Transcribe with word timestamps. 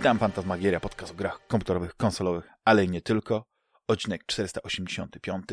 Witam, 0.00 0.18
Fantasmagieria, 0.18 0.80
podcast 0.80 1.12
o 1.12 1.14
grach 1.14 1.46
komputerowych, 1.46 1.94
konsolowych, 1.94 2.48
ale 2.64 2.84
i 2.84 2.88
nie 2.88 3.00
tylko. 3.00 3.44
Odcinek 3.86 4.26
485. 4.26 5.44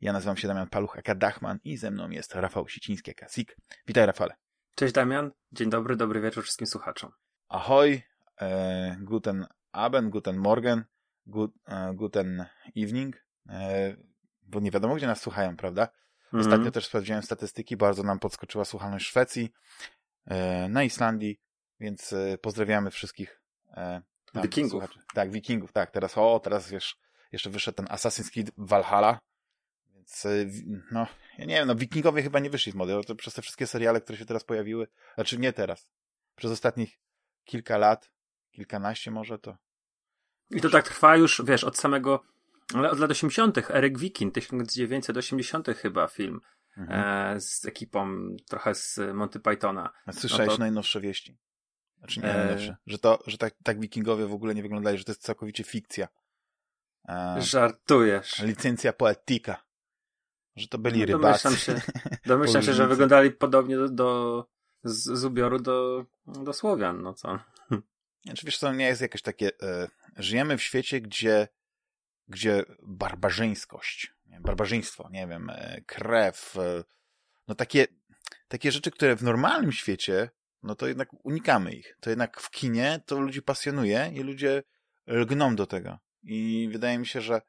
Ja 0.00 0.12
nazywam 0.12 0.36
się 0.36 0.48
Damian 0.48 0.68
Paluch, 0.68 0.98
aka 0.98 1.14
Dachman 1.14 1.58
i 1.64 1.76
ze 1.76 1.90
mną 1.90 2.10
jest 2.10 2.34
Rafał 2.34 2.68
Siciński, 2.68 3.10
aka 3.10 3.28
Sik. 3.28 3.56
Witaj, 3.86 4.06
Rafale. 4.06 4.34
Cześć, 4.74 4.94
Damian. 4.94 5.30
Dzień 5.52 5.70
dobry, 5.70 5.96
dobry 5.96 6.20
wieczór 6.20 6.44
wszystkim 6.44 6.66
słuchaczom. 6.66 7.10
Ahoj, 7.48 8.02
e, 8.40 8.96
guten 9.00 9.46
Abend, 9.72 10.10
guten 10.10 10.36
Morgen, 10.36 10.84
gut, 11.26 11.54
e, 11.68 11.94
guten 11.94 12.46
evening, 12.76 13.16
e, 13.48 13.96
bo 14.42 14.60
nie 14.60 14.70
wiadomo, 14.70 14.94
gdzie 14.94 15.06
nas 15.06 15.20
słuchają, 15.20 15.56
prawda? 15.56 15.88
Ostatnio 16.32 16.54
mm 16.54 16.68
-hmm. 16.68 16.72
też 16.72 16.86
sprawdziłem 16.86 17.22
statystyki, 17.22 17.76
bardzo 17.76 18.02
nam 18.02 18.18
podskoczyła 18.18 18.64
słuchalność 18.64 19.06
Szwecji, 19.06 19.52
e, 20.24 20.68
na 20.68 20.84
Islandii, 20.84 21.40
więc 21.80 22.12
e, 22.12 22.38
pozdrawiamy 22.38 22.90
wszystkich 22.90 23.45
tam, 24.32 24.42
wikingów. 24.42 24.70
Słuchaczy. 24.70 25.00
Tak, 25.14 25.30
wikingów, 25.30 25.72
tak. 25.72 25.90
Teraz, 25.90 26.18
o, 26.18 26.40
teraz 26.40 26.70
wiesz, 26.70 26.96
jeszcze 27.32 27.50
wyszedł 27.50 27.76
ten 27.76 27.86
Assassin's 27.86 28.30
Creed 28.30 28.50
Valhalla, 28.56 29.18
więc, 29.94 30.26
e, 30.26 30.30
no, 30.92 31.06
ja 31.38 31.44
nie 31.44 31.54
wiem, 31.54 31.68
no, 31.68 31.74
wikingowie 31.74 32.22
chyba 32.22 32.38
nie 32.38 32.50
wyszli 32.50 32.72
z 32.72 32.74
mody, 32.74 33.00
to 33.06 33.14
przez 33.14 33.34
te 33.34 33.42
wszystkie 33.42 33.66
seriale, 33.66 34.00
które 34.00 34.18
się 34.18 34.26
teraz 34.26 34.44
pojawiły, 34.44 34.86
znaczy 35.14 35.38
nie 35.38 35.52
teraz, 35.52 35.88
przez 36.36 36.50
ostatnich 36.50 36.98
kilka 37.44 37.78
lat, 37.78 38.10
kilkanaście 38.50 39.10
może, 39.10 39.38
to... 39.38 39.56
I 40.50 40.60
to 40.60 40.70
tak 40.70 40.88
trwa 40.88 41.16
już, 41.16 41.42
wiesz, 41.44 41.64
od 41.64 41.78
samego, 41.78 42.24
od 42.74 42.98
lat 42.98 43.10
80., 43.10 43.70
Eryk 43.70 43.98
Wikin, 43.98 44.32
1980 44.32 45.68
chyba 45.68 46.06
film, 46.08 46.40
mhm. 46.76 47.36
e, 47.36 47.40
z 47.40 47.64
ekipą 47.64 48.36
trochę 48.48 48.74
z 48.74 49.00
Monty 49.14 49.40
Pythona. 49.40 49.92
A 50.06 50.12
słyszałeś 50.12 50.48
no 50.48 50.56
to... 50.56 50.60
najnowsze 50.60 51.00
wieści? 51.00 51.38
Znaczy 52.14 52.20
nie 52.20 52.34
e... 52.34 52.76
że 52.86 52.98
to, 52.98 53.18
że 53.26 53.38
tak, 53.38 53.54
tak 53.62 53.80
wikingowie 53.80 54.26
w 54.26 54.32
ogóle 54.32 54.54
nie 54.54 54.62
wyglądali, 54.62 54.98
że 54.98 55.04
to 55.04 55.12
jest 55.12 55.22
całkowicie 55.22 55.64
fikcja. 55.64 56.08
E... 57.08 57.36
Żartujesz. 57.38 58.38
Licencja 58.38 58.92
poetyka. 58.92 59.66
Że 60.56 60.68
to 60.68 60.78
byli 60.78 61.00
no, 61.00 61.06
rybacy. 61.06 61.44
Domyślam 61.44 61.56
się, 61.56 61.82
domyślam 62.26 62.62
się 62.62 62.72
że 62.74 62.86
wyglądali 62.86 63.30
podobnie 63.30 63.76
do, 63.76 63.88
do 63.88 64.48
z, 64.84 65.18
z 65.18 65.24
ubioru 65.24 65.58
do, 65.58 66.04
do 66.26 66.52
Słowian, 66.52 67.02
no 67.02 67.14
co? 67.14 67.38
Znaczy 68.24 68.46
wiesz 68.46 68.58
co, 68.58 68.72
nie 68.72 68.86
jest 68.86 69.00
jakieś 69.00 69.22
takie... 69.22 69.50
E, 69.62 69.88
żyjemy 70.16 70.58
w 70.58 70.62
świecie, 70.62 71.00
gdzie 71.00 71.48
gdzie 72.28 72.64
barbarzyńskość, 72.82 74.14
barbarzyństwo, 74.40 75.08
nie 75.10 75.26
wiem, 75.26 75.50
e, 75.50 75.80
krew, 75.86 76.56
e, 76.56 76.84
no 77.48 77.54
takie, 77.54 77.86
takie 78.48 78.72
rzeczy, 78.72 78.90
które 78.90 79.16
w 79.16 79.22
normalnym 79.22 79.72
świecie 79.72 80.30
no 80.66 80.74
to 80.74 80.88
jednak 80.88 81.08
unikamy 81.24 81.72
ich. 81.72 81.96
To 82.00 82.10
jednak 82.10 82.40
w 82.40 82.50
kinie 82.50 83.00
to 83.06 83.20
ludzi 83.20 83.42
pasjonuje 83.42 84.10
i 84.14 84.20
ludzie 84.20 84.62
lgną 85.06 85.56
do 85.56 85.66
tego. 85.66 85.98
I 86.22 86.68
wydaje 86.72 86.98
mi 86.98 87.06
się, 87.06 87.20
że 87.20 87.40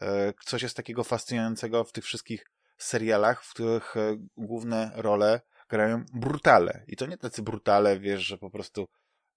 e, 0.00 0.32
coś 0.44 0.62
jest 0.62 0.76
takiego 0.76 1.04
fascynującego 1.04 1.84
w 1.84 1.92
tych 1.92 2.04
wszystkich 2.04 2.50
serialach, 2.78 3.44
w 3.44 3.54
których 3.54 3.96
e, 3.96 4.16
główne 4.36 4.90
role 4.94 5.40
grają 5.68 6.04
brutale. 6.14 6.84
I 6.88 6.96
to 6.96 7.06
nie 7.06 7.18
tacy 7.18 7.42
brutale, 7.42 7.98
wiesz, 7.98 8.20
że 8.20 8.38
po 8.38 8.50
prostu, 8.50 8.88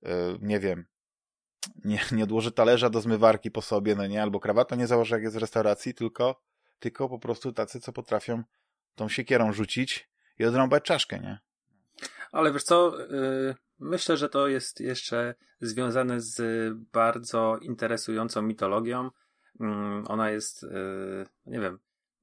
e, 0.03 0.37
nie 0.41 0.59
wiem, 0.59 0.85
nie, 1.85 1.99
nie 2.11 2.23
odłoży 2.23 2.51
talerza 2.51 2.89
do 2.89 3.01
zmywarki 3.01 3.51
po 3.51 3.61
sobie, 3.61 3.95
no 3.95 4.07
nie, 4.07 4.21
albo 4.21 4.39
krawata 4.39 4.75
nie 4.75 4.87
założy 4.87 5.15
jak 5.15 5.23
jest 5.23 5.35
w 5.35 5.39
restauracji, 5.39 5.93
tylko, 5.93 6.41
tylko 6.79 7.09
po 7.09 7.19
prostu 7.19 7.53
tacy, 7.53 7.79
co 7.79 7.93
potrafią 7.93 8.43
tą 8.95 9.09
siekierą 9.09 9.53
rzucić 9.53 10.09
i 10.39 10.45
odrąbać 10.45 10.83
czaszkę, 10.83 11.19
nie? 11.19 11.46
Ale 12.37 12.51
wiesz 12.51 12.63
co, 12.63 13.01
y, 13.01 13.55
myślę, 13.79 14.17
że 14.17 14.29
to 14.29 14.47
jest 14.47 14.79
jeszcze 14.79 15.35
związane 15.61 16.21
z 16.21 16.41
bardzo 16.93 17.57
interesującą 17.61 18.41
mitologią. 18.41 19.09
Mm, 19.59 20.03
ona 20.07 20.29
jest, 20.29 20.63
y, 20.63 21.25
nie 21.45 21.59
wiem, 21.59 21.79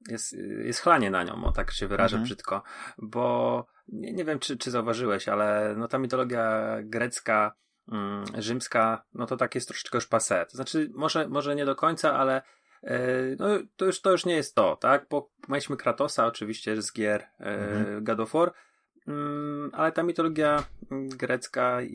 jest, 0.09 0.33
jest 0.65 0.81
chlanie 0.81 1.11
na 1.11 1.25
nią, 1.25 1.45
o 1.45 1.53
tak 1.53 1.73
się 1.73 1.89
wyrażę 1.89 2.17
mhm. 2.17 2.25
brzydko, 2.25 2.63
bo 2.99 3.67
nie, 3.89 4.13
nie 4.13 4.25
wiem, 4.25 4.39
czy, 4.39 4.57
czy 4.57 4.71
zauważyłeś, 4.71 5.29
ale 5.29 5.75
no 5.77 5.89
ta 5.89 5.99
mitologia 5.99 6.77
grecka, 6.83 7.55
mm, 7.93 8.25
rzymska, 8.39 9.05
no 9.15 9.27
to 9.27 9.37
tak 9.37 9.55
jest 9.55 9.69
troszeczkę 9.69 9.99
już 9.99 10.09
passé. 10.09 10.47
To 10.47 10.57
znaczy, 10.57 10.91
może, 10.95 11.29
może 11.29 11.57
nie 11.57 11.65
do 11.65 11.77
końca, 11.77 12.15
ale 12.15 12.43
y, 12.85 13.37
no, 13.39 13.47
to, 13.77 13.85
już, 13.85 14.01
to 14.01 14.11
już 14.13 14.27
nie 14.27 14.35
jest 14.35 14.55
to, 14.55 14.77
tak? 14.77 15.07
Bo 15.11 15.31
mieliśmy 15.49 15.77
Kratosa 15.77 16.27
oczywiście 16.27 16.83
z 16.83 16.93
gier 16.93 17.27
mhm. 17.39 18.05
God 18.05 18.21
of 18.21 18.33
War, 18.33 18.53
ale 19.73 19.93
ta 19.93 20.03
mitologia 20.03 20.65
grecka 20.91 21.83
i, 21.83 21.89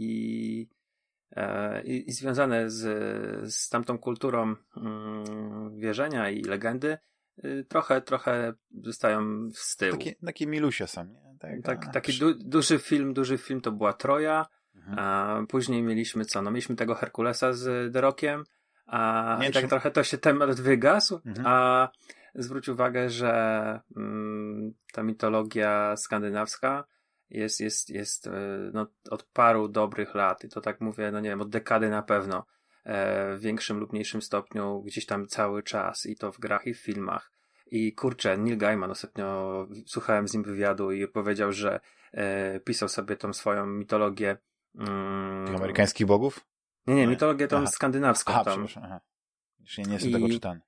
i, 0.00 0.68
e, 1.36 1.82
i, 1.82 2.08
i 2.08 2.12
związane 2.12 2.70
z, 2.70 3.54
z 3.54 3.68
tamtą 3.68 3.98
kulturą 3.98 4.56
mm, 4.76 5.78
wierzenia 5.78 6.30
i 6.30 6.42
legendy 6.42 6.98
y, 7.44 7.64
trochę, 7.68 8.00
trochę 8.00 8.54
zostają 8.82 9.48
z 9.54 9.76
tyłu. 9.76 9.92
Takie, 9.92 10.14
takie 10.26 10.46
milusie 10.46 10.86
są, 10.86 11.04
nie? 11.04 11.30
Tak, 11.40 11.62
tak, 11.62 11.92
taki 11.92 12.18
du, 12.18 12.34
duży 12.34 12.78
film, 12.78 13.14
duży 13.14 13.38
film 13.38 13.60
to 13.60 13.72
była 13.72 13.92
Troja, 13.92 14.46
mhm. 14.74 14.98
a 14.98 15.38
później 15.48 15.82
mieliśmy 15.82 16.24
co? 16.24 16.42
No 16.42 16.50
mieliśmy 16.50 16.76
tego 16.76 16.94
Herkulesa 16.94 17.52
z 17.52 17.92
The 17.92 18.00
Rockiem, 18.00 18.44
a 18.86 19.38
nie, 19.40 19.50
tak 19.50 19.62
czy... 19.62 19.68
trochę 19.68 19.90
to 19.90 20.04
się 20.04 20.18
temat 20.18 20.60
wygasł, 20.60 21.20
mhm. 21.26 21.46
a 21.46 21.88
zwróć 22.34 22.68
uwagę, 22.68 23.10
że 23.10 23.80
mm, 23.96 24.74
ta 24.92 25.02
mitologia 25.02 25.96
skandynawska 25.96 26.84
jest, 27.30 27.60
jest, 27.60 27.90
jest 27.90 28.26
e, 28.26 28.30
no, 28.72 28.86
od 29.10 29.22
paru 29.22 29.68
dobrych 29.68 30.14
lat, 30.14 30.44
i 30.44 30.48
to 30.48 30.60
tak 30.60 30.80
mówię, 30.80 31.10
no 31.12 31.20
nie 31.20 31.28
wiem, 31.28 31.40
od 31.40 31.50
dekady 31.50 31.90
na 31.90 32.02
pewno, 32.02 32.46
e, 32.84 33.36
w 33.36 33.40
większym 33.40 33.78
lub 33.78 33.92
mniejszym 33.92 34.22
stopniu, 34.22 34.82
gdzieś 34.82 35.06
tam 35.06 35.26
cały 35.26 35.62
czas, 35.62 36.06
i 36.06 36.16
to 36.16 36.32
w 36.32 36.38
grach, 36.38 36.66
i 36.66 36.74
w 36.74 36.80
filmach. 36.80 37.32
I 37.70 37.92
kurczę, 37.92 38.38
Neil 38.38 38.58
Gaiman 38.58 38.90
ostatnio 38.90 39.66
słuchałem 39.86 40.28
z 40.28 40.34
nim 40.34 40.42
wywiadu 40.42 40.92
i 40.92 41.08
powiedział, 41.08 41.52
że 41.52 41.80
e, 42.12 42.60
pisał 42.60 42.88
sobie 42.88 43.16
tą 43.16 43.32
swoją 43.32 43.66
mitologię. 43.66 44.36
Mm, 44.78 45.56
amerykańskich 45.56 46.06
bogów? 46.06 46.46
Nie, 46.86 46.94
nie, 46.94 47.06
mitologię 47.06 47.48
tą 47.48 47.56
aha. 47.56 47.66
skandynawską. 47.66 48.32
Aha, 48.32 48.44
tam. 48.44 48.66
Aha. 48.82 49.00
nie 49.78 49.92
jestem 49.92 50.10
I, 50.10 50.12
tego 50.12 50.28
czytany. 50.28 50.60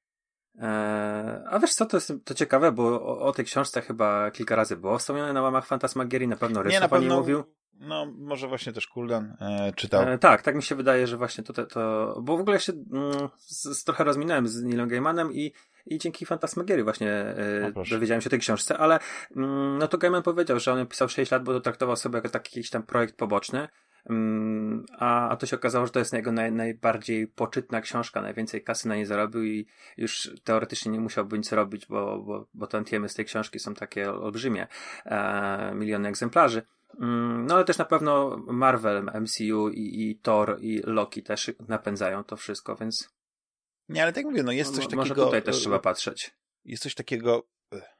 Eee, 0.58 1.44
a 1.50 1.58
wiesz 1.58 1.74
co, 1.74 1.86
to 1.86 1.96
jest 1.96 2.12
to 2.24 2.34
ciekawe, 2.34 2.72
bo 2.72 2.82
o, 2.82 3.20
o 3.20 3.32
tej 3.32 3.44
książce 3.44 3.82
chyba 3.82 4.30
kilka 4.30 4.56
razy 4.56 4.76
było 4.76 4.98
wspomniane 4.98 5.32
na 5.32 5.42
łamach 5.42 5.66
Fantasmagierii, 5.66 6.28
na 6.28 6.36
pewno 6.36 6.64
nie, 6.64 6.80
na 6.80 6.88
pewno, 6.88 7.16
mówił. 7.16 7.44
No, 7.80 8.06
może 8.18 8.48
właśnie 8.48 8.72
też 8.72 8.86
Kuldan 8.86 9.36
e, 9.40 9.72
czytał. 9.76 10.02
E, 10.08 10.18
tak, 10.18 10.42
tak 10.42 10.54
mi 10.54 10.62
się 10.62 10.74
wydaje, 10.74 11.06
że 11.06 11.16
właśnie 11.16 11.44
to, 11.44 11.66
to 11.66 12.20
bo 12.22 12.36
w 12.36 12.40
ogóle 12.40 12.60
się 12.60 12.72
mm, 12.72 13.28
z, 13.38 13.78
z, 13.78 13.84
trochę 13.84 14.04
rozminąłem 14.04 14.48
z 14.48 14.62
Neilem 14.62 14.88
Gaimanem 14.88 15.32
i, 15.32 15.52
i 15.86 15.98
dzięki 15.98 16.26
Fantasmagierii 16.26 16.84
właśnie 16.84 17.10
e, 17.10 17.72
dowiedziałem 17.90 18.20
się 18.20 18.28
o 18.28 18.30
tej 18.30 18.38
książce, 18.38 18.78
ale 18.78 18.98
mm, 19.36 19.78
no 19.78 19.88
to 19.88 19.98
Gaiman 19.98 20.22
powiedział, 20.22 20.60
że 20.60 20.72
on 20.72 20.86
pisał 20.86 21.08
6 21.08 21.30
lat, 21.30 21.44
bo 21.44 21.52
to 21.52 21.60
traktował 21.60 21.96
sobie 21.96 22.16
jako 22.16 22.28
taki 22.28 22.58
jakiś 22.58 22.70
tam 22.70 22.82
projekt 22.82 23.16
poboczny, 23.16 23.68
a, 24.98 25.28
a 25.28 25.36
to 25.36 25.46
się 25.46 25.56
okazało, 25.56 25.86
że 25.86 25.92
to 25.92 25.98
jest 25.98 26.12
jego 26.12 26.32
naj, 26.32 26.52
najbardziej 26.52 27.26
poczytna 27.26 27.80
książka, 27.80 28.22
najwięcej 28.22 28.64
kasy 28.64 28.88
na 28.88 28.96
nie 28.96 29.06
zarobił 29.06 29.44
i 29.44 29.66
już 29.96 30.30
teoretycznie 30.44 30.92
nie 30.92 31.00
musiałby 31.00 31.38
nic 31.38 31.52
robić, 31.52 31.86
bo, 31.86 32.18
bo, 32.18 32.46
bo 32.54 32.66
tantiemy 32.66 33.08
z 33.08 33.14
tej 33.14 33.24
książki 33.24 33.58
są 33.58 33.74
takie 33.74 34.12
olbrzymie, 34.12 34.66
e, 35.04 35.74
miliony 35.74 36.08
egzemplarzy. 36.08 36.62
Mm, 37.00 37.46
no 37.46 37.54
ale 37.54 37.64
też 37.64 37.78
na 37.78 37.84
pewno 37.84 38.36
Marvel, 38.36 39.10
MCU 39.20 39.68
i, 39.68 40.10
i 40.10 40.16
Thor 40.16 40.58
i 40.60 40.80
Loki 40.84 41.22
też 41.22 41.50
napędzają 41.68 42.24
to 42.24 42.36
wszystko, 42.36 42.76
więc... 42.76 43.10
Nie, 43.88 44.02
ale 44.02 44.12
tak 44.12 44.24
mówię, 44.24 44.42
no 44.42 44.52
jest 44.52 44.74
coś 44.74 44.84
takiego... 44.84 45.02
Może 45.02 45.14
tutaj 45.14 45.42
też 45.42 45.56
trzeba 45.56 45.78
patrzeć. 45.78 46.34
Jest 46.64 46.82
coś 46.82 46.94
takiego... 46.94 47.42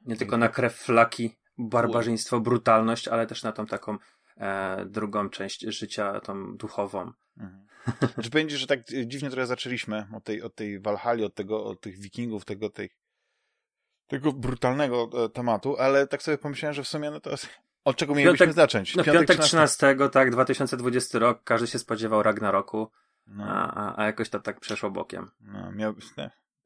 Nie 0.05 0.15
tylko 0.15 0.37
na 0.37 0.49
krew 0.49 0.75
flaki, 0.75 1.35
barbarzyństwo, 1.57 2.39
brutalność, 2.39 3.07
ale 3.07 3.27
też 3.27 3.43
na 3.43 3.51
tą 3.51 3.65
taką 3.65 3.97
e, 4.37 4.85
drugą 4.85 5.29
część 5.29 5.61
życia, 5.61 6.19
tą 6.19 6.57
duchową. 6.57 7.11
Mhm. 7.37 7.67
Znaczy 8.13 8.29
będzie, 8.29 8.57
że 8.57 8.67
tak 8.67 8.79
dziwnie 9.05 9.29
trochę 9.29 9.47
zaczęliśmy 9.47 10.07
od 10.13 10.23
tej, 10.23 10.41
od 10.41 10.55
tej 10.55 10.79
Walhali, 10.79 11.23
od 11.23 11.35
tego, 11.35 11.65
od 11.65 11.81
tych 11.81 11.99
wikingów, 11.99 12.45
tego, 12.45 12.69
tej, 12.69 12.89
tego 14.07 14.33
brutalnego 14.33 15.09
e, 15.25 15.29
tematu, 15.29 15.77
ale 15.77 16.07
tak 16.07 16.23
sobie 16.23 16.37
pomyślałem, 16.37 16.73
że 16.73 16.83
w 16.83 16.87
sumie 16.87 17.11
no 17.11 17.19
to 17.19 17.35
od 17.83 17.97
czego 17.97 18.15
mielibyśmy 18.15 18.45
piątek, 18.45 18.55
zacząć? 18.55 18.95
No, 18.95 19.03
piątek, 19.03 19.27
piątek 19.27 19.45
13, 19.45 19.77
13, 19.77 20.09
tak, 20.09 20.31
2020 20.31 21.19
rok, 21.19 21.43
każdy 21.43 21.67
się 21.67 21.79
spodziewał 21.79 22.23
Ragnaroku, 22.23 22.91
no. 23.27 23.43
a, 23.47 24.01
a, 24.01 24.05
jakoś 24.05 24.29
to 24.29 24.39
tak 24.39 24.59
przeszło 24.59 24.91
bokiem. 24.91 25.31
No, 25.41 25.71
miał, 25.71 25.95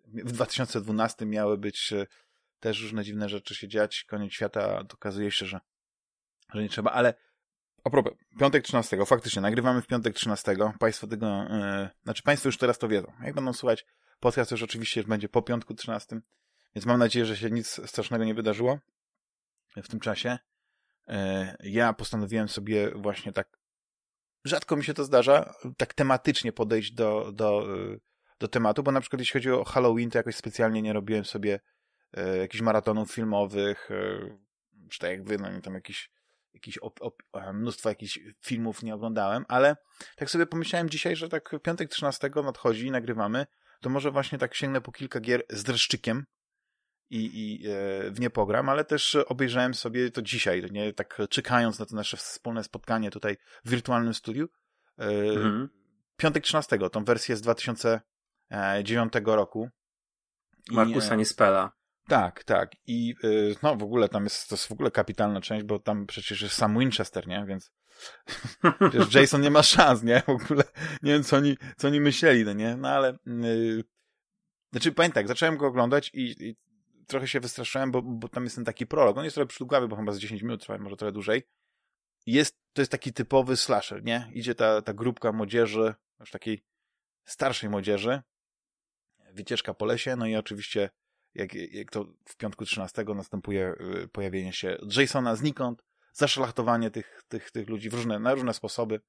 w 0.07 0.31
2012 0.31 1.25
miały 1.25 1.57
być 1.57 1.93
e, 1.93 2.07
też 2.59 2.81
różne 2.81 3.03
dziwne 3.03 3.29
rzeczy 3.29 3.55
się 3.55 3.67
dziać, 3.67 4.03
koniec 4.03 4.33
świata, 4.33 4.79
okazuje 4.93 5.31
się, 5.31 5.45
że, 5.45 5.59
że 6.53 6.61
nie 6.61 6.69
trzeba, 6.69 6.91
ale 6.91 7.13
a 7.87 7.89
propos, 7.89 8.13
piątek 8.39 8.63
13, 8.63 9.05
faktycznie, 9.05 9.41
nagrywamy 9.41 9.81
w 9.81 9.87
piątek 9.87 10.15
13. 10.15 10.55
Państwo 10.79 11.07
tego, 11.07 11.27
yy, 11.27 11.89
znaczy 12.03 12.23
Państwo 12.23 12.47
już 12.47 12.57
teraz 12.57 12.77
to 12.77 12.87
wiedzą. 12.87 13.13
Jak 13.23 13.35
będą 13.35 13.53
słuchać, 13.53 13.85
podcast 14.19 14.51
już 14.51 14.63
oczywiście 14.63 15.03
będzie 15.03 15.29
po 15.29 15.41
piątku 15.41 15.73
13, 15.73 16.19
więc 16.75 16.85
mam 16.85 16.99
nadzieję, 16.99 17.25
że 17.25 17.37
się 17.37 17.49
nic 17.51 17.81
strasznego 17.85 18.25
nie 18.25 18.33
wydarzyło 18.33 18.79
w 19.75 19.87
tym 19.87 19.99
czasie. 19.99 20.37
Yy, 21.07 21.15
ja 21.59 21.93
postanowiłem 21.93 22.49
sobie 22.49 22.91
właśnie 22.91 23.33
tak 23.33 23.59
rzadko 24.45 24.75
mi 24.75 24.83
się 24.83 24.93
to 24.93 25.03
zdarza, 25.03 25.53
tak 25.77 25.93
tematycznie 25.93 26.51
podejść 26.51 26.91
do, 26.91 27.31
do, 27.31 27.67
do 28.39 28.47
tematu, 28.47 28.83
bo 28.83 28.91
na 28.91 29.01
przykład 29.01 29.19
jeśli 29.19 29.33
chodzi 29.33 29.51
o 29.51 29.63
Halloween, 29.63 30.09
to 30.09 30.17
jakoś 30.17 30.35
specjalnie 30.35 30.81
nie 30.81 30.93
robiłem 30.93 31.25
sobie 31.25 31.59
jakichś 32.39 32.61
maratonów 32.61 33.11
filmowych, 33.11 33.89
czy 34.89 34.99
tak 34.99 35.09
jak 35.09 35.23
wy, 35.23 35.37
no 35.37 35.61
tam 35.61 35.73
jakiś, 35.73 36.11
jakiś 36.57 36.77
op, 36.77 37.01
op, 37.01 37.23
mnóstwo 37.53 37.89
jakichś 37.89 38.19
filmów 38.41 38.83
nie 38.83 38.95
oglądałem, 38.95 39.45
ale 39.47 39.75
tak 40.15 40.29
sobie 40.29 40.45
pomyślałem 40.45 40.89
dzisiaj, 40.89 41.15
że 41.15 41.29
tak 41.29 41.55
piątek 41.63 41.89
13 41.89 42.29
nadchodzi 42.43 42.87
i 42.87 42.91
nagrywamy, 42.91 43.45
to 43.81 43.89
może 43.89 44.11
właśnie 44.11 44.37
tak 44.37 44.55
sięgnę 44.55 44.81
po 44.81 44.91
kilka 44.91 45.19
gier 45.19 45.43
z 45.49 45.63
dreszczykiem, 45.63 46.25
i, 47.09 47.19
i 47.33 47.67
e, 47.67 48.11
w 48.11 48.19
nie 48.19 48.29
pogram, 48.29 48.69
ale 48.69 48.85
też 48.85 49.15
obejrzałem 49.15 49.73
sobie 49.73 50.11
to 50.11 50.21
dzisiaj, 50.21 50.63
nie 50.71 50.93
tak 50.93 51.17
czekając 51.29 51.79
na 51.79 51.85
to 51.85 51.95
nasze 51.95 52.17
wspólne 52.17 52.63
spotkanie 52.63 53.11
tutaj 53.11 53.37
w 53.65 53.69
wirtualnym 53.69 54.13
studiu. 54.13 54.47
E, 54.99 55.03
mhm. 55.09 55.69
Piątek 56.17 56.43
13, 56.43 56.89
tą 56.89 57.05
wersję 57.05 57.35
z 57.35 57.41
2009 57.41 59.13
roku. 59.25 59.69
Markusa 60.71 61.13
e, 61.13 61.17
Nispela. 61.17 61.76
Tak, 62.07 62.43
tak. 62.43 62.71
I 62.87 63.15
no 63.63 63.75
w 63.75 63.83
ogóle 63.83 64.09
tam 64.09 64.23
jest, 64.23 64.49
to 64.49 64.55
jest 64.55 64.67
w 64.67 64.71
ogóle 64.71 64.91
kapitalna 64.91 65.41
część, 65.41 65.65
bo 65.65 65.79
tam 65.79 66.07
przecież 66.07 66.41
jest 66.41 66.55
sam 66.55 66.79
Winchester, 66.79 67.27
nie? 67.27 67.45
Więc 67.47 67.71
przecież 68.89 69.13
Jason 69.13 69.41
nie 69.41 69.51
ma 69.51 69.63
szans, 69.63 70.03
nie? 70.03 70.21
W 70.21 70.29
ogóle 70.29 70.63
nie 71.03 71.13
wiem, 71.13 71.23
co 71.23 71.37
oni, 71.37 71.57
co 71.77 71.87
oni 71.87 72.01
myśleli, 72.01 72.45
no 72.45 72.53
nie? 72.53 72.75
No 72.75 72.89
ale 72.89 73.17
yy, 73.25 73.83
znaczy 74.71 74.91
pamiętaj, 74.91 75.23
tak, 75.23 75.27
zacząłem 75.27 75.57
go 75.57 75.67
oglądać 75.67 76.11
i, 76.13 76.49
i 76.49 76.55
trochę 77.07 77.27
się 77.27 77.39
wystraszyłem, 77.39 77.91
bo, 77.91 78.01
bo 78.01 78.29
tam 78.29 78.43
jest 78.43 78.55
ten 78.55 78.65
taki 78.65 78.87
prolog. 78.87 79.17
On 79.17 79.23
jest 79.23 79.33
trochę 79.33 79.47
przydługawy, 79.47 79.87
bo 79.87 79.95
chyba 79.95 80.11
z 80.11 80.19
10 80.19 80.41
minut 80.41 80.61
trwa, 80.61 80.77
może 80.77 80.97
trochę 80.97 81.11
dłużej. 81.11 81.43
Jest, 82.25 82.57
to 82.73 82.81
jest 82.81 82.91
taki 82.91 83.13
typowy 83.13 83.57
slasher, 83.57 84.03
nie? 84.03 84.31
Idzie 84.33 84.55
ta, 84.55 84.81
ta 84.81 84.93
grupka 84.93 85.31
młodzieży, 85.31 85.93
już 86.19 86.31
takiej 86.31 86.63
starszej 87.25 87.69
młodzieży, 87.69 88.21
wycieczka 89.33 89.73
po 89.73 89.85
lesie, 89.85 90.15
no 90.15 90.25
i 90.25 90.35
oczywiście 90.35 90.89
jak, 91.35 91.53
jak 91.53 91.91
to 91.91 92.05
w 92.25 92.37
piątku 92.37 92.65
13 92.65 93.03
następuje 93.15 93.73
y, 94.03 94.07
pojawienie 94.07 94.53
się 94.53 94.77
Jasona 94.97 95.35
znikąd, 95.35 95.83
zaszlachtowanie 96.13 96.91
tych, 96.91 97.23
tych, 97.27 97.51
tych 97.51 97.69
ludzi 97.69 97.89
w 97.89 97.93
różne, 97.93 98.19
na 98.19 98.33
różne 98.33 98.53
sposoby. 98.53 99.01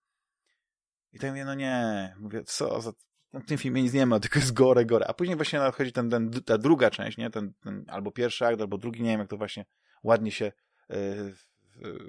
I 1.13 1.19
tak 1.19 1.31
mówię, 1.31 1.45
no 1.45 1.55
nie, 1.55 2.15
mówię, 2.19 2.43
co 2.45 2.81
za 2.81 2.93
w 3.33 3.47
tym 3.47 3.59
filmie 3.59 3.83
nic 3.83 3.93
nie 3.93 4.07
ma, 4.07 4.21
tylko 4.21 4.39
jest 4.39 4.53
gore, 4.53 4.85
gore. 4.85 5.07
A 5.07 5.15
później 5.15 5.37
właśnie 5.37 5.59
nadchodzi 5.59 5.93
ten, 5.93 6.11
ten, 6.11 6.31
ta 6.31 6.59
druga 6.59 6.91
część, 6.91 7.19
nie? 7.19 7.31
Ten, 7.31 7.53
ten, 7.61 7.85
albo 7.89 8.13
pierwszy 8.13 8.47
akt, 8.47 8.61
albo 8.61 8.79
drugi, 8.79 9.03
nie 9.03 9.11
wiem 9.11 9.21
jak 9.21 9.29
to 9.29 9.37
właśnie 9.37 9.65
ładnie 10.03 10.33
się 10.33 10.45
yy, 10.89 11.33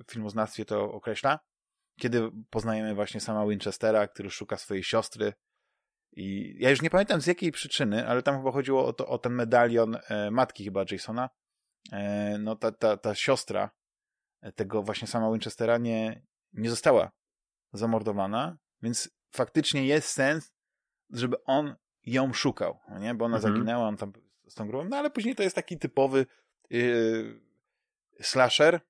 w 0.07 0.11
filmoznawstwie 0.11 0.65
to 0.65 0.91
określa. 0.91 1.39
Kiedy 1.99 2.31
poznajemy 2.49 2.95
właśnie 2.95 3.21
sama 3.21 3.47
Winchestera, 3.47 4.07
który 4.07 4.29
szuka 4.29 4.57
swojej 4.57 4.83
siostry. 4.83 5.33
I 6.11 6.55
ja 6.59 6.69
już 6.69 6.81
nie 6.81 6.89
pamiętam 6.89 7.21
z 7.21 7.27
jakiej 7.27 7.51
przyczyny, 7.51 8.07
ale 8.07 8.23
tam 8.23 8.37
chyba 8.37 8.51
chodziło 8.51 8.85
o, 8.85 8.93
to, 8.93 9.07
o 9.07 9.17
ten 9.17 9.33
medalion 9.33 9.97
e, 10.09 10.31
matki 10.31 10.63
chyba 10.63 10.85
Jasona. 10.91 11.29
E, 11.91 12.37
no 12.39 12.55
ta, 12.55 12.71
ta, 12.71 12.97
ta 12.97 13.15
siostra 13.15 13.71
tego 14.55 14.83
właśnie 14.83 15.07
sama 15.07 15.31
Winchestera 15.31 15.77
nie, 15.77 16.21
nie 16.53 16.69
została 16.69 17.11
zamordowana, 17.73 18.57
więc 18.81 19.09
faktycznie 19.31 19.85
jest 19.85 20.09
sens, 20.09 20.53
żeby 21.09 21.43
on 21.43 21.75
ją 22.05 22.33
szukał, 22.33 22.79
nie? 22.99 23.15
Bo 23.15 23.25
ona 23.25 23.37
mhm. 23.37 23.53
zaginęła, 23.53 23.87
on 23.87 23.97
tam 23.97 24.13
z 24.47 24.55
tą 24.55 24.67
grą, 24.67 24.83
no 24.89 24.97
ale 24.97 25.09
później 25.09 25.35
to 25.35 25.43
jest 25.43 25.55
taki 25.55 25.77
typowy 25.77 26.25
yy, 26.69 27.41
slasher, 28.21 28.81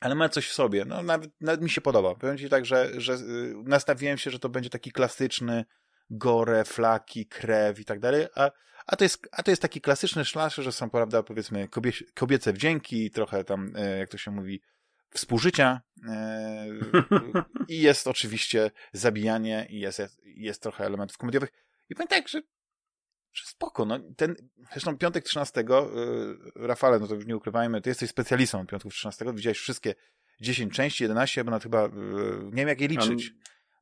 ale 0.00 0.14
ma 0.14 0.28
coś 0.28 0.48
w 0.48 0.52
sobie. 0.52 0.84
No 0.84 1.02
nawet, 1.02 1.30
nawet 1.40 1.62
mi 1.62 1.70
się 1.70 1.80
podoba. 1.80 2.14
Powiem 2.14 2.38
ci 2.38 2.48
tak, 2.48 2.66
że, 2.66 3.00
że 3.00 3.12
yy, 3.12 3.62
nastawiłem 3.64 4.18
się, 4.18 4.30
że 4.30 4.38
to 4.38 4.48
będzie 4.48 4.70
taki 4.70 4.92
klasyczny 4.92 5.64
gore, 6.12 6.64
flaki, 6.64 7.26
krew 7.26 7.80
i 7.80 7.84
tak 7.84 8.00
dalej, 8.00 8.26
a, 8.34 8.50
a, 8.86 8.96
to 8.96 9.04
jest, 9.04 9.28
a 9.32 9.42
to 9.42 9.50
jest 9.50 9.62
taki 9.62 9.80
klasyczny 9.80 10.24
slasher, 10.24 10.64
że 10.64 10.72
są, 10.72 10.90
prawda, 10.90 11.22
powiedzmy 11.22 11.68
kobie, 11.68 11.92
kobiece 12.14 12.52
wdzięki, 12.52 13.10
trochę 13.10 13.44
tam, 13.44 13.72
yy, 13.76 13.98
jak 13.98 14.08
to 14.08 14.18
się 14.18 14.30
mówi, 14.30 14.62
współżycia 15.12 15.80
e, 16.08 16.66
i 17.68 17.80
jest 17.80 18.06
oczywiście 18.06 18.70
zabijanie 18.92 19.66
i 19.70 19.80
jest, 19.80 20.02
jest 20.24 20.62
trochę 20.62 20.86
elementów 20.86 21.18
komediowych. 21.18 21.50
I 21.88 21.94
powiem 21.94 22.08
tak, 22.08 22.28
że, 22.28 22.42
że 23.32 23.46
spoko. 23.46 23.84
No, 23.84 23.98
ten, 24.16 24.36
zresztą 24.72 24.98
piątek 24.98 25.24
13, 25.24 25.60
e, 25.60 25.64
Rafale, 26.56 26.98
no 26.98 27.06
to 27.06 27.14
już 27.14 27.26
nie 27.26 27.36
ukrywajmy, 27.36 27.80
ty 27.80 27.90
jesteś 27.90 28.10
specjalistą 28.10 28.66
piątków 28.66 28.94
13, 28.94 29.24
widziałeś 29.34 29.58
wszystkie 29.58 29.94
10 30.40 30.74
części, 30.74 31.04
11, 31.04 31.44
bo 31.44 31.50
na 31.50 31.58
chyba, 31.58 31.84
e, 31.84 31.90
nie 32.44 32.56
wiem 32.56 32.68
jak 32.68 32.80
je 32.80 32.88
liczyć. 32.88 33.32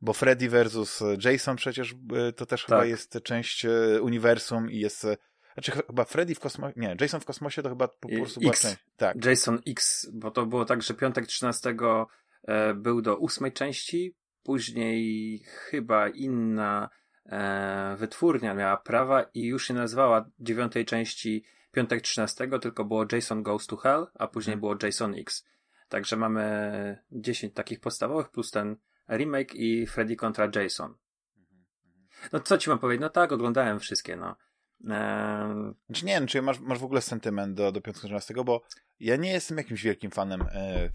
Bo 0.01 0.13
Freddy 0.13 0.49
versus 0.49 1.03
Jason 1.25 1.57
przecież 1.57 1.95
to 2.37 2.47
też 2.47 2.61
tak. 2.61 2.69
chyba 2.69 2.85
jest 2.85 3.19
część 3.23 3.67
uniwersum 4.01 4.71
i 4.71 4.79
jest 4.79 5.07
znaczy 5.55 5.73
chyba 5.87 6.05
Freddy 6.05 6.35
w 6.35 6.41
kosmosie, 6.41 6.75
nie, 6.77 6.97
Jason 7.01 7.21
w 7.21 7.25
kosmosie 7.25 7.63
to 7.63 7.69
chyba 7.69 7.89
po 7.89 8.09
prostu 8.09 8.41
była 8.41 8.53
część. 8.53 8.77
Tak. 8.97 9.25
Jason 9.25 9.61
X, 9.67 10.11
bo 10.13 10.31
to 10.31 10.47
było 10.47 10.65
tak, 10.65 10.83
że 10.83 10.95
piątek 10.95 11.27
13 11.27 11.75
e, 12.45 12.75
był 12.75 13.03
do 13.03 13.17
ósmej 13.17 13.53
części, 13.53 14.17
później 14.43 15.39
chyba 15.39 16.09
inna 16.09 16.89
e, 17.27 17.97
wytwórnia 17.99 18.55
miała 18.55 18.77
prawa 18.77 19.23
i 19.35 19.47
już 19.47 19.67
się 19.67 19.75
nazwała 19.75 20.31
dziewiątej 20.39 20.85
części 20.85 21.45
piątek 21.73 22.03
13, 22.03 22.49
tylko 22.61 22.85
było 22.85 23.07
Jason 23.13 23.43
Goes 23.43 23.67
to 23.67 23.77
Hell, 23.77 24.07
a 24.15 24.27
później 24.27 24.55
hmm. 24.55 24.61
było 24.61 24.77
Jason 24.83 25.15
X. 25.15 25.47
Także 25.89 26.17
mamy 26.17 27.05
10 27.13 27.55
takich 27.55 27.81
podstawowych 27.81 28.31
plus 28.31 28.51
ten 28.51 28.77
remake 29.11 29.55
i 29.55 29.87
Freddy 29.87 30.17
kontra 30.17 30.51
Jason. 30.55 30.95
Mhm, 31.37 31.65
mhm. 31.87 32.29
No 32.33 32.41
co 32.41 32.59
ci 32.59 32.71
mam 32.71 32.79
powiedzieć? 32.79 33.01
No 33.01 33.11
tak, 33.11 33.33
oglądałem 33.33 33.81
wszystkie, 33.81 34.17
no. 34.17 34.37
Eee... 34.89 35.73
Znaczy 35.87 36.07
nie 36.07 36.15
wiem, 36.15 36.27
czy 36.27 36.43
masz, 36.43 36.61
masz 36.61 36.79
w 36.79 36.85
ogóle 36.85 37.01
sentyment 37.01 37.55
do, 37.55 37.73
do 37.73 37.81
Piątku 37.81 38.07
13, 38.07 38.35
bo 38.45 38.63
ja 39.01 39.17
nie 39.17 39.33
jestem 39.33 39.59
jakimś 39.59 39.83
wielkim 39.83 40.11
fanem 40.11 40.43
e, 40.53 40.91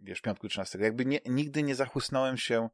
wiesz, 0.00 0.20
Piątku 0.20 0.48
13. 0.48 0.78
Jakby 0.78 1.06
nie, 1.06 1.20
nigdy 1.26 1.62
nie 1.62 1.74
zachłysnąłem 1.74 2.36
się 2.36 2.68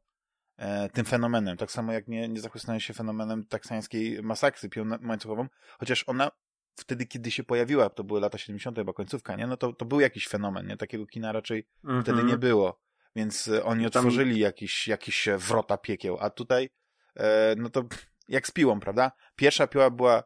e, 0.57 0.89
tym 0.89 1.05
fenomenem, 1.05 1.57
tak 1.57 1.71
samo 1.71 1.93
jak 1.93 2.07
nie, 2.07 2.29
nie 2.29 2.41
zachłysnąłem 2.41 2.79
się 2.79 2.93
fenomenem 2.93 3.45
taksańskiej 3.45 4.23
masakry 4.23 4.69
łańcuchową, 5.07 5.47
chociaż 5.79 6.03
ona 6.07 6.31
wtedy, 6.75 7.05
kiedy 7.05 7.31
się 7.31 7.43
pojawiła, 7.43 7.89
to 7.89 8.03
były 8.03 8.19
lata 8.19 8.37
70. 8.37 8.77
chyba 8.77 8.93
końcówka, 8.93 9.35
nie? 9.35 9.47
No 9.47 9.57
to, 9.57 9.73
to 9.73 9.85
był 9.85 9.99
jakiś 9.99 10.27
fenomen, 10.27 10.67
nie? 10.67 10.77
Takiego 10.77 11.05
kina 11.05 11.31
raczej 11.31 11.67
mm 11.83 11.99
-hmm. 11.99 12.03
wtedy 12.03 12.23
nie 12.23 12.37
było. 12.37 12.79
Więc 13.15 13.47
e, 13.47 13.63
oni 13.63 13.85
otworzyli 13.85 14.31
Tam... 14.31 14.41
jakiś, 14.41 14.87
jakiś 14.87 15.27
wrota 15.37 15.77
piekieł, 15.77 16.17
a 16.19 16.29
tutaj 16.29 16.69
e, 17.15 17.55
no 17.57 17.69
to 17.69 17.83
jak 18.27 18.47
z 18.47 18.51
piłą, 18.51 18.79
prawda? 18.79 19.11
Pierwsza 19.35 19.67
piła 19.67 19.89
była 19.89 20.23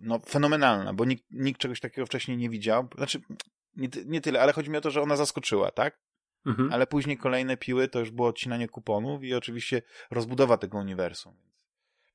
no, 0.00 0.18
fenomenalna, 0.18 0.94
bo 0.94 1.04
nikt, 1.04 1.24
nikt 1.30 1.60
czegoś 1.60 1.80
takiego 1.80 2.06
wcześniej 2.06 2.36
nie 2.36 2.50
widział. 2.50 2.88
Znaczy, 2.96 3.20
nie, 3.76 3.88
nie 4.06 4.20
tyle, 4.20 4.40
ale 4.40 4.52
chodzi 4.52 4.70
mi 4.70 4.76
o 4.76 4.80
to, 4.80 4.90
że 4.90 5.02
ona 5.02 5.16
zaskoczyła, 5.16 5.70
tak? 5.70 6.00
Mhm. 6.46 6.72
Ale 6.72 6.86
później 6.86 7.16
kolejne 7.16 7.56
piły 7.56 7.88
to 7.88 8.00
już 8.00 8.10
było 8.10 8.28
odcinanie 8.28 8.68
kuponów 8.68 9.24
i 9.24 9.34
oczywiście 9.34 9.82
rozbudowa 10.10 10.56
tego 10.56 10.78
uniwersum. 10.78 11.36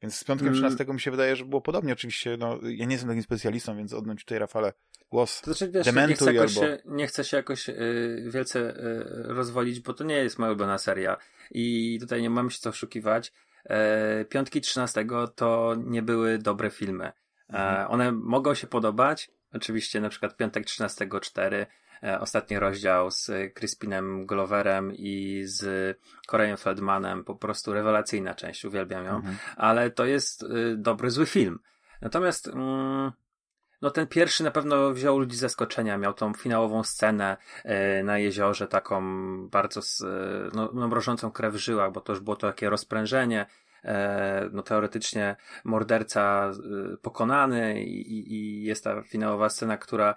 Więc 0.01 0.15
z 0.15 0.23
piątkiem 0.23 0.53
13 0.53 0.83
mm. 0.83 0.95
mi 0.95 1.01
się 1.01 1.11
wydaje, 1.11 1.35
że 1.35 1.45
było 1.45 1.61
podobnie. 1.61 1.93
Oczywiście, 1.93 2.37
no, 2.37 2.59
ja 2.63 2.85
nie 2.85 2.91
jestem 2.91 3.09
takim 3.09 3.23
specjalistą, 3.23 3.77
więc 3.77 3.93
oddać 3.93 4.19
tutaj 4.19 4.39
Rafale 4.39 4.73
głos. 5.11 5.41
To 5.41 5.53
znaczy, 5.53 5.71
wiesz, 5.71 5.93
nie 5.95 6.15
chcę, 6.15 6.33
jakoś, 6.33 6.57
albo... 6.57 6.67
nie 6.85 7.07
chcę 7.07 7.23
się 7.23 7.37
jakoś 7.37 7.67
yy, 7.67 8.23
wielce 8.27 8.59
yy, 8.59 9.33
rozwolić, 9.33 9.79
bo 9.79 9.93
to 9.93 10.03
nie 10.03 10.15
jest 10.15 10.39
moja 10.39 10.51
ulubiona 10.51 10.77
seria 10.77 11.17
i 11.51 11.97
tutaj 12.01 12.21
nie 12.21 12.29
mamy 12.29 12.51
się 12.51 12.59
co 12.59 12.69
oszukiwać. 12.69 13.33
E, 13.65 14.25
piątki 14.25 14.61
13 14.61 15.05
to 15.35 15.75
nie 15.77 16.01
były 16.01 16.37
dobre 16.37 16.69
filmy. 16.69 17.05
E, 17.05 17.13
mhm. 17.49 17.91
One 17.91 18.11
mogą 18.11 18.53
się 18.53 18.67
podobać. 18.67 19.31
Oczywiście 19.53 20.01
na 20.01 20.09
przykład 20.09 20.37
Piątek 20.37 20.65
13 20.65 21.07
4 21.21 21.65
e, 22.03 22.19
ostatni 22.19 22.59
rozdział 22.59 23.11
z 23.11 23.53
Crispinem 23.53 24.25
Gloverem 24.25 24.93
i 24.95 25.41
z 25.45 25.97
Korejem 26.27 26.57
Feldmanem, 26.57 27.23
po 27.23 27.35
prostu 27.35 27.73
rewelacyjna 27.73 28.35
część, 28.35 28.65
uwielbiam 28.65 29.05
ją, 29.05 29.15
mhm. 29.15 29.37
ale 29.55 29.89
to 29.89 30.05
jest 30.05 30.45
dobry, 30.75 31.09
zły 31.09 31.25
film. 31.25 31.59
Natomiast 32.01 32.47
mm, 32.47 33.11
no 33.81 33.91
ten 33.91 34.07
pierwszy 34.07 34.43
na 34.43 34.51
pewno 34.51 34.93
wziął 34.93 35.19
ludzi 35.19 35.35
z 35.35 35.39
zaskoczenia, 35.39 35.97
miał 35.97 36.13
tą 36.13 36.33
finałową 36.33 36.83
scenę 36.83 37.37
e, 37.63 38.03
na 38.03 38.17
jeziorze, 38.17 38.67
taką 38.67 39.01
bardzo 39.49 39.79
e, 39.79 40.13
no, 40.53 40.69
no, 40.73 40.87
mrożącą 40.87 41.31
krew 41.31 41.53
w 41.53 41.57
żyłach, 41.57 41.91
bo 41.91 42.01
to 42.01 42.13
już 42.13 42.19
było 42.19 42.35
to 42.35 42.47
takie 42.47 42.69
rozprężenie, 42.69 43.45
e, 43.83 44.49
no 44.51 44.63
teoretycznie 44.63 45.35
morderca 45.63 46.51
pokonany 47.01 47.83
i, 47.83 48.33
i 48.33 48.63
jest 48.63 48.83
ta 48.83 49.01
finałowa 49.01 49.49
scena, 49.49 49.77
która 49.77 50.15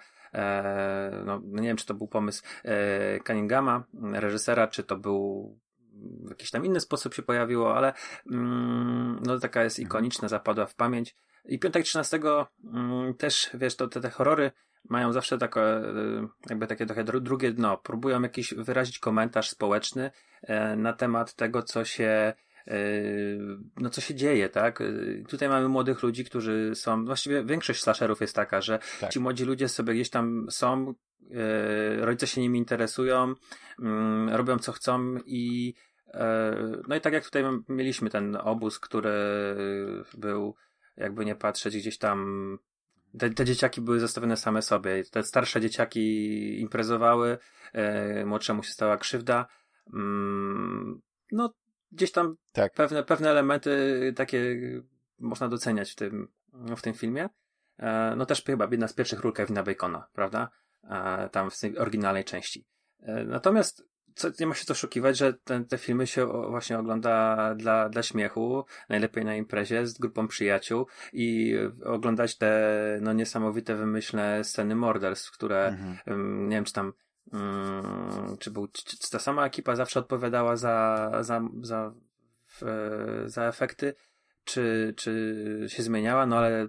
no, 1.25 1.41
no, 1.45 1.61
nie 1.61 1.67
wiem, 1.67 1.77
czy 1.77 1.85
to 1.85 1.93
był 1.93 2.07
pomysł 2.07 2.43
Cunninghama, 3.27 3.83
reżysera, 4.13 4.67
czy 4.67 4.83
to 4.83 4.97
był 4.97 5.57
w 6.25 6.29
jakiś 6.29 6.51
tam 6.51 6.65
inny 6.65 6.79
sposób 6.79 7.13
się 7.13 7.21
pojawiło, 7.23 7.75
ale 7.75 7.93
mm, 8.31 9.19
no 9.25 9.39
taka 9.39 9.63
jest 9.63 9.79
ikoniczna, 9.79 10.27
zapadła 10.27 10.65
w 10.65 10.75
pamięć. 10.75 11.15
I 11.47 11.59
piątek 11.59 11.85
13 11.85 12.19
mm, 12.63 13.13
też, 13.13 13.49
wiesz, 13.53 13.75
to 13.75 13.87
te, 13.87 14.01
te 14.01 14.09
horrory 14.09 14.51
mają 14.89 15.13
zawsze 15.13 15.37
takie, 15.37 15.59
jakby 16.49 16.67
takie 16.67 16.85
trochę 16.85 17.03
drugie 17.03 17.51
dno. 17.51 17.77
Próbują 17.77 18.21
jakiś 18.21 18.53
wyrazić 18.53 18.99
komentarz 18.99 19.49
społeczny 19.49 20.11
e, 20.41 20.75
na 20.75 20.93
temat 20.93 21.33
tego, 21.33 21.63
co 21.63 21.85
się 21.85 22.33
e, 22.67 22.77
no 23.77 23.89
co 23.89 24.01
się 24.01 24.15
dzieje, 24.15 24.49
tak? 24.49 24.81
E, 24.81 24.85
tutaj 25.27 25.49
mamy 25.49 25.69
młodych 25.69 26.03
ludzi, 26.03 26.25
którzy 26.25 26.71
są, 26.75 27.05
właściwie 27.05 27.43
większość 27.43 27.83
slasherów 27.83 28.21
jest 28.21 28.35
taka, 28.35 28.61
że 28.61 28.79
tak. 28.99 29.11
ci 29.11 29.19
młodzi 29.19 29.45
ludzie 29.45 29.69
sobie 29.69 29.93
gdzieś 29.93 30.09
tam 30.09 30.47
są, 30.49 30.93
rodzice 31.99 32.27
się 32.27 32.41
nimi 32.41 32.59
interesują, 32.59 33.33
mm, 33.79 34.29
robią 34.29 34.59
co 34.59 34.71
chcą 34.71 35.15
i 35.25 35.73
no 36.87 36.95
i 36.95 37.01
tak 37.01 37.13
jak 37.13 37.23
tutaj 37.23 37.43
mieliśmy 37.69 38.09
ten 38.09 38.35
obóz, 38.35 38.79
który 38.79 39.13
był 40.13 40.55
jakby 40.97 41.25
nie 41.25 41.35
patrzeć 41.35 41.77
gdzieś 41.77 41.97
tam 41.97 42.57
te, 43.19 43.29
te, 43.29 43.45
dzieciaki 43.45 43.81
były 43.81 43.99
zostawione 43.99 44.37
same 44.37 44.61
sobie. 44.61 45.03
Te 45.03 45.23
starsze 45.23 45.61
dzieciaki 45.61 46.61
imprezowały, 46.61 47.37
e, 47.73 48.25
młodszemu 48.25 48.63
się 48.63 48.71
stała 48.71 48.97
krzywda. 48.97 49.47
Mm, 49.93 51.01
no, 51.31 51.53
gdzieś 51.91 52.11
tam 52.11 52.35
tak. 52.51 52.73
pewne, 52.73 53.03
pewne 53.03 53.29
elementy 53.29 54.13
takie 54.15 54.59
można 55.19 55.47
doceniać 55.47 55.91
w 55.91 55.95
tym, 55.95 56.27
w 56.77 56.81
tym 56.81 56.93
filmie. 56.93 57.29
E, 57.77 58.15
no 58.17 58.25
też 58.25 58.43
chyba 58.43 58.67
jedna 58.71 58.87
z 58.87 58.93
pierwszych 58.93 59.19
ról 59.19 59.33
Kevina 59.33 59.63
Bacona, 59.63 60.07
prawda? 60.13 60.49
E, 60.89 61.29
tam 61.29 61.51
w 61.51 61.59
tej 61.59 61.77
oryginalnej 61.77 62.23
części. 62.23 62.65
E, 62.99 63.23
natomiast 63.23 63.83
co, 64.15 64.27
nie 64.39 64.47
ma 64.47 64.55
się 64.55 64.65
co 64.65 64.71
oszukiwać, 64.71 65.17
że 65.17 65.33
ten, 65.33 65.65
te 65.65 65.77
filmy 65.77 66.07
się 66.07 66.25
właśnie 66.25 66.79
ogląda 66.79 67.55
dla, 67.55 67.89
dla 67.89 68.03
śmiechu, 68.03 68.65
najlepiej 68.89 69.25
na 69.25 69.35
imprezie 69.35 69.87
z 69.87 69.93
grupą 69.93 70.27
przyjaciół 70.27 70.87
i 71.13 71.55
oglądać 71.85 72.37
te 72.37 72.99
no, 73.01 73.13
niesamowite, 73.13 73.75
wymyślne 73.75 74.43
sceny 74.43 74.75
morderstw, 74.75 75.31
które 75.31 75.67
mhm. 75.67 76.49
nie 76.49 76.55
wiem, 76.55 76.65
czy 76.65 76.73
tam 76.73 76.93
um, 77.33 78.37
czy, 78.39 78.51
był, 78.51 78.67
czy, 78.67 78.97
czy 78.97 79.11
ta 79.11 79.19
sama 79.19 79.45
ekipa 79.45 79.75
zawsze 79.75 79.99
odpowiadała 79.99 80.55
za, 80.55 81.11
za, 81.21 81.41
za, 81.61 81.93
za 83.25 83.43
efekty, 83.45 83.95
czy, 84.43 84.93
czy 84.97 85.65
się 85.67 85.83
zmieniała, 85.83 86.25
no 86.25 86.37
ale 86.37 86.67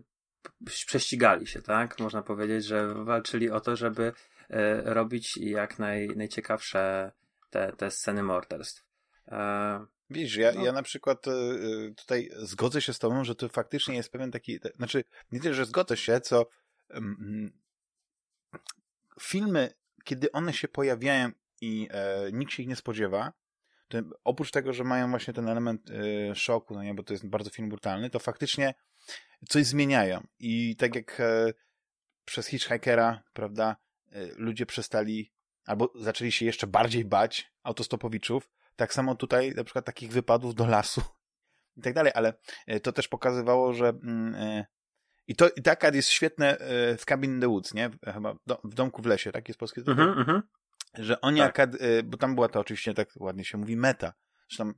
prześcigali 0.87 1.47
się, 1.47 1.63
tak? 1.63 2.01
Można 2.01 2.23
powiedzieć, 2.23 2.65
że 2.65 2.95
walczyli 2.95 3.51
o 3.51 3.61
to, 3.61 3.77
żeby 3.77 4.13
e, 4.51 4.95
robić 4.95 5.37
jak 5.37 5.79
naj, 5.79 6.09
najciekawsze 6.17 7.13
te, 7.57 7.73
te 7.77 7.91
sceny 7.91 8.23
morderstw. 8.23 8.85
E, 9.29 9.87
Widzisz, 10.11 10.37
ja, 10.37 10.53
no. 10.53 10.65
ja 10.65 10.73
na 10.73 10.83
przykład 10.83 11.29
e, 11.29 11.31
e, 11.31 11.95
tutaj 11.97 12.31
zgodzę 12.37 12.81
się 12.81 12.93
z 12.93 12.99
tobą, 12.99 13.25
że 13.25 13.35
to 13.35 13.49
faktycznie 13.49 13.95
jest 13.95 14.13
pewien 14.13 14.31
taki, 14.31 14.59
znaczy 14.77 15.05
nie 15.33 15.41
tyle, 15.41 15.55
że 15.55 15.65
zgodzę 15.65 15.97
się, 15.97 16.21
co 16.21 16.47
um, 16.91 17.53
filmy, 19.21 19.75
kiedy 20.05 20.33
one 20.33 20.53
się 20.53 20.69
pojawiają 20.69 21.31
i 21.61 21.89
e, 21.91 22.33
nikt 22.33 22.53
się 22.53 22.63
ich 22.63 22.69
nie 22.69 22.77
spodziewa, 22.77 23.33
to 23.89 23.99
oprócz 24.25 24.51
tego, 24.51 24.73
że 24.73 24.85
mają 24.85 25.11
właśnie 25.11 25.35
ten 25.35 25.49
element 25.49 25.91
e, 25.91 26.35
szoku, 26.35 26.75
no 26.75 26.83
nie, 26.83 26.95
bo 26.95 27.03
to 27.03 27.15
jest 27.15 27.27
bardzo 27.27 27.51
film 27.51 27.69
brutalny, 27.69 28.11
to 28.11 28.19
faktycznie 28.19 28.75
coś 29.49 29.67
zmieniają. 29.67 30.27
I 30.39 30.77
tak 30.77 30.95
jak 30.95 31.21
e, 31.21 31.53
przez 32.25 32.47
Hitchhikera, 32.47 33.23
prawda, 33.33 33.77
ludzie 34.37 34.67
przestali 34.67 35.36
albo 35.67 35.93
zaczęli 35.95 36.33
się 36.33 36.47
jeszcze 36.47 36.67
bardziej 36.67 37.05
bać 37.05 37.53
autostopowiczów. 37.63 38.51
Tak 38.77 38.95
samo 38.95 39.15
tutaj 39.15 39.53
na 39.55 39.65
przykład 39.65 39.85
takich 39.85 40.13
wypadów 40.13 40.55
do 40.55 40.67
lasu 40.67 41.03
i 41.77 41.83
tak 41.83 41.95
dalej, 41.95 42.13
ale 42.15 42.35
e, 42.67 42.81
to 42.81 42.93
też 42.93 43.09
pokazywało, 43.09 43.73
że 43.73 43.89
mm, 43.89 44.35
e, 44.35 44.67
i 45.29 45.37
to 45.37 45.49
i 45.49 45.63
taka 45.63 45.89
jest 45.89 46.09
świetne 46.09 46.59
e, 46.59 46.97
w 46.97 47.05
Cabin 47.05 47.35
in 47.35 47.41
the 47.41 47.49
Woods, 47.49 47.75
nie? 47.75 47.91
Chyba 48.15 48.35
w 48.65 48.75
domku 48.75 49.03
w 49.03 49.07
lesie, 49.07 49.33
tak 49.33 49.49
jest 49.49 49.61
polskie 49.61 49.81
tytuł? 49.81 50.05
Mm 50.05 50.25
-hmm. 50.25 50.43
Że 50.95 51.21
oni, 51.21 51.41
tak. 51.41 51.49
akad, 51.49 51.71
bo 52.05 52.17
tam 52.17 52.35
była 52.35 52.49
to 52.49 52.61
oczywiście, 52.61 52.95
tak 52.95 53.09
ładnie 53.17 53.45
się 53.45 53.59
mówi, 53.59 53.77
meta. 53.77 54.13
Zresztą 54.49 54.73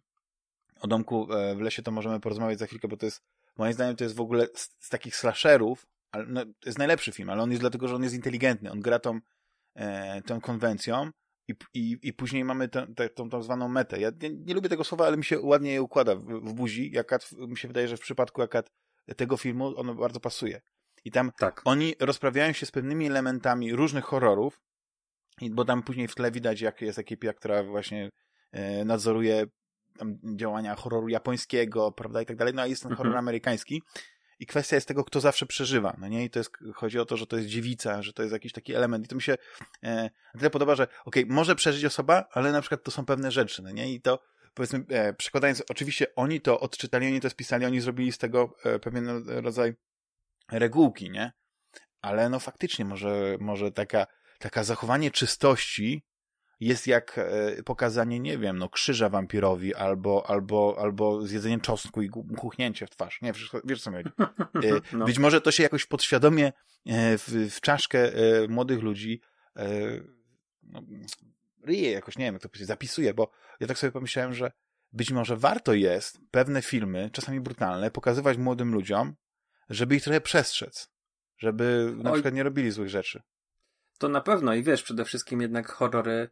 o 0.80 0.86
domku 0.86 1.28
w 1.56 1.60
lesie 1.60 1.82
to 1.82 1.90
możemy 1.90 2.20
porozmawiać 2.20 2.58
za 2.58 2.66
chwilkę, 2.66 2.88
bo 2.88 2.96
to 2.96 3.06
jest, 3.06 3.22
moim 3.56 3.72
zdaniem, 3.72 3.96
to 3.96 4.04
jest 4.04 4.16
w 4.16 4.20
ogóle 4.20 4.46
z, 4.54 4.76
z 4.78 4.88
takich 4.88 5.16
slasherów, 5.16 5.86
ale, 6.10 6.26
no, 6.26 6.44
to 6.44 6.68
jest 6.68 6.78
najlepszy 6.78 7.12
film, 7.12 7.30
ale 7.30 7.42
on 7.42 7.50
jest 7.50 7.62
dlatego, 7.62 7.88
że 7.88 7.94
on 7.94 8.02
jest 8.02 8.14
inteligentny. 8.14 8.70
On 8.70 8.80
gra 8.80 8.98
tą 8.98 9.20
e, 9.78 10.22
tą 10.22 10.40
konwencją 10.40 11.10
i, 11.48 11.54
i, 11.74 11.98
i 12.02 12.12
później 12.12 12.44
mamy 12.44 12.68
tę, 12.68 12.86
tę, 12.96 13.08
tą, 13.08 13.30
tą 13.30 13.42
zwaną 13.42 13.68
metę. 13.68 14.00
Ja 14.00 14.10
nie, 14.22 14.30
nie, 14.30 14.54
lubię 14.54 14.68
tego 14.68 14.84
słowa, 14.84 15.06
ale 15.06 15.16
mi 15.16 15.24
się 15.24 15.40
ładnie 15.40 15.72
je 15.72 15.82
układa 15.82 16.14
w, 16.14 16.24
w 16.24 16.52
buzi. 16.52 16.90
Jakat, 16.92 17.30
mi 17.32 17.56
się 17.56 17.68
wydaje, 17.68 17.88
że 17.88 17.96
w 17.96 18.00
przypadku 18.00 18.40
Jakat 18.40 18.70
tego 19.16 19.36
filmu 19.36 19.72
ono 19.76 19.94
bardzo 19.94 20.20
pasuje. 20.20 20.60
I 21.04 21.10
tam 21.10 21.30
tak. 21.38 21.62
oni 21.64 21.94
rozprawiają 22.00 22.52
się 22.52 22.66
z 22.66 22.70
pewnymi 22.70 23.06
elementami 23.06 23.74
różnych 23.74 24.04
horrorów, 24.04 24.60
bo 25.50 25.64
tam 25.64 25.82
później 25.82 26.08
w 26.08 26.14
tle 26.14 26.30
widać, 26.30 26.60
jak 26.60 26.80
jest 26.80 26.98
ekipa, 26.98 27.32
która 27.32 27.64
właśnie 27.64 28.10
e, 28.52 28.84
nadzoruje 28.84 29.46
działania 30.36 30.74
horroru 30.74 31.08
japońskiego, 31.08 31.92
prawda, 31.92 32.22
i 32.22 32.26
tak 32.26 32.36
dalej, 32.36 32.54
no 32.54 32.62
a 32.62 32.66
jest 32.66 32.82
ten 32.82 32.92
mhm. 32.92 33.06
horror 33.06 33.18
amerykański 33.18 33.82
i 34.38 34.46
kwestia 34.46 34.76
jest 34.76 34.88
tego, 34.88 35.04
kto 35.04 35.20
zawsze 35.20 35.46
przeżywa, 35.46 35.96
no 35.98 36.08
nie? 36.08 36.24
I 36.24 36.30
to 36.30 36.38
jest, 36.38 36.50
chodzi 36.74 36.98
o 36.98 37.04
to, 37.04 37.16
że 37.16 37.26
to 37.26 37.36
jest 37.36 37.48
dziewica, 37.48 38.02
że 38.02 38.12
to 38.12 38.22
jest 38.22 38.32
jakiś 38.32 38.52
taki 38.52 38.74
element 38.74 39.04
i 39.04 39.08
to 39.08 39.16
mi 39.16 39.22
się 39.22 39.36
e, 39.84 40.10
tyle 40.38 40.50
podoba, 40.50 40.74
że 40.74 40.82
okej, 41.04 41.24
okay, 41.24 41.34
może 41.34 41.56
przeżyć 41.56 41.84
osoba, 41.84 42.24
ale 42.32 42.52
na 42.52 42.60
przykład 42.60 42.82
to 42.82 42.90
są 42.90 43.04
pewne 43.04 43.30
rzeczy, 43.30 43.62
no 43.62 43.70
nie? 43.70 43.92
I 43.92 44.00
to 44.00 44.18
powiedzmy, 44.54 44.84
e, 44.88 45.14
przekładając, 45.14 45.62
oczywiście 45.70 46.14
oni 46.14 46.40
to 46.40 46.60
odczytali, 46.60 47.06
oni 47.06 47.20
to 47.20 47.30
spisali, 47.30 47.66
oni 47.66 47.80
zrobili 47.80 48.12
z 48.12 48.18
tego 48.18 48.56
e, 48.64 48.78
pewien 48.78 49.24
rodzaj 49.26 49.74
regułki, 50.52 51.10
nie? 51.10 51.32
Ale 52.00 52.28
no 52.28 52.40
faktycznie 52.40 52.84
może, 52.84 53.36
może 53.40 53.72
taka, 53.72 54.06
taka 54.38 54.64
zachowanie 54.64 55.10
czystości 55.10 56.07
jest 56.60 56.86
jak 56.86 57.18
e, 57.18 57.62
pokazanie, 57.62 58.20
nie 58.20 58.38
wiem, 58.38 58.58
no 58.58 58.68
krzyża 58.68 59.08
wampirowi 59.08 59.74
albo, 59.74 60.30
albo, 60.30 60.76
albo 60.80 61.26
zjedzenie 61.26 61.60
czosnku 61.60 62.02
i 62.02 62.10
chuchnięcie 62.38 62.86
w 62.86 62.90
twarz. 62.90 63.22
Nie, 63.22 63.32
wiesz, 63.32 63.50
wiesz 63.64 63.82
co 63.82 63.90
mi 63.90 63.96
chodzi. 63.96 64.10
E, 64.68 64.96
no. 64.96 65.04
Być 65.04 65.18
może 65.18 65.40
to 65.40 65.50
się 65.50 65.62
jakoś 65.62 65.86
podświadomie 65.86 66.46
e, 66.86 67.18
w, 67.18 67.28
w 67.50 67.60
czaszkę 67.60 68.12
młodych 68.48 68.82
ludzi 68.82 69.20
no, 70.62 70.82
ryje 71.64 71.90
jakoś, 71.90 72.18
nie 72.18 72.24
wiem 72.24 72.34
jak 72.34 72.42
to 72.42 72.48
powiedzieć, 72.48 72.68
zapisuje, 72.68 73.14
bo 73.14 73.30
ja 73.60 73.66
tak 73.66 73.78
sobie 73.78 73.92
pomyślałem, 73.92 74.34
że 74.34 74.52
być 74.92 75.12
może 75.12 75.36
warto 75.36 75.74
jest 75.74 76.20
pewne 76.30 76.62
filmy, 76.62 77.10
czasami 77.12 77.40
brutalne, 77.40 77.90
pokazywać 77.90 78.38
młodym 78.38 78.74
ludziom, 78.74 79.14
żeby 79.70 79.96
ich 79.96 80.02
trochę 80.02 80.20
przestrzec. 80.20 80.90
Żeby 81.38 81.92
na 81.96 82.10
Oj. 82.10 82.14
przykład 82.14 82.34
nie 82.34 82.42
robili 82.42 82.70
złych 82.70 82.88
rzeczy. 82.88 83.22
To 83.98 84.08
na 84.08 84.20
pewno 84.20 84.54
i 84.54 84.62
wiesz, 84.62 84.82
przede 84.82 85.04
wszystkim 85.04 85.40
jednak 85.40 85.68
horrory 85.68 86.30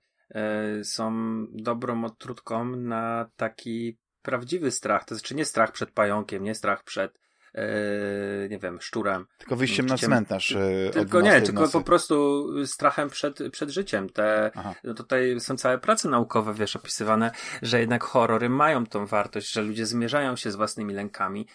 są 0.83 1.12
dobrą 1.52 2.04
odtrutką 2.04 2.64
na 2.64 3.30
taki 3.37 3.99
prawdziwy 4.23 4.71
strach. 4.71 5.04
To 5.04 5.14
znaczy 5.14 5.35
nie 5.35 5.45
strach 5.45 5.73
przed 5.73 5.90
pająkiem, 5.90 6.45
nie 6.45 6.54
strach 6.54 6.85
przed 6.85 7.18
e, 7.54 8.49
nie 8.49 8.59
wiem, 8.59 8.80
szczurem. 8.80 9.26
Tylko 9.38 9.56
wyjściem 9.56 9.87
na 9.87 9.97
cmentarz. 9.97 10.52
E, 10.52 10.90
tylko 10.92 11.21
nie, 11.21 11.42
tylko 11.42 11.68
po 11.68 11.80
prostu 11.80 12.47
strachem 12.66 13.11
przed, 13.11 13.38
przed 13.52 13.71
życiem. 13.71 14.11
Te, 14.11 14.50
no 14.85 14.95
tutaj 14.95 15.40
są 15.40 15.56
całe 15.56 15.78
prace 15.78 16.09
naukowe, 16.09 16.54
wiesz, 16.54 16.76
opisywane, 16.76 17.30
że 17.62 17.80
jednak 17.80 18.04
horrory 18.04 18.49
mają 18.49 18.87
tą 18.87 19.06
wartość, 19.06 19.52
że 19.52 19.62
ludzie 19.62 19.87
zmierzają 19.87 20.37
się 20.37 20.50
z 20.50 20.56
własnymi 20.56 20.95
lękami, 20.95 21.47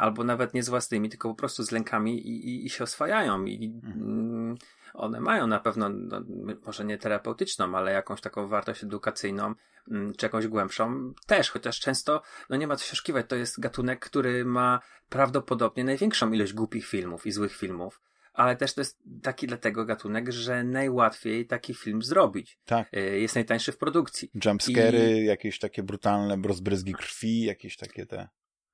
albo 0.00 0.24
nawet 0.24 0.54
nie 0.54 0.62
z 0.62 0.68
własnymi, 0.68 1.08
tylko 1.08 1.28
po 1.28 1.34
prostu 1.34 1.62
z 1.62 1.70
lękami 1.70 2.28
i, 2.28 2.48
i, 2.48 2.66
i 2.66 2.70
się 2.70 2.84
oswajają. 2.84 3.44
I, 3.44 3.80
mhm. 3.84 4.56
One 4.96 5.20
mają 5.20 5.46
na 5.46 5.60
pewno, 5.60 5.88
no, 5.88 6.20
może 6.66 6.84
nie 6.84 6.98
terapeutyczną, 6.98 7.76
ale 7.76 7.92
jakąś 7.92 8.20
taką 8.20 8.48
wartość 8.48 8.84
edukacyjną, 8.84 9.54
mm, 9.90 10.14
czy 10.14 10.26
jakąś 10.26 10.46
głębszą 10.46 11.12
też, 11.26 11.50
chociaż 11.50 11.80
często, 11.80 12.22
no 12.50 12.56
nie 12.56 12.66
ma 12.66 12.76
co 12.76 12.84
się 12.84 12.92
oszukiwać, 12.92 13.26
to 13.28 13.36
jest 13.36 13.60
gatunek, 13.60 14.00
który 14.00 14.44
ma 14.44 14.80
prawdopodobnie 15.08 15.84
największą 15.84 16.32
ilość 16.32 16.52
głupich 16.52 16.86
filmów 16.86 17.26
i 17.26 17.32
złych 17.32 17.56
filmów 17.56 18.00
ale 18.36 18.56
też 18.56 18.74
to 18.74 18.80
jest 18.80 18.98
taki 19.22 19.46
dlatego 19.46 19.84
gatunek, 19.84 20.32
że 20.32 20.64
najłatwiej 20.64 21.46
taki 21.46 21.74
film 21.74 22.02
zrobić. 22.02 22.58
Tak. 22.64 22.94
Y, 22.94 23.20
jest 23.20 23.34
najtańszy 23.34 23.72
w 23.72 23.78
produkcji. 23.78 24.30
Jumpscary, 24.44 25.20
I... 25.22 25.24
jakieś 25.24 25.58
takie 25.58 25.82
brutalne 25.82 26.38
rozbryzgi 26.44 26.94
krwi, 26.94 27.42
jakieś 27.42 27.76
takie 27.76 28.06
te... 28.06 28.28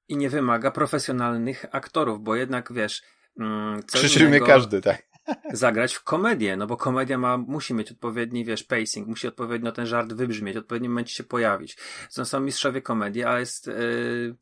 I 0.09 0.17
nie 0.17 0.31
wymaga 0.31 0.71
profesjonalnych 0.71 1.65
aktorów, 1.73 2.21
bo 2.21 2.37
jednak 2.37 2.73
wiesz... 2.73 3.03
Mm, 3.41 3.83
Krzyczy 3.83 4.25
innego... 4.25 4.47
każdy, 4.47 4.81
tak 4.81 5.12
zagrać 5.53 5.95
w 5.95 6.05
komedię, 6.05 6.57
no 6.57 6.67
bo 6.67 6.77
komedia 6.77 7.19
ma, 7.19 7.37
musi 7.39 7.75
mieć 7.75 7.93
odpowiedni, 7.93 8.45
wiesz, 8.45 8.65
pacing, 8.65 9.09
musi 9.09 9.29
odpowiednio 9.29 9.73
ten 9.73 9.87
żart 9.87 10.13
wybrzmieć, 10.13 10.55
w 10.55 10.59
odpowiednim 10.59 10.93
momencie 10.93 11.15
się 11.15 11.25
pojawić. 11.25 11.77
To 12.15 12.25
są 12.25 12.41
mistrzowie 12.41 12.83
komedii, 12.83 13.25
ale 13.25 13.41
jest, 13.41 13.67
yy, 13.67 14.37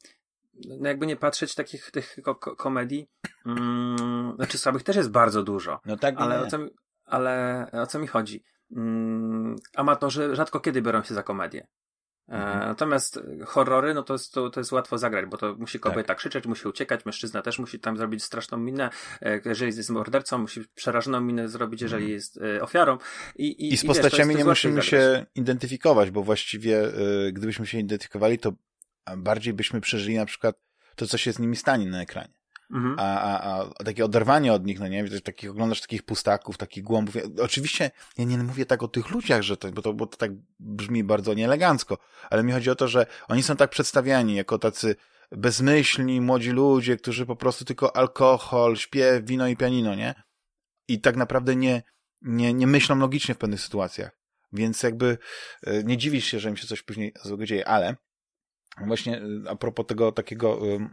no 0.78 0.88
jakby 0.88 1.06
nie 1.06 1.16
patrzeć 1.16 1.54
takich 1.54 1.90
tych 1.90 2.16
ko 2.22 2.34
komedii, 2.34 3.08
yy, 3.46 3.54
znaczy 4.37 4.58
słabych 4.58 4.82
też 4.82 4.96
jest 4.96 5.10
bardzo 5.10 5.42
dużo. 5.42 5.80
No 5.84 5.96
tak, 5.96 6.14
ale, 6.18 6.40
o 6.40 6.46
co, 6.46 6.58
mi, 6.58 6.70
ale 7.04 7.66
o 7.72 7.87
co 7.87 7.99
mi 7.99 8.06
chodzi? 8.06 8.44
Yy, 8.70 8.80
amatorzy 9.76 10.37
rzadko 10.37 10.60
kiedy 10.60 10.82
biorą 10.82 11.02
się 11.02 11.14
za 11.14 11.22
komedię. 11.22 11.66
Mhm. 12.30 12.68
Natomiast 12.68 13.20
horrory, 13.46 13.94
no 13.94 14.02
to 14.02 14.14
jest, 14.14 14.32
to, 14.32 14.50
to 14.50 14.60
jest 14.60 14.72
łatwo 14.72 14.99
zagrać, 14.99 15.26
bo 15.26 15.37
to 15.37 15.54
musi 15.54 15.80
kobieta 15.80 16.02
tak. 16.02 16.18
krzyczeć, 16.18 16.46
musi 16.46 16.68
uciekać, 16.68 17.04
mężczyzna 17.06 17.42
też 17.42 17.58
musi 17.58 17.80
tam 17.80 17.96
zrobić 17.96 18.25
straszną 18.25 18.58
minę, 18.58 18.90
jeżeli 19.44 19.76
jest 19.76 19.90
mordercą, 19.90 20.38
musi 20.38 20.60
przerażoną 20.75 21.20
minę 21.20 21.49
zrobić, 21.49 21.82
jeżeli 21.82 22.02
mhm. 22.02 22.14
jest 22.14 22.40
ofiarą. 22.60 22.99
I, 23.37 23.46
i, 23.46 23.72
I 23.72 23.76
z 23.76 23.87
postaciami 23.87 24.28
wiesz, 24.34 24.38
nie 24.38 24.44
musimy 24.44 24.82
się 24.82 25.26
identyfikować, 25.34 26.10
bo 26.10 26.22
właściwie 26.22 26.82
gdybyśmy 27.32 27.66
się 27.66 27.78
identyfikowali, 27.78 28.38
to 28.38 28.52
bardziej 29.16 29.54
byśmy 29.54 29.80
przeżyli 29.80 30.16
na 30.16 30.26
przykład 30.26 30.56
to, 30.96 31.06
co 31.06 31.18
się 31.18 31.32
z 31.32 31.38
nimi 31.38 31.56
stanie 31.56 31.87
na 31.87 32.02
ekranie. 32.02 32.39
Mhm. 32.72 32.96
A, 32.98 33.20
a, 33.20 33.64
a 33.78 33.84
takie 33.84 34.04
oderwanie 34.04 34.52
od 34.52 34.66
nich, 34.66 34.80
no 34.80 34.88
nie, 34.88 35.20
takich, 35.20 35.50
oglądasz 35.50 35.80
takich 35.80 36.02
pustaków, 36.02 36.58
takich 36.58 36.84
głąbów. 36.84 37.14
Ja, 37.14 37.22
oczywiście 37.42 37.90
ja 38.18 38.24
nie 38.24 38.38
mówię 38.38 38.66
tak 38.66 38.82
o 38.82 38.88
tych 38.88 39.10
ludziach, 39.10 39.42
że 39.42 39.56
to, 39.56 39.72
bo 39.72 39.82
to, 39.82 39.92
bo 39.92 40.06
to 40.06 40.16
tak 40.16 40.30
brzmi 40.60 41.04
bardzo 41.04 41.34
nieelegancko, 41.34 41.98
ale 42.30 42.42
mi 42.42 42.52
chodzi 42.52 42.70
o 42.70 42.74
to, 42.74 42.88
że 42.88 43.06
oni 43.28 43.42
są 43.42 43.56
tak 43.56 43.70
przedstawiani 43.70 44.34
jako 44.34 44.58
tacy 44.58 44.96
bezmyślni, 45.30 46.20
młodzi 46.20 46.50
ludzie, 46.50 46.96
którzy 46.96 47.26
po 47.26 47.36
prostu 47.36 47.64
tylko 47.64 47.96
alkohol, 47.96 48.76
śpiew, 48.76 49.24
wino 49.24 49.48
i 49.48 49.56
pianino, 49.56 49.94
nie? 49.94 50.14
I 50.88 51.00
tak 51.00 51.16
naprawdę 51.16 51.56
nie, 51.56 51.82
nie, 52.22 52.54
nie 52.54 52.66
myślą 52.66 52.98
logicznie 52.98 53.34
w 53.34 53.38
pewnych 53.38 53.60
sytuacjach. 53.60 54.20
Więc 54.52 54.82
jakby 54.82 55.18
e, 55.62 55.84
nie 55.84 55.96
dziwisz 55.96 56.24
się, 56.24 56.40
że 56.40 56.48
im 56.48 56.56
się 56.56 56.66
coś 56.66 56.82
później 56.82 57.12
złego 57.22 57.46
dzieje, 57.46 57.68
ale 57.68 57.96
Właśnie 58.87 59.22
y, 59.22 59.42
a 59.49 59.56
propos 59.56 59.87
tego 59.87 60.12
takiego 60.12 60.66
y, 60.66 60.88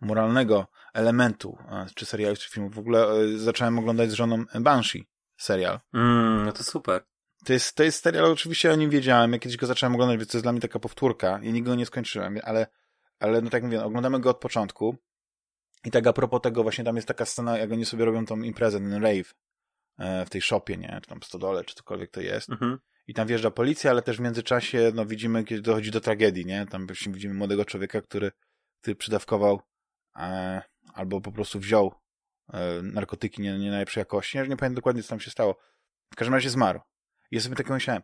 moralnego 0.00 0.66
elementu, 0.94 1.58
czy 1.94 2.06
serialu, 2.06 2.36
czy 2.36 2.50
filmu, 2.50 2.70
w 2.70 2.78
ogóle 2.78 3.20
y, 3.20 3.38
zacząłem 3.38 3.78
oglądać 3.78 4.10
z 4.10 4.14
żoną 4.14 4.44
Banshee 4.60 5.06
serial. 5.36 5.80
Mm, 5.94 6.44
no 6.46 6.52
to 6.52 6.64
super. 6.64 7.04
To 7.44 7.52
jest, 7.52 7.76
to 7.76 7.82
jest 7.82 8.02
serial, 8.02 8.24
oczywiście 8.24 8.72
o 8.72 8.76
nim 8.76 8.90
wiedziałem, 8.90 9.32
jak 9.32 9.42
kiedyś 9.42 9.56
go 9.56 9.66
zacząłem 9.66 9.94
oglądać, 9.94 10.18
więc 10.18 10.30
to 10.30 10.36
jest 10.36 10.44
dla 10.44 10.52
mnie 10.52 10.60
taka 10.60 10.78
powtórka 10.78 11.40
i 11.42 11.52
nigdy 11.52 11.70
go 11.70 11.76
nie 11.76 11.86
skończyłem, 11.86 12.38
ale, 12.42 12.66
ale 13.20 13.42
no 13.42 13.50
tak 13.50 13.52
jak 13.52 13.62
mówię, 13.62 13.84
oglądamy 13.84 14.20
go 14.20 14.30
od 14.30 14.38
początku 14.38 14.96
i 15.84 15.90
tak 15.90 16.06
a 16.06 16.12
propos 16.12 16.40
tego, 16.40 16.62
właśnie 16.62 16.84
tam 16.84 16.96
jest 16.96 17.08
taka 17.08 17.24
scena, 17.24 17.58
jak 17.58 17.72
oni 17.72 17.84
sobie 17.84 18.04
robią 18.04 18.26
tą 18.26 18.42
imprezę, 18.42 18.78
ten 18.78 19.02
rave 19.02 19.34
e, 19.98 20.26
w 20.26 20.30
tej 20.30 20.42
shopie, 20.42 20.76
nie, 20.76 20.98
czy 21.02 21.08
tam 21.08 21.22
stodole, 21.22 21.64
czy 21.64 21.74
cokolwiek 21.74 22.10
to 22.10 22.20
jest. 22.20 22.50
Mhm 22.50 22.78
i 23.06 23.14
tam 23.14 23.28
wjeżdża 23.28 23.50
policja, 23.50 23.90
ale 23.90 24.02
też 24.02 24.16
w 24.16 24.20
międzyczasie 24.20 24.92
no, 24.94 25.06
widzimy, 25.06 25.44
kiedy 25.44 25.62
dochodzi 25.62 25.90
do 25.90 26.00
tragedii, 26.00 26.46
nie? 26.46 26.66
Tam 26.66 26.86
widzimy 27.06 27.34
młodego 27.34 27.64
człowieka, 27.64 28.00
który, 28.00 28.32
który 28.80 28.96
przydawkował 28.96 29.60
e, 30.16 30.62
albo 30.94 31.20
po 31.20 31.32
prostu 31.32 31.58
wziął 31.58 31.94
e, 32.52 32.82
narkotyki 32.82 33.42
nie, 33.42 33.58
nie 33.58 33.70
najlepszej 33.70 34.00
jakości. 34.00 34.38
Ja 34.38 34.42
nie 34.42 34.56
pamiętam 34.56 34.74
dokładnie, 34.74 35.02
co 35.02 35.08
tam 35.08 35.20
się 35.20 35.30
stało. 35.30 35.56
W 36.12 36.16
każdym 36.16 36.34
razie 36.34 36.50
zmarł. 36.50 36.80
I 37.30 37.36
ja 37.36 37.40
sobie 37.40 37.56
tak 37.56 37.70
myślałem, 37.70 38.02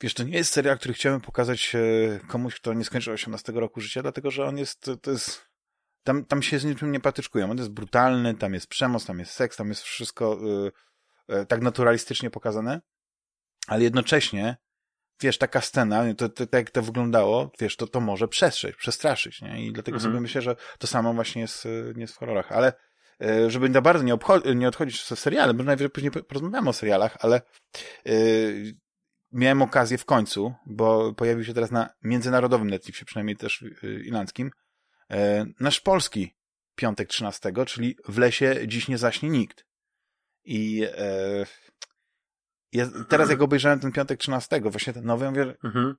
wiesz, 0.00 0.14
to 0.14 0.22
nie 0.22 0.36
jest 0.36 0.52
serial, 0.52 0.78
który 0.78 0.94
chciałem 0.94 1.20
pokazać 1.20 1.74
e, 1.74 1.80
komuś, 2.28 2.54
kto 2.54 2.74
nie 2.74 2.84
skończył 2.84 3.12
18 3.14 3.52
roku 3.52 3.80
życia, 3.80 4.02
dlatego, 4.02 4.30
że 4.30 4.44
on 4.44 4.58
jest, 4.58 4.90
to 5.02 5.10
jest, 5.10 5.48
tam, 6.02 6.24
tam 6.24 6.42
się 6.42 6.58
z 6.58 6.64
niczym 6.64 6.92
nie 6.92 7.00
patyczkują. 7.00 7.50
On 7.50 7.58
jest 7.58 7.70
brutalny, 7.70 8.34
tam 8.34 8.54
jest 8.54 8.66
przemoc, 8.66 9.06
tam 9.06 9.18
jest 9.18 9.32
seks, 9.32 9.56
tam 9.56 9.68
jest 9.68 9.82
wszystko 9.82 10.38
e, 11.28 11.34
e, 11.34 11.46
tak 11.46 11.62
naturalistycznie 11.62 12.30
pokazane, 12.30 12.80
ale 13.66 13.82
jednocześnie, 13.82 14.56
wiesz, 15.20 15.38
taka 15.38 15.60
scena, 15.60 16.14
to, 16.14 16.28
to, 16.28 16.46
to 16.46 16.56
jak 16.56 16.70
to 16.70 16.82
wyglądało, 16.82 17.50
wiesz, 17.60 17.76
to, 17.76 17.86
to 17.86 18.00
może 18.00 18.28
przestrzyć, 18.28 18.76
przestraszyć, 18.76 19.42
nie? 19.42 19.66
I 19.66 19.72
dlatego 19.72 19.96
mhm. 19.96 20.12
sobie 20.12 20.20
myślę, 20.20 20.42
że 20.42 20.56
to 20.78 20.86
samo 20.86 21.14
właśnie 21.14 21.42
jest, 21.42 21.64
nie 21.94 22.00
jest 22.00 22.14
w 22.14 22.18
horrorach, 22.18 22.52
ale 22.52 22.72
e, 23.20 23.50
żeby 23.50 23.72
za 23.72 23.80
bardzo 23.80 24.04
nie, 24.04 24.18
nie 24.54 24.68
odchodzić 24.68 25.02
z 25.02 25.18
serialem, 25.18 25.56
bo 25.56 25.64
najwyżej 25.64 25.90
później 25.90 26.12
porozmawiamy 26.12 26.70
o 26.70 26.72
serialach, 26.72 27.16
ale 27.20 27.42
yy, 28.04 28.74
miałem 29.32 29.62
okazję 29.62 29.98
w 29.98 30.04
końcu, 30.04 30.54
bo 30.66 31.12
pojawił 31.14 31.44
się 31.44 31.54
teraz 31.54 31.70
na 31.70 31.90
międzynarodowym 32.02 32.70
Netflixie, 32.70 33.04
przynajmniej 33.04 33.36
też 33.36 33.64
yy, 33.82 34.00
irlandzkim, 34.04 34.50
yy, 35.10 35.16
nasz 35.60 35.80
polski 35.80 36.34
piątek 36.74 37.08
13, 37.08 37.52
czyli 37.66 37.96
w 38.08 38.18
lesie 38.18 38.56
dziś 38.66 38.88
nie 38.88 38.98
zaśnie 38.98 39.28
nikt. 39.28 39.66
I 40.44 40.86
ja 42.72 42.86
teraz 43.08 43.30
jak 43.30 43.42
obejrzałem 43.42 43.80
ten 43.80 43.92
piątek 43.92 44.20
13, 44.20 44.60
właśnie 44.60 44.92
ten 44.92 45.04
nowy, 45.04 45.24
ja 45.24 45.30
mówię, 45.30 45.54
mhm. 45.64 45.94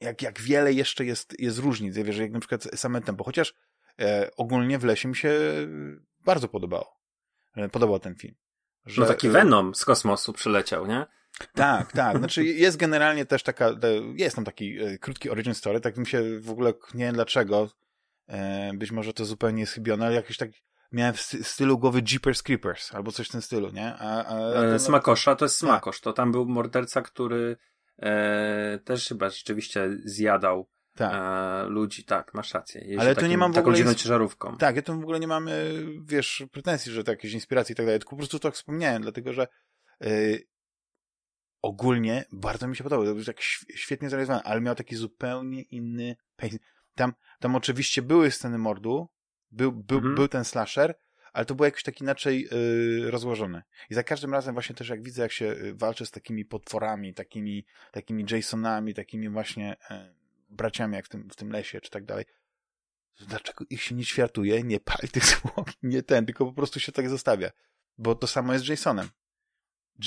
jak, 0.00 0.22
jak 0.22 0.40
wiele 0.40 0.72
jeszcze 0.72 1.04
jest, 1.04 1.40
jest 1.40 1.58
różnic. 1.58 1.96
Ja 1.96 2.12
że 2.12 2.22
jak 2.22 2.32
na 2.32 2.40
przykład 2.40 2.68
same 2.74 3.00
tempo, 3.00 3.24
chociaż 3.24 3.54
e, 4.00 4.30
ogólnie 4.36 4.78
w 4.78 4.84
lesie 4.84 5.08
mi 5.08 5.16
się 5.16 5.32
bardzo 6.24 6.48
podobało. 6.48 7.00
E, 7.56 7.68
podobał 7.68 7.98
ten 7.98 8.14
film. 8.14 8.34
Że, 8.86 9.02
no 9.02 9.08
taki 9.08 9.28
Venom 9.28 9.74
z 9.74 9.84
kosmosu 9.84 10.32
przyleciał, 10.32 10.86
nie? 10.86 11.06
Tak, 11.54 11.92
tak. 11.92 12.16
Znaczy 12.18 12.44
jest 12.44 12.76
generalnie 12.76 13.26
też 13.26 13.42
taka, 13.42 13.70
jest 14.16 14.36
tam 14.36 14.44
taki 14.44 14.78
e, 14.82 14.98
krótki 14.98 15.30
origin 15.30 15.54
story, 15.54 15.80
tak 15.80 15.96
mi 15.96 16.06
się 16.06 16.40
w 16.40 16.50
ogóle, 16.50 16.72
nie 16.94 17.04
wiem 17.04 17.14
dlaczego, 17.14 17.70
e, 18.28 18.72
być 18.74 18.90
może 18.92 19.12
to 19.12 19.24
zupełnie 19.24 19.60
jest 19.60 19.72
chybione, 19.72 20.06
ale 20.06 20.14
jakiś 20.14 20.36
tak 20.36 20.50
miałem 20.92 21.14
w 21.14 21.20
stylu 21.20 21.78
głowy 21.78 22.02
Jeepers 22.12 22.42
Creepers, 22.42 22.94
albo 22.94 23.12
coś 23.12 23.28
w 23.28 23.32
tym 23.32 23.42
stylu, 23.42 23.70
nie? 23.70 23.94
A, 23.94 24.24
a, 24.24 24.64
e, 24.64 24.78
Smakosza 24.78 25.36
to 25.36 25.44
jest 25.44 25.60
tak. 25.60 25.68
Smakosz, 25.68 26.00
to 26.00 26.12
tam 26.12 26.32
był 26.32 26.46
morderca, 26.46 27.02
który 27.02 27.56
e, 27.98 28.78
też 28.84 29.08
chyba 29.08 29.30
rzeczywiście 29.30 29.90
zjadał 30.04 30.68
tak. 30.94 31.12
E, 31.14 31.68
ludzi, 31.68 32.04
tak, 32.04 32.34
masz 32.34 32.54
rację. 32.54 32.80
Jeździ 32.80 32.98
Ale 32.98 33.14
to 33.14 33.26
nie 33.26 33.38
mam 33.38 33.52
w 33.52 33.58
ogóle 33.58 33.78
taką 33.78 33.94
ciężarówką. 33.94 34.56
Tak, 34.56 34.76
ja 34.76 34.82
to 34.82 34.94
w 34.94 35.02
ogóle 35.02 35.20
nie 35.20 35.28
mamy, 35.28 35.84
wiesz, 36.04 36.44
pretensji, 36.52 36.92
że 36.92 37.04
to 37.04 37.10
jakieś 37.10 37.32
inspiracje 37.32 37.72
i 37.72 37.76
tak 37.76 37.86
dalej, 37.86 37.98
tylko 37.98 38.10
po 38.10 38.16
prostu 38.16 38.38
tak 38.38 38.54
wspomniałem, 38.54 39.02
dlatego 39.02 39.32
że 39.32 39.46
e, 40.04 40.08
ogólnie 41.62 42.24
bardzo 42.32 42.68
mi 42.68 42.76
się 42.76 42.84
podobał, 42.84 43.06
to 43.06 43.14
był 43.14 43.24
tak 43.24 43.40
świetnie 43.74 44.10
zrealizowany, 44.10 44.44
ale 44.44 44.60
miał 44.60 44.74
taki 44.74 44.96
zupełnie 44.96 45.62
inny 45.62 46.16
Tam, 46.94 47.12
tam 47.40 47.56
oczywiście 47.56 48.02
były 48.02 48.30
sceny 48.30 48.58
mordu, 48.58 49.08
był, 49.52 49.72
był, 49.72 49.98
mhm. 49.98 50.14
był 50.14 50.28
ten 50.28 50.44
slasher, 50.44 50.94
ale 51.32 51.44
to 51.44 51.54
było 51.54 51.64
jakoś 51.64 51.82
tak 51.82 52.00
inaczej 52.00 52.48
yy, 52.52 53.10
rozłożone. 53.10 53.62
I 53.90 53.94
za 53.94 54.02
każdym 54.02 54.32
razem 54.32 54.54
właśnie 54.54 54.74
też 54.74 54.88
jak 54.88 55.02
widzę, 55.02 55.22
jak 55.22 55.32
się 55.32 55.46
y, 55.46 55.74
walczy 55.74 56.06
z 56.06 56.10
takimi 56.10 56.44
potworami, 56.44 57.14
takimi, 57.14 57.66
takimi 57.92 58.24
Jasonami, 58.30 58.94
takimi 58.94 59.28
właśnie 59.28 59.76
yy, 59.90 59.96
braciami 60.50 60.94
jak 60.94 61.06
w 61.06 61.08
tym, 61.08 61.30
w 61.30 61.36
tym 61.36 61.50
lesie, 61.50 61.80
czy 61.80 61.90
tak 61.90 62.04
dalej, 62.04 62.24
dlaczego 63.20 63.64
ich 63.70 63.82
się 63.82 63.94
nie 63.94 64.04
światuje, 64.04 64.62
nie 64.62 64.80
pali 64.80 65.08
tych 65.08 65.24
zwłok, 65.32 65.68
nie 65.82 66.02
ten, 66.02 66.26
tylko 66.26 66.46
po 66.46 66.52
prostu 66.52 66.80
się 66.80 66.92
tak 66.92 67.08
zostawia. 67.08 67.50
Bo 67.98 68.14
to 68.14 68.26
samo 68.26 68.52
jest 68.52 68.64
z 68.64 68.68
Jasonem. 68.68 69.08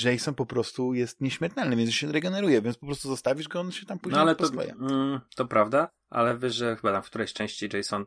Jason 0.04 0.34
po 0.34 0.46
prostu 0.46 0.94
jest 0.94 1.20
nieśmiertelny, 1.20 1.76
więc 1.76 1.90
się 1.90 2.12
regeneruje, 2.12 2.62
więc 2.62 2.76
po 2.76 2.86
prostu 2.86 3.08
zostawisz 3.08 3.48
go, 3.48 3.60
on 3.60 3.72
się 3.72 3.86
tam 3.86 3.98
później 3.98 4.16
No 4.16 4.22
ale 4.22 4.36
to, 4.36 4.62
mm, 4.62 5.20
to 5.36 5.46
prawda, 5.46 5.90
ale 6.10 6.38
wiesz, 6.38 6.54
że 6.54 6.76
chyba 6.76 6.92
tam 6.92 7.02
w 7.02 7.06
którejś 7.06 7.32
części 7.32 7.68
Jason 7.72 8.06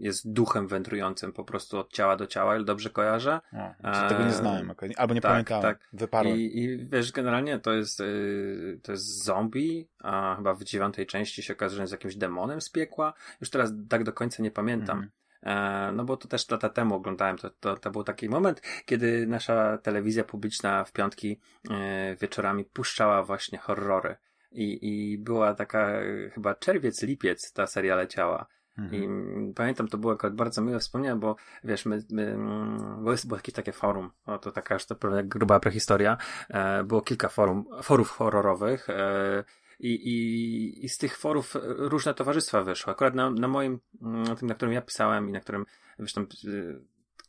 jest 0.00 0.32
duchem 0.32 0.68
wędrującym 0.68 1.32
po 1.32 1.44
prostu 1.44 1.78
od 1.78 1.92
ciała 1.92 2.16
do 2.16 2.26
ciała, 2.26 2.56
ile 2.56 2.64
dobrze 2.64 2.90
kojarzę. 2.90 3.40
A, 3.82 4.08
tego 4.08 4.24
nie 4.24 4.32
znałem, 4.32 4.72
albo 4.96 5.14
nie 5.14 5.20
tak, 5.20 5.30
pamiętałem, 5.30 5.62
tak. 5.62 5.88
wyparłem. 5.92 6.36
I, 6.36 6.58
I 6.58 6.86
wiesz, 6.86 7.12
generalnie 7.12 7.58
to 7.58 7.72
jest, 7.72 8.00
y, 8.00 8.80
to 8.82 8.92
jest 8.92 9.24
zombie, 9.24 9.88
a 10.02 10.34
chyba 10.36 10.54
w 10.54 10.64
dziewiątej 10.64 11.06
części 11.06 11.42
się 11.42 11.52
okazuje, 11.52 11.76
że 11.76 11.82
jest 11.82 11.92
jakimś 11.92 12.16
demonem 12.16 12.60
z 12.60 12.70
piekła. 12.70 13.12
Już 13.40 13.50
teraz 13.50 13.72
tak 13.88 14.04
do 14.04 14.12
końca 14.12 14.42
nie 14.42 14.50
pamiętam. 14.50 14.96
Mhm. 14.96 15.10
E, 15.42 15.92
no 15.92 16.04
bo 16.04 16.16
to 16.16 16.28
też 16.28 16.50
lata 16.50 16.68
temu 16.68 16.94
oglądałem, 16.94 17.38
to, 17.38 17.50
to, 17.50 17.76
to 17.76 17.90
był 17.90 18.04
taki 18.04 18.28
moment, 18.28 18.62
kiedy 18.84 19.26
nasza 19.26 19.78
telewizja 19.78 20.24
publiczna 20.24 20.84
w 20.84 20.92
piątki 20.92 21.40
e, 21.70 22.16
wieczorami 22.20 22.64
puszczała 22.64 23.22
właśnie 23.22 23.58
horrory. 23.58 24.16
I, 24.50 24.78
I 24.82 25.18
była 25.18 25.54
taka 25.54 25.92
chyba 26.32 26.54
czerwiec, 26.54 27.02
lipiec 27.02 27.52
ta 27.52 27.66
seria 27.66 27.96
leciała. 27.96 28.46
Mhm. 28.78 29.02
I 29.50 29.54
pamiętam, 29.54 29.88
to 29.88 29.98
było 29.98 30.12
akurat 30.12 30.34
bardzo 30.34 30.62
miłe 30.62 30.78
wspomnienie, 30.78 31.16
bo 31.16 31.36
wiesz, 31.64 31.86
my, 31.86 32.02
my 32.10 32.22
mm, 32.22 33.04
bo 33.04 33.10
jest, 33.10 33.26
było 33.26 33.38
jakieś 33.38 33.54
takie 33.54 33.72
forum, 33.72 34.10
no 34.26 34.38
to 34.38 34.52
taka, 34.52 34.78
że 34.78 34.86
to 34.86 34.94
pewnie 34.94 35.24
gruba 35.24 35.60
prehistoria, 35.60 36.16
e, 36.48 36.84
było 36.84 37.02
kilka 37.02 37.28
forum, 37.28 37.64
forów 37.82 38.10
horrorowych, 38.10 38.90
e, 38.90 39.44
i, 39.80 39.94
i, 39.94 40.84
I 40.84 40.88
z 40.88 40.98
tych 40.98 41.16
forów 41.16 41.56
różne 41.62 42.14
towarzystwa 42.14 42.62
wyszły. 42.62 42.92
Akurat 42.92 43.14
na, 43.14 43.30
na 43.30 43.48
moim, 43.48 43.80
na 44.00 44.08
mm, 44.08 44.36
tym, 44.36 44.48
na 44.48 44.54
którym 44.54 44.74
ja 44.74 44.82
pisałem 44.82 45.28
i 45.28 45.32
na 45.32 45.40
którym 45.40 45.64
zresztą 45.98 46.26
y, 46.44 46.80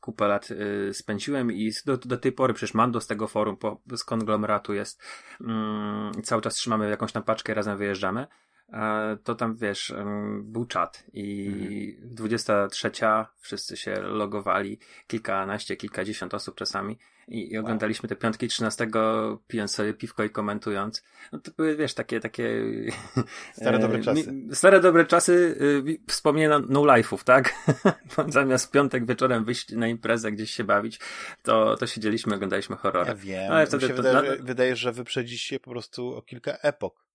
kupę 0.02 0.28
lat 0.28 0.52
y, 0.52 0.94
spędziłem 0.94 1.52
i 1.52 1.72
do, 1.86 1.98
do 1.98 2.18
tej 2.18 2.32
pory 2.32 2.54
przecież 2.54 2.74
Mando 2.74 3.02
z 3.02 3.08
tego 3.08 3.28
forum 3.28 3.58
po, 3.58 3.82
z 3.98 4.04
konglomeratu 4.04 4.74
jest 4.74 5.02
mm, 5.42 6.12
cały 6.24 6.42
czas 6.42 6.54
trzymamy 6.54 6.90
jakąś 6.90 7.12
tam 7.12 7.24
paczkę 7.24 7.54
razem 7.54 7.78
wyjeżdżamy 7.78 8.28
to 9.24 9.36
tam 9.36 9.56
wiesz, 9.56 9.94
był 10.42 10.66
czat 10.66 11.04
i 11.14 11.48
mhm. 11.98 12.16
23 12.16 12.92
wszyscy 13.38 13.78
się 13.78 13.94
logowali, 14.02 14.80
kilkanaście, 15.08 15.76
kilkadziesiąt 15.76 16.34
osób 16.34 16.56
czasami 16.56 16.98
i, 17.30 17.52
i 17.54 17.58
oglądaliśmy 17.58 18.08
wow. 18.08 18.10
te 18.10 18.16
piątki 18.16 18.48
13 18.48 18.88
pijąc 19.48 19.72
sobie 19.72 19.94
piwko 19.94 20.24
i 20.24 20.30
komentując. 20.30 21.04
No 21.32 21.40
to 21.40 21.52
były 21.58 21.76
wiesz, 21.76 21.94
takie, 21.94 22.20
takie 22.20 22.64
stare 23.62 23.80
dobre 23.80 24.02
czasy. 24.02 24.34
Stare 24.54 24.80
dobre 24.80 25.06
czasy, 25.06 25.56
y, 25.88 26.00
wspomnienia 26.08 26.60
no 26.70 26.82
life'ów, 26.82 27.24
tak? 27.24 27.54
Zamiast 28.28 28.72
piątek 28.72 29.06
wieczorem 29.06 29.44
wyjść 29.44 29.72
na 29.72 29.88
imprezę 29.88 30.32
gdzieś 30.32 30.52
się 30.52 30.64
bawić, 30.64 31.00
to, 31.44 31.76
to 31.76 31.88
siedzieliśmy, 31.88 32.36
oglądaliśmy 32.36 32.76
horror. 32.76 33.08
Ja 33.08 33.16
wiem, 33.16 33.52
ale 33.52 33.68
wtedy 33.68 33.90
to, 33.90 33.96
wydaje, 33.96 34.30
na... 34.30 34.44
wydaje, 34.44 34.76
że 34.76 34.94
po 35.60 35.72
prostu 35.72 36.16
o 36.16 36.22
kilka 36.22 36.52
epok 36.52 37.09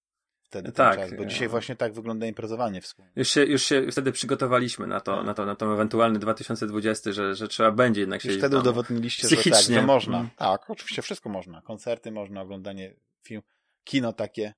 wtedy 0.45 0.73
tak, 0.73 0.99
czas, 0.99 1.15
bo 1.15 1.25
dzisiaj 1.25 1.49
właśnie 1.49 1.77
tak 1.77 1.93
wygląda 1.93 2.27
imprezowanie 2.27 2.81
wspólne. 2.81 3.11
Już 3.17 3.29
się, 3.29 3.45
już 3.45 3.63
się 3.63 3.87
wtedy 3.93 4.13
przygotowaliśmy 4.13 4.87
na 4.87 5.01
to, 5.01 5.17
tak. 5.17 5.27
na 5.27 5.35
to, 5.35 5.47
na 5.47 5.55
to 5.55 5.75
ewentualny 5.75 6.19
2020, 6.19 7.13
że, 7.13 7.35
że 7.35 7.49
trzeba 7.49 7.71
będzie 7.71 8.01
jednak 8.01 8.23
się 8.23 8.29
Już 8.29 8.39
wtedy 8.39 8.59
udowodniliście, 8.59 9.29
że 9.29 9.51
tak, 9.51 9.63
że 9.63 9.83
można. 9.83 10.19
Mm. 10.19 10.31
Tak, 10.37 10.71
oczywiście 10.71 11.03
wszystko 11.03 11.29
można. 11.29 11.63
Koncerty 11.63 12.13
można, 12.13 12.41
oglądanie 12.43 12.95
film, 13.23 13.43
kino 13.85 14.13
takie. 14.13 14.55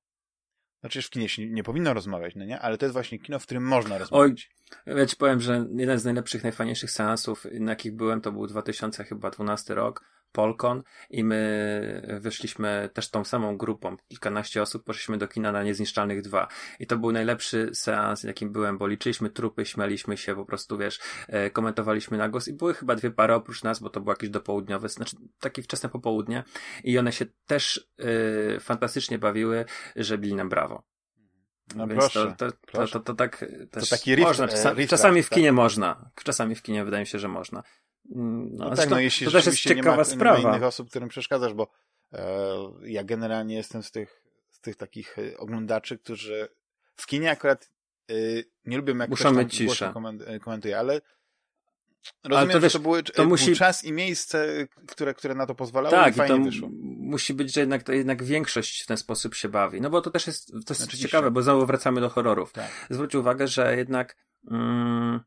Znaczy 0.80 1.02
w 1.02 1.10
kinie 1.10 1.28
się 1.28 1.42
nie, 1.42 1.50
nie 1.50 1.62
powinno 1.62 1.94
rozmawiać, 1.94 2.34
no 2.34 2.44
nie? 2.44 2.60
Ale 2.60 2.78
to 2.78 2.86
jest 2.86 2.92
właśnie 2.92 3.18
kino, 3.18 3.38
w 3.38 3.42
którym 3.42 3.64
można 3.64 3.98
rozmawiać. 3.98 4.48
Oj, 4.86 4.94
ja 4.96 5.06
ci 5.06 5.16
powiem, 5.16 5.40
że 5.40 5.66
jeden 5.76 5.98
z 5.98 6.04
najlepszych, 6.04 6.42
najfajniejszych 6.42 6.90
seansów, 6.90 7.46
na 7.60 7.72
jakich 7.72 7.96
byłem, 7.96 8.20
to 8.20 8.32
był 8.32 8.46
2012 8.46 9.74
rok, 9.74 10.04
Polkon 10.36 10.82
i 11.10 11.24
my 11.24 12.18
wyszliśmy 12.20 12.90
też 12.92 13.10
tą 13.10 13.24
samą 13.24 13.56
grupą, 13.56 13.96
kilkanaście 14.08 14.62
osób, 14.62 14.84
poszliśmy 14.84 15.18
do 15.18 15.28
kina 15.28 15.52
na 15.52 15.62
Niezniszczalnych 15.62 16.22
2 16.22 16.48
i 16.80 16.86
to 16.86 16.96
był 16.98 17.12
najlepszy 17.12 17.70
seans, 17.74 18.22
jakim 18.22 18.52
byłem, 18.52 18.78
bo 18.78 18.86
liczyliśmy 18.86 19.30
trupy, 19.30 19.66
śmialiśmy 19.66 20.16
się, 20.16 20.34
po 20.34 20.44
prostu, 20.44 20.78
wiesz, 20.78 21.00
e, 21.28 21.50
komentowaliśmy 21.50 22.18
na 22.18 22.28
głos 22.28 22.48
i 22.48 22.52
były 22.52 22.74
chyba 22.74 22.94
dwie 22.94 23.10
pary 23.10 23.34
oprócz 23.34 23.62
nas, 23.62 23.80
bo 23.80 23.90
to 23.90 24.00
było 24.00 24.12
jakieś 24.12 24.30
dopołudniowe, 24.30 24.88
znaczy 24.88 25.16
takie 25.40 25.62
wczesne 25.62 25.88
popołudnie 25.88 26.44
i 26.84 26.98
one 26.98 27.12
się 27.12 27.26
też 27.46 27.90
y, 28.56 28.60
fantastycznie 28.60 29.18
bawiły, 29.18 29.64
że 29.96 30.18
bili 30.18 30.34
nam 30.34 30.48
brawo. 30.48 30.82
No 31.74 31.86
Więc 31.86 32.00
proszę, 32.00 32.34
to, 32.38 32.50
to, 32.50 32.56
proszę. 32.66 32.92
To, 32.92 33.00
to, 33.00 33.04
to, 33.04 33.14
tak 33.14 33.44
też 33.70 33.88
to 33.88 33.96
taki 33.96 34.14
riff, 34.14 34.28
można, 34.28 34.48
czasami, 34.48 34.76
riff 34.76 34.90
czasami 34.90 35.22
w 35.22 35.28
tak? 35.28 35.36
kinie 35.36 35.52
można, 35.52 36.10
czasami 36.24 36.54
w 36.54 36.62
kinie 36.62 36.84
wydaje 36.84 37.02
mi 37.02 37.06
się, 37.06 37.18
że 37.18 37.28
można. 37.28 37.62
No, 38.10 38.68
no 38.68 38.76
tak, 38.76 38.90
no 38.90 39.00
jeśli 39.00 39.26
to 39.26 39.32
też 39.32 39.46
jest 39.46 39.58
ciekawa 39.58 39.90
nie 39.90 39.96
ma, 39.96 40.04
sprawa. 40.04 40.38
Nie 40.38 40.44
ma 40.44 40.50
innych 40.50 40.62
osób, 40.62 40.90
którym 40.90 41.08
przeszkadzasz, 41.08 41.54
bo 41.54 41.68
e, 42.12 42.46
ja 42.82 43.04
generalnie 43.04 43.54
jestem 43.54 43.82
z 43.82 43.90
tych, 43.90 44.22
z 44.50 44.60
tych 44.60 44.76
takich 44.76 45.18
e, 45.18 45.38
oglądaczy, 45.38 45.98
którzy 45.98 46.48
w 46.96 47.06
kinie 47.06 47.30
akurat 47.30 47.70
e, 48.10 48.14
nie 48.64 48.76
lubię, 48.76 48.94
jak 48.98 49.10
Muszą 49.10 49.32
mieć 49.32 49.56
ciszę. 49.56 49.92
komentuje, 50.42 50.78
ale 50.78 51.00
rozumiem, 52.24 52.50
ale 52.50 52.52
to, 52.52 52.60
wiesz, 52.60 52.72
że 52.72 52.78
to, 52.78 52.82
były, 52.82 53.02
to 53.02 53.22
był 53.22 53.30
musi... 53.30 53.56
czas 53.56 53.84
i 53.84 53.92
miejsce, 53.92 54.68
które, 54.86 55.14
które 55.14 55.34
na 55.34 55.46
to 55.46 55.54
pozwalały 55.54 55.96
tak, 55.96 56.14
i 56.14 56.16
fajnie 56.16 56.36
to 56.36 56.42
wyszło. 56.42 56.68
musi 56.82 57.34
być, 57.34 57.54
że 57.54 57.60
jednak, 57.60 57.82
to 57.82 57.92
jednak 57.92 58.22
większość 58.22 58.82
w 58.82 58.86
ten 58.86 58.96
sposób 58.96 59.34
się 59.34 59.48
bawi. 59.48 59.80
No 59.80 59.90
bo 59.90 60.00
to 60.00 60.10
też 60.10 60.26
jest, 60.26 60.52
to 60.66 60.74
jest 60.74 60.96
ciekawe, 60.96 61.30
bo 61.30 61.42
znowu 61.42 61.66
wracamy 61.66 62.00
do 62.00 62.08
horrorów. 62.08 62.52
Tak. 62.52 62.86
Zwróć 62.90 63.14
uwagę, 63.14 63.48
że 63.48 63.76
jednak 63.76 64.16
mm, 64.50 65.20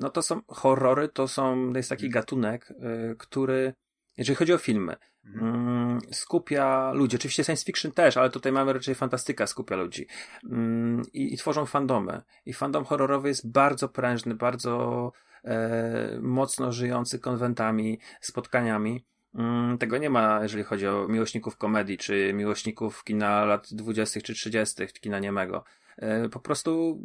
no 0.00 0.10
to 0.10 0.22
są 0.22 0.40
horrory, 0.48 1.08
to 1.08 1.28
są, 1.28 1.72
to 1.72 1.78
jest 1.78 1.88
taki 1.88 2.10
gatunek, 2.10 2.70
y, 2.70 3.16
który, 3.18 3.74
jeżeli 4.16 4.36
chodzi 4.36 4.52
o 4.52 4.58
filmy, 4.58 4.96
mm, 5.24 5.98
skupia 6.12 6.92
ludzi. 6.92 7.16
Oczywiście 7.16 7.44
science 7.44 7.64
fiction 7.64 7.92
też, 7.92 8.16
ale 8.16 8.30
tutaj 8.30 8.52
mamy 8.52 8.72
raczej 8.72 8.94
fantastyka 8.94 9.46
skupia 9.46 9.76
ludzi. 9.76 10.06
Mm, 10.44 11.02
i, 11.12 11.34
I 11.34 11.36
tworzą 11.36 11.66
fandomy. 11.66 12.22
I 12.46 12.52
fandom 12.52 12.84
horrorowy 12.84 13.28
jest 13.28 13.50
bardzo 13.50 13.88
prężny, 13.88 14.34
bardzo 14.34 15.12
e, 15.44 16.18
mocno 16.22 16.72
żyjący 16.72 17.18
konwentami, 17.18 17.98
spotkaniami. 18.20 19.04
Mm, 19.34 19.78
tego 19.78 19.98
nie 19.98 20.10
ma, 20.10 20.42
jeżeli 20.42 20.64
chodzi 20.64 20.86
o 20.86 21.08
miłośników 21.08 21.56
komedii, 21.56 21.98
czy 21.98 22.32
miłośników 22.34 23.04
kina 23.04 23.44
lat 23.44 23.68
20. 23.72 24.20
czy 24.20 24.34
30., 24.34 24.86
kina 25.00 25.18
niemego. 25.18 25.64
E, 25.96 26.28
po 26.28 26.40
prostu 26.40 27.02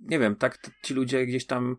nie 0.00 0.18
wiem, 0.18 0.36
tak 0.36 0.58
ci 0.82 0.94
ludzie 0.94 1.26
gdzieś 1.26 1.46
tam 1.46 1.76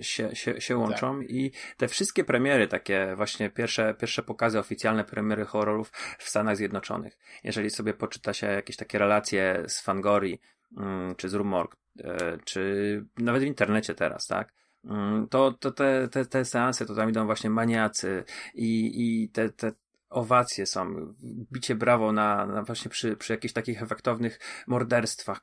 się, 0.00 0.36
się, 0.36 0.60
się 0.60 0.76
łączą 0.76 1.20
tak. 1.20 1.30
i 1.30 1.52
te 1.76 1.88
wszystkie 1.88 2.24
premiery, 2.24 2.68
takie 2.68 3.14
właśnie 3.16 3.50
pierwsze, 3.50 3.94
pierwsze 3.94 4.22
pokazy, 4.22 4.58
oficjalne 4.58 5.04
premiery 5.04 5.44
horrorów 5.44 5.92
w 6.18 6.28
Stanach 6.28 6.56
Zjednoczonych. 6.56 7.18
Jeżeli 7.44 7.70
sobie 7.70 7.94
poczyta 7.94 8.32
się 8.32 8.46
jakieś 8.46 8.76
takie 8.76 8.98
relacje 8.98 9.64
z 9.66 9.80
Fangori, 9.80 10.40
mm, 10.76 11.14
czy 11.14 11.28
z 11.28 11.34
Rumor, 11.34 11.68
e, 12.00 12.38
czy 12.44 13.04
nawet 13.18 13.42
w 13.42 13.46
internecie 13.46 13.94
teraz, 13.94 14.26
tak? 14.26 14.52
Mm, 14.84 15.28
to, 15.28 15.52
to 15.52 15.70
te, 15.70 16.08
te, 16.08 16.26
te 16.26 16.44
seanse 16.44 16.86
to 16.86 16.94
tam 16.94 17.10
idą 17.10 17.26
właśnie 17.26 17.50
maniacy 17.50 18.24
i, 18.54 18.92
i 18.94 19.28
te, 19.28 19.50
te 19.50 19.72
owacje 20.10 20.66
są, 20.66 21.14
bicie 21.52 21.74
brawo 21.74 22.12
na, 22.12 22.46
na 22.46 22.62
właśnie 22.62 22.90
przy, 22.90 23.16
przy 23.16 23.32
jakichś 23.32 23.54
takich 23.54 23.82
efektownych 23.82 24.40
morderstwach, 24.66 25.40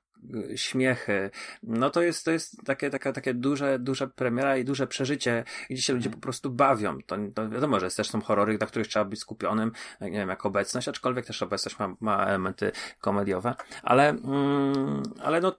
śmiechy. 0.55 1.29
No 1.63 1.89
to 1.89 2.01
jest, 2.01 2.25
to 2.25 2.31
jest 2.31 2.65
takie, 2.65 2.89
taka, 2.89 3.13
takie 3.13 3.33
duże, 3.33 3.79
duże 3.79 4.07
premiera 4.07 4.57
i 4.57 4.65
duże 4.65 4.87
przeżycie, 4.87 5.43
gdzie 5.69 5.81
się 5.81 5.93
ludzie 5.93 6.09
po 6.09 6.17
prostu 6.17 6.49
bawią. 6.49 6.97
To, 7.01 7.17
to 7.33 7.49
wiadomo, 7.49 7.79
że 7.79 7.89
też 7.89 8.09
są 8.09 8.21
horrory, 8.21 8.57
na 8.57 8.65
których 8.65 8.87
trzeba 8.87 9.05
być 9.05 9.19
skupionym, 9.19 9.71
nie 10.01 10.11
wiem, 10.11 10.29
jak 10.29 10.45
obecność, 10.45 10.87
aczkolwiek 10.87 11.25
też 11.25 11.43
obecność 11.43 11.79
ma, 11.79 11.95
ma 11.99 12.25
elementy 12.25 12.71
komediowe, 13.01 13.55
ale, 13.83 14.09
mm, 14.09 15.03
ale 15.19 15.41
no, 15.41 15.55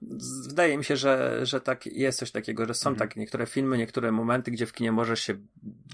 wydaje 0.49 0.79
mi 0.79 0.85
się, 0.85 0.97
że, 0.97 1.41
że 1.47 1.61
tak 1.61 1.87
jest 1.87 2.19
coś 2.19 2.31
takiego, 2.31 2.67
że 2.67 2.75
są 2.75 2.91
mhm. 2.91 3.09
takie 3.09 3.21
niektóre 3.21 3.47
filmy, 3.47 3.79
niektóre 3.79 4.13
momenty, 4.13 4.51
gdzie 4.51 4.67
w 4.67 4.73
kinie 4.73 4.93
możesz 4.93 5.21
się 5.21 5.35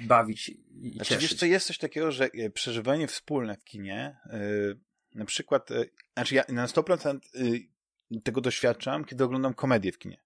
bawić 0.06 0.48
i 0.82 0.92
znaczy, 0.94 1.08
cieszyć. 1.08 1.30
Wiesz, 1.30 1.40
to 1.40 1.46
jest 1.46 1.66
coś 1.66 1.78
takiego, 1.78 2.12
że 2.12 2.24
e, 2.24 2.50
przeżywanie 2.50 3.06
wspólne 3.06 3.56
w 3.56 3.64
kinie, 3.64 4.16
yy, 4.32 4.78
na 5.14 5.24
przykład, 5.24 5.70
yy, 5.70 5.90
znaczy 6.14 6.34
ja 6.34 6.44
na 6.48 6.66
100% 6.66 7.18
yy, 7.34 7.71
tego 8.20 8.40
doświadczam, 8.40 9.04
kiedy 9.04 9.24
oglądam 9.24 9.54
komedię 9.54 9.92
w 9.92 9.98
kinie. 9.98 10.20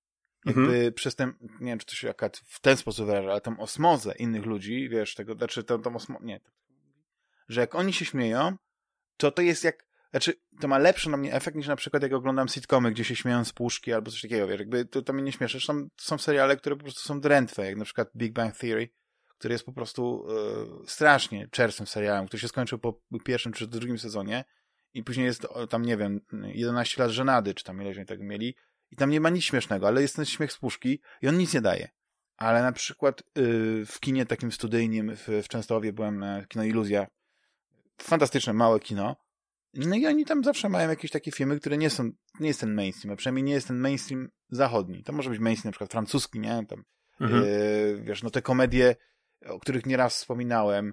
Jakby 0.45 0.63
mhm. 0.63 0.93
przez 0.93 1.17
ten, 1.17 1.35
nie 1.61 1.67
wiem, 1.67 1.79
czy 1.79 1.87
to 1.87 1.95
się 1.95 2.11
akurat 2.11 2.37
w 2.37 2.61
ten 2.61 2.77
sposób 2.77 3.07
wyraża, 3.07 3.31
ale 3.31 3.41
tą 3.41 3.61
osmozę 3.61 4.15
innych 4.19 4.47
ludzi, 4.47 4.89
wiesz, 4.89 5.15
tego, 5.15 5.35
znaczy 5.35 5.65
tą, 5.65 5.83
tą 5.83 5.97
osmozę, 5.97 6.25
nie, 6.25 6.41
że 7.49 7.61
jak 7.61 7.75
oni 7.75 7.93
się 7.93 8.05
śmieją, 8.05 8.57
to 9.17 9.31
to 9.31 9.43
jest 9.43 9.65
jak, 9.65 9.87
znaczy, 10.11 10.35
to 10.61 10.69
ma 10.69 10.79
lepszy 10.79 11.11
na 11.11 11.17
mnie 11.17 11.35
efekt 11.35 11.57
niż 11.57 11.67
na 11.67 11.77
przykład 11.77 12.03
jak 12.03 12.13
oglądam 12.13 12.49
sitcomy, 12.49 12.91
gdzie 12.91 13.05
się 13.05 13.17
śmieją 13.17 13.45
z 13.45 13.53
puszki 13.53 13.93
albo 13.93 14.11
coś 14.11 14.23
takiego, 14.23 14.47
wiesz, 14.47 14.61
jakby 14.61 14.85
to, 14.85 15.03
to 15.03 15.13
mnie 15.13 15.23
nie 15.23 15.33
śmieszy. 15.33 15.61
Są, 15.61 15.89
są 15.97 16.19
seriale, 16.19 16.57
które 16.57 16.77
po 16.77 16.83
prostu 16.83 17.01
są 17.01 17.21
drętwe, 17.21 17.67
jak 17.67 17.77
na 17.77 17.85
przykład 17.85 18.09
Big 18.17 18.33
Bang 18.33 18.57
Theory, 18.57 18.89
który 19.39 19.55
jest 19.55 19.65
po 19.65 19.73
prostu 19.73 20.27
e, 20.85 20.89
strasznie 20.89 21.49
czerstwym 21.49 21.87
serialem, 21.87 22.27
który 22.27 22.41
się 22.41 22.49
skończył 22.49 22.79
po 22.79 23.01
pierwszym 23.25 23.53
czy 23.53 23.67
drugim 23.67 23.99
sezonie 23.99 24.45
i 24.97 25.05
później 25.05 25.27
jest 25.27 25.47
tam, 25.71 25.83
nie 25.83 25.97
wiem, 25.97 26.21
11 26.43 27.03
lat 27.03 27.11
żenady, 27.11 27.55
czy 27.55 27.65
tam 27.65 27.83
ileś 27.83 27.97
oni 27.97 28.07
tak 28.07 28.21
mieli 28.21 28.55
i 28.91 28.97
tam 28.97 29.11
nie 29.11 29.21
ma 29.21 29.31
nic 29.31 29.45
śmiesznego, 29.45 29.89
ale 29.89 30.03
jest 30.03 30.17
ten 30.17 30.25
śmiech 30.25 30.53
z 30.53 30.59
puszki 30.59 31.01
i 31.23 31.29
on 31.29 31.39
nic 31.39 31.55
nie 31.55 31.61
daje. 31.61 31.89
Ale 32.37 32.63
na 32.63 32.73
przykład 32.73 33.23
yy, 33.35 33.87
w 33.87 34.01
kinie 34.01 34.27
takim 34.27 34.53
studyjnym 34.53 35.17
w, 35.17 35.29
w 35.43 35.49
Częstochowie 35.49 35.93
byłem, 35.93 36.23
e, 36.23 36.47
kino 36.49 36.65
Iluzja, 36.65 37.07
fantastyczne, 38.03 38.53
małe 38.53 38.81
kino, 38.81 39.17
no 39.75 39.97
i 39.97 40.07
oni 40.07 40.25
tam 40.25 40.45
zawsze 40.45 40.69
mają 40.69 40.89
jakieś 40.89 41.11
takie 41.11 41.33
filmy, 41.33 41.61
które 41.61 41.79
nie 41.79 41.91
są, 41.91 42.11
nie 42.41 42.49
jest 42.49 42.61
ten 42.61 42.75
mainstream, 42.75 43.13
a 43.13 43.17
przynajmniej 43.17 43.45
nie 43.45 43.53
jest 43.53 43.69
ten 43.69 43.79
mainstream 43.79 44.29
zachodni. 44.51 45.03
To 45.03 45.13
może 45.13 45.31
być 45.31 45.39
mainstream 45.39 45.69
na 45.69 45.73
przykład 45.73 45.91
francuski, 45.91 46.41
nie? 46.41 46.67
Tam, 46.69 46.85
mhm. 47.21 47.43
yy, 47.43 48.01
wiesz, 48.03 48.23
no 48.23 48.31
te 48.31 48.43
komedie, 48.43 48.97
o 49.47 49.61
których 49.61 49.87
nieraz 49.87 50.17
wspominałem, 50.17 50.93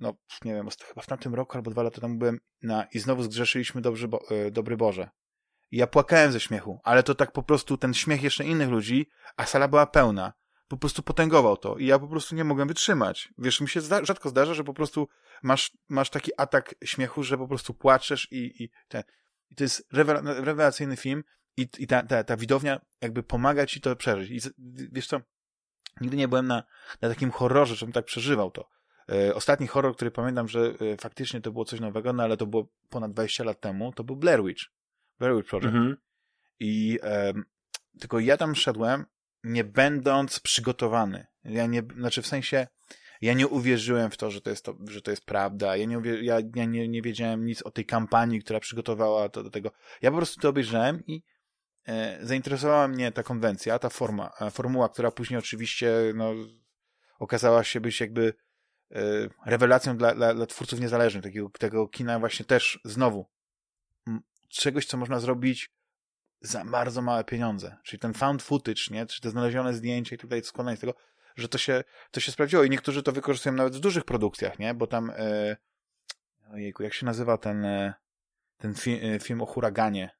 no 0.00 0.14
nie 0.44 0.54
wiem, 0.54 0.68
chyba 0.88 1.02
w 1.02 1.06
tamtym 1.06 1.34
roku 1.34 1.56
albo 1.56 1.70
dwa 1.70 1.82
lata 1.82 2.00
temu 2.00 2.18
byłem 2.18 2.40
na 2.62 2.84
i 2.84 2.98
znowu 2.98 3.22
zgrzeszyliśmy 3.22 3.80
Dobry, 3.80 4.08
Bo 4.08 4.20
yy, 4.30 4.50
Dobry 4.50 4.76
Boże. 4.76 5.10
I 5.70 5.76
ja 5.76 5.86
płakałem 5.86 6.32
ze 6.32 6.40
śmiechu, 6.40 6.80
ale 6.84 7.02
to 7.02 7.14
tak 7.14 7.32
po 7.32 7.42
prostu 7.42 7.76
ten 7.76 7.94
śmiech 7.94 8.22
jeszcze 8.22 8.44
innych 8.44 8.68
ludzi, 8.68 9.06
a 9.36 9.46
sala 9.46 9.68
była 9.68 9.86
pełna. 9.86 10.32
Po 10.68 10.76
prostu 10.76 11.02
potęgował 11.02 11.56
to 11.56 11.78
i 11.78 11.86
ja 11.86 11.98
po 11.98 12.08
prostu 12.08 12.34
nie 12.34 12.44
mogłem 12.44 12.68
wytrzymać. 12.68 13.28
Wiesz, 13.38 13.60
mi 13.60 13.68
się 13.68 13.80
zda 13.80 14.04
rzadko 14.04 14.28
zdarza, 14.28 14.54
że 14.54 14.64
po 14.64 14.74
prostu 14.74 15.08
masz, 15.42 15.72
masz 15.88 16.10
taki 16.10 16.30
atak 16.36 16.74
śmiechu, 16.84 17.22
że 17.22 17.38
po 17.38 17.48
prostu 17.48 17.74
płaczesz 17.74 18.32
i, 18.32 18.36
i, 18.36 18.64
i 19.50 19.54
to 19.56 19.64
jest 19.64 19.88
rewelacyjny 19.90 20.96
film 20.96 21.24
i, 21.56 21.68
i 21.78 21.86
ta, 21.86 22.02
ta, 22.02 22.24
ta 22.24 22.36
widownia 22.36 22.80
jakby 23.00 23.22
pomaga 23.22 23.66
ci 23.66 23.80
to 23.80 23.96
przeżyć. 23.96 24.30
I 24.30 24.50
wiesz 24.92 25.06
co, 25.06 25.20
nigdy 26.00 26.16
nie 26.16 26.28
byłem 26.28 26.46
na, 26.46 26.62
na 27.00 27.08
takim 27.08 27.30
horrorze, 27.30 27.74
żebym 27.74 27.92
tak 27.92 28.04
przeżywał 28.04 28.50
to. 28.50 28.68
E, 29.10 29.34
ostatni 29.34 29.66
horror, 29.66 29.94
który 29.96 30.10
pamiętam, 30.10 30.48
że 30.48 30.60
e, 30.60 30.96
faktycznie 30.96 31.40
to 31.40 31.52
było 31.52 31.64
coś 31.64 31.80
nowego, 31.80 32.12
no 32.12 32.22
ale 32.22 32.36
to 32.36 32.46
było 32.46 32.68
ponad 32.88 33.12
20 33.12 33.44
lat 33.44 33.60
temu, 33.60 33.92
to 33.92 34.04
był 34.04 34.16
Blair 34.16 34.44
Witch. 34.44 34.62
Blair 35.18 35.36
Witch 35.36 35.48
Project. 35.48 35.66
Mhm. 35.66 35.96
I 36.60 36.98
e, 37.02 37.32
tylko 38.00 38.18
ja 38.18 38.36
tam 38.36 38.54
szedłem, 38.54 39.04
nie 39.44 39.64
będąc 39.64 40.40
przygotowany. 40.40 41.26
Ja 41.44 41.66
nie, 41.66 41.82
znaczy 41.96 42.22
w 42.22 42.26
sensie, 42.26 42.66
ja 43.20 43.34
nie 43.34 43.48
uwierzyłem 43.48 44.10
w 44.10 44.16
to, 44.16 44.30
że 44.30 44.40
to 44.40 44.50
jest, 44.50 44.64
to, 44.64 44.76
że 44.88 45.02
to 45.02 45.10
jest 45.10 45.24
prawda. 45.24 45.76
Ja, 45.76 45.84
nie, 45.86 46.00
ja, 46.22 46.40
ja 46.54 46.64
nie, 46.64 46.88
nie 46.88 47.02
wiedziałem 47.02 47.46
nic 47.46 47.62
o 47.62 47.70
tej 47.70 47.86
kampanii, 47.86 48.40
która 48.40 48.60
przygotowała 48.60 49.28
to 49.28 49.42
do 49.42 49.50
tego. 49.50 49.70
Ja 50.02 50.10
po 50.10 50.16
prostu 50.16 50.40
to 50.40 50.48
obejrzałem 50.48 51.06
i 51.06 51.22
e, 51.86 52.18
zainteresowała 52.22 52.88
mnie 52.88 53.12
ta 53.12 53.22
konwencja, 53.22 53.78
ta 53.78 53.88
forma, 53.88 54.30
formuła, 54.50 54.88
która 54.88 55.10
później 55.10 55.38
oczywiście 55.38 55.92
no, 56.14 56.32
okazała 57.18 57.64
się 57.64 57.80
być 57.80 58.00
jakby 58.00 58.32
E, 58.32 58.49
rewelacją 59.46 59.96
dla, 59.96 60.14
dla, 60.14 60.34
dla 60.34 60.46
twórców 60.46 60.80
niezależnych, 60.80 61.24
takiego, 61.24 61.50
tego 61.58 61.88
kina 61.88 62.18
właśnie 62.18 62.46
też 62.46 62.80
znowu 62.84 63.26
czegoś, 64.48 64.86
co 64.86 64.96
można 64.96 65.20
zrobić 65.20 65.70
za 66.40 66.64
bardzo 66.64 67.02
małe 67.02 67.24
pieniądze. 67.24 67.76
Czyli 67.82 68.00
ten 68.00 68.14
found 68.14 68.42
footage, 68.42 68.82
nie? 68.90 69.06
Czy 69.06 69.20
te 69.20 69.30
znalezione 69.30 69.74
zdjęcia 69.74 70.14
i 70.14 70.18
tutaj 70.18 70.42
składanie 70.42 70.76
z 70.76 70.80
tego, 70.80 70.94
że 71.36 71.48
to 71.48 71.58
się, 71.58 71.84
to 72.10 72.20
się 72.20 72.32
sprawdziło. 72.32 72.64
I 72.64 72.70
niektórzy 72.70 73.02
to 73.02 73.12
wykorzystują 73.12 73.54
nawet 73.54 73.76
w 73.76 73.80
dużych 73.80 74.04
produkcjach, 74.04 74.58
nie? 74.58 74.74
Bo 74.74 74.86
tam, 74.86 75.10
e, 75.16 75.56
ojejku, 76.52 76.82
jak 76.82 76.94
się 76.94 77.06
nazywa 77.06 77.38
ten, 77.38 77.64
e, 77.64 77.94
ten 78.56 78.74
fi 78.74 79.00
film 79.22 79.40
o 79.40 79.46
huraganie. 79.46 80.10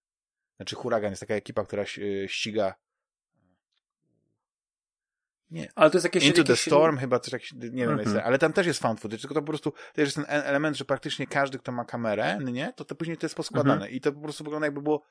Znaczy 0.57 0.77
huragan 0.77 1.11
jest 1.11 1.21
taka 1.21 1.35
ekipa, 1.35 1.65
która 1.65 1.85
ściga 2.27 2.75
nie. 5.51 5.73
Ale 5.75 5.91
to 5.91 5.97
jest 5.97 6.05
jakieś... 6.05 6.25
Into 6.25 6.41
jakieś... 6.41 6.65
the 6.65 6.71
Storm 6.71 6.97
chyba 6.97 7.21
coś 7.21 7.33
jakieś, 7.33 7.53
nie 7.53 7.71
wiem, 7.71 7.91
mm 7.91 8.05
-hmm. 8.05 8.21
ale 8.25 8.39
tam 8.39 8.53
też 8.53 8.67
jest 8.67 8.81
found 8.81 9.01
footage, 9.01 9.21
tylko 9.21 9.35
to 9.35 9.41
po 9.41 9.47
prostu 9.47 9.73
to 9.95 10.01
jest 10.01 10.15
ten 10.15 10.25
e- 10.25 10.45
element, 10.45 10.77
że 10.77 10.85
praktycznie 10.85 11.27
każdy, 11.27 11.59
kto 11.59 11.73
ma 11.73 11.85
kamerę, 11.85 12.39
nie, 12.45 12.73
to, 12.77 12.85
to 12.85 12.95
później 12.95 13.17
to 13.17 13.27
jest 13.27 13.37
poskładane 13.37 13.77
mm 13.77 13.89
-hmm. 13.89 13.93
i 13.97 14.01
to 14.01 14.13
po 14.13 14.21
prostu 14.21 14.45
wygląda 14.45 14.67
jakby 14.67 14.83
było 14.83 15.03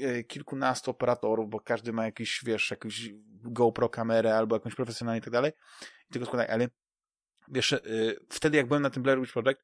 e, 0.00 0.24
kilkunastu 0.24 0.90
operatorów, 0.90 1.50
bo 1.50 1.60
każdy 1.60 1.92
ma 1.92 2.04
jakiś, 2.04 2.40
wiesz, 2.44 2.70
jakąś 2.70 3.10
GoPro 3.42 3.88
kamerę 3.88 4.36
albo 4.36 4.56
jakąś 4.56 4.74
profesjonalną 4.74 5.18
i 5.18 5.22
tak 5.22 5.32
dalej 5.32 5.52
i 6.10 6.12
tylko 6.12 6.26
składają, 6.26 6.50
ale 6.50 6.68
wiesz, 7.48 7.72
e, 7.72 7.80
wtedy 8.28 8.56
jak 8.56 8.66
byłem 8.66 8.82
na 8.82 8.90
tym 8.90 9.02
Blair 9.02 9.20
Witch 9.20 9.32
Project, 9.32 9.60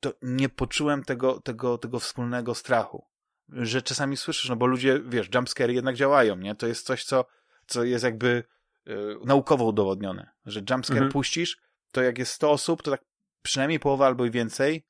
to 0.00 0.12
nie 0.22 0.48
poczułem 0.48 1.04
tego, 1.04 1.40
tego, 1.40 1.78
tego 1.78 1.98
wspólnego 2.00 2.54
strachu, 2.54 3.06
że 3.48 3.82
czasami 3.82 4.16
słyszysz, 4.16 4.48
no 4.48 4.56
bo 4.56 4.66
ludzie, 4.66 5.00
wiesz, 5.06 5.28
jumpscare 5.34 5.70
jednak 5.70 5.96
działają, 5.96 6.36
nie, 6.36 6.54
to 6.54 6.66
jest 6.66 6.86
coś, 6.86 7.04
co, 7.04 7.24
co 7.66 7.84
jest 7.84 8.04
jakby 8.04 8.44
naukowo 9.24 9.64
udowodnione, 9.64 10.30
że 10.46 10.60
jumpscare 10.70 10.96
mhm. 10.96 11.12
puścisz, 11.12 11.60
to 11.92 12.02
jak 12.02 12.18
jest 12.18 12.32
100 12.32 12.50
osób, 12.50 12.82
to 12.82 12.90
tak 12.90 13.04
przynajmniej 13.42 13.80
połowa 13.80 14.06
albo 14.06 14.24
i 14.24 14.30
więcej 14.30 14.84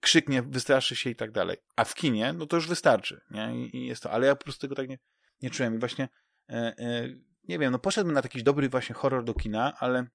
krzyknie, 0.00 0.42
wystraszy 0.42 0.96
się 0.96 1.10
i 1.10 1.16
tak 1.16 1.30
dalej. 1.30 1.56
A 1.76 1.84
w 1.84 1.94
kinie, 1.94 2.32
no 2.32 2.46
to 2.46 2.56
już 2.56 2.68
wystarczy, 2.68 3.20
nie? 3.30 3.68
I, 3.72 3.86
jest 3.86 4.02
to, 4.02 4.10
ale 4.10 4.26
ja 4.26 4.36
po 4.36 4.44
prostu 4.44 4.60
tego 4.60 4.74
tak 4.74 4.88
nie, 4.88 4.98
nie 5.42 5.50
czułem 5.50 5.74
i 5.74 5.78
właśnie 5.78 6.08
e, 6.48 6.54
e, 6.54 7.08
nie 7.48 7.58
wiem, 7.58 7.72
no 7.72 7.78
poszedłbym 7.78 8.14
na 8.14 8.20
jakiś 8.20 8.42
dobry 8.42 8.68
właśnie 8.68 8.94
horror 8.94 9.24
do 9.24 9.34
kina, 9.34 9.72
ale 9.78 10.06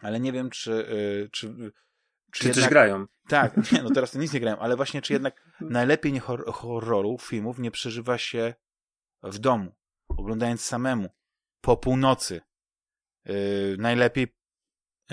ale 0.00 0.20
nie 0.20 0.32
wiem, 0.32 0.50
czy 0.50 0.72
e, 0.72 1.28
czy, 1.28 1.48
czy, 1.48 1.72
czy 2.30 2.48
jednak, 2.48 2.64
coś 2.64 2.70
grają. 2.70 3.06
Tak, 3.28 3.56
nie, 3.72 3.82
no 3.82 3.90
teraz 3.90 4.10
to 4.10 4.18
nic 4.18 4.32
nie 4.32 4.40
grają, 4.40 4.58
ale 4.58 4.76
właśnie 4.76 5.02
czy 5.02 5.12
jednak 5.12 5.48
najlepiej 5.60 6.12
nie 6.12 6.20
hor 6.20 6.52
horrorów, 6.52 7.22
filmów 7.22 7.58
nie 7.58 7.70
przeżywa 7.70 8.18
się 8.18 8.54
w 9.22 9.38
domu, 9.38 9.74
oglądając 10.08 10.64
samemu, 10.64 11.08
po 11.62 11.76
północy. 11.76 12.40
Yy, 13.24 13.34
najlepiej 13.78 14.36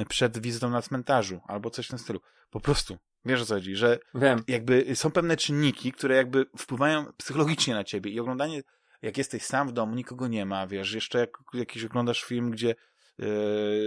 przed 0.10 0.40
wizytą 0.40 0.70
na 0.70 0.82
cmentarzu, 0.82 1.42
albo 1.48 1.70
coś 1.70 1.86
w 1.86 1.90
tym 1.90 2.00
stylu. 2.00 2.20
Po 2.50 2.60
prostu. 2.60 2.98
Wiesz 3.26 3.42
o 3.42 3.46
co 3.46 3.54
chodzi, 3.54 3.76
że 3.76 4.00
Wiem. 4.16 4.44
jakby 4.48 4.96
są 4.96 5.12
pewne 5.12 5.38
czynniki, 5.38 5.92
które 5.92 6.16
jakby 6.16 6.46
wpływają 6.58 7.14
psychologicznie 7.18 7.74
na 7.74 7.84
ciebie 7.84 8.12
i 8.12 8.20
oglądanie, 8.20 8.62
jak 9.02 9.18
jesteś 9.18 9.44
sam 9.44 9.68
w 9.68 9.72
domu, 9.72 9.96
nikogo 9.96 10.28
nie 10.28 10.46
ma, 10.46 10.68
wiesz, 10.68 10.94
jeszcze 10.94 11.20
jak 11.20 11.30
jakiś 11.54 11.84
oglądasz 11.84 12.24
film, 12.24 12.52
gdzie 12.52 12.76
yy, 13.18 13.28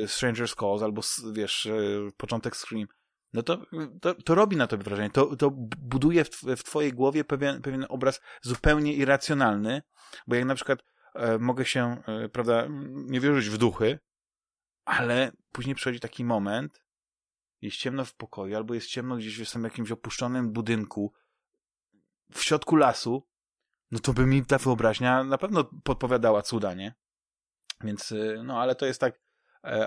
Stranger's 0.06 0.60
Calls 0.60 0.82
albo 0.82 1.02
wiesz, 1.32 1.64
yy, 1.64 2.10
początek 2.16 2.56
Scream, 2.56 2.86
no 3.32 3.42
to, 3.42 3.66
to, 4.00 4.14
to 4.14 4.34
robi 4.34 4.56
na 4.56 4.66
tobie 4.66 4.84
wrażenie. 4.84 5.10
To, 5.10 5.36
to 5.36 5.50
buduje 5.78 6.24
w, 6.24 6.30
w 6.56 6.62
twojej 6.62 6.92
głowie 6.92 7.24
pewien, 7.24 7.62
pewien 7.62 7.86
obraz 7.88 8.20
zupełnie 8.42 8.94
irracjonalny, 8.94 9.82
bo 10.26 10.34
jak 10.34 10.44
na 10.44 10.54
przykład 10.54 10.78
mogę 11.38 11.64
się, 11.64 12.02
e, 12.06 12.28
prawda, 12.28 12.66
nie 12.92 13.20
wierzyć 13.20 13.48
w 13.48 13.58
duchy, 13.58 13.98
ale 14.84 15.32
później 15.52 15.74
przychodzi 15.74 16.00
taki 16.00 16.24
moment, 16.24 16.82
jest 17.60 17.76
ciemno 17.76 18.04
w 18.04 18.14
pokoju, 18.14 18.56
albo 18.56 18.74
jest 18.74 18.86
ciemno 18.86 19.16
gdzieś 19.16 19.54
w 19.54 19.62
jakimś 19.62 19.90
opuszczonym 19.90 20.52
budynku, 20.52 21.12
w 22.32 22.42
środku 22.42 22.76
lasu, 22.76 23.26
no 23.90 23.98
to 23.98 24.12
by 24.12 24.26
mi 24.26 24.46
ta 24.46 24.58
wyobraźnia 24.58 25.24
na 25.24 25.38
pewno 25.38 25.64
podpowiadała 25.84 26.42
cuda, 26.42 26.74
nie? 26.74 26.94
Więc, 27.84 28.12
e, 28.12 28.42
no 28.44 28.60
ale 28.60 28.74
to 28.74 28.86
jest 28.86 29.00
tak 29.00 29.22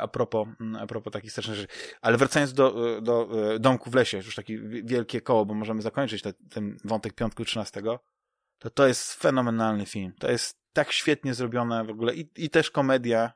a 0.01 0.07
propos, 0.07 0.47
a 0.79 0.87
propos 0.87 1.13
takich 1.13 1.31
strasznych 1.31 1.57
rzeczy. 1.57 1.73
Ale 2.01 2.17
wracając 2.17 2.53
do, 2.53 3.01
do 3.01 3.29
domku 3.59 3.89
w 3.89 3.95
lesie, 3.95 4.17
już 4.17 4.35
takie 4.35 4.59
wielkie 4.83 5.21
koło, 5.21 5.45
bo 5.45 5.53
możemy 5.53 5.81
zakończyć 5.81 6.21
te, 6.21 6.33
ten 6.33 6.77
wątek 6.83 7.13
piątku 7.13 7.45
13, 7.45 7.81
to 8.59 8.69
to 8.69 8.87
jest 8.87 9.13
fenomenalny 9.13 9.85
film. 9.85 10.13
To 10.19 10.31
jest 10.31 10.64
tak 10.75 10.91
świetnie 10.91 11.33
zrobione 11.33 11.83
w 11.83 11.89
ogóle 11.89 12.15
i, 12.15 12.29
i 12.35 12.49
też 12.49 12.71
komedia, 12.71 13.33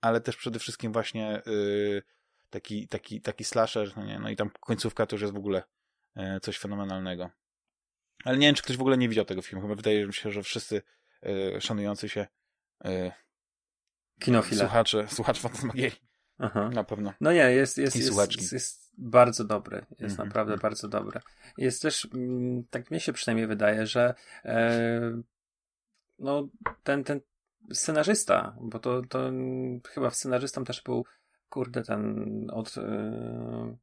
ale 0.00 0.20
też 0.20 0.36
przede 0.36 0.58
wszystkim 0.58 0.92
właśnie 0.92 1.42
yy, 1.46 2.02
taki, 2.50 2.88
taki, 2.88 3.20
taki 3.20 3.44
slasher, 3.44 3.96
no, 3.96 4.04
nie? 4.04 4.18
no 4.18 4.30
i 4.30 4.36
tam 4.36 4.50
końcówka 4.60 5.06
to 5.06 5.16
już 5.16 5.22
jest 5.22 5.34
w 5.34 5.36
ogóle 5.36 5.62
yy, 6.16 6.40
coś 6.40 6.58
fenomenalnego. 6.58 7.30
Ale 8.24 8.38
nie 8.38 8.46
wiem, 8.46 8.54
czy 8.54 8.62
ktoś 8.62 8.76
w 8.76 8.80
ogóle 8.80 8.98
nie 8.98 9.08
widział 9.08 9.24
tego 9.24 9.42
filmu. 9.42 9.62
Chyba 9.62 9.74
wydaje 9.74 10.06
mi 10.06 10.14
się, 10.14 10.30
że 10.30 10.42
wszyscy 10.42 10.82
yy, 11.22 11.60
szanujący 11.60 12.08
się 12.08 12.26
yy, 12.84 13.12
Kinofile. 14.20 14.60
Słuchacze, 14.60 15.06
słuchacz 15.08 15.40
Fantasmagierii. 15.40 15.98
Aha. 16.38 16.70
Na 16.72 16.84
pewno. 16.84 17.12
No 17.20 17.32
nie, 17.32 17.38
jest, 17.38 17.78
jest, 17.78 17.96
jest, 17.96 18.36
jest, 18.36 18.52
jest 18.52 18.92
bardzo 18.98 19.44
dobry. 19.44 19.76
Jest 19.90 20.00
mm 20.00 20.10
-hmm. 20.14 20.26
naprawdę 20.26 20.52
mhm. 20.52 20.70
bardzo 20.70 20.88
dobry. 20.88 21.20
Jest 21.58 21.82
też, 21.82 22.08
mm, 22.14 22.64
tak 22.70 22.90
mi 22.90 23.00
się 23.00 23.12
przynajmniej 23.12 23.46
wydaje, 23.46 23.86
że 23.86 24.14
e, 24.44 25.22
no, 26.22 26.48
ten, 26.82 27.04
ten 27.04 27.20
scenarzysta, 27.72 28.56
bo 28.60 28.78
to, 28.78 29.02
to 29.08 29.30
chyba 29.88 30.10
scenarzystą 30.10 30.64
też 30.64 30.82
był, 30.82 31.04
kurde, 31.48 31.82
ten 31.82 32.26
od. 32.52 32.76
Yy, 32.76 33.76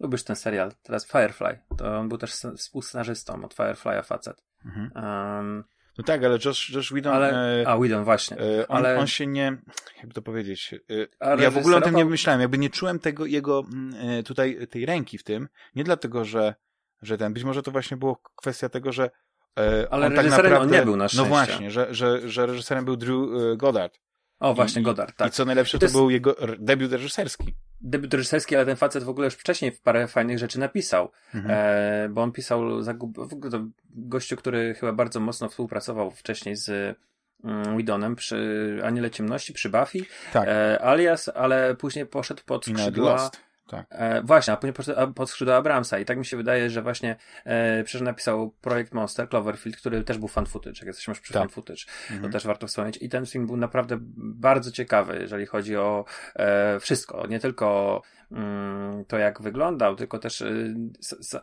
lubisz 0.00 0.24
ten 0.24 0.36
serial, 0.36 0.72
teraz 0.82 1.06
Firefly. 1.06 1.58
To 1.76 1.98
on 1.98 2.08
był 2.08 2.18
też 2.18 2.32
współscenarzystą 2.56 3.44
od 3.44 3.54
Firefly'a 3.54 4.04
facet. 4.04 4.44
Mhm. 4.64 4.90
Um, 4.94 5.64
no 5.98 6.04
tak, 6.04 6.24
ale 6.24 6.38
Josh, 6.44 6.70
Josh 6.70 6.90
Whedon... 6.90 7.14
Ale, 7.14 7.60
e, 7.62 7.68
a, 7.68 7.76
Whedon, 7.76 8.04
właśnie. 8.04 8.36
E, 8.36 8.68
on, 8.68 8.76
ale, 8.76 8.98
on 8.98 9.06
się 9.06 9.26
nie... 9.26 9.56
Jakby 9.98 10.14
to 10.14 10.22
powiedzieć... 10.22 10.74
E, 11.20 11.36
ja 11.42 11.50
w 11.50 11.58
ogóle 11.58 11.76
o 11.76 11.80
tym 11.80 11.94
nie 11.94 12.04
myślałem. 12.04 12.40
Jakby 12.40 12.58
nie 12.58 12.70
czułem 12.70 12.98
tego 12.98 13.26
jego 13.26 13.64
mm, 13.72 14.24
tutaj, 14.24 14.68
tej 14.70 14.86
ręki 14.86 15.18
w 15.18 15.24
tym. 15.24 15.48
Nie 15.74 15.84
dlatego, 15.84 16.24
że, 16.24 16.54
że 17.02 17.18
ten... 17.18 17.32
Być 17.32 17.44
może 17.44 17.62
to 17.62 17.70
właśnie 17.70 17.96
było 17.96 18.22
kwestia 18.36 18.68
tego, 18.68 18.92
że 18.92 19.10
Ale 19.90 20.06
on 20.06 20.12
tak 20.12 20.24
reżyserem 20.24 20.30
tak 20.30 20.52
naprawdę, 20.52 20.58
on 20.58 20.70
nie 20.70 20.82
był 20.84 20.96
na 20.96 21.04
no 21.04 21.08
szczęście. 21.08 21.22
No 21.22 21.28
właśnie, 21.28 21.70
że, 21.70 21.94
że, 21.94 22.28
że 22.28 22.46
reżyserem 22.46 22.84
był 22.84 22.96
Drew 22.96 23.16
e, 23.52 23.56
Goddard. 23.56 23.98
O, 24.40 24.54
właśnie, 24.54 24.82
I, 24.82 24.84
Goddard, 24.84 25.16
tak. 25.16 25.28
I 25.28 25.30
co 25.30 25.44
najlepsze, 25.44 25.72
to, 25.72 25.78
to 25.78 25.84
jest... 25.84 25.94
był 25.94 26.10
jego 26.10 26.36
debiut 26.58 26.92
reżyserski. 26.92 27.54
Debiut 27.80 28.14
reżyserski, 28.14 28.56
ale 28.56 28.66
ten 28.66 28.76
facet 28.76 29.04
w 29.04 29.08
ogóle 29.08 29.24
już 29.24 29.34
wcześniej 29.34 29.72
parę 29.72 30.08
fajnych 30.08 30.38
rzeczy 30.38 30.58
napisał. 30.58 31.10
Mhm. 31.34 31.54
E, 31.58 32.08
bo 32.08 32.22
on 32.22 32.32
pisał 32.32 32.82
zagub... 32.82 33.18
gościu, 33.90 34.36
który 34.36 34.74
chyba 34.74 34.92
bardzo 34.92 35.20
mocno 35.20 35.48
współpracował 35.48 36.10
wcześniej 36.10 36.56
z 36.56 36.96
mm, 37.44 37.76
Widonem 37.76 38.16
przy 38.16 38.80
Aniele 38.84 39.10
Ciemności, 39.10 39.52
przy 39.52 39.70
Buffy. 39.70 39.98
Tak. 40.32 40.48
E, 40.48 40.84
alias, 40.84 41.28
ale 41.34 41.74
później 41.74 42.06
poszedł 42.06 42.42
pod 42.46 42.64
skrzydła 42.64 43.30
tak. 43.72 43.86
E, 43.90 44.22
właśnie, 44.22 44.54
a 44.54 44.56
później 44.56 44.74
pod 45.14 45.30
skrzydła 45.30 45.56
Abramsa 45.56 45.98
i 45.98 46.04
tak 46.04 46.18
mi 46.18 46.26
się 46.26 46.36
wydaje, 46.36 46.70
że 46.70 46.82
właśnie 46.82 47.16
e, 47.44 47.84
przecież 47.84 48.02
napisał 48.02 48.50
projekt 48.60 48.94
Monster, 48.94 49.28
Cloverfield, 49.28 49.76
który 49.76 50.04
też 50.04 50.18
był 50.18 50.28
fan 50.28 50.46
footage, 50.46 50.78
jak 50.78 50.86
jesteśmy 50.86 51.10
już 51.10 51.20
przy 51.20 51.32
tak. 51.32 51.42
fan 51.42 51.48
footage, 51.48 51.82
mhm. 52.10 52.22
to 52.22 52.28
też 52.28 52.46
warto 52.46 52.66
wspomnieć 52.66 52.98
i 53.02 53.08
ten 53.08 53.26
film 53.26 53.46
był 53.46 53.56
naprawdę 53.56 53.96
bardzo 54.16 54.70
ciekawy, 54.70 55.18
jeżeli 55.20 55.46
chodzi 55.46 55.76
o 55.76 56.04
e, 56.36 56.80
wszystko, 56.80 57.26
nie 57.26 57.40
tylko 57.40 58.02
to 59.08 59.18
jak 59.18 59.42
wyglądał, 59.42 59.96
tylko 59.96 60.18
też 60.18 60.40
y, 60.40 60.74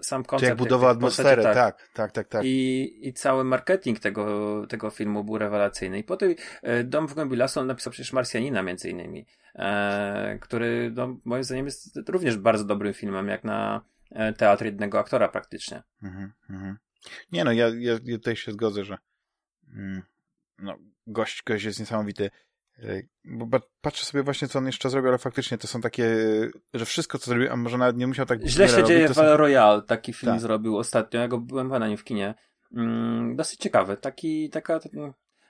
sam 0.02 0.24
koncept. 0.24 0.50
jak 0.50 0.58
budował 0.58 0.90
atmosferę, 0.90 1.44
tak, 1.44 1.56
tak, 1.56 1.90
tak, 1.94 2.12
tak, 2.12 2.28
tak. 2.28 2.42
I, 2.46 3.08
I 3.08 3.14
cały 3.14 3.44
marketing 3.44 4.00
tego, 4.00 4.66
tego 4.70 4.90
filmu 4.90 5.24
był 5.24 5.38
rewelacyjny. 5.38 6.00
I 6.00 6.04
po 6.04 6.18
tej 6.18 6.36
e, 6.62 6.84
Dom 6.84 7.08
w 7.08 7.14
głębi 7.14 7.36
lasu 7.36 7.60
on 7.60 7.68
napisał 7.68 7.92
przecież 7.92 8.14
Marsjanina 8.14 8.64
między 8.64 8.90
innymi 8.90 9.26
e, 9.56 10.38
który 10.42 10.92
no, 10.96 11.18
moim 11.26 11.44
zdaniem 11.44 11.66
jest 11.66 12.10
również 12.10 12.38
bardzo 12.38 12.64
dobrym 12.64 12.94
filmem, 12.94 13.28
jak 13.28 13.44
na 13.44 13.82
e, 14.12 14.34
teatr 14.34 14.66
jednego 14.66 15.00
aktora 15.00 15.28
praktycznie. 15.28 15.84
Mhm, 16.04 16.32
mhm. 16.50 16.78
Nie 17.32 17.44
no, 17.44 17.52
ja, 17.52 17.68
ja, 17.68 17.94
ja 18.04 18.18
tutaj 18.18 18.36
się 18.36 18.52
zgodzę, 18.52 18.84
że 18.84 18.98
mm, 19.74 20.02
no, 20.60 20.78
gość, 21.08 21.44
gość 21.44 21.66
jest 21.66 21.80
niesamowity. 21.80 22.30
Bo 23.26 23.60
patrzę 23.82 24.06
sobie 24.06 24.24
właśnie, 24.24 24.48
co 24.48 24.60
on 24.60 24.66
jeszcze 24.66 24.90
zrobił, 24.90 25.10
ale 25.10 25.18
faktycznie 25.18 25.58
to 25.58 25.68
są 25.68 25.82
takie, 25.82 26.16
że 26.74 26.86
wszystko, 26.86 27.18
co 27.18 27.26
zrobił, 27.26 27.52
a 27.52 27.56
może 27.56 27.78
nawet 27.78 27.98
nie 27.98 28.08
musiał 28.08 28.26
tak 28.26 28.42
Źle 28.46 28.68
się 28.68 28.76
robić, 28.76 28.88
dzieje 28.88 29.10
w 29.10 29.14
są... 29.16 29.38
Royale, 29.38 29.82
taki 29.82 30.14
film 30.14 30.32
tak. 30.32 30.42
zrobił 30.42 30.78
ostatnio, 30.78 31.20
ja 31.20 31.28
go 31.28 31.38
byłem 31.38 31.68
na 31.68 31.88
nim 31.88 31.98
w 31.98 32.04
kinie. 32.04 32.36
Mm, 32.76 33.36
dosyć 33.36 33.60
ciekawy, 33.60 33.98
taki, 33.98 34.50
taka, 34.50 34.80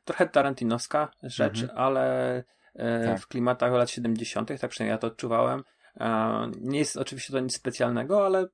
trochę 0.06 0.28
tarantinowska 0.28 1.12
rzecz, 1.24 1.62
mhm. 1.62 1.80
ale 1.80 2.44
E, 2.80 3.06
tak. 3.06 3.20
w 3.20 3.28
klimatach 3.28 3.72
lat 3.72 3.89
70., 3.89 4.48
tak 4.62 4.72
przynajmniej 4.72 4.92
ja 4.92 4.98
to 4.98 5.08
odczuwałem. 5.08 5.63
E, 6.00 6.52
nie 6.62 6.80
jest 6.80 6.98
oczywiście 6.98 7.34
to 7.34 7.39
nic 7.39 7.56
specjalnego, 7.56 8.26
ale 8.26 8.48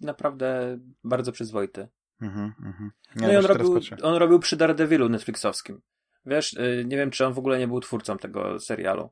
naprawdę 0.00 0.78
bardzo 1.04 1.32
przyzwoity. 1.32 1.88
Mhm, 2.20 2.52
mhm. 2.64 2.90
no 3.16 3.32
i 3.32 3.36
on 3.36 3.44
robił, 3.44 3.80
on 4.02 4.14
robił 4.14 4.38
przy 4.38 4.56
Daredevilu 4.56 5.08
Netflixowskim. 5.08 5.80
Wiesz, 6.26 6.56
e, 6.56 6.84
nie 6.84 6.96
wiem, 6.96 7.10
czy 7.10 7.26
on 7.26 7.32
w 7.32 7.38
ogóle 7.38 7.58
nie 7.58 7.68
był 7.68 7.80
twórcą 7.80 8.18
tego 8.18 8.60
serialu. 8.60 9.10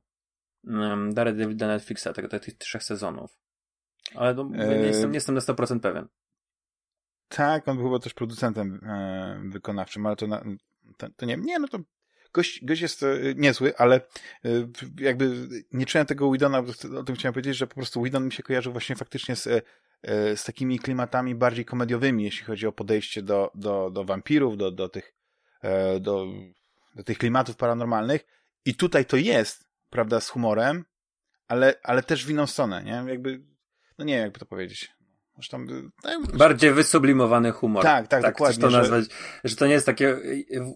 Daredevil 1.10 1.56
do 1.56 1.66
Netflixa, 1.66 2.08
tego, 2.14 2.28
tych 2.28 2.58
trzech 2.58 2.82
sezonów. 2.82 3.38
Ale 4.14 4.34
no, 4.34 4.44
nie, 4.44 4.86
jestem, 4.86 5.10
nie 5.10 5.16
jestem 5.16 5.34
na 5.34 5.40
100% 5.40 5.80
pewien. 5.80 6.08
Tak, 7.28 7.68
on 7.68 7.76
był 7.76 7.86
chyba 7.86 7.98
też 7.98 8.14
producentem 8.14 8.80
e, 8.82 9.40
wykonawczym, 9.48 10.06
ale 10.06 10.16
to, 10.16 10.26
na, 10.26 10.44
to, 10.96 11.06
to, 11.16 11.26
nie, 11.26 11.36
nie, 11.36 11.58
no 11.58 11.68
to 11.68 11.78
gość, 12.32 12.64
gość 12.64 12.80
jest 12.80 13.02
e, 13.02 13.18
niezły, 13.36 13.76
ale 13.76 13.96
e, 14.44 14.48
jakby 15.00 15.48
nie 15.72 15.86
czułem 15.86 16.06
tego 16.06 16.32
Widona, 16.32 16.62
o 16.98 17.02
tym 17.02 17.16
chciałem 17.16 17.32
powiedzieć, 17.32 17.56
że 17.56 17.66
po 17.66 17.74
prostu 17.74 18.02
Widon 18.02 18.24
mi 18.24 18.32
się 18.32 18.42
kojarzył 18.42 18.72
właśnie 18.72 18.96
faktycznie 18.96 19.36
z, 19.36 19.46
e, 19.46 20.36
z 20.36 20.44
takimi 20.44 20.78
klimatami 20.78 21.34
bardziej 21.34 21.64
komediowymi, 21.64 22.24
jeśli 22.24 22.46
chodzi 22.46 22.66
o 22.66 22.72
podejście 22.72 23.22
do, 23.22 23.50
do, 23.54 23.90
do 23.90 24.04
wampirów, 24.04 24.56
do, 24.56 24.70
do, 24.70 24.88
tych, 24.88 25.14
e, 25.62 26.00
do, 26.00 26.26
do 26.98 27.04
tych 27.04 27.18
klimatów 27.18 27.56
paranormalnych. 27.56 28.26
I 28.64 28.74
tutaj 28.74 29.04
to 29.04 29.16
jest, 29.16 29.68
prawda, 29.90 30.20
z 30.20 30.28
humorem, 30.28 30.84
ale, 31.48 31.74
ale 31.82 32.02
też 32.02 32.26
w 32.26 32.30
inną 32.30 32.46
stronę, 32.46 32.84
nie? 32.84 33.04
Jakby, 33.10 33.42
no 33.98 34.04
nie 34.04 34.14
wiem, 34.14 34.22
jakby 34.22 34.38
to 34.38 34.46
powiedzieć. 34.46 34.92
Zresztą, 35.34 35.66
no, 36.04 36.20
Bardziej 36.34 36.72
wysublimowany 36.72 37.52
humor. 37.52 37.82
Tak, 37.82 38.08
tak, 38.08 38.22
tak 38.22 38.34
dokładnie. 38.34 38.62
To 38.62 38.70
nazwać, 38.70 39.04
że... 39.04 39.10
że... 39.44 39.56
to 39.56 39.66
nie 39.66 39.72
jest 39.72 39.86
taki 39.86 40.04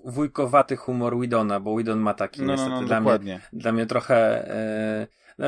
wujkowaty 0.04 0.76
humor 0.76 1.20
Widona, 1.20 1.60
bo 1.60 1.76
Widon 1.76 1.98
ma 1.98 2.14
taki 2.14 2.42
no, 2.42 2.56
no, 2.56 2.68
no, 2.68 2.82
dla, 2.82 2.98
dokładnie. 2.98 3.34
mnie, 3.34 3.60
dla 3.60 3.72
mnie 3.72 3.86
trochę... 3.86 4.48
E, 4.50 5.06
no, 5.38 5.46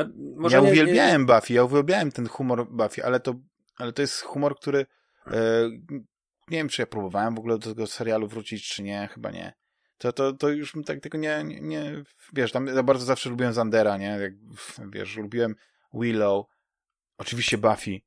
ja 0.49 0.59
nie, 0.59 0.71
uwielbiałem 0.71 1.21
nie... 1.21 1.27
Buffy, 1.27 1.53
ja 1.53 1.63
uwielbiałem 1.63 2.11
ten 2.11 2.27
humor 2.27 2.67
Buffy, 2.71 3.05
ale 3.05 3.19
to, 3.19 3.35
ale 3.77 3.93
to 3.93 4.01
jest 4.01 4.21
humor, 4.21 4.55
który 4.55 4.85
e, 5.27 5.69
nie 6.49 6.57
wiem, 6.57 6.69
czy 6.69 6.81
ja 6.81 6.85
próbowałem 6.85 7.35
w 7.35 7.39
ogóle 7.39 7.57
do 7.59 7.69
tego 7.69 7.87
serialu 7.87 8.27
wrócić, 8.27 8.69
czy 8.69 8.83
nie, 8.83 9.09
chyba 9.13 9.31
nie. 9.31 9.53
To, 9.97 10.13
to, 10.13 10.33
to 10.33 10.49
już 10.49 10.73
tak 10.85 10.99
tego 10.99 11.17
nie, 11.17 11.43
nie, 11.43 11.61
nie 11.61 12.03
wiesz, 12.33 12.51
tam 12.51 12.67
ja 12.67 12.83
bardzo 12.83 13.05
zawsze 13.05 13.29
lubiłem 13.29 13.53
Zandera, 13.53 13.97
nie, 13.97 14.07
Jak, 14.07 14.33
wiesz, 14.89 15.17
lubiłem 15.17 15.55
Willow, 15.93 16.45
oczywiście 17.17 17.57
Buffy, 17.57 18.01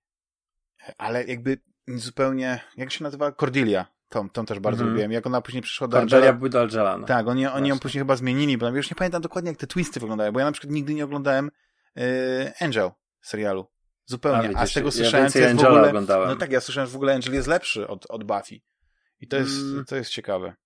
ale 0.98 1.24
jakby 1.24 1.58
zupełnie, 1.88 2.60
jak 2.76 2.92
się 2.92 3.04
nazywa? 3.04 3.32
Cordelia. 3.32 3.86
Tą, 4.08 4.30
tą 4.30 4.46
też 4.46 4.58
bardzo 4.58 4.82
mm. 4.82 4.92
lubiłem. 4.92 5.12
Jak 5.12 5.26
ona 5.26 5.40
później 5.40 5.62
przyszła 5.62 5.88
do 5.88 5.96
Cordelia 5.96 6.30
Angela. 6.30 6.48
do 6.48 6.60
Angela. 6.60 6.98
No. 6.98 7.06
Tak, 7.06 7.28
oni, 7.28 7.46
oni 7.46 7.68
ją 7.68 7.78
później 7.78 8.00
chyba 8.00 8.16
zmienili, 8.16 8.58
bo 8.58 8.68
już 8.68 8.90
nie 8.90 8.96
pamiętam 8.96 9.22
dokładnie, 9.22 9.50
jak 9.50 9.58
te 9.58 9.66
twisty 9.66 10.00
wyglądają, 10.00 10.32
bo 10.32 10.38
ja 10.40 10.46
na 10.46 10.52
przykład 10.52 10.72
nigdy 10.72 10.94
nie 10.94 11.04
oglądałem 11.04 11.50
yy, 11.96 12.02
Angel 12.60 12.90
serialu. 13.22 13.66
Zupełnie. 14.06 14.56
A, 14.56 14.60
A 14.60 14.66
z 14.66 14.72
tego 14.72 14.90
słyszałem, 14.90 15.30
ja 15.34 15.40
jest 15.40 15.62
w 15.62 15.64
ogóle, 15.64 15.88
oglądałem. 15.88 16.28
No 16.28 16.36
tak, 16.36 16.52
ja 16.52 16.60
słyszałem, 16.60 16.86
że 16.86 16.92
w 16.92 16.96
ogóle 16.96 17.14
Angel 17.14 17.34
jest 17.34 17.48
lepszy 17.48 17.88
od, 17.88 18.06
od 18.10 18.24
Buffy. 18.24 18.60
I 19.20 19.28
to 19.28 19.36
jest, 19.36 19.58
mm. 19.58 19.84
to 19.84 19.96
jest 19.96 20.10
ciekawe. 20.10 20.56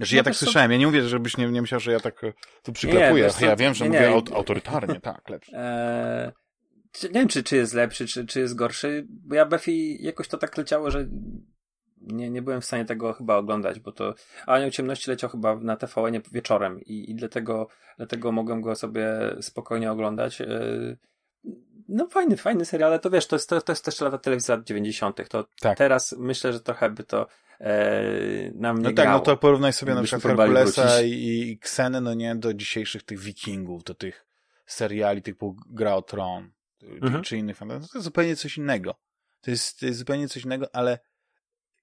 Że 0.00 0.16
no 0.16 0.16
ja 0.16 0.22
tak 0.22 0.34
słyszałem, 0.34 0.72
ja 0.72 0.78
nie 0.78 0.86
mówię, 0.86 1.02
żebyś 1.02 1.36
nie, 1.36 1.48
nie 1.48 1.60
myślał, 1.60 1.80
że 1.80 1.92
ja 1.92 2.00
tak 2.00 2.24
e, 2.24 2.32
tu 2.62 2.72
przyklepuję. 2.72 3.30
Nie, 3.40 3.46
ja 3.46 3.56
wiem, 3.56 3.74
że 3.74 3.84
nie, 3.84 3.90
mówię 3.90 4.22
nie. 4.30 4.36
autorytarnie, 4.36 5.00
tak, 5.10 5.28
lepszy. 5.28 5.52
Eee, 5.54 6.30
nie 7.02 7.20
wiem, 7.20 7.28
czy, 7.28 7.42
czy 7.42 7.56
jest 7.56 7.74
lepszy, 7.74 8.06
czy, 8.06 8.26
czy 8.26 8.40
jest 8.40 8.54
gorszy, 8.54 9.06
bo 9.08 9.34
ja 9.34 9.46
Buffy 9.46 9.72
jakoś 10.00 10.28
to 10.28 10.38
tak 10.38 10.56
leciało, 10.56 10.90
że 10.90 11.06
nie, 12.02 12.30
nie 12.30 12.42
byłem 12.42 12.60
w 12.60 12.64
stanie 12.64 12.84
tego 12.84 13.12
chyba 13.12 13.36
oglądać, 13.36 13.80
bo 13.80 13.92
to 13.92 14.14
Anioł 14.46 14.70
Ciemności 14.70 15.10
leciał 15.10 15.30
chyba 15.30 15.56
na 15.56 15.76
tvn 15.76 16.20
wieczorem 16.32 16.80
i, 16.80 17.10
i 17.10 17.14
dlatego, 17.14 17.68
dlatego 17.96 18.32
mogłem 18.32 18.60
go 18.60 18.74
sobie 18.74 19.08
spokojnie 19.40 19.92
oglądać. 19.92 20.40
E, 20.40 20.46
no 21.88 22.08
fajny, 22.08 22.36
fajny 22.36 22.64
serial, 22.64 22.90
ale 22.90 22.98
to 22.98 23.10
wiesz, 23.10 23.26
to 23.26 23.36
jest, 23.36 23.48
to, 23.48 23.60
to 23.60 23.72
jest 23.72 23.84
też 23.84 24.00
lata 24.00 24.18
telewizji 24.18 24.52
lat 24.52 24.64
90. 24.64 25.28
To 25.28 25.46
tak. 25.60 25.78
teraz 25.78 26.14
myślę, 26.18 26.52
że 26.52 26.60
trochę 26.60 26.90
by 26.90 27.04
to 27.04 27.22
e, 27.22 27.26
nam 28.54 28.76
nie 28.76 28.82
No 28.82 28.92
tak, 28.92 29.08
no 29.08 29.20
to 29.20 29.36
porównaj 29.36 29.72
sobie 29.72 29.94
na 29.94 30.02
przykład 30.02 30.36
Herkulesa 30.36 31.02
i, 31.02 31.10
i 31.10 31.52
Xenę, 31.52 32.00
no 32.00 32.14
nie, 32.14 32.36
do 32.36 32.54
dzisiejszych 32.54 33.02
tych 33.02 33.18
wikingów, 33.18 33.84
do 33.84 33.94
tych 33.94 34.26
seriali 34.66 35.22
typu 35.22 35.56
Gra 35.66 35.94
o 35.94 36.02
Tron 36.02 36.52
mhm. 36.82 37.22
czy 37.22 37.36
innych 37.36 37.56
fantazji. 37.56 37.88
To 37.88 37.98
jest 37.98 38.04
zupełnie 38.04 38.36
coś 38.36 38.56
innego. 38.56 38.94
To 39.40 39.50
jest, 39.50 39.80
to 39.80 39.86
jest 39.86 39.98
zupełnie 39.98 40.28
coś 40.28 40.44
innego, 40.44 40.66
ale 40.72 40.98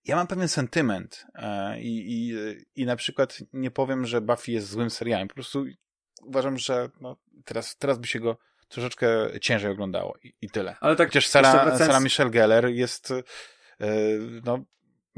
ja 0.05 0.15
mam 0.15 0.27
pewien 0.27 0.47
sentyment 0.47 1.25
e, 1.35 1.79
i, 1.81 2.05
i, 2.11 2.35
i 2.75 2.85
na 2.85 2.95
przykład 2.95 3.37
nie 3.53 3.71
powiem, 3.71 4.05
że 4.05 4.21
Buffy 4.21 4.51
jest 4.51 4.69
złym 4.69 4.89
serialem. 4.89 5.27
Po 5.27 5.33
prostu 5.33 5.65
uważam, 6.23 6.57
że 6.57 6.89
no, 7.01 7.17
teraz, 7.45 7.77
teraz 7.77 7.97
by 7.97 8.07
się 8.07 8.19
go 8.19 8.37
troszeczkę 8.67 9.07
ciężej 9.41 9.71
oglądało 9.71 10.17
i, 10.23 10.33
i 10.41 10.49
tyle. 10.49 10.75
Ale 10.79 10.95
tak, 10.95 11.07
Chociaż 11.07 11.27
Sara, 11.27 11.77
Sara 11.77 11.99
Michelle 11.99 12.29
Geller 12.29 12.65
jest 12.65 13.11
e, 13.11 13.23
no, 14.43 14.65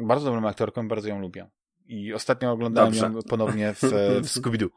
bardzo 0.01 0.31
dobrą 0.31 0.47
aktorką, 0.47 0.87
bardzo 0.87 1.09
ją 1.09 1.19
lubię. 1.19 1.49
I 1.87 2.13
ostatnio 2.13 2.51
oglądałem 2.51 2.91
Dobrze. 2.91 3.05
ją 3.05 3.21
ponownie 3.21 3.73
w, 3.73 3.81
w 4.23 4.27
Scooby-Doo. 4.27 4.69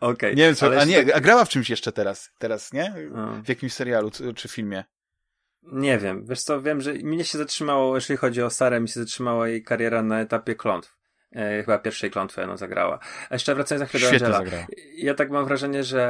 Okay, 0.00 0.34
nie 0.34 0.42
wiem, 0.42 0.54
co, 0.54 0.80
a 0.80 0.84
nie, 0.84 1.14
a 1.14 1.20
grała 1.20 1.44
w 1.44 1.48
czymś 1.48 1.70
jeszcze 1.70 1.92
teraz, 1.92 2.30
teraz, 2.38 2.72
nie? 2.72 2.94
W 3.44 3.48
jakimś 3.48 3.72
serialu 3.72 4.10
czy 4.36 4.48
filmie. 4.48 4.84
Nie 5.62 5.98
wiem, 5.98 6.26
wiesz 6.26 6.42
co, 6.42 6.62
wiem, 6.62 6.80
że 6.80 6.92
mnie 6.92 7.24
się 7.24 7.38
zatrzymało, 7.38 7.94
jeżeli 7.94 8.16
chodzi 8.16 8.42
o 8.42 8.50
Sarę, 8.50 8.80
mi 8.80 8.88
się 8.88 9.00
zatrzymała 9.00 9.48
jej 9.48 9.62
kariera 9.62 10.02
na 10.02 10.20
etapie 10.20 10.54
klątw. 10.54 11.00
E, 11.32 11.62
chyba 11.62 11.78
pierwszej 11.78 12.10
klątwy 12.10 12.44
ona 12.44 12.56
zagrała. 12.56 12.98
A 13.30 13.34
jeszcze 13.34 13.54
wracając 13.54 13.80
na 13.80 13.86
chwilę 13.86 14.04
do 14.04 14.26
Angela. 14.26 14.38
Zagrała. 14.38 14.66
Ja 14.96 15.14
tak 15.14 15.30
mam 15.30 15.44
wrażenie, 15.44 15.84
że 15.84 16.02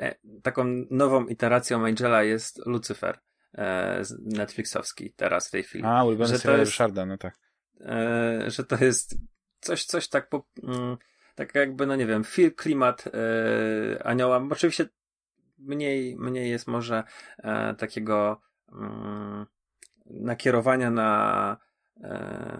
e, 0.00 0.14
taką 0.42 0.64
nową 0.90 1.26
iteracją 1.26 1.86
Angela 1.86 2.22
jest 2.22 2.66
Lucifer 2.66 3.18
e, 3.54 4.02
Netflixowski 4.20 5.12
teraz 5.12 5.48
w 5.48 5.50
tej 5.50 5.62
chwili. 5.62 5.84
A, 5.84 6.04
ulubiony 6.04 6.38
serial 6.38 6.60
Ryszarda, 6.60 7.06
no 7.06 7.18
tak. 7.18 7.38
E, 7.80 8.50
że 8.50 8.64
to 8.64 8.84
jest 8.84 9.16
coś, 9.60 9.84
coś 9.84 10.08
tak 10.08 10.28
po, 10.28 10.46
mm, 10.62 10.96
tak 11.34 11.54
jakby, 11.54 11.86
no 11.86 11.96
nie 11.96 12.06
wiem, 12.06 12.24
feel, 12.24 12.54
klimat 12.54 13.04
e, 13.06 14.06
anioła. 14.06 14.46
Oczywiście 14.50 14.88
mniej, 15.58 16.16
mniej 16.16 16.50
jest 16.50 16.66
może 16.66 17.04
e, 17.38 17.74
takiego 17.74 18.40
mm, 18.72 19.46
nakierowania 20.06 20.90
na, 20.90 21.56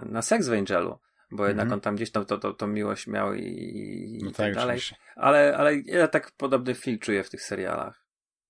na 0.02 0.22
seks 0.22 0.48
w 0.48 0.52
Angelu, 0.52 0.98
bo 1.30 1.46
jednak 1.46 1.66
mm 1.66 1.70
-hmm. 1.70 1.74
on 1.74 1.80
tam 1.80 1.96
gdzieś 1.96 2.10
tam 2.10 2.24
to, 2.24 2.38
to, 2.38 2.52
to 2.52 2.66
miłość 2.66 3.06
miał 3.06 3.34
i, 3.34 4.18
i 4.20 4.24
no 4.24 4.30
tak, 4.30 4.36
tak 4.36 4.54
dalej. 4.54 4.80
Ale, 5.16 5.56
ale 5.56 5.76
ja 5.76 6.08
tak 6.08 6.32
podobny 6.32 6.74
feel 6.74 6.98
czuję 6.98 7.24
w 7.24 7.30
tych 7.30 7.42
serialach. 7.42 8.06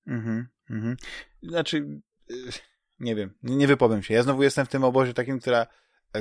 Mhm, 0.06 0.48
mhm. 0.70 0.96
Znaczy, 1.42 1.76
y, 2.30 2.34
nie 3.00 3.14
wiem, 3.14 3.34
nie 3.42 3.66
wypowiem 3.66 4.02
się. 4.02 4.14
Ja 4.14 4.22
znowu 4.22 4.42
jestem 4.42 4.66
w 4.66 4.68
tym 4.68 4.84
obozie 4.84 5.14
takim, 5.14 5.40
która, 5.40 5.66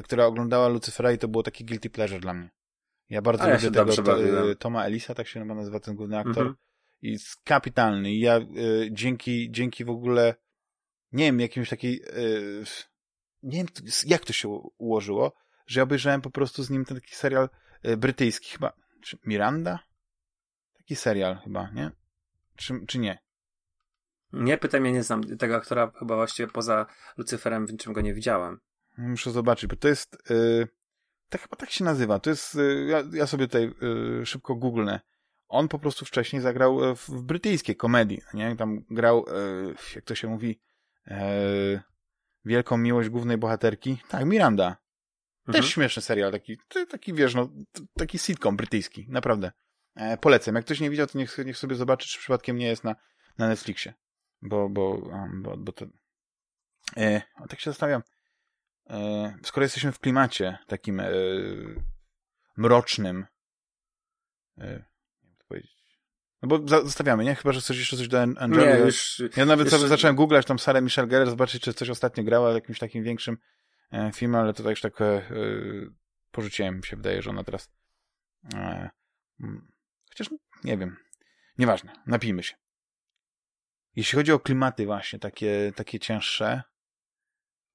która 0.02 0.26
oglądała 0.26 0.68
Lucyfera 0.68 1.12
i 1.12 1.18
to 1.18 1.28
było 1.28 1.44
taki 1.44 1.66
guilty 1.66 1.90
pleasure 1.90 2.20
dla 2.20 2.34
mnie. 2.34 2.50
Ja 3.10 3.22
bardzo 3.22 3.44
lubię 3.44 3.66
ja 3.66 3.72
tego 3.72 3.96
to, 3.96 4.50
y, 4.50 4.56
Toma 4.56 4.86
Elisa, 4.86 5.16
tak 5.16 5.28
się 5.28 5.40
chyba 5.40 5.56
nazywa 5.56 5.80
ten 5.80 5.96
główny 5.96 6.18
aktor. 6.18 6.38
Mhm. 6.38 6.56
I 7.02 7.12
jest 7.12 7.44
kapitalny. 7.44 8.12
I 8.12 8.20
ja 8.20 8.38
y, 8.38 8.90
dzięki, 8.92 9.52
dzięki 9.52 9.86
w 9.86 9.90
ogóle, 9.90 10.36
nie 11.12 11.26
wiem, 11.26 11.40
jakimś 11.40 11.70
takiej, 11.70 12.02
y, 12.04 12.64
nie 13.44 13.58
wiem, 13.58 13.68
jak 14.06 14.26
to 14.26 14.34
się 14.34 14.50
ułożyło, 14.78 15.34
że 15.68 15.80
ja 15.80 15.84
obejrzałem 15.84 16.22
po 16.22 16.30
prostu 16.30 16.64
z 16.64 16.70
nim 16.70 16.86
ten 16.86 16.98
taki 16.98 17.16
serial 17.16 17.50
y, 17.86 17.98
brytyjski 17.98 18.52
chyba, 18.52 18.74
czy 19.02 19.18
Miranda? 19.26 19.80
Taki 20.78 20.96
serial 20.96 21.36
chyba, 21.44 21.70
nie? 21.70 21.92
Czy, 22.56 22.74
czy 22.88 23.00
nie? 23.00 23.20
Nie, 24.34 24.58
pytaj 24.58 24.82
mnie, 24.82 24.92
nie 24.92 25.04
znam 25.04 25.24
tego 25.38 25.56
aktora, 25.56 25.92
chyba 26.00 26.16
właściwie 26.16 26.48
poza 26.48 26.86
Lucyferem 27.18 27.68
w 27.68 27.72
niczym 27.72 27.94
go 27.94 28.02
nie 28.02 28.14
widziałem. 28.14 28.60
Muszę 28.98 29.32
zobaczyć, 29.32 29.68
bo 29.70 29.76
to 29.76 29.88
jest, 29.88 30.18
yy, 30.30 30.68
tak 31.30 31.42
chyba 31.42 31.56
tak 31.56 31.72
się 31.72 31.84
nazywa. 31.84 32.20
To 32.20 32.30
jest, 32.30 32.56
y, 32.56 32.86
ja, 32.90 33.04
ja 33.14 33.28
sobie 33.28 33.48
tutaj 33.48 33.72
y, 34.22 34.26
szybko 34.26 34.56
googlnę. 34.56 35.00
On 35.48 35.68
po 35.68 35.80
prostu 35.80 36.06
wcześniej 36.06 36.42
zagrał 36.42 36.90
e, 36.90 36.96
w, 36.96 37.10
w 37.10 37.22
brytyjskiej 37.22 37.76
komedii, 37.76 38.22
nie? 38.34 38.56
Tam 38.56 38.86
grał, 38.90 39.26
y, 39.28 39.76
jak 39.96 40.04
to 40.04 40.16
się 40.16 40.28
mówi, 40.28 40.60
wielką 42.46 42.78
miłość 42.78 43.10
głównej 43.10 43.38
bohaterki. 43.38 43.98
Tak, 44.10 44.26
Miranda. 44.26 44.78
Też 45.46 45.56
mhm. 45.56 45.72
śmieszny 45.72 46.02
serial, 46.02 46.32
taki, 46.32 46.58
taki 46.90 47.14
wiesz, 47.14 47.36
no, 47.36 47.50
taki 47.94 48.20
sitcom 48.20 48.58
brytyjski, 48.58 49.06
naprawdę. 49.10 49.52
E, 49.96 50.18
polecam. 50.18 50.56
Jak 50.56 50.66
ktoś 50.66 50.80
nie 50.80 50.90
widział, 50.90 51.08
to 51.08 51.18
niech, 51.18 51.38
niech 51.46 51.58
sobie 51.58 51.76
zobaczy, 51.76 52.08
czy 52.08 52.20
przypadkiem 52.20 52.58
nie 52.58 52.68
jest 52.68 52.84
na, 52.84 52.96
na 53.38 53.48
Netflixie. 53.48 53.94
Bo, 54.42 54.70
bo, 54.70 54.98
bo, 55.34 55.58
bo 55.58 55.72
to... 55.72 55.86
E, 56.98 57.22
tak 57.50 57.60
się 57.60 57.72
zastanawiam. 57.72 58.02
E, 58.90 59.34
skoro 59.44 59.64
jesteśmy 59.64 59.92
w 59.92 60.00
klimacie 60.00 60.58
takim 60.68 61.00
e, 61.00 61.10
mrocznym, 62.58 63.26
e, 64.58 64.94
no 66.42 66.50
bo 66.50 66.68
zostawiamy, 66.68 67.24
nie? 67.24 67.36
Chyba, 67.36 67.52
że 67.52 67.60
chcesz 67.60 67.78
jeszcze 67.78 67.98
coś 67.98 68.08
do 68.08 68.22
Angeli. 68.22 68.68
Nie, 68.68 68.86
już, 68.86 69.22
ja 69.38 69.46
nawet 69.46 69.72
jeszcze... 69.72 69.88
zacząłem 69.88 70.16
googlać 70.16 70.46
tam 70.46 70.60
Sarę 70.60 70.82
Michelle 70.82 71.08
Geller, 71.08 71.30
zobaczyć, 71.30 71.64
czy 71.64 71.74
coś 71.74 71.90
ostatnio 71.90 72.24
grała 72.24 72.52
w 72.52 72.56
jakimś 72.56 72.80
takim 72.80 73.04
większym 73.04 73.38
filmie, 74.14 74.38
ale 74.38 74.54
to 74.54 74.64
tak 74.64 74.70
już 74.70 74.82
tak 74.82 74.94
porzuciłem, 76.32 76.78
mi 76.78 76.84
się 76.84 76.96
wydaje, 76.96 77.22
że 77.22 77.30
ona 77.30 77.44
teraz 77.44 77.72
mm, 78.54 79.68
chociaż 80.10 80.30
nie 80.64 80.78
wiem, 80.78 80.98
nieważne, 81.58 81.94
napijmy 82.08 82.44
się. 82.44 82.56
Jeśli 83.96 84.16
chodzi 84.16 84.32
o 84.32 84.40
klimaty 84.40 84.86
właśnie 84.86 85.20
takie, 85.20 85.72
takie 85.76 86.00
cięższe, 86.00 86.64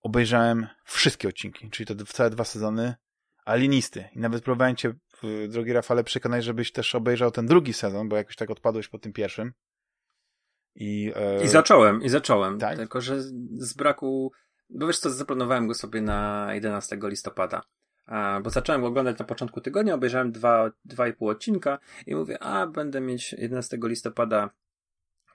obejrzałem 0.08 0.66
wszystkie 0.84 1.28
odcinki, 1.28 1.70
czyli 1.70 1.86
te 1.86 2.04
całe 2.04 2.30
dwa 2.30 2.44
sezony, 2.44 2.94
a 3.44 3.54
linisty. 3.54 4.04
I 4.16 4.18
nawet 4.18 4.44
próbowałem 4.44 4.76
cię, 4.76 4.92
drogi 5.48 5.72
Rafale, 5.72 6.04
przekonać, 6.04 6.44
żebyś 6.44 6.72
też 6.72 6.94
obejrzał 6.94 7.30
ten 7.30 7.46
drugi 7.46 7.72
sezon, 7.72 8.08
bo 8.08 8.16
jakoś 8.16 8.36
tak 8.36 8.50
odpadłeś 8.50 8.88
po 8.88 8.98
tym 8.98 9.12
pierwszym. 9.12 9.52
I, 10.74 11.12
e... 11.16 11.44
I 11.44 11.48
zacząłem, 11.48 12.02
i 12.02 12.08
zacząłem. 12.08 12.58
Tak? 12.58 12.76
Tylko, 12.76 13.00
że 13.00 13.22
z 13.52 13.74
braku, 13.74 14.32
bo 14.70 14.86
wiesz 14.86 14.98
co, 14.98 15.10
zaplanowałem 15.10 15.66
go 15.66 15.74
sobie 15.74 16.00
na 16.00 16.48
11 16.54 16.98
listopada. 17.02 17.62
A, 18.06 18.40
bo 18.40 18.50
zacząłem 18.50 18.80
go 18.80 18.86
oglądać 18.86 19.18
na 19.18 19.24
początku 19.24 19.60
tygodnia, 19.60 19.94
obejrzałem 19.94 20.32
dwa, 20.32 20.70
dwa 20.84 21.08
i 21.08 21.12
pół 21.12 21.28
odcinka 21.28 21.78
i 22.06 22.14
mówię, 22.14 22.42
a 22.42 22.66
będę 22.66 23.00
mieć 23.00 23.32
11 23.32 23.78
listopada 23.82 24.50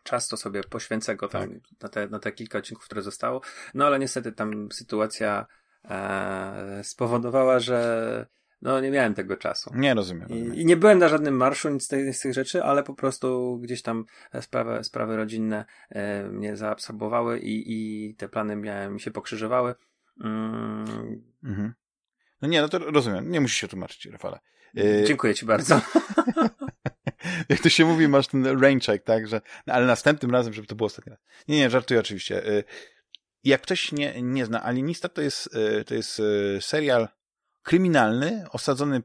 czas, 0.03 0.27
to 0.27 0.37
sobie 0.37 0.63
poświęcę 0.63 1.15
go 1.15 1.27
tam 1.27 1.49
tak. 1.49 1.59
na, 1.81 1.89
te, 1.89 2.07
na 2.07 2.19
te 2.19 2.31
kilka 2.31 2.57
odcinków, 2.57 2.85
które 2.85 3.01
zostało. 3.01 3.41
No 3.73 3.85
ale 3.85 3.99
niestety 3.99 4.31
tam 4.31 4.71
sytuacja 4.71 5.45
e, 5.85 6.81
spowodowała, 6.83 7.59
że 7.59 8.25
no 8.61 8.79
nie 8.79 8.91
miałem 8.91 9.13
tego 9.13 9.37
czasu. 9.37 9.71
Nie 9.75 9.93
rozumiem. 9.93 10.29
I, 10.29 10.61
I, 10.61 10.65
nie 10.65 10.77
byłem 10.77 10.99
na 10.99 11.09
żadnym 11.09 11.37
marszu, 11.37 11.69
nic 11.69 11.83
z 11.83 11.87
tych, 11.87 12.15
z 12.15 12.19
tych 12.19 12.33
rzeczy, 12.33 12.63
ale 12.63 12.83
po 12.83 12.93
prostu 12.93 13.59
gdzieś 13.61 13.81
tam 13.81 14.05
sprawy, 14.41 14.83
sprawy 14.83 15.17
rodzinne 15.17 15.65
e, 15.89 16.23
mnie 16.23 16.55
zaabsorbowały 16.55 17.39
i, 17.39 17.63
i 17.73 18.15
te 18.15 18.29
plany 18.29 18.55
miałem, 18.55 18.93
mi 18.93 19.01
się 19.01 19.11
pokrzyżowały. 19.11 19.75
Mm. 20.21 21.23
Mhm. 21.43 21.73
No 22.41 22.47
nie, 22.47 22.61
no 22.61 22.69
to 22.69 22.79
rozumiem. 22.79 23.31
Nie 23.31 23.41
musisz 23.41 23.57
się 23.57 23.67
tłumaczyć, 23.67 24.05
Rafale. 24.05 24.39
E... 24.77 25.03
Dziękuję 25.03 25.35
ci 25.35 25.45
bardzo. 25.45 25.81
Jak 27.49 27.59
to 27.59 27.69
się 27.69 27.85
mówi, 27.85 28.07
masz 28.07 28.27
ten 28.27 28.61
raincheck, 28.61 29.05
tak, 29.05 29.27
że, 29.27 29.41
no, 29.67 29.73
ale 29.73 29.85
następnym 29.85 30.31
razem, 30.31 30.53
żeby 30.53 30.67
to 30.67 30.75
było 30.75 30.87
ostatni 30.87 31.09
raz. 31.09 31.19
Nie, 31.47 31.57
nie, 31.57 31.69
żartuję 31.69 31.99
oczywiście. 31.99 32.47
E, 32.47 32.63
jak 33.43 33.61
ktoś 33.61 33.91
nie, 33.91 34.21
nie 34.21 34.45
zna, 34.45 34.63
Alienista 34.63 35.09
to 35.09 35.21
jest, 35.21 35.49
e, 35.55 35.83
to 35.83 35.93
jest 35.93 36.19
e, 36.19 36.61
serial 36.61 37.07
kryminalny, 37.61 38.45
osadzony 38.51 39.01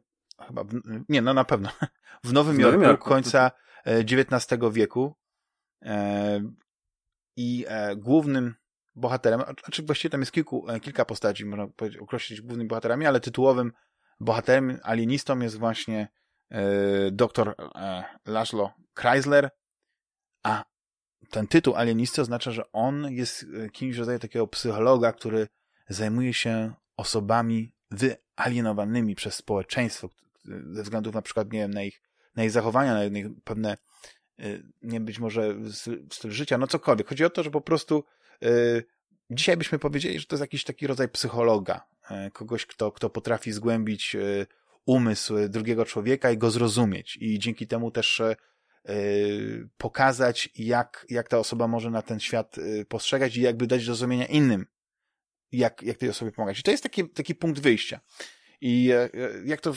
chyba, 0.47 0.65
w, 0.65 0.69
nie, 1.09 1.23
no 1.23 1.35
na 1.35 1.45
pewno, 1.45 1.71
w 2.25 2.33
Nowym, 2.33 2.57
w 2.57 2.61
Jorku, 2.61 2.83
Jorku, 2.83 3.09
końca 3.09 3.51
XIX 3.87 4.61
wieku 4.73 5.15
i 7.37 7.67
głównym 7.97 8.55
bohaterem, 8.95 9.41
znaczy 9.65 9.83
właściwie 9.83 10.11
tam 10.11 10.21
jest 10.21 10.33
kilku, 10.33 10.67
kilka 10.83 11.05
postaci, 11.05 11.45
można 11.45 11.69
określić 12.01 12.41
głównymi 12.41 12.69
bohaterami, 12.69 13.07
ale 13.07 13.21
tytułowym 13.21 13.73
bohaterem, 14.21 14.79
alienistą 14.83 15.41
jest 15.41 15.59
właśnie 15.59 16.09
E, 16.09 16.28
doktor 17.13 17.55
e, 17.75 18.05
Laszlo 18.27 18.73
Kreisler, 18.95 19.51
a 20.43 20.65
ten 21.31 21.47
tytuł 21.47 21.75
alienisty 21.75 22.21
oznacza, 22.21 22.51
że 22.51 22.73
on 22.73 23.13
jest 23.13 23.47
e, 23.65 23.71
kimś 23.71 23.97
rodzaju 23.97 24.19
takiego 24.19 24.47
psychologa, 24.47 25.13
który 25.13 25.49
zajmuje 25.89 26.35
się 26.35 26.75
osobami 26.97 27.73
wyalienowanymi 27.91 29.15
przez 29.15 29.35
społeczeństwo 29.35 30.09
ze 30.73 30.83
względów 30.83 31.15
na 31.15 31.23
przykład, 31.23 31.53
nie 31.53 31.59
wiem, 31.59 31.75
na 31.75 31.83
ich, 31.83 32.03
na 32.37 32.45
ich 32.45 32.51
zachowania, 32.51 32.95
na 32.95 33.05
ich 33.05 33.27
pewne, 33.45 33.77
nie 34.83 35.01
być 35.01 35.19
może 35.19 35.55
styl 36.11 36.31
życia, 36.31 36.59
no 36.59 36.67
cokolwiek. 36.67 37.09
Chodzi 37.09 37.25
o 37.25 37.31
to, 37.31 37.43
że 37.43 37.51
po 37.51 37.61
prostu 37.61 38.05
dzisiaj 39.31 39.57
byśmy 39.57 39.79
powiedzieli, 39.79 40.19
że 40.19 40.27
to 40.27 40.35
jest 40.37 40.41
jakiś 40.41 40.65
taki 40.65 40.87
rodzaj 40.87 41.09
psychologa, 41.09 41.87
kogoś, 42.33 42.67
kto, 42.67 42.93
kto 42.93 43.11
potrafi 43.11 43.53
zgłębić 43.53 44.17
umysł 44.89 45.35
drugiego 45.49 45.85
człowieka 45.85 46.31
i 46.31 46.39
go 46.39 46.51
zrozumieć. 46.51 47.19
I 47.21 47.39
dzięki 47.39 47.67
temu 47.67 47.91
też 47.91 48.21
e, 48.21 48.37
pokazać, 49.77 50.49
jak, 50.55 51.07
jak 51.09 51.29
ta 51.29 51.39
osoba 51.39 51.69
może 51.69 51.91
na 51.91 52.03
ten 52.03 52.21
świat 52.21 52.57
e, 52.59 52.85
postrzegać 52.85 53.37
i 53.37 53.41
jakby 53.41 53.67
dać 53.67 53.83
zrozumienia 53.83 54.27
innym, 54.27 54.67
jak, 55.53 55.83
jak 55.83 55.97
tej 55.97 56.09
osobie 56.09 56.33
pomagać. 56.33 56.61
I 56.61 56.63
to 56.63 56.71
jest 56.71 56.83
taki, 56.83 57.09
taki 57.09 57.35
punkt 57.35 57.61
wyjścia. 57.61 58.01
I 58.61 58.91
e, 58.93 59.11
jak 59.45 59.61
to 59.61 59.75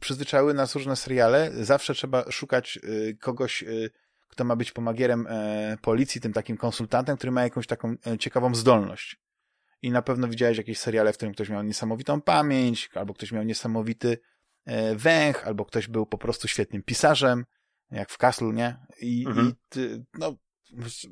przyzwyczaiły 0.00 0.54
nas 0.54 0.74
różne 0.74 0.96
seriale, 0.96 1.50
zawsze 1.60 1.94
trzeba 1.94 2.30
szukać 2.30 2.78
kogoś, 3.20 3.64
kto 4.28 4.44
ma 4.44 4.56
być 4.56 4.72
pomagierem 4.72 5.26
policji, 5.82 6.20
tym 6.20 6.32
takim 6.32 6.56
konsultantem, 6.56 7.16
który 7.16 7.30
ma 7.30 7.42
jakąś 7.42 7.66
taką 7.66 7.96
ciekawą 8.18 8.54
zdolność. 8.54 9.20
I 9.82 9.90
na 9.90 10.02
pewno 10.02 10.28
widziałeś 10.28 10.58
jakieś 10.58 10.78
seriale, 10.78 11.12
w 11.12 11.16
którym 11.16 11.34
ktoś 11.34 11.48
miał 11.48 11.62
niesamowitą 11.62 12.20
pamięć, 12.20 12.90
albo 12.94 13.14
ktoś 13.14 13.32
miał 13.32 13.44
niesamowity 13.44 14.18
E, 14.18 14.37
węch, 14.96 15.46
albo 15.46 15.64
ktoś 15.64 15.88
był 15.88 16.06
po 16.06 16.18
prostu 16.18 16.48
świetnym 16.48 16.82
pisarzem, 16.82 17.44
jak 17.90 18.10
w 18.10 18.18
Castle, 18.18 18.52
nie? 18.52 18.76
I, 19.00 19.24
mhm. 19.26 19.52
i 19.76 20.04
no, 20.14 20.34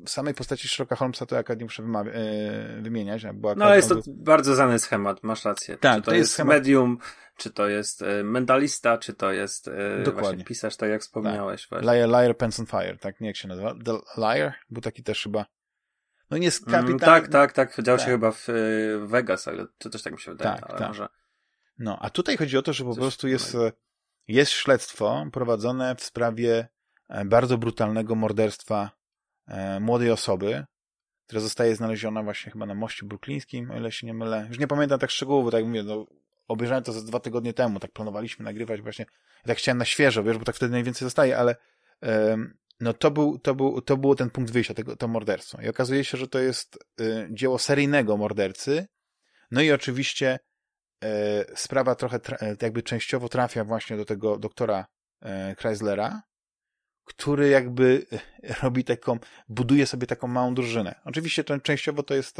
w 0.05 0.09
samej 0.09 0.33
postaci 0.33 0.67
Sherlocka 0.67 0.95
Holmesa 0.95 1.25
to 1.25 1.35
jak 1.35 1.49
nie 1.49 1.65
muszę 1.65 1.83
e, 1.83 2.81
wymieniać. 2.81 3.25
Bo 3.33 3.55
no 3.55 3.65
ale 3.65 3.75
jest 3.75 3.89
to 3.89 3.95
bardzo 4.07 4.55
znany 4.55 4.79
schemat, 4.79 5.23
masz 5.23 5.45
rację. 5.45 5.77
Tak, 5.77 5.95
czy 5.95 6.01
to, 6.01 6.11
to 6.11 6.17
jest, 6.17 6.31
schemat... 6.31 6.57
medium, 6.57 6.97
czy 7.37 7.51
to 7.51 7.67
jest 7.67 8.01
e, 8.01 8.23
mentalista, 8.23 8.97
czy 8.97 9.13
to 9.13 9.31
jest 9.31 9.69
Dokładnie. 10.05 10.43
pisarz, 10.43 10.77
tak 10.77 10.89
jak 10.89 11.01
wspomniałeś. 11.01 11.67
Tak. 11.67 11.81
Liar, 11.81 12.09
Liar, 12.09 12.37
Pants 12.37 12.59
on 12.59 12.65
Fire, 12.65 12.97
tak? 12.97 13.21
Nie 13.21 13.27
jak 13.27 13.35
się 13.35 13.47
nazywa? 13.47 13.75
The 13.85 13.99
Liar? 14.17 14.53
Był 14.69 14.81
taki 14.81 15.03
też 15.03 15.23
chyba 15.23 15.45
no 16.29 16.37
nie 16.37 16.45
jest 16.45 16.65
kapitan... 16.65 16.85
Mm, 16.87 16.99
tak, 16.99 17.27
tak, 17.27 17.53
tak. 17.53 17.83
Działo 17.83 17.97
tak. 17.97 18.05
się 18.05 18.11
chyba 18.11 18.31
w 18.31 18.47
Vegas, 19.07 19.47
ale 19.47 19.65
to 19.77 19.89
też 19.89 20.03
tak 20.03 20.13
mi 20.13 20.19
się 20.19 20.31
wydaje, 20.31 20.59
tak, 20.59 20.69
ale 20.69 20.79
tak. 20.79 20.87
może... 20.87 21.07
No, 21.79 21.97
a 22.01 22.09
tutaj 22.09 22.37
chodzi 22.37 22.57
o 22.57 22.61
to, 22.61 22.73
że 22.73 22.83
po 22.83 22.89
Coś 22.89 22.99
prostu 22.99 23.27
jest, 23.27 23.57
jest 24.27 24.51
śledztwo 24.51 25.25
prowadzone 25.31 25.95
w 25.95 26.03
sprawie 26.03 26.67
e, 27.09 27.25
bardzo 27.25 27.57
brutalnego 27.57 28.15
morderstwa 28.15 28.91
e, 29.47 29.79
młodej 29.79 30.11
osoby, 30.11 30.65
która 31.25 31.41
zostaje 31.41 31.75
znaleziona 31.75 32.23
właśnie 32.23 32.51
chyba 32.51 32.65
na 32.65 32.75
moście 32.75 33.05
bruklińskim, 33.05 33.71
o 33.71 33.77
ile 33.77 33.91
się 33.91 34.07
nie 34.07 34.13
mylę. 34.13 34.45
Już 34.49 34.59
nie 34.59 34.67
pamiętam 34.67 34.99
tak 34.99 35.11
szczegółowo, 35.11 35.51
tak 35.51 35.59
jak 35.59 35.67
mówię, 35.67 35.83
no, 35.83 36.05
obejrzałem 36.47 36.83
to 36.83 36.91
ze 36.91 37.05
dwa 37.05 37.19
tygodnie 37.19 37.53
temu, 37.53 37.79
tak 37.79 37.91
planowaliśmy 37.91 38.45
nagrywać 38.45 38.81
właśnie, 38.81 39.05
ja 39.35 39.47
tak 39.47 39.57
chciałem 39.57 39.77
na 39.77 39.85
świeżo, 39.85 40.23
wiesz, 40.23 40.37
bo 40.37 40.45
tak 40.45 40.55
wtedy 40.55 40.71
najwięcej 40.71 41.05
zostaje, 41.05 41.37
ale 41.37 41.55
no 42.79 42.93
to 42.93 43.11
był, 43.11 43.39
to 43.39 43.55
był, 43.55 43.81
to 43.81 43.97
było 43.97 44.15
ten 44.15 44.29
punkt 44.29 44.51
wyjścia, 44.51 44.73
tego, 44.73 44.95
to 44.95 45.07
morderstwo. 45.07 45.61
I 45.61 45.67
okazuje 45.69 46.03
się, 46.03 46.17
że 46.17 46.27
to 46.27 46.39
jest 46.39 46.79
y, 47.01 47.27
dzieło 47.31 47.59
seryjnego 47.59 48.17
mordercy, 48.17 48.87
no 49.51 49.61
i 49.61 49.71
oczywiście 49.71 50.39
sprawa 51.55 51.95
trochę 51.95 52.19
e, 52.41 52.55
jakby 52.61 52.83
częściowo 52.83 53.29
trafia 53.29 53.63
właśnie 53.63 53.97
do 53.97 54.05
tego 54.05 54.37
doktora 54.37 54.85
e, 55.21 55.55
Chryslera, 55.59 56.21
który 57.05 57.49
jakby 57.49 58.05
robi 58.63 58.83
taką, 58.83 59.19
buduje 59.49 59.85
sobie 59.85 60.07
taką 60.07 60.27
małą 60.27 60.53
drużynę. 60.53 60.95
Oczywiście 61.05 61.43
to 61.43 61.59
częściowo 61.59 62.03
to 62.03 62.13
jest, 62.13 62.37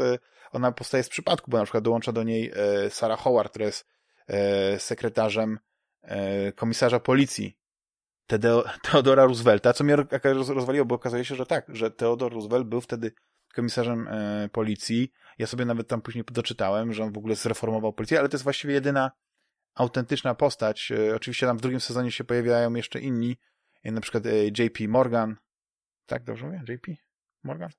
ona 0.52 0.72
powstaje 0.72 1.02
z 1.02 1.08
przypadku, 1.08 1.50
bo 1.50 1.58
na 1.58 1.64
przykład 1.64 1.84
dołącza 1.84 2.12
do 2.12 2.22
niej 2.22 2.52
Sarah 2.90 3.20
Howard, 3.20 3.50
która 3.50 3.66
jest 3.66 3.86
sekretarzem 4.78 5.58
komisarza 6.56 7.00
policji 7.00 7.58
Teodora 8.82 9.24
Roosevelta, 9.24 9.72
co 9.72 9.84
mnie 9.84 9.96
rozwaliło, 10.48 10.84
bo 10.86 10.94
okazuje 10.94 11.24
się, 11.24 11.34
że 11.34 11.46
tak, 11.46 11.66
że 11.68 11.90
Theodore 11.90 12.34
Roosevelt 12.34 12.66
był 12.66 12.80
wtedy 12.80 13.12
komisarzem 13.54 14.08
e, 14.08 14.48
policji. 14.52 15.12
Ja 15.38 15.46
sobie 15.46 15.64
nawet 15.64 15.88
tam 15.88 16.02
później 16.02 16.24
doczytałem, 16.32 16.92
że 16.92 17.04
on 17.04 17.12
w 17.12 17.18
ogóle 17.18 17.34
zreformował 17.34 17.92
policję, 17.92 18.18
ale 18.18 18.28
to 18.28 18.34
jest 18.34 18.44
właściwie 18.44 18.74
jedyna 18.74 19.10
autentyczna 19.74 20.34
postać. 20.34 20.92
E, 20.92 21.14
oczywiście 21.14 21.46
tam 21.46 21.58
w 21.58 21.60
drugim 21.60 21.80
sezonie 21.80 22.12
się 22.12 22.24
pojawiają 22.24 22.74
jeszcze 22.74 23.00
inni, 23.00 23.36
jak 23.84 23.94
na 23.94 24.00
przykład 24.00 24.26
e, 24.26 24.46
JP 24.46 24.88
Morgan. 24.88 25.36
Tak, 26.06 26.24
dobrze 26.24 26.46
mówię? 26.46 26.62
JP 26.68 26.86
Morgan? 27.42 27.70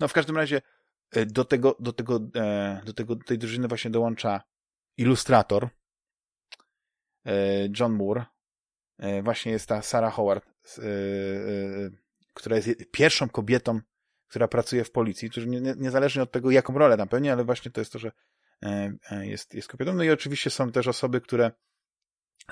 No 0.00 0.08
w 0.08 0.12
każdym 0.12 0.36
razie 0.36 0.62
e, 1.10 1.26
do 1.26 1.44
tego, 1.44 1.76
do 1.80 1.92
tego, 1.92 2.20
e, 2.34 2.82
do 2.84 2.92
tego, 2.92 3.16
do 3.16 3.24
tej 3.24 3.38
drużyny 3.38 3.68
właśnie 3.68 3.90
dołącza 3.90 4.42
ilustrator 4.96 5.68
e, 7.26 7.32
John 7.80 7.92
Moore. 7.92 8.24
Właśnie 9.22 9.52
jest 9.52 9.68
ta 9.68 9.82
Sarah 9.82 10.14
Howard, 10.14 10.44
która 12.34 12.56
jest 12.56 12.68
pierwszą 12.90 13.28
kobietą 13.28 13.80
która 14.28 14.48
pracuje 14.48 14.84
w 14.84 14.90
policji, 14.90 15.30
którzy 15.30 15.48
nie, 15.48 15.74
niezależnie 15.76 16.22
od 16.22 16.32
tego, 16.32 16.50
jaką 16.50 16.78
rolę 16.78 16.96
tam 16.96 17.08
pełni, 17.08 17.30
ale 17.30 17.44
właśnie 17.44 17.70
to 17.70 17.80
jest 17.80 17.92
to, 17.92 17.98
że 17.98 18.12
e, 18.62 18.92
e, 19.10 19.26
jest, 19.26 19.54
jest 19.54 19.68
kobietą. 19.68 19.94
No 19.94 20.04
i 20.04 20.10
oczywiście 20.10 20.50
są 20.50 20.72
też 20.72 20.86
osoby, 20.86 21.20
które 21.20 21.50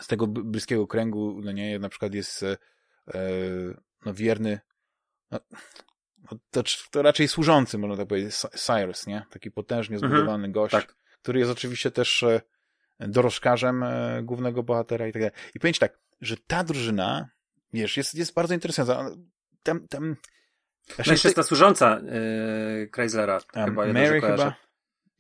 z 0.01 0.07
tego 0.07 0.27
bliskiego 0.27 0.87
kręgu, 0.87 1.41
no 1.45 1.53
nie, 1.53 1.79
na 1.79 1.89
przykład 1.89 2.15
jest 2.15 2.43
e, 2.43 2.57
no 4.07 4.15
wierny, 4.15 4.61
no, 5.31 5.41
no, 6.31 6.39
to, 6.51 6.63
to 6.91 7.03
raczej 7.03 7.29
służący, 7.29 7.79
można 7.79 7.97
tak 7.97 8.09
powiedzieć, 8.09 8.37
Cyrus, 8.37 9.07
nie? 9.07 9.27
Taki 9.31 9.51
potężnie 9.51 9.97
mhm. 9.97 10.13
zbudowany 10.13 10.47
mhm, 10.47 10.53
gość, 10.53 10.73
tak. 10.73 10.97
który 11.23 11.39
jest 11.39 11.51
oczywiście 11.51 11.91
też 11.91 12.25
dorożkarzem 13.01 13.85
głównego 14.23 14.63
bohatera 14.63 15.07
i 15.07 15.13
tak 15.13 15.23
dalej. 15.23 15.37
I 15.55 15.61
powiem 15.61 15.75
tak, 15.75 15.99
że 16.21 16.37
ta 16.47 16.65
drużyna, 16.65 17.29
wiesz, 17.73 17.97
jest, 17.97 18.15
jest 18.15 18.35
bardzo 18.35 18.55
interesująca. 18.55 19.11
Tam, 19.63 19.89
tam 19.89 20.17
no 20.89 21.13
jeszcze 21.13 21.29
jest 21.29 21.37
ta 21.37 21.43
służąca 21.43 22.01
yy, 22.01 22.91
Chryslera. 22.95 23.41
Chyba, 23.55 23.87
Mary 23.87 24.21
chyba? 24.21 24.57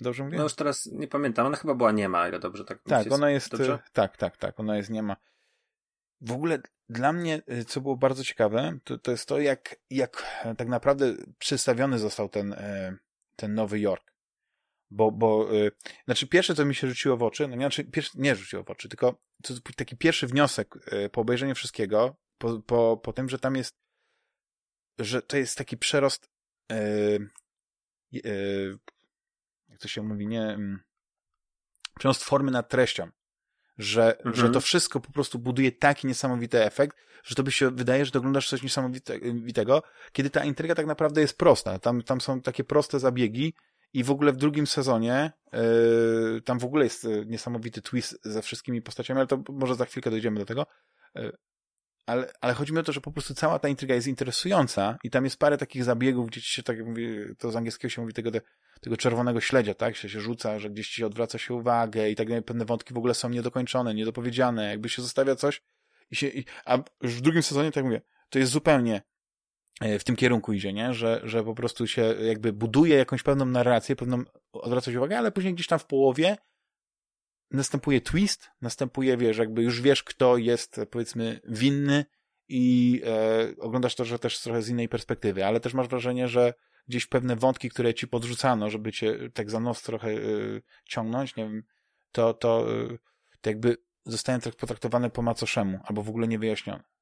Dobrze 0.00 0.24
mówię? 0.24 0.36
No 0.36 0.42
już 0.42 0.54
teraz 0.54 0.86
nie 0.86 1.08
pamiętam. 1.08 1.46
Ona 1.46 1.56
chyba 1.56 1.74
była 1.74 1.92
niema, 1.92 2.28
ile 2.28 2.38
dobrze 2.38 2.64
tak 2.64 2.82
Tak, 2.82 3.12
ona 3.12 3.30
jest, 3.30 3.50
dobrze? 3.50 3.78
tak, 3.92 4.16
tak, 4.16 4.36
tak, 4.36 4.60
ona 4.60 4.76
jest 4.76 4.90
niema. 4.90 5.16
W 6.20 6.32
ogóle 6.32 6.58
dla 6.88 7.12
mnie, 7.12 7.42
y, 7.52 7.64
co 7.64 7.80
było 7.80 7.96
bardzo 7.96 8.24
ciekawe, 8.24 8.78
to, 8.84 8.98
to 8.98 9.10
jest 9.10 9.28
to, 9.28 9.40
jak, 9.40 9.76
jak 9.90 10.42
tak 10.58 10.68
naprawdę 10.68 11.14
przedstawiony 11.38 11.98
został 11.98 12.28
ten, 12.28 12.52
y, 12.52 12.98
ten 13.36 13.54
Nowy 13.54 13.80
Jork. 13.80 14.14
Bo, 14.90 15.12
bo 15.12 15.54
y, 15.54 15.70
znaczy 16.04 16.26
pierwsze, 16.26 16.54
co 16.54 16.64
mi 16.64 16.74
się 16.74 16.88
rzuciło 16.88 17.16
w 17.16 17.22
oczy, 17.22 17.48
no 17.48 17.56
znaczy 17.56 17.84
pierwsze, 17.84 18.12
nie 18.14 18.36
rzuciło 18.36 18.62
w 18.64 18.70
oczy, 18.70 18.88
tylko 18.88 19.18
taki 19.76 19.96
pierwszy 19.96 20.26
wniosek 20.26 20.74
po 21.12 21.20
obejrzeniu 21.20 21.54
wszystkiego, 21.54 22.16
po, 22.38 22.62
po, 22.66 22.96
po 22.96 23.12
tym, 23.12 23.28
że 23.28 23.38
tam 23.38 23.56
jest 23.56 23.83
że 24.98 25.22
to 25.22 25.36
jest 25.36 25.58
taki 25.58 25.76
przerost 25.76 26.30
yy, 26.70 27.30
yy, 28.12 28.78
jak 29.68 29.80
to 29.80 29.88
się 29.88 30.02
mówi, 30.02 30.26
nie 30.26 30.56
yy, 30.58 30.78
przerost 31.98 32.24
formy 32.24 32.50
nad 32.50 32.68
treścią. 32.68 33.10
że, 33.78 34.16
mhm. 34.16 34.34
że 34.34 34.50
to 34.50 34.60
wszystko 34.60 35.00
po 35.00 35.12
prostu 35.12 35.38
buduje 35.38 35.72
taki 35.72 36.06
niesamowity 36.06 36.64
efekt, 36.64 36.96
że 37.24 37.34
to 37.34 37.42
by 37.42 37.52
się 37.52 37.70
wydaje, 37.70 38.04
że 38.04 38.10
to 38.10 38.18
oglądasz 38.18 38.48
coś 38.48 38.62
niesamowitego, 38.62 39.82
kiedy 40.12 40.30
ta 40.30 40.44
intryga 40.44 40.74
tak 40.74 40.86
naprawdę 40.86 41.20
jest 41.20 41.38
prosta. 41.38 41.78
Tam, 41.78 42.02
tam 42.02 42.20
są 42.20 42.40
takie 42.40 42.64
proste 42.64 43.00
zabiegi 43.00 43.54
i 43.92 44.04
w 44.04 44.10
ogóle 44.10 44.32
w 44.32 44.36
drugim 44.36 44.66
sezonie 44.66 45.32
yy, 45.52 46.42
tam 46.44 46.58
w 46.58 46.64
ogóle 46.64 46.84
jest 46.84 47.08
niesamowity 47.26 47.82
twist 47.82 48.18
ze 48.24 48.42
wszystkimi 48.42 48.82
postaciami, 48.82 49.18
ale 49.18 49.26
to 49.26 49.42
może 49.48 49.74
za 49.74 49.84
chwilkę 49.84 50.10
dojdziemy 50.10 50.38
do 50.38 50.46
tego. 50.46 50.66
Yy, 51.14 51.36
ale, 52.06 52.32
ale 52.40 52.54
chodzi 52.54 52.72
mi 52.72 52.78
o 52.78 52.82
to, 52.82 52.92
że 52.92 53.00
po 53.00 53.12
prostu 53.12 53.34
cała 53.34 53.58
ta 53.58 53.68
intryga 53.68 53.94
jest 53.94 54.06
interesująca 54.06 54.98
i 55.04 55.10
tam 55.10 55.24
jest 55.24 55.38
parę 55.38 55.58
takich 55.58 55.84
zabiegów, 55.84 56.26
gdzie 56.26 56.42
ci 56.42 56.52
się 56.52 56.62
tak 56.62 56.76
to 57.38 57.50
z 57.50 57.56
angielskiego 57.56 57.90
się 57.90 58.02
mówi 58.02 58.14
tego, 58.14 58.30
tego 58.80 58.96
czerwonego 58.96 59.40
śledzia, 59.40 59.74
tak, 59.74 59.96
się, 59.96 60.08
się 60.08 60.20
rzuca, 60.20 60.58
że 60.58 60.70
gdzieś 60.70 60.88
ci 60.88 61.04
odwraca 61.04 61.38
się 61.38 61.54
uwagę 61.54 62.10
i 62.10 62.16
tak 62.16 62.28
dalej, 62.28 62.42
pewne 62.42 62.64
wątki 62.64 62.94
w 62.94 62.98
ogóle 62.98 63.14
są 63.14 63.28
niedokończone, 63.28 63.94
niedopowiedziane, 63.94 64.68
jakby 64.68 64.88
się 64.88 65.02
zostawia 65.02 65.36
coś 65.36 65.62
i 66.10 66.16
się, 66.16 66.28
i, 66.28 66.44
a 66.64 66.78
już 67.02 67.14
w 67.14 67.20
drugim 67.20 67.42
sezonie, 67.42 67.72
tak 67.72 67.84
mówię, 67.84 68.00
to 68.30 68.38
jest 68.38 68.52
zupełnie 68.52 69.02
e, 69.80 69.98
w 69.98 70.04
tym 70.04 70.16
kierunku 70.16 70.52
idzie, 70.52 70.72
nie? 70.72 70.94
Że, 70.94 71.20
że 71.24 71.44
po 71.44 71.54
prostu 71.54 71.86
się 71.86 72.02
jakby 72.02 72.52
buduje 72.52 72.96
jakąś 72.96 73.22
pewną 73.22 73.44
narrację, 73.44 73.96
pewną 73.96 74.24
odwraca 74.52 74.92
się 74.92 74.98
uwagę, 74.98 75.18
ale 75.18 75.32
później 75.32 75.54
gdzieś 75.54 75.66
tam 75.66 75.78
w 75.78 75.86
połowie 75.86 76.36
następuje 77.50 78.00
twist, 78.00 78.50
następuje, 78.60 79.16
wiesz, 79.16 79.38
jakby 79.38 79.62
już 79.62 79.80
wiesz, 79.80 80.02
kto 80.02 80.36
jest, 80.36 80.80
powiedzmy, 80.90 81.40
winny 81.48 82.04
i 82.48 83.02
e, 83.06 83.54
oglądasz 83.58 83.94
to, 83.94 84.04
że 84.04 84.18
też 84.18 84.40
trochę 84.40 84.62
z 84.62 84.68
innej 84.68 84.88
perspektywy, 84.88 85.44
ale 85.46 85.60
też 85.60 85.74
masz 85.74 85.88
wrażenie, 85.88 86.28
że 86.28 86.54
gdzieś 86.88 87.06
pewne 87.06 87.36
wątki, 87.36 87.70
które 87.70 87.94
ci 87.94 88.08
podrzucano, 88.08 88.70
żeby 88.70 88.92
cię 88.92 89.18
tak 89.34 89.50
za 89.50 89.60
nos 89.60 89.82
trochę 89.82 90.10
e, 90.10 90.20
ciągnąć, 90.84 91.36
nie 91.36 91.44
wiem, 91.44 91.62
to, 92.12 92.34
to, 92.34 92.66
e, 92.72 92.98
to 93.40 93.50
jakby 93.50 93.76
zostają 94.04 94.40
tak 94.40 94.56
potraktowane 94.56 95.10
po 95.10 95.22
macoszemu, 95.22 95.80
albo 95.84 96.02
w 96.02 96.08
ogóle. 96.08 96.28
Nie? 96.28 96.38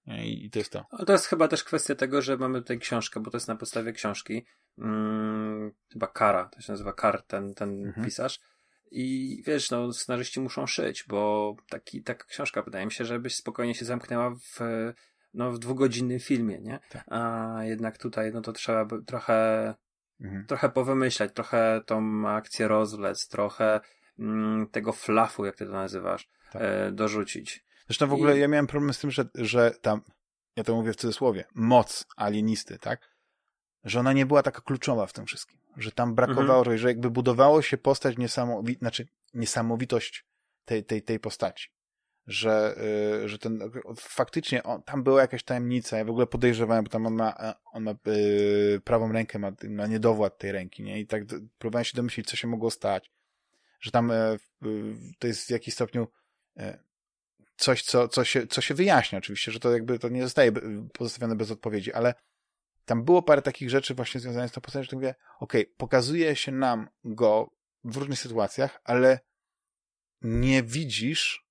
I, 0.07 0.45
I 0.47 0.51
to 0.51 0.59
jest 0.59 0.73
to. 0.73 0.85
To 1.07 1.13
jest 1.13 1.27
chyba 1.27 1.49
też 1.49 1.65
kwestia 1.65 1.95
tego, 1.95 2.23
że 2.23 2.37
mamy 2.37 2.61
tutaj 2.61 2.79
książkę, 2.79 3.21
bo 3.21 3.31
to 3.31 3.37
jest 3.37 3.49
na 3.49 3.57
podstawie 3.57 3.93
książki. 3.93 4.47
Hmm, 4.77 5.73
chyba 5.93 6.07
Kara, 6.07 6.49
to 6.49 6.61
się 6.61 6.73
nazywa 6.73 6.93
Kar, 6.93 7.23
ten, 7.23 7.55
ten 7.55 7.87
mhm. 7.87 8.07
pisarz. 8.07 8.41
I 8.95 9.43
wiesz, 9.47 9.71
no, 9.71 9.93
scenarzyści 9.93 10.41
muszą 10.41 10.67
szyć, 10.67 11.05
bo 11.09 11.55
taki, 11.69 12.03
taka 12.03 12.25
książka 12.25 12.63
wydaje 12.63 12.87
mi 12.87 12.93
się, 12.93 13.05
żebyś 13.05 13.35
spokojnie 13.35 13.75
się 13.75 13.85
zamknęła 13.85 14.31
w, 14.31 14.61
no, 15.35 15.53
w 15.53 15.59
dwugodzinnym 15.59 16.21
filmie, 16.21 16.61
nie? 16.61 16.81
Tak. 16.91 17.05
A 17.09 17.57
jednak 17.63 17.99
tutaj, 17.99 18.33
no 18.33 18.41
to 18.41 18.53
trzeba 18.53 18.85
by 18.85 19.03
trochę, 19.05 19.75
mhm. 20.21 20.47
trochę 20.47 20.69
powymyślać, 20.69 21.31
trochę 21.35 21.81
tą 21.87 22.29
akcję 22.29 22.69
rozwlec, 22.69 23.29
trochę 23.29 23.81
mm, 24.19 24.67
tego 24.67 24.93
flafu, 24.93 25.45
jak 25.45 25.57
ty 25.57 25.67
to 25.67 25.73
nazywasz, 25.73 26.29
tak. 26.53 26.63
e, 26.63 26.93
dorzucić. 26.93 27.65
Zresztą 27.87 28.07
w 28.07 28.13
ogóle 28.13 28.37
I... 28.37 28.41
ja 28.41 28.49
miałem 28.49 28.67
problem 28.67 28.95
z 28.95 28.99
tym, 28.99 29.11
że, 29.11 29.25
że 29.35 29.71
tam, 29.71 30.01
ja 30.57 30.65
to 30.65 30.75
mówię 30.75 30.93
w 30.93 30.97
cudzysłowie, 30.97 31.45
moc 31.55 32.07
alienisty, 32.17 32.79
tak? 32.79 33.12
Że 33.85 34.01
ona 34.01 34.13
nie 34.13 34.27
była 34.27 34.43
taka 34.43 34.61
kluczowa 34.61 35.07
w 35.07 35.13
tym 35.13 35.27
wszystkim 35.27 35.63
że 35.77 35.93
tam 35.93 36.15
brakowało, 36.15 36.59
mhm. 36.59 36.79
że 36.79 36.89
jakby 36.89 37.11
budowało 37.11 37.63
się 37.63 37.79
postać 37.79 38.19
niesamowita, 38.19 38.79
znaczy 38.79 39.07
niesamowitość 39.35 40.27
tej, 40.65 40.85
tej, 40.85 41.03
tej 41.03 41.21
postaci. 41.21 41.69
Że, 42.27 42.75
yy, 43.23 43.29
że 43.29 43.39
ten, 43.39 43.71
faktycznie 43.97 44.63
on, 44.63 44.83
tam 44.83 45.03
była 45.03 45.21
jakaś 45.21 45.43
tajemnica, 45.43 45.99
ja 45.99 46.05
w 46.05 46.11
ogóle 46.11 46.27
podejrzewałem, 46.27 46.85
bo 46.85 46.91
tam 46.91 47.07
on 47.07 47.15
ma, 47.15 47.35
e, 47.39 47.55
on 47.73 47.83
ma 47.83 47.95
yy, 48.07 48.81
prawą 48.85 49.13
rękę, 49.13 49.39
ma, 49.39 49.53
ma 49.69 49.87
niedowład 49.87 50.39
tej 50.39 50.53
ręki, 50.53 50.83
nie? 50.83 51.01
I 51.01 51.07
tak 51.07 51.23
próbowałem 51.59 51.85
się 51.85 51.97
domyślić, 51.97 52.29
co 52.29 52.37
się 52.37 52.49
mogło 52.49 52.71
stać. 52.71 53.11
Że 53.81 53.91
tam 53.91 54.13
yy, 54.63 54.97
to 55.19 55.27
jest 55.27 55.47
w 55.47 55.51
jakimś 55.51 55.75
stopniu 55.75 56.09
coś, 57.57 57.83
co, 57.83 58.09
co, 58.09 58.25
się, 58.25 58.47
co 58.47 58.61
się 58.61 58.75
wyjaśnia 58.75 59.19
oczywiście, 59.19 59.53
że 59.53 59.61
to 59.61 59.73
jakby 59.73 59.99
to 59.99 60.09
nie 60.09 60.23
zostaje 60.23 60.53
pozostawione 60.93 61.37
bez 61.37 61.51
odpowiedzi, 61.51 61.93
ale 61.93 62.15
tam 62.93 63.05
było 63.05 63.23
parę 63.23 63.43
takich 63.43 63.71
rzeczy 63.71 63.95
właśnie 63.95 64.21
związanych 64.21 64.51
z 64.51 64.55
tą 64.55 64.61
postacią, 64.61 64.89
że 64.91 64.97
mówię, 64.97 65.15
okej, 65.41 65.63
okay, 65.63 65.75
pokazuje 65.77 66.37
się 66.37 66.53
nam 66.53 66.89
go 67.05 67.51
w 67.85 67.97
różnych 67.97 68.19
sytuacjach, 68.19 68.81
ale 68.85 69.21
nie 70.23 70.63
widzisz 70.63 71.45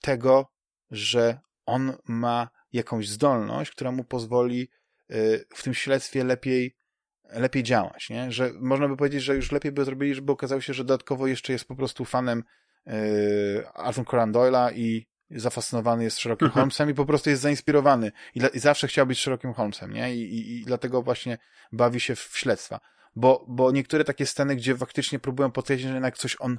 tego, 0.00 0.52
że 0.90 1.40
on 1.66 1.96
ma 2.04 2.48
jakąś 2.72 3.08
zdolność, 3.08 3.70
która 3.70 3.92
mu 3.92 4.04
pozwoli 4.04 4.68
y, 5.10 5.44
w 5.54 5.62
tym 5.62 5.74
śledztwie 5.74 6.24
lepiej, 6.24 6.76
lepiej 7.24 7.62
działać, 7.62 8.10
nie? 8.10 8.32
Że 8.32 8.50
można 8.60 8.88
by 8.88 8.96
powiedzieć, 8.96 9.22
że 9.22 9.36
już 9.36 9.52
lepiej 9.52 9.72
by 9.72 9.84
zrobili, 9.84 10.14
żeby 10.14 10.32
okazało 10.32 10.60
się, 10.60 10.74
że 10.74 10.84
dodatkowo 10.84 11.26
jeszcze 11.26 11.52
jest 11.52 11.64
po 11.64 11.76
prostu 11.76 12.04
fanem 12.04 12.44
y, 12.88 13.68
Arthur 13.74 14.04
Conan 14.06 14.32
Doyle'a 14.32 14.72
i 14.74 15.06
zafascynowany 15.34 16.04
jest 16.04 16.18
Sherlockiem 16.18 16.46
mhm. 16.46 16.60
Holmesem 16.60 16.90
i 16.90 16.94
po 16.94 17.06
prostu 17.06 17.30
jest 17.30 17.42
zainspirowany 17.42 18.12
i, 18.34 18.42
i 18.54 18.58
zawsze 18.58 18.88
chciał 18.88 19.06
być 19.06 19.20
Sherlockiem 19.20 19.54
Holmesem, 19.54 19.92
nie? 19.92 20.14
I, 20.14 20.20
i, 20.20 20.60
I, 20.60 20.64
dlatego 20.64 21.02
właśnie 21.02 21.38
bawi 21.72 22.00
się 22.00 22.16
w 22.16 22.30
śledztwa. 22.34 22.80
Bo, 23.16 23.44
bo 23.48 23.72
niektóre 23.72 24.04
takie 24.04 24.26
sceny, 24.26 24.56
gdzie 24.56 24.76
faktycznie 24.76 25.18
próbują 25.18 25.50
potwierdzić, 25.50 25.86
że 25.86 25.92
jednak 25.92 26.18
coś 26.18 26.36
on 26.40 26.58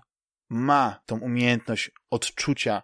ma, 0.50 1.02
tą 1.06 1.20
umiejętność 1.20 1.92
odczucia 2.10 2.84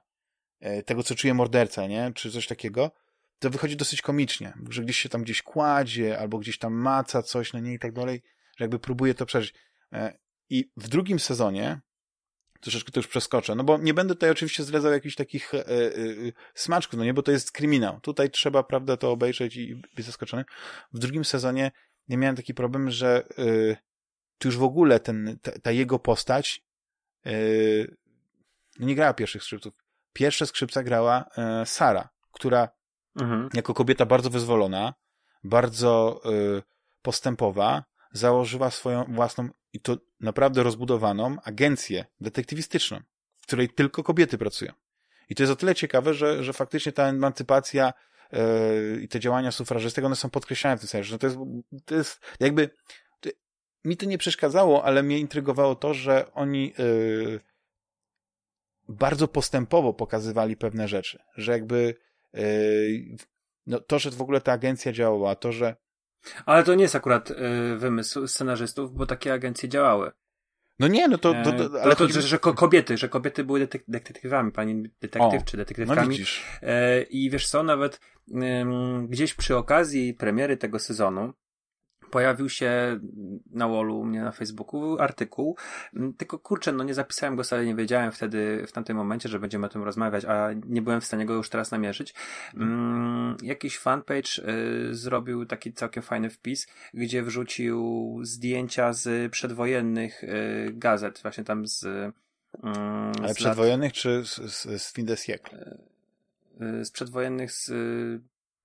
e, 0.59 0.83
tego, 0.83 1.03
co 1.03 1.15
czuje 1.15 1.33
morderca, 1.33 1.87
nie? 1.87 2.11
Czy 2.15 2.31
coś 2.31 2.47
takiego, 2.47 2.91
to 3.39 3.49
wychodzi 3.49 3.77
dosyć 3.77 4.01
komicznie, 4.01 4.53
że 4.69 4.81
gdzieś 4.81 4.97
się 4.97 5.09
tam 5.09 5.23
gdzieś 5.23 5.41
kładzie, 5.41 6.19
albo 6.19 6.37
gdzieś 6.37 6.57
tam 6.57 6.73
maca 6.73 7.23
coś, 7.23 7.53
no 7.53 7.59
nie 7.59 7.73
i 7.73 7.79
tak 7.79 7.93
dalej, 7.93 8.23
że 8.57 8.63
jakby 8.63 8.79
próbuje 8.79 9.13
to 9.13 9.25
przeżyć. 9.25 9.53
E, 9.93 10.17
I 10.49 10.71
w 10.77 10.87
drugim 10.87 11.19
sezonie 11.19 11.81
troszeczkę 12.61 12.91
to 12.91 12.99
już 12.99 13.07
przeskoczę, 13.07 13.55
no 13.55 13.63
bo 13.63 13.77
nie 13.77 13.93
będę 13.93 14.13
tutaj 14.13 14.29
oczywiście 14.29 14.63
zdradzał 14.63 14.91
jakichś 14.91 15.15
takich 15.15 15.53
e, 15.53 15.67
e, 15.67 15.71
e, 15.71 15.91
smaczków, 16.53 16.99
no 16.99 17.05
nie, 17.05 17.13
bo 17.13 17.23
to 17.23 17.31
jest 17.31 17.51
kryminał. 17.51 17.99
Tutaj 17.99 18.29
trzeba, 18.29 18.63
prawda, 18.63 18.97
to 18.97 19.11
obejrzeć 19.11 19.57
i 19.57 19.75
być 19.95 20.05
zaskoczony. 20.05 20.45
W 20.93 20.99
drugim 20.99 21.25
sezonie 21.25 21.71
nie 22.07 22.17
miałem 22.17 22.35
taki 22.35 22.53
problem, 22.53 22.91
że 22.91 23.23
e, 23.37 23.77
tu 24.37 24.47
już 24.47 24.57
w 24.57 24.63
ogóle 24.63 24.99
ten, 24.99 25.37
ta, 25.41 25.51
ta 25.59 25.71
jego 25.71 25.99
postać 25.99 26.63
e, 27.25 27.31
no 28.79 28.87
nie 28.87 28.95
grała 28.95 29.13
pierwszych 29.13 29.43
skrzypców. 29.43 29.73
Pierwsze 30.13 30.45
skrzypca 30.45 30.83
grała 30.83 31.25
Sara, 31.65 32.09
która 32.31 32.69
mhm. 33.21 33.49
jako 33.53 33.73
kobieta 33.73 34.05
bardzo 34.05 34.29
wyzwolona, 34.29 34.93
bardzo 35.43 36.21
postępowa, 37.01 37.83
założyła 38.11 38.71
swoją 38.71 39.03
własną 39.03 39.49
i 39.73 39.79
to 39.79 39.97
naprawdę 40.19 40.63
rozbudowaną 40.63 41.37
agencję 41.43 42.05
detektywistyczną, 42.21 42.99
w 43.37 43.41
której 43.41 43.69
tylko 43.69 44.03
kobiety 44.03 44.37
pracują. 44.37 44.73
I 45.29 45.35
to 45.35 45.43
jest 45.43 45.53
o 45.53 45.55
tyle 45.55 45.75
ciekawe, 45.75 46.13
że, 46.13 46.43
że 46.43 46.53
faktycznie 46.53 46.91
ta 46.91 47.07
emancypacja 47.07 47.93
yy, 48.31 49.01
i 49.01 49.07
te 49.07 49.19
działania 49.19 49.51
sufrażystek, 49.51 50.05
one 50.05 50.15
są 50.15 50.29
podkreślane 50.29 50.77
w 50.77 50.79
tym 50.79 50.89
sensie, 50.89 51.09
że 51.09 51.19
to 51.19 51.27
jest, 51.27 51.37
to 51.85 51.95
jest 51.95 52.19
jakby, 52.39 52.69
to, 53.19 53.29
mi 53.85 53.97
to 53.97 54.05
nie 54.05 54.17
przeszkadzało, 54.17 54.83
ale 54.83 55.03
mnie 55.03 55.19
intrygowało 55.19 55.75
to, 55.75 55.93
że 55.93 56.33
oni 56.33 56.73
yy, 56.77 57.39
bardzo 58.89 59.27
postępowo 59.27 59.93
pokazywali 59.93 60.57
pewne 60.57 60.87
rzeczy, 60.87 61.19
że 61.37 61.51
jakby 61.51 61.95
yy, 62.33 63.17
no, 63.67 63.79
to, 63.79 63.99
że 63.99 64.11
w 64.11 64.21
ogóle 64.21 64.41
ta 64.41 64.51
agencja 64.51 64.91
działała, 64.91 65.35
to, 65.35 65.51
że 65.51 65.75
ale 66.45 66.63
to 66.63 66.75
nie 66.75 66.83
jest 66.83 66.95
akurat 66.95 67.31
y, 67.31 67.35
wymysł 67.77 68.27
scenarzystów, 68.27 68.93
bo 68.93 69.05
takie 69.05 69.33
agencje 69.33 69.69
działały. 69.69 70.11
No 70.79 70.87
nie, 70.87 71.07
no 71.07 71.17
to... 71.17 71.33
to, 71.43 71.51
to 71.51 71.81
ale 71.83 71.95
to, 71.95 72.07
to, 72.07 72.13
że, 72.13 72.21
że 72.21 72.39
kobiety, 72.39 72.97
że 72.97 73.09
kobiety 73.09 73.43
były 73.43 73.59
detek 73.59 73.83
detektywami, 73.87 74.51
pani 74.51 74.83
detektyw 75.01 75.41
o, 75.41 75.45
czy 75.45 75.57
detektywkami. 75.57 76.01
No 76.01 76.07
widzisz. 76.07 76.43
E, 76.61 77.01
I 77.01 77.29
wiesz 77.29 77.47
co, 77.47 77.63
nawet 77.63 77.99
gdzieś 79.07 79.33
przy 79.33 79.57
okazji 79.57 80.13
premiery 80.13 80.57
tego 80.57 80.79
sezonu 80.79 81.33
pojawił 82.11 82.49
się 82.49 82.99
na 83.51 83.67
wallu 83.67 83.99
u 83.99 84.05
mnie 84.05 84.21
na 84.21 84.31
Facebooku 84.31 84.97
artykuł, 84.99 85.57
mm, 85.95 86.13
tylko 86.13 86.39
kurczę, 86.39 86.71
no 86.71 86.83
nie 86.83 86.93
zapisałem 86.93 87.35
go 87.35 87.43
sobie, 87.43 87.65
nie 87.65 87.75
wiedziałem 87.75 88.11
wtedy, 88.11 88.63
w 88.67 88.71
tamtym 88.71 88.97
momencie, 88.97 89.29
że 89.29 89.39
będziemy 89.39 89.65
o 89.65 89.69
tym 89.69 89.83
rozmawiać, 89.83 90.25
a 90.25 90.49
nie 90.65 90.81
byłem 90.81 91.01
w 91.01 91.05
stanie 91.05 91.25
go 91.25 91.33
już 91.33 91.49
teraz 91.49 91.71
namierzyć. 91.71 92.13
Mm, 92.55 93.37
jakiś 93.43 93.77
fanpage 93.77 94.49
y, 94.89 94.95
zrobił 94.95 95.45
taki 95.45 95.73
całkiem 95.73 96.03
fajny 96.03 96.29
wpis, 96.29 96.67
gdzie 96.93 97.23
wrzucił 97.23 98.19
zdjęcia 98.23 98.93
z 98.93 99.31
przedwojennych 99.31 100.23
y, 100.23 100.71
gazet, 100.73 101.19
właśnie 101.21 101.43
tam 101.43 101.67
z... 101.67 101.83
Y, 101.83 102.11
Ale 103.23 103.33
przedwojennych 103.33 103.91
lat... 103.91 103.95
czy 103.95 104.23
z, 104.25 104.35
z, 104.35 104.81
z 104.83 104.93
fin 104.93 105.05
de 105.05 105.15
siècle? 105.15 105.77
Y, 106.61 106.85
z 106.85 106.91
przedwojennych 106.91 107.51
z 107.51 107.71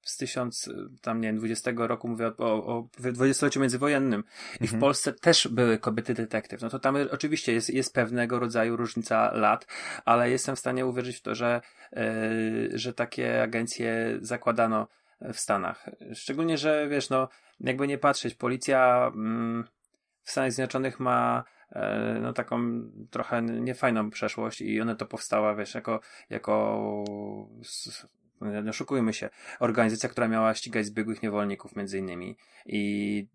z 0.06 0.16
tysiąc, 0.16 0.70
tam 1.02 1.20
nie 1.20 1.28
wiem, 1.28 1.38
20 1.38 1.70
roku, 1.76 2.08
mówię 2.08 2.26
o, 2.38 2.66
o 2.66 2.88
dwudziestoleciu 2.98 3.60
międzywojennym. 3.60 4.24
I 4.60 4.64
mhm. 4.64 4.78
w 4.78 4.80
Polsce 4.80 5.12
też 5.12 5.48
były 5.48 5.78
kobiety 5.78 6.14
detektyw. 6.14 6.62
No 6.62 6.68
to 6.68 6.78
tam 6.78 6.96
oczywiście 7.10 7.52
jest, 7.52 7.70
jest 7.70 7.94
pewnego 7.94 8.38
rodzaju 8.38 8.76
różnica 8.76 9.32
lat, 9.32 9.66
ale 10.04 10.30
jestem 10.30 10.56
w 10.56 10.58
stanie 10.58 10.86
uwierzyć 10.86 11.16
w 11.16 11.22
to, 11.22 11.34
że, 11.34 11.60
yy, 11.92 12.78
że 12.78 12.94
takie 12.94 13.42
agencje 13.42 14.18
zakładano 14.20 14.88
w 15.20 15.38
Stanach. 15.38 15.90
Szczególnie, 16.14 16.58
że 16.58 16.88
wiesz, 16.88 17.10
no, 17.10 17.28
jakby 17.60 17.88
nie 17.88 17.98
patrzeć, 17.98 18.34
policja 18.34 19.10
mm, 19.14 19.64
w 20.22 20.30
Stanach 20.30 20.52
Zjednoczonych 20.52 21.00
ma 21.00 21.44
e, 21.72 22.18
no 22.22 22.32
taką 22.32 22.82
trochę 23.10 23.42
niefajną 23.42 24.10
przeszłość 24.10 24.60
i 24.60 24.80
ona 24.80 24.94
to 24.94 25.06
powstała, 25.06 25.54
wiesz, 25.54 25.74
jako, 25.74 26.00
jako 26.30 27.04
oszukujmy 28.68 29.12
się, 29.12 29.30
organizacja, 29.60 30.08
która 30.08 30.28
miała 30.28 30.54
ścigać 30.54 30.86
zbiegłych 30.86 31.22
niewolników 31.22 31.76
między 31.76 31.98
innymi 31.98 32.36
i 32.66 33.26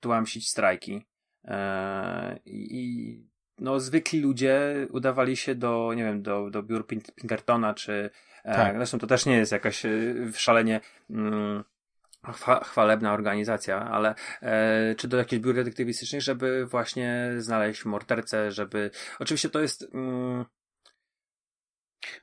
tłamsić 0.00 0.48
strajki. 0.48 1.06
E, 1.44 2.38
I 2.44 3.28
no, 3.58 3.80
zwykli 3.80 4.20
ludzie 4.20 4.86
udawali 4.90 5.36
się 5.36 5.54
do, 5.54 5.92
nie 5.96 6.04
wiem, 6.04 6.22
do, 6.22 6.50
do 6.50 6.62
biur 6.62 6.86
Pinkertona, 6.86 7.74
czy 7.74 8.10
e, 8.44 8.54
tak. 8.54 8.76
zresztą 8.76 8.98
to 8.98 9.06
też 9.06 9.26
nie 9.26 9.36
jest 9.36 9.52
jakaś 9.52 9.84
e, 9.84 9.90
szalenie 10.34 10.80
mm, 11.10 11.64
chwalebna 12.64 13.12
organizacja, 13.12 13.80
ale 13.80 14.14
e, 14.42 14.94
czy 14.94 15.08
do 15.08 15.16
jakichś 15.16 15.42
biur 15.42 15.54
detektywistycznych, 15.54 16.22
żeby 16.22 16.66
właśnie 16.66 17.30
znaleźć 17.38 17.84
mordercę, 17.84 18.52
żeby... 18.52 18.90
Oczywiście 19.18 19.50
to 19.50 19.60
jest... 19.60 19.90
Mm, 19.94 20.44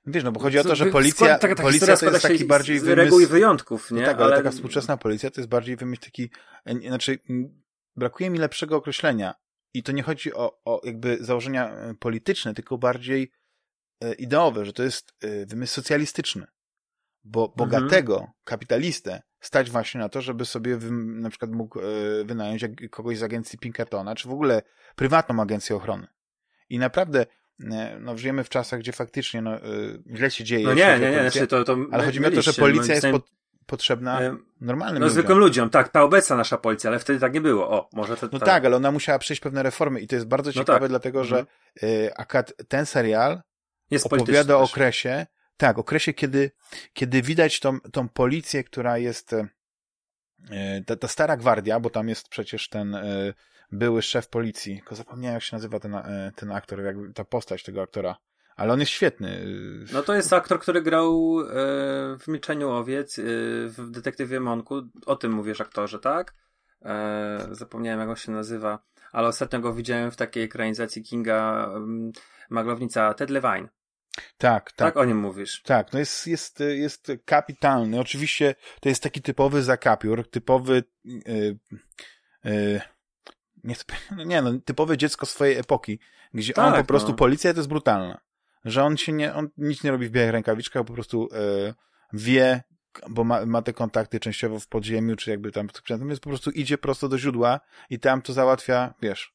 Wiesz, 0.06 0.24
no 0.24 0.32
bo 0.32 0.40
chodzi 0.40 0.60
o 0.60 0.64
to, 0.64 0.76
że 0.76 0.86
policja, 0.86 1.28
taka, 1.28 1.38
taka 1.38 1.64
policja 1.64 1.98
to 1.98 2.12
jest 2.12 2.22
taki 2.24 2.46
bardziej 2.46 2.80
wymysł... 2.80 2.96
reguł 2.96 3.20
i 3.20 3.28
wyjątków, 3.28 3.92
nie? 3.92 4.02
No 4.02 4.08
tak, 4.08 4.18
ale, 4.18 4.26
ale 4.26 4.38
taka 4.38 4.52
współczesna 4.52 4.98
policja 4.98 5.32
to 5.32 5.42
jest 5.42 5.50
bardziej 5.50 5.76
wymysł 5.76 6.02
taki, 6.02 6.30
znaczy 6.88 7.20
brakuje 7.96 8.30
mi 8.30 8.40
lepszego 8.40 8.76
określenia 8.76 9.34
i 9.74 9.84
to 9.84 9.92
nie 9.92 10.04
chodzi 10.04 10.34
o, 10.34 10.62
o 10.66 10.82
jakby 10.84 11.18
założenia 11.22 11.70
e, 11.70 11.94
polityczne, 11.94 12.54
tylko 12.54 12.78
bardziej 12.78 13.32
e, 14.02 14.14
ideowe, 14.14 14.66
że 14.66 14.74
to 14.74 14.84
jest 14.84 15.14
e, 15.22 15.46
wymysł 15.46 15.74
socjalistyczny. 15.74 16.48
Bo 17.24 17.42
mhm. 17.42 17.56
bogatego 17.58 18.14
mhm. 18.14 18.32
kapitalistę 18.44 19.22
stać 19.40 19.72
właśnie 19.72 20.00
na 20.00 20.10
to, 20.10 20.22
żeby 20.22 20.46
sobie 20.46 20.78
na 20.92 21.30
przykład 21.30 21.52
mógł 21.52 21.80
wynająć 22.26 22.66
kogoś 22.92 23.18
z 23.18 23.24
agencji 23.24 23.60
Pinkertona, 23.60 24.16
czy 24.16 24.28
w 24.28 24.32
ogóle 24.32 24.62
prywatną 24.96 25.42
agencję 25.42 25.76
ochrony. 25.76 26.08
I 26.70 26.80
naprawdę 26.80 27.26
no, 28.00 28.18
żyjemy 28.18 28.44
w 28.44 28.50
czasach, 28.50 28.80
gdzie 28.80 28.92
faktycznie 28.92 29.42
no, 29.42 29.52
źle 30.16 30.32
się 30.32 30.44
dzieje. 30.44 30.66
No 30.66 30.74
nie, 30.74 31.00
nie, 31.00 31.12
nie, 31.12 31.30
znaczy 31.30 31.48
to, 31.48 31.64
to 31.64 31.78
ale 31.92 32.06
chodzi 32.06 32.20
mi 32.20 32.26
o 32.26 32.32
to, 32.32 32.42
że 32.42 32.54
policja 32.54 32.96
jest 32.96 33.08
pod, 33.08 33.32
potrzebna 33.66 34.20
normalnym 34.62 35.04
no, 35.04 35.10
zwykłym 35.10 35.38
ludziom. 35.38 35.70
Tak, 35.70 35.90
ta 35.90 36.04
obecna 36.04 36.36
nasza 36.36 36.58
policja, 36.58 36.90
ale 36.90 37.00
wtedy 37.00 37.20
tak 37.20 37.34
nie 37.34 37.42
było. 37.42 37.70
O, 37.70 37.90
może 37.94 38.18
to, 38.18 38.30
No 38.32 38.40
tak. 38.40 38.48
tak, 38.48 38.66
ale 38.66 38.76
ona 38.76 38.92
musiała 38.92 39.20
przejść 39.20 39.42
pewne 39.42 39.64
reformy 39.64 40.00
i 40.00 40.08
to 40.08 40.16
jest 40.16 40.28
bardzo 40.28 40.50
no 40.50 40.54
ciekawe, 40.54 40.80
no 40.80 40.80
tak. 40.80 40.90
dlatego 40.90 41.24
że 41.24 41.46
mhm. 41.82 42.12
akad 42.16 42.54
ten 42.68 42.86
serial 42.86 43.42
jest 43.92 44.06
opowiada 44.06 44.58
o 44.58 44.62
okresie, 44.62 45.26
tak, 45.58 45.78
okresie, 45.78 46.14
kiedy, 46.14 46.52
kiedy 46.94 47.22
widać 47.22 47.60
tą, 47.60 47.80
tą 47.80 48.10
policję, 48.10 48.64
która 48.64 48.98
jest 48.98 49.36
ta, 50.86 50.96
ta 50.96 51.08
stara 51.08 51.38
gwardia, 51.38 51.80
bo 51.80 51.90
tam 51.90 52.10
jest 52.10 52.30
przecież 52.30 52.70
ten 52.70 52.98
były 53.72 54.02
szef 54.02 54.28
policji, 54.28 54.78
tylko 54.78 54.96
zapomniałem 54.96 55.34
jak 55.34 55.44
się 55.44 55.56
nazywa 55.56 55.80
ten, 55.80 55.96
y, 55.96 56.32
ten 56.36 56.52
aktor, 56.52 56.84
jak, 56.84 56.96
ta 57.16 57.26
postać 57.26 57.64
tego 57.64 57.82
aktora. 57.82 58.16
Ale 58.56 58.74
on 58.74 58.80
jest 58.80 58.92
świetny. 58.92 59.46
No 59.94 60.04
to 60.04 60.14
jest 60.14 60.34
aktor, 60.34 60.60
który 60.60 60.82
grał 60.82 61.40
e, 61.42 61.46
w 62.20 62.28
Milczeniu 62.28 62.70
Owiec, 62.70 63.20
e, 63.20 63.22
w 63.68 63.92
Detektywie 63.92 64.40
Monku. 64.40 64.82
O 65.06 65.16
tym 65.16 65.32
mówisz 65.32 65.62
aktorze, 65.62 66.00
tak? 66.00 66.34
E, 66.86 67.48
zapomniałem 67.52 68.00
jak 68.00 68.10
on 68.10 68.16
się 68.16 68.32
nazywa. 68.32 68.80
Ale 69.12 69.28
ostatnio 69.28 69.60
go 69.60 69.74
widziałem 69.74 70.12
w 70.12 70.16
takiej 70.16 70.44
ekranizacji 70.44 71.04
Kinga 71.04 71.70
Maglownica 72.50 73.14
Ted 73.14 73.30
Levine. 73.30 73.70
Tak, 74.38 74.72
tak. 74.72 74.74
Tak 74.76 74.98
o 74.98 75.06
nim 75.06 75.18
mówisz. 75.18 75.62
Tak, 75.62 75.94
no 75.94 76.00
jest, 76.00 76.28
jest, 76.28 76.60
jest 76.60 77.12
kapitalny. 77.26 78.00
Oczywiście 78.00 78.56
to 78.82 78.90
jest 78.90 79.04
taki 79.04 79.22
typowy 79.22 79.64
zakapiór, 79.64 80.30
typowy 80.30 80.84
yy, 81.06 81.60
yy, 82.44 82.82
nie, 83.66 83.76
nie 84.26 84.42
no, 84.42 84.52
typowe 84.66 84.98
dziecko 84.98 85.26
swojej 85.26 85.58
epoki, 85.58 86.00
gdzie 86.34 86.54
tak, 86.54 86.74
on 86.74 86.82
po 86.82 86.88
prostu, 86.88 87.10
no. 87.10 87.16
policja 87.16 87.54
to 87.54 87.60
jest 87.60 87.70
brutalna 87.70 88.26
że 88.66 88.84
on 88.84 88.98
się 88.98 89.14
nie, 89.14 89.34
on 89.34 89.50
nic 89.58 89.84
nie 89.84 89.92
robi 89.92 90.08
w 90.08 90.12
białych 90.12 90.32
rękawiczkach, 90.32 90.86
po 90.86 90.94
prostu 90.94 91.30
e, 91.34 91.74
wie, 92.14 92.64
bo 93.10 93.24
ma, 93.24 93.46
ma 93.46 93.62
te 93.62 93.74
kontakty 93.74 94.20
częściowo 94.20 94.60
w 94.60 94.68
podziemiu, 94.68 95.16
czy 95.16 95.32
jakby 95.32 95.52
tam, 95.52 95.68
więc 95.90 96.20
po 96.20 96.30
prostu 96.30 96.52
idzie 96.52 96.78
prosto 96.78 97.10
do 97.10 97.18
źródła 97.18 97.60
i 97.90 98.00
tam 98.00 98.22
to 98.22 98.34
załatwia, 98.34 98.94
wiesz, 99.02 99.34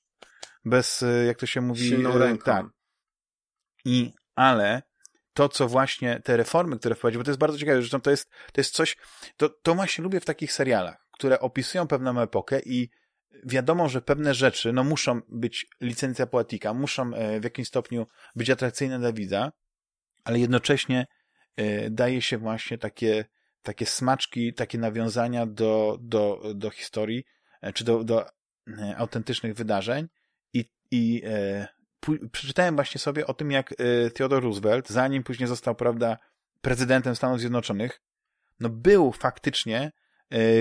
bez, 0.65 1.03
e, 1.03 1.25
jak 1.25 1.39
to 1.39 1.47
się 1.47 1.61
mówi, 1.61 1.89
Silną 1.89 2.13
e, 2.13 2.19
ręką. 2.19 2.45
tak. 2.45 2.67
I, 3.85 4.13
ale 4.35 4.83
to, 5.35 5.49
co 5.49 5.69
właśnie 5.69 6.21
te 6.21 6.37
reformy, 6.37 6.79
które 6.79 6.95
wprowadził, 6.95 7.21
bo 7.21 7.25
to 7.25 7.31
jest 7.31 7.41
bardzo 7.41 7.59
ciekawe, 7.59 7.83
że 7.83 8.01
to 8.01 8.11
jest, 8.11 8.31
to 8.53 8.61
jest 8.61 8.75
coś, 8.75 8.97
to, 9.37 9.49
to 9.49 9.75
właśnie 9.75 10.05
lubię 10.05 10.21
w 10.21 10.25
takich 10.25 10.53
serialach, 10.53 11.07
które 11.13 11.41
opisują 11.41 11.87
pewną 11.87 12.21
epokę 12.21 12.61
i 12.65 12.91
wiadomo, 13.45 13.89
że 13.89 14.03
pewne 14.03 14.35
rzeczy 14.35 14.73
no, 14.73 14.85
muszą 14.85 15.21
być 15.29 15.67
licencja 15.81 16.27
poetyka, 16.27 16.75
muszą 16.75 17.15
e, 17.15 17.41
w 17.41 17.45
jakimś 17.45 17.69
stopniu 17.69 18.07
być 18.37 18.51
atrakcyjne 18.51 18.99
dla 18.99 19.13
widza, 19.13 19.53
ale 20.25 20.39
jednocześnie 20.39 21.07
e, 21.57 21.91
daje 21.91 22.23
się 22.23 22.39
właśnie 22.39 22.79
takie, 22.79 23.25
takie 23.63 23.87
smaczki, 23.87 24.55
takie 24.55 24.79
nawiązania 24.79 25.47
do, 25.47 25.99
do, 26.01 26.43
do 26.55 26.71
historii, 26.71 27.25
e, 27.63 27.73
czy 27.73 27.85
do, 27.85 28.05
do 28.05 28.27
autentycznych 28.97 29.55
wydarzeń. 29.55 30.07
I, 30.53 30.65
i 30.91 31.23
e, 31.25 31.69
przeczytałem 32.33 32.75
właśnie 32.75 32.99
sobie 32.99 33.27
o 33.27 33.35
tym, 33.35 33.51
jak 33.51 33.75
Theodore 34.15 34.45
Roosevelt, 34.45 34.89
zanim 34.89 35.23
później 35.23 35.49
został, 35.49 35.75
prawda, 35.75 36.17
prezydentem 36.61 37.17
Stanów 37.17 37.41
Zjednoczonych, 37.41 38.01
no 38.61 38.69
był 38.69 39.13
faktycznie 39.13 39.93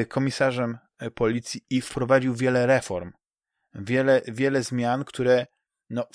komisarzem 0.07 0.77
policji 1.15 1.61
i 1.69 1.81
wprowadził 1.81 2.35
wiele 2.35 2.65
reform, 2.65 3.11
wiele, 3.75 4.21
wiele 4.27 4.63
zmian, 4.63 5.05
które 5.05 5.47
no, 5.89 6.07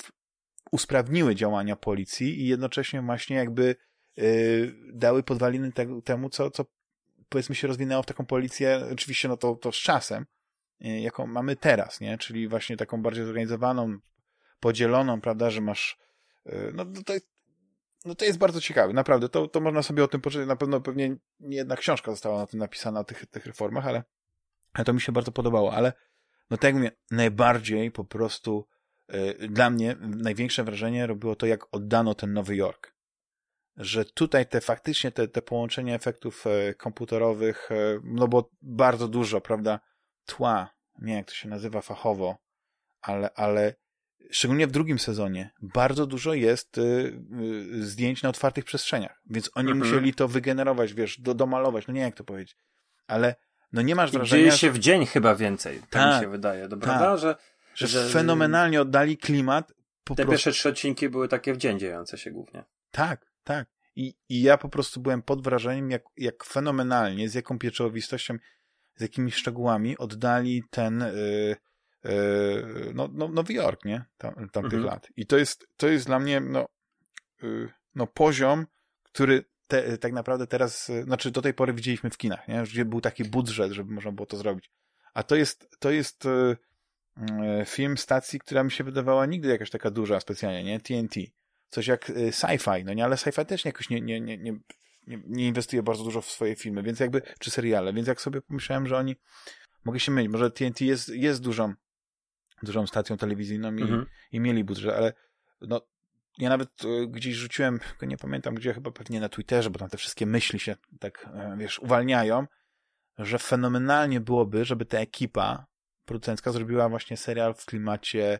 usprawniły 0.72 1.34
działania 1.34 1.76
policji 1.76 2.40
i 2.40 2.46
jednocześnie 2.46 3.02
właśnie 3.02 3.36
jakby 3.36 3.76
yy, 4.16 4.74
dały 4.92 5.22
podwaliny 5.22 5.72
te, 5.72 6.00
temu, 6.00 6.30
co, 6.30 6.50
co 6.50 6.64
powiedzmy 7.28 7.54
się 7.54 7.68
rozwinęło 7.68 8.02
w 8.02 8.06
taką 8.06 8.26
policję, 8.26 8.86
oczywiście 8.92 9.28
no 9.28 9.36
to, 9.36 9.54
to 9.54 9.72
z 9.72 9.76
czasem, 9.76 10.26
yy, 10.80 11.00
jaką 11.00 11.26
mamy 11.26 11.56
teraz, 11.56 12.00
nie? 12.00 12.18
Czyli 12.18 12.48
właśnie 12.48 12.76
taką 12.76 13.02
bardziej 13.02 13.24
zorganizowaną, 13.24 13.98
podzieloną, 14.60 15.20
prawda, 15.20 15.50
że 15.50 15.60
masz 15.60 15.98
yy, 16.46 16.72
no, 16.74 16.84
to, 16.84 17.14
no 18.04 18.14
to 18.14 18.24
jest 18.24 18.38
bardzo 18.38 18.60
ciekawe, 18.60 18.92
naprawdę, 18.92 19.28
to, 19.28 19.48
to 19.48 19.60
można 19.60 19.82
sobie 19.82 20.04
o 20.04 20.08
tym 20.08 20.20
poczytać, 20.20 20.48
na 20.48 20.56
pewno 20.56 20.80
pewnie 20.80 21.16
nie 21.40 21.56
jedna 21.56 21.76
książka 21.76 22.10
została 22.10 22.38
na 22.38 22.46
tym 22.46 22.60
napisana, 22.60 23.00
o 23.00 23.04
tych, 23.04 23.26
tych 23.26 23.46
reformach, 23.46 23.86
ale 23.86 24.04
to 24.84 24.92
mi 24.92 25.00
się 25.00 25.12
bardzo 25.12 25.32
podobało, 25.32 25.74
ale 25.74 25.92
no 26.50 26.56
tak 26.56 26.64
jak 26.64 26.74
mówię, 26.74 26.90
najbardziej 27.10 27.90
po 27.90 28.04
prostu 28.04 28.66
y, 29.14 29.48
dla 29.48 29.70
mnie 29.70 29.96
największe 30.00 30.64
wrażenie 30.64 31.06
robiło 31.06 31.36
to, 31.36 31.46
jak 31.46 31.74
oddano 31.74 32.14
ten 32.14 32.32
Nowy 32.32 32.56
Jork. 32.56 32.94
Że 33.76 34.04
tutaj 34.04 34.46
te 34.46 34.60
faktycznie 34.60 35.12
te, 35.12 35.28
te 35.28 35.42
połączenie 35.42 35.94
efektów 35.94 36.44
y, 36.46 36.74
komputerowych, 36.74 37.70
y, 37.70 38.00
no 38.04 38.28
bo 38.28 38.50
bardzo 38.62 39.08
dużo, 39.08 39.40
prawda, 39.40 39.80
tła, 40.26 40.70
nie 40.98 41.14
jak 41.14 41.26
to 41.26 41.34
się 41.34 41.48
nazywa 41.48 41.80
fachowo, 41.80 42.38
ale, 43.00 43.30
ale 43.34 43.74
szczególnie 44.30 44.66
w 44.66 44.70
drugim 44.70 44.98
sezonie, 44.98 45.50
bardzo 45.62 46.06
dużo 46.06 46.34
jest 46.34 46.80
zdjęć 47.80 48.22
na 48.22 48.28
otwartych 48.28 48.64
przestrzeniach, 48.64 49.20
więc 49.30 49.50
oni 49.54 49.70
mhm. 49.70 49.88
musieli 49.88 50.14
to 50.14 50.28
wygenerować, 50.28 50.94
wiesz, 50.94 51.20
do, 51.20 51.34
domalować, 51.34 51.86
no 51.86 51.94
nie 51.94 52.00
jak 52.00 52.16
to 52.16 52.24
powiedzieć, 52.24 52.56
ale 53.06 53.34
no 53.74 53.82
nie 53.82 53.94
masz 53.94 54.10
wrażenia... 54.10 54.42
Dzieje 54.42 54.52
się 54.52 54.70
w 54.70 54.78
dzień 54.78 55.06
chyba 55.06 55.34
więcej, 55.34 55.78
tak, 55.78 55.88
tak 55.90 56.16
mi 56.16 56.24
się 56.24 56.30
wydaje, 56.30 56.68
prawda? 56.68 56.98
Tak. 56.98 57.18
Że, 57.18 57.36
że, 57.74 57.86
że, 57.86 58.08
fenomenalnie 58.08 58.80
oddali 58.80 59.18
klimat. 59.18 59.72
Po 60.04 60.14
te 60.14 60.22
prostu... 60.22 60.30
pierwsze 60.30 60.52
trzy 60.52 60.68
odcinki 60.68 61.08
były 61.08 61.28
takie 61.28 61.54
w 61.54 61.56
dzień 61.56 61.78
dziejące 61.78 62.18
się 62.18 62.30
głównie. 62.30 62.64
Tak, 62.90 63.26
tak. 63.44 63.68
I, 63.96 64.14
I 64.28 64.42
ja 64.42 64.58
po 64.58 64.68
prostu 64.68 65.00
byłem 65.00 65.22
pod 65.22 65.42
wrażeniem, 65.42 65.90
jak, 65.90 66.02
jak 66.16 66.44
fenomenalnie, 66.44 67.28
z 67.28 67.34
jaką 67.34 67.58
pieczołowistością, 67.58 68.36
z 68.96 69.00
jakimi 69.00 69.32
szczegółami 69.32 69.98
oddali 69.98 70.62
ten 70.70 71.00
yy, 71.00 71.56
yy, 72.04 72.92
no, 72.94 73.08
no, 73.12 73.28
Nowy 73.28 73.52
Jork, 73.52 73.84
nie? 73.84 74.04
Tam, 74.18 74.34
tamtych 74.34 74.64
mhm. 74.64 74.84
lat. 74.84 75.08
I 75.16 75.26
to 75.26 75.36
jest, 75.36 75.68
to 75.76 75.88
jest 75.88 76.06
dla 76.06 76.18
mnie 76.18 76.40
no, 76.40 76.68
yy, 77.42 77.72
no 77.94 78.06
poziom, 78.06 78.66
który 79.02 79.44
te, 79.66 79.98
tak 79.98 80.12
naprawdę 80.12 80.46
teraz, 80.46 80.90
znaczy 81.04 81.30
do 81.30 81.42
tej 81.42 81.54
pory 81.54 81.72
widzieliśmy 81.72 82.10
w 82.10 82.16
kinach, 82.16 82.48
nie? 82.48 82.62
gdzie 82.62 82.84
był 82.84 83.00
taki 83.00 83.24
budżet, 83.24 83.72
żeby 83.72 83.92
można 83.92 84.12
było 84.12 84.26
to 84.26 84.36
zrobić. 84.36 84.70
A 85.14 85.22
to 85.22 85.36
jest, 85.36 85.68
to 85.78 85.90
jest 85.90 86.26
e, 86.26 86.56
e, 87.42 87.64
film 87.64 87.98
stacji, 87.98 88.38
która 88.38 88.64
mi 88.64 88.70
się 88.70 88.84
wydawała 88.84 89.26
nigdy 89.26 89.48
jakaś 89.48 89.70
taka 89.70 89.90
duża 89.90 90.20
specjalnie, 90.20 90.64
nie? 90.64 90.80
TNT. 90.80 91.14
Coś 91.68 91.86
jak 91.86 92.10
e, 92.10 92.12
sci-fi, 92.12 92.84
no 92.84 92.94
nie? 92.94 93.04
Ale 93.04 93.16
sci-fi 93.16 93.44
też 93.44 93.64
jakoś 93.64 93.90
nie, 93.90 94.00
nie, 94.00 94.20
nie, 94.20 94.38
nie, 94.38 94.58
nie 95.06 95.46
inwestuje 95.46 95.82
bardzo 95.82 96.04
dużo 96.04 96.22
w 96.22 96.30
swoje 96.30 96.56
filmy, 96.56 96.82
więc 96.82 97.00
jakby, 97.00 97.22
czy 97.38 97.50
seriale, 97.50 97.92
więc 97.92 98.08
jak 98.08 98.20
sobie 98.20 98.40
pomyślałem, 98.40 98.86
że 98.86 98.96
oni, 98.96 99.16
mogę 99.84 100.00
się 100.00 100.12
mylić, 100.12 100.32
może 100.32 100.50
TNT 100.50 100.80
jest, 100.80 101.08
jest 101.08 101.42
dużą, 101.42 101.74
dużą 102.62 102.86
stacją 102.86 103.16
telewizyjną 103.16 103.76
i, 103.76 103.82
mhm. 103.82 104.06
i 104.32 104.40
mieli 104.40 104.64
budżet, 104.64 104.94
ale 104.94 105.12
no, 105.60 105.80
ja 106.38 106.48
nawet 106.48 106.68
e, 106.84 107.06
gdzieś 107.06 107.34
rzuciłem, 107.34 107.80
nie 108.02 108.16
pamiętam 108.16 108.54
gdzie, 108.54 108.74
chyba 108.74 108.90
pewnie 108.90 109.20
na 109.20 109.28
Twitterze, 109.28 109.70
bo 109.70 109.78
tam 109.78 109.88
te 109.88 109.96
wszystkie 109.96 110.26
myśli 110.26 110.58
się 110.58 110.76
tak, 111.00 111.26
e, 111.34 111.56
wiesz, 111.58 111.78
uwalniają, 111.78 112.46
że 113.18 113.38
fenomenalnie 113.38 114.20
byłoby, 114.20 114.64
żeby 114.64 114.84
ta 114.84 114.98
ekipa 114.98 115.66
producencka 116.04 116.52
zrobiła 116.52 116.88
właśnie 116.88 117.16
serial 117.16 117.54
w 117.54 117.64
klimacie 117.64 118.38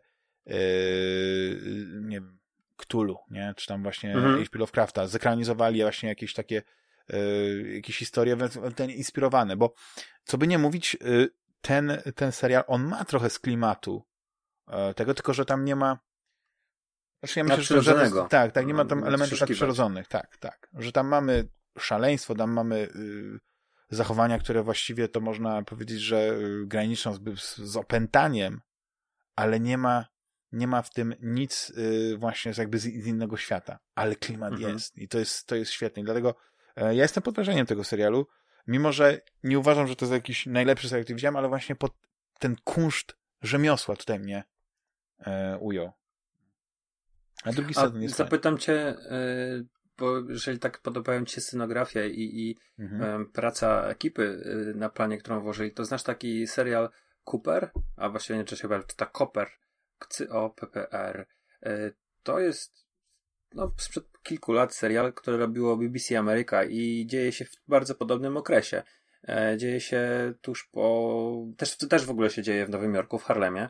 nie 2.01 2.21
wiem, 2.21 2.39
Cthulhu, 2.77 3.19
nie? 3.31 3.55
Czy 3.57 3.67
tam 3.67 3.83
właśnie 3.83 4.15
mhm. 4.15 4.45
H.P. 4.45 4.59
Lovecrafta. 4.59 5.07
Zekranizowali 5.07 5.83
właśnie 5.83 6.09
jakieś 6.09 6.35
takie 6.35 6.63
jakieś 7.75 7.99
historie 7.99 8.37
ten 8.77 8.91
inspirowane, 8.91 9.57
bo 9.57 9.75
co 10.25 10.39
by 10.39 10.47
nie 10.47 10.59
mówić, 10.59 10.97
ten, 11.61 12.03
ten 12.15 12.33
serial, 12.33 12.65
on 12.67 12.85
ma 12.85 13.05
trochę 13.05 13.31
z 13.31 13.39
klimatu 13.39 14.03
tego, 14.97 15.15
tylko 15.15 15.35
że 15.35 15.45
tam 15.45 15.65
nie 15.65 15.77
ma 15.77 15.99
znaczy 17.25 17.41
ja 17.41 17.45
myślę, 17.45 17.83
że 17.83 18.11
tak, 18.31 18.53
tak, 18.53 18.67
nie 18.67 18.75
ma 18.75 18.85
tam 18.85 19.05
elementów 19.05 19.41
nadprzyrodzonych, 19.41 20.09
tak, 20.09 20.37
tak. 20.37 20.69
Że 20.79 20.93
tam 20.93 21.09
mamy 21.09 21.49
szaleństwo, 21.79 22.35
tam 22.35 22.53
mamy 22.53 22.89
y, 22.97 23.39
zachowania, 23.91 24.39
które 24.39 24.63
właściwie 24.63 25.09
to 25.09 25.21
można 25.21 25.63
powiedzieć, 25.63 26.01
że 26.01 26.17
y, 26.17 26.67
graniczą 26.67 27.15
z, 27.15 27.21
z 27.57 27.77
opętaniem, 27.77 28.61
ale 29.37 29.61
nie 29.61 29.79
ma, 29.79 30.07
nie 30.53 30.67
ma 30.67 30.83
w 30.83 30.91
tym 30.91 31.15
nic 31.21 31.71
y, 31.71 32.17
właśnie 32.19 32.53
jakby 32.59 32.79
z, 32.79 32.83
z, 32.83 33.07
innego 33.07 33.37
świata. 33.37 33.79
Ale 33.95 34.17
klimat 34.17 34.53
mhm. 34.53 34.73
jest 34.73 34.99
i 34.99 35.09
to 35.09 35.19
jest, 35.19 35.47
to 35.47 35.57
jest 35.57 35.73
świetne. 35.73 36.05
Dlatego 36.05 36.35
e, 36.77 36.95
ja 36.95 37.03
jestem 37.03 37.23
pod 37.23 37.35
wrażeniem 37.35 37.67
tego 37.67 37.85
serialu, 37.85 38.27
mimo 38.67 38.93
że 38.93 39.21
nie 39.43 39.59
uważam, 39.59 39.87
że 39.87 39.97
to 39.97 40.05
jest 40.05 40.13
jakiś 40.13 40.47
najlepszy 40.47 40.89
serial, 40.89 41.05
który 41.05 41.17
widziałem, 41.17 41.37
ale 41.37 41.49
właśnie 41.49 41.77
pod 41.77 41.93
ten 42.39 42.57
kunszt 42.65 43.17
rzemiosła 43.43 43.97
tutaj 43.97 44.21
mnie 44.21 44.45
e, 45.19 45.59
ujął. 45.59 45.93
A 47.45 47.53
drugi 47.53 47.75
sezon 47.75 48.03
jest 48.03 48.17
Zapytam 48.17 48.59
fajny. 48.59 48.61
cię, 48.61 48.97
y, 49.13 49.67
bo 49.99 50.21
jeżeli 50.29 50.59
tak 50.59 50.79
podobają 50.79 51.25
ci 51.25 51.35
się 51.35 51.41
scenografia 51.41 52.05
i, 52.05 52.21
i 52.21 52.57
mhm. 52.79 53.27
praca 53.27 53.89
ekipy 53.89 54.23
y, 54.23 54.75
na 54.75 54.89
planie, 54.89 55.19
którą 55.19 55.41
włożyli, 55.41 55.73
to 55.73 55.85
znasz 55.85 56.03
taki 56.03 56.47
serial 56.47 56.91
Cooper, 57.25 57.71
a 57.97 58.09
właściwie 58.09 58.39
nie 58.39 58.45
czy 58.45 58.57
się 58.57 58.69
to 58.69 58.95
ta 58.97 59.07
Cooper, 59.07 59.49
C-O-P-P-R. 60.09 61.27
To 62.23 62.41
jest 62.41 62.85
no, 63.55 63.73
sprzed 63.77 64.05
kilku 64.23 64.53
lat 64.53 64.75
serial, 64.75 65.13
który 65.13 65.37
robiło 65.37 65.77
BBC 65.77 66.19
Ameryka 66.19 66.65
i 66.65 67.07
dzieje 67.07 67.33
się 67.33 67.45
w 67.45 67.57
bardzo 67.69 67.95
podobnym 67.95 68.37
okresie. 68.37 68.83
E, 69.29 69.57
dzieje 69.59 69.81
się 69.81 70.35
tuż 70.41 70.69
po. 70.73 71.47
Też, 71.57 71.77
też 71.77 72.05
w 72.05 72.11
ogóle 72.11 72.31
się 72.31 72.43
dzieje 72.43 72.67
w 72.67 72.71
Nowym 72.71 72.95
Jorku, 72.95 73.19
w 73.19 73.25
Harlemie. 73.25 73.69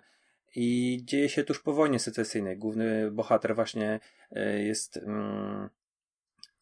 I 0.55 1.01
dzieje 1.05 1.29
się 1.29 1.45
tuż 1.45 1.61
po 1.61 1.73
wojnie 1.73 1.99
secesyjnej. 1.99 2.59
Główny 2.59 3.11
bohater 3.11 3.55
właśnie 3.55 4.01
e, 4.31 4.63
jest, 4.63 4.97
mm, 4.97 5.69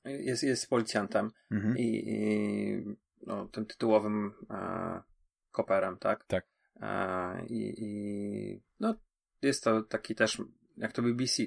jest, 0.05 0.43
jest 0.43 0.71
policjantem 0.71 1.31
mhm. 1.51 1.79
i, 1.79 2.05
i 2.07 2.97
no, 3.27 3.49
tym 3.49 3.67
tytułowym 3.67 4.33
e, 4.51 5.03
koperem, 5.51 5.99
tak? 5.99 6.25
Tak. 6.25 6.47
E, 6.81 7.47
i, 7.47 7.75
I 7.79 8.63
no, 8.81 8.95
jest 9.43 9.65
to 9.65 9.83
taki 9.83 10.15
też, 10.15 10.43
jak 10.77 10.93
to 10.93 11.03
BBC, 11.03 11.43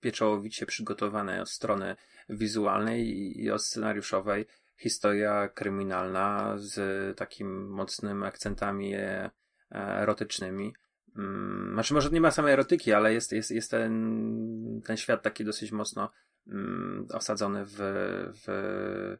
pieczołowicie 0.00 0.66
przygotowane 0.66 1.42
od 1.42 1.50
strony 1.50 1.96
wizualnej 2.28 3.08
i, 3.08 3.44
i 3.44 3.50
od 3.50 3.64
scenariuszowej 3.64 4.46
historia 4.76 5.48
kryminalna 5.48 6.54
z 6.56 7.16
takim 7.16 7.68
mocnymi 7.68 8.24
akcentami 8.24 8.94
e, 8.94 9.30
erotycznymi. 9.72 10.72
Mm, 11.16 11.70
znaczy 11.72 11.94
może 11.94 12.10
nie 12.10 12.20
ma 12.20 12.30
samej 12.30 12.52
erotyki, 12.52 12.92
ale 12.92 13.14
jest, 13.14 13.32
jest, 13.32 13.50
jest 13.50 13.70
ten, 13.70 14.80
ten 14.84 14.96
świat 14.96 15.22
taki 15.22 15.44
dosyć 15.44 15.72
mocno 15.72 16.10
mm, 16.46 17.06
osadzony 17.12 17.64
w, 17.64 17.76
w 18.46 19.18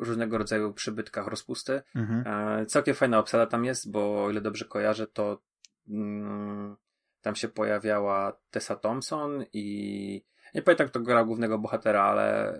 różnego 0.00 0.38
rodzaju 0.38 0.72
przybytkach 0.72 1.26
rozpusty. 1.26 1.82
Mhm. 1.94 2.24
E, 2.26 2.66
całkiem 2.66 2.94
fajna 2.94 3.18
obsada 3.18 3.46
tam 3.46 3.64
jest, 3.64 3.90
bo 3.90 4.24
o 4.24 4.30
ile 4.30 4.40
dobrze 4.40 4.64
kojarzę, 4.64 5.06
to 5.06 5.42
mm, 5.88 6.76
tam 7.20 7.34
się 7.34 7.48
pojawiała 7.48 8.40
Tessa 8.50 8.76
Thompson 8.76 9.44
i 9.52 10.24
nie 10.54 10.62
pamiętam 10.62 10.88
kto 10.88 11.00
grał 11.00 11.26
głównego 11.26 11.58
bohatera, 11.58 12.02
ale 12.02 12.54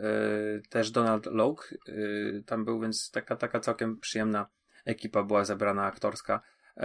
y, 0.57 0.63
też 0.69 0.91
Donald 0.91 1.27
Logue 1.27 1.63
y, 1.89 2.43
tam 2.47 2.65
był, 2.65 2.81
więc 2.81 3.11
taka, 3.11 3.37
taka 3.37 3.61
całkiem 3.61 4.01
przyjemna 4.01 4.47
ekipa 4.85 5.23
była 5.23 5.45
zebrana 5.45 5.85
aktorska. 5.85 6.43
Y, 6.77 6.83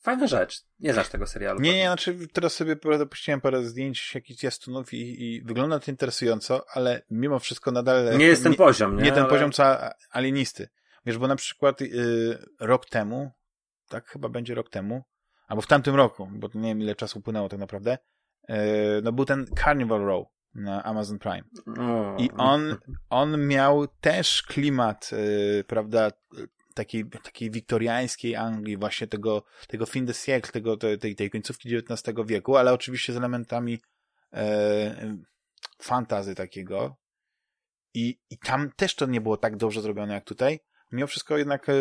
Fajna 0.00 0.26
rzecz. 0.26 0.62
Nie 0.80 0.92
znasz 0.92 1.08
tego 1.08 1.26
serialu. 1.26 1.60
Nie, 1.60 1.74
nie, 1.74 1.86
znaczy 1.86 2.28
teraz 2.32 2.52
sobie 2.52 2.76
dopuściłem 2.98 3.40
parę 3.40 3.64
zdjęć 3.64 4.14
jakichś 4.14 4.42
jastunów 4.42 4.92
i, 4.92 5.24
i 5.24 5.42
wygląda 5.42 5.80
to 5.80 5.90
interesująco, 5.90 6.64
ale 6.74 7.02
mimo 7.10 7.38
wszystko 7.38 7.70
nadal... 7.70 8.18
Nie 8.18 8.26
jest 8.26 8.42
ten 8.42 8.54
poziom, 8.54 8.96
nie? 8.96 9.02
Nie 9.02 9.12
ten 9.12 9.22
ale... 9.22 9.28
poziom 9.28 9.52
co 9.52 9.64
alienisty. 10.10 10.68
Wiesz, 11.06 11.18
bo 11.18 11.28
na 11.28 11.36
przykład 11.36 11.82
y, 11.82 12.38
rok 12.60 12.86
temu, 12.86 13.30
tak 13.88 14.06
chyba 14.06 14.28
będzie 14.28 14.54
rok 14.54 14.70
temu, 14.70 15.02
albo 15.48 15.62
w 15.62 15.66
tamtym 15.66 15.94
roku, 15.94 16.28
bo 16.32 16.48
nie 16.54 16.68
wiem 16.68 16.80
ile 16.80 16.94
czasu 16.94 17.18
upłynęło 17.18 17.48
tak 17.48 17.60
naprawdę, 17.60 17.98
y, 18.50 18.54
no 19.02 19.12
był 19.12 19.24
ten 19.24 19.46
Carnival 19.64 20.00
Row 20.00 20.26
na 20.54 20.82
Amazon 20.82 21.18
Prime. 21.18 21.44
I 22.18 22.30
on, 22.36 22.76
on 23.10 23.46
miał 23.46 23.86
też 23.86 24.42
klimat, 24.42 25.10
y, 25.12 25.64
prawda, 25.64 26.10
takiej, 26.74 27.04
takiej 27.22 27.50
wiktoriańskiej 27.50 28.36
Anglii, 28.36 28.76
właśnie 28.76 29.06
tego, 29.06 29.42
tego 29.68 29.86
fin 29.86 30.06
de 30.06 30.12
siècle, 30.12 30.52
tego, 30.52 30.76
tej, 30.76 31.16
tej 31.16 31.30
końcówki 31.30 31.76
XIX 31.76 32.16
wieku, 32.26 32.56
ale 32.56 32.72
oczywiście 32.72 33.12
z 33.12 33.16
elementami 33.16 33.80
e, 34.32 35.16
fantazy 35.82 36.34
takiego. 36.34 36.96
I, 37.94 38.18
I 38.30 38.38
tam 38.38 38.70
też 38.76 38.94
to 38.94 39.06
nie 39.06 39.20
było 39.20 39.36
tak 39.36 39.56
dobrze 39.56 39.82
zrobione 39.82 40.14
jak 40.14 40.24
tutaj. 40.24 40.60
Mimo 40.92 41.06
wszystko 41.06 41.38
jednak 41.38 41.68
e, 41.68 41.72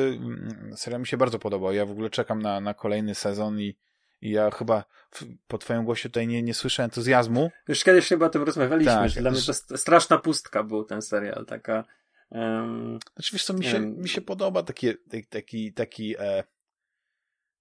serial 0.75 1.01
mi 1.01 1.07
się 1.07 1.17
bardzo 1.17 1.39
podobał. 1.39 1.73
Ja 1.73 1.85
w 1.85 1.91
ogóle 1.91 2.09
czekam 2.09 2.41
na, 2.41 2.61
na 2.61 2.73
kolejny 2.73 3.15
sezon 3.15 3.59
i, 3.59 3.77
i 4.21 4.31
ja 4.31 4.51
chyba 4.51 4.83
w, 5.11 5.23
po 5.47 5.57
twoim 5.57 5.85
głosie 5.85 6.09
tutaj 6.09 6.27
nie, 6.27 6.43
nie 6.43 6.53
słyszę 6.53 6.83
entuzjazmu. 6.83 7.51
Już 7.67 7.83
kiedyś 7.83 8.07
chyba 8.07 8.25
o 8.25 8.29
tym 8.29 8.43
rozmawialiśmy, 8.43 8.93
tak, 8.93 9.09
że 9.09 9.21
dla 9.21 9.31
mnie 9.31 9.41
to 9.41 9.77
straszna 9.77 10.17
pustka 10.17 10.63
był 10.63 10.83
ten 10.83 11.01
serial, 11.01 11.45
taka 11.45 11.83
Um, 12.32 12.99
znaczy, 13.15 13.30
wiesz 13.34 13.45
co, 13.45 13.53
mi 13.53 13.65
się, 13.65 13.80
mi 13.80 14.09
się 14.09 14.21
podoba 14.21 14.63
takie, 14.63 14.93
taki, 15.30 15.73
taki, 15.73 16.15
e, 16.19 16.43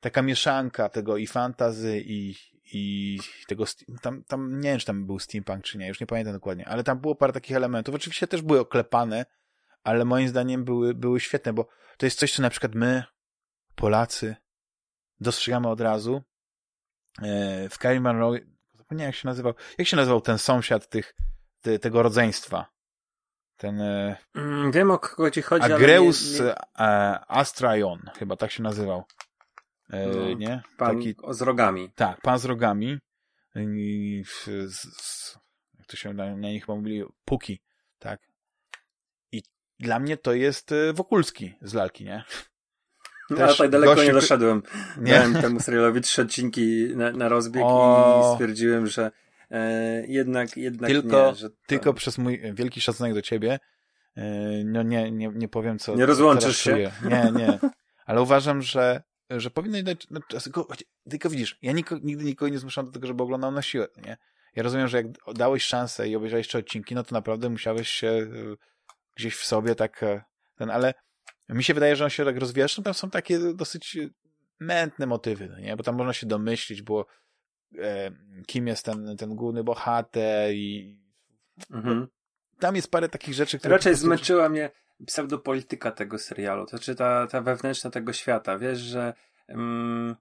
taka 0.01 0.23
mieszanka 0.23 0.89
tego 0.89 1.17
i 1.17 1.27
fantazy 1.27 2.03
i, 2.07 2.35
i 2.65 3.19
tego, 3.47 3.65
tam, 4.03 4.25
tam 4.25 4.61
nie 4.61 4.71
wiem, 4.71 4.79
czy 4.79 4.87
tam 4.87 5.07
był 5.07 5.19
steampunk, 5.19 5.65
czy 5.65 5.79
nie, 5.79 5.89
już 5.89 6.01
nie 6.01 6.07
pamiętam 6.07 6.35
dokładnie, 6.35 6.69
ale 6.69 6.85
tam 6.85 6.99
było 6.99 7.15
parę 7.15 7.33
takich 7.33 7.57
elementów, 7.57 7.95
oczywiście 7.95 8.27
też 8.27 8.43
były 8.43 8.61
oklepane, 8.61 9.27
ale 9.83 10.05
moim 10.05 10.29
zdaniem 10.29 10.65
były, 10.65 10.95
były 10.95 11.21
świetne, 11.21 11.53
bo 11.53 11.69
to 11.97 12.07
jest 12.07 12.19
coś, 12.19 12.33
co 12.33 12.43
na 12.43 12.51
przykład 12.51 12.75
my, 12.75 13.05
Polacy, 13.75 14.37
dostrzegamy 15.21 15.69
od 15.69 15.81
razu. 15.81 16.23
E, 17.23 17.69
w 17.69 17.79
Kylie 17.79 18.01
Monroe, 18.01 18.39
zapomniałem 18.75 19.09
jak 19.09 19.15
się 19.15 19.29
nazywał, 19.29 19.55
jak 19.79 19.89
się 19.89 19.97
nazywał 19.97 20.21
ten 20.21 20.39
sąsiad 20.39 20.89
tych, 20.89 21.15
te, 21.61 21.79
tego 21.79 22.03
rodzeństwa? 22.03 22.78
Ten... 23.59 23.81
E, 23.81 24.17
mm, 24.35 24.73
wiem 24.73 24.91
o 24.91 24.99
kogo 24.99 25.31
ci 25.31 25.43
chodzi, 25.43 25.73
Agreus 25.73 26.39
nie, 26.39 26.45
nie... 26.45 26.55
E, 26.79 27.21
Astraion, 27.29 28.11
chyba 28.19 28.37
tak 28.37 28.51
się 28.51 28.63
nazywał. 28.63 29.05
E, 29.91 30.07
no, 30.07 30.35
nie? 30.35 30.63
Pan 30.77 30.97
Taki... 30.97 31.17
z 31.31 31.43
rogami. 31.43 31.91
Tak, 31.95 32.21
pan 32.21 32.39
z 32.39 32.45
rogami. 32.45 32.99
Z, 34.25 34.75
z, 34.75 35.39
jak 35.79 35.87
to 35.87 35.97
się 35.97 36.15
na, 36.15 36.37
na 36.37 36.49
nich 36.49 36.67
chyba 36.67 36.77
mówili? 36.77 37.05
Puki, 37.25 37.61
tak? 37.99 38.21
I 39.33 39.43
dla 39.79 39.99
mnie 39.99 40.17
to 40.17 40.33
jest 40.33 40.75
Wokulski 40.95 41.55
z 41.63 41.75
lalki, 41.75 42.05
nie? 42.05 42.25
No, 43.31 43.45
ale 43.45 43.55
tak 43.55 43.71
daleko 43.71 43.95
gościu... 43.95 44.09
nie 44.09 44.15
doszedłem. 44.15 44.63
Nie? 44.97 45.13
Dałem 45.13 45.35
temu 45.35 45.61
serialowi 45.61 46.01
trzy 46.01 46.23
odcinki 46.23 46.89
na, 46.97 47.13
na 47.13 47.29
rozbieg 47.29 47.63
o... 47.67 48.21
i 48.21 48.35
stwierdziłem, 48.35 48.87
że 48.87 49.11
jednak, 50.09 50.57
jednak 50.57 50.91
tylko, 50.91 51.29
nie. 51.29 51.35
Że 51.35 51.51
to... 51.51 51.57
Tylko 51.67 51.95
przez 51.95 52.19
mój 52.19 52.41
wielki 52.55 52.81
szacunek 52.81 53.15
do 53.15 53.23
ciebie 53.23 53.59
e, 54.17 54.23
no 54.65 54.83
nie, 54.83 55.11
nie, 55.11 55.29
nie 55.35 55.49
powiem 55.49 55.79
co. 55.79 55.97
Nie 55.97 56.07
rozłączysz 56.07 56.57
się? 56.57 56.71
Czuję. 56.71 56.93
Nie, 57.05 57.33
nie. 57.33 57.59
Ale 58.07 58.23
uważam, 58.23 58.63
że, 58.63 59.03
że 59.31 59.51
powinno 59.51 59.83
dać. 59.83 60.07
No, 60.11 60.21
tylko, 60.45 60.67
tylko 61.11 61.31
widzisz, 61.31 61.59
ja 61.63 61.73
niko, 61.73 61.99
nigdy 62.03 62.25
nikogo 62.25 62.49
nie 62.49 62.59
zmuszam 62.59 62.87
do 62.87 62.93
tego, 62.93 63.07
żeby 63.07 63.23
oglądał 63.23 63.53
na 63.53 63.63
siłę. 63.63 63.89
Nie? 63.97 64.17
Ja 64.57 64.63
rozumiem, 64.63 64.89
że 64.89 64.97
jak 64.97 65.07
dałeś 65.35 65.65
szansę 65.65 66.09
i 66.09 66.17
obejrzałeś 66.17 66.47
jeszcze 66.47 66.59
odcinki, 66.59 66.95
no 66.95 67.05
to 67.05 67.15
naprawdę 67.15 67.49
musiałeś 67.49 67.89
się 67.89 68.09
e, 68.09 68.29
gdzieś 69.17 69.37
w 69.37 69.45
sobie 69.45 69.75
tak 69.75 70.05
ten, 70.57 70.71
ale 70.71 70.95
mi 71.49 71.65
się 71.65 71.75
wydaje, 71.75 71.97
że 71.97 72.05
on 72.05 72.11
się 72.11 72.25
tak 72.25 72.37
rozwija. 72.37 72.65
Zresztą 72.65 72.83
tam 72.83 72.95
są 72.95 73.11
takie 73.11 73.39
dosyć 73.55 73.99
mętne 74.61 75.07
motywy, 75.07 75.49
no 75.49 75.59
nie? 75.59 75.77
Bo 75.77 75.83
tam 75.83 75.97
można 75.97 76.13
się 76.13 76.27
domyślić, 76.27 76.83
było 76.83 77.01
e, 77.01 77.05
kim 78.47 78.67
jest 78.67 78.85
ten, 78.85 79.17
ten 79.17 79.35
główny 79.35 79.65
bohater 79.65 80.53
i 80.55 80.99
mhm. 81.71 82.09
tam 82.59 82.77
jest 82.77 82.91
parę 82.91 83.09
takich 83.09 83.35
rzeczy, 83.35 83.59
które... 83.59 83.73
Raczej 83.73 83.93
prostu... 83.93 84.07
zmęczyła 84.07 84.49
mnie 84.49 84.71
pseudopolityka 85.07 85.93
tego 85.93 86.19
serialu, 86.19 86.65
to 86.65 86.71
znaczy 86.71 86.95
ta, 86.95 87.27
ta 87.27 87.41
wewnętrzna 87.41 87.91
tego 87.91 88.13
świata. 88.13 88.59
Wiesz, 88.59 88.79
że 88.79 89.15
mm, 89.49 90.17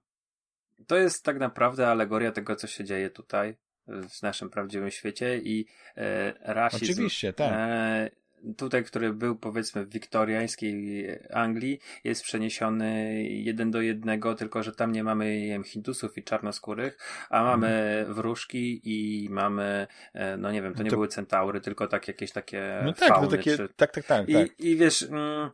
to 0.86 0.96
jest 0.96 1.24
tak 1.24 1.38
naprawdę 1.38 1.88
alegoria 1.88 2.32
tego, 2.32 2.56
co 2.56 2.66
się 2.66 2.84
dzieje 2.84 3.10
tutaj 3.10 3.56
w 3.86 4.22
naszym 4.22 4.50
prawdziwym 4.50 4.90
świecie 4.90 5.38
i 5.38 5.66
e, 5.96 6.34
rasizm 6.54 6.92
Oczywiście, 6.92 7.32
tak. 7.32 7.52
E, 7.52 8.10
tutaj, 8.56 8.84
który 8.84 9.12
był 9.12 9.36
powiedzmy 9.36 9.84
w 9.84 9.90
wiktoriańskiej 9.90 11.06
Anglii, 11.32 11.80
jest 12.04 12.22
przeniesiony 12.22 13.22
jeden 13.22 13.70
do 13.70 13.80
jednego, 13.80 14.34
tylko 14.34 14.62
że 14.62 14.72
tam 14.72 14.92
nie 14.92 15.04
mamy 15.04 15.40
wiem, 15.40 15.64
Hindusów 15.64 16.18
i 16.18 16.22
czarnoskórych, 16.22 16.98
a 17.30 17.42
mamy 17.42 17.68
mm. 17.68 18.14
wróżki 18.14 18.80
i 18.84 19.28
mamy, 19.30 19.86
e, 20.14 20.36
no 20.36 20.52
nie 20.52 20.62
wiem, 20.62 20.74
to 20.74 20.82
nie 20.82 20.90
to... 20.90 20.96
były 20.96 21.08
centaury, 21.08 21.60
tylko 21.60 21.86
tak 21.86 22.08
jakieś 22.08 22.32
takie. 22.32 22.80
No 22.84 22.92
tak, 22.92 23.08
fauny, 23.08 23.26
no 23.26 23.36
takie, 23.36 23.56
czy... 23.56 23.68
tak, 23.76 23.92
tak, 23.92 24.04
tak. 24.04 24.28
I, 24.28 24.32
tak. 24.32 24.60
I 24.60 24.76
wiesz, 24.76 25.02
mm, 25.02 25.50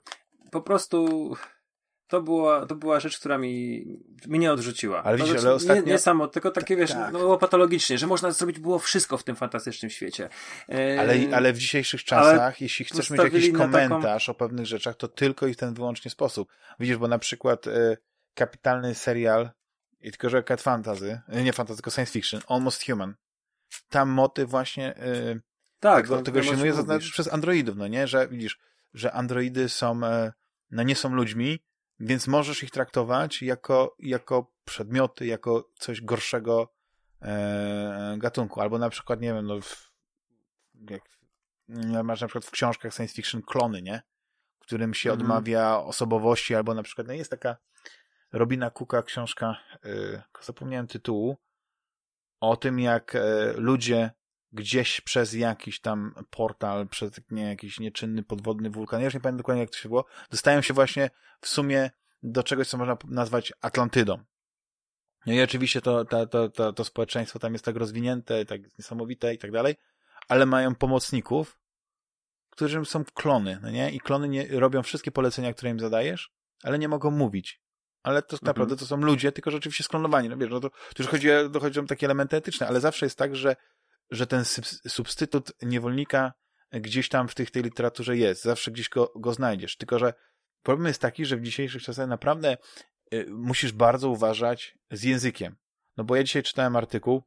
po 0.51 0.63
prostu 0.63 1.37
to 2.09 2.23
była, 2.23 2.67
to 2.67 2.75
była 2.75 3.01
rzecz, 3.01 3.19
która 3.19 3.39
mi, 3.39 3.85
mi 4.27 4.39
nie 4.39 4.53
odrzuciła. 4.53 5.03
Ale 5.03 5.17
widzisz, 5.17 5.33
znaczy, 5.33 5.47
ale 5.47 5.55
ostatnio... 5.55 5.83
Nie, 5.83 5.93
nie 5.93 5.99
samo, 5.99 6.29
tylko 6.29 6.51
takie, 6.51 6.75
tak, 6.75 6.79
wiesz, 6.79 6.93
tak. 6.93 7.13
no 7.13 7.19
było 7.19 7.39
patologicznie, 7.39 7.99
że 7.99 8.07
można 8.07 8.31
zrobić 8.31 8.59
było 8.59 8.79
wszystko 8.79 9.19
w 9.19 9.25
tym 9.25 9.37
fantastycznym 9.37 9.91
świecie. 9.91 10.29
E... 10.69 11.01
Ale, 11.01 11.15
ale 11.37 11.53
w 11.53 11.59
dzisiejszych 11.59 12.05
czasach, 12.05 12.61
jeśli 12.61 12.85
chcesz 12.85 13.11
mieć 13.11 13.23
jakiś 13.23 13.53
komentarz 13.53 14.27
taką... 14.27 14.37
o 14.37 14.39
pewnych 14.39 14.67
rzeczach, 14.67 14.97
to 14.97 15.09
tylko 15.09 15.47
i 15.47 15.55
w 15.55 15.57
ten 15.57 15.75
wyłącznie 15.75 16.11
sposób. 16.11 16.49
Widzisz, 16.81 16.97
bo 16.97 17.09
na 17.09 17.19
przykład 17.19 17.67
e, 17.67 17.97
kapitalny 18.35 18.95
serial, 18.95 19.51
i 20.01 20.11
tylko, 20.11 20.31
że 20.31 20.43
cat 20.43 20.63
fantasy, 20.63 21.21
e, 21.29 21.43
nie 21.43 21.53
fantasy, 21.53 21.77
tylko 21.77 21.91
science 21.91 22.13
fiction, 22.13 22.41
Almost 22.49 22.87
Human. 22.87 23.15
Tam 23.89 24.09
motyw 24.09 24.51
właśnie 24.51 24.97
e, 24.97 25.41
tak, 25.81 26.05
tego, 26.05 26.23
tego 26.23 26.43
się 26.43 26.73
zaznaczyć 26.73 27.13
przez 27.13 27.33
androidów, 27.33 27.77
no 27.77 27.89
nie? 27.89 28.07
Że 28.07 28.29
widzisz, 28.29 28.59
że 28.95 29.13
androidy 29.13 29.69
są, 29.69 30.05
e, 30.05 30.33
no 30.71 30.83
nie 30.83 30.97
są 30.97 31.15
ludźmi, 31.15 31.59
więc 32.05 32.27
możesz 32.27 32.63
ich 32.63 32.71
traktować 32.71 33.43
jako, 33.43 33.97
jako 33.99 34.53
przedmioty, 34.65 35.27
jako 35.27 35.71
coś 35.79 36.01
gorszego 36.01 36.73
e, 37.23 38.17
gatunku. 38.19 38.61
Albo 38.61 38.79
na 38.79 38.91
przykład, 38.91 39.21
nie 39.21 39.35
wiem, 39.35 39.47
no, 39.47 39.61
w, 39.61 39.91
jak, 40.91 41.03
masz 42.05 42.21
na 42.21 42.27
przykład 42.27 42.45
w 42.45 42.51
książkach 42.51 42.95
science 42.95 43.15
fiction 43.15 43.43
klony, 43.43 43.83
nie? 43.83 44.03
W 44.61 44.67
którym 44.67 44.95
się 44.95 45.11
mhm. 45.11 45.21
odmawia 45.21 45.79
osobowości, 45.79 46.55
albo 46.55 46.75
na 46.75 46.83
przykład, 46.83 47.07
no 47.07 47.13
jest 47.13 47.31
taka 47.31 47.57
Robina 48.33 48.71
Cooka 48.71 49.03
książka, 49.03 49.57
e, 49.85 50.23
zapomniałem 50.41 50.87
tytułu, 50.87 51.37
o 52.41 52.57
tym, 52.57 52.81
jak 52.81 53.15
e, 53.15 53.53
ludzie 53.57 54.11
gdzieś 54.55 55.01
przez 55.01 55.33
jakiś 55.33 55.81
tam 55.81 56.15
portal, 56.31 56.89
przez 56.89 57.21
nie, 57.31 57.43
jakiś 57.43 57.81
nieczynny 57.81 58.23
podwodny 58.23 58.71
wulkan, 58.71 59.01
ja 59.01 59.05
już 59.05 59.15
nie 59.15 59.21
pamiętam 59.21 59.39
dokładnie 59.39 59.61
jak 59.61 59.71
to 59.71 59.79
się 59.79 59.89
było, 59.89 60.05
dostają 60.31 60.63
się 60.63 60.75
właśnie 60.75 61.11
w 61.41 61.49
sumie 61.49 61.91
do 62.23 62.43
czegoś, 62.43 62.69
co 62.69 62.79
można 62.79 62.97
nazwać 63.09 63.53
Atlantydą. 63.61 64.25
No 65.27 65.33
i 65.33 65.43
oczywiście 65.43 65.81
to, 65.81 66.05
to, 66.05 66.27
to, 66.27 66.49
to, 66.49 66.73
to 66.73 66.85
społeczeństwo 66.85 67.39
tam 67.39 67.53
jest 67.53 67.65
tak 67.65 67.77
rozwinięte, 67.77 68.45
tak 68.45 68.61
niesamowite 68.79 69.35
i 69.35 69.39
tak 69.39 69.51
dalej, 69.51 69.75
ale 70.29 70.47
mają 70.47 70.75
pomocników, 70.75 71.59
którym 72.51 72.87
są 72.87 73.05
klony, 73.05 73.59
no 73.63 73.71
nie? 73.71 73.91
I 73.91 74.01
klony 74.01 74.29
nie, 74.29 74.47
robią 74.51 74.83
wszystkie 74.83 75.11
polecenia, 75.11 75.53
które 75.53 75.71
im 75.71 75.81
zadajesz, 75.81 76.33
ale 76.63 76.79
nie 76.79 76.89
mogą 76.89 77.11
mówić. 77.11 77.61
Ale 78.03 78.23
to 78.23 78.37
mhm. 78.37 78.47
naprawdę 78.47 78.77
to 78.77 78.87
są 78.87 78.97
ludzie, 78.97 79.33
tylko 79.33 79.51
rzeczywiście 79.51 79.85
sklonowani. 79.85 80.29
No 80.29 80.37
wiesz, 80.37 80.51
no 80.51 80.61
to, 80.61 80.71
to 80.71 81.03
już 81.03 81.09
chodzi, 81.09 81.29
dochodzi 81.51 81.81
o 81.81 81.83
takie 81.83 82.07
elementy 82.07 82.37
etyczne, 82.37 82.69
ale 82.69 82.81
zawsze 82.81 83.07
jest 83.07 83.19
tak, 83.19 83.37
że 83.37 83.57
że 84.11 84.27
ten 84.27 84.45
substytut 84.89 85.53
niewolnika 85.63 86.33
gdzieś 86.73 87.09
tam 87.09 87.29
w 87.29 87.35
tych, 87.35 87.51
tej 87.51 87.63
literaturze 87.63 88.17
jest. 88.17 88.43
Zawsze 88.43 88.71
gdzieś 88.71 88.89
go, 88.89 89.13
go 89.17 89.35
znajdziesz. 89.35 89.77
Tylko, 89.77 89.99
że 89.99 90.15
problem 90.63 90.87
jest 90.87 91.01
taki, 91.01 91.25
że 91.25 91.37
w 91.37 91.43
dzisiejszych 91.43 91.83
czasach 91.83 92.09
naprawdę 92.09 92.57
y, 93.15 93.27
musisz 93.31 93.73
bardzo 93.73 94.11
uważać 94.11 94.79
z 94.91 95.03
językiem. 95.03 95.57
No 95.97 96.05
bo 96.05 96.17
ja 96.17 96.25
dzisiaj 96.25 96.43
czytałem 96.43 96.77
artykuł, 96.77 97.23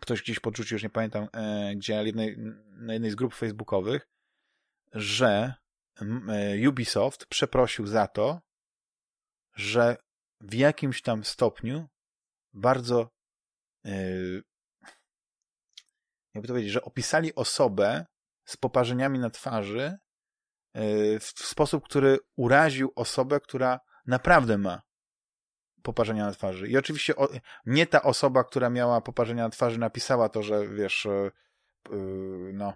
ktoś 0.00 0.22
gdzieś 0.22 0.40
podrzucił, 0.40 0.74
już 0.74 0.82
nie 0.82 0.90
pamiętam, 0.90 1.28
e, 1.32 1.72
gdzie 1.76 1.96
na 1.96 2.02
jednej, 2.02 2.36
na 2.70 2.92
jednej 2.92 3.10
z 3.10 3.14
grup 3.14 3.34
facebookowych, 3.34 4.08
że 4.92 5.54
e, 6.00 6.68
Ubisoft 6.68 7.26
przeprosił 7.26 7.86
za 7.86 8.06
to, 8.06 8.40
że 9.54 9.96
w 10.40 10.54
jakimś 10.54 11.02
tam 11.02 11.24
stopniu 11.24 11.88
bardzo 12.52 13.10
e, 13.84 13.90
jakby 16.34 16.48
to 16.48 16.54
powiedzieć, 16.54 16.72
że 16.72 16.82
opisali 16.82 17.34
osobę 17.34 18.06
z 18.44 18.56
poparzeniami 18.56 19.18
na 19.18 19.30
twarzy 19.30 19.98
e, 20.74 21.20
w 21.20 21.24
sposób, 21.24 21.84
który 21.84 22.18
uraził 22.36 22.92
osobę, 22.96 23.40
która 23.40 23.80
naprawdę 24.06 24.58
ma 24.58 24.82
poparzenia 25.82 26.26
na 26.26 26.32
twarzy. 26.32 26.68
I 26.68 26.76
oczywiście 26.76 27.14
nie 27.66 27.86
ta 27.86 28.02
osoba, 28.02 28.44
która 28.44 28.70
miała 28.70 29.00
poparzenia 29.00 29.42
na 29.42 29.50
twarzy, 29.50 29.78
napisała 29.78 30.28
to, 30.28 30.42
że 30.42 30.68
wiesz, 30.68 31.06
e, 31.06 31.30
no, 32.52 32.72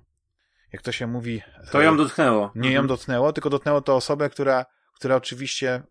jak 0.72 0.82
to 0.82 0.92
się 0.92 1.06
mówi. 1.06 1.42
To 1.70 1.82
ją 1.82 1.96
dotknęło. 1.96 2.52
Nie 2.54 2.70
ją 2.70 2.80
mhm. 2.80 2.86
dotknęło, 2.88 3.32
tylko 3.32 3.50
dotknęło 3.50 3.80
to 3.80 3.96
osobę, 3.96 4.30
która 4.30 4.66
która 4.96 5.16
oczywiście 5.16 5.82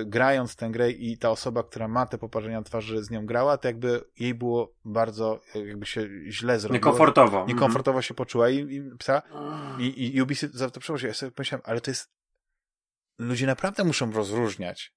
y, 0.00 0.04
grając 0.06 0.56
tę 0.56 0.70
grę 0.70 0.90
i 0.90 1.18
ta 1.18 1.30
osoba, 1.30 1.62
która 1.62 1.88
ma 1.88 2.06
te 2.06 2.18
poparzenia 2.18 2.62
twarzy 2.62 3.04
z 3.04 3.10
nią 3.10 3.26
grała, 3.26 3.58
to 3.58 3.68
jakby 3.68 4.04
jej 4.18 4.34
było 4.34 4.74
bardzo, 4.84 5.40
jakby 5.54 5.86
się 5.86 6.08
źle 6.28 6.60
zrobiło. 6.60 6.74
Niekomfortowo. 6.74 7.44
Niekomfortowo 7.48 7.96
mm 7.96 8.02
-hmm. 8.02 8.06
się 8.06 8.14
poczuła 8.14 8.50
i, 8.50 8.56
i 8.56 8.82
psa. 8.98 9.22
I, 9.78 10.16
i 10.16 10.22
Ubisoft 10.22 10.54
za 10.54 10.70
to 10.70 10.80
przeprosił. 10.80 11.08
Ja 11.08 11.14
sobie 11.14 11.32
pomyślałem, 11.32 11.62
ale 11.66 11.80
to 11.80 11.90
jest 11.90 12.10
ludzie 13.18 13.46
naprawdę 13.46 13.84
muszą 13.84 14.12
rozróżniać 14.12 14.92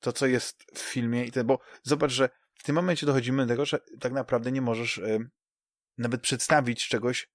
to, 0.00 0.12
co 0.12 0.26
jest 0.26 0.64
w 0.74 0.78
filmie 0.78 1.24
i 1.24 1.32
te, 1.32 1.44
bo 1.44 1.58
zobacz, 1.82 2.10
że 2.10 2.28
w 2.54 2.62
tym 2.62 2.74
momencie 2.74 3.06
dochodzimy 3.06 3.42
do 3.42 3.48
tego, 3.48 3.64
że 3.64 3.80
tak 4.00 4.12
naprawdę 4.12 4.52
nie 4.52 4.62
możesz 4.62 4.98
y, 4.98 5.30
nawet 5.98 6.20
przedstawić 6.20 6.88
czegoś 6.88 7.28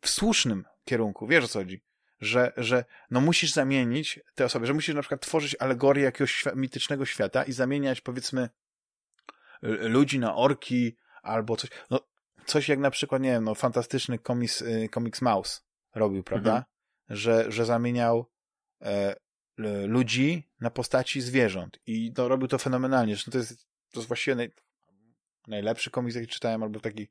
w 0.00 0.08
słusznym 0.08 0.64
kierunku. 0.84 1.26
Wiesz 1.26 1.44
o 1.44 1.48
co 1.48 1.58
chodzi? 1.58 1.82
Że, 2.20 2.52
że 2.56 2.84
no 3.10 3.20
musisz 3.20 3.52
zamienić 3.52 4.20
te 4.34 4.44
osoby, 4.44 4.66
że 4.66 4.74
musisz 4.74 4.94
na 4.94 5.00
przykład 5.00 5.20
tworzyć 5.20 5.56
alegorię 5.58 6.04
jakiegoś 6.04 6.32
świ 6.32 6.50
mitycznego 6.54 7.06
świata 7.06 7.44
i 7.44 7.52
zamieniać 7.52 8.00
powiedzmy 8.00 8.48
ludzi 9.62 10.18
na 10.18 10.36
orki 10.36 10.96
albo 11.22 11.56
coś, 11.56 11.70
no 11.90 12.00
coś 12.46 12.68
jak 12.68 12.78
na 12.78 12.90
przykład, 12.90 13.22
nie 13.22 13.30
wiem, 13.30 13.44
no 13.44 13.54
fantastyczny 13.54 14.18
komiks, 14.18 14.62
y, 14.62 14.88
komiks 14.90 15.22
Mouse 15.22 15.64
robił, 15.94 16.22
prawda? 16.22 16.50
Mhm. 16.50 16.64
Że, 17.08 17.52
że 17.52 17.64
zamieniał 17.64 18.30
e, 18.82 19.16
ludzi 19.86 20.50
na 20.60 20.70
postaci 20.70 21.20
zwierząt 21.20 21.78
i 21.86 22.12
to 22.12 22.28
robił 22.28 22.48
to 22.48 22.58
fenomenalnie, 22.58 23.14
zresztą 23.14 23.32
to 23.32 23.38
jest, 23.38 23.66
to 23.90 24.00
jest 24.00 24.08
właściwie 24.08 24.34
naj, 24.34 24.52
najlepszy 25.46 25.90
komiks, 25.90 26.16
jaki 26.16 26.28
czytałem, 26.28 26.62
albo 26.62 26.80
taki 26.80 27.08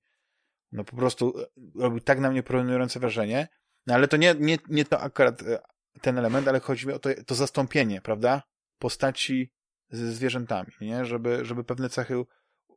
no 0.71 0.83
po 0.83 0.95
prostu 0.95 1.39
e, 1.39 1.45
robił 1.75 1.99
tak 1.99 2.19
na 2.19 2.31
mnie 2.31 2.43
porównujące 2.43 2.99
wrażenie, 2.99 3.47
no 3.89 3.95
ale 3.95 4.07
to 4.07 4.17
nie, 4.17 4.35
nie, 4.39 4.57
nie 4.67 4.85
to 4.85 5.01
akurat 5.01 5.41
e, 5.41 5.59
ten 6.01 6.17
element, 6.17 6.47
ale 6.47 6.59
chodzi 6.59 6.87
mi 6.87 6.93
o 6.93 6.99
to, 6.99 7.09
to 7.25 7.35
zastąpienie, 7.35 8.01
prawda? 8.01 8.43
Postaci 8.79 9.51
ze 9.89 10.11
zwierzętami, 10.11 10.71
nie? 10.81 11.05
Żeby, 11.05 11.45
żeby 11.45 11.63
pewne 11.63 11.89
cechy 11.89 12.23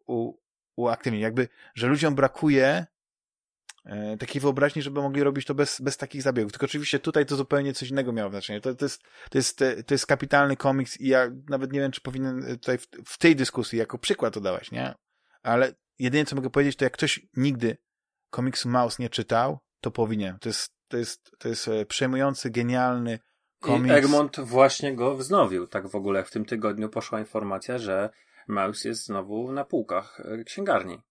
u, 0.06 0.34
uaktywnić. 0.76 1.22
Jakby, 1.22 1.48
że 1.74 1.86
ludziom 1.86 2.14
brakuje 2.14 2.86
e, 3.84 4.16
takiej 4.16 4.40
wyobraźni, 4.40 4.82
żeby 4.82 5.02
mogli 5.02 5.22
robić 5.22 5.46
to 5.46 5.54
bez, 5.54 5.80
bez 5.80 5.96
takich 5.96 6.22
zabiegów. 6.22 6.52
Tylko 6.52 6.66
oczywiście 6.66 6.98
tutaj 6.98 7.26
to 7.26 7.36
zupełnie 7.36 7.72
coś 7.72 7.90
innego 7.90 8.12
miało 8.12 8.30
znaczenie. 8.30 8.60
To, 8.60 8.74
to, 8.74 8.84
jest, 8.84 9.02
to, 9.30 9.38
jest, 9.38 9.62
e, 9.62 9.82
to 9.82 9.94
jest 9.94 10.06
kapitalny 10.06 10.56
komiks 10.56 11.00
i 11.00 11.08
ja 11.08 11.30
nawet 11.48 11.72
nie 11.72 11.80
wiem, 11.80 11.92
czy 11.92 12.00
powinien 12.00 12.42
tutaj 12.42 12.78
w, 12.78 12.86
w 13.06 13.18
tej 13.18 13.36
dyskusji 13.36 13.78
jako 13.78 13.98
przykład 13.98 14.34
to 14.34 14.40
dawać, 14.40 14.70
nie? 14.70 14.94
Ale 15.42 15.74
jedynie 15.98 16.24
co 16.24 16.36
mogę 16.36 16.50
powiedzieć, 16.50 16.76
to 16.76 16.84
jak 16.84 16.92
ktoś 16.92 17.26
nigdy 17.36 17.76
komiksu 18.30 18.68
Mouse 18.68 19.02
nie 19.02 19.10
czytał, 19.10 19.58
to 19.80 19.90
powinien. 19.90 20.38
To 20.38 20.48
jest 20.48 20.81
to 20.92 20.98
jest, 20.98 21.36
to 21.38 21.48
jest 21.48 21.68
e, 21.68 21.86
przejmujący, 21.86 22.50
genialny 22.50 23.18
komiks. 23.60 23.94
I 23.94 23.98
Egmont 23.98 24.40
właśnie 24.40 24.96
go 24.96 25.16
wznowił. 25.16 25.66
Tak 25.66 25.88
w 25.88 25.94
ogóle 25.94 26.24
w 26.24 26.30
tym 26.30 26.44
tygodniu 26.44 26.88
poszła 26.88 27.20
informacja, 27.20 27.78
że 27.78 28.10
Mouse 28.48 28.88
jest 28.88 29.04
znowu 29.04 29.52
na 29.52 29.64
półkach 29.64 30.20
e, 30.20 30.44
księgarni. 30.44 31.02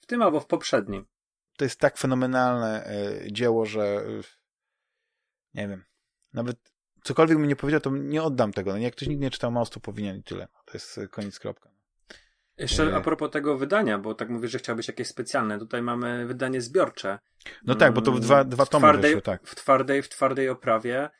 W 0.00 0.06
tym 0.06 0.22
albo 0.22 0.40
w 0.40 0.46
poprzednim. 0.46 1.06
To 1.56 1.64
jest 1.64 1.80
tak 1.80 1.98
fenomenalne 1.98 2.86
e, 2.86 3.32
dzieło, 3.32 3.66
że 3.66 4.04
nie 5.54 5.68
wiem. 5.68 5.84
Nawet 6.32 6.72
cokolwiek 7.02 7.38
mi 7.38 7.48
nie 7.48 7.56
powiedział, 7.56 7.80
to 7.80 7.90
nie 7.90 8.22
oddam 8.22 8.52
tego. 8.52 8.72
No, 8.72 8.78
jak 8.78 8.94
ktoś 8.94 9.08
nigdy 9.08 9.24
nie 9.24 9.30
czytał 9.30 9.52
Mouse, 9.52 9.70
to 9.70 9.80
powinien 9.80 10.16
i 10.16 10.22
tyle. 10.22 10.48
To 10.64 10.72
jest 10.74 11.00
koniec, 11.10 11.38
kropka. 11.38 11.70
Jeszcze 12.60 12.96
a 12.96 13.00
propos 13.00 13.30
tego 13.30 13.58
wydania, 13.58 13.98
bo 13.98 14.14
tak 14.14 14.28
mówisz, 14.28 14.50
że 14.50 14.58
chciałbyś 14.58 14.88
jakieś 14.88 15.08
specjalne. 15.08 15.58
Tutaj 15.58 15.82
mamy 15.82 16.26
wydanie 16.26 16.60
zbiorcze. 16.60 17.18
No 17.64 17.74
tak, 17.74 17.92
bo 17.92 18.02
to 18.02 18.12
w 18.12 18.20
dwa, 18.20 18.44
dwa 18.44 18.66
tomy 18.66 18.82
twardej, 18.82 19.10
wyszły, 19.10 19.22
tak. 19.22 19.46
W 19.46 19.54
twardej, 19.54 20.02
w 20.02 20.08
twardej 20.08 20.48
oprawie, 20.48 21.10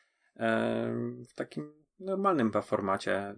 w 1.28 1.34
takim 1.34 1.84
normalnym 2.00 2.52
formacie, 2.62 3.34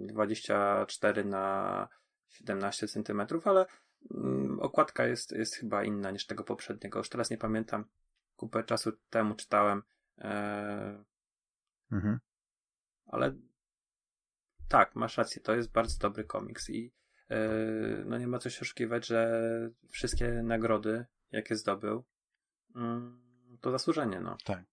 24 0.00 1.24
na 1.24 1.88
17 2.28 2.88
centymetrów, 2.88 3.46
ale 3.46 3.66
mm, 4.14 4.60
okładka 4.60 5.06
jest, 5.06 5.32
jest 5.32 5.56
chyba 5.56 5.84
inna 5.84 6.10
niż 6.10 6.26
tego 6.26 6.44
poprzedniego. 6.44 6.98
Już 6.98 7.08
teraz 7.08 7.30
nie 7.30 7.38
pamiętam. 7.38 7.84
Kupę 8.36 8.64
czasu 8.64 8.92
temu 9.10 9.34
czytałem. 9.34 9.82
E, 10.18 11.04
mhm. 11.92 12.18
Ale 13.06 13.34
tak, 14.68 14.96
masz 14.96 15.16
rację, 15.18 15.42
to 15.42 15.54
jest 15.54 15.72
bardzo 15.72 15.98
dobry 15.98 16.24
komiks 16.24 16.70
i 16.70 16.92
E, 16.96 17.05
no 18.04 18.18
nie 18.18 18.26
ma 18.26 18.38
co 18.38 18.50
się 18.50 18.60
oszukiwać, 18.60 19.06
że 19.06 19.40
wszystkie 19.90 20.28
nagrody, 20.28 21.06
jakie 21.32 21.56
zdobył, 21.56 22.04
mm, 22.76 23.20
to 23.60 23.70
zasłużenie, 23.70 24.20
no. 24.20 24.36
Tak. 24.44 24.64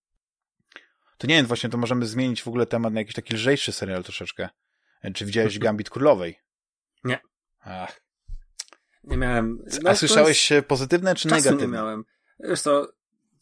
To 1.17 1.27
nie 1.27 1.35
wiem, 1.35 1.45
właśnie 1.45 1.69
to 1.69 1.77
możemy 1.77 2.05
zmienić 2.05 2.43
w 2.43 2.47
ogóle 2.47 2.65
temat 2.65 2.93
na 2.93 2.99
jakiś 2.99 3.15
taki 3.15 3.33
lżejszy 3.33 3.71
serial 3.71 4.03
troszeczkę. 4.03 4.49
Czy 5.13 5.25
widziałeś 5.25 5.59
Gambit 5.59 5.89
Królowej? 5.89 6.39
Nie. 7.03 7.19
Ach. 7.59 8.01
Nie 9.03 9.17
miałem. 9.17 9.65
No, 9.83 9.89
A 9.89 9.95
słyszałeś 9.95 10.51
jest... 10.51 10.67
pozytywne 10.67 11.15
czy 11.15 11.27
negatywne? 11.27 11.61
nie 11.61 11.67
miałem. 11.67 12.05
Wiesz 12.39 12.61
to, 12.61 12.93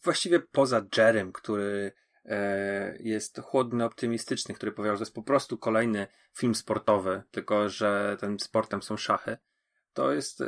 właściwie 0.04 0.40
poza 0.40 0.86
Jerem, 0.98 1.32
który 1.32 1.92
e, 1.92 2.11
jest 3.00 3.40
chłodny, 3.40 3.86
optymistyczny, 3.86 4.56
który 4.56 4.72
powiedział, 4.72 4.98
że 4.98 5.02
jest 5.02 5.16
po 5.16 5.24
prostu 5.24 5.58
kolejny 5.58 6.08
film 6.38 6.56
sportowy, 6.56 7.24
tylko 7.32 7.70
że 7.70 8.18
tym 8.20 8.40
sportem 8.40 8.82
są 8.82 8.98
szachy. 8.98 9.38
To 9.94 10.12
jest 10.12 10.42
e, 10.42 10.46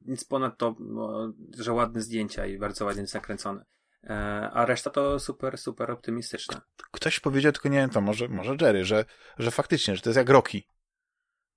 nic 0.00 0.24
ponad 0.24 0.58
to, 0.58 0.76
no, 0.78 1.32
że 1.58 1.72
ładne 1.72 2.00
zdjęcia 2.00 2.46
i 2.46 2.58
bardzo 2.58 2.84
ładnie 2.84 3.06
zakręcone. 3.06 3.64
E, 4.04 4.14
a 4.52 4.66
reszta 4.66 4.90
to 4.90 5.18
super, 5.20 5.58
super 5.58 5.90
optymistyczna. 5.90 6.60
Ktoś 6.90 7.20
powiedział, 7.20 7.52
tylko 7.52 7.68
nie 7.68 7.78
wiem, 7.78 7.90
to 7.90 8.00
może, 8.00 8.28
może 8.28 8.56
Jerry, 8.60 8.84
że, 8.84 9.04
że 9.38 9.50
faktycznie, 9.50 9.96
że 9.96 10.02
to 10.02 10.10
jest 10.10 10.16
jak 10.16 10.28
Rocky. 10.28 10.62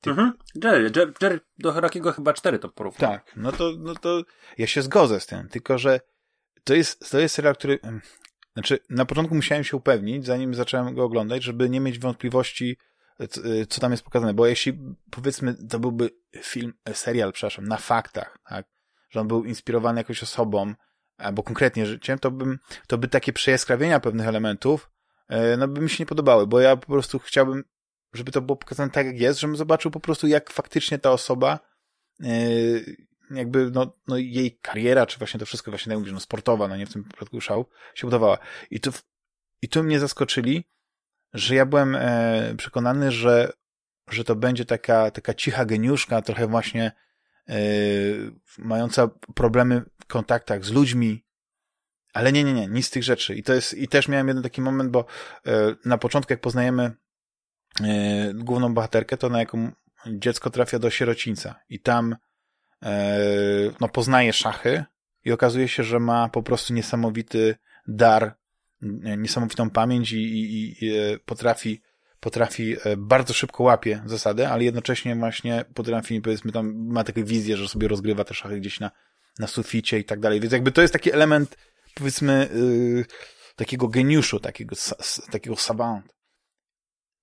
Ty... 0.01 0.09
Mhm. 0.09 0.33
Jerry, 0.63 0.91
Jerry, 0.95 1.13
Jerry 1.21 1.39
do 1.57 1.81
Rockiego 1.81 2.11
chyba 2.11 2.33
cztery 2.33 2.59
to 2.59 2.69
porównał. 2.69 3.11
Tak, 3.11 3.31
no 3.35 3.51
to, 3.51 3.71
no 3.79 3.95
to 3.95 4.21
ja 4.57 4.67
się 4.67 4.81
zgodzę 4.81 5.19
z 5.19 5.25
tym, 5.25 5.49
tylko 5.49 5.77
że 5.77 5.99
to 6.63 6.73
jest, 6.73 7.11
to 7.11 7.19
jest 7.19 7.35
serial, 7.35 7.55
który 7.55 7.79
znaczy, 8.57 8.79
na 8.89 9.05
początku 9.05 9.35
musiałem 9.35 9.63
się 9.63 9.77
upewnić, 9.77 10.25
zanim 10.25 10.53
zacząłem 10.53 10.95
go 10.95 11.03
oglądać, 11.03 11.43
żeby 11.43 11.69
nie 11.69 11.79
mieć 11.79 11.99
wątpliwości, 11.99 12.77
co 13.69 13.81
tam 13.81 13.91
jest 13.91 14.03
pokazane, 14.03 14.33
bo 14.33 14.47
jeśli, 14.47 14.79
powiedzmy, 15.11 15.55
to 15.69 15.79
byłby 15.79 16.09
film, 16.41 16.73
serial, 16.93 17.33
przepraszam, 17.33 17.67
na 17.67 17.77
faktach, 17.77 18.37
tak, 18.49 18.65
że 19.09 19.21
on 19.21 19.27
był 19.27 19.43
inspirowany 19.45 19.99
jakąś 19.99 20.23
osobą, 20.23 20.73
albo 21.17 21.43
konkretnie 21.43 21.85
życiem, 21.85 22.19
to 22.19 22.31
bym, 22.31 22.59
to 22.87 22.97
by 22.97 23.07
takie 23.07 23.33
przejaskrawienia 23.33 23.99
pewnych 23.99 24.27
elementów, 24.27 24.89
e, 25.27 25.57
no 25.57 25.67
by 25.67 25.81
mi 25.81 25.89
się 25.89 25.95
nie 25.99 26.05
podobały, 26.05 26.47
bo 26.47 26.59
ja 26.59 26.75
po 26.75 26.87
prostu 26.87 27.19
chciałbym, 27.19 27.63
żeby 28.13 28.31
to 28.31 28.41
było 28.41 28.55
pokazane 28.55 28.91
tak, 28.91 29.05
jak 29.05 29.19
jest, 29.19 29.39
żebym 29.39 29.55
zobaczył 29.55 29.91
po 29.91 29.99
prostu, 29.99 30.27
jak 30.27 30.51
faktycznie 30.51 30.99
ta 30.99 31.11
osoba, 31.11 31.59
e, 32.23 32.27
jakby, 33.31 33.71
no, 33.71 33.93
no 34.07 34.17
jej 34.17 34.59
kariera, 34.61 35.05
czy 35.05 35.17
właśnie 35.17 35.39
to 35.39 35.45
wszystko 35.45 35.71
właśnie, 35.71 35.89
tak 35.89 35.99
mówisz, 35.99 36.13
no 36.13 36.19
sportowa, 36.19 36.67
no 36.67 36.77
nie 36.77 36.85
w 36.85 36.93
tym 36.93 37.03
przypadku 37.03 37.41
szał, 37.41 37.65
się 37.95 38.07
udawała. 38.07 38.37
I 38.71 38.79
tu, 38.79 38.91
i 39.61 39.69
tu 39.69 39.83
mnie 39.83 39.99
zaskoczyli, 39.99 40.63
że 41.33 41.55
ja 41.55 41.65
byłem 41.65 41.95
e, 41.95 42.53
przekonany, 42.57 43.11
że, 43.11 43.53
że 44.09 44.23
to 44.23 44.35
będzie 44.35 44.65
taka, 44.65 45.11
taka 45.11 45.33
cicha 45.33 45.65
geniuszka, 45.65 46.21
trochę 46.21 46.47
właśnie 46.47 46.91
Yy, 47.47 48.31
mająca 48.57 49.09
problemy 49.35 49.81
w 50.01 50.05
kontaktach 50.05 50.65
z 50.65 50.71
ludźmi, 50.71 51.25
ale 52.13 52.31
nie, 52.31 52.43
nie, 52.43 52.53
nie, 52.53 52.67
nic 52.67 52.87
z 52.87 52.89
tych 52.89 53.03
rzeczy. 53.03 53.35
I 53.35 53.43
to 53.43 53.53
jest, 53.53 53.73
i 53.73 53.87
też 53.87 54.07
miałem 54.07 54.27
jeden 54.27 54.43
taki 54.43 54.61
moment, 54.61 54.91
bo 54.91 55.05
yy, 55.45 55.75
na 55.85 55.97
początku, 55.97 56.33
jak 56.33 56.41
poznajemy 56.41 56.91
yy, 57.79 57.87
główną 58.33 58.73
bohaterkę, 58.73 59.17
to 59.17 59.29
na 59.29 59.39
jaką 59.39 59.71
dziecko 60.07 60.49
trafia 60.49 60.79
do 60.79 60.89
sierocińca 60.89 61.55
i 61.69 61.79
tam 61.79 62.15
no, 63.81 63.89
poznaje 63.89 64.33
szachy 64.33 64.85
i 65.25 65.31
okazuje 65.31 65.67
się, 65.67 65.83
że 65.83 65.99
ma 65.99 66.29
po 66.29 66.43
prostu 66.43 66.73
niesamowity 66.73 67.55
dar, 67.87 68.35
niesamowitą 69.17 69.69
pamięć 69.69 70.11
i, 70.11 70.17
i, 70.17 70.85
i 70.85 70.91
potrafi 71.25 71.81
potrafi, 72.19 72.75
e, 72.83 72.97
bardzo 72.97 73.33
szybko 73.33 73.63
łapie 73.63 74.03
zasady, 74.05 74.47
ale 74.47 74.63
jednocześnie 74.63 75.15
właśnie 75.15 75.65
potrafi, 75.73 76.21
powiedzmy 76.21 76.51
tam, 76.51 76.73
ma 76.75 77.03
taką 77.03 77.23
wizję, 77.23 77.57
że 77.57 77.67
sobie 77.67 77.87
rozgrywa 77.87 78.23
te 78.23 78.33
szachy 78.33 78.59
gdzieś 78.59 78.79
na, 78.79 78.91
na 79.39 79.47
suficie 79.47 79.99
i 79.99 80.05
tak 80.05 80.19
dalej. 80.19 80.39
Więc 80.39 80.53
jakby 80.53 80.71
to 80.71 80.81
jest 80.81 80.93
taki 80.93 81.13
element, 81.13 81.57
powiedzmy, 81.93 82.49
yy, 82.53 83.05
takiego 83.55 83.87
geniuszu, 83.87 84.39
takiego, 84.39 84.75
takiego 85.31 85.55
savant. 85.55 86.17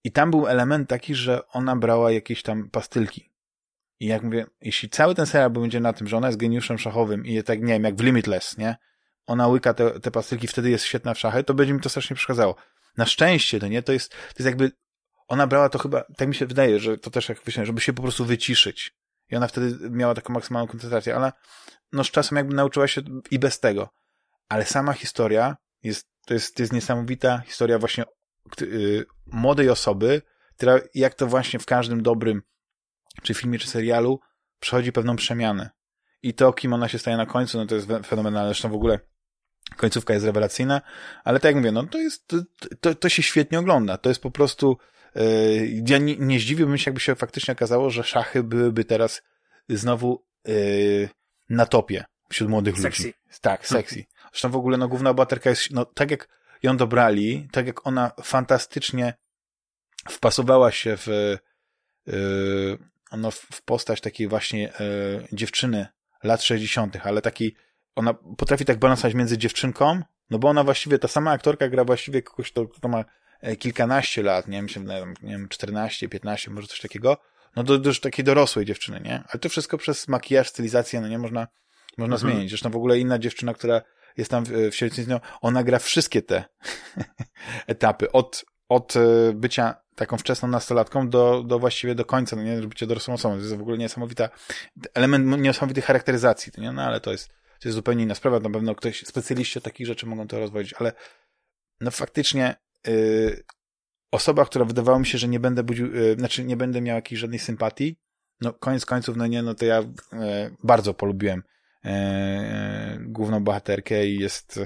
I 0.05 0.13
tam 0.13 0.31
był 0.31 0.47
element 0.47 0.89
taki, 0.89 1.15
że 1.15 1.49
ona 1.49 1.77
brała 1.77 2.13
jakieś 2.13 2.43
tam 2.43 2.71
pastylki. 2.71 3.34
I 4.01 4.07
jak 4.07 4.23
mówię, 4.23 4.47
jeśli 4.61 4.89
cały 4.89 5.15
ten 5.15 5.27
serial 5.27 5.51
będzie 5.51 5.81
na 5.81 5.93
tym, 5.93 6.09
że 6.09 6.17
ona 6.17 6.27
jest 6.27 6.39
geniuszem 6.39 6.79
szachowym 6.79 7.27
i 7.27 7.43
tak, 7.43 7.61
nie 7.61 7.73
wiem, 7.73 7.85
jak 7.85 7.97
w 7.97 8.03
Limitless, 8.03 8.59
nie? 8.59 8.77
Ona 9.27 9.49
łyka 9.49 9.75
te, 9.75 10.01
te 10.01 10.11
pastylki, 10.11 10.47
wtedy 10.47 10.71
jest 10.71 10.85
świetna 10.85 11.15
w 11.15 11.19
szachy, 11.19 11.45
to 11.45 11.55
będzie 11.55 11.73
mi 11.75 11.81
to 11.81 11.89
strasznie 11.89 12.17
przeszkadzało. 12.17 12.57
Na 12.97 13.07
szczęście, 13.07 13.61
to 13.61 13.69
nie, 13.69 13.83
to 13.83 13.93
jest, 13.93 14.11
to 14.11 14.17
jest 14.39 14.47
jakby 14.47 14.71
ona 15.29 15.47
brała 15.47 15.69
to 15.69 15.79
chyba, 15.79 16.05
tak 16.17 16.29
mi 16.29 16.35
się 16.35 16.47
wydaje, 16.47 16.81
że 16.81 16.99
to 16.99 17.11
też 17.11 17.29
jak 17.29 17.43
wyślę, 17.43 17.67
żeby 17.67 17.81
się 17.81 17.93
po 17.93 18.03
prostu 18.03 18.25
wyciszyć. 18.25 18.95
I 19.31 19.37
ona 19.37 19.49
wtedy 19.49 19.91
miała 19.91 20.15
taką 20.15 20.33
maksymalną 20.33 20.67
koncentrację, 20.69 21.17
ale 21.17 21.33
no 21.93 22.05
z 22.05 22.11
czasem 22.11 22.39
jakby 22.39 22.55
nauczyła 22.55 22.89
się 22.89 23.01
i 23.31 23.39
bez 23.39 23.61
tego. 23.61 23.89
Ale 24.49 24.65
sama 24.65 24.93
historia 24.93 25.57
jest, 25.83 26.09
to 26.27 26.35
jest, 26.35 26.57
to 26.57 26.63
jest 26.63 26.73
niesamowita 26.73 27.43
historia 27.47 27.79
właśnie 27.79 28.05
yy, 28.61 29.07
młodej 29.27 29.71
osoby, 29.71 30.23
która 30.57 30.81
jak 30.95 31.15
to 31.15 31.27
właśnie 31.27 31.59
w 31.59 31.67
każdym 31.67 32.03
dobrym 32.03 32.43
czy 33.23 33.35
filmie, 33.35 33.59
czy 33.59 33.69
serialu 33.69 34.21
przechodzi 34.61 34.93
pewną 34.93 35.17
przemianę. 35.17 35.71
I 36.23 36.35
to, 36.35 36.53
kim 36.53 36.73
ona 36.73 36.89
się 36.89 36.99
staje 36.99 37.17
na 37.17 37.27
końcu, 37.27 37.59
no 37.59 37.67
to 37.67 37.75
jest 37.75 37.89
fenomenalne. 38.07 38.49
Zresztą 38.49 38.69
w 38.69 38.75
ogóle 38.75 38.99
końcówka 39.77 40.15
jest 40.15 40.27
rewelacyjna, 40.27 40.83
ale 41.25 41.41
tak 41.41 41.49
jak 41.49 41.57
mówię, 41.57 41.73
no 41.73 41.87
to 41.87 41.99
jest, 41.99 42.35
to, 42.81 42.95
to, 42.95 43.09
się 43.09 43.23
świetnie 43.23 43.59
ogląda. 43.59 43.99
To 43.99 44.09
jest 44.09 44.23
po 44.23 44.31
prostu 44.31 44.79
Yy, 45.15 45.83
ja 45.89 45.99
nie, 45.99 46.17
nie 46.17 46.41
zdziwiłbym 46.41 46.79
się, 46.79 46.89
jakby 46.89 47.01
się 47.01 47.15
faktycznie 47.15 47.53
okazało, 47.53 47.91
że 47.91 48.05
szachy 48.05 48.43
byłyby 48.43 48.85
teraz 48.85 49.23
znowu 49.69 50.25
yy, 50.45 51.09
na 51.51 51.67
topie 51.67 52.05
wśród 52.29 52.51
młodych 52.51 52.79
sexy. 52.79 53.03
ludzi. 53.03 53.15
Tak, 53.41 53.67
sexy. 53.77 54.05
Zresztą 54.33 54.51
w 54.51 54.57
ogóle 54.57 54.79
no, 54.79 54.89
główna 54.89 55.15
bohaterka 55.15 55.51
jest, 55.51 55.71
no 55.71 55.85
tak 55.85 56.11
jak 56.11 56.29
ją 56.63 56.77
dobrali, 56.77 57.49
tak 57.53 57.67
jak 57.67 57.87
ona 57.87 58.11
fantastycznie 58.23 59.15
wpasowała 60.09 60.71
się 60.71 60.97
w 60.97 61.37
yy, 62.07 62.79
ono 63.11 63.31
w 63.31 63.63
postać 63.65 64.01
takiej 64.01 64.29
właśnie 64.29 64.63
yy, 64.63 65.29
dziewczyny 65.33 65.87
lat 66.23 66.43
60., 66.43 66.97
ale 67.05 67.23
takiej 67.23 67.55
ona 67.95 68.15
potrafi 68.15 68.65
tak 68.65 68.79
balansować 68.79 69.15
między 69.15 69.39
dziewczynką, 69.39 70.03
no 70.31 70.39
bo 70.39 70.49
ona 70.49 70.65
właściwie, 70.65 70.99
ta 70.99 71.09
sama 71.09 71.31
aktorka 71.31 71.69
gra 71.69 71.85
właściwie 71.85 72.23
kogoś, 72.23 72.53
kto, 72.53 72.67
kto 72.67 72.89
ma 72.89 73.05
E, 73.45 73.57
kilkanaście 73.57 74.23
lat, 74.23 74.49
nie 74.49 74.63
wiem, 74.63 74.87
nie 75.23 75.31
wiem, 75.31 75.49
14, 75.49 76.09
15, 76.09 76.51
może 76.51 76.67
coś 76.67 76.81
takiego, 76.81 77.17
no 77.57 77.63
do, 77.63 77.79
do 77.79 77.91
już 77.91 78.01
takiej 78.01 78.25
dorosłej 78.25 78.67
dziewczyny, 78.67 79.01
nie? 79.01 79.25
Ale 79.29 79.41
to 79.41 79.49
wszystko 79.49 79.79
przez 79.79 80.09
makijaż, 80.09 80.49
stylizację, 80.49 81.01
no 81.01 81.09
nie 81.09 81.19
można, 81.19 81.49
można 81.99 82.17
mhm. 82.17 82.33
zmienić. 82.33 82.51
Zresztą 82.51 82.71
w 82.71 82.77
ogóle 82.77 82.99
inna 82.99 83.19
dziewczyna, 83.19 83.55
która 83.55 83.83
jest 84.17 84.31
tam 84.31 84.45
w, 84.45 84.51
w 84.51 85.21
ona 85.41 85.65
gra 85.65 85.79
wszystkie 85.79 86.23
te 86.23 86.45
etapy, 87.67 88.13
od, 88.13 88.45
od 88.69 88.97
e, 88.97 89.33
bycia 89.35 89.75
taką 89.95 90.19
wczesną 90.19 90.49
nastolatką 90.49 91.09
do, 91.09 91.43
do 91.43 91.59
właściwie 91.59 91.95
do 91.95 92.05
końca, 92.05 92.37
no 92.37 92.43
nie, 92.43 92.63
że 92.63 92.69
bycie 92.69 92.87
dorosłą 92.87 93.15
osobą. 93.15 93.35
To 93.35 93.41
jest 93.41 93.57
w 93.57 93.61
ogóle 93.61 93.79
niesamowita, 93.79 94.29
element 94.95 95.43
niesamowitej 95.43 95.83
charakteryzacji, 95.83 96.53
nie? 96.59 96.73
No 96.73 96.83
ale 96.83 97.01
to 97.01 97.13
jest, 97.13 97.29
to 97.29 97.69
jest 97.69 97.77
zupełnie 97.77 98.03
inna 98.03 98.15
sprawa, 98.15 98.41
na 98.41 98.51
pewno 98.51 98.75
ktoś, 98.75 99.07
specjaliści 99.07 99.59
od 99.59 99.65
takich 99.65 99.87
rzeczy 99.87 100.07
mogą 100.07 100.29
to 100.29 100.39
rozwodzić, 100.39 100.75
ale 100.79 100.93
no 101.81 101.91
faktycznie 101.91 102.57
Y, 102.89 103.45
osoba, 104.11 104.45
która 104.45 104.65
wydawało 104.65 104.99
mi 104.99 105.07
się, 105.07 105.19
że 105.19 105.29
nie 105.29 105.41
będę 105.41 105.63
budził, 105.63 105.97
y, 105.97 106.15
znaczy 106.19 106.45
nie 106.45 106.57
będę 106.57 106.81
miał 106.81 106.97
jakiejś 106.97 107.21
żadnej 107.21 107.39
sympatii, 107.39 107.97
no 108.41 108.53
koniec 108.53 108.87
końców, 108.87 109.17
no 109.17 109.27
nie, 109.27 109.43
no 109.43 109.55
to 109.55 109.65
ja 109.65 109.81
y, 109.81 109.87
bardzo 110.63 110.95
polubiłem 110.95 111.43
główną 113.01 113.45
bohaterkę 113.45 114.07
i 114.07 114.19
jest, 114.19 114.61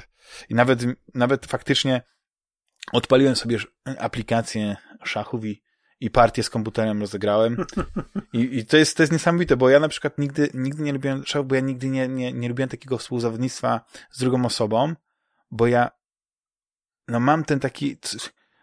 i 0.49 0.55
nawet, 0.55 0.81
nawet 1.15 1.47
faktycznie 1.47 2.03
odpaliłem 2.93 3.37
sobie 3.37 3.59
aplikację 3.99 4.77
szachów 5.05 5.45
i, 5.45 5.63
i 6.01 6.11
partię 6.11 6.43
z 6.43 6.51
komputerem 6.51 7.01
rozegrałem. 7.01 7.57
I, 8.33 8.59
i 8.59 8.67
to, 8.67 8.77
jest, 8.77 8.97
to 8.97 9.03
jest 9.03 9.13
niesamowite, 9.13 9.57
bo 9.57 9.69
ja 9.69 9.81
na 9.81 9.89
przykład 9.89 10.19
nigdy, 10.19 10.51
nigdy 10.55 10.83
nie 10.83 10.93
lubiłem 10.93 11.25
szachów, 11.25 11.49
bo 11.49 11.55
ja 11.55 11.61
nigdy 11.61 11.89
nie, 11.89 12.09
nie, 12.09 12.33
nie 12.33 12.49
lubiłem 12.49 12.69
takiego 12.69 12.99
współzawodnictwa 12.99 13.81
z 14.11 14.19
drugą 14.19 14.45
osobą, 14.45 14.95
bo 15.51 15.67
ja 15.67 15.91
no 17.09 17.21
mam 17.21 17.45
ten 17.45 17.61
taki, 17.61 17.97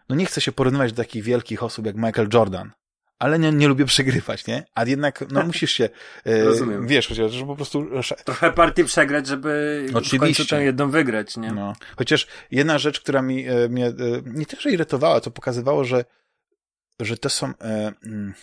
no 0.08 0.16
nie 0.16 0.26
chcę 0.26 0.40
się 0.40 0.52
porównywać 0.52 0.92
do 0.92 1.02
takich 1.02 1.24
wielkich 1.24 1.62
osób 1.62 1.86
jak 1.86 1.96
Michael 1.96 2.28
Jordan, 2.34 2.72
ale 3.18 3.38
nie, 3.38 3.52
nie 3.52 3.68
lubię 3.68 3.84
przegrywać, 3.84 4.46
nie? 4.46 4.64
A 4.74 4.84
jednak, 4.84 5.24
no 5.30 5.42
musisz 5.46 5.72
się, 5.72 5.88
e, 6.24 6.44
Rozumiem. 6.44 6.86
wiesz, 6.86 7.08
chociaż 7.08 7.32
że 7.32 7.46
po 7.46 7.56
prostu... 7.56 7.86
Trochę 8.24 8.52
partii 8.52 8.84
przegrać, 8.84 9.26
żeby 9.26 9.82
Oczywiście. 9.88 10.16
w 10.16 10.20
końcu 10.20 10.46
tę 10.46 10.64
jedną 10.64 10.90
wygrać, 10.90 11.36
nie? 11.36 11.52
No. 11.52 11.72
Chociaż 11.96 12.26
jedna 12.50 12.78
rzecz, 12.78 13.00
która 13.00 13.22
mi, 13.22 13.48
e, 13.48 13.68
mnie 13.68 13.86
e, 13.86 13.92
nie 14.24 14.46
tylko 14.46 14.68
irytowała, 14.68 15.20
to 15.20 15.30
pokazywało, 15.30 15.84
że, 15.84 16.04
że 17.00 17.16
to 17.16 17.28
są, 17.30 17.52
mm, 17.60 18.34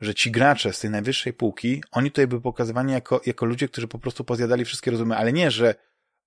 że 0.00 0.14
ci 0.14 0.30
gracze 0.30 0.72
z 0.72 0.80
tej 0.80 0.90
najwyższej 0.90 1.32
półki, 1.32 1.82
oni 1.92 2.10
tutaj 2.10 2.26
były 2.26 2.40
pokazywani 2.40 2.92
jako, 2.92 3.20
jako 3.26 3.46
ludzie, 3.46 3.68
którzy 3.68 3.88
po 3.88 3.98
prostu 3.98 4.24
pozjadali 4.24 4.64
wszystkie 4.64 4.90
rozumy, 4.90 5.16
ale 5.16 5.32
nie, 5.32 5.50
że 5.50 5.74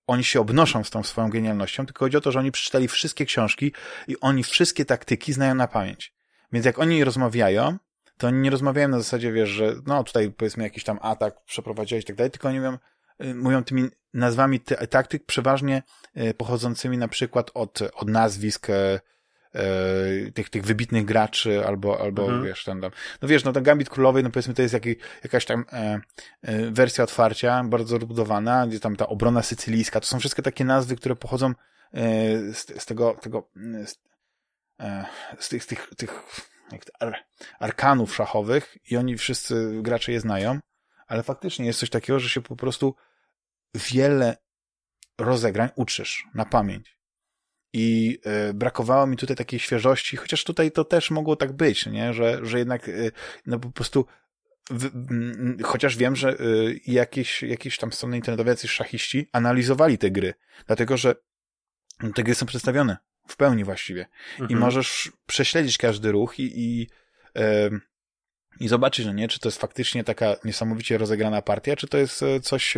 oni 0.07 0.23
się 0.23 0.39
obnoszą 0.39 0.83
z 0.83 0.89
tą 0.89 1.03
swoją 1.03 1.29
genialnością, 1.29 1.85
tylko 1.85 2.05
chodzi 2.05 2.17
o 2.17 2.21
to, 2.21 2.31
że 2.31 2.39
oni 2.39 2.51
przeczytali 2.51 2.87
wszystkie 2.87 3.25
książki 3.25 3.73
i 4.07 4.19
oni 4.21 4.43
wszystkie 4.43 4.85
taktyki 4.85 5.33
znają 5.33 5.55
na 5.55 5.67
pamięć. 5.67 6.14
Więc 6.55 6.65
jak 6.65 6.79
oni 6.79 7.03
rozmawiają, 7.03 7.77
to 8.17 8.27
oni 8.27 8.39
nie 8.39 8.49
rozmawiają 8.49 8.87
na 8.87 8.97
zasadzie, 8.97 9.31
wiesz, 9.31 9.49
że 9.49 9.75
no 9.85 10.03
tutaj 10.03 10.31
powiedzmy 10.31 10.63
jakiś 10.63 10.83
tam 10.83 10.99
atak 11.01 11.43
przeprowadziłeś 11.43 12.03
i 12.03 12.07
tak 12.07 12.15
dalej, 12.15 12.31
tylko 12.31 12.47
oni 12.47 12.59
mówią, 12.59 12.77
y, 13.23 13.35
mówią 13.35 13.63
tymi 13.63 13.89
nazwami 14.13 14.59
taktyk 14.89 15.25
przeważnie 15.25 15.83
pochodzącymi 16.37 16.97
na 16.97 17.07
przykład 17.07 17.51
od, 17.53 17.79
od 17.81 18.09
nazwisk 18.09 18.67
tych, 20.33 20.49
tych 20.49 20.65
wybitnych 20.65 21.05
graczy, 21.05 21.65
albo, 21.65 22.01
albo 22.01 22.23
mhm. 22.23 22.43
wiesz, 22.43 22.63
tam, 22.63 22.81
tam, 22.81 22.91
no 23.21 23.27
wiesz, 23.27 23.43
no 23.43 23.51
ten 23.53 23.63
Gambit 23.63 23.89
Królowej, 23.89 24.23
no 24.23 24.29
powiedzmy, 24.29 24.53
to 24.53 24.61
jest 24.61 24.73
jaki, 24.73 24.95
jakaś 25.23 25.45
tam 25.45 25.65
e, 25.73 25.99
e, 26.41 26.71
wersja 26.71 27.03
otwarcia, 27.03 27.63
bardzo 27.63 27.97
rozbudowana, 27.97 28.67
gdzie 28.67 28.79
tam 28.79 28.95
ta 28.95 29.07
obrona 29.07 29.41
sycylijska, 29.41 29.99
to 29.99 30.07
są 30.07 30.19
wszystkie 30.19 30.41
takie 30.41 30.65
nazwy, 30.65 30.95
które 30.95 31.15
pochodzą 31.15 31.47
e, 31.47 31.53
z, 32.53 32.81
z 32.81 32.85
tego, 32.85 33.13
tego 33.21 33.49
z, 33.85 33.91
e, 33.91 34.04
z 35.39 35.49
tych, 35.49 35.63
z 35.63 35.67
tych, 35.67 35.89
tych 35.95 36.23
ar, 36.99 37.25
arkanów 37.59 38.15
szachowych 38.15 38.77
i 38.91 38.97
oni 38.97 39.17
wszyscy 39.17 39.79
gracze 39.81 40.11
je 40.11 40.19
znają, 40.19 40.59
ale 41.07 41.23
faktycznie 41.23 41.65
jest 41.65 41.79
coś 41.79 41.89
takiego, 41.89 42.19
że 42.19 42.29
się 42.29 42.41
po 42.41 42.55
prostu 42.55 42.95
wiele 43.75 44.37
rozegrań 45.17 45.69
uczysz 45.75 46.27
na 46.33 46.45
pamięć. 46.45 46.97
I 47.73 48.19
y, 48.49 48.53
brakowało 48.53 49.07
mi 49.07 49.17
tutaj 49.17 49.35
takiej 49.35 49.59
świeżości, 49.59 50.17
chociaż 50.17 50.43
tutaj 50.43 50.71
to 50.71 50.85
też 50.85 51.11
mogło 51.11 51.35
tak 51.35 51.53
być, 51.53 51.85
nie? 51.85 52.13
Że, 52.13 52.45
że 52.45 52.59
jednak 52.59 52.87
y, 52.87 53.11
no 53.45 53.59
po 53.59 53.71
prostu 53.71 54.05
w, 54.69 54.85
m, 54.85 55.57
chociaż 55.63 55.97
wiem, 55.97 56.15
że 56.15 56.39
y, 56.39 56.79
jakieś, 56.87 57.43
jakieś 57.43 57.77
tam 57.77 57.91
strony 57.91 58.17
internetowe, 58.17 58.49
jacyś 58.49 58.71
szachiści 58.71 59.29
analizowali 59.31 59.97
te 59.97 60.11
gry, 60.11 60.33
dlatego 60.67 60.97
że 60.97 61.15
te 62.15 62.23
gry 62.23 62.35
są 62.35 62.45
przedstawione 62.45 62.97
w 63.27 63.35
pełni 63.35 63.63
właściwie 63.63 64.05
mhm. 64.31 64.49
i 64.49 64.55
możesz 64.55 65.11
prześledzić 65.25 65.77
każdy 65.77 66.11
ruch 66.11 66.39
i, 66.39 66.51
i, 66.55 66.87
i 68.59 68.67
zobaczyć, 68.67 69.05
no 69.05 69.13
nie, 69.13 69.27
czy 69.27 69.39
to 69.39 69.47
jest 69.47 69.61
faktycznie 69.61 70.03
taka 70.03 70.35
niesamowicie 70.43 70.97
rozegrana 70.97 71.41
partia, 71.41 71.75
czy 71.75 71.87
to 71.87 71.97
jest 71.97 72.25
coś, 72.41 72.77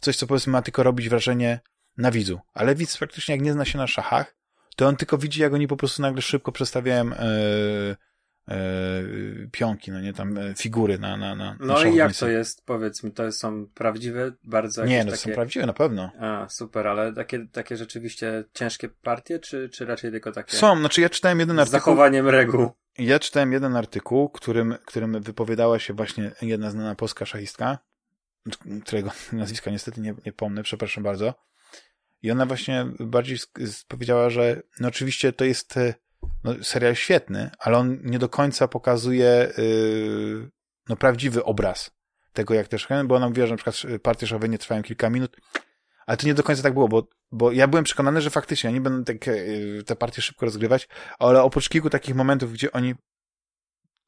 coś 0.00 0.16
co 0.16 0.26
powiedzmy 0.26 0.50
ma 0.50 0.62
tylko 0.62 0.82
robić 0.82 1.08
wrażenie 1.08 1.60
na 1.96 2.10
widzu. 2.10 2.40
Ale 2.54 2.74
widz 2.74 2.98
praktycznie 2.98 3.34
jak 3.34 3.44
nie 3.44 3.52
zna 3.52 3.64
się 3.64 3.78
na 3.78 3.86
szachach, 3.86 4.36
to 4.76 4.86
on 4.86 4.96
tylko 4.96 5.18
widzi, 5.18 5.40
jak 5.40 5.54
oni 5.54 5.68
po 5.68 5.76
prostu 5.76 6.02
nagle 6.02 6.22
szybko 6.22 6.52
przestawiają 6.52 7.12
e, 7.12 7.20
e, 7.20 7.96
pionki, 9.52 9.92
no 9.92 10.00
nie, 10.00 10.12
tam 10.12 10.38
e, 10.38 10.54
figury 10.54 10.98
na, 10.98 11.16
na, 11.16 11.34
na 11.34 11.56
No 11.60 11.82
na 11.82 11.88
i 11.88 11.96
jak 11.96 12.14
to 12.16 12.28
jest, 12.28 12.66
powiedz 12.66 13.02
mi, 13.02 13.12
to 13.12 13.32
są 13.32 13.66
prawdziwe, 13.74 14.32
bardzo 14.44 14.84
Nie, 14.84 15.04
no 15.04 15.10
takie... 15.10 15.22
są 15.22 15.30
prawdziwe, 15.30 15.66
na 15.66 15.72
pewno. 15.72 16.10
A, 16.20 16.46
super, 16.48 16.86
ale 16.86 17.12
takie, 17.12 17.46
takie 17.52 17.76
rzeczywiście 17.76 18.44
ciężkie 18.52 18.88
partie, 18.88 19.38
czy, 19.38 19.68
czy 19.68 19.86
raczej 19.86 20.10
tylko 20.10 20.32
takie... 20.32 20.56
Są, 20.56 20.78
znaczy 20.78 21.00
ja 21.00 21.08
czytałem 21.08 21.40
jeden 21.40 21.58
artykuł... 21.58 21.80
Z 21.80 21.82
zachowaniem 21.82 22.28
reguł. 22.28 22.70
Ja 22.98 23.18
czytałem 23.18 23.52
jeden 23.52 23.76
artykuł, 23.76 24.28
którym, 24.28 24.74
którym 24.84 25.22
wypowiadała 25.22 25.78
się 25.78 25.94
właśnie 25.94 26.32
jedna 26.42 26.70
znana 26.70 26.94
polska 26.94 27.26
szachistka, 27.26 27.78
którego 28.84 29.10
nazwiska 29.32 29.70
niestety 29.70 30.00
nie, 30.00 30.14
nie 30.26 30.32
pomnę, 30.32 30.62
przepraszam 30.62 31.04
bardzo. 31.04 31.34
I 32.22 32.30
ona 32.30 32.46
właśnie 32.46 32.86
bardziej 33.00 33.38
powiedziała, 33.88 34.30
że 34.30 34.62
no 34.80 34.88
oczywiście 34.88 35.32
to 35.32 35.44
jest 35.44 35.76
e, 35.76 35.94
no, 36.44 36.54
serial 36.62 36.94
świetny, 36.94 37.50
ale 37.58 37.78
on 37.78 37.98
nie 38.02 38.18
do 38.18 38.28
końca 38.28 38.68
pokazuje 38.68 39.52
yy, 39.58 40.50
no, 40.88 40.96
prawdziwy 40.96 41.44
obraz 41.44 41.90
tego, 42.32 42.54
jak 42.54 42.68
też, 42.68 42.88
bo 43.04 43.14
ona 43.14 43.28
mówiła, 43.28 43.46
że 43.46 43.52
na 43.52 43.56
przykład 43.56 44.00
partie 44.02 44.26
szachowe 44.26 44.48
nie 44.48 44.58
trwają 44.58 44.82
kilka 44.82 45.10
minut, 45.10 45.36
ale 46.06 46.16
to 46.16 46.26
nie 46.26 46.34
do 46.34 46.42
końca 46.42 46.62
tak 46.62 46.74
było, 46.74 46.88
bo, 46.88 47.08
bo 47.32 47.52
ja 47.52 47.68
byłem 47.68 47.84
przekonany, 47.84 48.20
że 48.20 48.30
faktycznie 48.30 48.70
oni 48.70 48.80
będą 48.80 49.04
te, 49.04 49.14
te 49.86 49.96
partie 49.96 50.22
szybko 50.22 50.46
rozgrywać, 50.46 50.88
ale 51.18 51.42
oprócz 51.42 51.68
kilku 51.68 51.90
takich 51.90 52.14
momentów, 52.14 52.52
gdzie 52.52 52.72
oni 52.72 52.94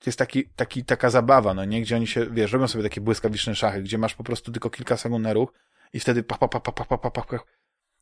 jest 0.07 0.18
taki, 0.18 0.49
taki, 0.49 0.84
taka 0.84 1.11
zabawa, 1.11 1.55
no 1.55 1.64
nie? 1.64 1.82
Gdzie 1.82 1.97
oni 1.97 2.07
się, 2.07 2.26
wiesz, 2.30 2.53
robią 2.53 2.68
sobie 2.68 2.84
takie 2.84 3.01
błyskawiczne 3.01 3.55
szachy, 3.55 3.82
gdzie 3.82 3.99
masz 3.99 4.14
po 4.14 4.24
prostu 4.24 4.53
tylko 4.53 4.70
kilka 4.70 4.97
sekund 4.97 5.24
na 5.24 5.32
ruch 5.32 5.53
i 5.93 6.01
wtedy 6.01 6.22
pa, 6.22 6.39
pa, 6.39 6.49
pa, 6.49 6.61
pa, 6.61 6.72
pa, 6.72 6.99
pa, 6.99 7.11
pa, 7.11 7.11
pa, 7.11 7.39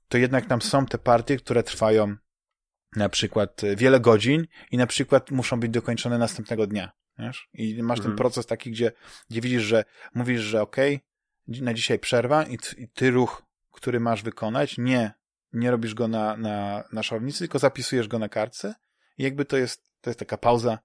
to 0.09 0.19
jednak 0.19 0.47
tam 0.47 0.63
są 0.63 0.87
te 0.87 0.99
partie, 0.99 1.37
które 1.37 1.63
trwają 1.63 2.17
na 2.97 3.09
przykład 3.09 3.65
e, 3.65 3.77
wiele 3.77 4.01
godzin 4.01 4.47
i 4.71 4.77
na 4.77 4.87
przykład 4.87 5.31
muszą 5.31 5.61
być 5.61 5.71
dokończone 5.71 6.19
następnego 6.19 6.67
dnia. 6.67 6.93
Wiesz? 7.19 7.49
I 7.55 7.83
masz 7.83 7.99
mhm. 7.99 8.13
ten 8.13 8.17
proces 8.17 8.47
taki, 8.47 8.71
gdzie, 8.71 8.93
gdzie 9.31 9.41
widzisz, 9.41 9.63
że 9.63 9.85
mówisz, 10.15 10.41
że 10.41 10.63
okej, 10.63 11.01
okay, 11.49 11.63
na 11.63 11.75
dzisiaj 11.75 11.99
przerwa 11.99 12.45
i, 12.45 12.59
i 12.79 12.89
ty 12.89 13.11
ruch, 13.11 13.43
który 13.73 14.01
masz 14.01 14.23
wykonać, 14.23 14.79
nie, 14.79 15.13
nie 15.53 15.71
robisz 15.71 15.95
go 15.95 16.09
na, 16.09 16.37
na, 16.37 16.85
na 16.93 17.03
szownicy, 17.03 17.39
tylko 17.39 17.59
zapisujesz 17.59 18.09
go 18.09 18.19
na 18.19 18.29
kartce 18.29 18.75
i 19.19 19.23
jakby 19.23 19.45
to 19.45 19.57
jest, 19.57 19.83
to 20.01 20.11
jest 20.11 20.19
taka 20.19 20.39
pauza 20.39 20.79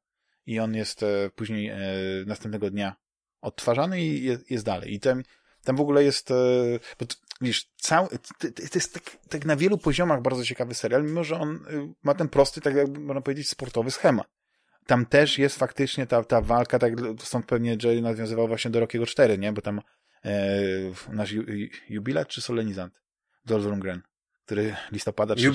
i 0.46 0.60
on 0.60 0.76
jest 0.76 1.04
e, 1.04 1.30
później 1.36 1.68
e, 1.68 1.80
następnego 2.26 2.70
dnia 2.70 2.96
odtwarzany 3.42 4.02
i 4.02 4.24
jest, 4.24 4.52
jest 4.52 4.66
dalej. 4.66 4.94
I 4.94 5.00
tam, 5.00 5.24
tam 5.64 5.76
w 5.76 5.82
ogóle 5.82 6.04
jest, 6.04 6.32
e, 6.32 6.36
wiesz, 7.42 7.70
cały, 7.78 8.08
to, 8.10 8.48
jest 8.76 8.94
tak, 8.94 9.04
tak 9.30 9.46
na 9.46 9.56
wielu 9.56 9.78
poziomach 9.78 10.22
bardzo 10.22 10.46
ciekawy 10.46 10.74
serial, 10.74 11.04
mimo 11.04 11.24
że 11.24 11.40
on 11.40 11.56
y, 11.56 11.94
ma 12.04 12.14
ten 12.14 12.30
prosty, 12.30 12.62
tak 12.62 12.76
jakby 12.76 13.00
można 13.00 13.22
powiedzieć, 13.22 13.50
sportowy 13.50 13.92
schemat. 13.92 14.28
Tam 14.86 15.06
też 15.06 15.38
jest 15.38 15.60
faktycznie 15.60 16.08
ta, 16.08 16.24
ta 16.24 16.42
walka, 16.42 16.80
tak 16.80 16.94
stąd 17.20 17.46
pewnie 17.46 17.78
Jerry 17.84 18.02
nawiązywał 18.02 18.48
właśnie 18.48 18.72
do 18.72 18.80
Rockiego 18.80 19.06
4, 19.06 19.38
nie? 19.38 19.54
Bo 19.54 19.62
tam 19.62 19.82
e, 20.26 20.32
nasz 21.10 21.32
ju, 21.32 21.44
jubilat 21.90 22.28
czy 22.28 22.42
solenizant? 22.42 23.02
Dolph 23.46 23.66
Lundgren, 23.66 24.02
który 24.46 24.76
listopada 24.92 25.36
3, 25.36 25.52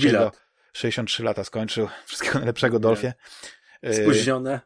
63 0.72 1.22
lata 1.22 1.45
skończył. 1.45 1.89
Wszystkiego 2.07 2.39
najlepszego 2.39 2.78
Dolfie. 2.78 3.14
E, 3.82 3.95
Spóźnione 3.95 4.61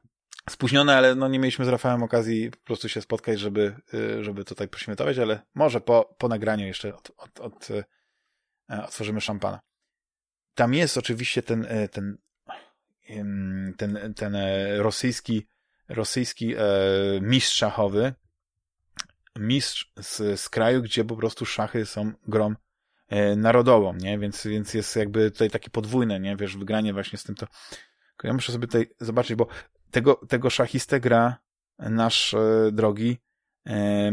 spóźnione, 0.48 0.96
ale 0.96 1.14
no 1.14 1.28
nie 1.28 1.38
mieliśmy 1.38 1.64
z 1.64 1.68
Rafałem 1.68 2.02
okazji 2.02 2.50
po 2.50 2.56
prostu 2.56 2.88
się 2.88 3.02
spotkać, 3.02 3.40
żeby, 3.40 3.74
y, 3.94 4.24
żeby 4.24 4.44
tutaj 4.44 4.68
poświętować, 4.68 5.18
ale 5.18 5.40
może 5.54 5.80
po, 5.80 6.14
po 6.18 6.28
nagraniu 6.28 6.66
jeszcze 6.66 6.94
od, 6.94 7.10
od, 7.16 7.40
od, 7.40 7.68
e, 7.70 8.84
otworzymy 8.84 9.20
szampana. 9.20 9.60
Tam 10.54 10.74
jest 10.74 10.98
oczywiście 10.98 11.42
ten, 11.42 11.66
e, 11.68 11.88
ten, 11.88 12.18
ten, 13.76 14.14
ten 14.16 14.34
e, 14.34 14.76
rosyjski, 14.78 15.46
rosyjski 15.88 16.54
mistrz 17.20 17.56
szachowy, 17.56 18.14
mistrz 19.38 19.92
z, 19.96 20.40
z 20.40 20.48
kraju, 20.48 20.82
gdzie 20.82 21.04
po 21.04 21.16
prostu 21.16 21.46
szachy 21.46 21.86
są 21.86 22.12
grom 22.28 22.56
narodową, 23.36 23.94
nie? 23.94 24.18
Więc, 24.18 24.46
więc 24.46 24.74
jest 24.74 24.96
jakby 24.96 25.30
tutaj 25.30 25.50
takie 25.50 25.70
podwójne, 25.70 26.20
nie? 26.20 26.36
Wiesz, 26.36 26.56
wygranie 26.56 26.92
właśnie 26.92 27.18
z 27.18 27.24
tym 27.24 27.34
to... 27.34 27.46
Ja 28.22 28.32
muszę 28.32 28.52
sobie 28.52 28.66
tutaj 28.66 28.90
zobaczyć, 29.00 29.36
bo 29.36 29.46
tego, 29.90 30.14
tego 30.28 30.50
szachistę 30.50 31.00
gra 31.00 31.36
nasz 31.78 32.34
e, 32.34 32.70
drogi 32.72 33.18
e, 33.66 33.72
e, 33.72 34.12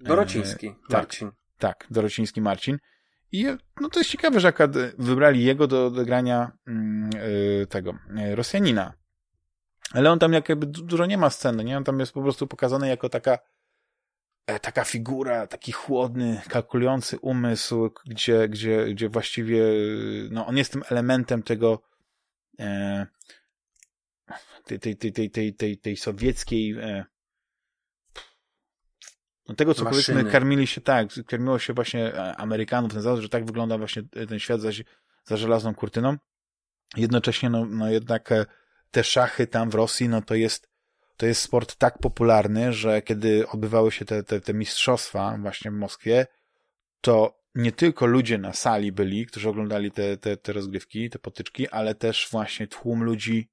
Dorociński 0.00 0.74
tak, 0.88 0.90
Marcin. 0.90 1.30
Tak, 1.58 1.86
Dorociński 1.90 2.40
Marcin. 2.40 2.78
I 3.32 3.46
no 3.80 3.88
to 3.88 4.00
jest 4.00 4.10
ciekawe, 4.10 4.40
że 4.40 4.48
akurat 4.48 4.72
wybrali 4.98 5.44
jego 5.44 5.66
do, 5.66 5.90
do 5.90 6.04
grania 6.04 6.52
mm, 6.66 7.10
e, 7.62 7.66
tego 7.66 7.94
e, 8.16 8.34
Rosjanina. 8.34 8.92
Ale 9.92 10.10
on 10.10 10.18
tam 10.18 10.32
jakby 10.32 10.66
dużo 10.66 11.06
nie 11.06 11.18
ma 11.18 11.30
sceny, 11.30 11.64
nie? 11.64 11.76
On 11.76 11.84
tam 11.84 12.00
jest 12.00 12.12
po 12.12 12.22
prostu 12.22 12.46
pokazany 12.46 12.88
jako 12.88 13.08
taka 13.08 13.38
e, 14.46 14.60
taka 14.60 14.84
figura, 14.84 15.46
taki 15.46 15.72
chłodny, 15.72 16.42
kalkulujący 16.48 17.18
umysł, 17.18 17.90
gdzie, 18.06 18.48
gdzie, 18.48 18.86
gdzie 18.86 19.08
właściwie 19.08 19.62
no, 20.30 20.46
on 20.46 20.56
jest 20.56 20.72
tym 20.72 20.82
elementem 20.90 21.42
tego 21.42 21.82
e, 22.58 23.06
tej, 24.64 24.78
tej, 24.78 24.96
tej, 24.96 25.12
tej, 25.12 25.30
tej, 25.30 25.54
tej, 25.54 25.78
tej 25.78 25.96
sowieckiej 25.96 26.72
e, 26.72 27.04
no 29.48 29.54
tego, 29.54 29.74
co 29.74 29.84
Maszyny. 29.84 30.02
powiedzmy 30.02 30.32
karmili 30.32 30.66
się 30.66 30.80
tak, 30.80 31.08
karmiło 31.26 31.58
się 31.58 31.72
właśnie 31.72 32.14
e, 32.14 32.36
Amerykanów 32.36 32.92
ten 32.92 33.02
zasadzie, 33.02 33.22
że 33.22 33.28
tak 33.28 33.46
wygląda 33.46 33.78
właśnie 33.78 34.02
ten 34.28 34.38
świat 34.38 34.60
za, 34.60 34.70
za 35.24 35.36
żelazną 35.36 35.74
kurtyną. 35.74 36.16
Jednocześnie, 36.96 37.50
no, 37.50 37.64
no 37.64 37.90
jednak 37.90 38.32
e, 38.32 38.46
te 38.90 39.04
szachy 39.04 39.46
tam 39.46 39.70
w 39.70 39.74
Rosji, 39.74 40.08
no 40.08 40.22
to 40.22 40.34
jest, 40.34 40.68
to 41.16 41.26
jest 41.26 41.42
sport 41.42 41.76
tak 41.76 41.98
popularny, 41.98 42.72
że 42.72 43.02
kiedy 43.02 43.48
odbywały 43.48 43.92
się 43.92 44.04
te, 44.04 44.22
te, 44.22 44.40
te 44.40 44.54
mistrzostwa 44.54 45.38
właśnie 45.40 45.70
w 45.70 45.74
Moskwie, 45.74 46.26
to 47.00 47.44
nie 47.54 47.72
tylko 47.72 48.06
ludzie 48.06 48.38
na 48.38 48.52
sali 48.52 48.92
byli, 48.92 49.26
którzy 49.26 49.48
oglądali 49.48 49.90
te, 49.90 50.16
te, 50.16 50.36
te 50.36 50.52
rozgrywki, 50.52 51.10
te 51.10 51.18
potyczki, 51.18 51.68
ale 51.68 51.94
też 51.94 52.28
właśnie 52.30 52.66
tłum 52.66 53.04
ludzi 53.04 53.48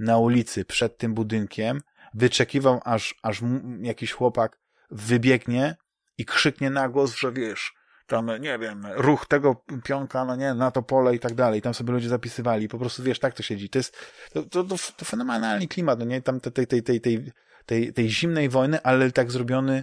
na 0.00 0.18
ulicy 0.18 0.64
przed 0.64 0.98
tym 0.98 1.14
budynkiem, 1.14 1.80
wyczekiwał, 2.14 2.80
aż, 2.84 3.14
aż 3.22 3.42
jakiś 3.80 4.12
chłopak 4.12 4.58
wybiegnie 4.90 5.76
i 6.18 6.24
krzyknie 6.24 6.70
na 6.70 6.88
głos, 6.88 7.16
że 7.16 7.32
wiesz, 7.32 7.74
tam, 8.06 8.30
nie 8.40 8.58
wiem, 8.58 8.86
ruch 8.94 9.26
tego 9.26 9.64
pionka, 9.84 10.24
no 10.24 10.36
nie, 10.36 10.54
na 10.54 10.70
to 10.70 10.82
pole 10.82 11.14
i 11.14 11.18
tak 11.18 11.34
dalej. 11.34 11.62
Tam 11.62 11.74
sobie 11.74 11.92
ludzie 11.92 12.08
zapisywali. 12.08 12.68
Po 12.68 12.78
prostu, 12.78 13.02
wiesz, 13.02 13.18
tak 13.18 13.34
to 13.34 13.42
siedzi. 13.42 13.68
To 13.68 13.78
jest, 13.78 13.96
to, 14.32 14.42
to, 14.42 14.64
to, 14.64 14.76
to 14.96 15.04
fenomenalny 15.04 15.68
klimat, 15.68 15.98
no 15.98 16.04
nie? 16.04 16.22
Tam 16.22 16.40
tej, 16.40 16.66
tej, 16.66 16.82
tej, 16.82 17.00
tej, 17.00 17.32
tej, 17.66 17.92
tej 17.92 18.10
zimnej 18.10 18.48
wojny, 18.48 18.82
ale 18.82 19.12
tak 19.12 19.30
zrobiony 19.30 19.82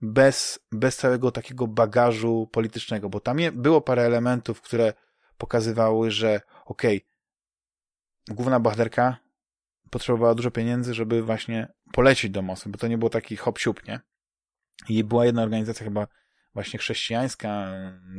bez, 0.00 0.58
bez 0.72 0.96
całego 0.96 1.30
takiego 1.30 1.66
bagażu 1.66 2.48
politycznego, 2.52 3.08
bo 3.08 3.20
tam 3.20 3.38
je, 3.38 3.52
było 3.52 3.80
parę 3.80 4.02
elementów, 4.02 4.60
które 4.60 4.92
pokazywały, 5.38 6.10
że 6.10 6.40
okej, 6.64 6.96
okay, 6.96 8.36
główna 8.36 8.60
bohaterka 8.60 9.16
potrzebowała 9.90 10.34
dużo 10.34 10.50
pieniędzy, 10.50 10.94
żeby 10.94 11.22
właśnie 11.22 11.68
polecieć 11.92 12.30
do 12.30 12.42
Moskwy, 12.42 12.70
bo 12.70 12.78
to 12.78 12.88
nie 12.88 12.98
było 12.98 13.10
taki 13.10 13.36
hop 13.36 13.58
nie? 13.88 14.00
I 14.88 15.04
była 15.04 15.26
jedna 15.26 15.42
organizacja 15.42 15.84
chyba 15.84 16.06
właśnie 16.54 16.78
chrześcijańska, 16.78 17.72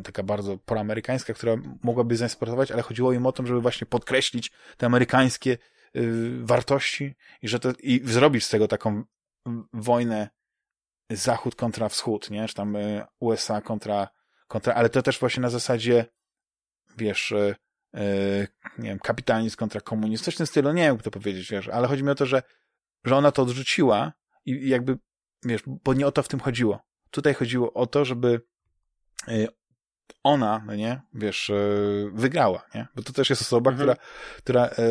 taka 0.04 0.24
bardzo 0.24 0.58
proamerykańska, 0.58 1.34
która 1.34 1.56
mogłaby 1.84 2.18
zainspirować, 2.18 2.72
ale 2.72 2.82
chodziło 2.82 3.14
im 3.14 3.26
o 3.26 3.32
to, 3.32 3.46
żeby 3.46 3.62
właśnie 3.62 3.88
podkreślić 3.88 4.52
te 4.78 4.86
amerykańskie 4.86 5.58
y, 5.96 6.46
wartości 6.46 7.16
i 7.42 7.48
że 7.48 7.60
to, 7.60 7.74
i 7.80 8.02
zrobić 8.06 8.46
z 8.46 8.50
tego 8.50 8.68
taką 8.68 9.04
wojnę 9.74 10.30
Zachód 11.10 11.56
kontra 11.56 11.90
Wschód, 11.90 12.30
nie? 12.30 12.48
Czy 12.48 12.56
tam 12.56 12.76
y, 12.76 13.06
USA 13.20 13.62
kontra, 13.62 14.08
kontra, 14.48 14.74
ale 14.74 14.90
to 14.90 15.02
też 15.02 15.20
właśnie 15.20 15.42
na 15.42 15.50
zasadzie, 15.50 16.06
wiesz, 16.98 17.32
y, 17.32 17.56
nie 18.78 18.90
wiem, 18.90 19.00
kapitalizm 19.00 19.58
kontra 19.58 19.82
komunizm, 19.82 20.24
coś 20.24 20.36
w 20.36 20.38
tym 20.38 20.48
stylu, 20.48 20.74
nie 20.74 20.84
wiem, 20.84 20.96
jak 20.96 21.04
to 21.04 21.12
powiedzieć, 21.12 21.52
wiesz, 21.52 21.68
ale 21.68 21.88
chodzi 21.88 22.04
mi 22.04 22.10
o 22.10 22.16
to, 22.16 22.26
że, 22.26 22.44
że 23.06 23.16
ona 23.16 23.32
to 23.32 23.42
odrzuciła 23.42 24.14
i, 24.46 24.52
i 24.52 24.70
jakby, 24.70 24.98
wiesz, 25.44 25.62
bo 25.66 25.94
nie 25.94 26.08
o 26.08 26.12
to 26.12 26.24
w 26.24 26.28
tym 26.28 26.40
chodziło. 26.40 26.80
Tutaj 27.12 27.34
chodziło 27.34 27.74
o 27.74 27.88
to, 27.88 28.06
żeby 28.06 28.42
ona, 30.24 30.64
no 30.66 30.76
nie, 30.76 31.02
wiesz, 31.14 31.52
wygrała, 32.14 32.66
nie? 32.76 32.88
Bo 32.96 33.04
to 33.04 33.14
też 33.14 33.30
jest 33.30 33.42
osoba, 33.42 33.72
mhm. 33.72 33.90
która, 33.90 34.06
która 34.38 34.90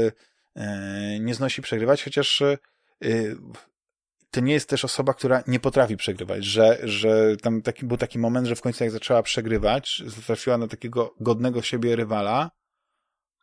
nie 1.21 1.35
znosi 1.35 1.63
przegrywać, 1.63 2.05
chociaż 2.05 2.43
to 4.31 4.41
nie 4.41 4.53
jest 4.53 4.69
też 4.69 4.85
osoba, 4.85 5.15
która 5.15 5.43
nie 5.47 5.61
potrafi 5.61 5.97
przegrywać, 5.97 6.45
że, 6.45 6.79
że 6.83 7.37
tam 7.37 7.63
taki, 7.63 7.87
był 7.87 7.97
taki 7.97 8.19
moment, 8.19 8.47
że 8.47 8.57
w 8.57 8.61
końcu 8.61 8.85
jak 8.85 8.93
zaczęła 8.93 9.23
przegrywać, 9.23 10.03
trafiła 10.27 10.59
na 10.59 10.69
takiego 10.69 11.15
godnego 11.21 11.63
siebie 11.63 11.97
rywala, 11.97 12.51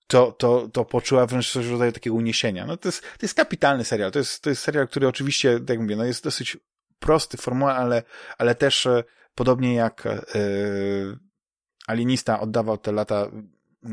to, 0.08 0.32
to, 0.32 0.70
to 0.74 0.86
poczuła 0.86 1.26
wręcz 1.26 1.52
coś 1.52 1.68
w 1.68 1.72
rodzaju 1.72 1.92
takiego 1.92 2.16
uniesienia. 2.16 2.66
No 2.66 2.78
to 2.78 2.88
jest, 2.88 3.02
to 3.02 3.20
jest 3.22 3.34
kapitalny 3.34 3.84
serial. 3.84 4.12
To 4.12 4.20
jest, 4.20 4.44
to 4.44 4.50
jest 4.50 4.64
serial, 4.64 4.88
który 4.88 5.08
oczywiście, 5.08 5.60
tak 5.60 5.80
mówię, 5.80 5.96
no 5.96 6.06
jest 6.06 6.24
dosyć 6.24 6.58
prosty 7.00 7.38
formuła, 7.38 7.76
ale, 7.76 8.04
ale 8.38 8.56
też 8.56 8.86
e, 8.86 9.04
podobnie 9.36 9.76
jak 9.76 10.06
yy, 10.06 11.20
Alienista 11.88 12.40
oddawał 12.40 12.78
te 12.78 12.92
lata, 12.92 13.32
yy, 13.84 13.90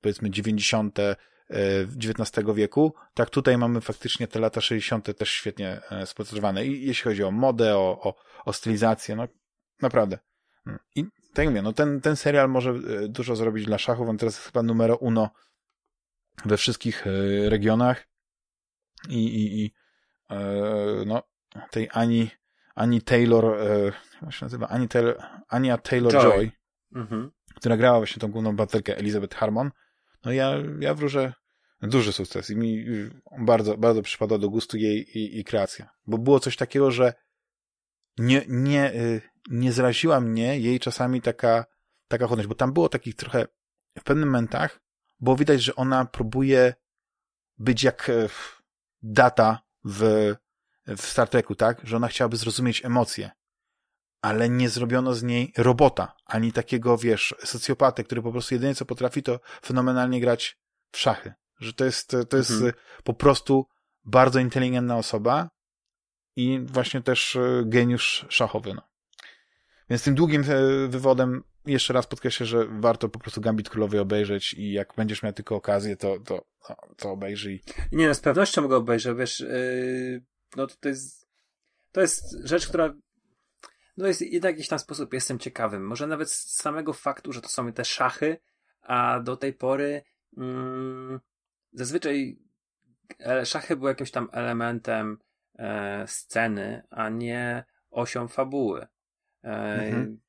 powiedzmy, 0.00 0.30
90., 0.30 0.98
XIX 1.50 2.46
wieku, 2.54 2.94
tak 3.14 3.30
tutaj 3.30 3.58
mamy 3.58 3.80
faktycznie 3.80 4.28
te 4.28 4.38
lata 4.40 4.60
60. 4.60 5.16
też 5.18 5.30
świetnie 5.30 5.80
e, 5.90 6.06
spoczywane. 6.06 6.66
I 6.66 6.86
jeśli 6.86 7.04
chodzi 7.04 7.24
o 7.24 7.30
modę, 7.30 7.76
o, 7.76 8.00
o, 8.02 8.14
o 8.44 8.52
stylizację, 8.52 9.16
no 9.16 9.28
naprawdę. 9.82 10.18
Mm. 10.66 10.78
I 10.96 11.04
tak 11.04 11.44
jak 11.44 11.48
mówię, 11.48 11.62
no 11.62 11.72
ten, 11.72 12.00
ten 12.00 12.16
serial 12.16 12.48
może 12.48 12.70
e, 12.70 13.08
dużo 13.08 13.36
zrobić 13.36 13.66
dla 13.66 13.78
szachów, 13.78 14.08
on 14.08 14.18
teraz 14.18 14.34
jest 14.34 14.46
chyba 14.46 14.62
numero 14.62 14.96
uno 14.96 15.30
we 16.44 16.56
wszystkich 16.56 17.06
e, 17.06 17.10
regionach 17.50 18.06
i, 19.08 19.26
i, 19.26 19.64
i 19.64 19.72
no 21.06 21.22
tej 21.70 21.88
Ani, 21.92 22.30
Ani 22.74 23.02
Taylor, 23.02 23.58
jak 24.22 24.32
się 24.32 24.44
nazywa? 24.46 24.68
Ani 24.68 24.88
Taylor, 24.88 25.22
Ania 25.48 25.76
Taylor-Joy, 25.76 26.50
mhm. 26.94 27.30
która 27.54 27.76
grała 27.76 27.98
właśnie 27.98 28.20
tą 28.20 28.28
główną 28.28 28.56
baterkę 28.56 28.96
Elizabeth 28.96 29.36
Harmon, 29.36 29.70
no 30.24 30.32
ja, 30.32 30.54
ja 30.80 30.94
wróżę 30.94 31.32
duży 31.82 32.12
sukces 32.12 32.50
i 32.50 32.56
mi 32.56 32.84
bardzo, 33.38 33.76
bardzo 33.76 34.02
przypada 34.02 34.38
do 34.38 34.50
gustu 34.50 34.76
jej 34.76 35.18
i, 35.18 35.38
i 35.38 35.44
kreacja. 35.44 35.90
Bo 36.06 36.18
było 36.18 36.40
coś 36.40 36.56
takiego, 36.56 36.90
że 36.90 37.14
nie, 38.18 38.44
nie, 38.48 38.94
y, 38.94 39.20
nie 39.50 39.72
zraziła 39.72 40.20
mnie 40.20 40.60
jej 40.60 40.80
czasami 40.80 41.20
taka, 41.20 41.64
taka 42.08 42.26
chłodność, 42.26 42.48
bo 42.48 42.54
tam 42.54 42.72
było 42.72 42.88
takich 42.88 43.14
trochę, 43.14 43.46
w 43.98 44.04
pewnych 44.04 44.26
momentach 44.26 44.80
było 45.20 45.36
widać, 45.36 45.62
że 45.62 45.76
ona 45.76 46.04
próbuje 46.04 46.74
być 47.58 47.82
jak 47.82 48.08
e, 48.08 48.28
data 49.02 49.62
w, 49.84 50.34
w 50.86 51.02
Star 51.02 51.28
Treku, 51.28 51.54
tak? 51.54 51.80
Że 51.84 51.96
ona 51.96 52.08
chciałaby 52.08 52.36
zrozumieć 52.36 52.84
emocje, 52.84 53.30
ale 54.22 54.48
nie 54.48 54.68
zrobiono 54.68 55.14
z 55.14 55.22
niej 55.22 55.52
robota, 55.56 56.16
ani 56.26 56.52
takiego, 56.52 56.98
wiesz, 56.98 57.34
socjopaty, 57.44 58.04
który 58.04 58.22
po 58.22 58.32
prostu 58.32 58.54
jedynie 58.54 58.74
co 58.74 58.84
potrafi, 58.84 59.22
to 59.22 59.40
fenomenalnie 59.62 60.20
grać 60.20 60.58
w 60.92 60.98
szachy 60.98 61.34
że 61.60 61.72
to 61.72 61.84
jest, 61.84 62.16
to 62.28 62.36
jest 62.36 62.50
mhm. 62.50 62.72
po 63.04 63.14
prostu 63.14 63.66
bardzo 64.04 64.40
inteligentna 64.40 64.96
osoba 64.96 65.50
i 66.36 66.60
właśnie 66.64 67.02
też 67.02 67.36
e, 67.36 67.62
geniusz 67.66 68.26
szachowy. 68.28 68.74
No. 68.74 68.82
Więc 69.90 70.02
tym 70.02 70.14
długim 70.14 70.42
e, 70.42 70.88
wywodem 70.88 71.42
jeszcze 71.66 71.92
raz 71.92 72.06
podkreślę, 72.06 72.46
że 72.46 72.66
warto 72.70 73.08
po 73.08 73.18
prostu 73.18 73.40
Gambit 73.40 73.70
Królowy 73.70 74.00
obejrzeć 74.00 74.54
i 74.54 74.72
jak 74.72 74.94
będziesz 74.96 75.22
miał 75.22 75.32
tylko 75.32 75.56
okazję, 75.56 75.96
to, 75.96 76.18
to, 76.20 76.44
no, 76.68 76.76
to 76.96 77.10
obejrzyj. 77.10 77.62
Nie, 77.92 78.08
no, 78.08 78.14
z 78.14 78.20
pewnością 78.20 78.62
mogę 78.62 78.76
obejrzeć, 78.76 79.16
wiesz, 79.16 79.40
yy, 79.40 80.22
no 80.56 80.66
to, 80.66 80.74
to 80.80 80.88
jest 80.88 81.20
to 81.92 82.00
jest 82.00 82.36
rzecz, 82.44 82.68
która 82.68 82.94
no 83.96 84.06
jest 84.06 84.22
jednak 84.22 84.54
w 84.54 84.56
jakiś 84.56 84.68
tam 84.68 84.78
sposób 84.78 85.14
jestem 85.14 85.38
ciekawym. 85.38 85.86
Może 85.86 86.06
nawet 86.06 86.30
z 86.30 86.56
samego 86.56 86.92
faktu, 86.92 87.32
że 87.32 87.40
to 87.40 87.48
są 87.48 87.72
te 87.72 87.84
szachy, 87.84 88.36
a 88.82 89.20
do 89.20 89.36
tej 89.36 89.52
pory 89.52 90.02
mm, 90.36 91.20
zazwyczaj 91.72 92.38
e, 93.20 93.46
szachy 93.46 93.76
były 93.76 93.90
jakimś 93.90 94.10
tam 94.10 94.28
elementem 94.32 95.18
e, 95.58 96.04
sceny, 96.06 96.82
a 96.90 97.08
nie 97.08 97.64
osią 97.90 98.28
fabuły. 98.28 98.86
E, 99.44 99.48
mhm. 99.48 100.20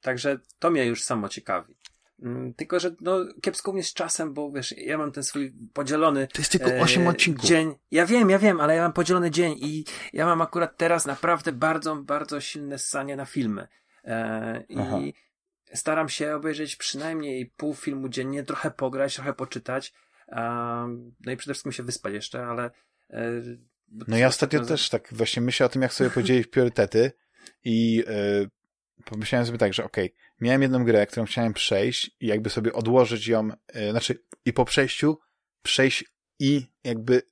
Także 0.00 0.38
to 0.58 0.70
mnie 0.70 0.86
już 0.86 1.02
samo 1.02 1.28
ciekawi. 1.28 1.76
Mm, 2.22 2.54
tylko, 2.54 2.80
że 2.80 2.94
no, 3.00 3.18
kiepsko 3.42 3.72
mnie 3.72 3.82
z 3.82 3.94
czasem, 3.94 4.34
bo 4.34 4.52
wiesz, 4.52 4.74
ja 4.76 4.98
mam 4.98 5.12
ten 5.12 5.22
swój 5.22 5.52
podzielony. 5.72 6.28
To 6.32 6.38
jest 6.38 6.52
tylko 6.52 6.70
8 6.70 7.06
e, 7.06 7.08
odcinków. 7.08 7.44
Dzień. 7.44 7.74
Ja 7.90 8.06
wiem, 8.06 8.30
ja 8.30 8.38
wiem, 8.38 8.60
ale 8.60 8.76
ja 8.76 8.82
mam 8.82 8.92
podzielony 8.92 9.30
dzień 9.30 9.54
i 9.60 9.84
ja 10.12 10.26
mam 10.26 10.42
akurat 10.42 10.76
teraz 10.76 11.06
naprawdę 11.06 11.52
bardzo, 11.52 11.96
bardzo 11.96 12.40
silne 12.40 12.78
ssanie 12.78 13.16
na 13.16 13.24
filmy. 13.24 13.68
E, 14.04 14.64
I 14.68 15.14
staram 15.74 16.08
się 16.08 16.34
obejrzeć 16.34 16.76
przynajmniej 16.76 17.46
pół 17.46 17.74
filmu 17.74 18.08
dziennie, 18.08 18.44
trochę 18.44 18.70
pograć, 18.70 19.14
trochę 19.14 19.32
poczytać, 19.32 19.92
no 21.20 21.32
i 21.32 21.36
przede 21.36 21.54
wszystkim 21.54 21.72
się 21.72 21.82
wyspać 21.82 22.12
jeszcze, 22.12 22.46
ale... 22.46 22.70
E, 23.10 23.30
no 24.08 24.16
ja 24.16 24.26
ostatnio 24.26 24.64
też 24.64 24.88
tak 24.88 25.08
właśnie 25.12 25.42
myślę 25.42 25.66
o 25.66 25.68
tym, 25.68 25.82
jak 25.82 25.92
sobie 25.92 26.10
podzielić 26.10 26.46
priorytety 26.46 27.12
i 27.64 27.94
yy, 27.94 28.50
pomyślałem 29.04 29.46
sobie 29.46 29.58
tak, 29.58 29.74
że 29.74 29.84
okej, 29.84 30.06
okay, 30.06 30.18
miałem 30.40 30.62
jedną 30.62 30.84
grę, 30.84 31.06
którą 31.06 31.26
chciałem 31.26 31.52
przejść 31.52 32.10
i 32.20 32.26
jakby 32.26 32.50
sobie 32.50 32.72
odłożyć 32.72 33.26
ją, 33.26 33.48
yy, 33.74 33.90
znaczy 33.90 34.24
i 34.44 34.52
po 34.52 34.64
przejściu 34.64 35.18
przejść 35.62 36.04
i 36.38 36.66
jakby 36.84 37.22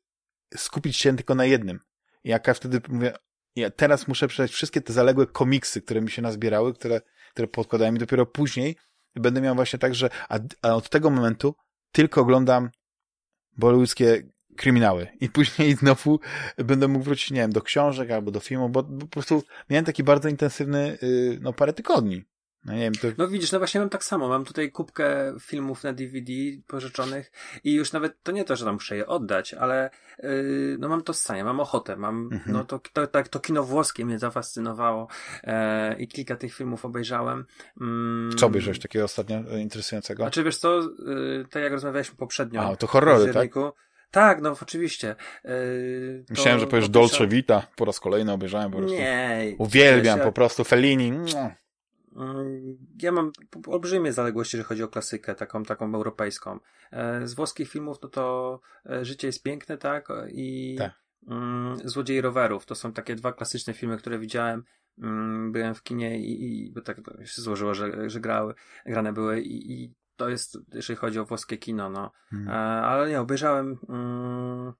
skupić 0.56 0.97
się 0.97 1.16
tylko 1.16 1.34
na 1.34 1.44
jednym. 1.44 1.80
I 2.24 2.28
jak 2.28 2.47
ja 2.47 2.55
wtedy 2.55 2.80
mówię, 2.88 3.12
ja 3.56 3.70
teraz 3.70 4.09
muszę 4.09 4.28
przeczytać 4.28 4.52
wszystkie 4.52 4.80
te 4.80 4.93
zaległe 4.93 5.26
komiksy, 5.26 5.82
które 5.82 6.01
mi 6.01 6.10
się 6.10 6.22
nazbierały, 6.22 6.74
które, 6.74 7.01
które 7.32 7.48
podkładają 7.48 7.93
mi 7.93 7.98
dopiero 7.98 8.26
później 8.26 8.76
będę 9.20 9.40
miał 9.40 9.55
właśnie 9.55 9.78
tak, 9.78 9.94
że 9.94 10.10
a, 10.28 10.38
a 10.62 10.74
od 10.74 10.88
tego 10.88 11.10
momentu 11.10 11.55
tylko 11.93 12.20
oglądam 12.20 12.70
bollywoodzkie 13.56 14.22
kryminały. 14.57 15.07
I 15.20 15.28
później 15.28 15.74
znowu 15.74 16.20
będę 16.59 16.89
mógł 16.89 17.05
wrócić, 17.05 17.31
nie 17.31 17.41
wiem, 17.41 17.53
do 17.53 17.62
książek 17.62 18.11
albo 18.11 18.31
do 18.31 18.41
filmu, 18.41 18.69
bo 18.69 18.83
po 18.83 19.07
prostu 19.07 19.43
miałem 19.70 19.85
taki 19.85 20.03
bardzo 20.03 20.28
intensywny, 20.28 20.99
yy, 21.03 21.39
no 21.41 21.53
parę 21.53 21.73
tygodni. 21.73 22.24
No 22.66 22.73
nie 22.73 22.81
wiem, 22.81 22.95
to... 22.95 23.09
No 23.19 23.28
widzisz, 23.28 23.53
no 23.53 23.59
właśnie 23.59 23.81
mam 23.81 23.91
tak 23.91 24.05
samo. 24.05 24.28
Mam 24.28 24.45
tutaj 24.45 24.70
kubkę 24.70 25.35
filmów 25.41 25.85
na 25.85 25.93
DVD 25.93 26.33
pożyczonych 26.66 27.33
i 27.65 27.74
już 27.74 27.93
nawet 27.93 28.23
to 28.23 28.33
nie 28.33 28.45
to, 28.45 28.57
że 28.57 28.65
tam 28.65 28.74
muszę 28.74 28.97
je 28.97 29.07
oddać, 29.07 29.55
ale 29.55 29.91
yy, 30.23 30.77
no 30.78 30.89
mam 30.89 31.03
to 31.03 31.15
stanie, 31.15 31.45
mam 31.45 31.61
ochotę, 31.61 31.97
mam, 31.97 32.28
mhm. 32.33 32.57
no 32.57 32.65
to, 32.65 32.78
to, 32.93 33.07
to, 33.07 33.23
to 33.23 33.41
kino 33.41 33.62
włoskie 33.62 34.05
mnie 34.05 34.19
zafascynowało 34.19 35.09
e, 35.45 35.99
i 35.99 36.09
kilka 36.09 36.37
tych 36.37 36.55
filmów 36.55 36.85
obejrzałem. 36.85 37.45
Mm. 37.81 38.31
Co 38.37 38.47
obejrzałeś 38.47 38.78
takiego 38.78 39.05
ostatnio 39.05 39.37
e, 39.37 39.61
interesującego? 39.61 40.23
Znaczy 40.23 40.45
wiesz 40.45 40.57
co, 40.57 40.81
yy, 40.81 41.47
tak 41.51 41.62
jak 41.62 41.73
rozmawialiśmy 41.73 42.16
poprzednio. 42.16 42.61
A, 42.61 42.77
to 42.77 42.87
horrory, 42.87 43.33
tak? 43.33 43.51
Tak, 44.11 44.43
no 44.43 44.57
oczywiście. 44.62 45.16
Yy, 45.45 46.24
Myślałem, 46.31 46.61
że 46.61 46.66
powiesz 46.66 46.89
Dolce 46.89 47.27
Vita, 47.27 47.66
po 47.77 47.85
raz 47.85 48.01
kolejny 48.01 48.33
obejrzałem 48.33 48.70
po 48.70 48.78
prostu. 48.78 48.97
Nie. 48.97 49.55
Uwielbiam 49.59 50.20
po 50.20 50.33
prostu 50.33 50.65
Fellini. 50.65 51.12
Mm, 52.16 52.77
ja 53.03 53.12
mam 53.12 53.33
olbrzymie 53.66 54.12
zaległości, 54.12 54.57
jeżeli 54.57 54.69
chodzi 54.69 54.83
o 54.83 54.89
klasykę, 54.89 55.35
taką, 55.35 55.62
taką 55.62 55.95
europejską. 55.95 56.59
E, 56.93 57.27
z 57.27 57.35
włoskich 57.35 57.70
filmów, 57.70 57.99
no 58.03 58.09
to 58.09 58.61
e, 58.91 59.05
Życie 59.05 59.27
jest 59.27 59.43
piękne, 59.43 59.78
tak? 59.78 60.09
I 60.28 60.77
tak. 60.78 60.93
Mm, 61.28 61.77
Złodziej 61.85 62.20
rowerów. 62.20 62.66
To 62.66 62.74
są 62.74 62.93
takie 62.93 63.15
dwa 63.15 63.33
klasyczne 63.33 63.74
filmy, 63.74 63.97
które 63.97 64.19
widziałem. 64.19 64.65
Mm, 65.03 65.53
byłem 65.53 65.74
w 65.74 65.83
kinie 65.83 66.19
i, 66.19 66.65
i 66.66 66.73
bo 66.73 66.81
tak 66.81 67.01
to 67.01 67.24
się 67.24 67.43
złożyło, 67.43 67.74
że, 67.74 68.11
że 68.11 68.20
grały, 68.20 68.55
grane 68.87 69.12
były 69.12 69.41
i, 69.41 69.73
i 69.73 69.95
to 70.16 70.28
jest, 70.28 70.59
jeżeli 70.74 70.97
chodzi 70.97 71.18
o 71.18 71.24
włoskie 71.24 71.56
kino, 71.56 71.90
no. 71.90 72.12
Hmm. 72.30 72.48
E, 72.48 72.52
ale 72.82 73.09
nie, 73.09 73.20
obejrzałem 73.20 73.78
mm, 73.88 74.72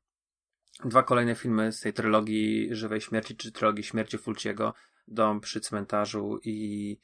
dwa 0.85 1.03
kolejne 1.03 1.35
filmy 1.35 1.73
z 1.73 1.81
tej 1.81 1.93
trylogii 1.93 2.75
Żywej 2.75 3.01
Śmierci, 3.01 3.37
czy 3.37 3.53
trylogii 3.53 3.85
Śmierci 3.85 4.19
Fulciego. 4.19 4.75
Dom 5.09 5.41
przy 5.41 5.61
cmentarzu 5.61 6.41
i 6.45 6.99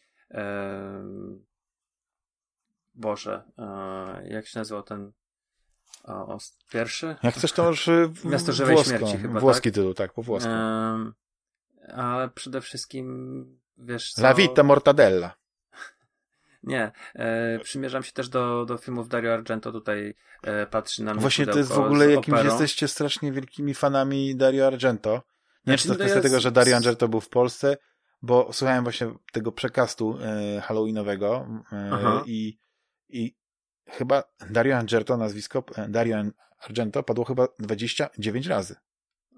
Boże, 2.94 3.44
e, 3.58 4.28
jak 4.28 4.46
się 4.46 4.58
nazywał 4.58 4.82
ten 4.82 5.12
o, 6.04 6.12
o, 6.12 6.38
pierwszy? 6.72 7.16
Jak 7.22 7.34
chcesz, 7.34 7.52
to 7.52 7.68
już 7.68 7.88
y, 7.88 8.12
Miasto 8.24 8.52
Żywej 8.52 8.74
włosko, 8.74 8.98
Śmierci 8.98 9.18
chyba, 9.18 9.40
Włoski 9.40 9.70
tak? 9.70 9.74
tytuł, 9.74 9.94
tak, 9.94 10.12
po 10.12 10.22
włosku. 10.22 10.50
ale 11.88 12.28
przede 12.28 12.60
wszystkim, 12.60 13.60
wiesz 13.78 14.12
co... 14.12 14.22
La 14.22 14.34
vita 14.34 14.62
mortadella. 14.62 15.41
Nie. 16.62 16.92
E, 17.14 17.58
przymierzam 17.58 18.02
się 18.02 18.12
też 18.12 18.28
do, 18.28 18.64
do 18.64 18.78
filmów 18.78 19.08
Dario 19.08 19.34
Argento. 19.34 19.72
Tutaj 19.72 20.14
e, 20.42 20.66
patrzy 20.66 21.04
na 21.04 21.12
mnie 21.12 21.20
Właśnie 21.20 21.46
to 21.46 21.58
jest 21.58 21.72
w 21.72 21.78
ogóle 21.78 22.10
jakimś, 22.10 22.44
jesteście 22.44 22.88
strasznie 22.88 23.32
wielkimi 23.32 23.74
fanami 23.74 24.36
Dario 24.36 24.66
Argento. 24.66 25.12
Nie 25.12 25.20
znaczy, 25.64 25.82
czy 25.82 25.88
to 25.88 25.94
kwestia 25.94 26.14
jest... 26.14 26.26
tego, 26.26 26.40
że 26.40 26.52
Dario 26.52 26.76
Argento 26.76 27.08
był 27.08 27.20
w 27.20 27.28
Polsce, 27.28 27.76
bo 28.22 28.52
słuchałem 28.52 28.84
właśnie 28.84 29.14
tego 29.32 29.52
przekastu 29.52 30.18
e, 30.22 30.60
halloweenowego 30.60 31.46
e, 31.72 31.90
i, 32.26 32.58
i 33.08 33.36
chyba 33.88 34.22
Dario 34.50 34.76
Argento, 34.76 35.16
nazwisko 35.16 35.64
e, 35.76 35.88
Dario 35.88 36.22
Argento 36.58 37.02
padło 37.02 37.24
chyba 37.24 37.48
29 37.58 38.46
razy. 38.46 38.76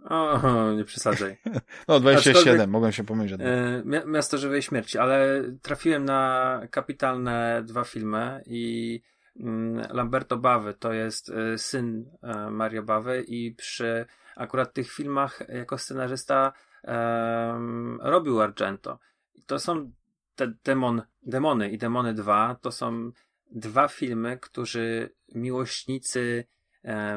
O, 0.05 0.73
nie 0.73 0.85
przesadzaj. 0.85 1.37
No, 1.89 2.01
27, 2.01 2.71
mogłem 2.71 2.93
się 2.93 3.05
pomylić. 3.05 3.41
E, 3.41 3.83
Miasto 4.07 4.39
Żywej 4.39 4.63
Śmierci, 4.63 4.99
ale 4.99 5.43
trafiłem 5.63 6.05
na 6.05 6.61
kapitalne 6.71 7.63
dwa 7.67 7.85
filmy 7.85 8.43
i 8.47 9.01
mm, 9.41 9.87
Lamberto 9.91 10.37
Bawy 10.37 10.75
to 10.75 10.93
jest 10.93 11.31
e, 11.31 11.59
syn 11.59 12.11
e, 12.23 12.51
Mario 12.51 12.83
Bawy 12.83 13.25
i 13.29 13.55
przy 13.55 14.07
akurat 14.37 14.73
tych 14.73 14.93
filmach 14.93 15.43
jako 15.49 15.79
scenarzysta 15.79 16.53
um, 16.85 17.99
robił 18.03 18.41
Argento. 18.41 18.99
To 19.47 19.59
są 19.59 19.93
te 20.35 20.53
demon, 20.65 21.03
Demony 21.23 21.71
i 21.71 21.79
Demony 21.79 22.15
2 22.15 22.57
to 22.61 22.73
są 22.73 23.11
dwa 23.51 23.89
filmy, 23.89 24.39
którzy 24.39 25.15
miłośnicy 25.35 26.45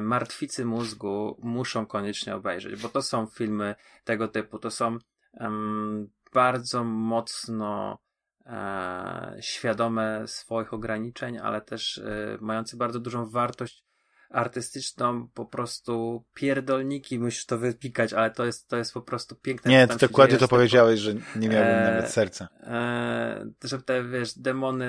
martwicy 0.01 0.65
mózgu 0.65 1.37
muszą 1.43 1.85
koniecznie 1.85 2.35
obejrzeć, 2.35 2.81
bo 2.81 2.89
to 2.89 3.01
są 3.01 3.25
filmy 3.25 3.75
tego 4.03 4.27
typu, 4.27 4.59
to 4.59 4.71
są 4.71 4.97
um, 5.33 6.09
bardzo 6.33 6.83
mocno 6.83 7.99
e, 8.45 9.37
świadome 9.41 10.27
swoich 10.27 10.73
ograniczeń, 10.73 11.37
ale 11.37 11.61
też 11.61 11.97
e, 11.97 12.37
mające 12.41 12.77
bardzo 12.77 12.99
dużą 12.99 13.29
wartość 13.29 13.86
artystyczną, 14.29 15.27
po 15.33 15.45
prostu 15.45 16.23
pierdolniki 16.33 17.19
musisz 17.19 17.45
to 17.45 17.57
wypikać, 17.57 18.13
ale 18.13 18.31
to 18.31 18.45
jest, 18.45 18.67
to 18.67 18.77
jest 18.77 18.93
po 18.93 19.01
prostu 19.01 19.35
piękne. 19.35 19.71
Nie, 19.71 19.87
ty 19.87 19.97
dokładnie 19.97 20.37
to 20.37 20.47
powiedziałeś, 20.47 20.99
że 20.99 21.13
nie 21.13 21.49
miałbym 21.49 21.73
e, 21.73 21.91
nawet 21.91 22.11
serca. 22.11 22.47
E, 22.63 23.45
że 23.63 23.81
te, 23.81 24.03
wiesz, 24.03 24.39
demony, 24.39 24.87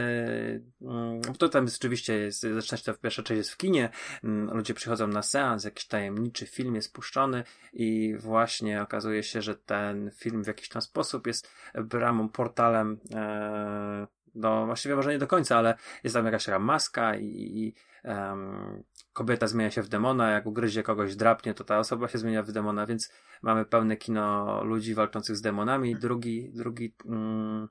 mm, 0.83 1.23
to 1.39 1.49
tam 1.49 1.69
rzeczywiście 1.69 2.19
jest, 2.19 2.41
zaczyna 2.41 2.79
się 2.79 2.85
to 2.85 2.95
w 2.95 2.99
pierwsza 2.99 3.23
część 3.23 3.39
jest 3.39 3.51
w 3.51 3.57
kinie, 3.57 3.89
mm, 4.25 4.57
ludzie 4.57 4.75
przychodzą 4.75 5.07
na 5.07 5.23
seans, 5.23 5.65
jakiś 5.65 5.87
tajemniczy 5.87 6.47
film 6.47 6.75
jest 6.75 6.93
puszczony 6.93 7.45
i 7.73 8.17
właśnie 8.19 8.83
okazuje 8.83 9.23
się, 9.23 9.43
że 9.43 9.55
ten 9.55 10.11
film 10.11 10.45
w 10.45 10.47
jakiś 10.47 10.69
tam 10.69 10.83
sposób 10.83 11.27
jest 11.27 11.51
bramą, 11.75 12.29
portalem 12.29 13.01
e, 13.15 14.07
no 14.35 14.67
właściwie 14.67 14.97
może 14.97 15.13
nie 15.13 15.19
do 15.19 15.27
końca, 15.27 15.57
ale 15.57 15.75
jest 16.05 16.15
tam 16.15 16.25
jakaś 16.25 16.45
taka 16.45 16.59
maska 16.59 17.17
i, 17.17 17.27
i 17.27 17.75
um, 18.05 18.85
kobieta 19.19 19.47
zmienia 19.47 19.71
się 19.71 19.83
w 19.83 19.89
demona, 19.89 20.31
jak 20.31 20.47
ugryzie 20.47 20.83
kogoś, 20.83 21.17
drapnie, 21.17 21.55
to 21.55 21.65
ta 21.65 21.79
osoba 21.79 22.09
się 22.09 22.19
zmienia 22.19 22.43
w 22.43 22.53
demona, 22.53 22.87
więc 22.87 23.13
mamy 23.43 23.65
pełne 23.65 23.97
kino 23.97 24.65
ludzi 24.65 24.95
walczących 24.95 25.37
z 25.37 25.41
demonami. 25.41 25.97
Drugi, 25.97 26.51
drugi, 26.55 26.95
mm, 27.07 27.69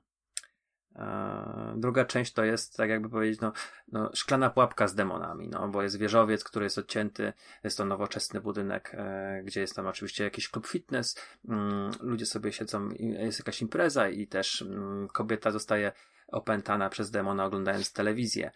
druga 1.76 2.04
część 2.04 2.32
to 2.32 2.44
jest, 2.44 2.76
tak 2.76 2.90
jakby 2.90 3.08
powiedzieć, 3.08 3.40
no, 3.40 3.52
no, 3.92 4.10
szklana 4.14 4.50
pułapka 4.50 4.88
z 4.88 4.94
demonami, 4.94 5.48
no, 5.48 5.68
bo 5.68 5.82
jest 5.82 5.98
wieżowiec, 5.98 6.44
który 6.44 6.64
jest 6.64 6.78
odcięty, 6.78 7.32
jest 7.64 7.78
to 7.78 7.84
nowoczesny 7.84 8.40
budynek, 8.40 8.90
e, 8.94 9.42
gdzie 9.44 9.60
jest 9.60 9.76
tam 9.76 9.86
oczywiście 9.86 10.24
jakiś 10.24 10.48
klub 10.48 10.66
fitness, 10.66 11.16
mm, 11.48 11.90
ludzie 12.00 12.26
sobie 12.26 12.52
siedzą, 12.52 12.88
jest 12.98 13.38
jakaś 13.38 13.62
impreza 13.62 14.08
i 14.08 14.26
też 14.26 14.62
mm, 14.62 15.08
kobieta 15.08 15.50
zostaje 15.50 15.92
opętana 16.28 16.88
przez 16.88 17.10
demona 17.10 17.44
oglądając 17.44 17.92
telewizję. 17.92 18.50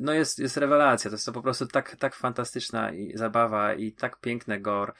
No 0.00 0.12
jest, 0.12 0.38
jest 0.38 0.56
rewelacja, 0.56 1.10
to 1.10 1.14
jest 1.14 1.26
to 1.26 1.32
po 1.32 1.42
prostu 1.42 1.66
tak, 1.66 1.96
tak 1.96 2.14
fantastyczna 2.14 2.90
zabawa 3.14 3.74
i 3.74 3.92
tak 3.92 4.20
piękny 4.20 4.60
gore 4.60 4.92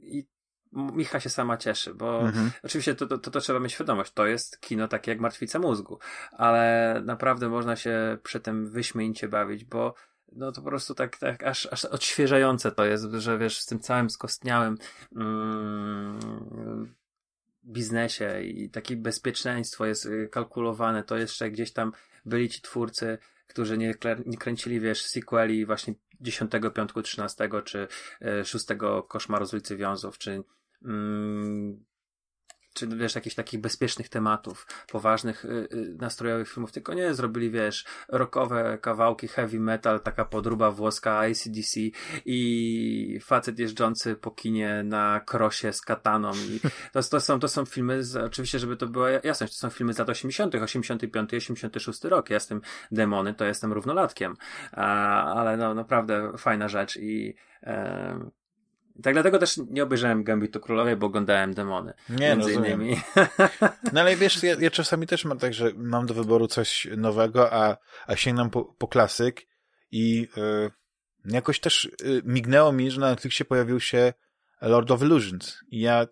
i 0.00 0.26
Micha 0.74 1.20
się 1.20 1.30
sama 1.30 1.56
cieszy, 1.56 1.94
bo 1.94 2.20
mhm. 2.20 2.50
oczywiście 2.62 2.94
to, 2.94 3.06
to, 3.06 3.18
to, 3.18 3.30
to, 3.30 3.40
trzeba 3.40 3.60
mieć 3.60 3.72
świadomość, 3.72 4.12
to 4.12 4.26
jest 4.26 4.60
kino 4.60 4.88
takie 4.88 5.10
jak 5.10 5.20
Martwica 5.20 5.58
Mózgu, 5.58 5.98
ale 6.32 6.94
naprawdę 7.04 7.48
można 7.48 7.76
się 7.76 8.18
przy 8.22 8.40
tym 8.40 8.70
wyśmienicie 8.70 9.28
bawić, 9.28 9.64
bo 9.64 9.94
no 10.32 10.52
to 10.52 10.62
po 10.62 10.68
prostu 10.68 10.94
tak, 10.94 11.16
tak 11.16 11.44
aż, 11.44 11.66
aż 11.66 11.84
odświeżające 11.84 12.72
to 12.72 12.84
jest, 12.84 13.04
że 13.12 13.38
wiesz, 13.38 13.60
z 13.60 13.66
tym 13.66 13.80
całym 13.80 14.10
skostniałym 14.10 14.78
mm, 15.16 16.94
biznesie 17.64 18.42
i 18.42 18.70
takie 18.70 18.96
bezpieczeństwo 18.96 19.86
jest 19.86 20.06
y, 20.06 20.28
kalkulowane, 20.32 21.02
to 21.02 21.16
jeszcze 21.16 21.50
gdzieś 21.50 21.72
tam 21.72 21.92
byli 22.24 22.48
ci 22.48 22.60
twórcy, 22.60 23.18
którzy 23.46 23.78
nie, 23.78 23.94
nie 24.26 24.38
kręcili, 24.38 24.80
wiesz, 24.80 25.04
sequeli 25.04 25.66
właśnie 25.66 25.94
10, 26.20 26.50
5, 26.74 26.90
13 27.04 27.48
czy 27.64 27.88
6 28.44 28.70
y, 28.70 28.76
Koszmaru 29.08 29.46
z 29.46 29.54
ulicy 29.54 29.76
Wiązów, 29.76 30.18
czy 30.18 30.42
mm, 30.84 31.84
czy 32.74 32.86
wiesz, 32.86 33.14
jakichś 33.14 33.36
takich 33.36 33.60
bezpiecznych 33.60 34.08
tematów, 34.08 34.66
poważnych, 34.92 35.44
y, 35.44 35.48
y, 35.48 35.96
nastrojowych 36.00 36.48
filmów, 36.48 36.72
tylko 36.72 36.94
nie 36.94 37.14
zrobili, 37.14 37.50
wiesz, 37.50 37.84
rockowe 38.08 38.78
kawałki, 38.82 39.28
heavy 39.28 39.60
metal, 39.60 40.00
taka 40.00 40.24
podruba 40.24 40.70
włoska, 40.70 41.18
ACDC 41.18 41.80
i 42.24 43.20
facet 43.24 43.58
jeżdżący 43.58 44.14
po 44.14 44.30
kinie 44.30 44.82
na 44.84 45.20
krosie 45.20 45.72
z 45.72 45.80
kataną 45.80 46.32
i 46.34 46.60
to, 46.92 47.02
to, 47.02 47.20
są, 47.20 47.40
to 47.40 47.48
są 47.48 47.64
filmy, 47.64 48.04
z, 48.04 48.16
oczywiście, 48.16 48.58
żeby 48.58 48.76
to 48.76 48.86
była 48.86 49.10
jasność, 49.10 49.52
to 49.52 49.58
są 49.58 49.70
filmy 49.70 49.92
z 49.92 49.98
lat 49.98 50.08
80., 50.08 50.54
85, 50.54 51.34
86 51.34 52.04
rok. 52.04 52.30
Ja 52.30 52.36
jestem 52.36 52.60
demony, 52.92 53.34
to 53.34 53.44
jestem 53.44 53.72
równolatkiem, 53.72 54.34
a, 54.72 55.24
ale 55.34 55.56
no, 55.56 55.74
naprawdę 55.74 56.32
fajna 56.38 56.68
rzecz 56.68 56.96
i 56.96 57.34
e, 57.62 58.30
tak 59.02 59.14
dlatego 59.14 59.38
też 59.38 59.60
nie 59.70 59.82
obejrzałem 59.82 60.24
Gambitu 60.24 60.60
Królowej, 60.60 60.96
bo 60.96 61.06
oglądałem 61.06 61.54
demony. 61.54 61.92
Nie, 62.08 62.16
między 62.28 62.48
rozumiem. 62.48 62.82
innymi. 62.82 63.00
No 63.92 64.00
ale 64.00 64.16
wiesz, 64.16 64.42
ja, 64.42 64.56
ja, 64.60 64.70
czasami 64.70 65.06
też 65.06 65.24
mam 65.24 65.38
tak, 65.38 65.54
że 65.54 65.70
mam 65.76 66.06
do 66.06 66.14
wyboru 66.14 66.48
coś 66.48 66.88
nowego, 66.96 67.52
a, 67.52 67.76
a 68.06 68.16
sięgnam 68.16 68.50
po, 68.50 68.64
po 68.64 68.88
klasyk 68.88 69.46
i 69.90 70.28
yy, 70.36 70.70
jakoś 71.24 71.60
też 71.60 71.90
yy, 72.04 72.22
mignęło 72.24 72.72
mi, 72.72 72.90
że 72.90 73.00
na 73.00 73.10
Netflixie 73.10 73.44
pojawił 73.44 73.80
się 73.80 74.12
Lord 74.60 74.90
of 74.90 75.02
Illusions. 75.02 75.60
I 75.68 75.80
ja 75.80 76.06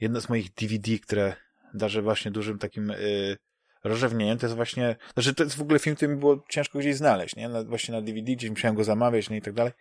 jedno 0.00 0.20
z 0.20 0.28
moich 0.28 0.54
DVD, 0.54 0.98
które 0.98 1.36
darzę 1.74 2.02
właśnie 2.02 2.30
dużym 2.30 2.58
takim 2.58 2.88
yy, 2.88 3.36
rozrzewnieniem, 3.84 4.38
to 4.38 4.46
jest 4.46 4.56
właśnie, 4.56 4.96
znaczy 5.14 5.34
to 5.34 5.44
jest 5.44 5.56
w 5.56 5.62
ogóle 5.62 5.78
film, 5.78 5.96
który 5.96 6.12
mi 6.12 6.18
było 6.18 6.44
ciężko 6.48 6.78
gdzieś 6.78 6.96
znaleźć, 6.96 7.36
nie? 7.36 7.48
Na, 7.48 7.64
właśnie 7.64 7.94
na 7.94 8.02
DVD, 8.02 8.32
gdzieś 8.32 8.50
musiałem 8.50 8.76
go 8.76 8.84
zamawiać, 8.84 9.30
nie? 9.30 9.36
i 9.36 9.42
tak 9.42 9.54
dalej 9.54 9.72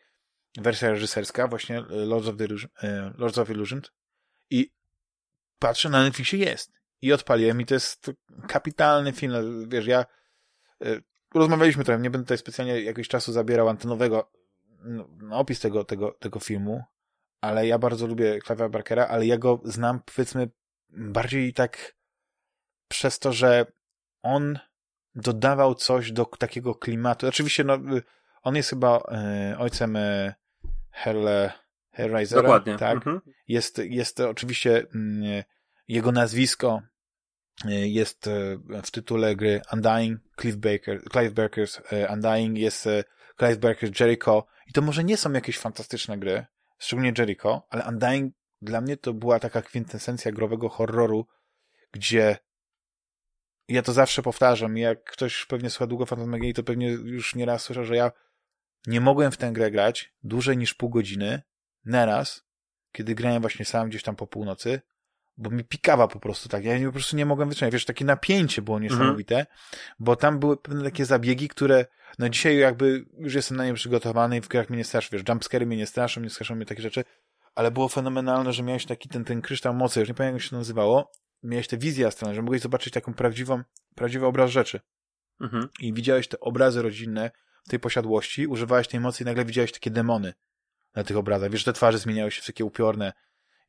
wersja 0.58 0.90
reżyserska, 0.90 1.48
właśnie 1.48 1.78
e, 1.78 1.84
Lords 1.90 2.28
of, 2.28 2.36
the 2.38 2.48
e, 2.84 3.14
Lords 3.18 3.38
of 3.38 3.50
Illusion 3.50 3.82
i 4.50 4.72
patrzę, 5.60 5.90
na 5.90 6.04
Netflixie 6.04 6.40
jest. 6.40 6.72
I 7.02 7.14
odpaliłem 7.14 7.62
i 7.62 7.66
to 7.66 7.74
jest 7.74 8.12
kapitalny 8.48 9.14
film. 9.14 9.70
Wiesz, 9.70 9.86
ja 9.86 10.06
e, 10.82 11.02
rozmawialiśmy 11.34 11.84
trochę, 11.84 12.02
nie 12.02 12.10
będę 12.10 12.26
tutaj 12.26 12.38
specjalnie 12.38 12.82
jakiegoś 12.82 13.08
czasu 13.08 13.32
zabierał 13.32 13.70
antenowego 13.70 14.32
no, 14.86 15.08
opis 15.32 15.60
tego, 15.60 15.84
tego, 15.84 16.12
tego 16.12 16.40
filmu, 16.40 16.84
ale 17.42 17.68
ja 17.68 17.80
bardzo 17.80 18.08
lubię 18.08 18.40
Clive'a 18.40 18.70
Barkera, 18.70 19.08
ale 19.08 19.26
ja 19.26 19.38
go 19.38 19.62
znam, 19.64 20.00
powiedzmy, 20.16 20.50
bardziej 20.90 21.54
tak 21.54 21.96
przez 22.88 23.20
to, 23.20 23.34
że 23.34 23.66
on 24.22 24.60
dodawał 25.16 25.76
coś 25.76 26.12
do 26.12 26.26
takiego 26.26 26.76
klimatu. 26.76 27.28
Oczywiście, 27.28 27.64
no, 27.64 27.78
on 28.44 28.56
jest 28.56 28.70
chyba 28.70 28.98
e, 28.98 29.56
ojcem 29.60 29.96
e, 29.96 30.36
Hell, 30.96 31.52
Hellraisera. 31.92 32.42
Dokładnie. 32.42 32.78
Tak. 32.78 32.96
Mhm. 32.96 33.22
Jest, 33.48 33.78
jest 33.78 34.20
oczywiście 34.20 34.86
mm, 34.96 35.44
jego 35.88 36.12
nazwisko 36.12 36.82
e, 37.66 37.88
jest 37.88 38.28
e, 38.28 38.58
w 38.84 38.92
tytule 38.92 39.36
gry 39.36 39.62
Undying, 39.74 40.20
Clive, 40.42 40.58
Baker, 40.58 41.02
Clive 41.12 41.34
Barker's 41.34 41.82
e, 41.94 42.14
Undying, 42.14 42.58
jest 42.58 42.84
Clive 43.40 43.60
Barker's 43.60 44.02
Jericho 44.02 44.48
i 44.68 44.74
to 44.74 44.82
może 44.82 45.04
nie 45.04 45.18
są 45.18 45.32
jakieś 45.32 45.58
fantastyczne 45.60 46.18
gry, 46.18 46.46
szczególnie 46.78 47.14
Jericho, 47.18 47.68
ale 47.70 47.86
Undying 47.88 48.34
dla 48.62 48.82
mnie 48.82 48.98
to 48.98 49.14
była 49.14 49.40
taka 49.40 49.62
kwintesencja 49.62 50.32
growego 50.32 50.70
horroru, 50.70 51.28
gdzie 51.92 52.38
ja 53.68 53.82
to 53.82 53.94
zawsze 53.94 54.22
powtarzam, 54.22 54.78
jak 54.78 55.04
ktoś 55.04 55.46
pewnie 55.46 55.70
słucha 55.70 55.88
długo 55.88 56.06
Fantasmagierii, 56.06 56.54
to 56.54 56.64
pewnie 56.64 56.90
już 56.90 57.36
nieraz 57.36 57.64
słyszał, 57.64 57.86
że 57.86 57.96
ja 57.96 58.12
nie 58.88 59.02
mogłem 59.02 59.32
w 59.32 59.38
tę 59.38 59.52
grę 59.52 59.72
grać 59.72 60.14
dłużej 60.24 60.58
niż 60.58 60.74
pół 60.74 60.90
godziny 60.90 61.42
naraz, 61.86 62.46
kiedy 62.92 63.16
grałem 63.16 63.42
właśnie 63.42 63.66
sam 63.66 63.90
gdzieś 63.90 64.04
tam 64.04 64.16
po 64.16 64.28
północy, 64.28 64.82
bo 65.38 65.50
mi 65.50 65.64
pikawa 65.64 66.08
po 66.08 66.20
prostu 66.20 66.50
tak. 66.50 66.66
Ja 66.66 66.86
po 66.86 66.92
prostu 66.92 67.16
nie 67.16 67.26
mogłem 67.26 67.50
wytrzymać. 67.50 67.74
Wiesz, 67.74 67.86
takie 67.86 68.06
napięcie 68.06 68.62
było 68.62 68.78
mhm. 68.78 68.94
niesamowite, 68.94 69.46
bo 70.00 70.16
tam 70.16 70.40
były 70.40 70.58
pewne 70.58 70.84
takie 70.84 71.06
zabiegi, 71.06 71.48
które 71.48 71.86
no 72.20 72.30
dzisiaj 72.30 72.58
jakby 72.58 73.06
już 73.18 73.34
jestem 73.34 73.58
na 73.58 73.66
nie 73.66 73.74
przygotowany 73.74 74.38
i 74.38 74.42
w 74.42 74.48
grach 74.48 74.70
mnie 74.70 74.78
nie 74.78 74.84
straszy. 74.84 75.10
Wiesz, 75.12 75.24
jumpscary 75.30 75.66
mnie 75.66 75.78
nie 75.78 75.88
straszą, 75.88 76.22
nie 76.22 76.30
straszą 76.30 76.56
mnie 76.56 76.66
takie 76.66 76.82
rzeczy, 76.82 77.04
ale 77.56 77.72
było 77.72 77.90
fenomenalne, 77.90 78.54
że 78.54 78.64
miałeś 78.64 78.86
taki 78.86 79.10
ten, 79.10 79.26
ten 79.26 79.42
kryształ 79.42 79.74
mocy, 79.74 80.00
już 80.00 80.10
nie 80.10 80.16
pamiętam 80.16 80.36
jak 80.36 80.44
się 80.44 80.50
to 80.50 80.58
nazywało, 80.58 81.12
miałeś 81.44 81.68
te 81.68 81.78
wizje 81.78 82.08
astralne, 82.08 82.36
że 82.36 82.42
mogłeś 82.42 82.62
zobaczyć 82.62 82.94
taką 82.94 83.14
prawdziwą 83.14 83.64
prawdziwy 83.96 84.26
obraz 84.26 84.52
rzeczy. 84.52 84.80
Mhm. 85.42 85.70
I 85.80 85.94
widziałeś 85.94 86.28
te 86.28 86.40
obrazy 86.40 86.82
rodzinne 86.82 87.32
tej 87.70 87.80
posiadłości, 87.80 88.48
używałeś 88.48 88.88
tej 88.88 89.00
mocy 89.00 89.24
i 89.24 89.26
nagle 89.26 89.46
widziałeś 89.46 89.72
takie 89.72 89.92
demony 89.92 90.34
na 90.96 91.04
tych 91.04 91.18
obrazach. 91.18 91.52
Wiesz, 91.52 91.62
że 91.62 91.66
te 91.66 91.74
twarze 91.74 91.98
zmieniały 91.98 92.32
się 92.32 92.42
w 92.42 92.46
takie 92.46 92.66
upiorne 92.66 93.14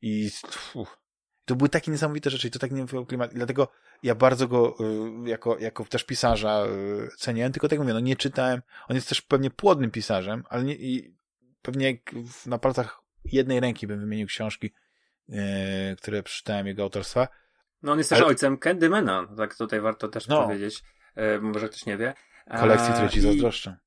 i 0.01 0.31
uff, 0.73 0.97
to 1.45 1.55
były 1.55 1.69
takie 1.69 1.91
niesamowite 1.91 2.29
rzeczy 2.29 2.47
i 2.47 2.51
to 2.51 2.59
tak 2.59 2.71
nie 2.71 2.85
klimat. 3.07 3.33
I 3.33 3.35
dlatego 3.35 3.67
ja 4.03 4.15
bardzo 4.15 4.47
go 4.47 4.75
y, 5.25 5.29
jako, 5.29 5.59
jako 5.59 5.85
też 5.85 6.03
pisarza 6.03 6.65
y, 6.65 7.17
ceniłem, 7.17 7.51
tylko 7.51 7.67
tak 7.67 7.79
mówię, 7.79 7.93
no 7.93 7.99
nie 7.99 8.15
czytałem. 8.15 8.61
On 8.87 8.95
jest 8.95 9.09
też 9.09 9.21
pewnie 9.21 9.49
płodnym 9.49 9.91
pisarzem, 9.91 10.43
ale 10.49 10.63
nie, 10.63 10.75
i 10.75 11.15
pewnie 11.61 11.97
na 12.45 12.57
palcach 12.57 13.01
jednej 13.25 13.59
ręki 13.59 13.87
bym 13.87 13.99
wymienił 13.99 14.27
książki, 14.27 14.73
y, 15.29 15.33
które 15.97 16.23
przeczytałem 16.23 16.67
jego 16.67 16.83
autorstwa. 16.83 17.27
No 17.81 17.91
on 17.91 17.97
jest 17.97 18.09
też 18.09 18.19
ale... 18.19 18.27
ojcem 18.27 18.57
Candymana, 18.57 19.27
tak 19.37 19.55
tutaj 19.55 19.81
warto 19.81 20.07
też 20.07 20.27
no. 20.27 20.43
powiedzieć, 20.43 20.83
może 21.41 21.69
ktoś 21.69 21.85
nie 21.85 21.97
wie. 21.97 22.13
Kolekcji, 22.59 22.93
które 22.93 23.09
ci 23.09 23.21
zazdroszczę. 23.21 23.77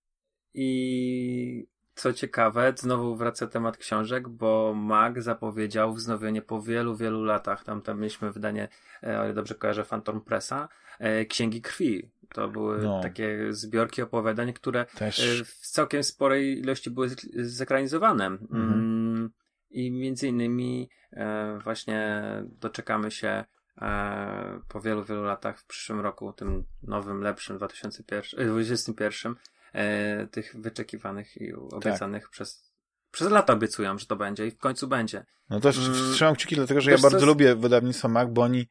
I 0.54 1.66
co 2.00 2.12
ciekawe, 2.12 2.72
znowu 2.76 3.16
wraca 3.16 3.46
temat 3.46 3.76
książek, 3.76 4.28
bo 4.28 4.74
Mag 4.76 5.22
zapowiedział 5.22 5.94
wznowienie 5.94 6.42
po 6.42 6.62
wielu, 6.62 6.96
wielu 6.96 7.24
latach. 7.24 7.64
Tam, 7.64 7.82
tam 7.82 7.98
mieliśmy 7.98 8.32
wydanie, 8.32 8.68
e, 9.02 9.20
o 9.20 9.24
ile 9.24 9.34
dobrze 9.34 9.54
kojarzę, 9.54 9.84
Phantom 9.84 10.20
Pressa, 10.20 10.68
e, 10.98 11.24
Księgi 11.24 11.62
Krwi. 11.62 12.10
To 12.34 12.48
były 12.48 12.78
no. 12.82 13.00
takie 13.00 13.46
zbiorki 13.50 14.02
opowiadań, 14.02 14.52
które 14.52 14.84
Też... 14.84 15.40
E, 15.40 15.44
w 15.44 15.54
całkiem 15.54 16.04
sporej 16.04 16.58
ilości 16.58 16.90
były 16.90 17.08
zekranizowane. 17.34 18.26
Mhm. 18.26 18.72
Mm, 18.72 19.30
I 19.70 19.90
między 19.90 20.28
innymi 20.28 20.90
właśnie 21.62 22.22
doczekamy 22.60 23.10
się 23.10 23.44
po 24.68 24.80
wielu, 24.80 25.04
wielu 25.04 25.22
latach 25.22 25.58
w 25.58 25.66
przyszłym 25.66 26.00
roku, 26.00 26.32
tym 26.32 26.64
nowym, 26.82 27.22
lepszym 27.22 27.56
2021, 27.56 29.34
e, 29.72 30.26
tych 30.26 30.56
wyczekiwanych 30.56 31.36
i 31.36 31.52
obiecanych 31.52 32.22
tak. 32.22 32.30
przez 32.30 32.70
przez 33.10 33.30
lata 33.30 33.52
obiecują, 33.52 33.98
że 33.98 34.06
to 34.06 34.16
będzie 34.16 34.46
i 34.46 34.50
w 34.50 34.58
końcu 34.58 34.88
będzie. 34.88 35.24
No 35.50 35.60
to 35.60 35.70
mm, 35.70 36.14
trzymam 36.14 36.34
kciuki, 36.34 36.54
dlatego 36.56 36.80
że 36.80 36.90
ja 36.90 36.98
bardzo 36.98 37.16
jest... 37.16 37.26
lubię 37.26 37.56
wydawnictwo 37.56 38.08
Mac, 38.08 38.28
bo 38.30 38.42
oni 38.42 38.68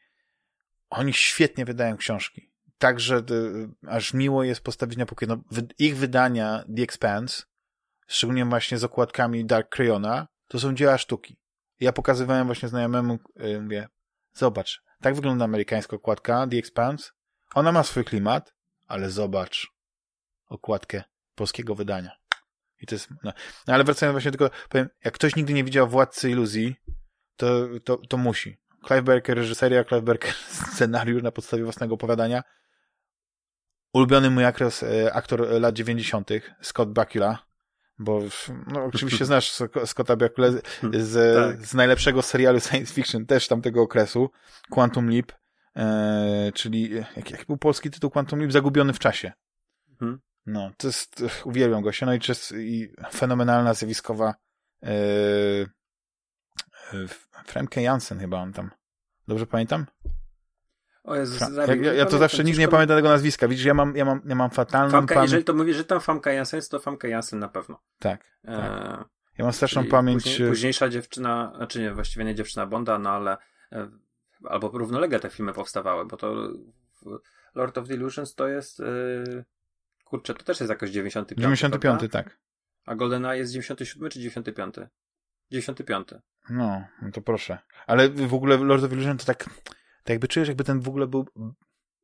oni 0.89 1.13
świetnie 1.13 1.65
wydają 1.65 1.97
książki. 1.97 2.51
Także 2.77 3.17
y, 3.31 3.69
aż 3.88 4.13
miło 4.13 4.43
jest 4.43 4.61
postawić 4.61 4.97
na 4.97 5.05
pokój. 5.05 5.27
No, 5.27 5.38
ich 5.80 5.97
wydania 5.97 6.63
The 6.76 6.84
Expanse, 6.84 7.43
szczególnie 8.07 8.45
właśnie 8.45 8.77
z 8.77 8.84
okładkami 8.84 9.45
Dark 9.45 9.76
Crayona, 9.76 10.27
to 10.47 10.59
są 10.59 10.76
dzieła 10.76 10.97
sztuki. 10.97 11.38
Ja 11.80 11.93
pokazywałem 11.93 12.45
właśnie 12.45 12.69
znajomemu, 12.69 13.19
y, 13.43 13.61
mówię, 13.61 13.88
zobacz, 14.34 14.81
tak 15.01 15.15
wygląda 15.15 15.45
amerykańska 15.45 15.95
okładka 15.95 16.47
The 16.47 16.57
Expanse. 16.57 17.11
Ona 17.55 17.71
ma 17.71 17.84
swój 17.84 18.03
klimat, 18.03 18.53
ale 18.88 19.09
zobacz, 19.09 19.67
okładkę 20.49 21.03
polskiego 21.35 21.76
wydania. 21.76 22.11
I 22.81 22.88
to 22.88 22.95
jest, 22.95 23.09
no. 23.23 23.31
no 23.67 23.73
ale 23.73 23.84
wracając 23.84 24.13
właśnie 24.13 24.31
tylko, 24.31 24.49
powiem, 24.69 24.89
jak 25.03 25.13
ktoś 25.13 25.35
nigdy 25.35 25.53
nie 25.53 25.63
widział 25.63 25.88
Władcy 25.88 26.30
Iluzji, 26.30 26.76
to, 27.35 27.67
to, 27.84 27.97
to 27.97 28.17
musi. 28.17 28.57
Clive 28.88 29.03
Barker 29.03 29.38
reżyseria, 29.38 29.84
Clive 29.84 30.03
Barker 30.03 30.34
scenariusz 30.73 31.23
na 31.23 31.31
podstawie 31.31 31.63
własnego 31.63 31.95
opowiadania. 31.95 32.43
Ulubiony 33.93 34.30
mój 34.30 34.45
aktor, 34.45 34.71
e, 34.84 35.13
aktor 35.13 35.61
lat 35.61 35.76
90., 35.76 36.30
Scott 36.61 36.89
Bakula, 36.89 37.45
bo 37.99 38.21
no, 38.67 38.85
oczywiście 38.85 39.26
znasz 39.31 39.51
Scotta 39.85 40.15
Bakula 40.15 40.51
z, 40.51 40.65
z, 40.93 41.35
tak. 41.57 41.65
z 41.65 41.73
najlepszego 41.73 42.21
serialu 42.21 42.59
science 42.59 42.93
fiction, 42.93 43.26
też 43.26 43.47
tamtego 43.47 43.81
okresu, 43.81 44.30
Quantum 44.69 45.09
Leap, 45.09 45.31
e, 45.76 46.51
czyli, 46.55 46.89
jaki 47.15 47.34
jak 47.34 47.45
był 47.45 47.57
polski 47.57 47.89
tytuł 47.89 48.09
Quantum 48.09 48.39
Leap? 48.39 48.51
Zagubiony 48.51 48.93
w 48.93 48.99
czasie. 48.99 49.31
Hmm. 49.99 50.19
No, 50.45 50.71
to 50.77 50.87
jest, 50.87 51.23
uwielbiam 51.43 51.81
go 51.81 51.91
się, 51.91 52.05
no 52.05 52.13
i, 52.13 52.19
czy 52.19 52.31
jest, 52.31 52.51
i 52.51 52.93
fenomenalna, 53.11 53.73
zjawiskowa 53.73 54.33
yy, 54.81 54.89
yy, 56.93 57.07
Fremke 57.45 57.81
Jansen 57.81 58.19
chyba 58.19 58.37
on 58.37 58.53
tam. 58.53 58.71
Dobrze 59.27 59.45
pamiętam? 59.45 59.85
O 61.03 61.15
Jezus, 61.15 61.41
ja, 61.41 61.75
ja, 61.75 61.93
ja 61.93 62.05
to 62.05 62.17
zawsze 62.17 62.43
nigdy 62.43 62.59
nie 62.59 62.67
pamiętam 62.67 62.97
tego 62.97 63.09
nazwiska. 63.09 63.47
Widzisz, 63.47 63.65
ja 63.65 63.73
mam, 63.73 63.95
ja 63.95 64.05
mam, 64.05 64.21
ja 64.25 64.35
mam 64.35 64.49
fatalną 64.49 64.91
Famka, 64.91 65.15
pamięć. 65.15 65.31
Jeżeli 65.31 65.45
to 65.45 65.53
mówisz, 65.53 65.77
że 65.77 65.85
tam 65.85 65.99
Famka 65.99 66.31
Jansen 66.31 66.57
jest, 66.57 66.71
to 66.71 66.79
Famka 66.79 67.07
Jansen 67.07 67.39
na 67.39 67.49
pewno. 67.49 67.81
Tak. 67.99 68.23
tak. 68.45 68.55
E... 68.55 69.19
Ja 69.39 69.45
mam 69.45 69.53
straszną 69.53 69.85
pamięć. 69.85 70.23
Później, 70.23 70.47
e, 70.47 70.49
późniejsza 70.49 70.89
dziewczyna, 70.89 71.53
znaczy 71.55 71.79
nie, 71.79 71.93
właściwie 71.93 72.25
nie 72.25 72.35
dziewczyna 72.35 72.65
Bonda, 72.65 72.99
no 72.99 73.09
ale 73.09 73.37
e, 73.71 73.89
albo 74.43 74.69
równolegle 74.73 75.19
te 75.19 75.29
filmy 75.29 75.53
powstawały, 75.53 76.05
bo 76.05 76.17
to 76.17 76.35
Lord 77.55 77.77
of 77.77 77.87
the 77.87 77.93
Illusions 77.93 78.35
to 78.35 78.47
jest 78.47 78.79
e, 78.79 78.83
Kurczę, 80.10 80.34
to 80.34 80.44
też 80.44 80.60
jest 80.60 80.69
jakoś 80.69 80.90
95. 80.90 81.41
95, 81.41 81.81
prawda? 81.81 82.07
tak. 82.07 82.40
A 82.86 82.95
GoldenEye 82.95 83.38
jest 83.38 83.52
97 83.52 84.10
czy 84.10 84.19
95? 84.19 84.76
95. 85.52 86.07
No, 86.49 86.84
no 87.02 87.11
to 87.11 87.22
proszę. 87.22 87.57
Ale 87.88 88.10
w 88.10 88.34
ogóle 88.34 88.57
Lord 88.57 88.84
of 88.84 88.91
Illusion 88.91 89.18
to 89.18 89.26
tak, 89.26 89.44
tak 90.03 90.10
jakby 90.10 90.27
czujesz, 90.27 90.48
jakby 90.48 90.64
ten 90.64 90.80
w 90.80 90.88
ogóle 90.88 91.07
był... 91.07 91.26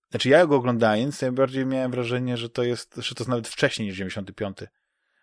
Znaczy 0.10 0.30
ja 0.30 0.46
go 0.46 0.56
oglądając, 0.56 1.22
ja 1.22 1.32
bardziej 1.32 1.66
miałem 1.66 1.92
wrażenie, 1.92 2.38
że 2.38 2.50
to 2.50 2.64
jest, 2.64 2.96
że 2.96 3.16
to 3.16 3.22
jest 3.24 3.30
nawet 3.30 3.48
wcześniej 3.48 3.88
niż 3.88 3.98
95. 3.98 4.58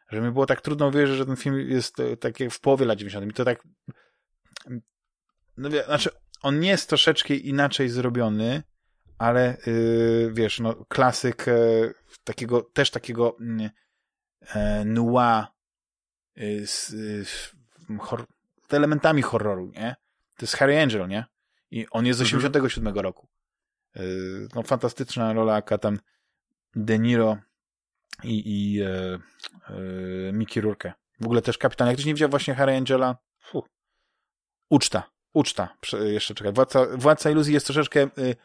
Że 0.09 0.21
mi 0.21 0.31
było 0.31 0.47
tak 0.47 0.61
trudno 0.61 0.89
uwierzyć, 0.89 1.17
że 1.17 1.27
ten 1.27 1.37
film 1.37 1.71
jest 1.71 1.97
tak 2.21 2.41
jak 2.41 2.53
w 2.53 2.61
połowie 2.61 2.87
lat 2.87 2.99
90. 2.99 3.31
I 3.31 3.33
to 3.33 3.45
tak... 3.45 3.69
No, 5.57 5.71
znaczy, 5.87 6.11
on 6.43 6.61
nie 6.61 6.69
jest 6.69 6.89
troszeczkę 6.89 7.35
inaczej 7.35 7.89
zrobiony, 7.89 8.63
ale 9.23 9.57
yy, 9.67 10.31
wiesz, 10.33 10.61
no, 10.61 10.75
klasyk 10.75 11.47
yy, 11.47 11.95
takiego, 12.25 12.63
też 12.63 12.91
takiego 12.91 13.37
yy, 13.41 14.85
noir 14.85 15.47
y, 16.39 16.67
z 16.67 16.91
y, 16.93 17.25
hor 17.99 18.25
elementami 18.71 19.23
horroru, 19.23 19.67
nie? 19.67 19.97
To 20.37 20.45
jest 20.45 20.57
Harry 20.57 20.83
Angel, 20.83 21.09
nie? 21.09 21.25
I 21.71 21.87
on 21.91 22.07
jest 22.07 22.19
z 22.19 22.23
87 22.23 22.87
mhm. 22.87 23.05
roku. 23.05 23.29
Y, 23.97 24.49
no, 24.55 24.63
fantastyczna 24.63 25.33
rola, 25.33 25.55
jaka 25.55 25.79
tam 25.79 25.99
De 26.77 26.99
Niro 26.99 27.37
i, 28.25 28.43
i 28.47 28.83
Mickey 30.33 30.61
Rourke. 30.61 30.93
W 31.21 31.25
ogóle 31.25 31.43
też 31.43 31.59
kapitan. 31.59 31.89
Jak 31.89 31.97
ktoś 31.97 32.07
nie 32.07 32.15
widział 32.15 32.29
właśnie 32.29 32.55
Harry 32.55 32.77
Angela, 32.77 33.17
fuh, 33.41 33.69
uczta, 34.71 35.11
uczta. 35.33 35.77
Jeszcze 36.05 36.35
czekaj. 36.35 36.53
Władca, 36.53 36.87
Władca 36.97 37.31
Iluzji 37.31 37.55
jest 37.55 37.67
troszeczkę 37.67 38.01
Yy, 38.17 38.37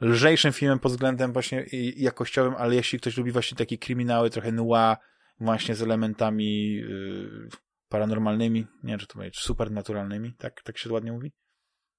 lżejszym 0.00 0.52
filmem 0.52 0.78
pod 0.78 0.92
względem 0.92 1.32
właśnie 1.32 1.64
jakościowym, 1.96 2.54
ale 2.58 2.74
jeśli 2.74 2.98
ktoś 2.98 3.16
lubi 3.16 3.32
właśnie 3.32 3.56
takie 3.56 3.78
kryminały, 3.78 4.30
trochę 4.30 4.52
noir, 4.52 4.96
właśnie 5.40 5.74
z 5.74 5.82
elementami 5.82 6.74
yy, 6.74 7.48
paranormalnymi, 7.88 8.66
nie 8.82 8.92
wiem, 8.92 8.98
czy 8.98 9.06
to 9.06 9.14
powiedzieć, 9.14 9.40
supernaturalnymi, 9.40 10.34
tak, 10.38 10.62
tak 10.62 10.78
się 10.78 10.92
ładnie 10.92 11.12
mówi? 11.12 11.32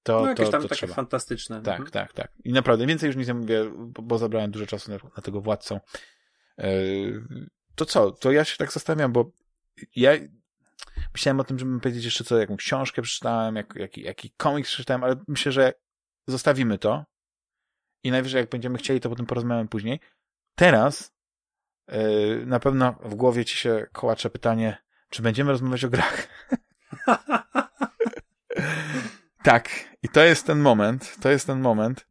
To, 0.03 0.21
no, 0.21 0.29
jakieś 0.29 0.45
to, 0.45 0.51
tam 0.51 0.61
to 0.61 0.67
takie 0.67 0.79
trzeba. 0.79 0.93
fantastyczne. 0.93 1.61
Tak, 1.61 1.79
mhm. 1.79 1.91
tak, 1.91 2.13
tak. 2.13 2.31
I 2.43 2.51
naprawdę 2.53 2.85
więcej 2.85 3.07
już 3.07 3.15
nic 3.15 3.27
nie 3.27 3.33
mówię, 3.33 3.71
bo, 3.75 4.01
bo 4.01 4.17
zabrałem 4.17 4.51
dużo 4.51 4.65
czasu 4.65 4.91
na, 4.91 4.97
na 5.17 5.23
tego 5.23 5.41
władcą. 5.41 5.79
Yy, 6.57 7.47
to 7.75 7.85
co? 7.85 8.11
To 8.11 8.31
ja 8.31 8.45
się 8.45 8.57
tak 8.57 8.71
zastanawiam, 8.71 9.11
bo 9.11 9.31
ja 9.95 10.11
myślałem 11.13 11.39
o 11.39 11.43
tym, 11.43 11.59
żeby 11.59 11.79
powiedzieć 11.79 12.05
jeszcze 12.05 12.23
co, 12.23 12.37
jakąś 12.37 12.57
książkę 12.57 13.01
przeczytałem, 13.01 13.55
jak, 13.55 13.75
jaki, 13.75 14.01
jaki 14.01 14.31
komiks 14.37 14.69
przeczytałem, 14.69 15.03
ale 15.03 15.15
myślę, 15.27 15.51
że 15.51 15.73
zostawimy 16.27 16.77
to 16.77 17.05
i 18.03 18.11
najwyżej 18.11 18.39
jak 18.39 18.49
będziemy 18.49 18.77
chcieli, 18.77 18.99
to 18.99 19.09
potem 19.09 19.25
porozmawiamy 19.25 19.69
później. 19.69 19.99
Teraz 20.55 21.13
yy, 21.87 22.45
na 22.45 22.59
pewno 22.59 22.95
w 23.03 23.15
głowie 23.15 23.45
ci 23.45 23.57
się 23.57 23.87
kołacze 23.91 24.29
pytanie, 24.29 24.77
czy 25.09 25.21
będziemy 25.21 25.51
rozmawiać 25.51 25.83
o 25.83 25.89
grach? 25.89 26.27
tak. 29.43 29.69
I 30.03 30.09
to 30.09 30.23
jest 30.23 30.45
ten 30.45 30.59
moment, 30.59 31.15
to 31.21 31.29
jest 31.29 31.47
ten 31.47 31.59
moment. 31.59 32.07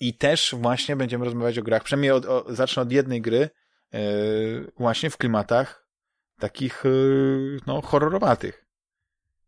I 0.00 0.14
też 0.14 0.54
właśnie 0.58 0.96
będziemy 0.96 1.24
rozmawiać 1.24 1.58
o 1.58 1.62
grach. 1.62 1.84
Przynajmniej 1.84 2.10
od, 2.10 2.26
o, 2.26 2.44
zacznę 2.48 2.82
od 2.82 2.92
jednej 2.92 3.20
gry, 3.20 3.50
yy, 3.92 4.72
właśnie 4.76 5.10
w 5.10 5.16
klimatach 5.16 5.88
takich, 6.38 6.82
yy, 6.84 7.58
no, 7.66 7.82
horrorowatych. 7.82 8.66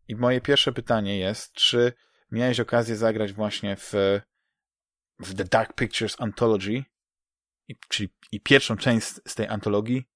I 0.09 0.17
moje 0.17 0.41
pierwsze 0.41 0.73
pytanie 0.73 1.19
jest, 1.19 1.53
czy 1.53 1.93
miałeś 2.31 2.61
okazję 2.61 2.97
zagrać 2.97 3.33
właśnie 3.33 3.77
w, 3.77 3.93
w 5.19 5.35
The 5.35 5.45
Dark 5.45 5.73
Pictures 5.75 6.21
Anthology, 6.21 6.85
i, 7.69 7.77
czyli 7.89 8.09
i 8.33 8.41
pierwszą 8.41 8.77
część 8.77 9.07
z 9.07 9.35
tej 9.35 9.49
antologii, 9.49 10.09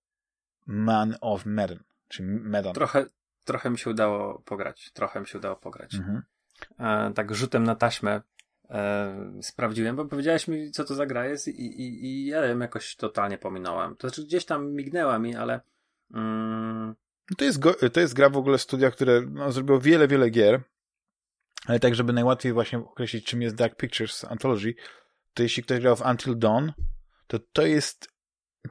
Man 0.67 1.17
of 1.21 1.47
Medan, 1.47 1.83
czyli 2.09 2.29
Medan. 2.29 2.75
Trochę, 2.75 3.07
trochę 3.45 3.71
mi 3.71 3.79
się 3.79 3.91
udało 3.91 4.43
pograć, 4.45 4.91
trochę 4.93 5.21
mi 5.21 5.27
się 5.27 5.39
udało 5.39 5.57
pograć. 5.57 5.95
Mhm. 5.95 6.23
E, 6.79 7.13
tak 7.15 7.35
rzutem 7.35 7.65
na 7.65 7.75
taśmę 7.75 8.23
e, 8.71 9.33
sprawdziłem, 9.43 9.97
bo 9.97 10.05
powiedziałeś 10.05 10.49
mi, 10.49 10.71
co 10.71 10.85
to 10.85 10.95
za 10.95 11.07
gra 11.07 11.27
jest 11.27 11.49
i, 11.49 11.83
i, 11.83 12.05
i 12.05 12.27
ja 12.27 12.47
ją 12.47 12.59
jakoś 12.59 12.97
totalnie 12.97 13.39
pominąłem. 13.39 13.97
To 13.97 14.09
znaczy 14.09 14.25
gdzieś 14.25 14.45
tam 14.45 14.73
mignęła 14.73 15.19
mi, 15.19 15.37
ale 15.37 15.61
mm... 16.15 16.95
to, 17.37 17.45
jest 17.45 17.59
go, 17.59 17.75
to 17.93 18.01
jest 18.01 18.15
gra 18.15 18.31
w 18.31 18.37
ogóle 18.37 18.59
studia, 18.59 18.91
które 18.91 19.21
no, 19.31 19.53
zrobiło 19.53 19.81
wiele, 19.81 20.09
wiele 20.09 20.31
gier 20.31 20.61
ale 21.69 21.81
tak, 21.81 21.95
żeby 21.95 22.13
najłatwiej 22.13 22.53
właśnie 22.53 22.79
określić, 22.79 23.27
czym 23.27 23.43
jest 23.43 23.57
Dark 23.57 23.77
Pictures 23.77 24.25
Anthology, 24.25 24.75
to 25.35 25.43
jeśli 25.43 25.63
ktoś 25.63 25.81
grał 25.81 25.97
w 25.97 26.01
Until 26.01 26.39
Dawn, 26.39 26.71
to 27.27 27.39
to 27.53 27.67
jest 27.67 28.09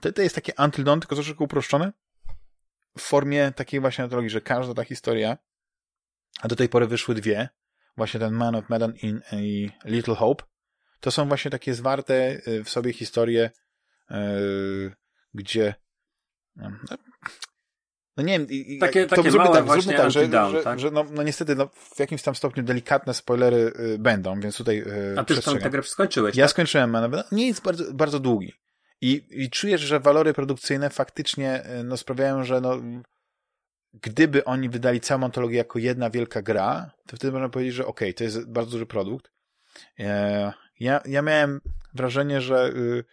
to, 0.01 0.11
to 0.11 0.21
jest 0.21 0.35
takie 0.35 0.53
Until 0.57 0.83
Dawn, 0.83 0.99
tylko 0.99 1.15
troszeczkę 1.15 1.43
uproszczone 1.43 1.93
w 2.97 3.01
formie 3.01 3.51
takiej 3.51 3.79
właśnie 3.79 4.03
antologii, 4.03 4.29
że 4.29 4.41
każda 4.41 4.73
ta 4.73 4.83
historia, 4.83 5.37
a 6.41 6.47
do 6.47 6.55
tej 6.55 6.69
pory 6.69 6.87
wyszły 6.87 7.15
dwie, 7.15 7.49
właśnie 7.97 8.19
ten 8.19 8.33
Man 8.33 8.55
of 8.55 8.69
Medan 8.69 8.93
i 9.31 9.69
Little 9.85 10.15
Hope, 10.15 10.43
to 10.99 11.11
są 11.11 11.27
właśnie 11.27 11.51
takie 11.51 11.73
zwarte 11.73 12.41
y, 12.47 12.63
w 12.63 12.69
sobie 12.69 12.93
historie, 12.93 13.51
yy, 14.09 14.95
gdzie 15.33 15.75
no, 16.55 16.71
no 18.17 18.23
nie 18.23 18.39
wiem, 18.39 18.47
takie, 18.79 19.05
to 19.05 19.15
takie 19.15 19.31
zróbmy 19.31 19.51
tak, 19.51 19.67
zróbmy 19.67 19.93
tak, 19.93 20.11
że, 20.11 20.49
że, 20.51 20.63
tak? 20.63 20.79
że 20.79 20.91
no, 20.91 21.05
no 21.11 21.23
niestety 21.23 21.55
no, 21.55 21.69
w 21.95 21.99
jakimś 21.99 22.21
tam 22.21 22.35
stopniu 22.35 22.63
delikatne 22.63 23.13
spoilery 23.13 23.73
y, 23.79 23.97
będą, 23.99 24.39
więc 24.39 24.57
tutaj 24.57 24.77
y, 24.77 25.15
A 25.19 25.23
ty 25.23 25.33
już 25.33 25.45
tę 25.45 25.69
grę 25.69 25.83
skończyłeś, 25.83 26.35
Ja 26.35 26.45
tak? 26.45 26.51
skończyłem, 26.51 26.95
ale 26.95 27.23
nie 27.31 27.47
jest 27.47 27.61
bardzo, 27.61 27.93
bardzo 27.93 28.19
długi. 28.19 28.53
I, 29.01 29.23
I 29.31 29.49
czujesz, 29.49 29.81
że 29.81 29.99
walory 29.99 30.33
produkcyjne 30.33 30.89
faktycznie 30.89 31.65
y, 31.79 31.83
no, 31.83 31.97
sprawiają, 31.97 32.43
że 32.43 32.61
no, 32.61 32.81
gdyby 33.93 34.45
oni 34.45 34.69
wydali 34.69 34.99
całą 34.99 35.23
antologię 35.23 35.57
jako 35.57 35.79
jedna 35.79 36.09
wielka 36.09 36.41
gra, 36.41 36.91
to 37.07 37.15
wtedy 37.15 37.31
można 37.31 37.49
powiedzieć, 37.49 37.73
że 37.73 37.85
okej, 37.85 38.09
okay, 38.09 38.13
to 38.13 38.23
jest 38.23 38.51
bardzo 38.51 38.71
duży 38.71 38.85
produkt. 38.85 39.31
E, 39.99 40.53
ja, 40.79 41.01
ja 41.05 41.21
miałem 41.21 41.61
wrażenie, 41.93 42.41
że 42.41 42.69
y, 42.69 43.03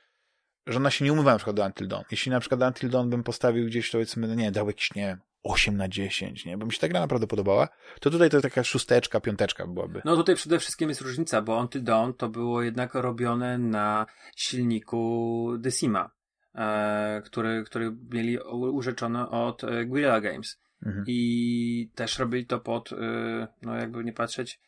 że 0.66 0.77
ona 0.77 0.91
się 0.91 1.05
nie 1.05 1.12
umywa 1.12 1.32
na 1.32 1.39
przykład 1.39 1.57
do 1.57 1.66
Until 1.66 1.89
Dawn. 1.89 2.05
Jeśli 2.11 2.32
na 2.32 2.41
przykład 2.41 2.62
Until 2.62 2.91
Dawn 2.91 3.11
bym 3.11 3.23
postawił 3.23 3.66
gdzieś, 3.66 3.91
to 3.91 3.93
powiedzmy, 3.93 4.28
no 4.28 4.35
nie, 4.35 4.53
dał 4.53 4.66
jakiś, 4.66 4.95
nie 4.95 5.19
8 5.43 5.77
na 5.77 5.89
10, 5.89 6.45
nie, 6.45 6.59
bo 6.59 6.66
mi 6.66 6.73
się 6.73 6.78
ta 6.78 6.89
gra 6.89 7.01
naprawdę 7.01 7.27
podobała, 7.27 7.69
to 8.01 8.11
tutaj 8.11 8.31
to 8.31 8.41
taka 8.41 8.65
szósteczka, 8.65 9.20
piąteczka 9.20 9.66
byłaby. 9.66 10.03
No 10.05 10.16
tutaj 10.16 10.35
przede 10.35 10.59
wszystkim 10.59 10.89
jest 10.89 11.01
różnica, 11.01 11.43
bo 11.43 11.61
Until 11.61 11.82
Dawn 11.82 12.12
to 12.12 12.28
było 12.28 12.62
jednak 12.62 12.95
robione 12.95 13.59
na 13.59 14.07
silniku 14.36 15.51
Decima, 15.59 16.11
e, 16.55 17.23
który, 17.24 17.65
który 17.66 17.97
mieli 18.12 18.39
urzeczone 18.73 19.31
od 19.31 19.65
e, 19.65 19.85
Guerrilla 19.85 20.20
Games. 20.20 20.59
Mhm. 20.86 21.05
I 21.09 21.91
też 21.95 22.19
robili 22.19 22.47
to 22.47 22.61
pod, 22.61 22.93
e, 22.93 23.49
no 23.62 23.77
jakby 23.77 24.05
nie 24.05 24.12
patrzeć, 24.12 24.61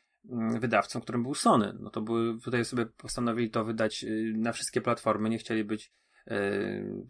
wydawcą, 0.60 1.00
którym 1.00 1.22
był 1.22 1.34
Sony. 1.34 1.72
No 1.80 1.90
to 1.90 2.00
były, 2.00 2.40
tutaj 2.40 2.64
sobie 2.64 2.86
postanowili 2.86 3.50
to 3.50 3.64
wydać 3.64 4.04
y, 4.04 4.32
na 4.36 4.52
wszystkie 4.52 4.80
platformy, 4.80 5.28
nie 5.28 5.38
chcieli 5.38 5.64
być 5.64 5.92
yy, 6.26 6.36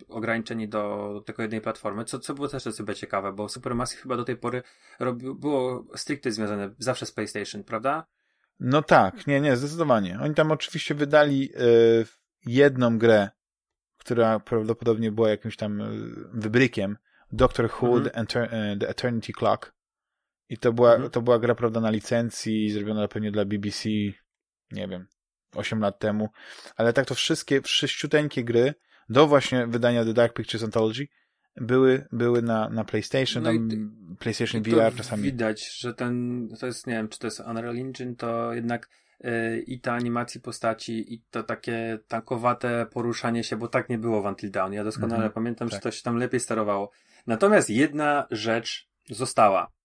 ograniczeni 0.08 0.68
do 0.68 1.22
tylko 1.26 1.42
jednej 1.42 1.60
platformy, 1.60 2.04
co, 2.04 2.18
co 2.18 2.34
było 2.34 2.48
też 2.48 2.62
sobie 2.62 2.94
ciekawe, 2.94 3.32
bo 3.32 3.48
Supermassive 3.48 4.02
chyba 4.02 4.16
do 4.16 4.24
tej 4.24 4.36
pory 4.36 4.62
było 5.34 5.84
stricte 5.96 6.30
związane 6.30 6.74
zawsze 6.78 7.06
z 7.06 7.12
PlayStation, 7.12 7.64
prawda? 7.64 8.06
No 8.60 8.82
tak, 8.82 9.26
nie, 9.26 9.40
nie, 9.40 9.56
zdecydowanie. 9.56 10.18
Oni 10.22 10.34
tam 10.34 10.52
oczywiście 10.52 10.94
wydali 10.94 11.40
yy, 11.40 12.06
jedną 12.46 12.98
grę, 12.98 13.28
która 13.98 14.40
prawdopodobnie 14.40 15.12
była 15.12 15.28
jakimś 15.28 15.56
tam 15.56 15.80
y, 15.80 15.86
wybrykiem, 16.32 16.96
Doctor 17.32 17.70
Who, 17.80 17.96
mhm. 17.96 18.26
the, 18.26 18.48
the 18.80 18.88
Eternity 18.88 19.32
Clock, 19.32 19.75
i 20.48 20.58
to 20.58 20.72
była, 20.72 20.94
mhm. 20.94 21.10
to 21.10 21.22
była 21.22 21.38
gra, 21.38 21.54
prawda, 21.54 21.80
na 21.80 21.90
licencji, 21.90 22.70
zrobiona 22.70 23.08
pewnie 23.08 23.32
dla 23.32 23.44
BBC, 23.44 23.88
nie 24.72 24.88
wiem, 24.88 25.06
8 25.54 25.80
lat 25.80 25.98
temu. 25.98 26.28
Ale 26.76 26.92
tak 26.92 27.06
to 27.06 27.14
wszystkie, 27.14 27.62
wszyściuteńkie 27.62 28.44
gry 28.44 28.74
do 29.08 29.26
właśnie 29.26 29.66
wydania 29.66 30.04
The 30.04 30.12
Dark 30.12 30.34
Pictures 30.34 30.64
Anthology 30.64 31.06
były, 31.56 32.06
były 32.12 32.42
na, 32.42 32.68
na 32.68 32.84
PlayStation, 32.84 33.42
no 33.42 33.52
tam 33.52 33.68
i, 33.72 34.16
PlayStation 34.18 34.60
i 34.60 34.64
VR 34.64 34.94
czasami. 34.96 35.22
Widać, 35.22 35.78
że 35.78 35.94
ten, 35.94 36.48
to 36.60 36.66
jest, 36.66 36.86
nie 36.86 36.94
wiem, 36.94 37.08
czy 37.08 37.18
to 37.18 37.26
jest 37.26 37.40
Unreal 37.40 37.76
Engine, 37.76 38.16
to 38.16 38.54
jednak 38.54 38.88
yy, 39.20 39.60
i 39.60 39.80
ta 39.80 39.92
animacji 39.92 40.40
postaci, 40.40 41.14
i 41.14 41.22
to 41.30 41.42
takie 41.42 41.98
tankowate 42.08 42.86
poruszanie 42.92 43.44
się, 43.44 43.56
bo 43.56 43.68
tak 43.68 43.88
nie 43.88 43.98
było 43.98 44.22
w 44.22 44.26
Until 44.26 44.50
Dawn. 44.50 44.72
Ja 44.72 44.84
doskonale 44.84 45.14
mhm, 45.14 45.32
pamiętam, 45.32 45.68
tak. 45.68 45.76
że 45.76 45.80
to 45.80 45.90
się 45.90 46.02
tam 46.02 46.16
lepiej 46.16 46.40
sterowało. 46.40 46.90
Natomiast 47.26 47.70
jedna 47.70 48.26
rzecz 48.30 48.88
została. 49.10 49.75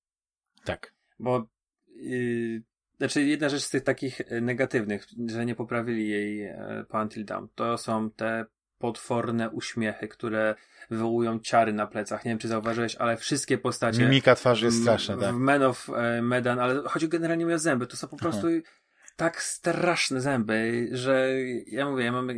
Tak. 0.63 0.93
Bo 1.19 1.47
yy, 1.95 2.61
znaczy 2.97 3.21
jedna 3.21 3.49
rzecz 3.49 3.61
z 3.61 3.69
tych 3.69 3.83
takich 3.83 4.21
y, 4.21 4.41
negatywnych, 4.41 5.07
że 5.27 5.45
nie 5.45 5.55
poprawili 5.55 6.09
jej 6.09 6.43
e, 6.43 6.85
po 6.89 7.01
Until 7.01 7.25
Dawn, 7.25 7.45
to 7.55 7.77
są 7.77 8.11
te 8.11 8.45
potworne 8.77 9.49
uśmiechy, 9.49 10.07
które 10.07 10.55
wywołują 10.89 11.39
ciary 11.39 11.73
na 11.73 11.87
plecach. 11.87 12.25
Nie 12.25 12.31
wiem, 12.31 12.37
czy 12.37 12.47
zauważyłeś, 12.47 12.95
ale 12.95 13.17
wszystkie 13.17 13.57
postacie... 13.57 14.03
Mimika 14.03 14.35
twarzy 14.35 14.65
jest 14.65 14.81
straszna, 14.81 15.17
tak. 15.17 15.35
W 15.35 15.37
Men 15.37 15.63
of 15.63 15.89
e, 15.89 16.21
Medan, 16.21 16.59
ale 16.59 16.83
chodzi 16.85 17.09
generalnie 17.09 17.55
o 17.55 17.59
zęby. 17.59 17.87
To 17.87 17.97
są 17.97 18.07
po 18.07 18.17
prostu 18.17 18.47
Aha. 18.47 18.71
tak 19.15 19.41
straszne 19.41 20.21
zęby, 20.21 20.89
że 20.91 21.29
ja 21.67 21.89
mówię, 21.89 22.03
ja 22.03 22.11
mam 22.11 22.29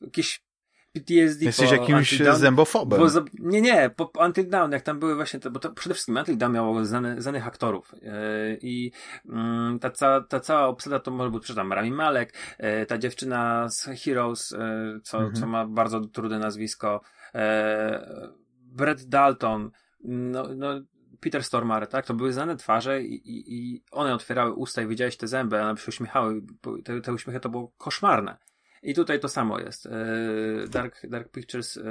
jakieś 0.00 0.44
PTSD 0.92 1.44
Jesteś 1.44 1.70
jakimś 1.70 2.18
zębofobem. 2.18 3.00
Bo, 3.00 3.06
nie, 3.38 3.60
nie, 3.60 3.90
po 3.96 4.12
Until 4.26 4.48
Dawn, 4.48 4.72
jak 4.72 4.82
tam 4.82 4.98
były 4.98 5.14
właśnie 5.14 5.40
te, 5.40 5.50
bo 5.50 5.60
to 5.60 5.72
przede 5.72 5.94
wszystkim 5.94 6.16
Until 6.16 6.36
Dawn 6.36 6.54
miało 6.54 6.84
znanych 7.18 7.46
aktorów 7.46 7.94
yy, 8.02 8.58
i 8.62 8.92
yy, 9.24 9.78
ta, 9.80 9.90
cała, 9.90 10.20
ta 10.20 10.40
cała 10.40 10.66
obsada 10.66 11.00
to 11.00 11.10
może 11.10 11.30
być, 11.30 11.42
przepraszam, 11.42 11.72
Rami 11.72 11.90
Malek, 11.90 12.34
yy, 12.58 12.86
ta 12.86 12.98
dziewczyna 12.98 13.68
z 13.68 13.84
Heroes, 14.04 14.52
e, 14.52 14.58
co, 15.02 15.18
mhm. 15.18 15.34
co 15.34 15.46
ma 15.46 15.66
bardzo 15.66 16.00
trudne 16.00 16.38
nazwisko, 16.38 17.00
Brett 18.60 19.04
Dalton, 19.04 19.70
no, 20.04 20.48
no 20.56 20.80
Peter 21.20 21.44
Stormare, 21.44 21.86
tak? 21.86 22.06
To 22.06 22.14
były 22.14 22.32
znane 22.32 22.56
twarze 22.56 23.02
i, 23.02 23.14
i, 23.14 23.54
i 23.54 23.82
one 23.90 24.14
otwierały 24.14 24.52
usta 24.52 24.82
i 24.82 24.86
widziałeś 24.86 25.16
te 25.16 25.28
zęby, 25.28 25.60
a 25.60 25.70
one 25.70 25.78
się 25.78 25.88
uśmiechały. 25.88 26.42
Te, 26.84 27.00
te 27.00 27.12
uśmiechy 27.12 27.40
to 27.40 27.48
było 27.48 27.72
koszmarne. 27.78 28.36
I 28.82 28.94
tutaj 28.94 29.20
to 29.20 29.28
samo 29.28 29.60
jest. 29.60 29.86
E, 29.86 29.90
Dark, 30.68 31.06
Dark 31.06 31.30
Pictures 31.30 31.76
e, 31.76 31.82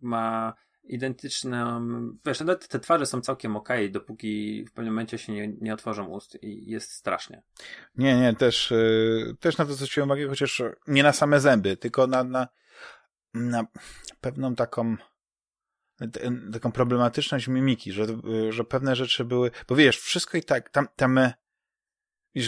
ma 0.00 0.54
identyczne, 0.84 1.80
wiesz, 2.26 2.40
nawet 2.40 2.68
te 2.68 2.80
twarze 2.80 3.06
są 3.06 3.20
całkiem 3.20 3.56
ok, 3.56 3.68
dopóki 3.90 4.64
w 4.64 4.72
pewnym 4.72 4.94
momencie 4.94 5.18
się 5.18 5.32
nie, 5.32 5.48
nie 5.60 5.74
otworzą 5.74 6.06
ust 6.06 6.38
i 6.42 6.70
jest 6.70 6.92
strasznie. 6.92 7.42
Nie, 7.96 8.20
nie, 8.20 8.34
też, 8.34 8.72
e, 8.72 8.76
też 9.40 9.58
na 9.58 9.64
to 9.64 9.72
zwróciłem 9.72 10.08
uwagę, 10.08 10.28
chociaż 10.28 10.62
nie 10.86 11.02
na 11.02 11.12
same 11.12 11.40
zęby, 11.40 11.76
tylko 11.76 12.06
na, 12.06 12.24
na, 12.24 12.48
na 13.34 13.66
pewną 14.20 14.54
taką 14.54 14.96
taką 16.52 16.72
problematyczność 16.72 17.48
mimiki, 17.48 17.92
że, 17.92 18.06
że 18.48 18.64
pewne 18.64 18.96
rzeczy 18.96 19.24
były, 19.24 19.50
bo 19.68 19.76
wiesz, 19.76 19.98
wszystko 19.98 20.38
i 20.38 20.42
tak, 20.42 20.70
tam, 20.70 20.88
tam 20.96 21.20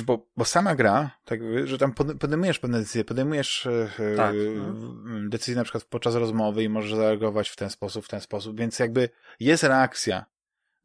Bo, 0.04 0.28
bo 0.36 0.44
sama 0.44 0.74
gra, 0.74 1.10
tak, 1.24 1.40
że 1.64 1.78
tam 1.78 1.94
podejmujesz 1.94 2.58
pewne 2.58 2.78
decyzje, 2.78 3.04
podejmujesz 3.04 3.66
e, 3.66 4.16
tak, 4.16 4.34
no. 4.56 5.28
decyzje 5.28 5.54
na 5.54 5.64
przykład 5.64 5.84
podczas 5.84 6.14
rozmowy 6.14 6.62
i 6.62 6.68
możesz 6.68 6.94
zareagować 6.94 7.48
w 7.48 7.56
ten 7.56 7.70
sposób, 7.70 8.04
w 8.04 8.08
ten 8.08 8.20
sposób, 8.20 8.58
więc 8.58 8.78
jakby 8.78 9.08
jest 9.40 9.62
reakcja 9.62 10.26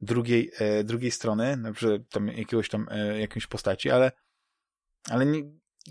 drugiej, 0.02 0.52
e, 0.60 0.84
drugiej 0.84 1.12
strony, 1.12 1.58
na 1.58 1.72
przykład 1.72 2.02
tam 2.10 2.28
jakiegoś 2.28 2.70
tam, 2.70 2.88
e, 2.92 3.20
jakiejś 3.20 3.48
postaci, 3.48 3.92
ale, 3.92 4.12
ale 5.10 5.26
nie, 5.26 5.44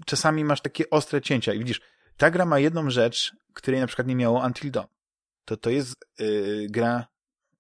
czasami 0.06 0.44
masz 0.44 0.60
takie 0.60 0.90
ostre 0.90 1.20
cięcia 1.20 1.54
i 1.54 1.58
widzisz, 1.58 1.80
ta 2.16 2.30
gra 2.30 2.46
ma 2.46 2.58
jedną 2.58 2.90
rzecz, 2.90 3.36
której 3.52 3.80
na 3.80 3.86
przykład 3.86 4.08
nie 4.08 4.16
miało 4.16 4.46
Until 4.46 4.70
Dawn. 4.70 4.88
To 5.44 5.56
to 5.56 5.70
jest 5.70 5.94
gra 6.68 7.06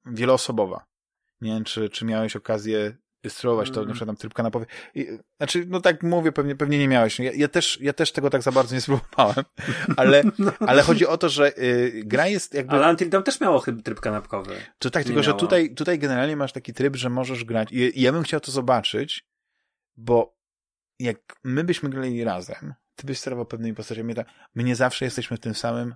wieloosobowa. 0.06 0.86
Nie 1.40 1.50
wiem, 1.50 1.64
czy, 1.64 1.88
czy 1.88 2.04
miałeś 2.04 2.36
okazję 2.36 2.96
spróbować 3.30 3.70
to, 3.70 3.80
mm. 3.80 3.88
na 3.88 3.94
przykład 3.94 4.08
tam 4.08 4.16
tryb 4.16 4.34
kanapowy. 4.34 4.66
I, 4.94 5.08
znaczy, 5.36 5.64
no 5.68 5.80
tak 5.80 6.02
mówię, 6.02 6.32
pewnie, 6.32 6.56
pewnie 6.56 6.78
nie 6.78 6.88
miałeś. 6.88 7.18
Ja, 7.18 7.32
ja, 7.32 7.48
też, 7.48 7.78
ja 7.80 7.92
też 7.92 8.12
tego 8.12 8.30
tak 8.30 8.42
za 8.42 8.52
bardzo 8.52 8.74
nie 8.74 8.80
spróbowałem, 8.80 9.44
ale, 9.96 10.22
no. 10.38 10.52
ale 10.60 10.82
chodzi 10.82 11.06
o 11.06 11.18
to, 11.18 11.28
że 11.28 11.58
y, 11.58 12.02
gra 12.04 12.26
jest 12.26 12.54
jakby... 12.54 12.76
Ale 12.76 12.90
Until 12.90 13.10
Dawn 13.10 13.24
też 13.24 13.40
miało 13.40 13.62
tryb 13.84 14.00
kanapkowy. 14.00 14.56
To 14.78 14.90
tak, 14.90 15.02
nie 15.02 15.04
tylko, 15.04 15.20
miało. 15.20 15.32
że 15.32 15.40
tutaj, 15.40 15.74
tutaj 15.74 15.98
generalnie 15.98 16.36
masz 16.36 16.52
taki 16.52 16.72
tryb, 16.72 16.96
że 16.96 17.10
możesz 17.10 17.44
grać 17.44 17.72
i 17.72 18.00
ja 18.00 18.12
bym 18.12 18.22
chciał 18.22 18.40
to 18.40 18.52
zobaczyć, 18.52 19.24
bo 19.96 20.36
jak 20.98 21.16
my 21.44 21.64
byśmy 21.64 21.90
grali 21.90 22.24
razem, 22.24 22.74
ty 22.94 23.06
byś 23.06 23.18
sterował 23.18 23.46
pewnymi 23.46 23.74
postaciami, 23.74 24.14
tak, 24.14 24.28
my 24.54 24.64
nie 24.64 24.76
zawsze 24.76 25.04
jesteśmy 25.04 25.36
w 25.36 25.40
tym 25.40 25.54
samym 25.54 25.94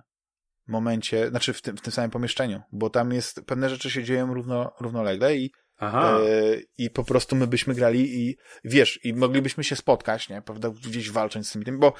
momencie, 0.67 1.29
znaczy 1.29 1.53
w 1.53 1.61
tym, 1.61 1.77
w 1.77 1.81
tym 1.81 1.93
samym 1.93 2.11
pomieszczeniu, 2.11 2.61
bo 2.71 2.89
tam 2.89 3.11
jest, 3.11 3.41
pewne 3.45 3.69
rzeczy 3.69 3.91
się 3.91 4.03
dzieją 4.03 4.33
równo, 4.33 4.73
równolegle 4.79 5.35
i 5.35 5.51
Aha. 5.81 6.19
E, 6.19 6.57
I 6.77 6.89
po 6.89 7.03
prostu 7.03 7.35
my 7.35 7.47
byśmy 7.47 7.73
grali 7.73 8.19
i 8.19 8.37
wiesz, 8.63 8.99
i 9.05 9.13
moglibyśmy 9.13 9.63
się 9.63 9.75
spotkać, 9.75 10.29
nie? 10.29 10.41
Prawda? 10.41 10.69
Gdzieś 10.69 11.11
walcząc 11.11 11.49
z 11.49 11.63
tym, 11.65 11.79
bo 11.79 11.93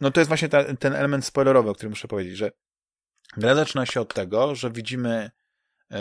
no 0.00 0.10
to 0.10 0.20
jest 0.20 0.28
właśnie 0.28 0.48
ta, 0.48 0.74
ten 0.74 0.94
element 0.94 1.24
spoilerowy, 1.24 1.70
o 1.70 1.74
którym 1.74 1.90
muszę 1.90 2.08
powiedzieć, 2.08 2.36
że 2.36 2.50
gra 3.36 3.54
zaczyna 3.54 3.86
się 3.86 4.00
od 4.00 4.14
tego, 4.14 4.54
że 4.54 4.70
widzimy 4.70 5.30
e, 5.90 6.00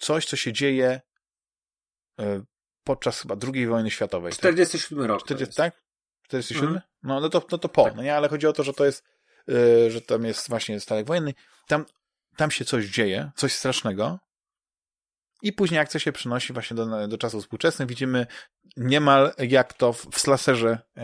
coś, 0.00 0.26
co 0.26 0.36
się 0.36 0.52
dzieje 0.52 1.00
e, 2.20 2.42
podczas 2.84 3.20
chyba 3.20 3.36
II 3.54 3.66
wojny 3.66 3.90
światowej. 3.90 4.32
47 4.32 4.98
tak? 4.98 5.08
rok. 5.08 5.24
40, 5.24 5.56
tak? 5.56 5.82
47? 6.22 6.68
Mhm. 6.68 6.82
No, 7.02 7.20
no, 7.20 7.28
to, 7.28 7.46
no 7.52 7.58
to 7.58 7.68
po, 7.68 7.84
tak. 7.84 7.94
no 7.96 8.02
nie? 8.02 8.16
Ale 8.16 8.28
chodzi 8.28 8.46
o 8.46 8.52
to, 8.52 8.62
że 8.62 8.72
to 8.72 8.84
jest, 8.84 9.04
że 9.88 10.00
tam 10.06 10.24
jest 10.24 10.48
właśnie 10.48 10.80
statek 10.80 11.06
wojenny. 11.06 11.34
Tam, 11.66 11.84
tam 12.36 12.50
się 12.50 12.64
coś 12.64 12.86
dzieje, 12.86 13.30
coś 13.36 13.52
strasznego, 13.52 14.18
I 15.46 15.52
później 15.52 15.80
akcja 15.80 16.00
się 16.00 16.12
przenosi 16.12 16.52
właśnie 16.52 16.76
do, 16.76 17.08
do 17.08 17.18
czasów 17.18 17.42
współczesnych. 17.42 17.88
Widzimy 17.88 18.26
niemal 18.76 19.32
jak 19.38 19.72
to 19.72 19.92
w, 19.92 20.06
w 20.06 20.18
slaserze 20.18 20.78
yy, 20.96 21.02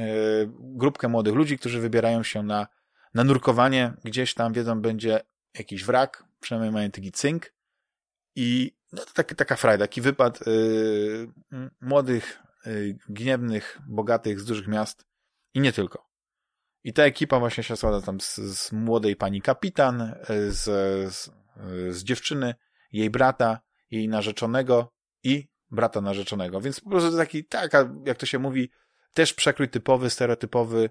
grupkę 0.59 1.09
młodych 1.09 1.35
ludzi, 1.35 1.59
którzy 1.59 1.81
wybierają 1.81 2.23
się 2.23 2.43
na, 2.43 2.67
na 3.15 3.25
nurkowanie. 3.25 3.93
Gdzieś 4.05 4.35
tam 4.35 4.53
wiedzą, 4.53 4.81
będzie 4.81 5.21
jakiś 5.59 5.85
wrak, 5.85 6.25
przynajmniej 6.41 6.73
mają 6.73 6.91
taki 6.91 7.13
cynk. 7.13 7.53
I 8.37 8.77
no, 8.93 9.05
to 9.05 9.13
taki, 9.13 9.35
taka 9.35 9.57
frajda, 9.57 9.85
taki 9.85 10.01
wypad 10.01 10.47
yy, 10.47 11.71
młodych, 11.81 12.43
yy, 12.67 12.99
gniewnych, 13.09 13.79
bogatych 13.89 14.41
z 14.41 14.45
dużych 14.45 14.69
miast 14.69 15.07
i 15.55 15.61
nie 15.61 15.73
tylko. 15.73 16.09
I 16.85 16.93
ta 16.93 17.03
ekipa 17.03 17.39
właśnie 17.39 17.65
się 17.65 17.77
składa 17.77 18.01
tam 18.01 18.21
z, 18.21 18.37
z 18.37 18.73
młodej 18.73 19.17
pani 19.17 19.43
kapitan, 19.43 20.15
z, 20.49 20.65
z, 21.15 21.31
z 21.91 22.05
dziewczyny, 22.05 22.55
jej 22.93 23.11
brata, 23.11 23.61
jej 23.93 24.09
narzeczonego 24.09 24.93
i 25.23 25.49
brata 25.71 26.01
narzeczonego. 26.01 26.61
Więc 26.61 26.81
po 26.81 26.91
prostu 26.91 27.17
taki, 27.17 27.45
taka, 27.45 27.91
jak 28.07 28.19
to 28.19 28.27
się 28.27 28.39
mówi, 28.39 28.71
też 29.15 29.35
przekrój 29.35 29.69
typowy, 29.69 30.11
stereotypowy, 30.11 30.91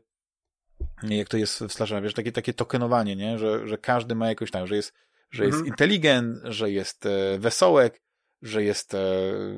jak 1.03 1.29
to 1.29 1.37
jest 1.37 1.59
w 1.59 1.73
slasherze, 1.73 2.01
wiesz, 2.01 2.13
takie, 2.13 2.31
takie 2.31 2.53
tokenowanie, 2.53 3.15
nie? 3.15 3.37
Że, 3.37 3.67
że 3.67 3.77
każdy 3.77 4.15
ma 4.15 4.27
jakoś 4.27 4.51
tam, 4.51 4.67
że 4.67 4.75
jest, 4.75 4.93
że 5.31 5.45
jest 5.45 5.55
mhm. 5.55 5.67
inteligent, 5.67 6.37
że 6.43 6.71
jest 6.71 7.05
e, 7.05 7.39
wesołek, 7.39 8.01
że 8.41 8.63
jest 8.63 8.93
e, 8.93 8.99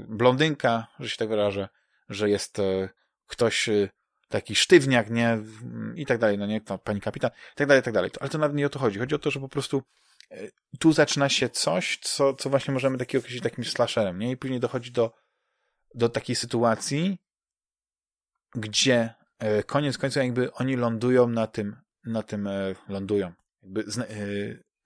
blondynka, 0.07 0.87
że 0.99 1.09
się 1.09 1.17
tak 1.17 1.29
wyrażę, 1.29 1.69
że 2.09 2.29
jest 2.29 2.59
e, 2.59 2.89
ktoś 3.27 3.69
e, 3.69 3.89
taki 4.29 4.55
sztywniak, 4.55 5.09
nie? 5.09 5.37
I 5.95 6.05
tak 6.05 6.17
dalej, 6.17 6.37
no 6.37 6.45
nie? 6.45 6.61
Pani 6.61 7.01
kapitan, 7.01 7.31
i 7.53 7.55
tak 7.55 7.67
dalej, 7.67 7.81
i 7.81 7.83
tak 7.83 7.93
dalej. 7.93 8.11
Ale 8.19 8.29
to 8.29 8.37
nawet 8.37 8.57
nie 8.57 8.65
o 8.65 8.69
to 8.69 8.79
chodzi. 8.79 8.99
Chodzi 8.99 9.15
o 9.15 9.19
to, 9.19 9.31
że 9.31 9.39
po 9.39 9.49
prostu 9.49 9.83
tu 10.79 10.93
zaczyna 10.93 11.29
się 11.29 11.49
coś, 11.49 11.99
co, 12.01 12.33
co 12.33 12.49
właśnie 12.49 12.73
możemy 12.73 12.97
takiego 12.97 13.19
określić 13.19 13.43
takim 13.43 13.63
slasherem, 13.63 14.19
nie? 14.19 14.31
I 14.31 14.37
później 14.37 14.59
dochodzi 14.59 14.91
do, 14.91 15.13
do 15.95 16.09
takiej 16.09 16.35
sytuacji, 16.35 17.17
gdzie 18.55 19.13
e, 19.39 19.63
koniec 19.63 19.97
końców 19.97 20.23
jakby 20.23 20.53
oni 20.53 20.75
lądują 20.75 21.27
na 21.29 21.47
tym, 21.47 21.75
na 22.05 22.23
tym, 22.23 22.47
e, 22.47 22.75
lądują, 22.89 23.33
jakby 23.61 23.83
zna, 23.87 24.05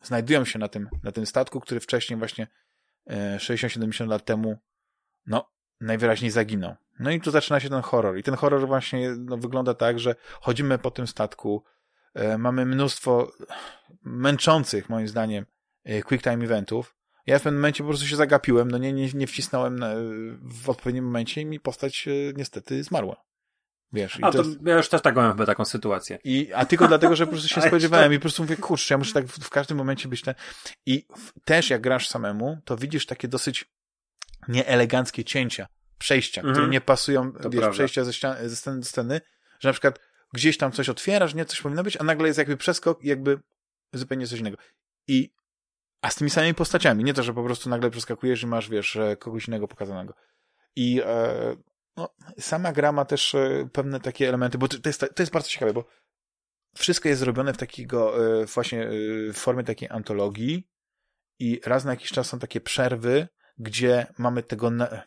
znajdują 0.02 0.46
się 0.46 0.60
na 0.60 0.68
tym, 0.68 0.90
na 1.04 1.12
tym 1.12 1.26
statku, 1.26 1.60
który 1.60 1.80
wcześniej 1.80 2.20
właśnie 2.20 2.48
60-70 3.38 4.08
lat 4.08 4.26
temu, 4.26 4.58
no, 5.26 5.52
najwyraźniej 5.82 6.32
zaginął. 6.32 6.76
No 7.00 7.12
i 7.12 7.22
tu 7.22 7.32
zaczyna 7.32 7.60
się 7.60 7.70
ten 7.70 7.82
horror. 7.82 8.18
I 8.18 8.24
ten 8.24 8.36
horror 8.36 8.68
właśnie 8.68 9.16
no, 9.20 9.38
wygląda 9.38 9.74
tak, 9.74 10.00
że 10.00 10.16
chodzimy 10.42 10.78
po 10.78 10.92
tym 10.92 11.08
statku, 11.08 11.64
e, 11.66 11.77
mamy 12.38 12.66
mnóstwo 12.66 13.32
męczących, 14.04 14.90
moim 14.90 15.08
zdaniem, 15.08 15.46
e, 15.84 16.02
quick 16.02 16.24
time 16.24 16.46
eventów. 16.46 16.96
Ja 17.26 17.40
w 17.40 17.42
pewnym 17.42 17.60
momencie 17.60 17.84
po 17.84 17.90
prostu 17.90 18.08
się 18.08 18.16
zagapiłem, 18.16 18.72
no 18.72 18.78
nie, 18.78 18.94
nie, 18.94 19.10
nie 19.14 19.28
wcisnąłem 19.28 19.80
w 20.42 20.70
odpowiednim 20.70 21.06
momencie 21.06 21.42
i 21.42 21.46
mi 21.46 21.60
postać 21.60 22.08
e, 22.08 22.12
niestety 22.36 22.84
zmarła. 22.84 23.28
Wiesz, 23.94 24.20
a 24.22 24.32
to, 24.32 24.38
jest... 24.38 24.58
ja 24.66 24.78
już 24.78 24.90
też 24.90 25.02
tak 25.02 25.16
mam 25.16 25.32
chyba 25.32 25.46
taką 25.46 25.66
sytuację. 25.66 26.20
I, 26.24 26.54
a 26.54 26.66
tylko 26.66 26.88
dlatego, 26.88 27.16
że 27.16 27.26
po 27.26 27.32
prostu 27.32 27.48
się 27.48 27.62
spodziewałem 27.68 28.14
i 28.14 28.18
po 28.18 28.22
prostu 28.22 28.44
mówię, 28.44 28.56
kurczę, 28.56 28.94
ja 28.94 28.98
muszę 28.98 29.14
tak 29.14 29.26
w, 29.26 29.40
w 29.40 29.50
każdym 29.50 29.78
momencie 29.78 30.08
być 30.08 30.22
ten... 30.22 30.36
I 30.86 31.08
w, 31.18 31.40
też 31.44 31.70
jak 31.70 31.82
grasz 31.82 32.08
samemu, 32.08 32.58
to 32.66 32.78
widzisz 32.78 33.06
takie 33.06 33.28
dosyć 33.28 33.66
nieeleganckie 34.48 35.24
cięcia 35.24 35.68
przejścia, 35.98 36.42
które 36.42 36.56
mhm. 36.56 36.72
nie 36.72 36.82
pasują, 36.82 37.32
to 37.32 37.50
wiesz, 37.50 37.70
przejścia 37.70 38.04
ze, 38.04 38.12
ścian- 38.12 38.48
ze 38.48 38.56
sceny 38.56 38.80
do 38.80 38.86
sceny, 38.86 39.22
że 39.60 39.70
na 39.70 39.74
przykład 39.74 40.00
gdzieś 40.38 40.58
tam 40.58 40.72
coś 40.72 40.90
otwierasz, 40.90 41.34
nie, 41.34 41.46
coś 41.46 41.62
powinno 41.62 41.84
być, 41.84 41.98
a 41.98 42.04
nagle 42.04 42.28
jest 42.28 42.38
jakby 42.38 42.58
przeskok 42.58 43.04
jakby 43.04 43.40
zupełnie 43.94 44.28
coś 44.28 44.40
innego. 44.40 44.58
I 45.08 45.30
a 46.02 46.10
z 46.10 46.16
tymi 46.16 46.30
samymi 46.30 46.54
postaciami, 46.54 47.04
nie 47.04 47.14
to, 47.14 47.24
że 47.24 47.34
po 47.34 47.44
prostu 47.44 47.70
nagle 47.70 47.90
przeskakujesz 47.90 48.44
i 48.44 48.48
masz, 48.48 48.70
wiesz, 48.70 48.96
e, 48.96 49.16
kogoś 49.16 49.48
innego 49.48 49.68
pokazanego. 49.68 50.14
I 50.76 51.02
e, 51.06 51.56
no, 51.98 52.10
sama 52.40 52.72
gra 52.72 52.92
ma 52.92 53.06
też 53.06 53.36
e, 53.36 53.70
pewne 53.74 54.00
takie 54.00 54.28
elementy, 54.30 54.58
bo 54.58 54.68
to 54.68 54.90
jest, 54.90 55.00
to 55.00 55.24
jest 55.24 55.32
bardzo 55.32 55.50
ciekawe, 55.50 55.74
bo 55.74 55.86
wszystko 56.76 57.10
jest 57.10 57.20
zrobione 57.20 57.54
w 57.54 57.58
takiego 57.58 58.26
e, 58.42 58.46
właśnie 58.46 58.90
w 59.34 59.38
formie 59.38 59.64
takiej 59.64 59.90
antologii 59.90 60.68
i 61.40 61.62
raz 61.66 61.86
na 61.86 61.92
jakiś 61.92 62.10
czas 62.10 62.28
są 62.28 62.40
takie 62.40 62.62
przerwy, 62.62 63.28
gdzie 63.58 64.08
mamy 64.18 64.44
tego 64.44 64.70
na 64.70 65.04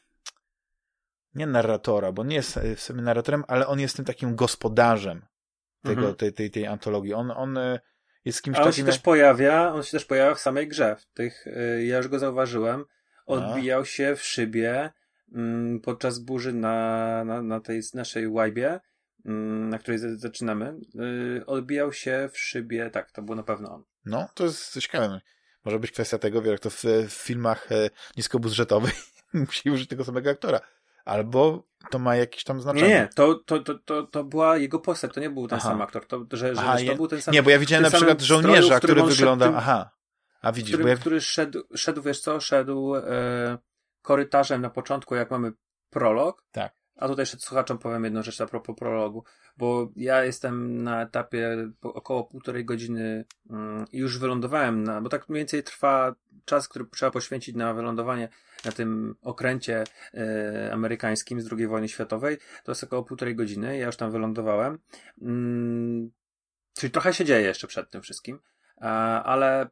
nie 1.34 1.46
narratora, 1.46 2.12
bo 2.12 2.24
nie 2.24 2.36
jest 2.36 2.60
w 2.76 2.80
sobie 2.80 3.02
narratorem, 3.02 3.44
ale 3.48 3.66
on 3.66 3.80
jest 3.80 3.96
tym 3.96 4.04
takim 4.04 4.36
gospodarzem 4.36 5.22
tego, 5.82 6.00
mhm. 6.00 6.14
tej, 6.14 6.32
tej, 6.32 6.50
tej 6.50 6.66
antologii. 6.66 7.14
On, 7.14 7.30
on 7.30 7.58
e, 7.58 7.80
jest 8.24 8.42
kimś 8.42 8.56
A 8.56 8.60
on 8.60 8.66
takim... 8.66 8.86
się 8.86 8.92
też 8.92 8.98
pojawia, 8.98 9.72
on 9.72 9.82
się 9.82 9.90
też 9.90 10.04
pojawia 10.04 10.34
w 10.34 10.40
samej 10.40 10.68
grze. 10.68 10.96
W 10.96 11.06
tych, 11.06 11.46
e, 11.46 11.84
ja 11.84 11.96
już 11.96 12.08
go 12.08 12.18
zauważyłem, 12.18 12.84
odbijał 13.26 13.80
A. 13.80 13.84
się 13.84 14.16
w 14.16 14.22
szybie 14.22 14.90
mm, 15.34 15.80
podczas 15.80 16.18
burzy 16.18 16.52
na, 16.52 17.24
na, 17.24 17.42
na 17.42 17.60
tej 17.60 17.82
naszej 17.94 18.28
łajbie, 18.28 18.80
mm, 19.24 19.68
na 19.68 19.78
której 19.78 19.98
zaczynamy. 19.98 20.74
E, 21.40 21.46
odbijał 21.46 21.92
się 21.92 22.28
w 22.32 22.38
szybie, 22.38 22.90
tak, 22.90 23.12
to 23.12 23.22
było 23.22 23.36
na 23.36 23.42
pewno 23.42 23.74
on. 23.74 23.84
No, 24.04 24.28
to 24.34 24.44
jest 24.44 24.80
ciekawe. 24.80 25.20
Może 25.64 25.78
być 25.78 25.90
kwestia 25.90 26.18
tego, 26.18 26.44
jak 26.44 26.60
to 26.60 26.70
w, 26.70 26.84
w 27.08 27.12
filmach 27.12 27.68
niskobudżetowych 28.16 28.94
musi 29.32 29.70
użyć 29.70 29.88
tego 29.88 30.04
samego 30.04 30.30
aktora. 30.30 30.60
Albo 31.10 31.62
to 31.90 31.98
ma 31.98 32.16
jakieś 32.16 32.44
tam 32.44 32.60
znaczenie. 32.60 32.88
Nie, 32.88 32.94
nie, 32.94 33.08
to, 33.14 33.34
to, 33.34 33.58
to, 33.58 33.74
to, 33.74 34.02
to 34.02 34.24
była 34.24 34.56
jego 34.56 34.78
postać, 34.78 35.14
to 35.14 35.20
nie 35.20 35.30
był 35.30 35.48
ten 35.48 35.58
Aha. 35.58 35.68
sam 35.68 35.82
aktor, 35.82 36.06
to, 36.06 36.26
że, 36.32 36.54
że, 36.54 36.60
Aha, 36.60 36.76
to 36.86 36.96
był 36.96 37.08
ten 37.08 37.22
sam 37.22 37.34
Nie, 37.34 37.42
bo 37.42 37.50
ja 37.50 37.58
widziałem 37.58 37.82
na 37.82 37.90
przykład 37.90 38.20
żołnierza, 38.20 38.76
stroju, 38.76 38.78
który 38.78 39.02
wygląda... 39.02 39.46
Tym, 39.46 39.56
Aha, 39.56 39.90
a 40.42 40.52
widzisz, 40.52 40.70
którym, 40.70 40.84
bo 40.84 40.88
ja... 40.88 40.96
który 40.96 41.20
szedł, 41.20 41.62
szedł, 41.74 42.02
wiesz 42.02 42.20
co, 42.20 42.40
szedł 42.40 42.94
e, 42.96 43.58
korytarzem 44.02 44.62
na 44.62 44.70
początku, 44.70 45.14
jak 45.14 45.30
mamy 45.30 45.52
prolog. 45.90 46.44
Tak. 46.52 46.79
A 47.00 47.08
tutaj 47.08 47.22
jeszcze 47.22 47.38
słuchaczom 47.38 47.78
powiem 47.78 48.04
jedną 48.04 48.22
rzecz 48.22 48.40
a 48.40 48.46
propos 48.46 48.76
prologu, 48.76 49.24
bo 49.56 49.88
ja 49.96 50.24
jestem 50.24 50.82
na 50.82 51.02
etapie 51.02 51.70
około 51.82 52.24
półtorej 52.24 52.64
godziny 52.64 53.24
mm, 53.50 53.84
i 53.92 53.98
już 53.98 54.18
wylądowałem, 54.18 54.84
na, 54.84 55.00
bo 55.00 55.08
tak 55.08 55.28
mniej 55.28 55.40
więcej 55.40 55.62
trwa 55.62 56.14
czas, 56.44 56.68
który 56.68 56.86
trzeba 56.86 57.10
poświęcić 57.10 57.56
na 57.56 57.74
wylądowanie 57.74 58.28
na 58.64 58.72
tym 58.72 59.14
okręcie 59.22 59.84
e, 60.14 60.70
amerykańskim 60.72 61.40
z 61.40 61.52
II 61.52 61.66
wojny 61.66 61.88
światowej. 61.88 62.38
To 62.64 62.72
jest 62.72 62.84
około 62.84 63.04
półtorej 63.04 63.36
godziny, 63.36 63.78
ja 63.78 63.86
już 63.86 63.96
tam 63.96 64.10
wylądowałem. 64.10 64.78
Mm, 65.22 66.10
czyli 66.74 66.90
trochę 66.90 67.14
się 67.14 67.24
dzieje 67.24 67.46
jeszcze 67.46 67.66
przed 67.66 67.90
tym 67.90 68.02
wszystkim, 68.02 68.40
ale 69.24 69.68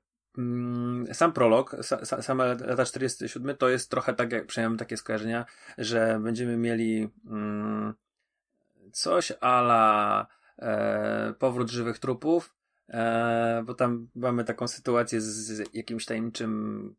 sam 1.12 1.32
prolog, 1.32 1.77
sa, 1.82 2.23
same 2.23 2.55
lata 2.55 2.85
47 2.85 3.56
to 3.56 3.69
jest 3.69 3.90
trochę 3.90 4.15
tak, 4.15 4.32
jak 4.32 4.47
przynajmniej 4.47 4.78
takie 4.78 4.97
skojarzenia, 4.97 5.47
że 5.78 6.20
będziemy 6.23 6.56
mieli 6.56 7.09
mm, 7.27 7.94
coś 8.93 9.32
ala 9.40 10.27
e, 10.59 11.35
powrót 11.39 11.70
żywych 11.70 11.98
trupów, 11.98 12.55
e, 12.89 13.62
bo 13.66 13.74
tam 13.74 14.09
mamy 14.15 14.44
taką 14.44 14.69
sytuację 14.69 15.20
z, 15.20 15.24
z 15.24 15.74
jakimś 15.74 16.05
tajemniczym 16.05 16.94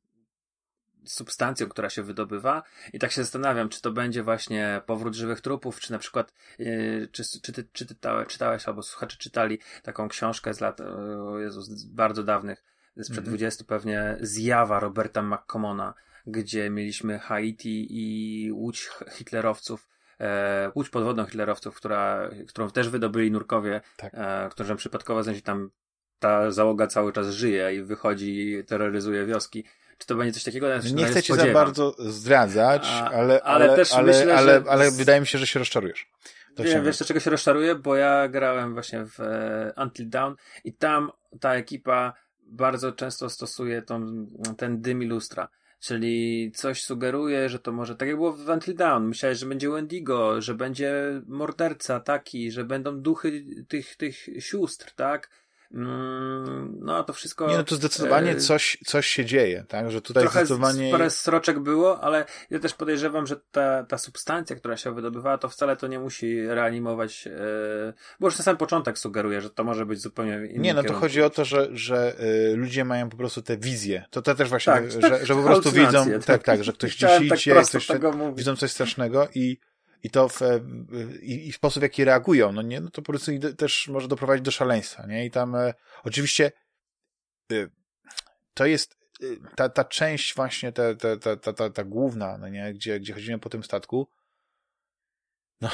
substancją, 1.06 1.70
która 1.70 1.90
się 1.90 2.04
wydobywa. 2.04 2.64
I 2.94 3.00
tak 3.00 3.12
się 3.12 3.24
zastanawiam, 3.24 3.70
czy 3.70 3.82
to 3.82 3.92
będzie 3.92 4.24
właśnie 4.24 4.82
powrót 4.86 5.16
żywych 5.16 5.42
trupów, 5.42 5.80
czy 5.80 5.92
na 5.92 6.00
przykład 6.00 6.34
yy, 6.60 7.08
czy, 7.12 7.24
czy, 7.42 7.54
ty, 7.54 7.68
czy 7.74 7.86
ty 7.86 7.96
czytałeś 8.28 8.68
albo 8.68 8.82
słuchacze 8.82 9.18
czytali 9.18 9.60
taką 9.84 10.10
książkę 10.10 10.54
z 10.54 10.60
lat, 10.60 10.82
o 10.82 11.40
Jezus, 11.40 11.84
bardzo 11.84 12.24
dawnych, 12.24 12.64
sprzed 13.02 13.18
mm 13.18 13.26
-hmm. 13.26 13.38
20 13.38 13.64
pewnie 13.64 14.18
zjawa 14.22 14.80
Roberta 14.80 15.22
McCommona, 15.22 15.94
gdzie 16.28 16.70
mieliśmy 16.70 17.20
Haiti 17.20 17.88
i 17.90 18.52
łódź 18.52 18.90
hitlerowców, 19.12 19.88
e, 20.20 20.72
łódź 20.76 20.90
podwodną 20.90 21.26
hitlerowców, 21.26 21.76
która, 21.76 22.30
którą 22.48 22.70
też 22.70 22.90
wydobyli 22.90 23.32
nurkowie, 23.32 23.82
tak. 23.98 24.14
e, 24.16 24.50
którzy 24.52 24.76
przypadkowo 24.76 25.24
znaleźli 25.24 25.44
tam 25.44 25.70
ta 26.20 26.52
załoga 26.52 26.88
cały 26.88 27.14
czas 27.14 27.30
żyje 27.30 27.76
i 27.76 27.84
wychodzi 27.84 28.52
i 28.52 28.64
terroryzuje 28.64 29.26
wioski. 29.26 29.66
Czy 29.98 30.08
to 30.08 30.16
będzie 30.16 30.34
coś 30.34 30.44
takiego? 30.44 30.68
Nie 30.94 31.06
chcę 31.06 31.24
cię 31.24 31.36
za 31.36 31.48
bardzo 31.48 31.96
zdradzać, 32.00 32.84
A, 32.86 33.10
ale, 33.10 33.44
ale, 33.44 33.66
ale, 33.66 33.76
też 33.76 33.94
ale, 33.94 34.08
myślę, 34.08 34.36
ale, 34.36 34.56
ale, 34.56 34.64
ale 34.70 34.92
wydaje 34.92 35.22
mi 35.22 35.28
się, 35.28 35.38
że 35.38 35.48
się 35.48 35.60
rozczarujesz. 35.60 36.12
To 36.56 36.64
Wiem, 36.64 36.86
wiesz, 36.86 36.98
czego 36.98 37.20
się 37.20 37.30
rozczaruję? 37.30 37.76
Bo 37.76 37.96
ja 37.96 38.28
grałem 38.28 38.74
właśnie 38.74 39.06
w 39.06 39.20
e, 39.20 39.74
Until 39.78 40.10
Dawn 40.10 40.34
i 40.64 40.74
tam 40.74 41.12
ta 41.40 41.56
ekipa 41.56 42.14
bardzo 42.52 42.92
często 42.92 43.30
stosuje 43.30 43.82
tą, 43.82 44.26
ten 44.58 44.82
dym 44.82 45.04
i 45.04 45.06
lustra. 45.06 45.50
Czyli 45.80 46.52
coś 46.56 46.84
sugeruje, 46.84 47.50
że 47.50 47.60
to 47.60 47.72
może 47.72 47.96
tak 47.96 48.08
jak 48.08 48.18
było 48.18 48.34
w 48.34 48.50
Until 48.50 48.76
Dawn. 48.76 49.08
Myślałeś, 49.08 49.38
że 49.38 49.46
będzie 49.46 49.70
Wendigo, 49.70 50.42
że 50.42 50.56
będzie 50.56 51.22
morderca 51.28 52.00
taki, 52.00 52.52
że 52.52 52.64
będą 52.64 53.02
duchy 53.02 53.46
tych, 53.68 53.96
tych 53.96 54.16
sióstr, 54.40 54.92
tak? 54.96 55.30
Mm, 55.72 56.78
no 56.80 57.04
to 57.04 57.14
wszystko... 57.14 57.48
Nie, 57.48 57.58
no 57.58 57.64
to 57.64 57.76
zdecydowanie 57.76 58.32
e... 58.32 58.36
coś, 58.36 58.78
coś 58.86 59.08
się 59.08 59.26
dzieje, 59.26 59.66
tak, 59.68 59.92
że 59.92 60.02
tutaj 60.02 60.24
Trochę 60.24 60.40
zdecydowanie... 60.40 60.92
parę 60.92 61.10
sroczek 61.10 61.60
było, 61.60 62.02
ale 62.02 62.26
ja 62.50 62.60
też 62.60 62.74
podejrzewam, 62.74 63.28
że 63.28 63.36
ta, 63.52 63.84
ta 63.84 63.98
substancja, 63.98 64.56
która 64.56 64.78
się 64.78 64.96
wydobywała, 64.96 65.38
to 65.38 65.50
wcale 65.50 65.78
to 65.78 65.88
nie 65.88 66.00
musi 66.00 66.48
reanimować, 66.48 67.28
e... 67.28 67.94
bo 68.20 68.28
już 68.28 68.38
na 68.38 68.44
sam 68.44 68.58
początek 68.58 69.00
sugeruje, 69.00 69.42
że 69.42 69.50
to 69.50 69.64
może 69.64 69.86
być 69.86 70.02
zupełnie 70.02 70.34
inny 70.34 70.60
Nie, 70.60 70.74
no 70.74 70.82
kierunku. 70.82 70.94
to 70.94 71.08
chodzi 71.08 71.22
o 71.22 71.30
to, 71.30 71.46
że, 71.46 71.68
że 71.72 72.16
y, 72.20 72.56
ludzie 72.56 72.86
mają 72.86 73.10
po 73.10 73.18
prostu 73.18 73.42
te 73.42 73.58
wizje. 73.58 74.06
To, 74.10 74.22
to 74.22 74.36
też 74.36 74.50
właśnie, 74.50 74.74
tak, 74.74 74.92
że, 74.92 75.00
tak, 75.00 75.26
że 75.26 75.36
po 75.36 75.44
prostu 75.44 75.72
widzą, 75.72 76.06
tak, 76.12 76.26
tak, 76.26 76.44
tak, 76.44 76.64
że 76.64 76.74
ktoś 76.74 76.90
gdzieś 76.98 77.10
tak 77.10 77.22
idzie, 77.22 77.64
coś, 77.64 77.88
widzą 78.36 78.56
coś 78.56 78.72
strasznego 78.72 79.28
i 79.36 79.60
i 80.04 80.10
to 80.10 80.30
w, 80.30 80.42
i, 81.22 81.48
i 81.48 81.52
sposób, 81.52 81.82
w 81.82 81.84
jaki 81.84 82.04
reagują, 82.04 82.52
no 82.52 82.62
nie, 82.62 82.82
no 82.82 82.90
to 82.90 83.02
po 83.02 83.12
prostu 83.12 83.32
też 83.58 83.88
może 83.88 84.08
doprowadzić 84.08 84.46
do 84.46 84.52
szaleństwa, 84.52 85.06
nie? 85.06 85.26
I 85.26 85.32
tam 85.32 85.56
e, 85.56 85.74
oczywiście 86.04 86.52
y, 87.52 87.72
to 88.54 88.66
jest 88.66 88.98
y, 89.22 89.38
ta, 89.56 89.70
ta 89.70 89.84
część 89.84 90.36
właśnie, 90.36 90.72
ta, 90.72 90.96
ta, 90.96 91.18
ta, 91.18 91.36
ta, 91.36 91.54
ta, 91.54 91.70
ta 91.70 91.84
główna, 91.84 92.38
no 92.38 92.48
nie, 92.48 92.74
gdzie, 92.74 93.00
gdzie 93.00 93.14
chodzimy 93.14 93.40
po 93.40 93.50
tym 93.50 93.64
statku, 93.64 94.10
no, 95.62 95.70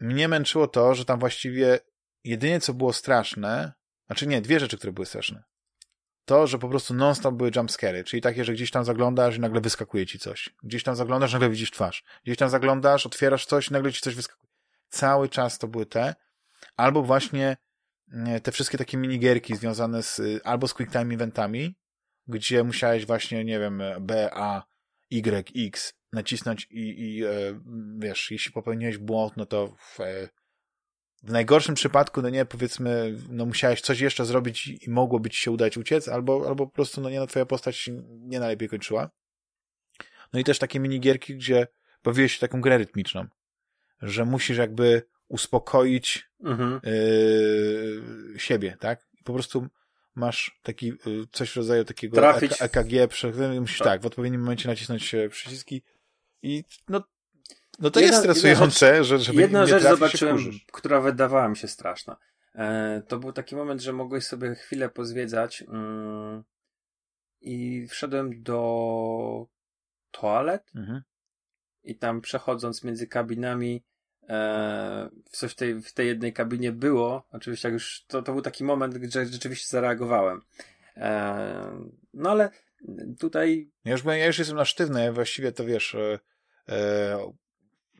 mnie 0.00 0.28
męczyło 0.28 0.68
to, 0.68 0.94
że 0.94 1.04
tam 1.04 1.20
właściwie 1.20 1.80
jedynie 2.24 2.60
co 2.60 2.74
było 2.74 2.92
straszne, 2.92 3.72
znaczy 4.06 4.26
nie, 4.26 4.40
dwie 4.40 4.60
rzeczy, 4.60 4.78
które 4.78 4.92
były 4.92 5.06
straszne 5.06 5.44
to, 6.28 6.46
że 6.46 6.58
po 6.58 6.68
prostu 6.68 6.94
non-stop 6.94 7.34
były 7.34 7.50
jumpscary, 7.56 8.04
czyli 8.04 8.22
takie, 8.22 8.44
że 8.44 8.52
gdzieś 8.52 8.70
tam 8.70 8.84
zaglądasz 8.84 9.36
i 9.36 9.40
nagle 9.40 9.60
wyskakuje 9.60 10.06
ci 10.06 10.18
coś. 10.18 10.54
Gdzieś 10.62 10.82
tam 10.82 10.96
zaglądasz, 10.96 11.32
nagle 11.32 11.50
widzisz 11.50 11.70
twarz. 11.70 12.04
Gdzieś 12.24 12.36
tam 12.36 12.48
zaglądasz, 12.48 13.06
otwierasz 13.06 13.46
coś 13.46 13.68
i 13.68 13.72
nagle 13.72 13.92
ci 13.92 14.00
coś 14.00 14.14
wyskakuje. 14.14 14.52
Cały 14.88 15.28
czas 15.28 15.58
to 15.58 15.68
były 15.68 15.86
te, 15.86 16.14
albo 16.76 17.02
właśnie 17.02 17.56
te 18.42 18.52
wszystkie 18.52 18.78
takie 18.78 18.96
minigierki 18.96 19.56
związane 19.56 20.02
z, 20.02 20.20
albo 20.44 20.68
z 20.68 20.74
quick 20.74 20.92
time 20.92 21.14
eventami, 21.14 21.74
gdzie 22.26 22.64
musiałeś 22.64 23.06
właśnie, 23.06 23.44
nie 23.44 23.58
wiem, 23.58 23.82
B, 24.00 24.30
A, 24.32 24.62
Y, 25.10 25.66
X 25.66 25.94
nacisnąć 26.12 26.66
i, 26.70 26.80
i 26.80 27.24
e, 27.24 27.30
wiesz, 27.98 28.30
jeśli 28.30 28.52
popełniłeś 28.52 28.98
błąd, 28.98 29.36
no 29.36 29.46
to 29.46 29.66
w, 29.66 29.98
w 31.22 31.32
najgorszym 31.32 31.74
przypadku, 31.74 32.22
no 32.22 32.30
nie, 32.30 32.44
powiedzmy, 32.44 33.18
no 33.28 33.46
musiałeś 33.46 33.80
coś 33.80 34.00
jeszcze 34.00 34.24
zrobić 34.24 34.66
i 34.66 34.90
mogło 34.90 35.20
być 35.20 35.36
się 35.36 35.50
udać 35.50 35.76
uciec, 35.76 36.08
albo, 36.08 36.44
albo 36.48 36.66
po 36.66 36.72
prostu, 36.72 37.00
no 37.00 37.10
nie, 37.10 37.20
no 37.20 37.26
twoja 37.26 37.46
postać 37.46 37.90
nie 38.08 38.40
najlepiej 38.40 38.68
kończyła. 38.68 39.10
No 40.32 40.40
i 40.40 40.44
też 40.44 40.58
takie 40.58 40.80
minigierki, 40.80 41.36
gdzie 41.36 41.66
bawiłeś 42.04 42.34
się 42.34 42.40
taką 42.40 42.60
grę 42.60 42.78
rytmiczną, 42.78 43.26
że 44.02 44.24
musisz 44.24 44.58
jakby 44.58 45.02
uspokoić 45.28 46.30
mhm. 46.44 46.80
yy, 46.84 48.38
siebie, 48.38 48.76
tak? 48.80 49.06
I 49.20 49.24
po 49.24 49.32
prostu 49.32 49.66
masz 50.14 50.60
taki, 50.62 50.86
yy, 50.86 51.26
coś 51.32 51.52
w 51.52 51.56
rodzaju 51.56 51.84
takiego 51.84 52.16
Trafić. 52.16 52.52
EKG, 52.62 52.92
musisz 53.60 53.78
tak. 53.78 53.86
tak, 53.86 54.02
w 54.02 54.06
odpowiednim 54.06 54.40
momencie 54.40 54.68
nacisnąć 54.68 55.14
przyciski 55.30 55.82
i 56.42 56.64
no 56.88 57.04
no 57.78 57.90
to 57.90 58.00
jedna, 58.00 58.16
jest 58.16 58.18
stresujące, 58.18 59.04
że 59.04 59.18
żeby 59.18 59.40
Jedna 59.40 59.66
rzecz 59.66 59.82
zobaczyłem, 59.82 60.38
która 60.72 61.00
wydawała 61.00 61.48
mi 61.48 61.56
się 61.56 61.68
straszna. 61.68 62.16
E, 62.54 63.02
to 63.08 63.18
był 63.18 63.32
taki 63.32 63.56
moment, 63.56 63.82
że 63.82 63.92
mogłeś 63.92 64.24
sobie 64.24 64.54
chwilę 64.54 64.88
pozwiedzać 64.88 65.62
mm, 65.62 66.44
i 67.40 67.86
wszedłem 67.88 68.42
do 68.42 69.46
toalet 70.10 70.70
mhm. 70.74 71.02
i 71.82 71.96
tam 71.96 72.20
przechodząc 72.20 72.84
między 72.84 73.06
kabinami 73.06 73.84
e, 74.28 75.08
coś 75.30 75.52
w 75.52 75.54
tej, 75.54 75.82
w 75.82 75.92
tej 75.92 76.06
jednej 76.06 76.32
kabinie 76.32 76.72
było. 76.72 77.26
Oczywiście 77.30 77.68
jak 77.68 77.72
już 77.72 78.04
to, 78.06 78.22
to 78.22 78.32
był 78.32 78.42
taki 78.42 78.64
moment, 78.64 78.98
gdzie 78.98 79.26
rzeczywiście 79.26 79.68
zareagowałem. 79.68 80.42
E, 80.96 81.88
no 82.14 82.30
ale 82.30 82.50
tutaj... 83.18 83.70
Ja 83.84 83.92
już, 83.92 84.04
ja 84.04 84.26
już 84.26 84.38
jestem 84.38 84.56
na 84.56 84.64
sztywny, 84.64 85.04
ja 85.04 85.12
właściwie 85.12 85.52
to 85.52 85.64
wiesz... 85.64 85.94
E, 85.94 86.18
e 86.68 87.47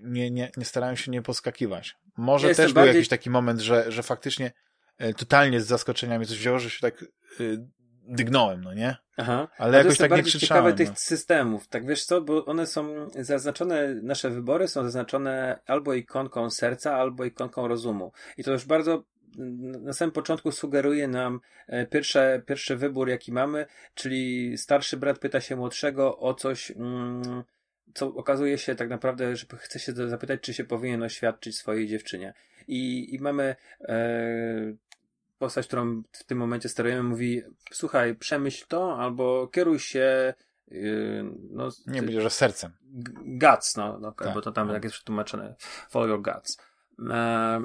nie, 0.01 0.31
nie, 0.31 0.51
nie 0.57 0.65
starałem 0.65 0.97
się 0.97 1.11
nie 1.11 1.23
poskakiwać. 1.23 1.97
Może 2.17 2.49
ja 2.49 2.55
też 2.55 2.67
był 2.67 2.75
bardziej... 2.75 2.95
jakiś 2.95 3.09
taki 3.09 3.31
moment, 3.31 3.61
że, 3.61 3.93
że 3.93 4.03
faktycznie 4.03 4.53
e, 4.99 5.15
totalnie 5.15 5.61
z 5.61 5.67
zaskoczenia 5.67 6.19
mnie 6.19 6.27
coś 6.27 6.39
wzięło, 6.39 6.59
że 6.59 6.71
się 6.71 6.81
tak 6.81 7.05
y, 7.41 7.67
dygnąłem, 8.09 8.65
no 8.65 8.75
nie? 8.75 8.97
Aha. 9.17 9.49
Ale 9.59 9.73
no 9.73 9.79
jakoś 9.79 9.99
tak 9.99 10.11
nie 10.11 10.23
krzyczałem. 10.23 10.41
ciekawe 10.41 10.71
no. 10.71 10.77
tych 10.77 10.99
systemów, 10.99 11.69
tak 11.69 11.87
wiesz 11.87 12.05
co, 12.05 12.21
bo 12.21 12.45
one 12.45 12.67
są 12.67 13.09
zaznaczone, 13.15 13.95
nasze 13.95 14.31
wybory 14.31 14.69
są 14.69 14.83
zaznaczone 14.83 15.61
albo 15.67 15.95
ikonką 15.95 16.51
serca, 16.51 16.95
albo 16.95 17.25
ikonką 17.25 17.69
rozumu. 17.69 18.13
I 18.37 18.45
to 18.45 18.53
już 18.53 18.65
bardzo 18.65 19.05
na 19.81 19.93
samym 19.93 20.13
początku 20.13 20.53
sugeruje 20.53 21.09
nam 21.09 21.41
e, 21.67 21.87
pierwsze, 21.87 22.43
pierwszy 22.47 22.77
wybór, 22.77 23.09
jaki 23.09 23.33
mamy, 23.33 23.67
czyli 23.95 24.59
starszy 24.59 24.97
brat 24.97 25.19
pyta 25.19 25.41
się 25.41 25.57
młodszego 25.57 26.19
o 26.19 26.35
coś, 26.35 26.71
mm, 26.71 27.45
co 27.95 28.07
okazuje 28.07 28.59
się 28.59 28.75
tak 28.75 28.89
naprawdę, 28.89 29.37
że 29.37 29.47
chce 29.57 29.79
się 29.79 29.93
zapytać, 29.93 30.41
czy 30.41 30.55
się 30.55 30.65
powinien 30.65 31.03
oświadczyć 31.03 31.59
swojej 31.59 31.89
dziewczynie. 31.89 32.35
I, 32.69 33.15
i 33.15 33.21
mamy 33.21 33.57
e, 33.81 34.75
postać, 35.39 35.67
którą 35.67 36.03
w 36.13 36.25
tym 36.25 36.39
momencie 36.39 36.69
sterujemy, 36.69 37.03
mówi: 37.03 37.43
Słuchaj, 37.73 38.15
przemyśl 38.15 38.65
to, 38.69 38.99
albo 38.99 39.49
kieruj 39.49 39.79
się. 39.79 40.35
Yy, 40.71 41.25
no, 41.51 41.69
Nie 41.87 42.03
będzie, 42.03 42.21
że 42.21 42.31
sercem. 42.31 42.73
Guts, 43.25 43.77
no, 43.77 43.99
no 43.99 44.13
tak, 44.13 44.35
bo 44.35 44.43
to 44.43 44.53
tam 44.53 44.69
no. 44.69 44.75
jak 44.75 44.85
jest 44.85 44.95
przetłumaczone. 44.97 45.55
Follow 45.91 46.09
your 46.09 46.23
guts. 46.23 46.59
E, 47.11 47.61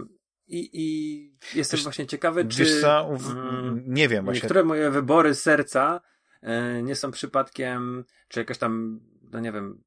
i, 0.47 0.69
I 0.73 1.57
jestem 1.57 1.77
wiesz, 1.77 1.83
właśnie 1.83 2.07
ciekawy, 2.07 2.45
czy. 2.45 2.59
Wiesz 2.59 2.81
co, 2.81 3.09
mm, 3.31 3.83
nie 3.87 4.09
wiem 4.09 4.25
właśnie. 4.25 4.41
Niektóre 4.41 4.63
moje 4.63 4.91
wybory 4.91 5.35
serca 5.35 6.01
e, 6.41 6.83
nie 6.83 6.95
są 6.95 7.11
przypadkiem, 7.11 8.05
czy 8.27 8.39
jakaś 8.39 8.57
tam, 8.57 8.99
no 9.31 9.39
nie 9.39 9.51
wiem, 9.51 9.83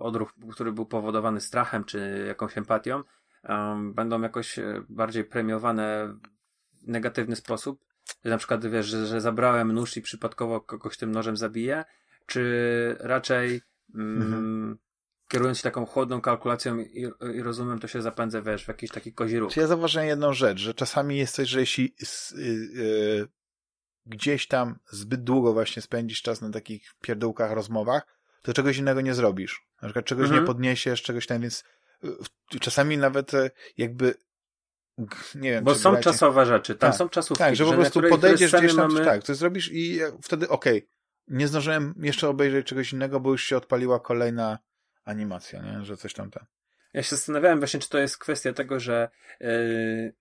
odruch, 0.00 0.34
który 0.52 0.72
był 0.72 0.86
powodowany 0.86 1.40
strachem 1.40 1.84
czy 1.84 2.24
jakąś 2.26 2.58
empatią, 2.58 3.02
um, 3.48 3.94
będą 3.94 4.22
jakoś 4.22 4.58
e, 4.58 4.84
bardziej 4.88 5.24
premiowane 5.24 6.14
w 6.82 6.88
negatywny 6.88 7.36
sposób. 7.36 7.84
Na 8.24 8.38
przykład 8.38 8.66
wiesz, 8.66 8.86
że, 8.86 9.06
że 9.06 9.20
zabrałem 9.20 9.72
nóż 9.72 9.96
i 9.96 10.02
przypadkowo 10.02 10.60
kogoś 10.60 10.96
tym 10.96 11.12
nożem 11.12 11.36
zabiję, 11.36 11.84
czy 12.26 12.96
raczej 13.00 13.60
mm, 13.94 14.22
mhm. 14.22 14.78
kierując 15.28 15.58
się 15.58 15.62
taką 15.62 15.86
chłodną 15.86 16.20
kalkulacją 16.20 16.78
i, 16.78 17.06
i 17.34 17.42
rozumem, 17.42 17.78
to 17.78 17.88
się 17.88 18.02
zapędzę, 18.02 18.42
wiesz, 18.42 18.64
w 18.64 18.68
jakiś 18.68 18.90
taki 18.90 19.12
kozi 19.12 19.38
ruch. 19.38 19.56
Ja 19.56 19.66
zauważyłem 19.66 20.08
jedną 20.08 20.32
rzecz, 20.32 20.58
że 20.58 20.74
czasami 20.74 21.16
jest 21.16 21.34
coś, 21.34 21.48
że 21.48 21.60
jeśli 21.60 21.94
yy, 22.34 22.46
yy, 22.46 23.28
gdzieś 24.06 24.46
tam 24.46 24.78
zbyt 24.90 25.24
długo 25.24 25.52
właśnie 25.52 25.82
spędzisz 25.82 26.22
czas 26.22 26.40
na 26.40 26.50
takich 26.50 26.94
pierdółkach, 27.00 27.52
rozmowach, 27.52 28.06
to 28.42 28.52
czegoś 28.52 28.76
innego 28.76 29.00
nie 29.00 29.14
zrobisz. 29.14 29.69
Na 29.82 29.88
przykład 29.88 30.04
czegoś 30.04 30.24
mhm. 30.24 30.40
nie 30.40 30.46
podniesiesz, 30.46 31.02
czegoś 31.02 31.26
tam, 31.26 31.40
więc 31.40 31.64
y, 32.54 32.60
czasami 32.60 32.98
nawet 32.98 33.34
e, 33.34 33.50
jakby 33.76 34.14
nie 35.34 35.50
wiem. 35.50 35.64
Bo 35.64 35.74
są 35.74 35.90
bracie... 35.90 36.04
czasowe 36.04 36.46
rzeczy, 36.46 36.74
tam 36.74 36.90
tak, 36.90 36.98
są 36.98 37.08
czasówki. 37.08 37.44
Tak, 37.44 37.56
że 37.56 37.64
po 37.64 37.72
prostu 37.72 38.02
podejdziesz 38.02 38.52
gdzieś 38.52 38.76
tam, 38.76 38.92
mamy... 38.92 39.04
tak, 39.04 39.22
coś 39.22 39.36
zrobisz 39.36 39.70
i 39.72 40.00
wtedy 40.22 40.48
okej, 40.48 40.78
okay, 40.78 40.88
nie 41.28 41.48
zdążyłem 41.48 41.94
jeszcze 41.98 42.28
obejrzeć 42.28 42.66
czegoś 42.66 42.92
innego, 42.92 43.20
bo 43.20 43.30
już 43.30 43.44
się 43.44 43.56
odpaliła 43.56 44.00
kolejna 44.00 44.58
animacja, 45.04 45.62
nie? 45.62 45.84
że 45.84 45.96
coś 45.96 46.12
tam 46.14 46.30
tam. 46.30 46.44
Ja 46.92 47.02
się 47.02 47.16
zastanawiałem 47.16 47.58
właśnie, 47.58 47.80
czy 47.80 47.88
to 47.88 47.98
jest 47.98 48.18
kwestia 48.18 48.52
tego, 48.52 48.80
że 48.80 49.10
yy, 49.40 50.14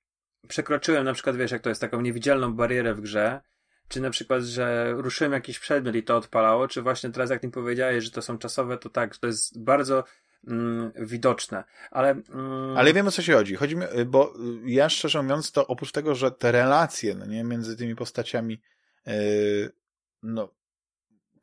przekroczyłem 0.48 1.06
na 1.06 1.14
przykład, 1.14 1.36
wiesz, 1.36 1.52
jak 1.52 1.61
to 1.61 1.69
jest 1.69 1.81
taką 1.81 2.02
niewidzialną 2.02 2.53
barierę 2.53 2.94
w 2.94 3.02
grze, 3.02 3.41
czy 3.89 4.01
na 4.01 4.09
przykład, 4.09 4.43
że 4.43 4.93
ruszyłem 4.97 5.33
jakiś 5.33 5.59
przedmiot 5.59 5.95
i 5.95 6.03
to 6.03 6.17
odpalało, 6.17 6.67
czy 6.67 6.81
właśnie 6.81 7.09
teraz 7.09 7.29
jak 7.29 7.43
mi 7.43 7.51
powiedziałeś, 7.51 8.03
że 8.03 8.11
to 8.11 8.21
są 8.21 8.37
czasowe, 8.37 8.77
to 8.77 8.89
tak, 8.89 9.17
to 9.17 9.27
jest 9.27 9.63
bardzo 9.63 10.03
mm, 10.47 10.91
widoczne. 10.95 11.63
Ale, 11.91 12.09
mm... 12.09 12.77
Ale 12.77 12.93
wiem 12.93 13.07
o 13.07 13.11
co 13.11 13.21
się 13.21 13.33
chodzi. 13.33 13.55
Chodzi 13.55 13.75
mi, 13.75 13.85
bo 14.05 14.33
ja 14.65 14.89
szczerze 14.89 15.23
mówiąc, 15.23 15.51
to 15.51 15.67
oprócz 15.67 15.91
tego, 15.91 16.15
że 16.15 16.31
te 16.31 16.51
relacje 16.51 17.15
no 17.15 17.25
nie, 17.25 17.43
między 17.43 17.77
tymi 17.77 17.95
postaciami, 17.95 18.61
yy, 19.05 19.13
no, 20.23 20.53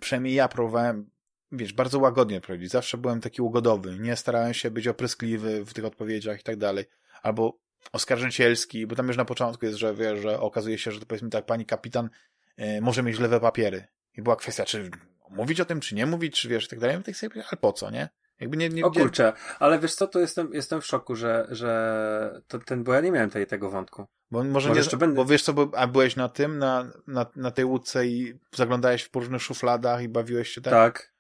przynajmniej 0.01 0.35
ja 0.35 0.48
próbowałem, 0.48 1.10
wiesz, 1.52 1.73
bardzo 1.73 1.98
łagodnie 1.98 2.40
prowadzić. 2.40 2.70
Zawsze 2.70 2.98
byłem 2.98 3.20
taki 3.20 3.43
ugodowy. 3.43 3.98
Nie 3.98 4.16
starałem 4.16 4.55
się 4.55 4.70
być 4.70 4.89
opryskliwy 4.89 5.64
w 5.64 5.74
tych 5.74 5.85
odpowiedziach 5.85 6.40
i 6.40 6.43
tak 6.43 6.56
dalej. 6.56 6.85
Albo 7.23 7.59
oskarżycielski, 7.93 8.86
bo 8.86 8.97
tam 8.97 9.09
już 9.09 9.16
na 9.16 9.24
początku 9.24 9.66
jest, 9.66 9.78
że 9.78 9.94
wiesz, 9.94 10.20
że 10.20 10.40
okazuje 10.40 10.78
się, 10.78 10.93
że 10.93 11.01
to 11.01 11.06
powiedzmy 11.06 11.31
tak, 11.31 11.47
pani 11.47 11.66
kapitan 11.66 12.10
może 12.81 13.03
mieć 13.03 13.19
lewe 13.19 13.41
papiery. 13.41 13.85
I 14.16 14.23
była 14.23 14.37
kwestia, 14.37 14.65
czy 14.65 14.91
mówić 15.31 15.61
o 15.61 15.65
tym, 15.65 15.81
czy 15.81 15.95
nie 15.95 16.07
mówić, 16.07 16.41
czy 16.41 16.49
wiesz, 16.49 16.65
i 16.65 16.69
tak 16.69 16.78
dalej. 16.78 17.03
Tak 17.03 17.16
sobie, 17.16 17.45
ale 17.51 17.57
po 17.61 17.73
co, 17.73 17.91
nie? 17.91 18.09
Jakby 18.41 18.57
nie, 18.57 18.69
nie, 18.69 18.85
o 18.85 18.91
kurczę, 18.91 19.33
ale 19.59 19.78
wiesz 19.78 19.95
co, 19.95 20.07
to 20.07 20.20
jestem, 20.20 20.51
jestem 20.53 20.81
w 20.81 20.87
szoku, 20.87 21.16
że, 21.16 21.47
że 21.51 22.43
to, 22.49 22.59
ten, 22.59 22.85
bo 22.85 22.95
ja 22.95 23.01
nie 23.01 23.12
miałem 23.12 23.31
tej, 23.31 23.47
tego 23.47 23.70
wątku. 23.70 24.07
Bo 24.31 24.45
może, 24.45 24.69
może 24.69 24.81
nie, 24.93 24.99
będę... 24.99 25.16
bo 25.16 25.24
wiesz 25.24 25.43
co, 25.43 25.53
bo, 25.53 25.70
a 25.77 25.87
byłeś 25.87 26.16
na 26.16 26.28
tym, 26.28 26.59
na, 26.59 26.93
na, 27.07 27.27
na 27.37 27.51
tej 27.51 27.65
łódce 27.65 28.07
i 28.07 28.39
zaglądałeś 28.55 29.05
w 29.05 29.16
różnych 29.16 29.43
szufladach 29.43 30.03
i 30.03 30.09
bawiłeś 30.09 30.49
się 30.49 30.61
tak? 30.61 30.73
Tak. 30.73 31.12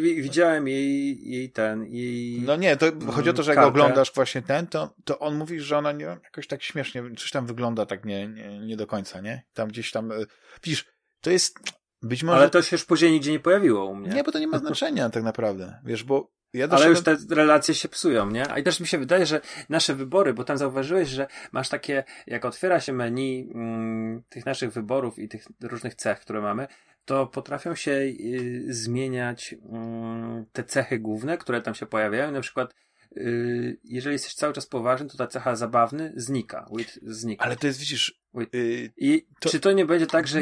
Widziałem 0.00 0.68
jej, 0.68 1.18
jej 1.30 1.50
ten, 1.50 1.84
jej... 1.84 2.40
No 2.40 2.56
nie, 2.56 2.76
to 2.76 2.86
chodzi 3.12 3.30
o 3.30 3.32
to, 3.32 3.42
że 3.42 3.54
jak 3.54 3.64
oglądasz 3.64 4.12
właśnie 4.14 4.42
ten, 4.42 4.66
to, 4.66 4.94
to 5.04 5.18
on 5.18 5.36
mówi, 5.36 5.60
że 5.60 5.78
ona 5.78 5.92
nie, 5.92 6.04
jakoś 6.04 6.46
tak 6.46 6.62
śmiesznie, 6.62 7.02
coś 7.18 7.30
tam 7.30 7.46
wygląda 7.46 7.86
tak 7.86 8.04
nie, 8.04 8.28
nie, 8.28 8.58
nie 8.58 8.76
do 8.76 8.86
końca, 8.86 9.20
nie? 9.20 9.42
Tam 9.54 9.68
gdzieś 9.68 9.90
tam, 9.90 10.12
e, 10.12 10.14
widzisz, 10.64 10.86
to 11.20 11.30
jest 11.30 11.58
być 12.02 12.22
może... 12.22 12.38
Ale 12.38 12.50
to 12.50 12.62
się 12.62 12.74
już 12.76 12.84
później 12.84 13.12
nigdzie 13.12 13.32
nie 13.32 13.40
pojawiło 13.40 13.84
u 13.84 13.94
mnie. 13.94 14.10
Nie, 14.10 14.24
bo 14.24 14.32
to 14.32 14.38
nie 14.38 14.46
ma 14.46 14.58
znaczenia 14.68 15.10
tak 15.10 15.22
naprawdę, 15.22 15.80
wiesz, 15.84 16.04
bo 16.04 16.30
ja 16.52 16.68
Ale 16.70 16.88
już 16.88 17.02
te 17.02 17.16
relacje 17.30 17.74
się 17.74 17.88
psują, 17.88 18.30
nie? 18.30 18.52
A 18.52 18.58
i 18.58 18.62
też 18.62 18.80
mi 18.80 18.86
się 18.86 18.98
wydaje, 18.98 19.26
że 19.26 19.40
nasze 19.68 19.94
wybory, 19.94 20.34
bo 20.34 20.44
tam 20.44 20.58
zauważyłeś, 20.58 21.08
że 21.08 21.26
masz 21.52 21.68
takie, 21.68 22.04
jak 22.26 22.44
otwiera 22.44 22.80
się 22.80 22.92
menu 22.92 23.50
mm, 23.54 24.22
tych 24.28 24.46
naszych 24.46 24.72
wyborów 24.72 25.18
i 25.18 25.28
tych 25.28 25.46
różnych 25.62 25.94
cech, 25.94 26.20
które 26.20 26.40
mamy, 26.40 26.68
to 27.08 27.26
potrafią 27.26 27.74
się 27.74 27.90
y, 27.90 28.64
zmieniać 28.68 29.52
y, 29.52 29.58
te 30.52 30.64
cechy 30.64 30.98
główne, 30.98 31.38
które 31.38 31.62
tam 31.62 31.74
się 31.74 31.86
pojawiają. 31.86 32.32
Na 32.32 32.40
przykład, 32.40 32.74
y, 33.16 33.80
jeżeli 33.84 34.14
jesteś 34.14 34.34
cały 34.34 34.52
czas 34.52 34.66
poważny, 34.66 35.08
to 35.08 35.16
ta 35.16 35.26
cecha 35.26 35.56
zabawny 35.56 36.12
znika. 36.16 36.66
With 36.76 36.98
znika. 37.02 37.44
Ale 37.44 37.56
to 37.56 37.66
jest, 37.66 37.80
widzisz. 37.80 38.20
Y, 38.54 38.92
I 38.96 39.26
to... 39.40 39.48
czy 39.48 39.60
to 39.60 39.72
nie 39.72 39.86
będzie 39.86 40.06
tak, 40.06 40.26
że 40.26 40.40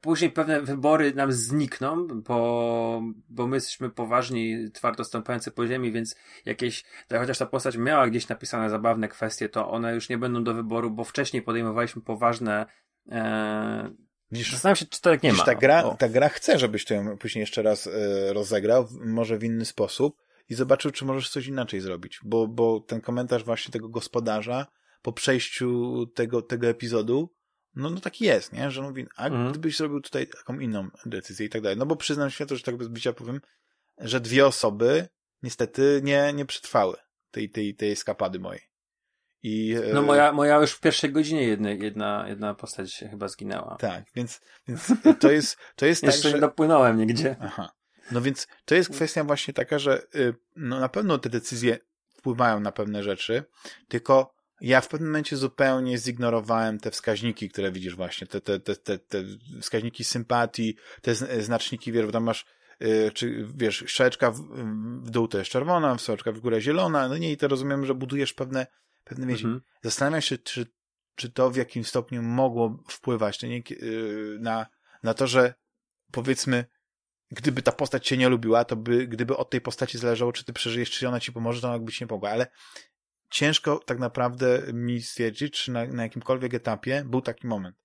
później 0.00 0.30
pewne 0.30 0.60
wybory 0.60 1.14
nam 1.14 1.32
znikną, 1.32 2.06
bo, 2.06 3.02
bo 3.28 3.46
my 3.46 3.56
jesteśmy 3.56 3.90
poważni, 3.90 4.70
twardo 4.72 5.04
stąpający 5.04 5.50
po 5.50 5.66
ziemi, 5.66 5.92
więc 5.92 6.16
jakieś, 6.44 6.84
tak 7.08 7.20
chociaż 7.20 7.38
ta 7.38 7.46
postać 7.46 7.76
miała 7.76 8.08
gdzieś 8.08 8.28
napisane 8.28 8.70
zabawne 8.70 9.08
kwestie, 9.08 9.48
to 9.48 9.70
one 9.70 9.94
już 9.94 10.08
nie 10.08 10.18
będą 10.18 10.44
do 10.44 10.54
wyboru, 10.54 10.90
bo 10.90 11.04
wcześniej 11.04 11.42
podejmowaliśmy 11.42 12.02
poważne 12.02 12.66
e, 13.10 13.90
Widzisz, 14.32 14.52
Zastanawiam 14.52 14.76
się, 14.76 14.86
czy 14.86 15.00
to 15.00 15.10
tak 15.10 15.22
nie 15.22 15.32
ma. 15.32 15.44
Ta 15.44 15.54
gra, 15.54 15.94
ta 15.94 16.08
gra 16.08 16.28
chce, 16.28 16.58
żebyś 16.58 16.84
to 16.84 16.94
ją 16.94 17.18
później 17.18 17.40
jeszcze 17.40 17.62
raz 17.62 17.86
y, 17.86 18.32
rozegrał, 18.32 18.88
może 19.04 19.38
w 19.38 19.44
inny 19.44 19.64
sposób 19.64 20.22
i 20.48 20.54
zobaczył, 20.54 20.90
czy 20.90 21.04
możesz 21.04 21.30
coś 21.30 21.46
inaczej 21.46 21.80
zrobić. 21.80 22.20
Bo, 22.24 22.48
bo 22.48 22.80
ten 22.80 23.00
komentarz 23.00 23.44
właśnie 23.44 23.72
tego 23.72 23.88
gospodarza 23.88 24.66
po 25.02 25.12
przejściu 25.12 26.06
tego, 26.14 26.42
tego 26.42 26.68
epizodu, 26.68 27.34
no, 27.74 27.90
no 27.90 28.00
taki 28.00 28.24
jest, 28.24 28.52
nie? 28.52 28.70
Że 28.70 28.82
mówi, 28.82 29.06
a 29.16 29.26
mhm. 29.26 29.50
gdybyś 29.50 29.76
zrobił 29.76 30.00
tutaj 30.00 30.26
taką 30.26 30.58
inną 30.58 30.88
decyzję 31.06 31.46
i 31.46 31.48
tak 31.48 31.62
dalej. 31.62 31.78
No 31.78 31.86
bo 31.86 31.96
przyznam 31.96 32.30
to, 32.48 32.56
że 32.56 32.62
tak 32.62 32.76
bez 32.76 32.88
bicia 32.88 33.12
powiem, 33.12 33.40
że 33.98 34.20
dwie 34.20 34.46
osoby 34.46 35.08
niestety 35.42 36.00
nie, 36.04 36.32
nie 36.32 36.44
przetrwały 36.44 36.96
tej, 37.30 37.50
tej, 37.50 37.74
tej 37.74 37.92
eskapady 37.92 38.38
mojej. 38.38 38.71
I, 39.42 39.76
no 39.92 40.00
e, 40.00 40.02
moja, 40.02 40.32
moja 40.32 40.56
już 40.56 40.72
w 40.72 40.80
pierwszej 40.80 41.12
godzinie 41.12 41.42
jedna, 41.42 41.70
jedna, 41.70 42.24
jedna 42.28 42.54
postać 42.54 42.92
się 42.92 43.08
chyba 43.08 43.28
zginęła. 43.28 43.76
Tak, 43.76 44.04
więc, 44.14 44.40
więc 44.68 44.92
to 45.20 45.30
jest, 45.30 45.56
to 45.76 45.86
jest 45.86 46.00
tak, 46.02 46.10
Jeszcze 46.10 46.28
że... 46.28 46.34
nie 46.34 46.40
dopłynąłem 46.40 46.98
nigdzie. 46.98 47.36
Aha. 47.40 47.72
No 48.10 48.20
więc 48.20 48.48
to 48.64 48.74
jest 48.74 48.90
kwestia 48.90 49.24
właśnie 49.24 49.54
taka, 49.54 49.78
że 49.78 50.02
y, 50.14 50.34
no 50.56 50.80
na 50.80 50.88
pewno 50.88 51.18
te 51.18 51.28
decyzje 51.28 51.78
wpływają 52.08 52.60
na 52.60 52.72
pewne 52.72 53.02
rzeczy, 53.02 53.44
tylko 53.88 54.34
ja 54.60 54.80
w 54.80 54.88
pewnym 54.88 55.08
momencie 55.10 55.36
zupełnie 55.36 55.98
zignorowałem 55.98 56.78
te 56.78 56.90
wskaźniki, 56.90 57.50
które 57.50 57.72
widzisz 57.72 57.96
właśnie, 57.96 58.26
te, 58.26 58.40
te, 58.40 58.60
te, 58.60 58.76
te, 58.76 58.98
te 58.98 59.24
wskaźniki 59.60 60.04
sympatii, 60.04 60.76
te 61.02 61.14
znaczniki, 61.42 61.92
wiesz, 61.92 62.12
tam 62.12 62.24
masz 62.24 62.46
y, 62.82 63.10
czy 63.14 63.46
wiesz, 63.54 63.84
strzałeczka 63.88 64.30
w, 64.30 64.40
w 65.02 65.10
dół 65.10 65.28
to 65.28 65.38
jest 65.38 65.50
czerwona, 65.50 65.98
strzałeczka 65.98 66.32
w 66.32 66.40
górę 66.40 66.60
zielona, 66.60 67.08
no 67.08 67.16
nie, 67.16 67.32
i 67.32 67.36
to 67.36 67.48
rozumiem, 67.48 67.86
że 67.86 67.94
budujesz 67.94 68.32
pewne 68.32 68.66
pewne 69.04 69.26
więzi. 69.26 69.44
Mhm. 69.44 69.62
Zastanawiam 69.82 70.20
się, 70.20 70.38
czy, 70.38 70.66
czy 71.14 71.30
to 71.30 71.50
w 71.50 71.56
jakim 71.56 71.84
stopniu 71.84 72.22
mogło 72.22 72.84
wpływać 72.88 73.40
na, 74.38 74.66
na 75.02 75.14
to, 75.14 75.26
że 75.26 75.54
powiedzmy, 76.12 76.64
gdyby 77.30 77.62
ta 77.62 77.72
postać 77.72 78.06
cię 78.06 78.16
nie 78.16 78.28
lubiła, 78.28 78.64
to 78.64 78.76
by, 78.76 79.06
gdyby 79.06 79.36
od 79.36 79.50
tej 79.50 79.60
postaci 79.60 79.98
zależało, 79.98 80.32
czy 80.32 80.44
ty 80.44 80.52
przeżyjesz, 80.52 80.90
czy 80.90 81.08
ona 81.08 81.20
ci 81.20 81.32
pomoże, 81.32 81.60
to 81.60 81.68
ona 81.68 81.78
by 81.78 81.92
ci 81.92 82.04
nie 82.04 82.08
pomogła, 82.08 82.30
ale 82.30 82.46
ciężko 83.30 83.78
tak 83.78 83.98
naprawdę 83.98 84.62
mi 84.72 85.02
stwierdzić, 85.02 85.54
czy 85.54 85.72
na, 85.72 85.86
na 85.86 86.02
jakimkolwiek 86.02 86.54
etapie 86.54 87.04
był 87.06 87.20
taki 87.20 87.46
moment. 87.46 87.76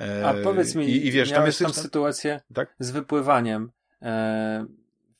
E, 0.00 0.28
A 0.28 0.34
powiedz 0.34 0.74
mi, 0.74 0.84
i, 0.84 1.06
i 1.06 1.12
wiesz, 1.12 1.30
tam 1.30 1.46
jest 1.46 1.58
tam 1.58 1.72
sytuację 1.72 2.40
tak? 2.54 2.76
z 2.78 2.90
wypływaniem. 2.90 3.72
E, 4.02 4.66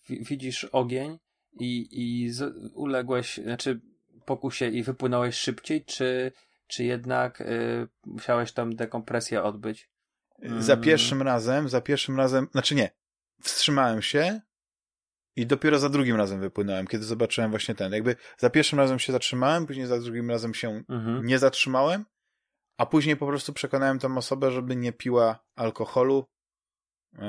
widzisz 0.09 0.65
ogień 0.65 1.19
i, 1.61 1.89
i 1.93 2.31
z, 2.31 2.55
uległeś, 2.75 3.37
znaczy 3.37 3.81
pokusie 4.29 4.67
i 4.67 4.83
wypłynąłeś 4.83 5.35
szybciej, 5.35 5.85
czy, 5.85 6.33
czy 6.67 6.85
jednak 6.85 7.41
y, 7.41 7.89
musiałeś 8.07 8.53
tam 8.53 8.77
dekompresję 8.77 9.43
odbyć? 9.43 9.91
Za 10.59 10.73
mm. 10.73 10.85
pierwszym 10.85 11.23
razem, 11.23 11.69
za 11.69 11.81
pierwszym 11.81 12.17
razem, 12.17 12.49
znaczy 12.53 12.75
nie, 12.75 12.91
wstrzymałem 13.43 14.03
się 14.03 14.41
i 15.37 15.47
dopiero 15.47 15.79
za 15.79 15.89
drugim 15.89 16.17
razem 16.17 16.41
wypłynąłem, 16.41 16.87
kiedy 16.87 17.05
zobaczyłem 17.05 17.51
właśnie 17.51 17.75
ten. 17.75 17.93
Jakby 17.93 18.17
za 18.39 18.51
pierwszym 18.51 18.79
razem 18.79 18.99
się 18.99 19.13
zatrzymałem, 19.13 19.67
później 19.67 19.87
za 19.87 20.01
drugim 20.01 20.31
razem 20.31 20.55
się 20.55 20.83
mhm. 20.89 21.27
nie 21.27 21.39
zatrzymałem, 21.39 22.05
a 22.79 22.87
później 22.87 23.17
po 23.17 23.27
prostu 23.27 23.53
przekonałem 23.53 23.99
tą 23.99 24.17
osobę, 24.17 24.51
żeby 24.51 24.77
nie 24.77 24.93
piła 24.93 25.45
alkoholu, 25.57 26.27
yy, 27.13 27.21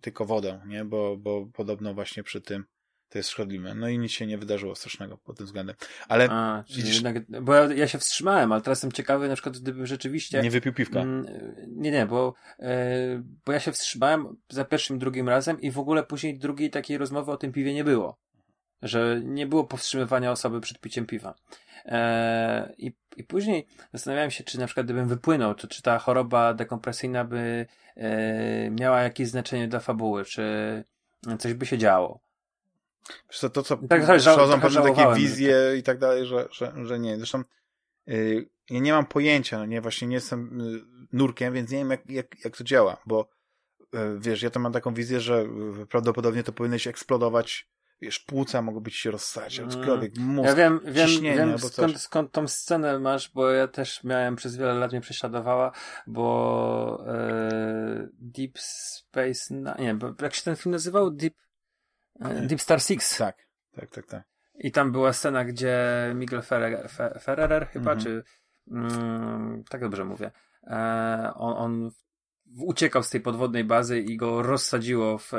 tylko 0.00 0.24
wodę, 0.24 0.60
nie? 0.66 0.84
Bo, 0.84 1.16
bo 1.16 1.46
podobno 1.46 1.94
właśnie 1.94 2.22
przy 2.22 2.40
tym 2.40 2.64
to 3.10 3.18
jest 3.18 3.30
szkodliwe. 3.30 3.74
No 3.74 3.88
i 3.88 3.98
nic 3.98 4.12
się 4.12 4.26
nie 4.26 4.38
wydarzyło 4.38 4.74
strasznego 4.74 5.18
pod 5.18 5.36
tym 5.36 5.46
względem. 5.46 5.76
Ale 6.08 6.28
A, 6.30 6.64
widzisz... 6.68 6.94
jednak, 6.94 7.42
bo 7.42 7.54
ja, 7.54 7.74
ja, 7.74 7.88
się 7.88 7.98
wstrzymałem, 7.98 8.52
ale 8.52 8.62
teraz 8.62 8.78
jestem 8.78 8.92
ciekawy, 8.92 9.28
na 9.28 9.34
przykład 9.34 9.58
gdybym 9.58 9.86
rzeczywiście... 9.86 10.42
Nie 10.42 10.50
wypił 10.50 10.72
piwka. 10.72 11.00
Mm, 11.00 11.26
nie, 11.68 11.90
nie, 11.90 12.06
bo, 12.06 12.34
e, 12.58 13.22
bo 13.46 13.52
ja 13.52 13.60
się 13.60 13.72
wstrzymałem 13.72 14.36
za 14.48 14.64
pierwszym, 14.64 14.98
drugim 14.98 15.28
razem 15.28 15.60
i 15.60 15.70
w 15.70 15.78
ogóle 15.78 16.02
później 16.02 16.38
drugiej 16.38 16.70
takiej 16.70 16.98
rozmowy 16.98 17.32
o 17.32 17.36
tym 17.36 17.52
piwie 17.52 17.74
nie 17.74 17.84
było. 17.84 18.18
Że 18.82 19.20
nie 19.24 19.46
było 19.46 19.64
powstrzymywania 19.64 20.32
osoby 20.32 20.60
przed 20.60 20.80
piciem 20.80 21.06
piwa. 21.06 21.34
E, 21.84 22.74
i, 22.78 22.92
I 23.16 23.24
później 23.24 23.66
zastanawiałem 23.92 24.30
się, 24.30 24.44
czy 24.44 24.58
na 24.58 24.66
przykład 24.66 24.86
gdybym 24.86 25.08
wypłynął, 25.08 25.54
to 25.54 25.68
czy 25.68 25.82
ta 25.82 25.98
choroba 25.98 26.54
dekompresyjna 26.54 27.24
by 27.24 27.66
e, 27.96 28.70
miała 28.70 29.00
jakieś 29.00 29.28
znaczenie 29.28 29.68
dla 29.68 29.80
fabuły, 29.80 30.24
czy 30.24 30.44
coś 31.38 31.54
by 31.54 31.66
się 31.66 31.78
działo. 31.78 32.20
Wiesz 33.30 33.40
to 33.52 33.62
co 33.62 33.76
tak, 33.76 34.06
tak, 34.06 34.18
przychodzą 34.18 34.60
pewne 34.60 34.82
takie 34.82 35.14
wizje 35.14 35.56
i 35.78 35.82
tak 35.82 35.98
dalej, 35.98 36.26
że, 36.26 36.48
że, 36.52 36.72
że 36.84 36.98
nie. 36.98 37.16
Zresztą 37.16 37.42
yy, 38.06 38.48
ja 38.70 38.80
nie 38.80 38.92
mam 38.92 39.06
pojęcia, 39.06 39.58
no 39.58 39.66
nie, 39.66 39.80
właśnie 39.80 40.08
nie 40.08 40.14
jestem 40.14 40.58
yy, 40.58 41.06
nurkiem, 41.12 41.54
więc 41.54 41.70
nie 41.70 41.78
wiem 41.78 41.90
jak, 41.90 42.10
jak, 42.10 42.44
jak 42.44 42.56
to 42.56 42.64
działa, 42.64 42.96
bo 43.06 43.30
yy, 43.92 44.18
wiesz, 44.18 44.42
ja 44.42 44.50
to 44.50 44.60
mam 44.60 44.72
taką 44.72 44.94
wizję, 44.94 45.20
że 45.20 45.46
y, 45.82 45.86
prawdopodobnie 45.86 46.42
to 46.42 46.52
powinieneś 46.52 46.86
eksplodować 46.86 47.70
wiesz, 48.00 48.18
płuca 48.18 48.62
mogą 48.62 48.80
być 48.80 48.96
się 48.96 49.10
rozstać, 49.10 49.58
mm. 49.58 49.70
cokolwiek, 49.70 50.16
mózg, 50.16 50.48
Ja 50.48 50.54
wiem, 50.54 50.80
wiem, 50.84 51.08
wiem 51.22 51.58
skąd, 51.58 52.00
skąd 52.00 52.32
tą 52.32 52.48
scenę 52.48 52.98
masz, 52.98 53.30
bo 53.34 53.50
ja 53.50 53.68
też 53.68 54.04
miałem 54.04 54.36
przez 54.36 54.56
wiele 54.56 54.74
lat 54.74 54.92
mnie 54.92 55.00
prześladowała, 55.00 55.72
bo 56.06 57.04
e, 57.06 58.08
Deep 58.12 58.58
Space, 58.58 59.54
nie, 59.78 59.94
bo 59.94 60.14
jak 60.22 60.34
się 60.34 60.42
ten 60.42 60.56
film 60.56 60.72
nazywał? 60.72 61.10
Deep 61.10 61.34
Deep 62.20 62.60
Star 62.60 62.80
Six. 62.82 63.18
Tak, 63.18 63.36
tak, 63.76 63.90
tak, 63.90 64.06
tak. 64.06 64.22
I 64.60 64.72
tam 64.72 64.92
była 64.92 65.12
scena, 65.12 65.44
gdzie 65.44 65.76
Miguel 66.14 66.42
Ferrer, 66.42 66.90
Ferrer 67.20 67.68
chyba, 67.68 67.92
mhm. 67.92 68.04
czy 68.04 68.24
mm, 68.70 69.64
tak 69.68 69.80
dobrze 69.80 70.04
mówię, 70.04 70.30
e, 70.62 71.32
on, 71.34 71.54
on 71.56 71.90
uciekał 72.56 73.02
z 73.02 73.10
tej 73.10 73.20
podwodnej 73.20 73.64
bazy 73.64 74.00
i 74.00 74.16
go 74.16 74.42
rozsadziło 74.42 75.18
w, 75.18 75.34
e, 75.34 75.38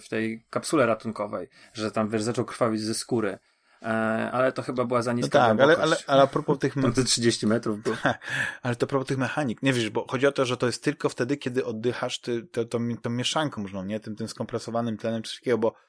w 0.00 0.08
tej 0.10 0.46
kapsule 0.50 0.86
ratunkowej, 0.86 1.48
że 1.72 1.90
tam 1.90 2.08
wiesz, 2.08 2.22
zaczął 2.22 2.44
krwawić 2.44 2.80
ze 2.80 2.94
skóry. 2.94 3.38
E, 3.82 3.86
ale 4.32 4.52
to 4.52 4.62
chyba 4.62 4.84
była 4.84 5.02
za 5.02 5.12
niska 5.12 5.38
no 5.38 5.48
tak, 5.48 5.60
ale, 5.60 5.76
ale, 5.76 5.96
ale 6.06 6.22
a 6.22 6.26
propos 6.26 6.58
tych... 6.58 6.74
Te 6.94 7.04
30 7.04 7.46
metrów 7.46 7.82
było. 7.82 7.96
ale 8.62 8.76
to 8.76 8.86
a 8.86 8.88
propos 8.88 9.08
tych 9.08 9.18
mechanik. 9.18 9.62
Nie 9.62 9.72
wiesz, 9.72 9.90
bo 9.90 10.06
chodzi 10.10 10.26
o 10.26 10.32
to, 10.32 10.44
że 10.44 10.56
to 10.56 10.66
jest 10.66 10.84
tylko 10.84 11.08
wtedy, 11.08 11.36
kiedy 11.36 11.64
oddychasz 11.64 12.20
ty, 12.20 12.42
to, 12.42 12.64
to, 12.64 12.78
tą 13.02 13.10
mieszanką, 13.10 13.62
można, 13.62 13.84
nie? 13.84 14.00
Tym, 14.00 14.16
tym 14.16 14.28
skompresowanym 14.28 14.96
tlenem 14.96 15.22
czy 15.22 15.38
takiego, 15.38 15.58
bo 15.58 15.72
E, 15.72 15.85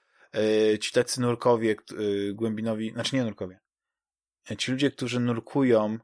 ci 0.79 0.91
tacy 0.91 1.21
nurkowie, 1.21 1.71
e, 1.71 2.33
głębinowi, 2.33 2.91
znaczy 2.91 3.15
nie 3.15 3.23
nurkowie, 3.23 3.59
e, 4.51 4.57
ci 4.57 4.71
ludzie, 4.71 4.91
którzy 4.91 5.19
nurkują 5.19 5.97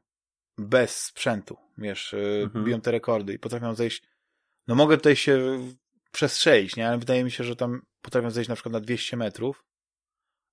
bez 0.58 1.04
sprzętu, 1.04 1.56
wiesz, 1.78 2.14
mhm. 2.42 2.64
biją 2.64 2.80
te 2.80 2.90
rekordy 2.90 3.34
i 3.34 3.38
potrafią 3.38 3.74
zejść, 3.74 4.02
no 4.66 4.74
mogę 4.74 4.96
tutaj 4.96 5.16
się 5.16 5.58
przestrzelić, 6.12 6.76
nie, 6.76 6.88
ale 6.88 6.98
wydaje 6.98 7.24
mi 7.24 7.30
się, 7.30 7.44
że 7.44 7.56
tam 7.56 7.82
potrafią 8.02 8.30
zejść 8.30 8.48
na 8.48 8.54
przykład 8.54 8.72
na 8.72 8.80
200 8.80 9.16
metrów 9.16 9.64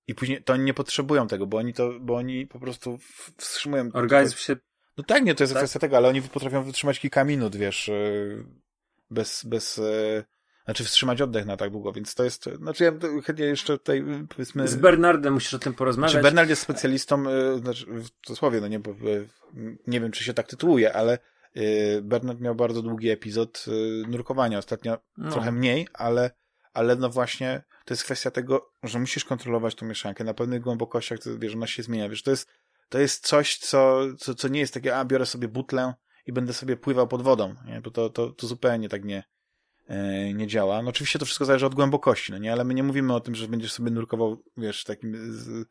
i 0.08 0.16
później 0.16 0.44
to 0.44 0.54
oni 0.54 0.64
nie 0.64 0.74
potrzebują 0.74 1.28
tego, 1.28 1.48
bo 1.48 1.58
oni 1.58 1.74
to, 1.74 2.00
bo 2.00 2.16
oni 2.16 2.48
po 2.48 2.60
prostu 2.60 3.00
wstrzymują. 3.38 3.90
Organizm 3.94 4.38
się. 4.38 4.56
No 4.98 5.04
tak, 5.04 5.24
nie, 5.24 5.36
to 5.36 5.44
jest 5.44 5.54
tak? 5.54 5.60
kwestia 5.60 5.80
tego, 5.80 5.98
ale 5.98 6.08
oni 6.08 6.22
potrafią 6.22 6.64
wytrzymać 6.64 7.00
kilka 7.00 7.24
minut, 7.24 7.56
wiesz, 7.56 7.92
bez, 9.10 9.46
bez 9.46 9.82
znaczy 10.66 10.84
wstrzymać 10.84 11.22
oddech 11.22 11.46
na 11.46 11.58
tak 11.58 11.72
długo, 11.72 11.92
więc 11.92 12.16
to 12.16 12.24
jest, 12.24 12.50
znaczy 12.56 12.84
ja 12.84 12.92
chętnie 13.24 13.46
jeszcze 13.46 13.78
tutaj 13.78 14.04
powiedzmy... 14.30 14.68
Z 14.68 14.76
Bernardem 14.76 15.34
musisz 15.34 15.54
o 15.54 15.60
tym 15.60 15.74
porozmawiać. 15.74 16.12
Znaczy 16.12 16.24
Bernard 16.24 16.50
jest 16.50 16.62
specjalistą, 16.62 17.30
e, 17.30 17.58
znaczy 17.58 17.86
w 17.86 18.10
cudzysłowie, 18.26 18.62
no 18.62 18.68
nie, 18.68 18.80
bo 18.80 18.92
e, 18.92 18.96
nie 19.88 20.02
wiem, 20.02 20.12
czy 20.12 20.24
się 20.24 20.34
tak 20.34 20.48
tytułuje, 20.48 20.94
ale 20.94 21.20
e, 21.56 22.02
Bernard 22.02 22.40
miał 22.40 22.56
bardzo 22.56 22.82
długi 22.82 23.10
epizod 23.10 23.66
nurkowania, 24.08 24.58
ostatnio 24.58 24.98
no. 25.18 25.32
trochę 25.32 25.52
mniej, 25.52 25.88
ale, 25.94 26.32
ale 26.74 26.96
no 26.96 27.10
właśnie 27.10 27.64
to 27.86 27.94
jest 27.94 28.04
kwestia 28.04 28.32
tego, 28.32 28.72
że 28.84 29.00
musisz 29.00 29.26
kontrolować 29.26 29.76
tą 29.76 29.86
mieszankę 29.86 30.24
na 30.24 30.34
pewnych 30.34 30.62
głębokościach, 30.62 31.20
to, 31.20 31.30
wiesz, 31.38 31.56
ona 31.56 31.68
się 31.68 31.84
zmienia, 31.84 32.10
wiesz, 32.10 32.24
to 32.24 32.32
jest, 32.32 32.50
to 32.90 33.00
jest 33.00 33.28
coś, 33.28 33.58
co, 33.58 34.02
co, 34.18 34.36
co 34.36 34.48
nie 34.48 34.60
jest 34.60 34.74
takie, 34.74 34.98
a 34.98 35.06
biorę 35.06 35.26
sobie 35.26 35.48
butlę 35.48 35.94
i 36.26 36.34
będę 36.34 36.54
sobie 36.54 36.78
pływał 36.78 37.08
pod 37.08 37.22
wodą, 37.22 37.56
nie? 37.66 37.82
bo 37.82 37.92
to, 37.92 38.10
to, 38.10 38.30
to 38.30 38.48
zupełnie 38.48 38.90
tak 38.90 39.06
nie, 39.06 39.24
nie 40.34 40.48
działa. 40.48 40.82
No 40.82 40.90
oczywiście 40.90 41.20
to 41.20 41.26
wszystko 41.26 41.46
zależy 41.46 41.66
od 41.66 41.76
głębokości, 41.76 42.32
no 42.32 42.38
nie, 42.38 42.52
ale 42.52 42.64
my 42.64 42.74
nie 42.74 42.84
mówimy 42.84 43.14
o 43.14 43.20
tym, 43.20 43.36
że 43.36 43.48
będziesz 43.48 43.72
sobie 43.74 43.92
nurkował, 43.92 44.44
wiesz, 44.58 44.84
takim 44.84 45.34
z, 45.34 45.50
e, 45.50 45.66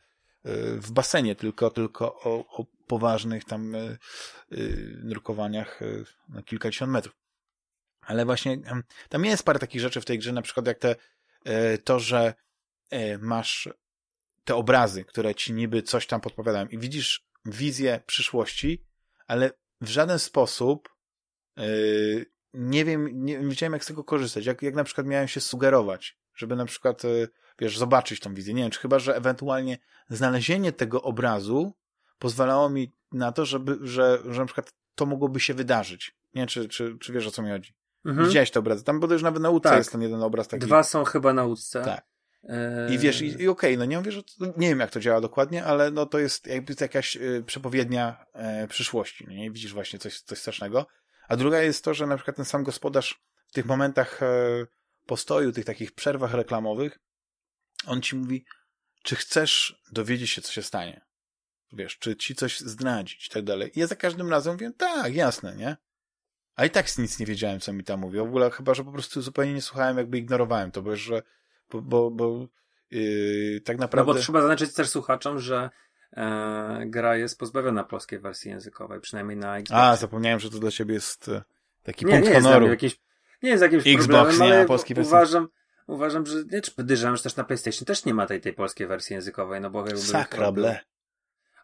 w 0.76 0.90
basenie, 0.92 1.34
tylko, 1.36 1.70
tylko 1.70 2.20
o, 2.20 2.44
o 2.48 2.66
poważnych 2.86 3.44
tam 3.44 3.74
e, 3.74 3.96
nurkowaniach 5.02 5.80
na 6.28 6.42
kilkadziesiąt 6.42 6.92
metrów. 6.92 7.16
Ale 8.00 8.24
właśnie 8.24 8.58
tam 9.08 9.24
jest 9.24 9.44
parę 9.44 9.58
takich 9.58 9.80
rzeczy 9.80 10.00
w 10.00 10.04
tej 10.04 10.18
grze, 10.18 10.32
na 10.32 10.42
przykład 10.42 10.66
jak 10.66 10.78
te, 10.78 10.96
to, 11.84 12.00
że 12.00 12.34
masz 13.18 13.68
te 14.44 14.54
obrazy, 14.54 15.04
które 15.04 15.34
ci 15.34 15.52
niby 15.52 15.82
coś 15.82 16.06
tam 16.06 16.20
podpowiadają 16.20 16.66
i 16.66 16.78
widzisz 16.78 17.26
wizję 17.44 18.00
przyszłości, 18.06 18.84
ale 19.26 19.50
w 19.80 19.88
żaden 19.88 20.18
sposób 20.18 20.88
nie 22.54 22.84
wiem, 22.84 23.24
nie, 23.24 23.38
wiedziałem 23.38 23.72
jak 23.72 23.84
z 23.84 23.86
tego 23.86 24.04
korzystać, 24.04 24.46
jak, 24.46 24.62
jak 24.62 24.74
na 24.74 24.84
przykład 24.84 25.06
miałem 25.06 25.28
się 25.28 25.40
sugerować, 25.40 26.18
żeby 26.34 26.56
na 26.56 26.64
przykład, 26.64 27.04
yy, 27.04 27.28
wiesz, 27.58 27.78
zobaczyć 27.78 28.20
tą 28.20 28.34
wizję. 28.34 28.54
Nie 28.54 28.62
wiem, 28.62 28.70
czy 28.70 28.80
chyba, 28.80 28.98
że 28.98 29.16
ewentualnie 29.16 29.78
znalezienie 30.08 30.72
tego 30.72 31.02
obrazu 31.02 31.72
pozwalało 32.18 32.70
mi 32.70 32.94
na 33.12 33.32
to, 33.32 33.44
żeby, 33.44 33.78
że, 33.80 34.18
że 34.28 34.40
na 34.40 34.46
przykład 34.46 34.72
to 34.94 35.06
mogłoby 35.06 35.40
się 35.40 35.54
wydarzyć. 35.54 36.16
Nie 36.34 36.40
wiem, 36.40 36.48
czy, 36.48 36.68
czy, 36.68 36.98
czy 37.00 37.12
wiesz 37.12 37.26
o 37.26 37.30
co 37.30 37.42
mi 37.42 37.50
chodzi. 37.50 37.74
Mhm. 38.04 38.28
Widziałeś 38.28 38.50
te 38.50 38.60
obrazy. 38.60 38.84
Tam 38.84 39.00
bodajże 39.00 39.24
nawet 39.24 39.42
na 39.42 39.50
łódce 39.50 39.68
tak. 39.68 39.78
jest 39.78 39.92
ten 39.92 40.02
jeden 40.02 40.22
obraz 40.22 40.48
taki. 40.48 40.66
Dwa 40.66 40.82
są 40.82 41.04
chyba 41.04 41.32
na 41.32 41.44
łódce. 41.44 41.82
Tak. 41.84 42.10
I 42.90 42.98
wiesz, 42.98 43.22
i, 43.22 43.26
i 43.26 43.32
okej, 43.32 43.48
okay, 43.48 43.76
no 43.76 43.84
nie 43.84 43.98
mówię, 43.98 44.12
że 44.12 44.22
to, 44.22 44.46
nie 44.56 44.68
wiem 44.68 44.80
jak 44.80 44.90
to 44.90 45.00
działa 45.00 45.20
dokładnie, 45.20 45.64
ale 45.64 45.90
no 45.90 46.06
to 46.06 46.18
jest 46.18 46.46
jakby 46.46 46.74
to 46.74 46.84
jakaś 46.84 47.16
y, 47.16 47.42
przepowiednia 47.46 48.24
e, 48.32 48.68
przyszłości, 48.68 49.24
no 49.28 49.34
nie? 49.34 49.50
Widzisz 49.50 49.72
właśnie 49.74 49.98
coś, 49.98 50.20
coś 50.20 50.38
strasznego. 50.38 50.86
A 51.30 51.36
druga 51.36 51.62
jest 51.62 51.84
to, 51.84 51.94
że 51.94 52.06
na 52.06 52.16
przykład 52.16 52.36
ten 52.36 52.44
sam 52.44 52.64
gospodarz 52.64 53.20
w 53.46 53.52
tych 53.52 53.66
momentach 53.66 54.22
e, 54.22 54.66
postoju, 55.06 55.52
tych 55.52 55.64
takich 55.64 55.92
przerwach 55.92 56.34
reklamowych, 56.34 56.98
on 57.86 58.02
ci 58.02 58.16
mówi, 58.16 58.44
czy 59.02 59.16
chcesz 59.16 59.82
dowiedzieć 59.92 60.30
się, 60.30 60.42
co 60.42 60.52
się 60.52 60.62
stanie? 60.62 61.00
Wiesz, 61.72 61.98
czy 61.98 62.16
ci 62.16 62.34
coś 62.34 62.60
zdradzić 62.60 63.26
i 63.26 63.30
tak 63.30 63.44
dalej. 63.44 63.70
I 63.74 63.80
ja 63.80 63.86
za 63.86 63.96
każdym 63.96 64.30
razem 64.30 64.52
mówię, 64.52 64.70
tak, 64.76 65.14
jasne, 65.14 65.56
nie? 65.56 65.76
A 66.56 66.64
i 66.64 66.70
tak 66.70 66.98
nic 66.98 67.18
nie 67.18 67.26
wiedziałem, 67.26 67.60
co 67.60 67.72
mi 67.72 67.84
tam 67.84 68.00
mówi. 68.00 68.18
W 68.18 68.22
ogóle 68.22 68.50
chyba, 68.50 68.74
że 68.74 68.84
po 68.84 68.92
prostu 68.92 69.22
zupełnie 69.22 69.54
nie 69.54 69.62
słuchałem, 69.62 69.98
jakby 69.98 70.18
ignorowałem 70.18 70.70
to, 70.70 70.82
bo 70.82 70.96
że 70.96 71.22
bo, 71.70 71.82
bo, 71.82 72.10
bo 72.10 72.46
yy, 72.90 73.60
tak 73.64 73.78
naprawdę... 73.78 74.12
No 74.12 74.14
bo 74.14 74.22
trzeba 74.22 74.40
zaznaczyć 74.40 74.74
też 74.74 74.88
słuchaczom, 74.88 75.38
że 75.38 75.70
e, 76.16 76.86
gra 76.86 77.16
jest 77.16 77.38
pozbawiona 77.38 77.84
polskiej 77.84 78.18
wersji 78.18 78.50
językowej, 78.50 79.00
przynajmniej 79.00 79.36
na 79.36 79.58
Xbox. 79.58 79.80
A, 79.80 79.96
zapomniałem, 79.96 80.40
że 80.40 80.50
to 80.50 80.58
dla 80.58 80.70
ciebie 80.70 80.94
jest 80.94 81.28
e, 81.28 81.42
taki 81.82 82.06
nie, 82.06 82.12
punkt 82.12 82.28
nie 82.28 82.34
honoru. 82.34 82.66
Jest 82.66 82.82
jakieś, 82.82 83.00
nie 83.42 83.50
jest 83.50 83.62
jakimś 83.62 83.86
Xbox 83.86 84.06
problemem, 84.06 84.48
nie 84.48 84.54
ale 84.54 84.66
polskiej 84.66 84.94
wersji. 84.94 85.08
uważam, 85.08 85.48
uważam, 85.86 86.26
że 86.26 86.44
nie, 86.52 86.60
czy 86.60 86.70
podejrzewam, 86.70 87.16
że 87.16 87.22
też 87.22 87.36
na 87.36 87.44
PlayStation 87.44 87.84
też 87.84 88.04
nie 88.04 88.14
ma 88.14 88.26
tej, 88.26 88.40
tej 88.40 88.52
polskiej 88.52 88.86
wersji 88.86 89.14
językowej, 89.14 89.60
no 89.60 89.70
bo 89.70 89.78
jakby... 89.78 90.00
Sakrable. 90.00 90.80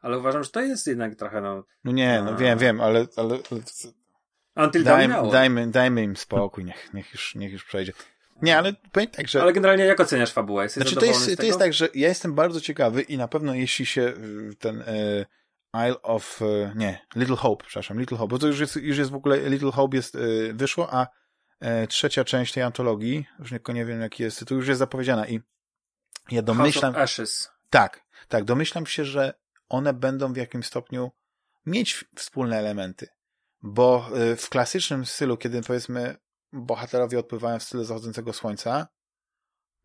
Ale 0.00 0.18
uważam, 0.18 0.44
że 0.44 0.50
to 0.50 0.60
jest 0.60 0.86
jednak 0.86 1.14
trochę, 1.14 1.40
no... 1.40 1.64
No 1.84 1.92
nie, 1.92 2.22
no 2.24 2.36
wiem, 2.36 2.58
wiem, 2.58 2.80
ale... 2.80 3.06
ale, 3.16 3.38
ale... 3.50 3.60
Daj, 4.84 5.08
dajmy, 5.30 5.70
dajmy 5.70 6.02
im 6.02 6.16
spokój, 6.16 6.64
niech, 6.64 6.94
niech, 6.94 7.12
już, 7.12 7.34
niech 7.34 7.52
już 7.52 7.64
przejdzie. 7.64 7.92
Nie, 8.42 8.58
ale 8.58 8.72
powiem 8.92 9.10
tak, 9.10 9.28
że... 9.28 9.42
Ale 9.42 9.52
generalnie 9.52 9.84
jak 9.84 10.00
oceniasz 10.00 10.32
fabułę? 10.32 10.62
Jesteś 10.62 10.82
znaczy, 10.82 10.96
to 10.96 11.06
jest, 11.06 11.36
to 11.36 11.42
jest 11.42 11.58
tak, 11.58 11.72
że 11.72 11.88
ja 11.94 12.08
jestem 12.08 12.34
bardzo 12.34 12.60
ciekawy 12.60 13.02
i 13.02 13.16
na 13.16 13.28
pewno 13.28 13.54
jeśli 13.54 13.86
się 13.86 14.02
y, 14.02 14.54
ten 14.58 14.84
e, 14.86 15.26
Isle 15.88 16.02
of... 16.02 16.42
E, 16.42 16.72
nie, 16.76 17.06
Little 17.16 17.36
Hope, 17.36 17.64
przepraszam, 17.66 18.00
Little 18.00 18.18
Hope, 18.18 18.30
bo 18.30 18.38
to 18.38 18.46
już 18.46 18.60
jest, 18.60 18.76
już 18.76 18.98
jest 18.98 19.10
w 19.10 19.14
ogóle, 19.14 19.50
Little 19.50 19.72
Hope 19.72 19.96
jest, 19.96 20.14
e, 20.14 20.18
wyszło, 20.52 20.94
a 20.94 21.06
trzecia 21.88 22.24
część 22.24 22.52
tej 22.52 22.62
antologii, 22.62 23.26
już 23.38 23.52
nie, 23.52 23.60
nie 23.68 23.84
wiem 23.84 24.00
jaki 24.00 24.22
jest 24.22 24.38
tytuł, 24.38 24.56
już 24.56 24.68
jest 24.68 24.78
zapowiedziana 24.78 25.28
i 25.28 25.40
ja 26.30 26.42
domyślam... 26.42 26.94
House 26.94 26.96
of 26.96 27.02
Ashes. 27.02 27.50
Tak, 27.70 28.04
tak, 28.28 28.44
domyślam 28.44 28.86
się, 28.86 29.04
że 29.04 29.34
one 29.68 29.92
będą 29.92 30.32
w 30.32 30.36
jakimś 30.36 30.66
stopniu 30.66 31.10
mieć 31.66 32.04
wspólne 32.16 32.58
elementy, 32.58 33.08
bo 33.62 34.10
w 34.36 34.48
klasycznym 34.48 35.06
stylu, 35.06 35.36
kiedy 35.36 35.62
powiedzmy 35.62 36.16
bohaterowie 36.52 37.18
odpływają 37.18 37.58
w 37.58 37.62
stylu 37.62 37.84
zachodzącego 37.84 38.32
słońca, 38.32 38.88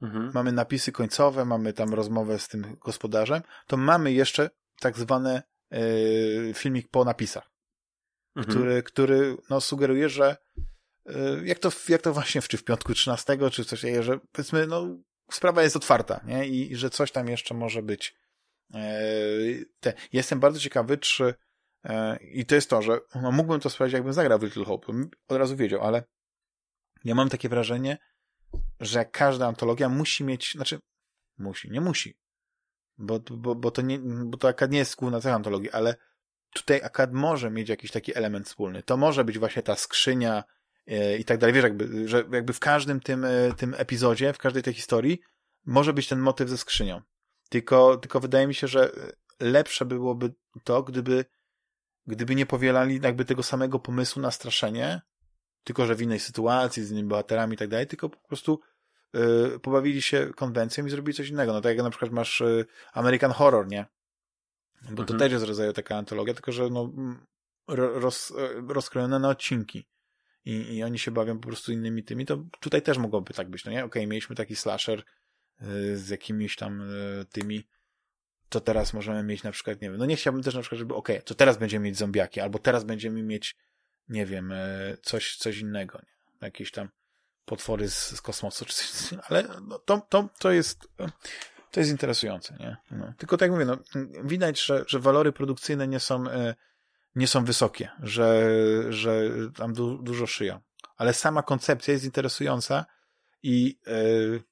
mhm. 0.01 0.31
mamy 0.33 0.51
napisy 0.51 0.91
końcowe, 0.91 1.45
mamy 1.45 1.73
tam 1.73 1.93
rozmowę 1.93 2.39
z 2.39 2.47
tym 2.47 2.77
gospodarzem, 2.79 3.41
to 3.67 3.77
mamy 3.77 4.13
jeszcze 4.13 4.49
tak 4.79 4.97
zwany 4.97 5.41
yy, 5.71 6.53
filmik 6.53 6.89
po 6.89 7.05
napisach, 7.05 7.51
mhm. 8.35 8.57
który, 8.57 8.83
który 8.83 9.37
no, 9.49 9.61
sugeruje, 9.61 10.09
że 10.09 10.37
yy, 11.05 11.41
jak, 11.45 11.59
to, 11.59 11.71
jak 11.89 12.01
to 12.01 12.13
właśnie 12.13 12.41
w, 12.41 12.47
czy 12.47 12.57
w 12.57 12.63
piątku 12.63 12.93
13, 12.93 13.37
czy 13.51 13.65
coś, 13.65 13.81
że 13.99 14.19
powiedzmy, 14.31 14.67
no, 14.67 14.87
sprawa 15.31 15.63
jest 15.63 15.75
otwarta, 15.75 16.21
nie? 16.25 16.47
I, 16.47 16.71
i 16.71 16.75
że 16.75 16.89
coś 16.89 17.11
tam 17.11 17.27
jeszcze 17.27 17.53
może 17.53 17.83
być. 17.83 18.15
Yy, 18.73 19.65
te. 19.79 19.93
Jestem 20.13 20.39
bardzo 20.39 20.59
ciekawy, 20.59 20.97
czy 20.97 21.33
i 22.21 22.45
to 22.45 22.55
jest 22.55 22.69
to, 22.69 22.81
że 22.81 22.99
no, 23.21 23.31
mógłbym 23.31 23.59
to 23.59 23.69
sprawdzić, 23.69 23.93
jakbym 23.93 24.13
zagrał 24.13 24.39
w 24.39 24.43
Little 24.43 24.65
Hope, 24.65 24.93
od 25.27 25.37
razu 25.37 25.55
wiedział, 25.55 25.81
ale 25.81 26.03
ja 27.03 27.15
mam 27.15 27.29
takie 27.29 27.49
wrażenie, 27.49 27.97
że 28.79 29.05
każda 29.05 29.47
antologia 29.47 29.89
musi 29.89 30.23
mieć, 30.23 30.51
znaczy 30.51 30.79
musi, 31.37 31.71
nie 31.71 31.81
musi, 31.81 32.17
bo, 32.97 33.19
bo, 33.19 33.55
bo 33.55 33.71
to 33.71 33.81
nie, 33.81 33.99
bo 34.25 34.37
to 34.37 34.47
akad 34.47 34.71
nie 34.71 34.77
jest 34.77 34.95
główna 34.95 35.21
cecha 35.21 35.35
antologii, 35.35 35.71
ale 35.71 35.95
tutaj 36.53 36.81
akad 36.83 37.13
może 37.13 37.51
mieć 37.51 37.69
jakiś 37.69 37.91
taki 37.91 38.17
element 38.17 38.47
wspólny. 38.47 38.83
To 38.83 38.97
może 38.97 39.23
być 39.23 39.39
właśnie 39.39 39.61
ta 39.61 39.75
skrzynia 39.75 40.43
yy, 40.85 41.17
i 41.17 41.25
tak 41.25 41.37
dalej. 41.37 41.53
Wiesz, 41.53 41.63
jakby, 41.63 42.07
że 42.07 42.23
jakby 42.31 42.53
w 42.53 42.59
każdym 42.59 42.99
tym, 42.99 43.23
yy, 43.23 43.53
tym 43.57 43.75
epizodzie, 43.77 44.33
w 44.33 44.37
każdej 44.37 44.63
tej 44.63 44.73
historii 44.73 45.21
może 45.65 45.93
być 45.93 46.07
ten 46.07 46.19
motyw 46.19 46.49
ze 46.49 46.57
skrzynią. 46.57 47.01
Tylko, 47.49 47.97
tylko 47.97 48.19
wydaje 48.19 48.47
mi 48.47 48.55
się, 48.55 48.67
że 48.67 48.91
lepsze 49.39 49.85
byłoby 49.85 50.33
to, 50.63 50.83
gdyby, 50.83 51.25
gdyby 52.07 52.35
nie 52.35 52.45
powielali 52.45 52.99
jakby 53.03 53.25
tego 53.25 53.43
samego 53.43 53.79
pomysłu 53.79 54.21
na 54.21 54.31
straszenie, 54.31 55.01
tylko 55.63 55.85
że 55.85 55.95
w 55.95 56.01
innej 56.01 56.19
sytuacji, 56.19 56.83
z 56.83 56.91
innymi 56.91 57.09
bohaterami 57.09 57.53
i 57.53 57.57
tak 57.57 57.67
dalej, 57.67 57.87
tylko 57.87 58.09
po 58.09 58.27
prostu 58.27 58.59
yy, 59.13 59.59
pobawili 59.61 60.01
się 60.01 60.31
konwencją 60.35 60.85
i 60.85 60.89
zrobili 60.89 61.15
coś 61.15 61.29
innego. 61.29 61.53
No 61.53 61.61
tak 61.61 61.75
jak 61.75 61.83
na 61.83 61.89
przykład 61.89 62.11
masz 62.11 62.39
yy, 62.39 62.65
American 62.93 63.31
Horror, 63.31 63.67
nie? 63.67 63.85
Bo 64.81 64.89
mhm. 64.89 65.07
to 65.07 65.17
też 65.17 65.31
jest 65.31 65.45
rodzaju 65.45 65.73
taka 65.73 65.95
antologia, 65.95 66.33
tylko 66.33 66.51
że 66.51 66.69
no, 66.69 66.91
roz, 67.67 68.33
rozkrojone 68.67 69.19
na 69.19 69.29
odcinki. 69.29 69.87
I, 70.45 70.75
I 70.75 70.83
oni 70.83 70.99
się 70.99 71.11
bawią 71.11 71.39
po 71.39 71.47
prostu 71.47 71.71
innymi 71.71 72.03
tymi, 72.03 72.25
to 72.25 72.43
tutaj 72.59 72.81
też 72.81 72.97
mogłoby 72.97 73.33
tak 73.33 73.49
być, 73.49 73.65
no 73.65 73.71
nie? 73.71 73.77
Okej, 73.77 74.01
okay, 74.01 74.07
mieliśmy 74.07 74.35
taki 74.35 74.55
slasher 74.55 75.03
yy, 75.61 75.97
z 75.97 76.09
jakimiś 76.09 76.55
tam 76.55 76.79
yy, 76.79 77.25
tymi, 77.25 77.67
to 78.49 78.59
teraz 78.59 78.93
możemy 78.93 79.23
mieć 79.23 79.43
na 79.43 79.51
przykład, 79.51 79.81
nie 79.81 79.89
wiem, 79.89 79.97
no 79.97 80.05
nie 80.05 80.15
chciałbym 80.15 80.43
też 80.43 80.55
na 80.55 80.61
przykład, 80.61 80.79
żeby 80.79 80.95
okej, 80.95 81.15
okay, 81.15 81.25
to 81.25 81.35
teraz 81.35 81.57
będziemy 81.57 81.85
mieć 81.85 81.97
zombiaki, 81.97 82.39
albo 82.39 82.59
teraz 82.59 82.83
będziemy 82.83 83.23
mieć 83.23 83.55
nie 84.11 84.25
wiem, 84.25 84.51
e, 84.51 84.97
coś, 85.01 85.35
coś 85.37 85.57
innego, 85.57 85.99
nie? 85.99 86.11
Jakieś 86.41 86.71
tam 86.71 86.89
potwory 87.45 87.89
z, 87.89 88.09
z 88.15 88.21
kosmosu, 88.21 88.65
czy 88.65 88.73
coś, 88.73 89.13
ale 89.29 89.43
no, 89.61 89.79
to, 89.79 90.01
to, 90.09 90.29
to 90.39 90.51
jest, 90.51 90.87
to 91.71 91.79
jest 91.79 91.91
interesujące, 91.91 92.57
nie? 92.59 92.77
No. 92.91 93.13
Tylko 93.17 93.37
tak 93.37 93.51
jak 93.51 93.51
mówię, 93.51 93.65
no, 93.65 93.77
widać, 94.23 94.65
że, 94.65 94.83
że 94.87 94.99
walory 94.99 95.31
produkcyjne 95.31 95.87
nie 95.87 95.99
są, 95.99 96.29
e, 96.29 96.55
nie 97.15 97.27
są 97.27 97.45
wysokie, 97.45 97.89
że, 98.03 98.51
że 98.89 99.29
tam 99.55 99.73
du, 99.73 99.97
dużo 99.97 100.27
szyją. 100.27 100.59
Ale 100.97 101.13
sama 101.13 101.43
koncepcja 101.43 101.93
jest 101.93 102.05
interesująca 102.05 102.85
i 103.43 103.79
yy, 103.87 104.43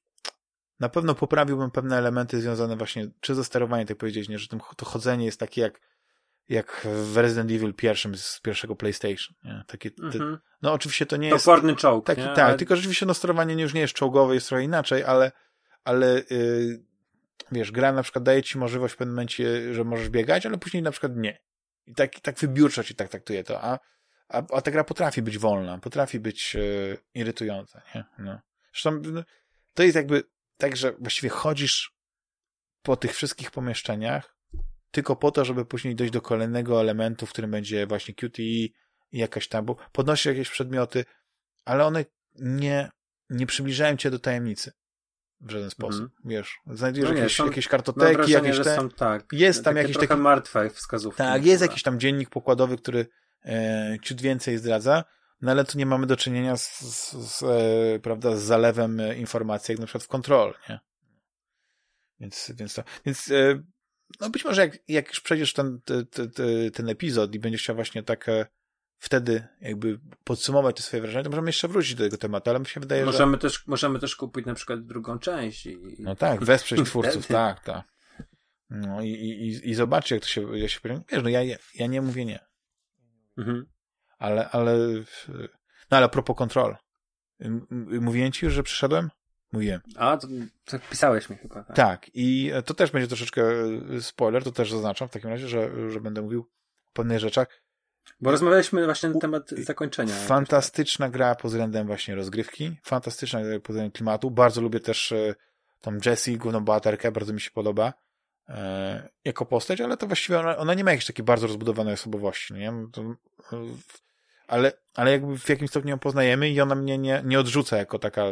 na 0.80 0.90
pewno 0.90 1.16
poprawiłbym 1.16 1.72
pewne 1.72 1.98
elementy 1.98 2.42
związane 2.42 2.78
właśnie, 2.78 3.08
czy 3.20 3.36
ze 3.36 3.44
sterowaniem, 3.44 3.88
tak 3.88 3.98
powiedzieć, 3.98 4.30
nie? 4.30 4.40
że 4.40 4.48
to 4.78 4.86
chodzenie 4.86 5.26
jest 5.26 5.40
takie 5.40 5.62
jak 5.62 5.82
jak 6.50 6.88
w 6.94 7.18
Resident 7.18 7.52
Evil 7.52 7.74
pierwszym 7.74 8.18
z 8.18 8.40
pierwszego 8.40 8.76
PlayStation. 8.76 9.36
Nie? 9.44 9.64
Takie, 9.68 9.92
te, 9.92 10.04
mhm. 10.04 10.38
no 10.62 10.74
oczywiście 10.74 11.06
to 11.06 11.18
nie 11.18 11.30
to 11.30 11.36
jest... 11.36 11.46
Toporny 11.46 11.76
czołg. 11.76 12.06
Taki, 12.06 12.22
tak, 12.22 12.40
ale... 12.40 12.58
tylko 12.58 12.76
rzeczywiście 12.76 13.06
no, 13.06 13.14
sterowanie 13.14 13.64
już 13.64 13.74
nie 13.74 13.82
jest 13.82 13.94
czołgowe, 13.94 14.34
jest 14.34 14.48
trochę 14.48 14.64
inaczej, 14.64 15.04
ale, 15.04 15.32
ale 15.84 16.24
yy, 16.30 16.84
wiesz, 17.52 17.72
gra 17.72 17.92
na 17.92 18.04
przykład 18.04 18.24
daje 18.24 18.44
ci 18.44 18.58
możliwość 18.58 18.94
w 18.94 18.98
pewnym 18.98 19.16
momencie, 19.16 19.74
że 19.74 19.84
możesz 19.84 20.10
biegać, 20.10 20.46
ale 20.46 20.58
później 20.58 20.84
na 20.84 20.92
przykład 20.92 21.16
nie. 21.16 21.40
I 21.88 21.94
tak, 21.94 22.20
tak 22.20 22.40
wybiórczo 22.40 22.84
ci 22.84 22.96
tak 22.96 23.10
traktuje 23.10 23.44
to, 23.44 23.64
a, 23.64 23.80
a, 24.30 24.44
a 24.54 24.62
ta 24.62 24.72
gra 24.72 24.84
potrafi 24.84 25.22
być 25.22 25.38
wolna, 25.38 25.78
potrafi 25.78 26.20
być 26.20 26.54
yy, 26.54 26.98
irytująca, 27.14 27.82
nie? 27.96 28.06
No. 28.20 28.40
Zresztą 28.74 29.02
no, 29.12 29.24
to 29.74 29.84
jest 29.84 29.96
jakby 29.96 30.24
tak, 30.58 30.78
że 30.78 30.94
właściwie 31.00 31.30
chodzisz 31.30 31.92
po 32.82 32.96
tych 32.96 33.16
wszystkich 33.16 33.52
pomieszczeniach, 33.52 34.39
tylko 34.92 35.16
po 35.16 35.32
to, 35.32 35.46
żeby 35.46 35.66
później 35.66 35.96
dojść 35.96 36.14
do 36.14 36.22
kolejnego 36.22 36.82
elementu, 36.82 37.26
w 37.26 37.30
którym 37.30 37.52
będzie 37.52 37.88
właśnie 37.88 38.16
QTE 38.16 38.44
i 38.44 38.74
jakaś 39.12 39.48
tam, 39.48 39.66
bo 39.66 39.76
podnosisz 39.92 40.26
jakieś 40.26 40.50
przedmioty, 40.50 41.06
ale 41.66 41.86
one 41.86 42.06
nie, 42.36 42.90
nie 43.30 43.46
przybliżają 43.46 43.98
cię 43.98 44.12
do 44.12 44.20
tajemnicy. 44.20 44.72
w 45.42 45.52
żaden 45.52 45.70
sposób, 45.70 46.02
mhm. 46.02 46.22
wiesz. 46.26 46.58
Znajdujesz 46.68 47.10
no 47.10 47.16
nie, 47.16 47.22
jakieś, 47.22 47.38
są, 47.38 47.46
jakieś 47.46 47.68
kartoteki, 47.68 48.16
wrażenie, 48.16 48.50
jakieś 48.50 48.64
te... 48.64 48.76
są, 48.76 48.90
tak, 48.90 49.26
jest 49.32 49.64
tam 49.64 49.76
jakiś 49.76 49.98
taki... 49.98 50.16
martwe 50.16 50.70
wskazówki. 50.70 51.18
Tak, 51.18 51.46
jest 51.46 51.62
jakiś 51.62 51.84
tam 51.84 52.00
dziennik 52.00 52.30
pokładowy, 52.30 52.78
który 52.78 53.08
e, 53.46 53.98
ciut 54.04 54.22
więcej 54.22 54.58
zdradza, 54.58 55.04
no 55.42 55.52
ale 55.52 55.66
tu 55.66 55.78
nie 55.78 55.86
mamy 55.86 56.08
do 56.08 56.18
czynienia 56.18 56.58
z, 56.58 56.80
z, 56.80 57.12
z 57.12 57.44
e, 57.44 58.00
prawda, 58.00 58.36
z 58.36 58.42
zalewem 58.42 59.02
informacji, 59.18 59.72
jak 59.72 59.80
na 59.80 59.86
przykład 59.86 60.04
w 60.04 60.08
kontrol, 60.08 60.54
nie? 60.70 60.80
Więc, 62.20 62.52
więc 62.56 62.74
to, 62.74 62.84
więc 63.06 63.32
e, 63.32 63.64
no 64.22 64.30
być 64.30 64.46
może 64.46 64.62
jak, 64.62 64.78
jak 64.88 65.08
już 65.08 65.20
przejdziesz 65.20 65.54
ten, 65.54 65.82
ten, 65.82 66.06
ten, 66.08 66.32
ten 66.74 66.90
epizod 66.90 67.36
i 67.36 67.40
będziesz 67.40 67.62
chciał 67.62 67.76
właśnie 67.76 68.04
tak 68.04 68.30
e, 68.30 68.46
wtedy 68.98 69.48
jakby 69.62 70.00
podsumować 70.24 70.76
te 70.76 70.82
swoje 70.82 71.02
wrażenia, 71.02 71.24
to 71.24 71.30
możemy 71.30 71.50
jeszcze 71.50 71.68
wrócić 71.68 71.96
do 71.96 72.04
tego 72.04 72.18
tematu, 72.18 72.50
ale 72.50 72.60
mi 72.60 72.66
się 72.66 72.80
wydaje, 72.80 73.06
możemy 73.06 73.32
że... 73.32 73.38
Też, 73.38 73.68
możemy 73.68 74.00
też 74.00 74.16
kupić 74.16 74.46
na 74.46 74.54
przykład 74.54 74.86
drugą 74.86 75.20
część. 75.20 75.66
I... 75.66 75.78
No 76.00 76.16
tak, 76.16 76.44
wesprzeć 76.44 76.86
twórców, 76.90 77.28
tak, 77.28 77.64
tak. 77.64 77.84
No 78.70 79.02
i, 79.02 79.10
i, 79.10 79.70
i 79.70 79.74
zobaczcie, 79.76 80.16
jak 80.16 80.22
to 80.24 80.30
się, 80.30 80.58
jak 80.58 80.70
się 80.70 80.80
wiesz, 81.12 81.24
no 81.24 81.30
ja, 81.30 81.40
ja 81.76 81.88
nie 81.88 82.02
mówię 82.02 82.26
nie. 82.26 82.40
Mhm. 83.38 83.66
Ale, 84.18 84.50
ale, 84.50 84.78
no 85.92 85.98
ale 85.98 86.06
a 86.06 86.10
propos 86.10 86.38
kontrol. 86.38 86.76
Mówiłem 88.02 88.32
ci 88.32 88.46
już, 88.46 88.54
że 88.54 88.64
przyszedłem? 88.64 89.10
Mówiłem. 89.52 89.82
A, 89.96 90.18
to, 90.18 90.28
to 90.66 90.80
pisałeś 90.90 91.30
mi 91.30 91.38
chyba. 91.38 91.64
Tak. 91.64 91.76
tak, 91.76 92.06
i 92.14 92.52
to 92.66 92.74
też 92.74 92.92
będzie 92.92 93.08
troszeczkę 93.08 93.44
spoiler, 94.02 94.44
to 94.44 94.52
też 94.52 94.72
zaznaczam 94.72 95.08
w 95.08 95.12
takim 95.12 95.30
razie, 95.30 95.48
że, 95.48 95.92
że 95.92 96.02
będę 96.02 96.22
mówił 96.22 96.42
o 96.88 96.92
pewnych 96.94 97.20
rzeczach. 97.20 97.62
Bo 98.22 98.32
rozmawialiśmy 98.32 98.86
właśnie 98.86 99.10
na 99.10 99.20
temat 99.20 99.50
zakończenia. 99.50 100.14
Fantastyczna 100.14 101.10
gra 101.10 101.36
pod 101.36 101.52
względem 101.52 101.88
właśnie 101.88 102.16
rozgrywki, 102.16 102.76
fantastyczna 102.84 103.44
gra 103.44 103.60
pod 103.60 103.68
względem 103.68 103.92
klimatu. 103.92 104.32
Bardzo 104.32 104.62
lubię 104.62 104.80
też 104.80 105.12
e, 105.12 105.36
tą 105.82 105.98
Jessie, 106.06 106.38
główną 106.38 106.66
bohaterkę, 106.66 107.12
bardzo 107.12 107.34
mi 107.34 107.42
się 107.42 107.52
podoba 107.52 107.94
e, 108.50 109.10
jako 109.26 109.46
postać, 109.46 109.82
ale 109.82 109.98
to 109.98 110.08
właściwie 110.08 110.40
ona, 110.40 110.58
ona 110.58 110.74
nie 110.74 110.84
ma 110.84 110.92
jakiejś 110.92 111.06
takiej 111.06 111.26
bardzo 111.26 111.48
rozbudowanej 111.48 111.94
osobowości, 111.94 112.54
nie? 112.54 112.74
To, 112.92 113.04
ale, 114.48 114.72
ale 114.96 115.12
jakby 115.12 115.38
w 115.38 115.50
jakimś 115.50 115.70
stopniu 115.70 115.90
ją 115.90 116.00
poznajemy 116.00 116.50
i 116.50 116.62
ona 116.62 116.76
mnie 116.76 116.98
nie, 116.98 117.22
nie 117.26 117.40
odrzuca 117.40 117.78
jako 117.78 118.00
taka 118.00 118.26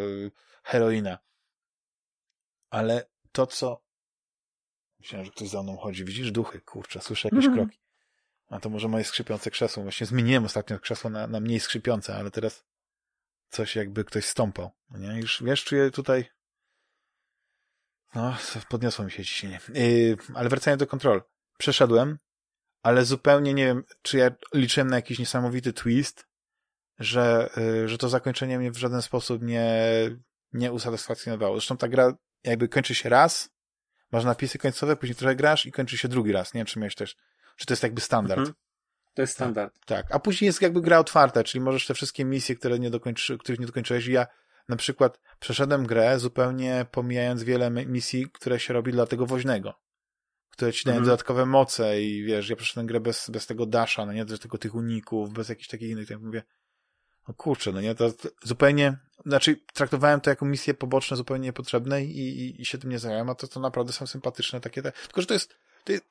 heroina. 0.67 1.19
Ale 2.69 3.09
to, 3.31 3.47
co... 3.47 3.83
Myślałem, 4.99 5.25
że 5.25 5.31
ktoś 5.31 5.49
za 5.49 5.63
mną 5.63 5.77
chodzi. 5.77 6.05
Widzisz 6.05 6.31
duchy? 6.31 6.61
Kurczę, 6.61 7.01
słyszę 7.01 7.27
jakieś 7.27 7.45
mm 7.45 7.57
-hmm. 7.57 7.61
kroki. 7.61 7.79
A 8.49 8.59
to 8.59 8.69
może 8.69 8.87
moje 8.87 9.03
skrzypiące 9.03 9.51
krzesło. 9.51 9.83
Właśnie 9.83 10.07
zmieniłem 10.07 10.45
ostatnio 10.45 10.79
krzesło 10.79 11.09
na, 11.09 11.27
na 11.27 11.39
mniej 11.39 11.59
skrzypiące, 11.59 12.15
ale 12.15 12.31
teraz 12.31 12.65
coś 13.49 13.75
jakby 13.75 14.03
ktoś 14.05 14.25
stąpał. 14.25 14.71
Nie? 14.89 15.19
Już 15.19 15.43
wiesz, 15.43 15.63
czuję 15.63 15.91
tutaj 15.91 16.29
no, 18.15 18.37
podniosło 18.69 19.05
mi 19.05 19.11
się 19.11 19.25
ciśnienie. 19.25 19.59
Yy, 19.73 20.17
ale 20.35 20.49
wracając 20.49 20.79
do 20.79 20.87
kontrol. 20.87 21.21
Przeszedłem, 21.57 22.19
ale 22.81 23.05
zupełnie 23.05 23.53
nie 23.53 23.65
wiem, 23.65 23.83
czy 24.01 24.17
ja 24.17 24.31
liczyłem 24.53 24.89
na 24.89 24.95
jakiś 24.95 25.19
niesamowity 25.19 25.73
twist, 25.73 26.27
że, 26.99 27.49
yy, 27.57 27.87
że 27.87 27.97
to 27.97 28.09
zakończenie 28.09 28.59
mnie 28.59 28.71
w 28.71 28.77
żaden 28.77 29.01
sposób 29.01 29.41
nie, 29.41 29.79
nie 30.53 30.71
usatysfakcjonowało. 30.71 31.55
Zresztą 31.55 31.77
ta 31.77 31.87
gra 31.87 32.13
jakby 32.43 32.69
kończy 32.69 32.95
się 32.95 33.09
raz, 33.09 33.49
masz 34.11 34.25
napisy 34.25 34.57
końcowe, 34.57 34.95
później 34.95 35.15
trochę 35.15 35.35
grasz 35.35 35.65
i 35.65 35.71
kończy 35.71 35.97
się 35.97 36.07
drugi 36.07 36.31
raz. 36.31 36.53
Nie 36.53 36.59
wiem, 36.59 36.65
czy 36.65 36.79
miałeś 36.79 36.95
też 36.95 37.15
czy 37.57 37.65
to 37.65 37.73
jest 37.73 37.83
jakby 37.83 38.01
standard? 38.01 38.39
Mhm. 38.39 38.55
To 39.13 39.21
jest 39.21 39.33
standard. 39.33 39.73
Tak, 39.73 39.85
tak. 39.85 40.15
A 40.15 40.19
później 40.19 40.45
jest 40.45 40.61
jakby 40.61 40.81
gra 40.81 40.99
otwarta, 40.99 41.43
czyli 41.43 41.63
możesz 41.63 41.87
te 41.87 41.93
wszystkie 41.93 42.25
misje, 42.25 42.55
które 42.55 42.79
nie 42.79 42.89
dokończy, 42.89 43.37
których 43.37 43.59
nie 43.59 43.65
dokończyłeś. 43.65 44.07
Ja 44.07 44.27
na 44.69 44.75
przykład 44.75 45.19
przeszedłem 45.39 45.85
grę 45.85 46.19
zupełnie 46.19 46.85
pomijając 46.91 47.43
wiele 47.43 47.71
misji, 47.71 48.27
które 48.33 48.59
się 48.59 48.73
robi 48.73 48.91
dla 48.91 49.05
tego 49.05 49.25
woźnego. 49.25 49.73
Które 50.49 50.73
ci 50.73 50.85
dają 50.85 50.97
mhm. 50.97 51.05
dodatkowe 51.05 51.45
moce 51.45 52.01
i 52.01 52.23
wiesz, 52.23 52.49
ja 52.49 52.55
przeszedłem 52.55 52.87
grę 52.87 52.99
bez, 52.99 53.29
bez 53.29 53.47
tego 53.47 53.65
dasha, 53.65 54.05
no 54.05 54.13
nie, 54.13 54.25
bez 54.25 54.39
tego 54.39 54.57
tych 54.57 54.75
uników, 54.75 55.33
bez 55.33 55.49
jakichś 55.49 55.67
takich 55.67 55.89
innych, 55.89 56.07
tak 56.07 56.21
mówię, 56.21 56.43
no 57.27 57.33
kurczę, 57.33 57.71
no 57.71 57.81
nie, 57.81 57.95
to, 57.95 58.11
to 58.11 58.29
zupełnie, 58.43 58.97
znaczy 59.25 59.59
traktowałem 59.73 60.21
to 60.21 60.29
jako 60.29 60.45
misje 60.45 60.73
poboczne 60.73 61.17
zupełnie 61.17 61.43
niepotrzebne 61.43 62.03
i, 62.03 62.19
i, 62.19 62.61
i 62.61 62.65
się 62.65 62.77
tym 62.77 62.89
nie 62.89 62.99
zająłem, 62.99 63.29
a 63.29 63.35
to, 63.35 63.47
to 63.47 63.59
naprawdę 63.59 63.93
są 63.93 64.07
sympatyczne 64.07 64.61
takie 64.61 64.81
te, 64.81 64.91
tylko, 64.91 65.21
że 65.21 65.27
to 65.27 65.33
jest, 65.33 65.55
to 65.83 65.91
jest 65.91 66.05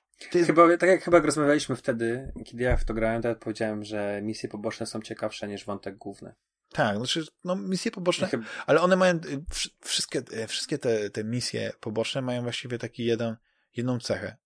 Chyba, 0.46 0.76
tak 0.76 0.88
jak 0.88 1.02
chyba 1.02 1.20
rozmawialiśmy 1.20 1.76
wtedy, 1.76 2.32
kiedy 2.44 2.64
ja 2.64 2.76
w 2.76 2.84
to 2.84 2.94
grałem, 2.94 3.22
to 3.22 3.28
ja 3.28 3.34
powiedziałem, 3.34 3.84
że 3.84 4.20
misje 4.22 4.48
poboczne 4.48 4.86
są 4.86 5.00
ciekawsze 5.00 5.48
niż 5.48 5.64
wątek 5.64 5.96
główny. 5.96 6.34
Tak, 6.72 6.96
znaczy, 6.96 7.24
no 7.44 7.56
misje 7.56 7.90
poboczne, 7.90 8.28
chyba... 8.28 8.44
ale 8.66 8.80
one 8.80 8.96
mają, 8.96 9.14
y, 9.14 9.44
wszystkie, 9.80 10.22
y, 10.32 10.46
wszystkie 10.46 10.78
te, 10.78 11.10
te 11.10 11.24
misje 11.24 11.72
poboczne 11.80 12.22
mają 12.22 12.42
właściwie 12.42 12.78
taki 12.78 13.04
jeden, 13.04 13.36
jedną 13.76 14.00
cechę, 14.00 14.36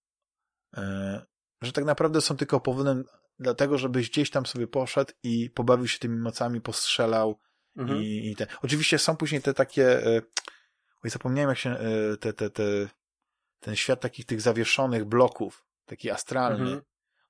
yy, 0.77 0.83
że 1.63 1.73
tak 1.73 1.85
naprawdę 1.85 2.21
są 2.21 2.37
tylko 2.37 2.61
powodem 2.61 3.05
dlatego, 3.41 3.79
żebyś 3.79 4.11
gdzieś 4.11 4.31
tam 4.31 4.47
sobie 4.47 4.67
poszedł 4.67 5.13
i 5.23 5.51
pobawił 5.51 5.89
się 5.89 5.99
tymi 5.99 6.19
mocami, 6.19 6.61
postrzelał 6.61 7.39
mhm. 7.77 8.03
i, 8.03 8.31
i 8.31 8.37
te. 8.37 8.47
Oczywiście 8.63 8.99
są 8.99 9.17
później 9.17 9.43
te 9.43 9.55
takie, 9.55 9.83
yy, 9.83 10.23
oj, 11.05 11.11
zapomniałem 11.11 11.49
jak 11.49 11.59
się, 11.59 11.71
yy, 11.71 12.17
te, 12.17 12.33
te, 12.33 12.51
te, 12.51 12.63
ten 13.61 13.77
świat 13.77 14.01
takich 14.01 14.27
tych 14.27 14.41
zawieszonych 14.41 15.05
bloków, 15.05 15.67
taki 15.87 16.11
astralny, 16.11 16.65
mhm. 16.65 16.83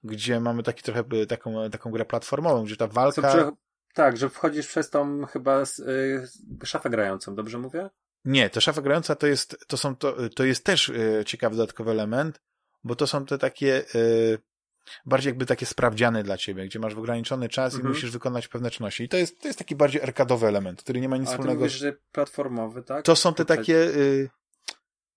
gdzie 0.04 0.40
mamy 0.40 0.62
taki 0.62 0.82
trochę 0.82 1.04
taką, 1.28 1.70
taką 1.70 1.90
grę 1.90 2.04
platformową, 2.04 2.64
gdzie 2.64 2.76
ta 2.76 2.86
walka... 2.86 3.52
Tak, 3.94 4.16
że 4.16 4.28
wchodzisz 4.28 4.66
przez 4.66 4.90
tą 4.90 5.26
chyba 5.26 5.62
y, 5.62 6.28
szafę 6.64 6.90
grającą, 6.90 7.34
dobrze 7.34 7.58
mówię? 7.58 7.90
Nie, 8.24 8.50
to 8.50 8.60
szafa 8.60 8.82
grająca 8.82 9.16
to 9.16 9.26
jest, 9.26 9.64
to 9.66 9.76
są, 9.76 9.96
to, 9.96 10.16
to 10.36 10.44
jest 10.44 10.64
też 10.64 10.88
y, 10.88 11.22
ciekawy 11.26 11.56
dodatkowy 11.56 11.90
element, 11.90 12.40
bo 12.84 12.96
to 12.96 13.06
są 13.06 13.26
te 13.26 13.38
takie 13.38 13.84
y, 13.94 14.38
bardziej 15.06 15.30
jakby 15.30 15.46
takie 15.46 15.66
sprawdziane 15.66 16.22
dla 16.22 16.36
ciebie, 16.36 16.66
gdzie 16.66 16.78
masz 16.78 16.94
ograniczony 16.94 17.48
czas 17.48 17.74
mhm. 17.74 17.92
i 17.92 17.94
musisz 17.94 18.10
wykonać 18.10 18.48
pewne 18.48 18.70
czynności. 18.70 19.04
I 19.04 19.08
to 19.08 19.16
jest, 19.16 19.40
to 19.40 19.48
jest 19.48 19.58
taki 19.58 19.76
bardziej 19.76 20.02
arkadowy 20.02 20.46
element, 20.46 20.82
który 20.82 21.00
nie 21.00 21.08
ma 21.08 21.16
nic 21.16 21.28
A 21.28 21.30
wspólnego. 21.30 21.60
Mówisz, 21.60 21.72
że 21.72 21.92
platformowy, 22.12 22.82
tak? 22.82 23.04
To 23.04 23.16
są 23.16 23.34
te 23.34 23.44
takie, 23.44 23.76
y, 23.76 24.30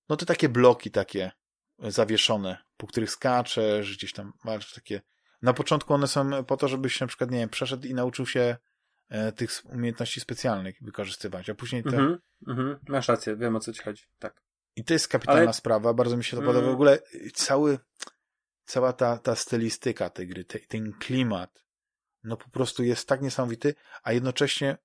no 0.09 0.15
te 0.17 0.25
takie 0.25 0.49
bloki 0.49 0.91
takie 0.91 1.31
zawieszone, 1.79 2.57
po 2.77 2.87
których 2.87 3.11
skaczesz, 3.11 3.97
gdzieś 3.97 4.13
tam 4.13 4.33
masz 4.43 4.73
takie... 4.73 5.01
Na 5.41 5.53
początku 5.53 5.93
one 5.93 6.07
są 6.07 6.43
po 6.43 6.57
to, 6.57 6.67
żebyś 6.67 6.99
na 6.99 7.07
przykład, 7.07 7.31
nie 7.31 7.37
wiem, 7.37 7.49
przeszedł 7.49 7.87
i 7.87 7.93
nauczył 7.93 8.25
się 8.25 8.57
e, 9.09 9.31
tych 9.31 9.51
umiejętności 9.65 10.19
specjalnych 10.19 10.77
wykorzystywać, 10.81 11.49
a 11.49 11.55
później 11.55 11.83
te... 11.83 11.89
Mhm, 11.89 12.17
mhm. 12.47 12.79
Masz 12.87 13.07
rację, 13.07 13.35
wiem 13.35 13.55
o 13.55 13.59
co 13.59 13.73
ci 13.73 13.83
chodzi, 13.83 14.03
tak. 14.19 14.41
I 14.75 14.83
to 14.83 14.93
jest 14.93 15.07
kapitalna 15.07 15.41
Ale... 15.41 15.53
sprawa, 15.53 15.93
bardzo 15.93 16.17
mi 16.17 16.23
się 16.23 16.37
to 16.37 16.43
podoba. 16.43 16.59
W 16.59 16.63
mm. 16.63 16.75
ogóle 16.75 16.99
cały, 17.33 17.79
cała 18.65 18.93
ta, 18.93 19.17
ta 19.17 19.35
stylistyka 19.35 20.09
tej 20.09 20.27
gry, 20.27 20.45
te, 20.45 20.59
ten 20.59 20.93
klimat, 20.93 21.63
no 22.23 22.37
po 22.37 22.49
prostu 22.49 22.83
jest 22.83 23.07
tak 23.07 23.21
niesamowity, 23.21 23.75
a 24.03 24.11
jednocześnie 24.11 24.77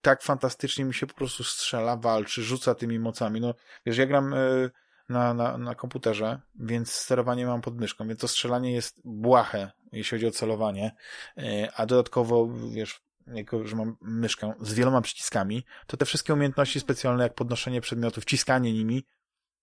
tak 0.00 0.22
fantastycznie 0.22 0.84
mi 0.84 0.94
się 0.94 1.06
po 1.06 1.14
prostu 1.14 1.44
strzela, 1.44 1.96
walczy, 1.96 2.42
rzuca 2.42 2.74
tymi 2.74 2.98
mocami. 2.98 3.40
No, 3.40 3.54
wiesz, 3.86 3.98
ja 3.98 4.06
gram 4.06 4.34
y, 4.34 4.70
na, 5.08 5.34
na, 5.34 5.58
na 5.58 5.74
komputerze, 5.74 6.40
więc 6.54 6.92
sterowanie 6.92 7.46
mam 7.46 7.60
pod 7.60 7.76
myszką, 7.80 8.08
więc 8.08 8.20
to 8.20 8.28
strzelanie 8.28 8.72
jest 8.72 9.00
błahe, 9.04 9.70
jeśli 9.92 10.16
chodzi 10.16 10.26
o 10.26 10.30
celowanie, 10.30 10.96
y, 11.38 11.68
a 11.76 11.86
dodatkowo, 11.86 12.48
wiesz, 12.72 13.00
jako, 13.26 13.66
że 13.66 13.76
mam 13.76 13.96
myszkę 14.00 14.54
z 14.60 14.74
wieloma 14.74 15.00
przyciskami, 15.00 15.64
to 15.86 15.96
te 15.96 16.04
wszystkie 16.04 16.34
umiejętności 16.34 16.80
specjalne, 16.80 17.22
jak 17.22 17.34
podnoszenie 17.34 17.80
przedmiotów, 17.80 18.24
ciskanie 18.24 18.72
nimi, 18.72 19.06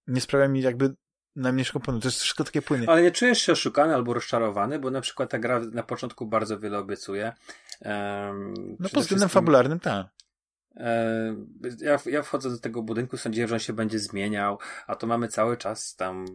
nie 0.08 0.22
sprawia 0.22 0.48
mi 0.48 0.62
jakby 0.62 0.96
najmniejszego 1.38 1.80
problemu. 1.80 2.02
To 2.02 2.08
jest 2.08 2.22
wszystko 2.22 2.44
takie 2.44 2.62
płynne. 2.62 2.88
Ale 2.90 3.02
nie 3.02 3.12
czujesz 3.12 3.42
się 3.42 3.52
oszukany 3.52 3.96
albo 3.96 4.14
rozczarowany, 4.14 4.80
bo 4.80 4.92
na 4.92 5.02
przykład 5.02 5.30
ta 5.30 5.40
gra 5.40 5.60
na 5.60 5.84
początku 5.84 6.26
bardzo 6.26 6.60
wiele 6.60 6.78
obiecuje. 6.78 7.34
Um, 7.82 8.54
no 8.80 8.90
pod 8.90 9.04
względem 9.04 9.30
fabularnym, 9.30 9.80
tak. 9.80 10.08
Ja, 11.82 12.00
ja 12.06 12.22
wchodzę 12.22 12.50
do 12.50 12.60
tego 12.60 12.82
budynku, 12.82 13.18
sądziłem, 13.18 13.50
że 13.50 13.56
on 13.56 13.60
się 13.60 13.74
będzie 13.74 14.00
zmieniał, 14.00 14.60
a 14.88 14.96
to 14.96 15.08
mamy 15.08 15.28
cały 15.28 15.58
czas 15.58 15.96
tam 15.96 16.26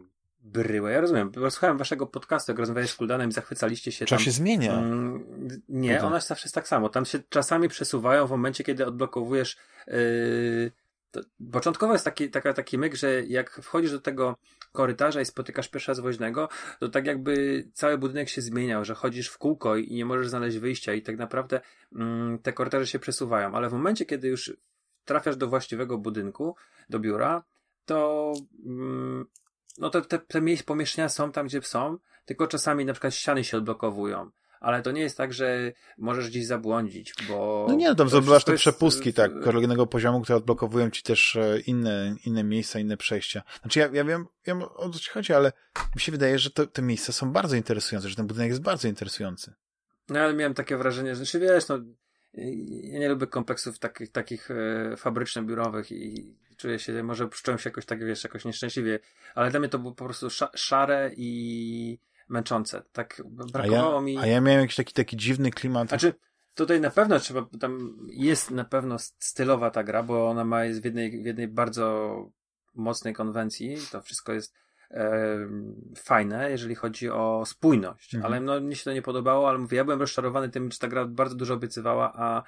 bryłę. 0.41 0.93
Ja 0.93 1.01
rozumiem, 1.01 1.33
słuchałem 1.51 1.79
waszego 1.79 2.07
podcastu, 2.07 2.53
jak 2.53 2.59
rozmawiałeś 2.59 2.91
z 2.91 2.95
Kuldanem 2.95 3.31
i 3.31 3.33
zachwycaliście 3.33 3.93
się 3.93 4.05
Czy 4.05 4.15
tam. 4.15 4.25
się 4.25 4.31
zmienia? 4.31 4.73
Mm, 4.73 5.25
nie, 5.69 5.99
no 5.99 6.07
ona 6.07 6.21
zawsze 6.21 6.47
jest 6.47 6.55
tak 6.55 6.69
samo. 6.69 6.89
Tam 6.89 7.05
się 7.05 7.19
czasami 7.29 7.69
przesuwają 7.69 8.27
w 8.27 8.31
momencie, 8.31 8.65
kiedy 8.65 8.87
odblokowujesz 8.87 9.57
yy, 9.87 10.73
to 11.11 11.21
początkowo 11.53 11.93
jest 11.93 12.05
taki, 12.05 12.31
taka, 12.31 12.53
taki 12.53 12.79
myk, 12.79 12.95
że 12.95 13.23
jak 13.23 13.61
wchodzisz 13.63 13.91
do 13.91 14.01
tego 14.01 14.37
korytarza 14.73 15.21
i 15.21 15.25
spotykasz 15.25 15.69
pierwszy 15.69 15.91
raz 15.91 16.01
woźnego, 16.01 16.49
to 16.81 16.89
tak 16.89 17.07
jakby 17.07 17.65
cały 17.75 17.99
budynek 17.99 18.29
się 18.29 18.43
zmieniał, 18.43 18.85
że 18.85 18.95
chodzisz 18.95 19.29
w 19.29 19.39
kółko 19.39 19.77
i 19.77 19.95
nie 19.95 20.05
możesz 20.05 20.29
znaleźć 20.29 20.59
wyjścia 20.59 20.95
i 20.95 21.03
tak 21.03 21.17
naprawdę 21.17 21.61
mm, 21.95 22.39
te 22.39 22.53
korytarze 22.53 22.87
się 22.87 22.99
przesuwają. 22.99 23.55
Ale 23.55 23.69
w 23.69 23.73
momencie, 23.73 24.05
kiedy 24.07 24.29
już 24.29 24.57
trafiasz 25.05 25.37
do 25.37 25.49
właściwego 25.49 25.99
budynku, 25.99 26.57
do 26.89 26.99
biura, 26.99 27.43
to 27.85 28.33
mm, 28.67 29.27
no 29.79 29.91
to 29.91 30.01
te, 30.01 30.19
te 30.19 30.41
pomieszczenia 30.67 31.09
są 31.09 31.33
tam, 31.33 31.47
gdzie 31.47 31.63
są, 31.63 31.99
tylko 32.25 32.47
czasami 32.47 32.85
na 32.85 32.93
przykład 32.93 33.15
ściany 33.15 33.45
się 33.45 33.57
odblokowują 33.57 34.31
ale 34.63 34.83
to 34.83 34.91
nie 34.91 35.01
jest 35.01 35.17
tak, 35.17 35.33
że 35.33 35.73
możesz 35.99 36.29
gdzieś 36.29 36.47
zabłądzić, 36.47 37.15
bo... 37.29 37.67
No 37.69 37.75
nie, 37.75 37.89
no 37.89 37.95
tam 37.95 38.09
zdobywasz 38.09 38.45
te 38.45 38.55
przepustki, 38.55 39.13
tak, 39.13 39.41
kolejnego 39.41 39.87
poziomu, 39.87 40.21
które 40.21 40.37
odblokowują 40.37 40.91
ci 40.91 41.03
też 41.03 41.37
e, 41.37 41.61
inne, 41.61 42.17
inne 42.27 42.45
miejsca, 42.45 42.79
inne 42.79 42.97
przejścia. 42.97 43.43
Znaczy 43.63 43.79
ja, 43.79 43.89
ja 43.93 44.05
wiem, 44.05 44.27
wiem 44.47 44.63
o 44.63 44.91
co 44.91 44.99
ci 44.99 45.11
chodzi, 45.11 45.33
ale 45.33 45.53
mi 45.95 46.01
się 46.01 46.13
wydaje, 46.13 46.39
że 46.39 46.51
to, 46.51 46.67
te 46.67 46.83
miejsca 46.83 47.13
są 47.13 47.33
bardzo 47.33 47.57
interesujące, 47.57 48.09
że 48.09 48.17
ten 48.17 48.27
budynek 48.27 48.49
jest 48.49 48.63
bardzo 48.63 48.89
interesujący. 48.89 49.53
No 50.09 50.21
ale 50.21 50.35
miałem 50.35 50.55
takie 50.55 50.77
wrażenie, 50.77 51.11
że 51.11 51.17
znaczy, 51.17 51.41
wiesz, 51.41 51.69
no 51.69 51.79
ja 52.83 52.99
nie 52.99 53.09
lubię 53.09 53.27
kompleksów 53.27 53.79
takich, 53.79 54.13
takich 54.13 54.51
e, 54.51 54.97
fabryczno-biurowych 54.97 55.93
i 55.93 56.35
czuję 56.57 56.79
się, 56.79 57.03
może 57.03 57.29
czułem 57.29 57.59
się 57.59 57.71
jakoś 57.71 57.87
tak, 57.87 58.05
wiesz, 58.05 58.25
jakoś 58.25 58.45
nieszczęśliwie, 58.45 58.99
ale 59.35 59.51
dla 59.51 59.61
mnie 59.61 59.69
to 59.69 59.79
było 59.79 59.93
po 59.93 60.05
prostu 60.05 60.29
szare 60.55 61.11
i 61.17 61.99
męczące. 62.29 62.83
Tak 62.93 63.23
brakowało 63.27 63.93
a 63.93 63.95
ja, 63.95 64.01
mi... 64.01 64.19
A 64.19 64.27
ja 64.27 64.41
miałem 64.41 64.61
jakiś 64.61 64.77
taki, 64.77 64.93
taki 64.95 65.17
dziwny 65.17 65.51
klimat. 65.51 65.89
Znaczy, 65.89 66.15
tutaj 66.55 66.81
na 66.81 66.91
pewno 66.91 67.19
trzeba, 67.19 67.47
tam 67.61 67.99
jest 68.09 68.51
na 68.51 68.65
pewno 68.65 68.97
stylowa 68.99 69.71
ta 69.71 69.85
gra, 69.85 70.03
bo 70.03 70.29
ona 70.29 70.45
ma, 70.45 70.65
jest 70.65 70.83
w 70.83 70.85
jednej, 70.85 71.23
w 71.23 71.27
jednej 71.27 71.49
bardzo 71.49 72.17
mocnej 72.75 73.15
konwencji, 73.15 73.77
to 73.93 74.03
wszystko 74.03 74.33
jest 74.33 74.55
fajne, 75.97 76.51
jeżeli 76.51 76.75
chodzi 76.75 77.11
o 77.11 77.43
spójność, 77.47 78.15
mhm. 78.15 78.33
ale 78.33 78.41
no, 78.41 78.61
mnie 78.61 78.77
się 78.77 78.85
to 78.85 78.93
nie 78.93 79.03
podobało, 79.03 79.49
ale 79.49 79.59
mówię, 79.59 79.77
ja 79.77 79.85
byłem 79.85 80.01
rozczarowany 80.01 80.49
tym, 80.49 80.71
że 80.71 80.79
ta 80.79 80.89
gra 80.89 81.05
bardzo 81.05 81.35
dużo 81.35 81.55
obiecywała, 81.55 82.13
a 82.15 82.43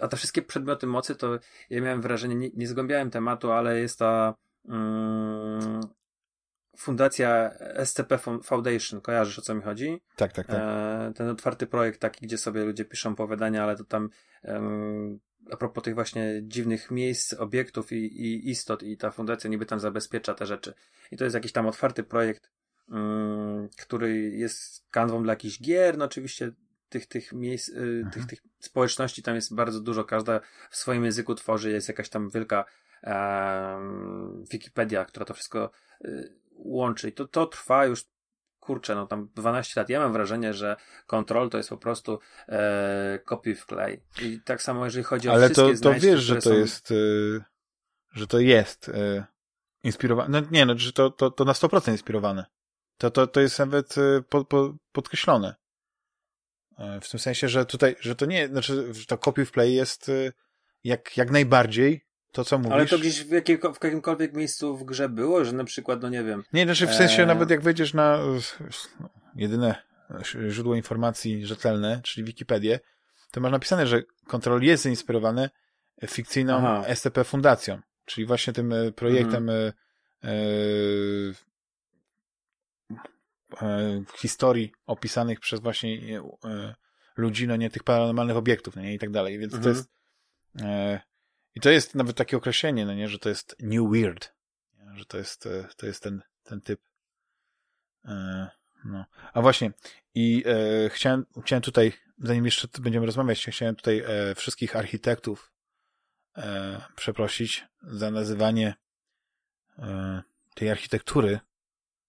a 0.00 0.08
te 0.08 0.16
wszystkie 0.16 0.42
przedmioty 0.42 0.86
mocy, 0.86 1.14
to 1.14 1.38
ja 1.70 1.80
miałem 1.80 2.00
wrażenie, 2.00 2.34
nie, 2.34 2.50
nie 2.54 2.66
zgłębiałem 2.66 3.10
tematu, 3.10 3.52
ale 3.52 3.80
jest 3.80 3.98
ta 3.98 4.34
um, 4.64 5.80
fundacja 6.82 7.50
SCP 7.84 8.18
Foundation, 8.42 9.00
kojarzysz 9.00 9.38
o 9.38 9.42
co 9.42 9.54
mi 9.54 9.62
chodzi? 9.62 10.02
Tak, 10.16 10.32
tak, 10.32 10.46
tak. 10.46 10.56
E, 10.60 11.12
ten 11.14 11.28
otwarty 11.28 11.66
projekt 11.66 12.00
taki, 12.00 12.26
gdzie 12.26 12.38
sobie 12.38 12.64
ludzie 12.64 12.84
piszą 12.84 13.10
opowiadania, 13.10 13.62
ale 13.62 13.76
to 13.76 13.84
tam 13.84 14.08
um, 14.42 15.20
a 15.50 15.56
propos 15.56 15.84
tych 15.84 15.94
właśnie 15.94 16.40
dziwnych 16.42 16.90
miejsc, 16.90 17.34
obiektów 17.34 17.92
i, 17.92 17.96
i 17.96 18.50
istot 18.50 18.82
i 18.82 18.96
ta 18.96 19.10
fundacja 19.10 19.50
niby 19.50 19.66
tam 19.66 19.80
zabezpiecza 19.80 20.34
te 20.34 20.46
rzeczy. 20.46 20.74
I 21.10 21.16
to 21.16 21.24
jest 21.24 21.34
jakiś 21.34 21.52
tam 21.52 21.66
otwarty 21.66 22.02
projekt, 22.02 22.50
um, 22.88 23.68
który 23.78 24.30
jest 24.30 24.86
kanwą 24.90 25.22
dla 25.22 25.32
jakichś 25.32 25.62
gier, 25.62 25.98
no 25.98 26.04
oczywiście 26.04 26.52
tych, 26.88 27.06
tych 27.06 27.32
miejsc, 27.32 27.68
y, 27.68 27.72
mhm. 27.72 28.10
tych, 28.10 28.26
tych 28.26 28.40
społeczności 28.58 29.22
tam 29.22 29.34
jest 29.34 29.54
bardzo 29.54 29.80
dużo, 29.80 30.04
każda 30.04 30.40
w 30.70 30.76
swoim 30.76 31.04
języku 31.04 31.34
tworzy, 31.34 31.70
jest 31.70 31.88
jakaś 31.88 32.08
tam 32.08 32.30
wielka 32.30 32.64
um, 33.02 34.44
Wikipedia, 34.52 35.04
która 35.04 35.26
to 35.26 35.34
wszystko 35.34 35.70
y, 36.04 36.41
łączy. 36.56 37.08
I 37.08 37.12
to, 37.12 37.28
to 37.28 37.46
trwa 37.46 37.86
już 37.86 38.04
kurczę, 38.62 38.94
no 38.94 39.06
tam 39.06 39.28
12 39.34 39.80
lat. 39.80 39.88
Ja 39.88 40.00
mam 40.00 40.12
wrażenie, 40.12 40.54
że 40.54 40.76
Control 41.06 41.50
to 41.50 41.56
jest 41.56 41.68
po 41.68 41.76
prostu 41.76 42.18
e, 42.48 43.18
kopiuj 43.24 43.54
w 43.54 43.66
klej. 43.66 44.02
I 44.22 44.40
tak 44.40 44.62
samo 44.62 44.84
jeżeli 44.84 45.04
chodzi 45.04 45.28
o 45.28 45.32
Ale 45.32 45.50
wszystkie 45.50 45.74
to, 45.74 45.92
to 45.92 46.00
wiesz, 46.00 46.20
że 46.20 46.34
to 46.34 46.40
są... 46.40 46.54
jest 46.54 46.90
y, 46.90 47.42
że 48.12 48.26
to 48.26 48.38
jest 48.38 48.88
y, 48.88 49.24
inspirowane. 49.82 50.40
No 50.40 50.48
nie, 50.50 50.66
no, 50.66 50.78
że 50.78 50.92
to, 50.92 51.10
to, 51.10 51.30
to 51.30 51.44
na 51.44 51.52
100% 51.52 51.90
inspirowane. 51.90 52.46
To, 52.98 53.10
to, 53.10 53.26
to 53.26 53.40
jest 53.40 53.58
nawet 53.58 53.98
y, 53.98 54.24
po, 54.28 54.44
po, 54.44 54.74
podkreślone. 54.92 55.54
E, 56.78 57.00
w 57.00 57.10
tym 57.10 57.20
sensie, 57.20 57.48
że 57.48 57.66
tutaj, 57.66 57.96
że 58.00 58.16
to 58.16 58.26
nie, 58.26 58.48
znaczy, 58.48 58.94
że 58.94 59.06
to 59.06 59.18
copy 59.18 59.44
w 59.44 59.52
play 59.52 59.74
jest 59.74 60.10
jak, 60.84 61.16
jak 61.16 61.30
najbardziej 61.30 62.06
to, 62.32 62.44
co 62.44 62.58
mówisz. 62.58 62.72
Ale 62.72 62.86
to 62.86 62.98
gdzieś 62.98 63.24
w, 63.24 63.30
jakim, 63.30 63.58
w 63.58 63.84
jakimkolwiek 63.84 64.34
miejscu 64.34 64.76
w 64.76 64.84
grze 64.84 65.08
było, 65.08 65.44
że 65.44 65.52
na 65.52 65.64
przykład, 65.64 66.02
no 66.02 66.08
nie 66.08 66.24
wiem. 66.24 66.44
Nie, 66.52 66.64
znaczy 66.64 66.86
w 66.86 66.94
sensie 66.94 67.22
e... 67.22 67.26
nawet 67.26 67.50
jak 67.50 67.60
wejdziesz 67.60 67.94
na 67.94 68.18
no, 69.00 69.08
jedyne 69.36 69.74
źródło 70.48 70.74
informacji 70.74 71.46
rzetelne, 71.46 72.00
czyli 72.04 72.24
Wikipedię, 72.24 72.80
to 73.30 73.40
masz 73.40 73.52
napisane, 73.52 73.86
że 73.86 74.02
Control 74.26 74.62
jest 74.62 74.82
zainspirowany 74.82 75.50
fikcyjną 76.06 76.56
Aha. 76.56 76.94
SCP 76.94 77.24
Fundacją, 77.24 77.80
czyli 78.04 78.26
właśnie 78.26 78.52
tym 78.52 78.72
e, 78.72 78.92
projektem 78.92 79.50
mhm. 79.50 79.72
e, 80.22 80.32
e, 83.62 84.02
historii 84.16 84.72
opisanych 84.86 85.40
przez 85.40 85.60
właśnie 85.60 86.20
e, 86.44 86.74
ludzi, 87.16 87.46
no 87.46 87.56
nie 87.56 87.70
tych 87.70 87.82
paranormalnych 87.82 88.36
obiektów, 88.36 88.76
no 88.76 88.82
nie 88.82 88.94
i 88.94 88.98
tak 88.98 89.10
dalej, 89.10 89.38
więc 89.38 89.54
mhm. 89.54 89.62
to 89.62 89.68
jest 89.68 89.90
e, 90.60 91.00
i 91.54 91.60
to 91.60 91.70
jest 91.70 91.94
nawet 91.94 92.16
takie 92.16 92.36
określenie, 92.36 92.86
no 92.86 92.94
nie, 92.94 93.08
że 93.08 93.18
to 93.18 93.28
jest 93.28 93.56
new 93.60 93.90
weird, 93.92 94.34
że 94.94 95.04
to 95.04 95.18
jest, 95.18 95.46
e, 95.46 95.68
to 95.76 95.86
jest 95.86 96.02
ten, 96.02 96.22
ten 96.42 96.60
typ. 96.60 96.80
E, 98.04 98.48
no. 98.84 99.04
A 99.32 99.42
właśnie, 99.42 99.72
i 100.14 100.44
e, 100.46 100.90
chciałem, 100.90 101.26
chciałem 101.44 101.62
tutaj, 101.62 101.92
zanim 102.18 102.44
jeszcze 102.44 102.68
będziemy 102.80 103.06
rozmawiać, 103.06 103.46
chciałem 103.46 103.76
tutaj 103.76 104.02
e, 104.06 104.34
wszystkich 104.34 104.76
architektów 104.76 105.52
e, 106.36 106.80
przeprosić 106.96 107.64
za 107.82 108.10
nazywanie 108.10 108.74
e, 109.78 110.22
tej 110.54 110.70
architektury 110.70 111.40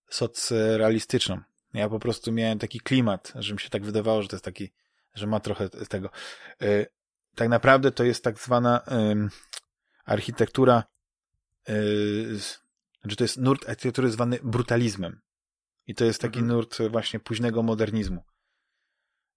socrealistyczną. 0.10 1.41
Ja 1.74 1.90
po 1.90 1.99
prostu 1.99 2.32
miałem 2.32 2.60
taki 2.60 2.80
klimat, 2.80 3.34
że 3.36 3.53
mi 3.53 3.60
się 3.60 3.70
tak 3.70 3.86
wydawało, 3.86 4.22
że 4.22 4.28
to 4.28 4.36
jest 4.36 4.45
taki, 4.45 4.72
że 5.14 5.28
ma 5.28 5.40
trochę 5.40 5.70
tego. 5.70 6.10
Tak 7.36 7.50
naprawdę 7.50 7.92
to 7.92 8.04
jest 8.04 8.24
tak 8.24 8.40
zwana 8.40 8.82
y, 8.82 9.30
architektura, 10.06 10.84
y, 11.70 12.40
znaczy 13.02 13.16
to 13.16 13.24
jest 13.24 13.38
nurt 13.38 13.70
architektury 13.70 14.12
zwany 14.12 14.40
brutalizmem. 14.44 15.22
I 15.88 15.96
to 15.96 16.06
jest 16.06 16.22
taki 16.22 16.40
mhm. 16.40 16.58
nurt 16.58 16.78
właśnie 16.90 17.20
późnego 17.20 17.64
modernizmu. 17.64 18.24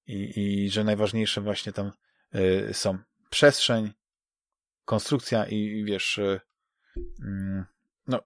I, 0.07 0.33
I 0.37 0.71
że 0.71 0.85
najważniejsze 0.85 1.41
właśnie 1.41 1.73
tam 1.73 1.93
y, 2.35 2.75
są 2.75 2.99
przestrzeń, 3.31 3.93
konstrukcja 4.85 5.47
i, 5.47 5.57
i 5.57 5.85
wiesz, 5.85 6.19
y, 6.19 6.41
no, 8.07 8.21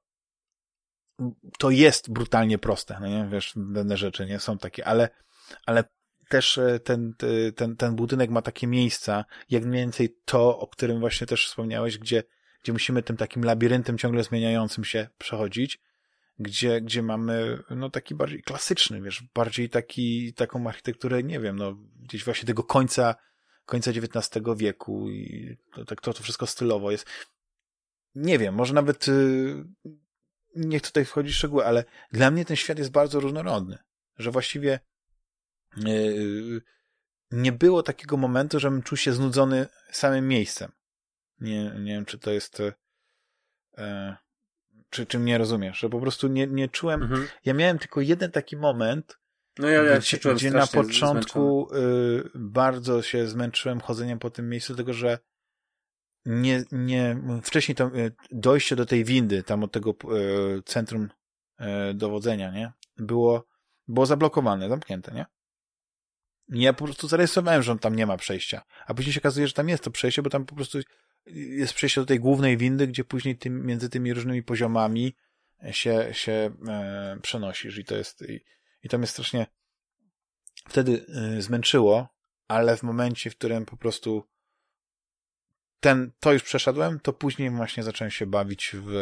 to 1.58 1.70
jest 1.70 2.12
brutalnie 2.12 2.58
proste, 2.58 2.98
no 3.00 3.06
nie, 3.06 3.28
wiesz, 3.32 3.54
pewne 3.74 3.96
rzeczy 3.96 4.26
nie 4.26 4.40
są 4.40 4.58
takie, 4.58 4.86
ale, 4.86 5.08
ale 5.66 5.84
też 6.30 6.58
e, 6.58 6.80
ten, 6.80 7.14
ten, 7.56 7.76
ten 7.76 7.96
budynek 7.96 8.30
ma 8.30 8.42
takie 8.42 8.66
miejsca, 8.66 9.24
jak 9.50 9.64
mniej 9.64 9.82
więcej 9.82 10.16
to, 10.24 10.58
o 10.58 10.66
którym 10.66 11.00
właśnie 11.00 11.26
też 11.26 11.46
wspomniałeś, 11.46 11.98
gdzie, 11.98 12.22
gdzie 12.62 12.72
musimy 12.72 13.02
tym 13.02 13.16
takim 13.16 13.44
labiryntem 13.44 13.98
ciągle 13.98 14.24
zmieniającym 14.24 14.84
się 14.84 15.08
przechodzić, 15.18 15.80
gdzie, 16.38 16.80
gdzie 16.80 17.02
mamy, 17.02 17.62
no 17.70 17.90
taki 17.90 18.14
bardziej 18.14 18.42
klasyczny, 18.42 19.02
wiesz, 19.02 19.24
bardziej 19.34 19.68
taki, 19.68 20.34
taką 20.34 20.68
architekturę, 20.68 21.22
nie 21.22 21.40
wiem, 21.40 21.56
no 21.56 21.76
gdzieś 22.02 22.24
właśnie 22.24 22.46
tego 22.46 22.64
końca, 22.64 23.14
końca 23.64 23.90
XIX 23.90 24.44
wieku 24.56 25.10
i 25.10 25.56
to, 25.74 25.84
tak 25.84 26.00
to, 26.00 26.12
to 26.12 26.22
wszystko 26.22 26.46
stylowo 26.46 26.90
jest. 26.90 27.06
Nie 28.14 28.38
wiem, 28.38 28.54
może 28.54 28.74
nawet 28.74 29.06
yy, 29.06 29.64
nie 30.56 30.78
chcę 30.78 30.88
tutaj 30.88 31.04
wchodzić 31.04 31.34
w 31.34 31.36
szczegóły, 31.36 31.66
ale 31.66 31.84
dla 32.12 32.30
mnie 32.30 32.44
ten 32.44 32.56
świat 32.56 32.78
jest 32.78 32.90
bardzo 32.90 33.20
różnorodny, 33.20 33.78
że 34.18 34.30
właściwie 34.30 34.80
nie 37.30 37.52
było 37.52 37.82
takiego 37.82 38.16
momentu, 38.16 38.60
żebym 38.60 38.82
czuł 38.82 38.98
się 38.98 39.12
znudzony 39.12 39.66
samym 39.90 40.28
miejscem. 40.28 40.72
Nie, 41.40 41.64
nie 41.64 41.92
wiem, 41.92 42.04
czy 42.04 42.18
to 42.18 42.30
jest. 42.30 42.62
E, 43.78 44.16
czy, 44.90 45.06
czy 45.06 45.18
mnie 45.18 45.38
rozumiesz, 45.38 45.78
że 45.78 45.88
po 45.88 46.00
prostu 46.00 46.28
nie, 46.28 46.46
nie 46.46 46.68
czułem. 46.68 47.02
Mhm. 47.02 47.26
Ja 47.44 47.54
miałem 47.54 47.78
tylko 47.78 48.00
jeden 48.00 48.30
taki 48.30 48.56
moment, 48.56 49.18
no 49.58 49.68
ja, 49.68 49.82
ja 49.82 49.98
gdzie, 49.98 50.18
gdzie 50.34 50.50
na 50.50 50.66
początku 50.66 51.74
y, 51.74 52.30
bardzo 52.34 53.02
się 53.02 53.26
zmęczyłem 53.26 53.80
chodzeniem 53.80 54.18
po 54.18 54.30
tym 54.30 54.48
miejscu, 54.48 54.74
tylko 54.74 54.92
że 54.92 55.18
nie, 56.24 56.64
nie, 56.72 57.16
wcześniej 57.42 57.74
to 57.76 57.96
y, 57.96 58.12
dojście 58.30 58.76
do 58.76 58.86
tej 58.86 59.04
windy, 59.04 59.42
tam 59.42 59.64
od 59.64 59.72
tego 59.72 59.90
y, 59.90 60.62
centrum 60.62 61.08
y, 61.60 61.94
dowodzenia, 61.94 62.50
nie? 62.50 62.72
Było, 62.96 63.46
było 63.88 64.06
zablokowane, 64.06 64.68
zamknięte, 64.68 65.12
nie? 65.12 65.26
Ja 66.50 66.72
po 66.72 66.84
prostu 66.84 67.08
zarejestrowałem, 67.08 67.62
że 67.62 67.72
on 67.72 67.78
tam 67.78 67.96
nie 67.96 68.06
ma 68.06 68.16
przejścia. 68.16 68.62
A 68.86 68.94
później 68.94 69.12
się 69.12 69.20
okazuje, 69.20 69.46
że 69.46 69.52
tam 69.52 69.68
jest 69.68 69.84
to 69.84 69.90
przejście, 69.90 70.22
bo 70.22 70.30
tam 70.30 70.46
po 70.46 70.54
prostu 70.54 70.78
jest 71.26 71.74
przejście 71.74 72.00
do 72.00 72.06
tej 72.06 72.20
głównej 72.20 72.56
windy, 72.56 72.86
gdzie 72.86 73.04
później 73.04 73.38
tym, 73.38 73.66
między 73.66 73.88
tymi 73.88 74.14
różnymi 74.14 74.42
poziomami 74.42 75.14
się, 75.70 76.08
się 76.12 76.50
e, 76.68 77.18
przenosisz 77.22 77.78
i 77.78 77.84
to 77.84 77.96
jest 77.96 78.22
i, 78.22 78.44
i 78.82 78.88
to 78.88 78.98
mnie 78.98 79.06
strasznie 79.06 79.46
wtedy 80.68 81.06
e, 81.08 81.42
zmęczyło, 81.42 82.08
ale 82.48 82.76
w 82.76 82.82
momencie, 82.82 83.30
w 83.30 83.36
którym 83.36 83.66
po 83.66 83.76
prostu 83.76 84.26
ten, 85.80 86.12
to 86.20 86.32
już 86.32 86.42
przeszedłem, 86.42 87.00
to 87.00 87.12
później 87.12 87.50
właśnie 87.50 87.82
zacząłem 87.82 88.10
się 88.10 88.26
bawić 88.26 88.76
w, 88.84 88.92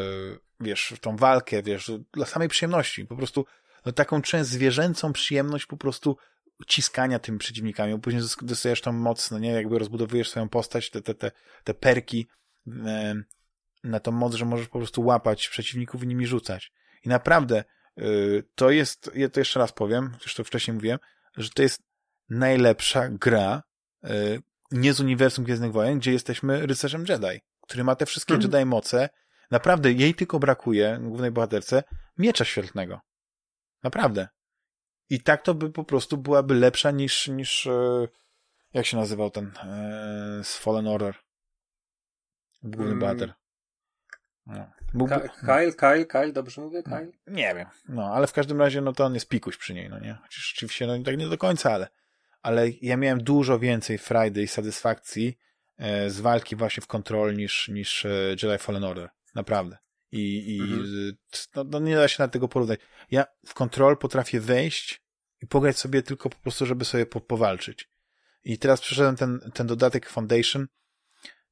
wiesz, 0.61 0.93
w 0.97 1.01
tą 1.01 1.17
walkę, 1.17 1.63
wiesz, 1.63 1.91
dla 2.13 2.27
samej 2.27 2.49
przyjemności. 2.49 3.07
Po 3.07 3.17
prostu 3.17 3.47
no, 3.87 3.93
taką 3.93 4.23
część 4.23 4.51
zwierzęcą 4.51 5.13
przyjemność 5.13 5.67
po 5.67 5.77
prostu 5.77 6.17
ciskania 6.67 7.19
tymi 7.19 7.39
przeciwnikami, 7.39 8.01
później 8.01 8.23
dostajesz 8.43 8.81
tam 8.81 8.97
moc, 8.97 9.31
no 9.31 9.39
nie, 9.39 9.51
jakby 9.51 9.79
rozbudowujesz 9.79 10.31
swoją 10.31 10.49
postać, 10.49 10.91
te, 10.91 11.03
te, 11.03 11.15
te, 11.15 11.31
te 11.65 11.75
perki 11.75 12.29
e, 12.87 13.15
na 13.85 14.01
tą 14.01 14.13
moc, 14.13 14.35
że 14.35 14.45
możesz 14.45 14.69
po 14.69 14.79
prostu 14.79 15.03
łapać 15.03 15.49
przeciwników 15.49 16.03
i 16.03 16.07
nimi 16.07 16.27
rzucać. 16.27 16.73
I 17.05 17.09
naprawdę 17.09 17.65
y, 17.99 18.45
to 18.55 18.71
jest, 18.71 19.11
ja 19.15 19.29
to 19.29 19.41
jeszcze 19.41 19.61
raz 19.61 19.73
powiem, 19.73 20.17
już 20.23 20.35
to 20.35 20.45
wcześniej 20.45 20.75
mówiłem, 20.75 20.99
że 21.37 21.51
to 21.51 21.63
jest 21.63 21.83
najlepsza 22.29 23.09
gra 23.09 23.63
y, 24.05 24.43
nie 24.71 24.93
z 24.93 25.01
uniwersum 25.01 25.45
Gwiezdnych 25.45 25.73
Wojen, 25.73 25.99
gdzie 25.99 26.13
jesteśmy 26.13 26.67
rycerzem 26.67 27.05
Jedi, 27.09 27.41
który 27.63 27.85
ma 27.85 27.97
te 27.97 28.07
wszystkie 28.07 28.35
mm. 28.35 28.43
Jedi 28.43 28.65
moce. 28.65 29.09
Naprawdę, 29.51 29.93
jej 29.93 30.15
tylko 30.15 30.39
brakuje, 30.39 30.99
głównej 31.03 31.31
bohaterce, 31.31 31.83
miecza 32.19 32.45
świetlnego. 32.45 33.01
Naprawdę. 33.83 34.29
I 35.11 35.21
tak 35.21 35.43
to 35.43 35.55
by 35.55 35.71
po 35.71 35.85
prostu 35.85 36.17
byłaby 36.17 36.55
lepsza 36.55 36.91
niż, 36.91 37.29
niż 37.29 37.67
e, 37.67 38.09
jak 38.75 38.87
się 38.87 38.97
nazywał 38.97 39.31
ten 39.31 39.47
e, 39.47 40.45
z 40.45 40.57
Fallen 40.57 40.87
Order? 40.87 41.15
Główny 42.63 42.93
mm. 42.93 42.99
bohater. 42.99 43.35
No. 44.47 44.71
Byłby... 44.95 45.29
Kyle, 45.41 45.73
Kyle, 45.73 46.07
Kyle, 46.07 46.33
dobrze 46.33 46.61
mówię? 46.61 46.83
Kyle? 46.83 47.07
No, 47.27 47.33
nie 47.33 47.55
wiem. 47.55 47.67
No, 47.89 48.15
ale 48.15 48.27
w 48.27 48.33
każdym 48.33 48.61
razie, 48.61 48.81
no 48.81 48.93
to 48.93 49.05
on 49.05 49.15
jest 49.15 49.29
pikuś 49.29 49.57
przy 49.57 49.75
niej, 49.75 49.89
no 49.91 49.99
nie? 49.99 50.19
Chociaż 50.23 50.53
oczywiście, 50.57 50.87
no 50.87 51.03
tak 51.05 51.19
nie 51.19 51.29
do 51.29 51.39
końca, 51.39 51.73
ale, 51.73 51.89
ale 52.43 52.69
ja 52.71 52.97
miałem 52.97 53.23
dużo 53.23 53.59
więcej 53.59 53.99
frajdy 53.99 54.43
i 54.43 54.49
satysfakcji 54.49 55.39
e, 55.79 56.11
z 56.11 56.21
walki 56.21 56.57
właśnie 56.57 56.81
w 56.81 56.87
kontrol 56.87 57.35
niż, 57.35 57.69
niż 57.69 58.05
e, 58.05 58.09
Jedi 58.43 58.59
Fallen 58.59 58.85
Order. 58.85 59.11
Naprawdę. 59.35 59.79
I, 60.13 60.57
i 60.57 60.61
mhm. 60.61 61.17
no, 61.55 61.65
no, 61.65 61.79
nie 61.79 61.97
da 61.97 62.09
się 62.09 62.23
na 62.23 62.29
tego 62.29 62.49
porównać. 62.49 62.81
Ja 63.11 63.25
w 63.47 63.55
kontrol 63.55 63.97
potrafię 63.97 64.41
wejść 64.41 65.03
i 65.43 65.47
pograć 65.47 65.79
sobie 65.79 66.03
tylko 66.03 66.31
po 66.31 66.37
prostu, 66.37 66.67
żeby 66.67 66.85
sobie 66.85 67.07
po, 67.07 67.21
powalczyć. 67.21 67.89
I 68.45 68.59
teraz 68.59 68.81
przeszedłem 68.81 69.17
ten, 69.17 69.51
ten 69.55 69.67
dodatek 69.67 70.09
Foundation. 70.09 70.67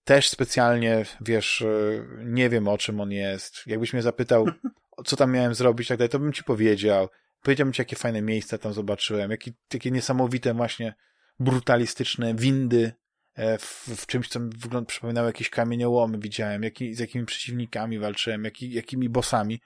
Też 0.04 0.28
specjalnie, 0.28 1.04
wiesz, 1.20 1.62
e, 1.62 2.06
nie 2.24 2.50
wiem 2.50 2.68
o 2.68 2.78
czym 2.78 3.00
on 3.00 3.12
jest. 3.12 3.66
Jakbyś 3.66 3.92
mnie 3.92 4.02
zapytał, 4.02 4.46
co 5.06 5.16
tam 5.16 5.32
miałem 5.32 5.54
zrobić, 5.54 5.88
tak 5.88 5.98
dalej, 5.98 6.10
to 6.10 6.18
bym 6.18 6.32
ci 6.32 6.44
powiedział. 6.44 7.08
Powiedziałbym 7.42 7.72
ci, 7.72 7.80
jakie 7.80 7.96
fajne 7.96 8.22
miejsca 8.22 8.58
tam 8.58 8.72
zobaczyłem, 8.72 9.30
jakie, 9.30 9.52
jakie 9.74 9.90
niesamowite 9.90 10.54
właśnie 10.54 10.94
brutalistyczne 11.40 12.34
windy 12.34 12.92
w, 13.36 13.88
w 13.96 14.06
czymś, 14.06 14.28
co 14.28 14.40
mi 14.40 14.50
wygląda, 14.56 14.86
przypominało 14.86 15.26
jakieś 15.26 15.50
kamieniołomy 15.50 16.18
widziałem, 16.18 16.62
jaki, 16.62 16.94
z 16.94 16.98
jakimi 16.98 17.26
przeciwnikami 17.26 17.98
walczyłem, 17.98 18.44
jaki, 18.44 18.72
jakimi 18.72 19.08
bossami. 19.08 19.60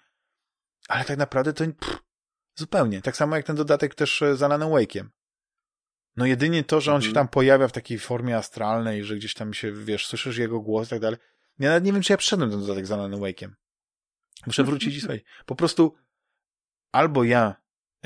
Ale 0.88 1.04
tak 1.04 1.18
naprawdę 1.18 1.52
to 1.52 1.64
pff, 1.64 1.98
zupełnie. 2.54 3.02
Tak 3.02 3.16
samo 3.16 3.36
jak 3.36 3.46
ten 3.46 3.56
dodatek 3.56 3.94
też 3.94 4.22
e, 4.22 4.36
z 4.36 4.42
Alanem 4.42 4.68
Wake'iem. 4.68 5.08
No 6.16 6.26
jedynie 6.26 6.64
to, 6.64 6.80
że 6.80 6.90
on 6.90 6.96
mhm. 6.96 7.10
się 7.10 7.14
tam 7.14 7.28
pojawia 7.28 7.68
w 7.68 7.72
takiej 7.72 7.98
formie 7.98 8.36
astralnej, 8.36 9.04
że 9.04 9.16
gdzieś 9.16 9.34
tam 9.34 9.54
się, 9.54 9.72
wiesz, 9.72 10.06
słyszysz 10.06 10.36
jego 10.36 10.60
głos 10.60 10.86
i 10.86 10.90
tak 10.90 11.00
dalej. 11.00 11.18
Ja 11.58 11.68
nawet 11.68 11.84
nie 11.84 11.92
wiem, 11.92 12.02
czy 12.02 12.12
ja 12.12 12.16
przeszedłem 12.16 12.50
ten 12.50 12.60
dodatek 12.60 12.86
z 12.86 12.92
Alanem 12.92 13.20
Wake'iem. 13.20 13.50
Muszę 14.46 14.64
wrócić 14.64 14.96
i 14.96 15.00
słuchaj. 15.00 15.24
Po 15.46 15.56
prostu 15.56 15.94
albo 16.92 17.24
ja 17.24 17.54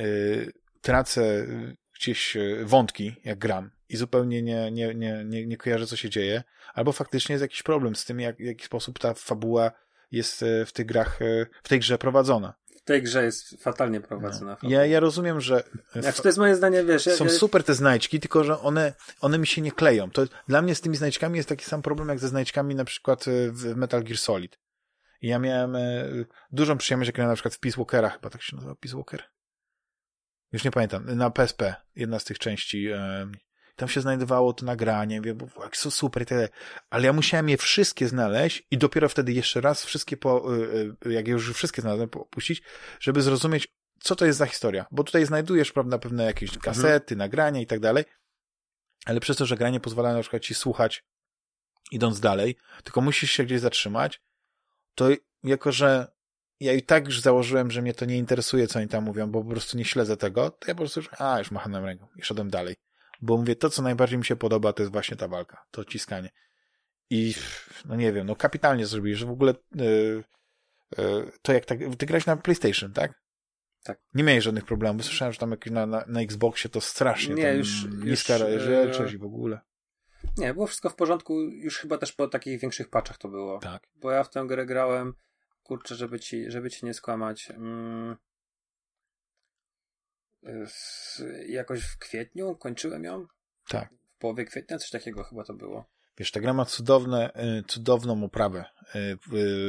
y, 0.00 0.52
tracę 0.80 1.46
gdzieś 1.94 2.36
wątki, 2.64 3.16
jak 3.24 3.38
gram, 3.38 3.70
i 3.94 3.96
zupełnie 3.96 4.42
nie, 4.42 4.70
nie, 4.72 4.94
nie, 4.94 5.24
nie, 5.24 5.46
nie 5.46 5.56
kojarzę, 5.56 5.86
co 5.86 5.96
się 5.96 6.10
dzieje, 6.10 6.42
albo 6.74 6.92
faktycznie 6.92 7.32
jest 7.32 7.42
jakiś 7.42 7.62
problem 7.62 7.96
z 7.96 8.04
tym, 8.04 8.20
jak, 8.20 8.36
w 8.36 8.40
jaki 8.40 8.64
sposób 8.64 8.98
ta 8.98 9.14
fabuła 9.14 9.72
jest 10.10 10.42
e, 10.42 10.66
w 10.66 10.72
tych 10.72 10.86
grach, 10.86 11.22
e, 11.22 11.46
w 11.62 11.68
tej 11.68 11.78
grze 11.80 11.98
prowadzona. 11.98 12.54
W 12.76 12.82
tej 12.82 13.02
grze 13.02 13.24
jest 13.24 13.62
fatalnie 13.62 14.00
prowadzona. 14.00 14.56
No. 14.62 14.70
Ja, 14.70 14.86
ja 14.86 15.00
rozumiem, 15.00 15.40
że. 15.40 15.62
Znaczy, 15.96 16.22
to 16.22 16.28
jest 16.28 16.38
moje 16.38 16.56
zdanie, 16.56 16.84
wiesz. 16.84 17.02
Są 17.04 17.24
ja... 17.24 17.30
super 17.30 17.64
te 17.64 17.74
znajdźki, 17.74 18.20
tylko 18.20 18.44
że 18.44 18.58
one, 18.60 18.92
one 19.20 19.38
mi 19.38 19.46
się 19.46 19.62
nie 19.62 19.72
kleją. 19.72 20.10
To 20.10 20.22
dla 20.48 20.62
mnie 20.62 20.74
z 20.74 20.80
tymi 20.80 20.96
znajdźkami 20.96 21.36
jest 21.36 21.48
taki 21.48 21.64
sam 21.64 21.82
problem, 21.82 22.08
jak 22.08 22.18
ze 22.18 22.28
znajdźkami 22.28 22.74
na 22.74 22.84
przykład 22.84 23.28
e, 23.28 23.50
w 23.50 23.76
Metal 23.76 24.04
Gear 24.04 24.18
Solid. 24.18 24.58
Ja 25.22 25.38
miałem 25.38 25.76
dużą 26.52 26.78
przyjemność, 26.78 27.08
jak 27.08 27.18
na 27.18 27.34
przykład 27.34 27.54
w 27.54 27.58
Peace 27.58 27.76
Walkera, 27.76 28.08
chyba 28.10 28.30
tak 28.30 28.42
się 28.42 28.56
nazywa 28.56 28.74
Peace 28.74 28.96
Walker. 28.96 29.22
Już 30.52 30.64
nie 30.64 30.70
pamiętam, 30.70 31.16
na 31.16 31.30
PSP, 31.30 31.74
jedna 31.96 32.18
z 32.18 32.24
tych 32.24 32.38
części 32.38 32.88
tam 33.76 33.88
się 33.88 34.00
znajdowało 34.00 34.52
to 34.52 34.66
nagranie, 34.66 35.20
wiem, 35.20 35.38
bo 35.38 35.62
jak 35.62 35.76
są 35.76 35.90
super 35.90 36.22
i 36.22 36.26
tyle. 36.26 36.48
Ale 36.90 37.06
ja 37.06 37.12
musiałem 37.12 37.48
je 37.48 37.56
wszystkie 37.56 38.08
znaleźć 38.08 38.66
i 38.70 38.78
dopiero 38.78 39.08
wtedy 39.08 39.32
jeszcze 39.32 39.60
raz 39.60 39.84
wszystkie 39.84 40.16
po, 40.16 40.54
y, 40.54 40.96
y, 41.06 41.12
jak 41.12 41.28
już 41.28 41.52
wszystkie 41.52 41.82
znalazłem, 41.82 42.08
opuścić, 42.12 42.62
żeby 43.00 43.22
zrozumieć, 43.22 43.68
co 44.00 44.16
to 44.16 44.26
jest 44.26 44.38
za 44.38 44.46
historia. 44.46 44.86
Bo 44.90 45.04
tutaj 45.04 45.26
znajdujesz, 45.26 45.72
prawda, 45.72 45.98
pewne 45.98 46.24
jakieś 46.24 46.50
mhm. 46.54 46.62
kasety, 46.62 47.14
mhm. 47.14 47.18
nagrania 47.18 47.60
i 47.60 47.66
tak 47.66 47.80
dalej, 47.80 48.04
ale 49.04 49.20
przez 49.20 49.36
to, 49.36 49.46
że 49.46 49.56
granie 49.56 49.80
pozwala 49.80 50.12
na 50.12 50.20
przykład 50.20 50.42
ci 50.42 50.54
słuchać 50.54 51.04
idąc 51.90 52.20
dalej, 52.20 52.56
tylko 52.84 53.00
musisz 53.00 53.30
się 53.30 53.44
gdzieś 53.44 53.60
zatrzymać, 53.60 54.22
to 54.94 55.08
jako, 55.44 55.72
że 55.72 56.14
ja 56.60 56.72
i 56.72 56.82
tak 56.82 57.06
już 57.06 57.20
założyłem, 57.20 57.70
że 57.70 57.82
mnie 57.82 57.94
to 57.94 58.04
nie 58.04 58.16
interesuje, 58.16 58.66
co 58.66 58.78
oni 58.78 58.88
tam 58.88 59.04
mówią, 59.04 59.30
bo 59.30 59.44
po 59.44 59.50
prostu 59.50 59.76
nie 59.78 59.84
śledzę 59.84 60.16
tego, 60.16 60.50
to 60.50 60.68
ja 60.68 60.74
po 60.74 60.78
prostu 60.78 61.00
już, 61.00 61.10
a, 61.18 61.38
już 61.38 61.50
macham 61.50 61.74
ręką 61.74 62.08
i 62.16 62.22
szedłem 62.22 62.50
dalej 62.50 62.76
bo 63.24 63.36
mówię, 63.36 63.56
to 63.56 63.70
co 63.70 63.82
najbardziej 63.82 64.18
mi 64.18 64.24
się 64.24 64.36
podoba, 64.36 64.72
to 64.72 64.82
jest 64.82 64.92
właśnie 64.92 65.16
ta 65.16 65.28
walka, 65.28 65.64
to 65.70 65.84
ciskanie. 65.84 66.30
I 67.10 67.34
no 67.84 67.96
nie 67.96 68.12
wiem, 68.12 68.26
no 68.26 68.36
kapitalnie 68.36 68.86
zrobili, 68.86 69.16
że 69.16 69.26
w 69.26 69.30
ogóle 69.30 69.54
yy, 69.74 70.24
yy, 70.98 71.32
to 71.42 71.52
jak 71.52 71.64
tak, 71.64 71.78
ty 71.98 72.06
grałeś 72.06 72.26
na 72.26 72.36
PlayStation, 72.36 72.92
tak? 72.92 73.24
Tak. 73.82 74.00
Nie 74.14 74.24
miałeś 74.24 74.44
żadnych 74.44 74.64
problemów. 74.64 75.04
Słyszałem, 75.04 75.32
że 75.32 75.38
tam 75.38 75.54
na, 75.70 75.86
na, 75.86 76.04
na 76.06 76.20
Xboxie 76.20 76.70
to 76.70 76.80
strasznie 76.80 77.34
nie, 77.34 77.52
już, 77.54 77.86
niska 78.04 78.38
rzeczywistość 78.38 79.14
i 79.14 79.18
w 79.18 79.24
ogóle. 79.24 79.60
Nie, 80.36 80.54
było 80.54 80.66
wszystko 80.66 80.90
w 80.90 80.94
porządku, 80.94 81.40
już 81.40 81.78
chyba 81.78 81.98
też 81.98 82.12
po 82.12 82.28
takich 82.28 82.60
większych 82.60 82.90
paczach 82.90 83.18
to 83.18 83.28
było. 83.28 83.58
Tak. 83.58 83.82
Bo 83.94 84.10
ja 84.10 84.24
w 84.24 84.30
tę 84.30 84.44
grę 84.46 84.66
grałem, 84.66 85.14
kurczę, 85.62 85.94
żeby 85.94 86.20
ci, 86.20 86.50
żeby 86.50 86.70
ci 86.70 86.86
nie 86.86 86.94
skłamać. 86.94 87.50
Mm, 87.50 88.16
jakoś 91.48 91.82
w 91.84 91.98
kwietniu 91.98 92.56
kończyłem 92.56 93.04
ją. 93.04 93.26
Tak. 93.68 93.88
W 94.16 94.18
połowie 94.18 94.44
kwietnia, 94.44 94.78
coś 94.78 94.90
takiego 94.90 95.24
chyba 95.24 95.44
to 95.44 95.54
było. 95.54 95.94
Wiesz, 96.18 96.30
ta 96.30 96.40
gra 96.40 96.52
ma 96.52 96.64
cudowne, 96.64 97.30
y, 97.60 97.62
cudowną 97.62 98.24
oprawę, 98.24 98.64
y, 98.94 99.18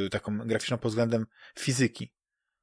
y, 0.06 0.10
taką 0.10 0.38
graficzną 0.38 0.78
pod 0.78 0.92
względem 0.92 1.26
fizyki. 1.60 2.12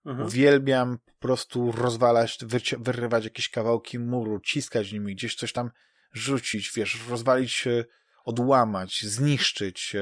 Mhm. 0.06 0.26
Uwielbiam 0.26 0.98
po 0.98 1.12
prostu 1.18 1.72
rozwalać, 1.72 2.38
wyrywać 2.78 3.24
jakieś 3.24 3.48
kawałki 3.48 3.98
muru, 3.98 4.40
ciskać 4.40 4.92
nimi, 4.92 5.14
gdzieś 5.14 5.34
coś 5.34 5.52
tam 5.52 5.70
rzucić, 6.12 6.72
wiesz, 6.76 7.08
rozwalić, 7.08 7.64
odłamać, 8.24 9.02
zniszczyć, 9.04 9.96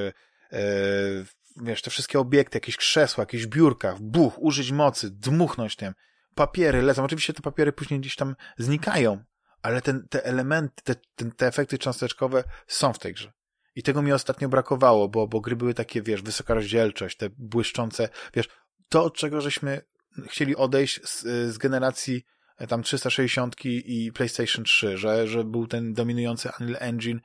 wiesz, 1.57 1.83
te 1.83 1.91
wszystkie 1.91 2.21
obiekty, 2.21 2.57
jakieś 2.57 2.77
krzesła, 2.77 3.23
jakieś 3.23 3.47
biurka, 3.47 3.97
buch, 4.01 4.39
użyć 4.39 4.73
mocy, 4.73 5.11
dmuchnąć 5.11 5.77
tym 5.77 5.95
papiery 6.35 6.83
lecą. 6.83 7.05
Oczywiście 7.05 7.33
te 7.33 7.43
papiery 7.43 7.73
później 7.73 8.01
gdzieś 8.01 8.17
tam 8.17 8.37
znikają, 8.59 9.25
ale 9.63 9.83
ten, 9.83 10.09
te 10.09 10.25
elementy, 10.25 10.83
te, 10.85 10.95
te, 10.95 11.31
te 11.31 11.47
efekty 11.47 11.79
cząsteczkowe 11.79 12.45
są 12.67 12.93
w 12.93 12.99
tej 12.99 13.15
grze. 13.15 13.33
I 13.75 13.83
tego 13.83 14.03
mi 14.03 14.13
ostatnio 14.13 14.49
brakowało, 14.49 15.09
bo, 15.09 15.29
bo 15.29 15.41
gry 15.41 15.57
były 15.57 15.75
takie, 15.75 16.03
wiesz, 16.03 16.23
wysoka 16.23 16.55
rozdzielczość, 16.55 17.17
te 17.17 17.31
błyszczące, 17.39 18.09
wiesz, 18.35 18.49
to 18.89 19.05
od 19.05 19.15
czego 19.15 19.41
żeśmy 19.41 19.81
chcieli 20.29 20.57
odejść 20.57 21.01
z, 21.09 21.23
z 21.55 21.59
generacji 21.59 22.25
e, 22.59 22.67
tam 22.67 22.83
360 22.83 23.57
i 23.65 24.13
PlayStation 24.15 24.65
3, 24.65 24.97
że, 24.97 25.29
że 25.29 25.45
był 25.45 25.67
ten 25.67 25.93
dominujący 25.93 26.49
Unreal 26.61 26.83
Engine 26.89 27.21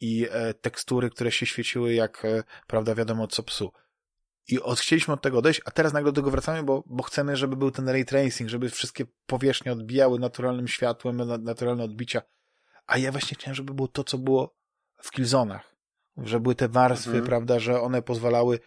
i 0.00 0.26
e, 0.30 0.54
tekstury, 0.54 1.10
które 1.10 1.32
się 1.32 1.46
świeciły 1.46 1.94
jak, 1.94 2.24
e, 2.24 2.42
prawda, 2.66 2.94
wiadomo 2.94 3.26
co 3.26 3.42
psu. 3.42 3.72
I 4.48 4.60
od, 4.60 4.80
chcieliśmy 4.80 5.14
od 5.14 5.22
tego 5.22 5.38
odejść, 5.38 5.60
a 5.64 5.70
teraz 5.70 5.92
nagle 5.92 6.12
do 6.12 6.20
tego 6.20 6.30
wracamy, 6.30 6.62
bo, 6.62 6.84
bo 6.86 7.02
chcemy, 7.02 7.36
żeby 7.36 7.56
był 7.56 7.70
ten 7.70 7.88
ray 7.88 8.04
tracing, 8.04 8.50
żeby 8.50 8.70
wszystkie 8.70 9.04
powierzchnie 9.26 9.72
odbijały 9.72 10.18
naturalnym 10.18 10.68
światłem, 10.68 11.16
naturalne 11.42 11.84
odbicia. 11.84 12.22
A 12.86 12.98
ja 12.98 13.12
właśnie 13.12 13.34
chciałem, 13.34 13.54
żeby 13.54 13.74
było 13.74 13.88
to, 13.88 14.04
co 14.04 14.18
było 14.18 14.56
w 15.02 15.10
Killzonach. 15.10 15.74
Że 16.16 16.40
były 16.40 16.54
te 16.54 16.68
warstwy, 16.68 17.10
mhm. 17.10 17.26
prawda, 17.26 17.58
że 17.58 17.80
one 17.80 18.02
pozwalały 18.02 18.60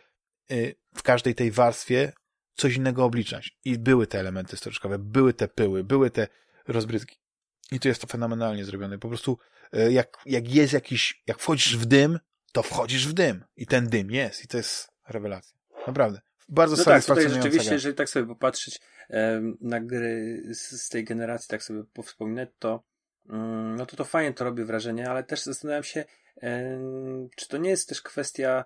y, 0.52 0.76
w 0.96 1.04
każdej 1.04 1.36
tej 1.36 1.52
warstwie 1.52 2.14
coś 2.56 2.76
innego 2.76 3.06
obliczać. 3.06 3.58
I 3.66 3.78
były 3.78 4.08
te 4.08 4.20
elementy 4.20 4.58
storyczkowe, 4.58 5.00
były 5.00 5.34
te 5.34 5.48
pyły, 5.48 5.84
były 5.84 6.10
te 6.10 6.28
rozbryzgi. 6.68 7.16
I 7.72 7.80
to 7.80 7.88
jest 7.88 8.02
to 8.02 8.08
fenomenalnie 8.08 8.66
zrobione. 8.66 9.00
Po 9.00 9.08
prostu 9.08 9.38
y, 9.76 9.92
jak, 9.92 10.18
jak 10.26 10.50
jest 10.50 10.74
jakiś, 10.74 11.24
jak 11.28 11.40
wchodzisz 11.40 11.78
w 11.78 11.86
dym, 11.86 12.20
to 12.52 12.64
wchodzisz 12.64 13.08
w 13.08 13.14
dym. 13.14 13.44
I 13.56 13.66
ten 13.66 13.90
dym 13.90 14.12
jest. 14.12 14.44
I 14.44 14.48
to 14.48 14.58
jest 14.58 14.92
rewelacja. 15.08 15.61
Naprawdę. 15.88 16.22
Bardzo 16.50 16.76
no 16.78 16.84
tak, 16.84 17.06
tutaj 17.06 17.30
rzeczywiście, 17.30 17.74
jeżeli 17.74 17.96
tak 17.96 18.10
sobie 18.10 18.28
popatrzeć 18.28 18.82
um, 19.10 19.58
na 19.62 19.80
gry 19.80 20.44
z, 20.50 20.82
z, 20.82 20.90
tej 20.90 21.04
generacji, 21.04 21.48
tak 21.48 21.64
sobie 21.64 21.84
powspominać, 21.94 22.50
to 22.60 22.84
um, 23.30 23.76
no 23.76 23.86
to 23.86 23.96
to 23.96 24.06
fajnie 24.06 24.34
to 24.34 24.44
robi 24.44 24.64
wrażenie, 24.64 25.10
ale 25.10 25.24
też 25.24 25.44
zastanawiam 25.44 25.84
się, 25.84 26.06
um, 26.42 27.30
czy 27.36 27.48
to 27.48 27.58
nie 27.58 27.70
jest 27.70 27.90
też 27.90 28.02
kwestia 28.02 28.66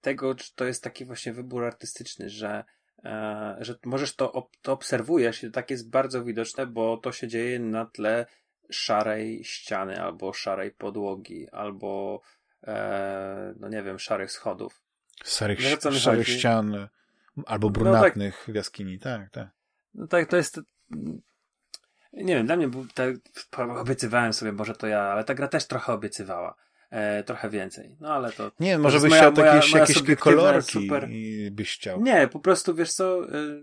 tego, 0.00 0.34
czy 0.34 0.54
to 0.54 0.64
jest 0.64 0.84
taki 0.84 1.04
właśnie 1.04 1.32
wybór 1.32 1.64
artystyczny, 1.64 2.28
że, 2.28 2.64
e, 3.04 3.56
że 3.60 3.78
możesz 3.84 4.16
to, 4.16 4.50
to 4.62 4.72
obserwujesz 4.72 5.42
i 5.42 5.46
to 5.46 5.52
tak 5.52 5.70
jest 5.70 5.90
bardzo 5.90 6.24
widoczne, 6.24 6.66
bo 6.66 6.96
to 6.96 7.12
się 7.12 7.28
dzieje 7.28 7.60
na 7.60 7.86
tle 7.86 8.26
szarej 8.70 9.44
ściany, 9.44 10.02
albo 10.02 10.32
szarej 10.32 10.70
podłogi, 10.70 11.48
albo 11.50 12.20
e, 12.66 13.54
no 13.60 13.68
nie 13.68 13.82
wiem, 13.82 13.98
szarych 13.98 14.32
schodów. 14.32 14.87
Szarych, 15.24 15.60
szarych 15.92 16.28
ścian 16.28 16.88
albo 17.46 17.70
brunatnych 17.70 18.34
no 18.40 18.46
tak. 18.46 18.54
jaskini, 18.54 18.98
tak, 18.98 19.30
tak. 19.30 19.48
No 19.94 20.06
tak, 20.06 20.28
to 20.28 20.36
jest 20.36 20.60
nie 22.12 22.34
wiem, 22.34 22.46
dla 22.46 22.56
mnie 22.56 22.68
był, 22.68 22.86
tak, 22.94 23.14
obiecywałem 23.58 24.32
sobie, 24.32 24.52
może 24.52 24.74
to 24.74 24.86
ja, 24.86 25.02
ale 25.02 25.24
ta 25.24 25.34
gra 25.34 25.48
też 25.48 25.66
trochę 25.66 25.92
obiecywała. 25.92 26.54
E, 26.90 27.22
trochę 27.22 27.50
więcej. 27.50 27.96
No 28.00 28.14
ale 28.14 28.32
to. 28.32 28.52
Nie, 28.60 28.78
może 28.78 29.00
byś 29.00 29.12
chciał 29.12 29.34
jakieś, 29.34 29.72
moja 29.72 29.84
jakieś 29.84 30.18
kolorki 30.18 30.72
super... 30.72 31.10
i 31.10 31.50
byś 31.50 31.74
chciał. 31.74 32.02
Nie, 32.02 32.28
po 32.28 32.40
prostu 32.40 32.74
wiesz 32.74 32.92
co. 32.92 33.34
Y, 33.34 33.62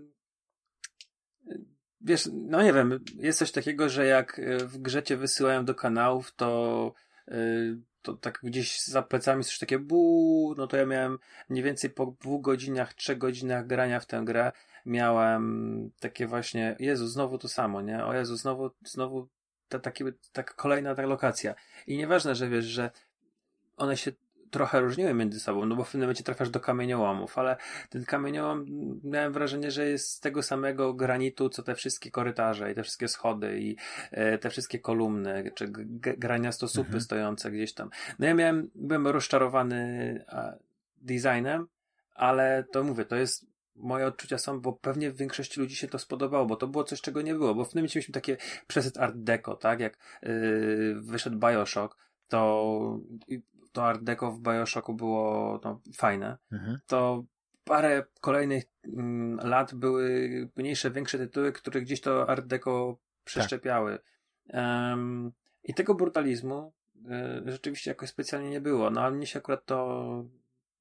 wiesz, 2.00 2.28
no 2.32 2.62
nie 2.62 2.72
wiem, 2.72 3.04
jest 3.16 3.38
coś 3.38 3.52
takiego, 3.52 3.88
że 3.88 4.06
jak 4.06 4.40
w 4.58 4.78
grze 4.78 5.02
cię 5.02 5.16
wysyłają 5.16 5.64
do 5.64 5.74
kanałów, 5.74 6.34
to 6.34 6.92
y, 7.28 7.78
to 8.06 8.14
tak 8.14 8.38
gdzieś 8.42 8.80
za 8.80 9.02
plecami 9.02 9.44
coś 9.44 9.58
takie 9.58 9.78
bu, 9.78 10.54
no 10.58 10.66
to 10.66 10.76
ja 10.76 10.86
miałem 10.86 11.18
mniej 11.48 11.64
więcej 11.64 11.90
po 11.90 12.06
dwóch 12.20 12.42
godzinach, 12.42 12.94
trzech 12.94 13.18
godzinach 13.18 13.66
grania 13.66 14.00
w 14.00 14.06
tę 14.06 14.22
grę 14.24 14.52
miałem 14.86 15.90
takie 16.00 16.26
właśnie, 16.26 16.76
Jezu, 16.78 17.06
znowu 17.06 17.38
to 17.38 17.48
samo, 17.48 17.82
nie? 17.82 18.04
O 18.04 18.14
Jezu, 18.14 18.36
znowu, 18.36 18.70
znowu 18.84 19.28
ta, 19.68 19.78
taki, 19.78 20.04
taka 20.32 20.54
kolejna 20.54 20.94
ta 20.94 21.02
lokacja. 21.02 21.54
I 21.86 21.96
nieważne, 21.96 22.34
że 22.34 22.48
wiesz, 22.48 22.64
że 22.64 22.90
one 23.76 23.96
się 23.96 24.12
trochę 24.56 24.80
różniły 24.80 25.14
między 25.14 25.40
sobą, 25.40 25.66
no 25.66 25.76
bo 25.76 25.84
w 25.84 25.86
pewnym 25.86 26.02
momencie 26.02 26.24
trafiasz 26.24 26.50
do 26.50 26.60
kamieniołomów, 26.60 27.38
ale 27.38 27.56
ten 27.90 28.04
kamieniołom 28.04 28.66
miałem 29.04 29.32
wrażenie, 29.32 29.70
że 29.70 29.88
jest 29.88 30.10
z 30.10 30.20
tego 30.20 30.42
samego 30.42 30.94
granitu, 30.94 31.48
co 31.48 31.62
te 31.62 31.74
wszystkie 31.74 32.10
korytarze 32.10 32.72
i 32.72 32.74
te 32.74 32.82
wszystkie 32.82 33.08
schody 33.08 33.60
i 33.60 33.76
e, 34.10 34.38
te 34.38 34.50
wszystkie 34.50 34.78
kolumny, 34.78 35.52
czy 35.54 35.72
grania 36.00 36.52
stosupy 36.52 36.86
mhm. 36.86 37.00
stojące 37.00 37.50
gdzieś 37.50 37.74
tam. 37.74 37.90
No 38.18 38.26
ja 38.26 38.34
miałem, 38.34 38.70
byłem 38.74 39.06
rozczarowany 39.06 40.24
designem, 40.96 41.66
ale 42.14 42.64
to 42.72 42.84
mówię, 42.84 43.04
to 43.04 43.16
jest 43.16 43.46
moje 43.74 44.06
odczucia 44.06 44.38
są, 44.38 44.60
bo 44.60 44.72
pewnie 44.72 45.10
w 45.10 45.16
większości 45.16 45.60
ludzi 45.60 45.76
się 45.76 45.88
to 45.88 45.98
spodobało, 45.98 46.46
bo 46.46 46.56
to 46.56 46.66
było 46.66 46.84
coś, 46.84 47.00
czego 47.00 47.22
nie 47.22 47.34
było, 47.34 47.54
bo 47.54 47.64
w 47.64 47.68
tym 47.68 47.78
momencie 47.78 47.98
mieliśmy 47.98 48.14
takie 48.14 48.36
przesyt 48.66 48.98
art 48.98 49.16
deco, 49.16 49.56
tak, 49.56 49.80
jak 49.80 49.98
yy, 50.22 51.00
wyszedł 51.00 51.38
Bioshock, 51.38 51.96
to 52.28 53.00
to 53.76 53.86
Art 53.86 54.02
Deco 54.02 54.32
w 54.32 54.40
Bioshocku 54.40 54.94
było 54.94 55.60
no, 55.64 55.80
fajne, 55.96 56.38
mhm. 56.52 56.78
to 56.86 57.24
parę 57.64 58.04
kolejnych 58.20 58.64
mm, 58.84 59.48
lat 59.48 59.74
były 59.74 60.30
mniejsze, 60.56 60.90
większe 60.90 61.18
tytuły, 61.18 61.52
które 61.52 61.80
gdzieś 61.82 62.00
to 62.00 62.30
Art 62.30 62.46
Deco 62.46 62.96
przeszczepiały. 63.24 63.98
Tak. 64.46 64.54
Um, 64.54 65.32
I 65.64 65.74
tego 65.74 65.94
brutalizmu 65.94 66.72
y, 66.96 67.50
rzeczywiście 67.50 67.90
jakoś 67.90 68.08
specjalnie 68.08 68.50
nie 68.50 68.60
było. 68.60 68.90
No 68.90 69.00
ale 69.00 69.16
mnie 69.16 69.26
się 69.26 69.38
akurat 69.38 69.64
to 69.64 69.76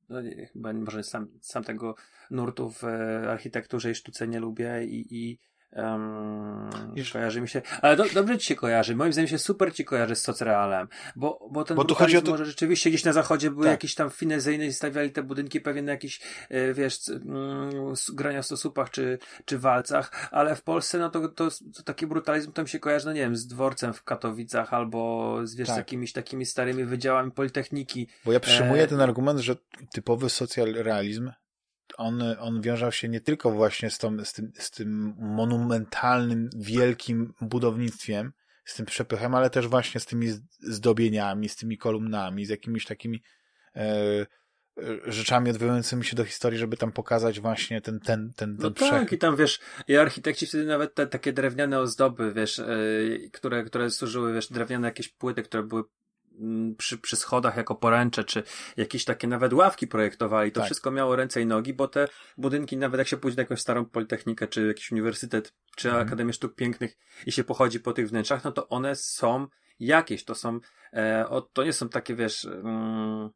no, 0.09 0.19
chyba 0.53 0.73
może 0.73 1.03
sam, 1.03 1.27
sam 1.41 1.63
tego 1.63 1.95
nurtu 2.31 2.69
w 2.69 2.83
architekturze 3.29 3.91
i 3.91 3.95
sztuce 3.95 4.27
nie 4.27 4.39
lubię 4.39 4.83
i, 4.85 5.23
i 5.23 5.39
Um, 5.75 6.69
kojarzy 7.13 7.41
mi 7.41 7.49
się. 7.49 7.61
Ale 7.81 7.95
do, 7.95 8.03
dobrze 8.13 8.37
ci 8.37 8.47
się 8.47 8.55
kojarzy. 8.55 8.95
Moim 8.95 9.13
zdaniem 9.13 9.27
się 9.27 9.37
super 9.37 9.73
ci 9.73 9.85
kojarzy 9.85 10.15
z 10.15 10.21
socrealem. 10.21 10.87
Bo, 11.15 11.47
bo 11.51 11.63
ten 11.63 11.77
bo 11.77 11.85
tu 11.85 11.95
chodzi 11.95 12.17
o 12.17 12.21
to... 12.21 12.31
może 12.31 12.45
rzeczywiście 12.45 12.89
gdzieś 12.89 13.03
na 13.03 13.13
zachodzie 13.13 13.51
były 13.51 13.63
tak. 13.63 13.71
jakieś 13.71 13.95
tam 13.95 14.09
finezyjne 14.09 14.65
i 14.65 14.73
stawiali 14.73 15.11
te 15.11 15.23
budynki 15.23 15.61
pewnie 15.61 15.81
na 15.81 15.91
jakichś, 15.91 16.21
e, 16.49 16.73
wiesz, 16.73 17.09
mm, 17.09 17.93
grania 18.13 18.41
w 18.41 18.45
stosupach 18.45 18.89
czy, 18.89 19.19
czy 19.45 19.59
walcach, 19.59 20.29
ale 20.31 20.55
w 20.55 20.63
Polsce 20.63 20.99
no 20.99 21.09
to, 21.09 21.29
to, 21.29 21.49
to 21.75 21.83
taki 21.83 22.07
brutalizm 22.07 22.51
tam 22.51 22.67
się 22.67 22.79
kojarzy, 22.79 23.05
no 23.05 23.13
nie 23.13 23.21
wiem, 23.21 23.35
z 23.35 23.47
dworcem 23.47 23.93
w 23.93 24.03
Katowicach 24.03 24.73
albo 24.73 25.39
z 25.43 25.55
wiesz, 25.55 25.67
tak. 25.67 25.77
jakimiś 25.77 26.13
takimi 26.13 26.45
starymi 26.45 26.85
wydziałami 26.85 27.31
Politechniki. 27.31 28.07
Bo 28.25 28.31
ja 28.31 28.39
przyjmuję 28.39 28.83
e... 28.83 28.87
ten 28.87 29.01
argument, 29.01 29.39
że 29.39 29.55
typowy 29.93 30.29
socjalizm 30.29 31.31
on, 31.97 32.23
on 32.39 32.61
wiązał 32.61 32.91
się 32.91 33.09
nie 33.09 33.21
tylko 33.21 33.51
właśnie 33.51 33.89
z, 33.89 33.97
tą, 33.97 34.25
z, 34.25 34.33
tym, 34.33 34.51
z 34.59 34.71
tym 34.71 35.15
monumentalnym, 35.17 36.49
wielkim 36.55 37.33
budownictwem, 37.41 38.31
z 38.65 38.75
tym 38.75 38.85
przepychem, 38.85 39.35
ale 39.35 39.49
też 39.49 39.67
właśnie 39.67 39.99
z 40.01 40.05
tymi 40.05 40.27
zdobieniami, 40.59 41.49
z 41.49 41.55
tymi 41.55 41.77
kolumnami, 41.77 42.45
z 42.45 42.49
jakimiś 42.49 42.85
takimi 42.85 43.23
e, 43.75 43.81
e 43.81 44.25
rzeczami 45.05 45.49
odwołującymi 45.49 46.05
się 46.05 46.15
do 46.15 46.25
historii, 46.25 46.59
żeby 46.59 46.77
tam 46.77 46.91
pokazać 46.91 47.39
właśnie 47.39 47.81
ten, 47.81 47.99
ten, 47.99 48.33
ten, 48.35 48.57
ten 48.57 48.63
no 48.63 48.71
tak, 48.71 49.11
i 49.11 49.17
tam 49.17 49.35
wiesz, 49.35 49.59
i 49.87 49.97
architekci 49.97 50.47
wtedy 50.47 50.65
nawet 50.65 50.95
te 50.95 51.07
takie 51.07 51.33
drewniane 51.33 51.79
ozdoby, 51.79 52.33
wiesz, 52.33 52.57
yy, 52.57 53.29
które, 53.33 53.63
które 53.63 53.89
służyły, 53.89 54.33
wiesz, 54.33 54.51
drewniane 54.51 54.87
jakieś 54.87 55.09
płyty, 55.09 55.43
które 55.43 55.63
były 55.63 55.83
przy, 56.77 56.97
przy 56.97 57.15
schodach 57.15 57.57
jako 57.57 57.75
poręcze, 57.75 58.23
czy 58.23 58.43
jakieś 58.77 59.05
takie 59.05 59.27
nawet 59.27 59.53
ławki 59.53 59.87
projektowali. 59.87 60.51
To 60.51 60.59
tak. 60.59 60.65
wszystko 60.65 60.91
miało 60.91 61.15
ręce 61.15 61.41
i 61.41 61.45
nogi, 61.45 61.73
bo 61.73 61.87
te 61.87 62.07
budynki, 62.37 62.77
nawet 62.77 62.99
jak 62.99 63.07
się 63.07 63.17
pójdzie 63.17 63.37
na 63.37 63.41
jakąś 63.41 63.61
starą 63.61 63.85
politechnikę, 63.85 64.47
czy 64.47 64.67
jakiś 64.67 64.91
uniwersytet, 64.91 65.53
czy 65.75 65.87
mhm. 65.87 66.07
Akademię 66.07 66.33
Sztuk 66.33 66.55
Pięknych 66.55 66.97
i 67.25 67.31
się 67.31 67.43
pochodzi 67.43 67.79
po 67.79 67.93
tych 67.93 68.09
wnętrzach, 68.09 68.43
no 68.43 68.51
to 68.51 68.69
one 68.69 68.95
są 68.95 69.47
jakieś, 69.79 70.25
to 70.25 70.35
są, 70.35 70.59
e, 70.93 71.25
o, 71.29 71.41
to 71.41 71.63
nie 71.63 71.73
są 71.73 71.89
takie, 71.89 72.15
wiesz, 72.15 72.45
mm, 72.45 73.29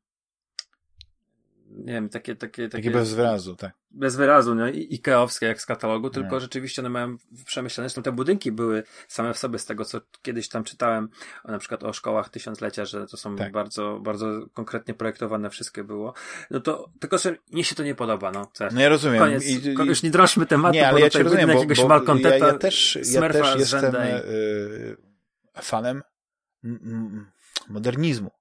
nie 1.70 1.94
wiem, 1.94 2.10
takie, 2.10 2.36
takie, 2.36 2.70
takie... 2.70 2.84
Takie 2.84 2.92
bez 2.92 3.14
wyrazu, 3.14 3.56
tak. 3.56 3.72
Bez 3.92 4.16
wyrazu, 4.16 4.56
no, 4.56 4.68
Ikeowskie 4.70 5.46
jak 5.46 5.62
z 5.62 5.66
katalogu, 5.66 6.10
tylko 6.10 6.36
nie. 6.36 6.42
rzeczywiście 6.42 6.82
one 6.82 6.90
mają 6.90 7.18
przemyślane. 7.46 7.90
Zresztą 7.90 8.04
te 8.04 8.12
budynki 8.12 8.52
były 8.52 8.84
same 9.08 9.34
w 9.34 9.38
sobie 9.38 9.60
z 9.60 9.66
tego, 9.66 9.86
co 9.86 10.02
kiedyś 10.22 10.50
tam 10.50 10.64
czytałem, 10.64 11.10
na 11.46 11.60
przykład 11.60 11.84
o 11.84 11.94
szkołach 11.94 12.30
tysiąclecia, 12.30 12.86
że 12.86 13.08
to 13.08 13.18
są 13.18 13.36
tak. 13.36 13.52
bardzo, 13.52 14.00
bardzo 14.04 14.48
konkretnie 14.54 14.94
projektowane 14.94 15.50
wszystkie 15.50 15.84
było. 15.84 16.14
No 16.52 16.60
to, 16.60 16.90
tylko 17.00 17.18
że 17.18 17.36
mnie 17.52 17.64
się 17.64 17.76
to 17.76 17.84
nie 17.84 17.96
podoba, 17.96 18.32
no. 18.32 18.52
Co 18.54 18.66
no 18.72 18.82
ja 18.82 18.90
rozumiem. 18.90 19.20
Koniec, 19.20 19.46
I, 19.46 19.68
i, 19.68 19.74
już 19.74 20.04
nie 20.04 20.12
drożmy 20.12 20.46
tematu, 20.46 20.74
nie, 20.76 20.88
ale 20.88 21.02
ja 21.02 21.10
cię 21.10 21.24
rozumiem, 21.24 21.48
bo, 21.48 21.54
jakiegoś 21.54 21.82
bo 21.82 22.18
ja, 22.30 22.38
ja 22.38 22.54
też, 22.54 23.00
ja 23.12 23.30
też 23.30 23.56
jestem 23.60 23.96
y, 23.96 24.98
fanem 25.62 26.02
modernizmu. 27.70 28.39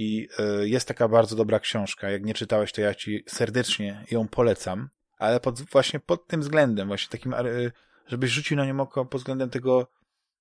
I 0.00 0.28
y, 0.62 0.68
jest 0.68 0.88
taka 0.88 1.08
bardzo 1.08 1.36
dobra 1.36 1.60
książka. 1.60 2.10
Jak 2.10 2.24
nie 2.24 2.34
czytałeś, 2.34 2.72
to 2.72 2.80
ja 2.80 2.94
ci 2.94 3.24
serdecznie 3.28 4.04
ją 4.10 4.28
polecam. 4.28 4.88
Ale 5.18 5.40
pod, 5.40 5.60
właśnie 5.60 6.00
pod 6.00 6.26
tym 6.26 6.40
względem, 6.40 6.88
właśnie 6.88 7.10
takim, 7.10 7.34
y, 7.34 7.72
żebyś 8.06 8.30
rzucił 8.30 8.56
na 8.56 8.66
nią 8.66 8.80
oko 8.80 9.04
pod 9.04 9.20
względem 9.20 9.50
tego, 9.50 9.90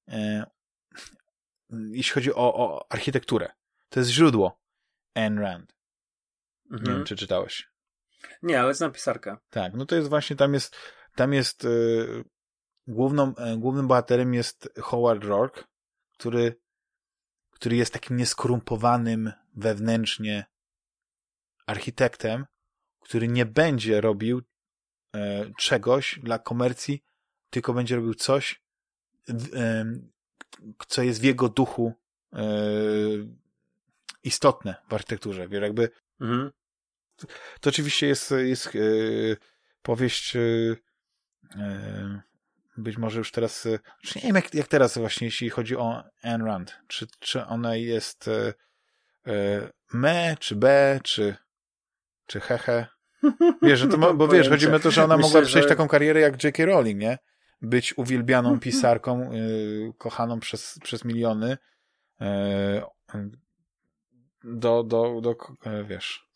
y, 0.09 0.43
jeśli 1.69 2.13
chodzi 2.13 2.33
o, 2.33 2.55
o 2.55 2.91
architekturę. 2.91 3.49
To 3.89 3.99
jest 3.99 4.11
źródło 4.11 4.59
Ayn 5.15 5.39
Rand. 5.39 5.75
Mhm. 6.71 6.83
Nie 6.83 6.93
wiem, 6.93 7.05
czy 7.05 7.15
czytałeś. 7.15 7.69
Nie, 8.43 8.61
ale 8.61 8.73
znam 8.73 8.91
pisarkę. 8.91 9.37
Tak, 9.49 9.73
no 9.73 9.85
to 9.85 9.95
jest 9.95 10.09
właśnie, 10.09 10.35
tam 10.35 10.53
jest, 10.53 10.75
tam 11.15 11.33
jest 11.33 11.65
y, 11.65 12.23
główną, 12.87 13.33
y, 13.53 13.57
głównym 13.57 13.87
bohaterem 13.87 14.33
jest 14.33 14.69
Howard 14.81 15.23
Rourke, 15.23 15.63
który 16.13 16.55
który 17.59 17.75
jest 17.75 17.93
takim 17.93 18.17
nieskorumpowanym 18.17 19.31
wewnętrznie 19.59 20.45
architektem, 21.65 22.45
który 22.99 23.27
nie 23.27 23.45
będzie 23.45 24.01
robił 24.01 24.41
e, 25.15 25.51
czegoś 25.57 26.19
dla 26.23 26.39
komercji, 26.39 27.03
tylko 27.49 27.73
będzie 27.73 27.95
robił 27.95 28.13
coś, 28.13 28.63
e, 29.53 29.85
co 30.87 31.03
jest 31.03 31.21
w 31.21 31.23
jego 31.23 31.49
duchu 31.49 31.93
e, 32.33 32.43
istotne 34.23 34.75
w 34.89 34.93
architekturze. 34.93 35.47
Wiesz, 35.47 35.61
jakby 35.61 35.89
mhm. 36.21 36.51
to 37.61 37.69
oczywiście 37.69 38.07
jest, 38.07 38.31
jest 38.31 38.67
e, 38.67 38.79
powieść 39.81 40.35
e, 40.35 40.39
e, 41.55 42.21
być 42.77 42.97
może 42.97 43.17
już 43.17 43.31
teraz, 43.31 43.65
e, 43.65 43.79
nie 44.15 44.21
wiem 44.21 44.35
jak, 44.35 44.53
jak 44.53 44.67
teraz 44.67 44.97
właśnie, 44.97 45.27
jeśli 45.27 45.49
chodzi 45.49 45.77
o 45.77 46.03
Ayn 46.23 46.45
Rand, 46.45 46.79
czy, 46.87 47.07
czy 47.19 47.45
ona 47.45 47.75
jest 47.75 48.29
me, 49.93 50.35
czy 50.39 50.55
b, 50.55 50.99
czy, 51.03 51.35
czy 52.25 52.39
hehe. 52.39 52.87
Wiesz, 53.61 53.79
że 53.79 53.87
to, 53.87 54.13
bo 54.13 54.27
wiesz, 54.33 54.49
chodzi 54.49 54.67
mi 54.67 54.73
o 54.73 54.79
to, 54.79 54.91
że 54.91 55.03
ona 55.03 55.17
Myślę, 55.17 55.27
mogła 55.29 55.41
przejść 55.41 55.67
że... 55.67 55.75
taką 55.75 55.87
karierę 55.87 56.19
jak 56.19 56.43
J.K. 56.43 56.65
Rowling, 56.65 56.99
nie? 56.99 57.17
Być 57.61 57.97
uwielbianą 57.97 58.59
pisarką, 58.65 59.33
y, 59.33 59.93
kochaną 59.97 60.39
przez, 60.39 60.79
przez 60.83 61.05
miliony, 61.05 61.57
y, 62.21 62.25
do, 64.43 64.83
do, 64.83 65.21
do, 65.21 65.35
wiesz. 65.83 66.29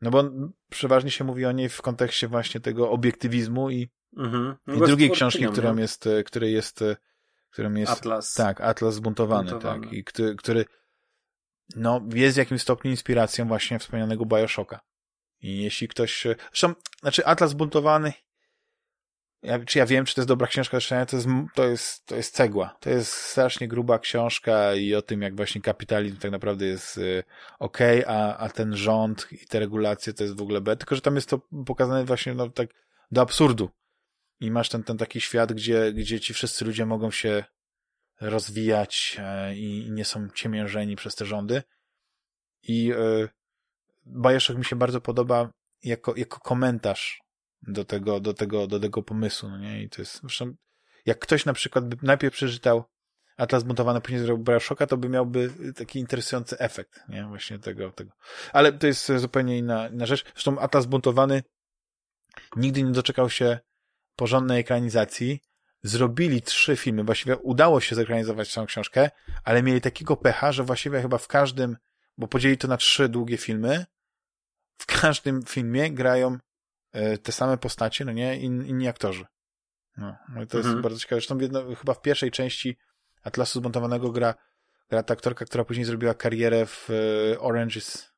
No 0.00 0.10
bo 0.10 0.24
przeważnie 0.70 1.10
się 1.10 1.24
mówi 1.24 1.46
o 1.46 1.52
niej 1.52 1.68
w 1.68 1.82
kontekście 1.82 2.28
właśnie 2.28 2.60
tego 2.60 2.90
obiektywizmu 2.90 3.70
i 3.70 3.88
Mhm. 4.16 4.56
I 4.66 4.86
drugiej 4.86 5.10
książki, 5.10 5.46
którą 5.46 5.76
jest, 5.76 6.06
e, 6.06 6.24
której 6.24 6.52
jest, 6.52 6.82
e, 6.82 6.96
którą 7.50 7.74
jest... 7.74 7.92
Atlas. 7.92 8.34
Tak, 8.34 8.60
Atlas 8.60 8.94
zbuntowany, 8.94 9.48
zbuntowany. 9.48 9.86
tak. 9.86 9.92
I 9.92 10.04
który, 10.04 10.36
który 10.36 10.64
no, 11.76 12.00
jest 12.14 12.36
w 12.36 12.38
jakimś 12.38 12.62
stopniu 12.62 12.90
inspiracją 12.90 13.48
właśnie 13.48 13.78
wspomnianego 13.78 14.26
Bioshocka. 14.26 14.80
I 15.40 15.62
jeśli 15.62 15.88
ktoś... 15.88 16.26
Zresztą, 16.52 16.74
znaczy 17.02 17.26
Atlas 17.26 17.50
zbuntowany 17.50 18.12
ja, 19.46 19.64
czy 19.64 19.78
ja 19.78 19.86
wiem, 19.86 20.04
czy 20.04 20.14
to 20.14 20.20
jest 20.20 20.28
dobra 20.28 20.46
książka, 20.46 20.80
czy 20.80 20.94
nie, 20.94 21.06
to 21.06 21.16
jest, 21.16 21.28
to 21.54 21.64
jest, 21.64 22.06
to 22.06 22.16
jest 22.16 22.34
cegła. 22.34 22.76
To 22.80 22.90
jest 22.90 23.12
strasznie 23.12 23.68
gruba 23.68 23.98
książka 23.98 24.74
i 24.74 24.94
o 24.94 25.02
tym, 25.02 25.22
jak 25.22 25.36
właśnie 25.36 25.60
kapitalizm 25.60 26.16
tak 26.16 26.30
naprawdę 26.30 26.66
jest 26.66 26.98
y, 26.98 27.22
ok, 27.58 27.78
a, 28.06 28.36
a 28.36 28.48
ten 28.48 28.76
rząd 28.76 29.28
i 29.32 29.46
te 29.46 29.58
regulacje 29.60 30.12
to 30.12 30.24
jest 30.24 30.36
w 30.36 30.42
ogóle 30.42 30.60
B. 30.60 30.76
Tylko, 30.76 30.94
że 30.94 31.00
tam 31.00 31.14
jest 31.14 31.28
to 31.28 31.40
pokazane 31.66 32.04
właśnie 32.04 32.34
no, 32.34 32.48
tak 32.48 32.68
do 33.10 33.20
absurdu 33.20 33.70
i 34.40 34.50
masz 34.50 34.68
ten, 34.68 34.82
ten 34.82 34.98
taki 34.98 35.20
świat, 35.20 35.52
gdzie, 35.52 35.92
gdzie 35.92 36.20
ci 36.20 36.34
wszyscy 36.34 36.64
ludzie 36.64 36.86
mogą 36.86 37.10
się 37.10 37.44
rozwijać 38.20 39.16
e, 39.18 39.56
i 39.56 39.90
nie 39.90 40.04
są 40.04 40.28
ciemiężeni 40.34 40.96
przez 40.96 41.14
te 41.14 41.26
rządy. 41.26 41.62
I 42.62 42.92
e, 42.92 43.28
Bioshock 44.06 44.58
mi 44.58 44.64
się 44.64 44.76
bardzo 44.76 45.00
podoba 45.00 45.50
jako, 45.82 46.16
jako 46.16 46.40
komentarz 46.40 47.20
do 47.62 47.84
tego, 47.84 48.20
do 48.20 48.34
tego, 48.34 48.66
do 48.66 48.80
tego 48.80 49.02
pomysłu, 49.02 49.48
no 49.48 49.58
nie? 49.58 49.82
I 49.82 49.88
to 49.88 50.02
jest, 50.02 50.20
zresztą, 50.20 50.54
jak 51.06 51.18
ktoś 51.18 51.44
na 51.44 51.52
przykład 51.52 51.88
by 51.88 51.96
najpierw 52.02 52.34
przeczytał 52.34 52.84
Atlas 53.36 53.62
Buntowany, 53.62 54.00
później 54.00 54.20
zrobił 54.20 54.44
Bioshocka, 54.44 54.86
to 54.86 54.96
by 54.96 55.08
miałby 55.08 55.50
taki 55.76 55.98
interesujący 55.98 56.58
efekt, 56.58 57.00
nie? 57.08 57.26
Właśnie 57.26 57.58
tego, 57.58 57.92
tego. 57.92 58.12
Ale 58.52 58.72
to 58.72 58.86
jest 58.86 59.12
zupełnie 59.16 59.58
inna, 59.58 59.88
inna 59.88 60.06
rzecz. 60.06 60.24
Zresztą 60.32 60.58
Atlas 60.58 60.86
Buntowany 60.86 61.42
nigdy 62.56 62.82
nie 62.82 62.92
doczekał 62.92 63.30
się 63.30 63.58
porządnej 64.16 64.60
ekranizacji. 64.60 65.40
Zrobili 65.86 66.42
trzy 66.42 66.76
filmy, 66.76 67.04
właściwie 67.04 67.36
udało 67.36 67.80
się 67.80 67.96
zekranizować 67.96 68.54
tą 68.54 68.66
książkę, 68.66 69.10
ale 69.44 69.62
mieli 69.62 69.80
takiego 69.80 70.16
pecha, 70.16 70.52
że 70.52 70.64
właściwie 70.64 71.02
chyba 71.02 71.18
w 71.18 71.28
każdym, 71.28 71.76
bo 72.18 72.28
podzielili 72.28 72.58
to 72.58 72.68
na 72.68 72.76
trzy 72.76 73.08
długie 73.08 73.36
filmy, 73.36 73.86
w 74.78 74.86
każdym 74.86 75.42
filmie 75.42 75.90
grają 75.90 76.38
e, 76.92 77.18
te 77.18 77.32
same 77.32 77.58
postacie, 77.58 78.04
no 78.04 78.12
nie, 78.12 78.38
In, 78.38 78.66
inni 78.66 78.88
aktorzy. 78.88 79.24
No, 79.96 80.16
no 80.28 80.46
to 80.46 80.56
jest 80.56 80.66
mhm. 80.66 80.82
bardzo 80.82 80.98
ciekawe. 80.98 81.20
Zresztą 81.20 81.38
jedno, 81.38 81.74
chyba 81.74 81.94
w 81.94 82.02
pierwszej 82.02 82.30
części 82.30 82.78
Atlasu 83.22 83.60
Zmontowanego 83.60 84.12
gra, 84.12 84.34
gra 84.90 85.02
ta 85.02 85.14
aktorka, 85.14 85.44
która 85.44 85.64
później 85.64 85.84
zrobiła 85.84 86.14
karierę 86.14 86.66
w 86.66 86.88
e, 86.90 87.40
Orange 87.40 87.78
is... 87.78 88.12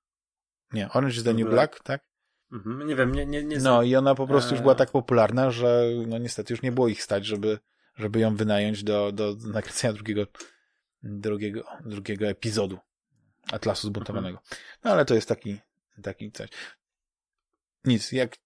Nie, 0.72 0.88
Orange 0.88 1.16
is 1.16 1.24
the 1.24 1.34
New 1.34 1.48
Black, 1.48 1.72
Black 1.72 1.82
tak? 1.82 2.07
Mhm, 2.52 2.86
nie 2.86 2.96
wiem, 2.96 3.12
nie, 3.12 3.26
nie, 3.26 3.44
nie 3.44 3.58
No 3.58 3.82
i 3.82 3.96
ona 3.96 4.14
po 4.14 4.26
prostu 4.26 4.54
już 4.54 4.62
była 4.62 4.74
tak 4.74 4.90
popularna, 4.90 5.50
że 5.50 5.84
no 6.06 6.18
niestety 6.18 6.52
już 6.52 6.62
nie 6.62 6.72
było 6.72 6.88
ich 6.88 7.02
stać, 7.02 7.26
żeby, 7.26 7.58
żeby 7.96 8.20
ją 8.20 8.36
wynająć 8.36 8.84
do, 8.84 9.12
do 9.12 9.36
nakręcenia 9.52 9.92
drugiego, 9.92 10.26
drugiego, 11.02 11.64
drugiego 11.84 12.26
epizodu 12.26 12.78
Atlasu 13.52 13.86
Zbuntowanego. 13.86 14.38
No 14.84 14.90
ale 14.90 15.04
to 15.04 15.14
jest 15.14 15.28
taki, 15.28 15.58
taki 16.02 16.32
coś. 16.32 16.48
Nic, 17.84 18.12
jak 18.12 18.36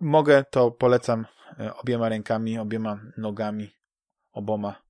mogę, 0.00 0.44
to 0.50 0.70
polecam 0.70 1.26
e, 1.58 1.74
obiema 1.76 2.08
rękami, 2.08 2.58
obiema 2.58 3.00
nogami, 3.16 3.70
oboma 4.32 4.82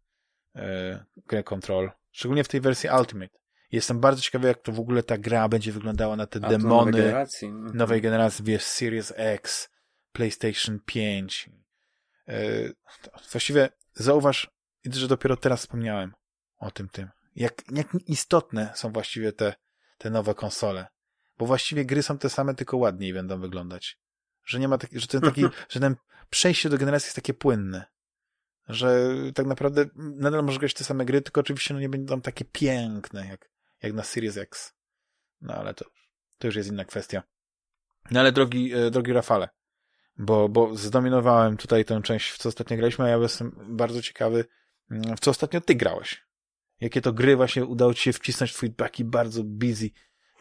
e, 0.56 1.04
grę 1.26 1.42
Control. 1.44 1.90
Szczególnie 2.12 2.44
w 2.44 2.48
tej 2.48 2.60
wersji 2.60 2.90
Ultimate. 2.98 3.43
Jestem 3.74 4.00
bardzo 4.00 4.22
ciekawy, 4.22 4.48
jak 4.48 4.62
to 4.62 4.72
w 4.72 4.80
ogóle 4.80 5.02
ta 5.02 5.18
gra 5.18 5.48
będzie 5.48 5.72
wyglądała 5.72 6.16
na 6.16 6.26
te 6.26 6.40
A, 6.42 6.48
demony 6.48 6.90
nowej 6.90 7.02
generacji. 7.02 7.48
Mhm. 7.48 7.76
nowej 7.76 8.02
generacji, 8.02 8.44
wiesz, 8.44 8.62
Series 8.62 9.12
X, 9.16 9.68
PlayStation 10.12 10.80
5. 10.86 11.50
Yy, 12.26 12.74
właściwie 13.32 13.68
zauważ, 13.94 14.50
że 14.84 15.08
dopiero 15.08 15.36
teraz 15.36 15.60
wspomniałem 15.60 16.12
o 16.58 16.70
tym 16.70 16.88
tym. 16.88 17.08
Jak, 17.36 17.62
jak 17.70 17.86
istotne 18.06 18.72
są 18.74 18.92
właściwie 18.92 19.32
te, 19.32 19.54
te 19.98 20.10
nowe 20.10 20.34
konsole. 20.34 20.86
Bo 21.38 21.46
właściwie 21.46 21.84
gry 21.84 22.02
są 22.02 22.18
te 22.18 22.30
same, 22.30 22.54
tylko 22.54 22.76
ładniej 22.76 23.14
będą 23.14 23.40
wyglądać. 23.40 23.98
Że 24.44 24.58
nie 24.58 24.68
ma 24.68 24.78
taki, 24.78 25.00
że 25.00 25.06
ten 25.06 25.20
taki, 25.20 25.44
że 25.72 25.80
ten 25.80 25.96
przejście 26.30 26.68
do 26.68 26.78
generacji 26.78 27.06
jest 27.06 27.16
takie 27.16 27.34
płynne. 27.34 27.84
Że 28.68 29.08
tak 29.34 29.46
naprawdę 29.46 29.86
nadal 29.96 30.44
możesz 30.44 30.58
grać 30.58 30.74
te 30.74 30.84
same 30.84 31.04
gry, 31.04 31.22
tylko 31.22 31.40
oczywiście 31.40 31.74
no 31.74 31.80
nie 31.80 31.88
będą 31.88 32.20
takie 32.20 32.44
piękne 32.44 33.26
jak, 33.26 33.53
jak 33.84 33.92
na 33.92 34.02
Series 34.02 34.36
X. 34.36 34.74
No 35.40 35.54
ale 35.54 35.74
to, 35.74 35.84
to 36.38 36.46
już 36.46 36.56
jest 36.56 36.68
inna 36.68 36.84
kwestia. 36.84 37.22
No 38.10 38.20
ale 38.20 38.32
drogi, 38.32 38.74
e, 38.74 38.90
drogi 38.90 39.12
Rafale, 39.12 39.48
bo, 40.18 40.48
bo 40.48 40.76
zdominowałem 40.76 41.56
tutaj 41.56 41.84
tę 41.84 42.02
część, 42.02 42.30
w 42.30 42.38
co 42.38 42.48
ostatnio 42.48 42.76
graliśmy, 42.76 43.04
a 43.04 43.08
ja 43.08 43.16
jestem 43.16 43.56
bardzo 43.68 44.02
ciekawy, 44.02 44.44
mm, 44.90 45.16
w 45.16 45.20
co 45.20 45.30
ostatnio 45.30 45.60
ty 45.60 45.74
grałeś. 45.74 46.26
Jakie 46.80 47.00
to 47.00 47.12
gry 47.12 47.36
właśnie 47.36 47.64
udało 47.64 47.94
ci 47.94 48.02
się 48.02 48.12
wcisnąć 48.12 48.52
w 48.52 48.54
twój 48.54 48.74
taki 48.74 49.04
bardzo 49.04 49.42
busy, 49.44 49.90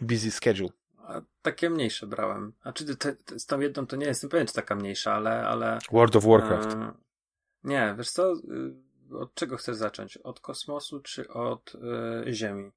busy 0.01 0.31
schedule. 0.31 0.69
A 0.97 1.21
takie 1.41 1.69
mniejsze 1.69 2.07
brałem. 2.07 2.53
A 2.63 2.73
czy 2.73 2.95
te, 2.95 3.15
te, 3.15 3.39
z 3.39 3.45
tą 3.45 3.59
jedną 3.59 3.87
to 3.87 3.95
nie 3.95 4.05
jestem 4.05 4.29
pewien, 4.29 4.47
czy 4.47 4.53
taka 4.53 4.75
mniejsza, 4.75 5.13
ale... 5.13 5.47
ale 5.47 5.79
World 5.91 6.15
of 6.15 6.25
Warcraft. 6.25 6.73
E, 6.73 6.93
nie, 7.63 7.95
wiesz 7.97 8.09
co, 8.09 8.33
y, 8.33 9.17
od 9.17 9.33
czego 9.33 9.57
chcesz 9.57 9.75
zacząć? 9.75 10.17
Od 10.17 10.39
kosmosu 10.39 10.99
czy 10.99 11.27
od 11.27 11.75
y, 12.27 12.33
Ziemi? 12.33 12.71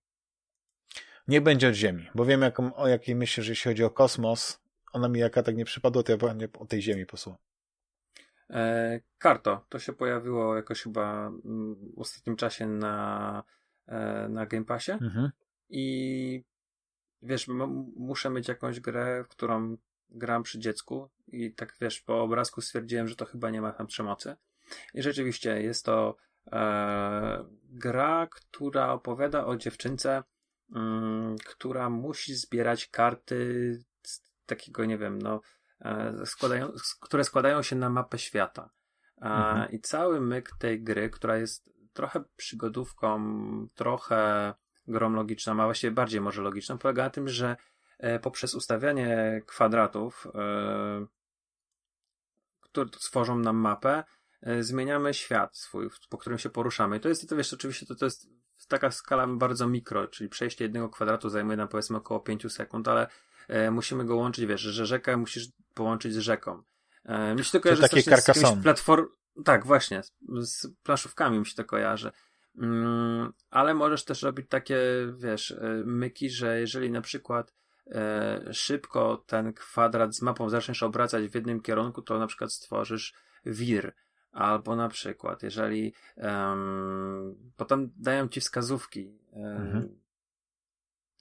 Nie 1.29 1.41
będzie 1.41 1.69
od 1.69 1.75
Ziemi, 1.75 2.09
bo 2.15 2.25
wiem 2.25 2.43
jaką, 2.43 2.75
o 2.75 2.89
jakiej 2.89 3.15
myślisz, 3.15 3.49
jeśli 3.49 3.71
chodzi 3.71 3.85
o 3.85 3.91
kosmos. 3.91 4.61
Ona 4.93 5.09
mi 5.09 5.21
jaka 5.21 5.43
tak 5.43 5.57
nie 5.57 5.65
przypadła, 5.65 6.03
to 6.03 6.13
ja 6.13 6.19
pewnie 6.19 6.49
o 6.59 6.67
tej 6.67 6.83
Ziemi 6.83 7.07
posłucham. 7.07 7.41
E, 8.51 9.01
Karto, 9.19 9.65
to 9.69 9.79
się 9.79 9.93
pojawiło 9.93 10.57
jakoś 10.57 10.83
chyba 10.83 11.27
mm, 11.27 11.75
w 11.97 12.01
ostatnim 12.01 12.37
czasie 12.37 12.67
na, 12.67 13.43
e, 13.87 14.29
na 14.29 14.47
Game 14.47 14.65
Passie 14.65 14.93
mhm. 14.93 15.31
i 15.69 16.45
wiesz, 17.23 17.49
muszę 17.97 18.31
mieć 18.31 18.49
jakąś 18.49 18.81
grę, 18.81 19.25
w 19.25 19.29
którą 19.29 19.77
gram 20.11 20.43
przy 20.43 20.59
dziecku 20.59 21.09
i 21.29 21.53
tak 21.53 21.75
wiesz, 21.81 22.01
po 22.01 22.23
obrazku 22.23 22.61
stwierdziłem, 22.61 23.09
że 23.09 23.17
to 23.17 23.25
chyba 23.25 23.51
nie 23.51 23.61
ma 23.61 23.73
tam 23.73 23.87
przemocy. 23.87 24.37
I 24.95 25.03
rzeczywiście 25.03 25.63
jest 25.63 25.85
to 25.85 26.17
e, 26.53 27.45
gra, 27.65 28.27
która 28.31 28.93
opowiada 28.93 29.47
o 29.47 29.57
dziewczynce, 29.57 30.23
która 31.45 31.91
musi 31.91 32.35
zbierać 32.35 32.87
karty 32.87 33.79
takiego, 34.47 34.85
nie 34.85 34.99
wiem, 34.99 35.23
no, 35.23 35.41
e, 35.81 36.27
składają, 36.27 36.73
które 37.01 37.25
składają 37.25 37.63
się 37.63 37.77
na 37.77 37.91
mapę 37.91 38.19
świata. 38.19 38.71
Mhm. 39.21 39.71
I 39.71 39.81
cały 39.81 40.21
myk 40.21 40.51
tej 40.59 40.83
gry, 40.83 41.11
która 41.11 41.37
jest 41.37 41.71
trochę 41.93 42.25
przygodówką, 42.37 43.21
trochę 43.75 44.55
grą 44.89 45.13
logiczną, 45.13 45.53
a 45.63 45.65
właściwie 45.65 45.91
bardziej 45.91 46.21
może 46.21 46.43
logiczną, 46.43 46.79
polega 46.79 47.05
na 47.05 47.11
tym, 47.11 47.29
że 47.29 47.57
e, 47.99 48.19
poprzez 48.19 48.55
ustawianie 48.55 49.43
kwadratów, 49.47 50.27
e, 50.35 51.07
które 52.61 52.91
stworzą 52.99 53.39
nam 53.39 53.57
mapę, 53.57 54.05
zmieniamy 54.61 55.15
świat 55.15 55.57
swój, 55.57 55.89
po 56.11 56.19
którym 56.19 56.39
się 56.39 56.51
poruszamy. 56.51 56.97
I 56.97 57.01
to 57.01 57.09
jest, 57.09 57.29
to 57.29 57.37
wiesz, 57.37 57.53
oczywiście 57.53 57.87
to, 57.87 57.95
to 57.95 58.05
jest 58.05 58.29
taka 58.69 58.91
skala 58.91 59.27
bardzo 59.27 59.67
mikro, 59.67 60.09
czyli 60.09 60.31
przejście 60.31 60.65
jednego 60.65 60.89
kwadratu 60.89 61.29
zajmuje 61.29 61.57
nam 61.57 61.69
powiedzmy 61.69 61.97
około 61.97 62.21
5 62.21 62.53
sekund, 62.53 62.89
ale 62.89 63.07
e, 63.49 63.71
musimy 63.71 64.05
go 64.05 64.17
łączyć, 64.17 64.47
wiesz, 64.47 64.61
że 64.61 64.87
rzekę 64.87 65.17
musisz 65.17 65.49
połączyć 65.75 66.15
z 66.15 66.19
rzeką. 66.19 66.63
E, 67.05 67.35
mi 67.35 67.45
się 67.45 67.53
to 67.53 67.61
kojarzy 67.61 67.83
takie 67.83 68.03
z 68.03 68.63
platform... 68.63 69.07
Tak, 69.45 69.67
właśnie, 69.67 70.03
z 70.41 70.67
planszówkami 70.83 71.39
mi 71.39 71.47
się 71.47 71.55
to 71.55 71.65
kojarzy. 71.65 72.13
Mm, 72.59 73.33
ale 73.51 73.75
możesz 73.75 74.05
też 74.05 74.23
robić 74.23 74.47
takie, 74.49 74.79
wiesz, 75.17 75.51
e, 75.51 75.83
myki, 75.85 76.31
że 76.31 76.61
jeżeli 76.61 76.91
na 76.91 77.01
przykład 77.01 77.55
e, 77.87 78.55
szybko 78.55 79.25
ten 79.27 79.53
kwadrat 79.53 80.17
z 80.17 80.23
mapą 80.23 80.49
zaczniesz 80.49 80.83
obracać 80.83 81.25
w 81.27 81.35
jednym 81.35 81.61
kierunku, 81.61 82.03
to 82.03 82.19
na 82.19 82.27
przykład 82.27 82.53
stworzysz 82.53 83.15
wir 83.47 83.93
Albo 84.37 84.77
na 84.77 84.89
przykład, 84.89 85.43
jeżeli 85.43 85.93
um, 86.17 87.53
potem 87.57 87.91
dają 87.97 88.29
ci 88.29 88.41
wskazówki, 88.41 89.19
um, 89.31 89.47
mhm. 89.47 90.01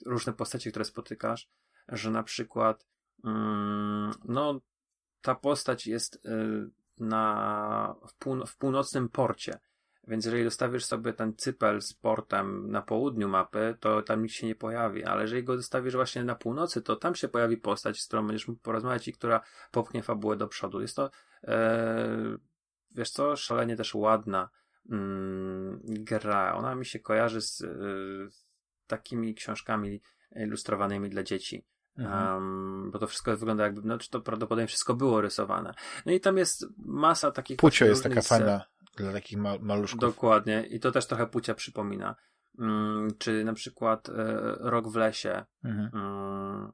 różne 0.06 0.32
postacie, 0.32 0.70
które 0.70 0.84
spotykasz, 0.84 1.48
że 1.88 2.10
na 2.10 2.22
przykład 2.22 2.86
um, 3.24 4.10
no, 4.24 4.60
ta 5.22 5.34
postać 5.34 5.86
jest 5.86 6.26
y, 6.26 6.70
na, 6.98 7.94
w, 8.08 8.14
pół, 8.14 8.46
w 8.46 8.56
północnym 8.56 9.08
porcie. 9.08 9.58
Więc 10.08 10.24
jeżeli 10.24 10.44
dostawisz 10.44 10.84
sobie 10.84 11.12
ten 11.12 11.36
cypel 11.36 11.82
z 11.82 11.92
portem 11.92 12.70
na 12.70 12.82
południu 12.82 13.28
mapy, 13.28 13.76
to 13.80 14.02
tam 14.02 14.22
nikt 14.22 14.34
się 14.34 14.46
nie 14.46 14.54
pojawi, 14.54 15.04
ale 15.04 15.22
jeżeli 15.22 15.44
go 15.44 15.56
dostawisz 15.56 15.94
właśnie 15.94 16.24
na 16.24 16.34
północy, 16.34 16.82
to 16.82 16.96
tam 16.96 17.14
się 17.14 17.28
pojawi 17.28 17.56
postać, 17.56 18.00
z 18.00 18.06
którą 18.06 18.26
będziesz 18.26 18.48
mógł 18.48 18.60
porozmawiać 18.60 19.08
i 19.08 19.12
która 19.12 19.40
popchnie 19.70 20.02
fabułę 20.02 20.36
do 20.36 20.48
przodu. 20.48 20.80
Jest 20.80 20.96
to 20.96 21.10
e, 21.44 22.36
wiesz 22.96 23.10
co, 23.10 23.36
szalenie 23.36 23.76
też 23.76 23.94
ładna 23.94 24.48
mm, 24.90 25.80
gra. 25.84 26.54
Ona 26.54 26.74
mi 26.74 26.86
się 26.86 26.98
kojarzy 26.98 27.40
z, 27.40 27.60
y, 27.60 28.28
takimi 28.86 29.34
książkami 29.34 30.02
ilustrowanymi 30.36 31.10
dla 31.10 31.22
dzieci. 31.22 31.66
Mhm. 31.98 32.34
Um, 32.34 32.90
bo 32.90 32.98
to 32.98 33.06
wszystko 33.06 33.36
wygląda 33.36 33.64
jakby, 33.64 33.80
no 33.84 33.98
czy 33.98 34.10
to 34.10 34.20
prawdopodobnie 34.20 34.66
wszystko 34.66 34.94
było 34.94 35.20
rysowane. 35.20 35.74
No 36.06 36.12
i 36.12 36.20
tam 36.20 36.36
jest 36.36 36.66
masa 36.78 37.30
takich... 37.30 37.56
Pucio 37.56 37.84
jest 37.84 38.02
taka 38.02 38.22
fajna 38.22 38.64
dla 38.96 39.12
takich 39.12 39.38
ma 39.38 39.58
maluszków. 39.60 40.00
Dokładnie. 40.00 40.66
I 40.70 40.80
to 40.80 40.92
też 40.92 41.06
trochę 41.06 41.26
Pucia 41.26 41.54
przypomina. 41.54 42.16
Um, 42.58 43.08
czy 43.18 43.44
na 43.44 43.52
przykład 43.52 44.08
e, 44.08 44.12
Rok 44.60 44.88
w 44.88 44.96
lesie. 44.96 45.44
Mhm. 45.64 45.90
Um, 45.94 46.72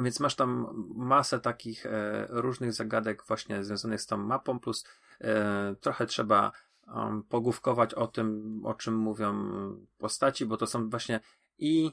więc 0.00 0.20
masz 0.20 0.34
tam 0.34 0.66
masę 0.94 1.40
takich 1.40 1.86
e, 1.86 2.26
różnych 2.28 2.72
zagadek 2.72 3.24
właśnie 3.26 3.64
związanych 3.64 4.00
z 4.00 4.06
tą 4.06 4.16
mapą, 4.16 4.60
plus 4.60 4.86
e, 5.20 5.74
trochę 5.80 6.06
trzeba 6.06 6.52
um, 6.94 7.22
pogłówkować 7.22 7.94
o 7.94 8.06
tym, 8.06 8.60
o 8.64 8.74
czym 8.74 8.96
mówią 8.96 9.50
postaci, 9.98 10.46
bo 10.46 10.56
to 10.56 10.66
są 10.66 10.90
właśnie 10.90 11.20
i 11.58 11.92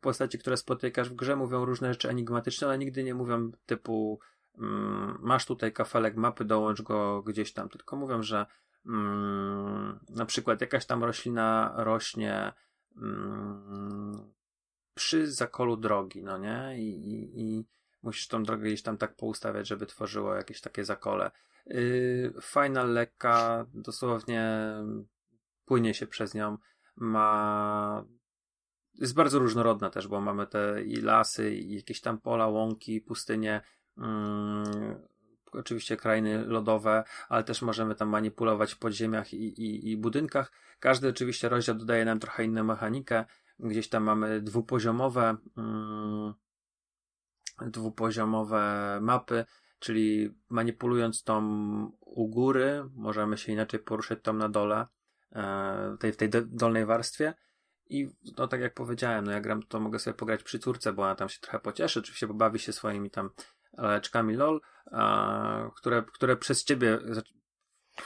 postaci, 0.00 0.38
które 0.38 0.56
spotykasz 0.56 1.10
w 1.10 1.14
grze, 1.14 1.36
mówią 1.36 1.64
różne 1.64 1.92
rzeczy 1.92 2.08
enigmatyczne, 2.08 2.66
ale 2.66 2.78
nigdy 2.78 3.04
nie 3.04 3.14
mówią 3.14 3.50
typu 3.66 4.20
um, 4.58 5.18
masz 5.20 5.46
tutaj 5.46 5.72
kafelek 5.72 6.16
mapy, 6.16 6.44
dołącz 6.44 6.82
go 6.82 7.22
gdzieś 7.22 7.52
tam, 7.52 7.68
tylko 7.68 7.96
mówią, 7.96 8.22
że 8.22 8.46
mm, 8.86 9.98
na 10.08 10.26
przykład 10.26 10.60
jakaś 10.60 10.86
tam 10.86 11.04
roślina 11.04 11.74
rośnie 11.76 12.52
mm, 12.96 14.36
przy 14.96 15.32
zakolu 15.32 15.76
drogi, 15.76 16.22
no 16.22 16.38
nie? 16.38 16.74
I, 16.78 16.88
i, 16.88 17.40
i 17.40 17.66
musisz 18.02 18.28
tą 18.28 18.42
drogę 18.42 18.66
gdzieś 18.66 18.82
tam 18.82 18.98
tak 18.98 19.16
poustawiać, 19.16 19.68
żeby 19.68 19.86
tworzyło 19.86 20.34
jakieś 20.34 20.60
takie 20.60 20.84
zakole. 20.84 21.30
Yy, 21.66 22.34
fajna, 22.40 22.84
lekka, 22.84 23.66
dosłownie 23.74 24.72
płynie 25.64 25.94
się 25.94 26.06
przez 26.06 26.34
nią, 26.34 26.58
ma 26.96 28.04
jest 28.94 29.14
bardzo 29.14 29.38
różnorodna 29.38 29.90
też, 29.90 30.08
bo 30.08 30.20
mamy 30.20 30.46
te 30.46 30.82
i 30.82 30.96
lasy, 30.96 31.54
i 31.54 31.74
jakieś 31.74 32.00
tam 32.00 32.18
pola, 32.18 32.46
łąki, 32.46 33.00
pustynie, 33.00 33.60
mm, 33.98 34.64
oczywiście 35.52 35.96
krainy 35.96 36.46
lodowe, 36.46 37.04
ale 37.28 37.44
też 37.44 37.62
możemy 37.62 37.94
tam 37.94 38.08
manipulować 38.08 38.72
w 38.72 38.78
podziemiach 38.78 39.34
i, 39.34 39.62
i, 39.62 39.90
i 39.90 39.96
budynkach. 39.96 40.52
Każdy 40.80 41.08
oczywiście 41.08 41.48
rozdział 41.48 41.74
dodaje 41.74 42.04
nam 42.04 42.20
trochę 42.20 42.44
inną 42.44 42.64
mechanikę. 42.64 43.24
Gdzieś 43.58 43.88
tam 43.88 44.02
mamy 44.02 44.40
dwupoziomowe, 44.40 45.36
mm, 45.56 46.34
dwupoziomowe 47.60 48.98
mapy, 49.02 49.44
czyli 49.78 50.34
manipulując 50.48 51.22
tą 51.22 51.42
u 52.00 52.28
góry, 52.28 52.84
możemy 52.94 53.38
się 53.38 53.52
inaczej 53.52 53.80
poruszyć 53.80 54.18
tam 54.22 54.38
na 54.38 54.48
dole, 54.48 54.86
e, 55.32 55.96
tej, 56.00 56.12
w 56.12 56.16
tej 56.16 56.30
dolnej 56.46 56.86
warstwie. 56.86 57.34
I 57.88 58.08
no 58.38 58.48
tak 58.48 58.60
jak 58.60 58.74
powiedziałem, 58.74 59.24
no 59.24 59.32
ja 59.32 59.40
gram, 59.40 59.62
to 59.62 59.80
mogę 59.80 59.98
sobie 59.98 60.14
pograć 60.14 60.42
przy 60.42 60.58
córce, 60.58 60.92
bo 60.92 61.02
ona 61.02 61.14
tam 61.14 61.28
się 61.28 61.40
trochę 61.40 61.58
pocieszy, 61.58 62.00
oczywiście 62.00 62.26
pobawi 62.26 62.58
się 62.58 62.72
swoimi 62.72 63.10
tam 63.10 63.30
leczkami 63.78 64.34
LOL, 64.34 64.60
które, 65.76 66.02
które 66.12 66.36
przez 66.36 66.64
ciebie 66.64 66.98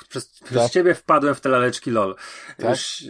przez, 0.09 0.33
tak. 0.33 0.49
przez 0.49 0.71
ciebie 0.71 0.95
wpadłem 0.95 1.35
w 1.35 1.41
te 1.41 1.49
laleczki 1.49 1.91
LOL. 1.91 2.17
Tak? 2.57 2.71
Już, 2.71 3.05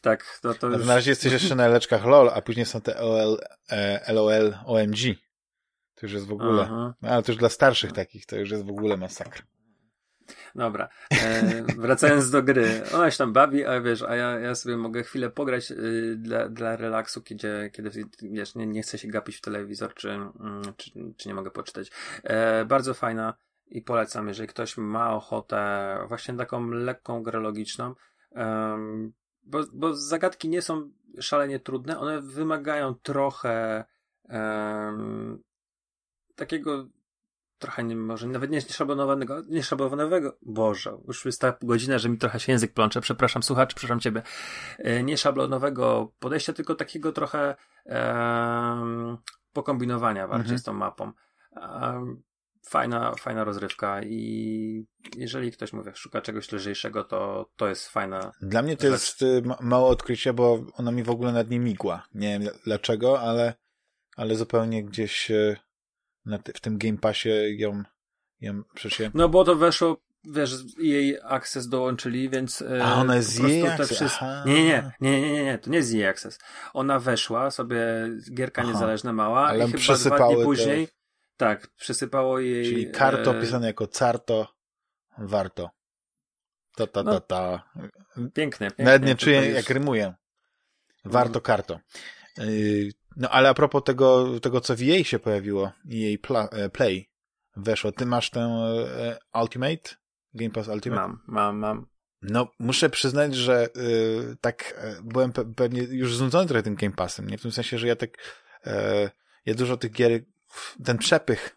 tak 0.00 0.40
no 0.44 0.54
to 0.54 0.68
już... 0.68 0.86
Na 0.86 0.94
razie 0.94 1.10
jesteś 1.10 1.32
jeszcze 1.32 1.54
na 1.54 1.68
leczkach 1.68 2.04
LOL, 2.04 2.30
a 2.34 2.42
później 2.42 2.66
są 2.66 2.80
te 2.80 3.00
OL, 3.00 3.38
e, 3.70 4.12
LOL 4.12 4.54
OMG. 4.66 4.98
To 5.94 6.06
już 6.06 6.12
jest 6.12 6.26
w 6.26 6.32
ogóle. 6.32 6.62
Aha. 6.62 6.94
No, 7.02 7.08
ale 7.08 7.22
to 7.22 7.32
już 7.32 7.38
dla 7.38 7.48
starszych 7.48 7.92
takich, 7.92 8.26
to 8.26 8.36
już 8.36 8.50
jest 8.50 8.64
w 8.64 8.70
ogóle 8.70 8.96
masakra. 8.96 9.42
Dobra. 10.54 10.88
E, 11.12 11.62
wracając 11.76 12.30
do 12.30 12.42
gry. 12.42 12.82
Ona 12.94 13.10
się 13.10 13.18
tam 13.18 13.32
bawi, 13.32 13.64
a 13.64 13.80
wiesz, 13.80 14.02
a 14.02 14.16
ja, 14.16 14.38
ja 14.38 14.54
sobie 14.54 14.76
mogę 14.76 15.02
chwilę 15.02 15.30
pograć 15.30 15.70
y, 15.70 16.16
dla, 16.16 16.48
dla 16.48 16.76
relaksu, 16.76 17.22
kiedy, 17.22 17.70
kiedy 17.72 17.90
wiesz, 18.22 18.54
nie, 18.54 18.66
nie 18.66 18.82
chcę 18.82 18.98
się 18.98 19.08
gapić 19.08 19.36
w 19.36 19.40
telewizor, 19.40 19.94
czy, 19.94 20.10
mm, 20.10 20.62
czy, 20.76 20.90
czy 21.16 21.28
nie 21.28 21.34
mogę 21.34 21.50
poczytać. 21.50 21.90
E, 22.24 22.64
bardzo 22.64 22.94
fajna 22.94 23.34
i 23.72 23.82
polecam, 23.82 24.28
jeżeli 24.28 24.48
ktoś 24.48 24.76
ma 24.76 25.14
ochotę 25.14 25.98
właśnie 26.08 26.34
taką 26.34 26.70
lekką 26.70 27.22
grę 27.22 27.40
logiczną, 27.40 27.94
um, 28.30 29.12
bo, 29.42 29.58
bo 29.72 29.94
zagadki 29.94 30.48
nie 30.48 30.62
są 30.62 30.90
szalenie 31.20 31.60
trudne, 31.60 31.98
one 31.98 32.20
wymagają 32.20 32.94
trochę 32.94 33.84
um, 34.28 35.42
takiego 36.34 36.86
trochę 37.58 37.84
nie, 37.84 37.96
może 37.96 38.26
nawet 38.26 38.50
nie 38.50 38.60
szablonowanego, 38.60 39.42
nie 39.48 39.62
Boże, 40.42 40.98
już 41.08 41.24
jest 41.24 41.40
ta 41.40 41.54
godzina, 41.62 41.98
że 41.98 42.08
mi 42.08 42.18
trochę 42.18 42.40
się 42.40 42.52
język 42.52 42.72
plącze, 42.72 43.00
przepraszam 43.00 43.42
słuchaczy, 43.42 43.76
przepraszam 43.76 44.00
ciebie, 44.00 44.22
e, 44.78 45.02
nie 45.02 45.18
szablonowego 45.18 46.12
podejścia, 46.18 46.52
tylko 46.52 46.74
takiego 46.74 47.12
trochę 47.12 47.56
um, 47.84 49.18
pokombinowania 49.52 50.28
bardziej 50.28 50.44
mhm. 50.44 50.58
z 50.58 50.62
tą 50.62 50.72
mapą. 50.72 51.12
Um, 51.56 52.22
fajna, 52.66 53.14
fajna 53.14 53.44
rozrywka 53.44 54.02
i 54.02 54.86
jeżeli 55.16 55.52
ktoś 55.52 55.72
mówi, 55.72 55.90
szuka 55.94 56.20
czegoś 56.20 56.52
lżejszego, 56.52 57.04
to 57.04 57.50
to 57.56 57.68
jest 57.68 57.88
fajna. 57.88 58.32
Dla 58.42 58.62
mnie 58.62 58.76
to 58.76 58.82
rzecz. 58.82 58.92
jest 58.92 59.22
y, 59.22 59.42
małe 59.60 59.86
odkrycie, 59.86 60.32
bo 60.32 60.64
ona 60.76 60.92
mi 60.92 61.02
w 61.02 61.10
ogóle 61.10 61.32
nad 61.32 61.50
nie 61.50 61.60
migła. 61.60 62.06
Nie 62.14 62.38
wiem 62.38 62.52
dlaczego, 62.64 63.20
ale, 63.20 63.54
ale 64.16 64.36
zupełnie 64.36 64.84
gdzieś 64.84 65.30
y, 65.30 65.56
w 66.54 66.60
tym 66.60 66.78
Game 66.78 66.98
Passie 66.98 67.30
ją, 67.58 67.82
ją 68.40 68.62
przecież... 68.74 69.10
No 69.14 69.28
bo 69.28 69.44
to 69.44 69.56
weszło 69.56 69.96
wiesz, 70.24 70.54
jej 70.78 71.18
Access 71.22 71.68
dołączyli, 71.68 72.30
więc. 72.30 72.62
E, 72.62 72.84
A 72.84 72.94
ona 72.94 73.16
jest 73.16 73.28
z 73.28 73.38
jej 73.38 73.68
Access? 73.68 74.20
Nie, 74.46 74.64
nie, 74.64 74.92
nie, 75.00 75.20
nie, 75.20 75.44
nie, 75.44 75.58
to 75.58 75.70
nie 75.70 75.76
jest 75.76 75.92
jej 75.92 76.06
Access. 76.06 76.38
Ona 76.74 76.98
weszła 76.98 77.50
sobie, 77.50 77.78
gierka 78.34 78.62
niezależna 78.62 79.12
mała 79.12 79.46
Ale 79.46 79.68
i 79.68 79.72
chyba 79.72 79.98
dwa 79.98 80.28
dni 80.28 80.44
później. 80.44 80.88
Tak, 81.42 81.68
przysypało 81.76 82.38
jej... 82.38 82.64
Czyli 82.64 82.90
karto 82.90 83.36
e... 83.36 83.40
pisane 83.40 83.66
jako 83.66 83.86
carto, 83.86 84.48
warto. 85.18 85.70
Ta, 86.76 86.86
ta, 86.86 87.04
ta, 87.04 87.20
ta. 87.20 87.70
No, 88.16 88.30
piękne, 88.30 88.66
piękne. 88.66 88.84
Nawet 88.84 89.04
nie 89.04 89.14
czuję, 89.14 89.50
jak 89.50 89.70
rymuję. 89.70 90.14
Warto 91.04 91.40
karto. 91.40 91.80
Yy, 92.38 92.90
no 93.16 93.28
ale 93.28 93.48
a 93.48 93.54
propos 93.54 93.82
tego, 93.84 94.40
tego 94.40 94.60
co 94.60 94.76
w 94.76 94.80
jej 94.80 95.04
się 95.04 95.18
pojawiło, 95.18 95.72
jej 95.84 96.18
e, 96.52 96.68
Play 96.68 97.10
weszło, 97.56 97.92
ty 97.92 98.06
masz 98.06 98.30
ten 98.30 98.50
e, 98.50 99.18
Ultimate? 99.40 99.96
Game 100.34 100.50
Pass 100.50 100.68
Ultimate? 100.68 101.02
Mam, 101.02 101.20
mam, 101.26 101.58
mam. 101.58 101.86
No, 102.22 102.48
muszę 102.58 102.90
przyznać, 102.90 103.34
że 103.34 103.68
y, 103.76 104.36
tak 104.40 104.74
e, 104.78 104.96
byłem 105.04 105.32
pe 105.32 105.44
pewnie 105.54 105.82
już 105.82 106.16
znudzony 106.16 106.46
trochę 106.48 106.62
tym 106.62 106.74
Game 106.74 106.94
Passem, 106.94 107.26
nie? 107.30 107.38
W 107.38 107.42
tym 107.42 107.52
sensie, 107.52 107.78
że 107.78 107.86
ja 107.86 107.96
tak 107.96 108.10
y, 108.66 108.70
ja 109.46 109.54
dużo 109.54 109.76
tych 109.76 109.92
gier, 109.92 110.20
ten 110.84 110.98
przepych, 110.98 111.56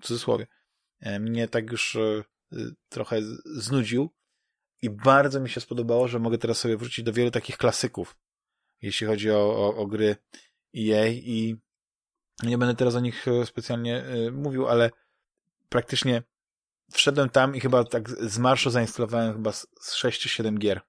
w 0.00 0.06
cudzysłowie, 0.06 0.46
y, 1.06 1.20
mnie 1.20 1.48
tak 1.48 1.72
już 1.72 1.98
trochę 2.88 3.22
znudził 3.44 4.10
i 4.82 4.90
bardzo 4.90 5.40
mi 5.40 5.50
się 5.50 5.60
spodobało, 5.60 6.08
że 6.08 6.18
mogę 6.18 6.38
teraz 6.38 6.58
sobie 6.58 6.76
wrócić 6.76 7.04
do 7.04 7.12
wielu 7.12 7.30
takich 7.30 7.56
klasyków, 7.56 8.16
jeśli 8.82 9.06
chodzi 9.06 9.30
o, 9.30 9.36
o, 9.36 9.76
o 9.76 9.86
gry 9.86 10.16
EA 10.76 11.06
i 11.06 11.56
nie 12.42 12.58
będę 12.58 12.74
teraz 12.74 12.94
o 12.94 13.00
nich 13.00 13.28
e, 13.28 13.46
specjalnie 13.46 14.04
e, 14.04 14.30
mówił, 14.30 14.68
ale 14.68 14.90
praktycznie 15.68 16.22
wszedłem 16.92 17.30
tam 17.30 17.56
i 17.56 17.60
chyba 17.60 17.84
tak 17.84 18.10
z 18.10 18.38
marszu 18.38 18.70
zainstalowałem 18.70 19.32
chyba 19.32 19.52
z 19.52 19.94
6 19.94 20.20
czy 20.20 20.28
7 20.28 20.58
gier. 20.58 20.80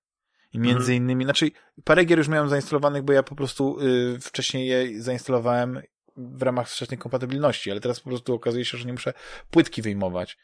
I 0.53 0.59
między 0.59 0.91
mhm. 0.91 0.97
innymi, 0.97 1.23
znaczy 1.23 1.51
parę 1.83 2.05
gier 2.05 2.17
już 2.17 2.27
miałem 2.27 2.49
zainstalowanych, 2.49 3.03
bo 3.03 3.13
ja 3.13 3.23
po 3.23 3.35
prostu 3.35 3.79
y, 3.79 4.19
wcześniej 4.19 4.67
je 4.67 5.01
zainstalowałem 5.01 5.81
w 6.17 6.41
ramach 6.41 6.67
wstecznej 6.67 6.97
kompatybilności, 6.97 7.71
ale 7.71 7.79
teraz 7.79 7.99
po 7.99 8.09
prostu 8.09 8.33
okazuje 8.33 8.65
się, 8.65 8.77
że 8.77 8.85
nie 8.85 8.93
muszę 8.93 9.13
płytki 9.49 9.81
wyjmować. 9.81 10.37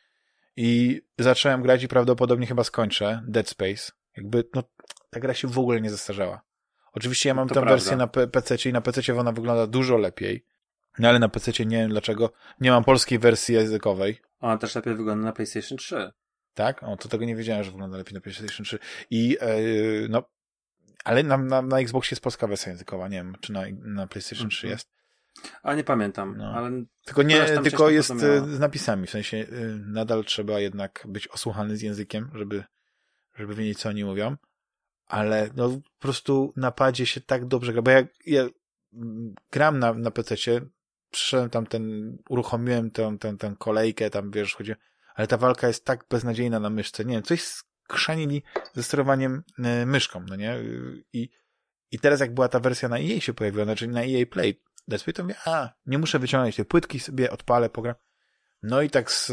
I 0.55 1.01
zacząłem 1.19 1.61
grać 1.61 1.83
i 1.83 1.87
prawdopodobnie 1.87 2.47
chyba 2.47 2.63
skończę 2.63 3.23
Dead 3.27 3.49
Space. 3.49 3.91
Jakby, 4.17 4.43
no, 4.55 4.63
ta 5.09 5.19
gra 5.19 5.33
się 5.33 5.47
w 5.47 5.59
ogóle 5.59 5.81
nie 5.81 5.89
zestarzała. 5.89 6.41
Oczywiście 6.93 7.29
ja 7.29 7.35
mam 7.35 7.49
tę 7.49 7.61
wersję 7.61 7.97
na 7.97 8.07
PC 8.07 8.69
i 8.69 8.73
na 8.73 8.81
PC 8.81 9.19
ona 9.19 9.31
wygląda 9.31 9.67
dużo 9.67 9.97
lepiej. 9.97 10.45
No 10.99 11.09
ale 11.09 11.19
na 11.19 11.29
PC 11.29 11.65
nie 11.65 11.77
wiem 11.77 11.89
dlaczego. 11.89 12.31
Nie 12.59 12.71
mam 12.71 12.83
polskiej 12.83 13.19
wersji 13.19 13.55
językowej. 13.55 14.21
Ona 14.39 14.57
też 14.57 14.75
lepiej 14.75 14.95
wygląda 14.95 15.25
na 15.25 15.31
PlayStation 15.31 15.77
3. 15.77 16.11
Tak? 16.53 16.83
O, 16.83 16.97
to 16.97 17.09
tego 17.09 17.25
nie 17.25 17.35
wiedziałem, 17.35 17.63
że 17.63 17.71
wygląda 17.71 17.97
lepiej 17.97 18.13
na 18.13 18.21
PlayStation 18.21 18.65
3. 18.65 18.79
I 19.09 19.29
yy, 19.29 20.07
no, 20.09 20.23
ale 21.03 21.23
na, 21.23 21.37
na, 21.37 21.61
na 21.61 21.79
Xboxie 21.79 22.15
jest 22.15 22.23
polska 22.23 22.47
wersja 22.47 22.71
językowa. 22.71 23.07
Nie 23.07 23.17
wiem, 23.17 23.35
czy 23.41 23.53
na, 23.53 23.61
na 23.83 24.07
PlayStation 24.07 24.49
3 24.49 24.67
mhm. 24.67 24.71
jest. 24.71 25.00
A 25.63 25.75
nie 25.75 25.83
pamiętam, 25.83 26.37
no. 26.37 26.53
ale. 26.53 26.83
Tylko 27.05 27.23
nie, 27.23 27.45
tylko 27.45 27.89
jest 27.89 28.11
e, 28.11 28.55
z 28.55 28.59
napisami. 28.59 29.07
W 29.07 29.09
sensie 29.09 29.37
yy, 29.37 29.47
nadal 29.87 30.25
trzeba 30.25 30.59
jednak 30.59 31.03
być 31.07 31.27
osłuchany 31.27 31.77
z 31.77 31.81
językiem, 31.81 32.31
żeby, 32.33 32.63
żeby 33.35 33.55
wiedzieć, 33.55 33.79
co 33.79 33.89
oni 33.89 34.05
mówią 34.05 34.37
ale 35.11 35.49
no 35.55 35.69
po 35.69 35.99
prostu 35.99 36.53
napadzie 36.55 37.05
się 37.05 37.21
tak 37.21 37.45
dobrze 37.45 37.73
gra, 37.73 37.81
bo 37.81 37.91
ja, 37.91 38.03
ja 38.25 38.43
gram 39.51 39.79
na, 39.79 39.93
na 39.93 40.11
PC-cie, 40.11 40.61
przyszedłem 41.11 41.49
tam 41.49 41.65
ten, 41.65 42.17
uruchomiłem 42.29 42.91
tę, 42.91 43.17
tę, 43.19 43.37
tę 43.37 43.55
kolejkę, 43.59 44.09
tam 44.09 44.31
wiesz, 44.31 44.55
chodzi, 44.55 44.73
ale 45.15 45.27
ta 45.27 45.37
walka 45.37 45.67
jest 45.67 45.85
tak 45.85 46.05
beznadziejna 46.09 46.59
na 46.59 46.69
myszce, 46.69 47.05
nie 47.05 47.13
wiem, 47.13 47.23
coś 47.23 47.43
skrzanili 47.43 48.43
ze 48.73 48.83
sterowaniem 48.83 49.43
y, 49.59 49.85
myszką, 49.85 50.25
no 50.29 50.35
nie? 50.35 50.57
I, 51.13 51.29
I 51.91 51.99
teraz 51.99 52.19
jak 52.19 52.33
była 52.33 52.47
ta 52.47 52.59
wersja 52.59 52.89
na 52.89 52.99
EA 52.99 53.19
się 53.19 53.33
pojawiła, 53.33 53.65
znaczy 53.65 53.87
na 53.87 54.03
EA 54.03 54.25
Play, 54.25 54.61
Let's 54.89 55.03
Play, 55.03 55.13
to 55.13 55.23
mówię, 55.23 55.35
a, 55.45 55.69
nie 55.85 55.97
muszę 55.97 56.19
wyciągnąć 56.19 56.55
tej 56.55 56.65
płytki, 56.65 56.99
sobie 56.99 57.31
odpalę, 57.31 57.69
pogram. 57.69 57.95
No 58.63 58.81
i 58.81 58.89
tak 58.89 59.11
z, 59.11 59.27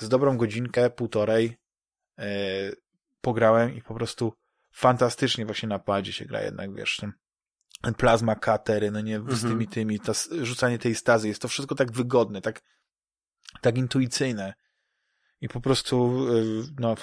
z 0.00 0.08
dobrą 0.08 0.36
godzinkę, 0.36 0.90
półtorej 0.90 1.58
yy, 2.18 2.24
pograłem 3.20 3.74
i 3.74 3.82
po 3.82 3.94
prostu 3.94 4.32
fantastycznie 4.72 5.46
właśnie 5.46 5.68
na 5.68 5.78
padzie 5.78 6.12
się 6.12 6.24
gra 6.24 6.42
jednak, 6.42 6.74
wiesz, 6.74 6.96
ten 6.96 7.12
plazma 7.94 8.34
katery, 8.34 8.90
no 8.90 9.00
nie, 9.00 9.20
z 9.20 9.40
tymi, 9.40 9.52
mhm. 9.52 9.66
tymi, 9.66 10.00
to 10.00 10.12
rzucanie 10.42 10.78
tej 10.78 10.94
stazy, 10.94 11.28
jest 11.28 11.42
to 11.42 11.48
wszystko 11.48 11.74
tak 11.74 11.92
wygodne, 11.92 12.40
tak, 12.40 12.62
tak 13.60 13.78
intuicyjne. 13.78 14.54
I 15.40 15.48
po 15.48 15.60
prostu, 15.60 16.26
y, 16.36 16.62
no, 16.80 16.94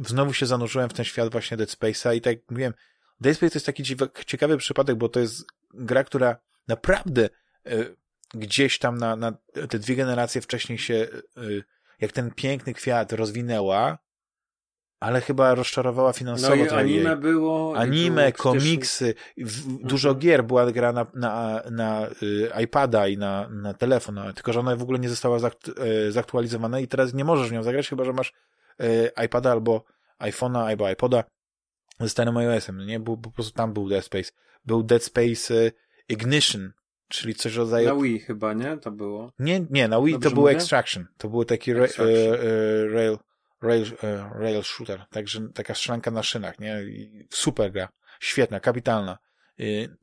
znowu 0.00 0.32
się 0.32 0.46
zanurzyłem 0.46 0.88
w 0.88 0.92
ten 0.92 1.04
świat 1.04 1.32
właśnie 1.32 1.56
Dead 1.56 1.68
Space'a 1.68 2.16
i 2.16 2.20
tak 2.20 2.38
mówiłem, 2.50 2.74
Dead 3.20 3.36
Space 3.36 3.50
to 3.50 3.56
jest 3.56 3.66
taki 3.66 3.82
ciekawy 4.26 4.56
przypadek, 4.56 4.96
bo 4.96 5.08
to 5.08 5.20
jest 5.20 5.44
gra, 5.74 6.04
która 6.04 6.36
naprawdę 6.70 7.28
y, 7.66 7.96
gdzieś 8.34 8.78
tam 8.78 8.96
na, 8.96 9.16
na 9.16 9.32
te 9.68 9.78
dwie 9.78 9.96
generacje 9.96 10.40
wcześniej 10.40 10.78
się, 10.78 10.94
y, 11.38 11.64
jak 12.00 12.12
ten 12.12 12.30
piękny 12.30 12.74
kwiat 12.74 13.12
rozwinęła, 13.12 13.98
ale 15.00 15.20
chyba 15.20 15.54
rozczarowała 15.54 16.12
finansowo. 16.12 16.56
No 16.56 16.64
i 16.64 16.68
anime 16.68 17.16
było. 17.16 17.76
Anime, 17.76 18.32
było 18.32 18.32
komiksy, 18.32 19.14
w, 19.36 19.66
mhm. 19.66 19.88
dużo 19.88 20.14
gier 20.14 20.44
była 20.44 20.72
gra 20.72 20.92
na, 20.92 21.06
na, 21.14 21.62
na 21.70 22.06
y, 22.22 22.50
iPada 22.62 23.08
i 23.08 23.18
na, 23.18 23.48
na 23.48 23.74
telefon, 23.74 24.14
no, 24.14 24.32
tylko 24.32 24.52
że 24.52 24.60
ona 24.60 24.76
w 24.76 24.82
ogóle 24.82 24.98
nie 24.98 25.08
została 25.08 25.38
zaktu, 25.38 25.72
y, 26.06 26.12
zaktualizowana 26.12 26.80
i 26.80 26.88
teraz 26.88 27.14
nie 27.14 27.24
możesz 27.24 27.48
w 27.48 27.52
nią 27.52 27.62
zagrać, 27.62 27.88
chyba 27.88 28.04
że 28.04 28.12
masz 28.12 28.32
iPada 29.24 29.50
albo 29.50 29.84
iPhone'a 30.20 30.66
albo 30.66 30.90
iPoda 30.90 31.24
ze 32.00 32.08
starym 32.08 32.36
iOS-em, 32.36 32.76
no 32.76 32.84
nie? 32.84 33.00
Bo 33.00 33.16
po 33.16 33.30
prostu 33.30 33.52
tam 33.52 33.72
był 33.72 33.88
Dead 33.88 34.04
Space. 34.04 34.32
Był 34.64 34.82
Dead 34.82 35.04
Space 35.04 35.54
Ignition, 36.10 36.72
czyli 37.08 37.34
coś 37.34 37.54
rodzaju... 37.54 37.88
Na 37.88 38.02
Wii 38.02 38.18
chyba, 38.18 38.52
nie? 38.54 38.76
To 38.76 38.90
było? 38.90 39.32
Nie, 39.38 39.66
nie, 39.70 39.88
na 39.88 40.00
Wii 40.00 40.12
Dobrze 40.12 40.28
to 40.28 40.34
było 40.34 40.50
Extraction. 40.50 41.06
To 41.18 41.28
był 41.28 41.44
taki 41.44 41.72
ra, 41.72 41.84
y, 41.84 41.88
y, 41.98 42.88
rail, 42.88 43.18
rail, 43.62 43.84
rail 44.34 44.62
shooter, 44.62 45.06
także 45.10 45.48
taka 45.54 45.74
strzelanka 45.74 46.10
na 46.10 46.22
szynach, 46.22 46.58
nie? 46.58 46.82
Super 47.30 47.72
gra. 47.72 47.88
Świetna, 48.20 48.60
kapitalna. 48.60 49.18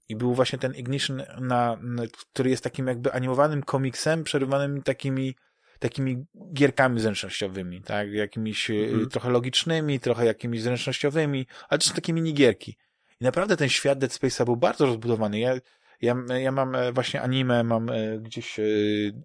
I 0.10 0.16
był 0.16 0.34
właśnie 0.34 0.60
ten 0.60 0.76
Ignition, 0.76 1.24
na, 1.40 1.78
na, 1.82 2.04
który 2.34 2.50
jest 2.50 2.64
takim 2.64 2.88
jakby 2.88 3.14
animowanym 3.14 3.64
komiksem, 3.64 4.24
przerywanym 4.24 4.84
takimi 4.84 5.36
takimi 5.80 6.26
gierkami 6.54 7.00
zręcznościowymi, 7.00 7.82
tak? 7.82 8.12
Jakimiś 8.12 8.70
mm. 8.70 9.10
trochę 9.10 9.30
logicznymi, 9.30 10.00
trochę 10.00 10.26
jakimiś 10.26 10.62
zręcznościowymi, 10.62 11.48
ale 11.70 11.80
też 11.80 11.92
takie 11.92 12.14
minigierki. 12.14 12.78
I 13.22 13.24
naprawdę 13.24 13.58
ten 13.58 13.70
świat 13.70 14.00
Dead 14.00 14.12
Space'a 14.12 14.46
był 14.46 14.58
bardzo 14.58 14.86
rozbudowany. 14.86 15.40
Ja, 15.40 15.56
ja, 16.02 16.16
ja 16.40 16.52
mam 16.52 16.76
e, 16.76 16.92
właśnie 16.92 17.22
anime, 17.22 17.64
mam 17.64 17.90
e, 17.90 18.20
gdzieś 18.20 18.60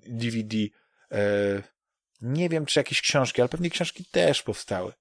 DVD. 0.06 0.56
Nie 2.20 2.48
wiem, 2.48 2.66
czy 2.66 2.80
jakieś 2.80 3.00
książki, 3.00 3.40
ale 3.40 3.48
pewnie 3.48 3.70
książki 3.70 4.04
też 4.04 4.42
powstały. 4.42 4.92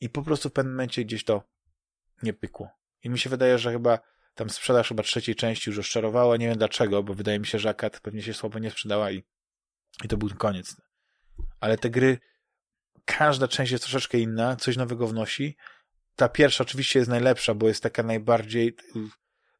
I 0.00 0.08
po 0.08 0.22
prostu 0.22 0.48
w 0.48 0.52
pewnym 0.52 0.74
momencie 0.74 1.04
gdzieś 1.04 1.24
to 1.24 1.42
nie 2.22 2.32
pykło. 2.32 2.70
I 3.04 3.10
mi 3.10 3.18
się 3.18 3.30
wydaje, 3.30 3.58
że 3.58 3.72
chyba 3.72 3.98
tam 4.34 4.50
sprzedaż 4.50 4.88
chyba 4.88 5.02
trzeciej 5.02 5.34
części 5.34 5.70
już 5.70 5.76
rozczarowała. 5.76 6.36
Nie 6.36 6.48
wiem 6.48 6.58
dlaczego, 6.58 7.02
bo 7.02 7.14
wydaje 7.14 7.38
mi 7.38 7.46
się, 7.46 7.58
że 7.58 7.68
Akat 7.68 8.00
pewnie 8.00 8.22
się 8.22 8.34
słabo 8.34 8.58
nie 8.58 8.70
sprzedała 8.70 9.10
i 9.10 9.22
i 10.04 10.08
to 10.08 10.16
był 10.16 10.28
koniec. 10.38 10.76
Ale 11.60 11.78
te 11.78 11.90
gry, 11.90 12.18
każda 13.04 13.48
część 13.48 13.72
jest 13.72 13.84
troszeczkę 13.84 14.18
inna, 14.18 14.56
coś 14.56 14.76
nowego 14.76 15.06
wnosi. 15.06 15.56
Ta 16.16 16.28
pierwsza 16.28 16.64
oczywiście 16.64 16.98
jest 16.98 17.10
najlepsza, 17.10 17.54
bo 17.54 17.68
jest 17.68 17.82
taka 17.82 18.02
najbardziej, 18.02 18.76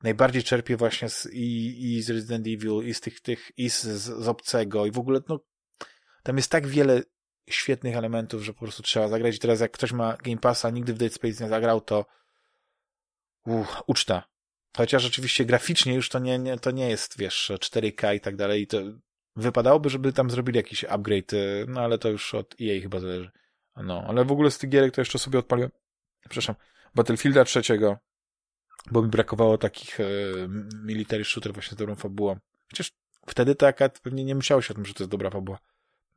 najbardziej 0.03 0.43
czerpie 0.43 0.77
właśnie 0.77 1.09
z, 1.09 1.29
i, 1.33 1.83
i 1.85 2.03
z 2.03 2.11
Resident 2.11 2.47
Evil, 2.47 2.89
i 2.89 2.95
z 2.95 3.01
tych, 3.01 3.21
tych 3.21 3.51
i 3.57 3.71
z, 3.71 3.83
z 3.83 4.29
obcego, 4.29 4.87
i 4.87 4.91
w 4.91 4.99
ogóle, 4.99 5.21
no, 5.29 5.41
tam 6.23 6.37
jest 6.37 6.51
tak 6.51 6.67
wiele 6.67 7.03
świetnych 7.51 7.97
elementów, 7.97 8.43
że 8.43 8.53
po 8.53 8.61
prostu 8.61 8.83
trzeba 8.83 9.09
zagrać. 9.09 9.37
I 9.37 9.39
teraz 9.39 9.61
jak 9.61 9.73
ktoś 9.73 9.93
ma 9.93 10.17
Game 10.17 10.39
Passa, 10.39 10.71
nigdy 10.71 10.95
w 10.95 10.99
Dead 10.99 11.15
Space 11.15 11.45
nie 11.45 11.51
zagrał, 11.51 11.81
to 11.81 12.07
uch, 13.47 13.83
uczta. 13.87 14.29
Chociaż 14.77 15.07
oczywiście 15.07 15.45
graficznie 15.45 15.95
już 15.95 16.09
to 16.09 16.19
nie, 16.19 16.39
nie, 16.39 16.59
to 16.59 16.71
nie 16.71 16.89
jest, 16.89 17.19
wiesz, 17.19 17.53
4K 17.55 18.15
i 18.15 18.21
tak 18.21 18.37
dalej, 18.37 18.63
i 18.63 18.67
to 18.67 18.79
Wypadałoby, 19.37 19.91
żeby 19.91 20.13
tam 20.13 20.31
zrobili 20.31 20.57
jakiś 20.57 20.85
upgrade, 20.85 21.33
y, 21.33 21.65
no 21.69 21.81
ale 21.81 21.99
to 21.99 22.09
już 22.09 22.35
od 22.35 22.55
EA 22.61 22.81
chyba 22.81 23.01
zależy. 23.01 23.31
No, 23.77 24.05
ale 24.09 24.25
w 24.25 24.33
ogóle 24.33 24.51
z 24.51 24.59
tych 24.59 24.71
gierek 24.71 24.95
to 24.95 25.01
jeszcze 25.01 25.19
sobie 25.19 25.39
odpaliłem, 25.39 25.71
przepraszam, 26.21 26.55
Battlefielda 26.95 27.45
trzeciego, 27.45 27.99
bo 28.91 29.03
mi 29.03 29.09
brakowało 29.09 29.59
takich 29.59 30.01
e, 30.01 30.05
military 30.85 31.25
shooter 31.25 31.53
właśnie 31.53 31.75
z 31.75 31.79
dobrą 31.79 31.95
fabułą. 31.95 32.37
Chociaż 32.71 32.93
wtedy 33.27 33.55
taka 33.55 33.89
pewnie 33.89 34.25
nie 34.25 34.35
myślałeś 34.35 34.71
o 34.71 34.75
tym, 34.75 34.85
że 34.85 34.95
to 34.95 35.03
jest 35.03 35.11
dobra 35.11 35.31
fabuła. 35.31 35.59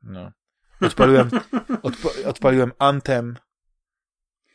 No. 0.02 0.32
Odpaliłem, 0.80 1.30
odpa 1.82 2.08
odpaliłem 2.24 2.72
Anthem, 2.78 3.36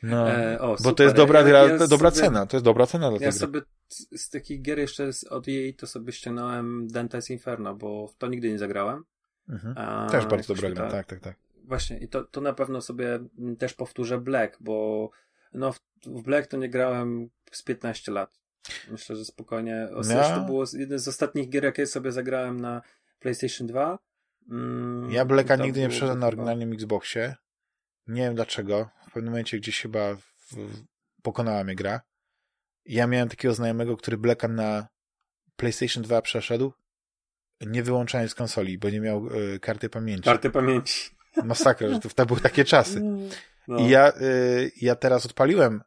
no, 0.03 0.31
e, 0.31 0.59
o, 0.59 0.67
bo 0.67 0.77
super. 0.77 0.95
to 0.95 1.03
jest 1.03 1.15
dobra, 1.15 1.41
ja, 1.41 1.67
ja 1.67 1.87
dobra 1.87 2.11
sobie, 2.11 2.21
cena, 2.21 2.45
to 2.45 2.57
jest 2.57 2.65
dobra 2.65 2.87
cena 2.87 3.09
dla 3.09 3.19
Ja 3.21 3.31
sobie 3.31 3.61
z 3.89 4.29
takich 4.29 4.61
gier 4.61 4.79
jeszcze 4.79 5.13
z, 5.13 5.23
od 5.23 5.47
jej 5.47 5.75
to 5.75 5.87
sobie 5.87 6.13
ściągnąłem 6.13 6.87
Dante's 6.87 7.31
Inferno, 7.31 7.75
bo 7.75 8.07
w 8.07 8.15
to 8.15 8.27
nigdy 8.27 8.49
nie 8.49 8.59
zagrałem. 8.59 9.03
Mhm. 9.49 9.77
A, 9.77 10.07
też 10.11 10.25
bardzo 10.25 10.55
dobra 10.55 10.71
gra, 10.71 10.91
tak, 10.91 11.05
tak, 11.05 11.19
tak. 11.19 11.35
Właśnie 11.63 11.97
i 11.97 12.07
to, 12.07 12.23
to 12.23 12.41
na 12.41 12.53
pewno 12.53 12.81
sobie 12.81 13.19
też 13.57 13.73
powtórzę 13.73 14.17
Black, 14.17 14.57
bo 14.59 15.09
no 15.53 15.73
w, 15.73 15.79
w 16.05 16.21
Black 16.21 16.47
to 16.47 16.57
nie 16.57 16.69
grałem 16.69 17.29
z 17.51 17.63
15 17.63 18.11
lat. 18.11 18.39
Myślę, 18.91 19.15
że 19.15 19.25
spokojnie. 19.25 19.87
Ja... 20.09 20.35
To 20.35 20.41
było 20.41 20.65
jeden 20.73 20.99
z 20.99 21.07
ostatnich 21.07 21.49
gier, 21.49 21.63
jakie 21.63 21.87
sobie 21.87 22.11
zagrałem 22.11 22.61
na 22.61 22.81
PlayStation 23.19 23.67
2. 23.67 23.99
Mm, 24.49 25.11
ja 25.11 25.25
Blacka 25.25 25.55
nigdy 25.55 25.79
nie 25.79 25.89
przeszedłem 25.89 26.19
na 26.19 26.27
oryginalnym 26.27 26.73
Xboxie. 26.73 27.35
Nie 28.07 28.21
wiem 28.21 28.35
dlaczego. 28.35 28.89
W 29.07 29.13
pewnym 29.13 29.31
momencie 29.31 29.57
gdzieś 29.57 29.81
chyba 29.81 30.15
w, 30.15 30.55
pokonała 31.21 31.63
mnie 31.63 31.75
gra. 31.75 32.01
Ja 32.85 33.07
miałem 33.07 33.29
takiego 33.29 33.53
znajomego, 33.53 33.97
który 33.97 34.17
Blacka 34.17 34.47
na 34.47 34.87
PlayStation 35.55 36.03
2 36.03 36.21
przeszedł, 36.21 36.73
nie 37.61 37.83
wyłączając 37.83 38.35
konsoli, 38.35 38.77
bo 38.77 38.89
nie 38.89 38.99
miał 38.99 39.27
y, 39.27 39.59
karty 39.59 39.89
pamięci. 39.89 40.23
Karty 40.23 40.49
pamięci. 40.49 41.09
Masakra, 41.43 41.89
że 41.89 41.99
to, 41.99 42.09
to 42.09 42.25
były 42.25 42.39
takie 42.39 42.65
czasy. 42.65 43.01
No. 43.67 43.79
I 43.79 43.89
ja, 43.89 44.13
y, 44.21 44.71
ja 44.81 44.95
teraz 44.95 45.25
odpaliłem 45.25 45.81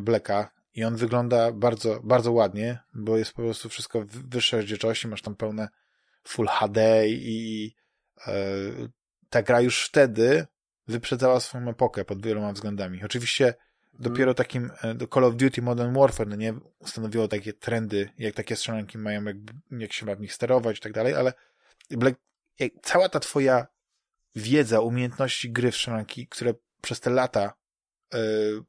Blacka 0.00 0.50
i 0.74 0.84
on 0.84 0.96
wygląda 0.96 1.52
bardzo, 1.52 2.00
bardzo 2.04 2.32
ładnie, 2.32 2.78
bo 2.94 3.18
jest 3.18 3.32
po 3.32 3.42
prostu 3.42 3.68
wszystko 3.68 4.00
w 4.00 4.06
wyższej 4.06 4.60
rozdzielczości, 4.60 5.08
masz 5.08 5.22
tam 5.22 5.36
pełne 5.36 5.68
Full 6.24 6.46
HD 6.46 7.08
i 7.08 7.74
ta 9.30 9.42
gra 9.42 9.60
już 9.60 9.84
wtedy 9.84 10.46
wyprzedzała 10.88 11.40
swoją 11.40 11.68
epokę 11.68 12.04
pod 12.04 12.22
wieloma 12.22 12.52
względami. 12.52 13.04
Oczywiście 13.04 13.46
mhm. 13.46 13.62
dopiero 13.92 14.34
takim 14.34 14.70
e, 14.82 15.06
Call 15.14 15.24
of 15.24 15.36
Duty 15.36 15.62
Modern 15.62 15.94
Warfare 15.94 16.28
no 16.28 16.36
nie 16.36 16.54
ustanowiło 16.78 17.28
takie 17.28 17.52
trendy, 17.52 18.10
jak 18.18 18.34
takie 18.34 18.56
strzelanki 18.56 18.98
mają, 18.98 19.24
jak, 19.24 19.36
jak 19.70 19.92
się 19.92 20.06
ma 20.06 20.14
w 20.14 20.20
nich 20.20 20.34
sterować 20.34 20.78
i 20.78 20.80
tak 20.80 20.92
dalej, 20.92 21.14
ale 21.14 21.32
Black, 21.90 22.20
cała 22.82 23.08
ta 23.08 23.20
twoja 23.20 23.66
wiedza, 24.36 24.80
umiejętności 24.80 25.52
gry 25.52 25.70
w 25.70 25.76
strzelanki, 25.76 26.26
które 26.26 26.54
przez 26.80 27.00
te 27.00 27.10
lata 27.10 27.52
y, 28.14 28.18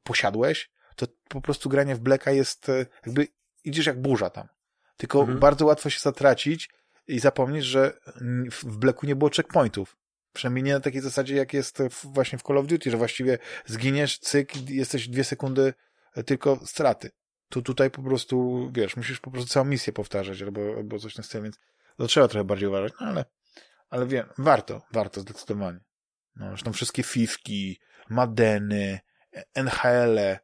posiadłeś, 0.02 0.70
to 0.96 1.06
po 1.28 1.40
prostu 1.40 1.68
granie 1.68 1.94
w 1.94 2.00
Blacka 2.00 2.30
jest 2.30 2.68
y, 2.68 2.86
jakby 3.06 3.26
idziesz 3.64 3.86
jak 3.86 4.02
burza 4.02 4.30
tam. 4.30 4.48
Tylko 4.96 5.20
mhm. 5.20 5.38
bardzo 5.38 5.66
łatwo 5.66 5.90
się 5.90 6.00
zatracić 6.00 6.70
i 7.06 7.18
zapomnieć, 7.18 7.64
że 7.64 7.92
w 8.50 8.76
Blacku 8.76 9.06
nie 9.06 9.16
było 9.16 9.30
checkpointów. 9.30 9.96
Przynajmniej 10.32 10.62
nie 10.62 10.72
na 10.72 10.80
takiej 10.80 11.00
zasadzie, 11.00 11.36
jak 11.36 11.52
jest 11.52 11.82
właśnie 12.04 12.38
w 12.38 12.42
Call 12.42 12.58
of 12.58 12.66
Duty, 12.66 12.90
że 12.90 12.96
właściwie 12.96 13.38
zginiesz, 13.66 14.18
cyk, 14.18 14.70
jesteś 14.70 15.08
dwie 15.08 15.24
sekundy 15.24 15.74
e, 16.14 16.22
tylko 16.22 16.60
straty. 16.66 17.10
Tu 17.48 17.62
tutaj 17.62 17.90
po 17.90 18.02
prostu, 18.02 18.68
wiesz, 18.74 18.96
musisz 18.96 19.20
po 19.20 19.30
prostu 19.30 19.48
całą 19.52 19.66
misję 19.66 19.92
powtarzać 19.92 20.42
albo, 20.42 20.60
albo 20.76 20.98
coś 20.98 21.16
na 21.16 21.24
stylu, 21.24 21.44
więc 21.44 21.58
to 21.96 22.06
trzeba 22.06 22.28
trochę 22.28 22.44
bardziej 22.44 22.68
uważać, 22.68 22.92
no 23.00 23.06
ale, 23.06 23.24
ale 23.90 24.06
wiem, 24.06 24.28
warto, 24.38 24.82
warto 24.92 25.20
zdecydowanie. 25.20 25.80
No, 26.36 26.48
zresztą 26.48 26.72
wszystkie 26.72 27.02
fifki, 27.02 27.80
Madeny, 28.08 29.00
NHL, 29.54 30.16
-e, 30.16 30.38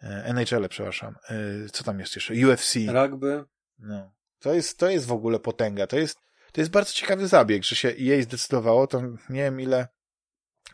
NHL, 0.00 0.62
-e, 0.64 0.68
przepraszam, 0.68 1.16
e, 1.28 1.68
co 1.72 1.84
tam 1.84 2.00
jest 2.00 2.16
jeszcze, 2.16 2.34
UFC. 2.34 2.74
Rugby. 2.92 3.44
No. 3.78 4.12
To 4.38 4.54
jest, 4.54 4.78
to 4.78 4.90
jest 4.90 5.06
w 5.06 5.12
ogóle 5.12 5.38
potęga. 5.38 5.86
To 5.86 5.98
jest, 5.98 6.18
to 6.52 6.60
jest 6.60 6.70
bardzo 6.70 6.92
ciekawy 6.92 7.28
zabieg, 7.28 7.64
że 7.64 7.76
się 7.76 7.88
EA 7.88 8.22
zdecydowało, 8.22 8.86
to 8.86 9.00
nie 9.28 9.42
wiem 9.42 9.60
ile, 9.60 9.88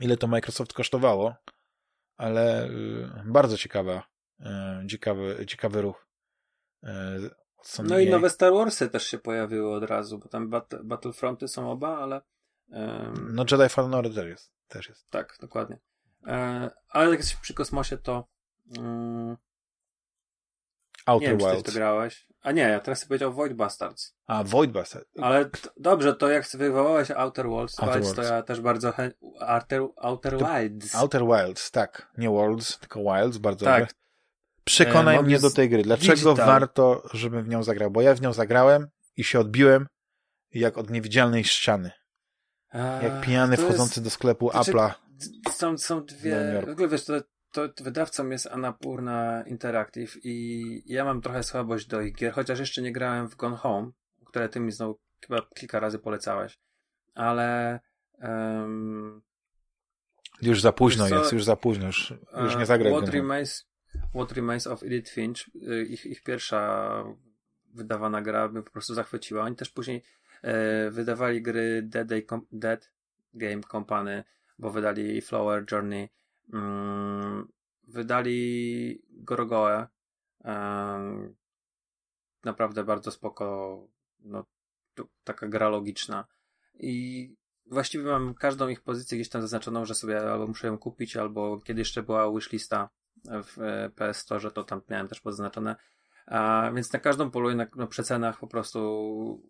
ile 0.01 0.17
to 0.17 0.27
Microsoft 0.27 0.73
kosztowało, 0.73 1.35
ale 2.17 2.69
y, 2.69 3.09
bardzo 3.25 3.57
ciekawa, 3.57 4.03
y, 4.85 4.87
ciekawy, 4.87 5.47
ciekawy 5.47 5.83
ruch. 5.83 6.07
Y, 6.85 6.89
no 7.83 7.99
i 7.99 8.11
nowe 8.11 8.31
Star 8.31 8.53
Warsy 8.53 8.91
też 8.91 9.07
się 9.07 9.19
pojawiły 9.19 9.75
od 9.75 9.85
razu, 9.85 10.19
bo 10.19 10.29
tam 10.29 10.51
bat 10.51 10.75
Battlefronty 10.85 11.49
są 11.49 11.71
oba, 11.71 11.99
ale... 11.99 12.21
No 13.31 13.45
Jedi 13.51 13.69
Fallen 13.69 13.95
Order 13.95 14.15
też 14.15 14.27
jest. 14.27 14.53
Też 14.69 14.89
jest. 14.89 15.11
Tak, 15.11 15.37
dokładnie. 15.41 15.79
E, 16.27 16.71
ale 16.89 17.11
jak 17.11 17.19
jesteśmy 17.19 17.43
przy 17.43 17.55
kosmosie, 17.55 17.99
to 17.99 18.29
mm, 18.79 19.37
Outer 21.07 21.29
nie 21.29 21.37
wiem, 21.37 21.39
Wilds. 21.39 21.57
Czy 21.57 21.63
ty 21.63 21.71
w 21.71 21.75
to 21.75 21.79
grałeś. 21.79 22.27
A 22.43 22.53
nie, 22.53 22.63
ja 22.63 22.81
teraz 22.81 23.05
powiedział 23.05 23.33
Void 23.33 23.53
Bastards. 23.53 24.15
A, 24.27 24.45
Void 24.45 24.73
Bastards. 24.73 25.11
Ale 25.21 25.51
dobrze, 25.77 26.15
to 26.15 26.29
jak 26.29 26.47
wywołałeś 26.55 27.11
Outer 27.11 27.49
Worlds, 27.49 27.81
Outer 27.81 28.03
Wilds, 28.03 28.15
to 28.15 28.23
ja 28.23 28.43
też 28.43 28.61
bardzo 28.61 28.93
chę... 28.93 29.11
Outer, 29.41 29.83
Outer 29.97 30.37
Wilds. 30.39 30.95
Outer 30.95 31.23
Wilds, 31.23 31.71
tak. 31.71 32.13
Nie 32.19 32.31
Worlds, 32.31 32.79
tylko 32.79 33.01
Wilds, 33.01 33.39
bardzo 33.39 33.65
tak. 33.65 33.81
Dobre. 33.81 33.95
Przekonaj 34.65 35.17
e, 35.17 35.23
mnie 35.23 35.39
do 35.39 35.51
tej 35.51 35.71
gry. 35.71 35.83
Dlaczego 35.83 36.15
digital. 36.15 36.47
warto, 36.47 37.03
żebym 37.13 37.45
w 37.45 37.49
nią 37.49 37.63
zagrał? 37.63 37.91
Bo 37.91 38.01
ja 38.01 38.15
w 38.15 38.21
nią 38.21 38.33
zagrałem 38.33 38.89
i 39.17 39.25
się 39.25 39.41
odbiłem 39.41 39.87
jak 40.55 40.79
od 40.79 40.91
niewidzialnej 40.91 41.45
ściany. 41.45 41.91
Jak 43.03 43.21
pijany 43.21 43.57
wchodzący 43.57 44.01
jest... 44.01 44.03
do 44.03 44.11
sklepu 44.11 44.51
znaczy, 44.51 44.73
Apple'a. 44.73 44.95
Są, 45.51 45.79
są 45.79 46.05
dwie... 46.05 46.63
W 46.67 46.69
ogóle 46.69 46.89
wiesz, 46.89 47.05
to 47.05 47.15
to 47.57 47.85
wydawcą 47.85 48.31
jest 48.31 48.47
Annapurna 48.47 49.45
Interactive 49.47 50.17
i 50.25 50.83
ja 50.87 51.05
mam 51.05 51.21
trochę 51.21 51.43
słabość 51.43 51.87
do 51.87 52.01
ich 52.01 52.15
gier, 52.15 52.33
chociaż 52.33 52.59
jeszcze 52.59 52.83
nie 52.83 52.93
grałem 52.93 53.29
w 53.29 53.37
Gone 53.37 53.57
Home, 53.57 53.91
które 54.25 54.49
ty 54.49 54.61
mi 54.61 54.73
znowu 54.73 54.99
chyba 55.27 55.43
kilka 55.55 55.81
razy 55.81 55.99
polecałeś, 55.99 56.59
ale 57.15 57.81
um, 58.23 59.23
Już 60.43 60.61
za 60.61 60.73
późno 60.73 61.09
jest, 61.09 61.33
już 61.33 61.45
za 61.45 61.57
późno, 61.57 61.87
już, 61.87 62.15
już 62.43 62.57
nie 62.57 62.67
zagra. 62.67 62.91
What 62.91 63.09
remains, 63.09 63.67
What 64.15 64.33
Remains 64.33 64.67
of 64.67 64.83
Edith 64.83 65.11
Finch, 65.11 65.49
y, 65.55 65.85
ich, 65.85 66.07
ich 66.07 66.23
pierwsza 66.23 67.05
wydawana 67.75 68.23
gra 68.23 68.49
mnie 68.49 68.63
po 68.63 68.71
prostu 68.71 68.95
zachwyciła. 68.95 69.43
Oni 69.43 69.57
też 69.57 69.71
później 69.71 70.03
e, 70.43 70.91
wydawali 70.91 71.43
gry 71.43 71.83
Dead, 71.83 72.09
Day 72.09 72.27
Dead 72.53 72.91
Game 73.35 73.61
Company, 73.61 74.25
bo 74.59 74.71
wydali 74.71 75.23
Flower 75.23 75.65
Journey, 75.73 76.09
wydali 77.89 79.03
Gorogoe, 79.11 79.87
e, 80.45 81.35
naprawdę 82.45 82.85
bardzo 82.85 83.11
spoko, 83.11 83.89
no, 84.21 84.45
taka 85.25 85.49
gra 85.49 85.69
logiczna. 85.69 86.27
I 86.75 87.35
właściwie 87.67 88.05
mam 88.05 88.35
każdą 88.35 88.69
ich 88.69 88.83
pozycję 88.83 89.19
gdzieś 89.19 89.29
tam 89.29 89.43
zaznaczoną, 89.43 89.85
że 89.85 89.95
sobie 89.95 90.33
albo 90.33 90.47
muszę 90.47 90.67
ją 90.67 90.79
kupić, 90.79 91.17
albo 91.17 91.61
kiedy 91.61 91.81
jeszcze 91.81 92.03
była 92.03 92.33
wishlista 92.33 92.89
w 93.25 93.59
e, 93.59 93.91
PS 93.91 94.17
Store, 94.17 94.51
to 94.51 94.65
tam 94.65 94.83
miałem 94.91 95.09
też 95.09 95.21
pozaznaczone. 95.21 95.77
A, 96.27 96.71
więc 96.75 96.93
na 96.93 96.99
każdą 96.99 97.31
poluję 97.31 97.57
na, 97.57 97.67
na 97.77 97.87
przecenach 97.87 98.39
po 98.39 98.47
prostu 98.47 99.43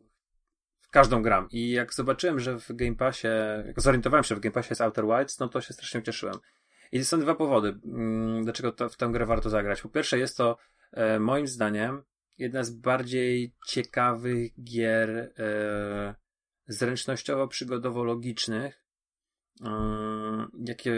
w 0.81 0.89
każdą 0.89 1.23
gram. 1.23 1.49
I 1.51 1.71
jak 1.71 1.95
zobaczyłem, 1.95 2.41
że 2.41 2.59
w 2.59 2.73
Game 2.73 2.95
Passie, 2.95 3.29
jak 3.67 3.81
zorientowałem 3.81 4.25
się, 4.25 4.29
że 4.29 4.37
w 4.37 4.41
Game 4.41 4.53
Passie 4.53 4.71
jest 4.71 4.81
Outer 4.81 5.05
Wilds, 5.05 5.39
no 5.39 5.49
to 5.49 5.61
się 5.61 5.75
strasznie 5.75 6.03
cieszyłem. 6.03 6.35
I 6.93 7.05
są 7.05 7.21
dwa 7.21 7.35
powody, 7.35 7.79
mm, 7.85 8.45
dlaczego 8.45 8.73
to, 8.73 8.89
w 8.89 8.97
tę 8.97 9.09
grę 9.13 9.27
warto 9.27 9.51
zagrać. 9.51 9.83
Po 9.83 9.89
pierwsze 9.89 10.19
jest 10.19 10.37
to 10.37 10.59
e, 10.93 11.21
moim 11.21 11.47
zdaniem 11.47 12.03
jedna 12.39 12.65
z 12.65 12.71
bardziej 12.71 13.55
ciekawych 13.67 14.65
gier 14.65 15.33
e, 15.39 16.15
zręcznościowo-przygodowo-logicznych, 16.69 18.73
e, 19.65 19.69
jakie 20.67 20.95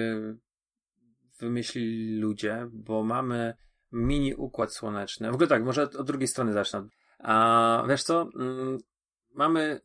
wymyślili 1.38 2.20
ludzie, 2.20 2.68
bo 2.72 3.04
mamy 3.04 3.54
mini 3.92 4.34
układ 4.34 4.72
słoneczny. 4.72 5.30
W 5.30 5.34
ogóle 5.34 5.48
tak, 5.48 5.64
może 5.64 5.82
od 5.82 6.06
drugiej 6.06 6.28
strony 6.28 6.52
zacznę. 6.52 6.88
A 7.18 7.84
wiesz 7.88 8.02
co? 8.02 8.28
Mm, 8.40 8.78
mamy 9.34 9.80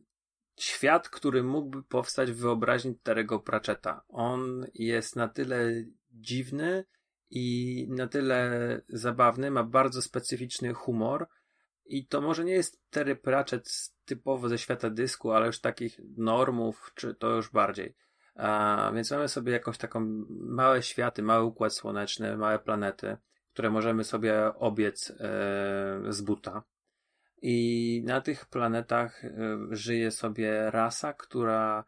świat, 0.56 1.08
który 1.08 1.42
mógłby 1.42 1.82
powstać 1.82 2.32
w 2.32 2.40
wyobraźni 2.40 2.98
Terego 3.02 3.40
Pratchetta. 3.40 4.04
On 4.08 4.66
jest 4.74 5.16
na 5.16 5.28
tyle 5.28 5.84
dziwny 6.10 6.84
i 7.30 7.86
na 7.90 8.06
tyle 8.06 8.80
zabawny, 8.88 9.50
ma 9.50 9.64
bardzo 9.64 10.02
specyficzny 10.02 10.74
humor, 10.74 11.28
i 11.86 12.06
to 12.06 12.20
może 12.20 12.44
nie 12.44 12.52
jest 12.52 12.80
Terry 12.90 13.16
Pratchett 13.16 13.92
typowo 14.04 14.48
ze 14.48 14.58
świata 14.58 14.90
dysku, 14.90 15.32
ale 15.32 15.46
już 15.46 15.60
takich 15.60 16.00
normów, 16.16 16.92
czy 16.94 17.14
to 17.14 17.30
już 17.30 17.50
bardziej. 17.50 17.96
A, 18.34 18.90
więc 18.94 19.10
mamy 19.10 19.28
sobie 19.28 19.52
jakąś 19.52 19.78
taką 19.78 20.24
małe 20.28 20.82
światy, 20.82 21.22
mały 21.22 21.44
układ 21.44 21.74
słoneczny, 21.74 22.36
małe 22.36 22.58
planety, 22.58 23.16
które 23.52 23.70
możemy 23.70 24.04
sobie 24.04 24.54
obiec 24.54 25.10
e, 25.10 25.14
z 26.08 26.22
buta. 26.22 26.62
I 27.46 28.02
na 28.04 28.20
tych 28.20 28.46
planetach 28.46 29.24
e, 29.24 29.30
żyje 29.70 30.10
sobie 30.10 30.70
rasa, 30.70 31.12
która 31.12 31.84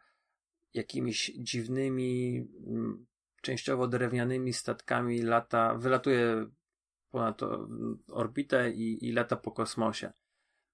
jakimiś 0.73 1.31
dziwnymi, 1.39 2.47
m, 2.67 3.05
częściowo 3.41 3.87
drewnianymi 3.87 4.53
statkami 4.53 5.21
lata, 5.21 5.75
wylatuje 5.75 6.45
ponad 7.11 7.41
orbitę 8.07 8.71
i, 8.71 9.07
i 9.07 9.11
lata 9.11 9.35
po 9.35 9.51
kosmosie. 9.51 10.11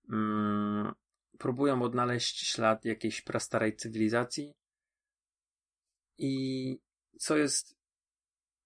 Mm, 0.09 0.93
próbują 1.39 1.81
odnaleźć 1.81 2.47
ślad 2.47 2.85
jakiejś 2.85 3.21
prastarej 3.21 3.75
cywilizacji. 3.75 4.53
I 6.17 6.77
co 7.19 7.37
jest 7.37 7.75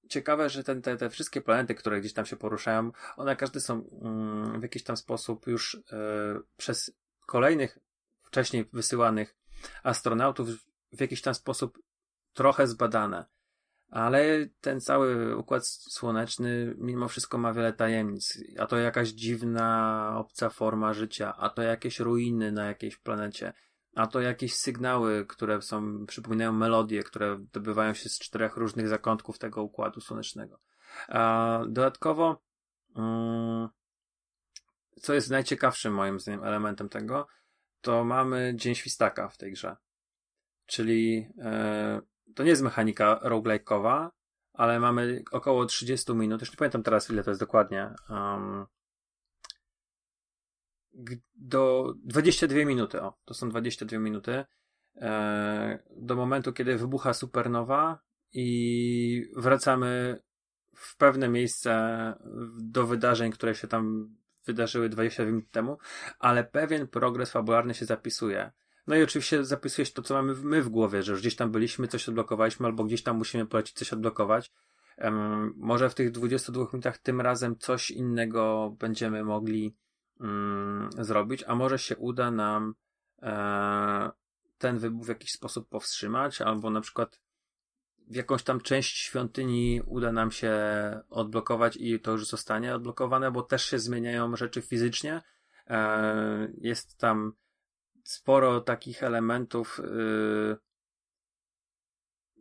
ciekawe, 0.10 0.50
że 0.50 0.64
ten, 0.64 0.82
te, 0.82 0.98
te 0.98 1.10
wszystkie 1.10 1.42
planety, 1.42 1.76
które 1.76 2.00
gdzieś 2.00 2.14
tam 2.14 2.26
się 2.26 2.36
poruszają, 2.36 2.92
one 3.18 3.36
każde 3.36 3.60
są 3.60 3.90
mm, 4.02 4.60
w 4.60 4.64
jakiś 4.64 4.84
tam 4.84 4.98
sposób 4.98 5.48
już 5.48 5.74
y, 5.74 5.82
przez 6.58 6.92
kolejnych 7.26 7.80
wcześniej 8.24 8.70
wysyłanych 8.74 9.36
astronautów 9.84 10.50
w 10.92 11.02
jakiś 11.02 11.22
tam 11.22 11.34
sposób 11.34 11.80
trochę 12.34 12.68
zbadane. 12.68 13.26
Ale 13.90 14.48
ten 14.62 14.82
cały 14.82 15.38
układ 15.38 15.68
słoneczny 15.68 16.76
mimo 16.78 17.08
wszystko 17.08 17.38
ma 17.38 17.54
wiele 17.54 17.74
tajemnic. 17.74 18.38
A 18.60 18.66
to 18.66 18.78
jakaś 18.78 19.10
dziwna, 19.10 20.14
obca 20.18 20.50
forma 20.50 20.94
życia, 20.94 21.34
a 21.38 21.50
to 21.50 21.62
jakieś 21.62 22.00
ruiny 22.00 22.52
na 22.52 22.66
jakiejś 22.66 22.98
planecie, 22.98 23.54
a 23.98 24.08
to 24.08 24.22
jakieś 24.22 24.56
sygnały, 24.56 25.26
które 25.26 25.62
są, 25.62 26.06
przypominają 26.06 26.52
melodie, 26.52 27.04
które 27.04 27.38
dobywają 27.54 27.94
się 27.94 28.10
z 28.10 28.20
czterech 28.20 28.58
różnych 28.58 28.88
zakątków 28.88 29.40
tego 29.40 29.64
układu 29.64 30.02
słonecznego. 30.02 30.60
A 31.08 31.60
dodatkowo, 31.70 32.42
mm, 32.96 33.70
co 35.02 35.14
jest 35.14 35.30
najciekawszym 35.30 35.94
moim 35.94 36.20
zdaniem 36.20 36.44
elementem 36.44 36.90
tego, 36.90 37.28
to 37.82 38.04
mamy 38.04 38.54
Dzień 38.56 38.76
Świstaka 38.76 39.30
w 39.30 39.38
tej 39.38 39.52
grze. 39.52 39.76
Czyli 40.66 41.28
e, 41.42 42.02
to 42.36 42.44
nie 42.44 42.50
jest 42.50 42.62
mechanika 42.62 43.20
roguelike'owa, 43.24 44.10
ale 44.54 44.80
mamy 44.80 45.24
około 45.32 45.66
30 45.66 46.14
minut, 46.14 46.42
już 46.42 46.52
nie 46.52 46.58
pamiętam 46.58 46.84
teraz 46.84 47.10
ile 47.10 47.24
to 47.24 47.32
jest 47.32 47.42
dokładnie, 47.42 47.94
do 51.36 51.94
22 52.04 52.66
minuty, 52.66 53.02
o, 53.02 53.14
to 53.26 53.34
są 53.34 53.50
22 53.50 54.00
minuty, 54.00 54.46
e, 54.96 55.80
do 55.98 56.16
momentu, 56.16 56.54
kiedy 56.54 56.78
wybucha 56.78 57.14
supernowa 57.14 58.00
i 58.34 59.32
wracamy 59.36 60.20
w 60.76 60.98
pewne 60.98 61.30
miejsce 61.30 62.14
do 62.60 62.88
wydarzeń, 62.88 63.32
które 63.32 63.56
się 63.56 63.68
tam 63.68 64.16
wydarzyły 64.46 64.90
22 64.90 65.32
minut 65.32 65.52
temu, 65.52 65.78
ale 66.20 66.44
pewien 66.44 66.88
progres 66.88 67.32
fabularny 67.32 67.74
się 67.74 67.86
zapisuje. 67.86 68.52
No 68.88 68.96
i 68.96 69.04
oczywiście 69.04 69.46
zapisujesz 69.46 69.94
to, 69.94 70.02
co 70.02 70.14
mamy 70.14 70.34
my 70.34 70.62
w 70.62 70.70
głowie, 70.70 71.04
że 71.04 71.12
już 71.12 71.22
gdzieś 71.22 71.36
tam 71.36 71.52
byliśmy, 71.52 71.88
coś 71.88 72.10
odblokowaliśmy, 72.10 72.66
albo 72.66 72.84
gdzieś 72.84 73.04
tam 73.04 73.18
musimy 73.18 73.46
polecić 73.46 73.78
coś 73.78 73.94
odblokować. 73.94 74.52
Um, 74.98 75.54
może 75.58 75.90
w 75.90 75.96
tych 75.96 76.12
22 76.12 76.66
minutach 76.74 76.98
tym 76.98 77.22
razem 77.22 77.58
coś 77.58 77.92
innego 77.92 78.76
będziemy 78.80 79.24
mogli 79.24 79.76
um, 80.20 80.90
zrobić, 80.98 81.44
a 81.48 81.56
może 81.56 81.80
się 81.80 81.98
uda 81.98 82.32
nam 82.32 82.76
e, 83.22 84.12
ten 84.58 84.78
wybuch 84.78 85.06
w 85.06 85.10
jakiś 85.10 85.32
sposób 85.32 85.70
powstrzymać, 85.70 86.42
albo 86.42 86.70
na 86.70 86.82
przykład 86.82 87.22
w 88.08 88.16
jakąś 88.16 88.44
tam 88.44 88.62
część 88.62 88.98
świątyni 88.98 89.82
uda 89.86 90.12
nam 90.12 90.32
się 90.32 90.54
odblokować 91.10 91.78
i 91.80 92.00
to 92.00 92.12
już 92.12 92.28
zostanie 92.28 92.76
odblokowane, 92.76 93.32
bo 93.32 93.42
też 93.42 93.66
się 93.66 93.80
zmieniają 93.80 94.36
rzeczy 94.36 94.62
fizycznie. 94.62 95.22
E, 95.68 96.48
jest 96.58 96.98
tam 96.98 97.34
sporo 98.08 98.62
takich 98.62 99.04
elementów, 99.04 99.82
yy, 99.84 100.58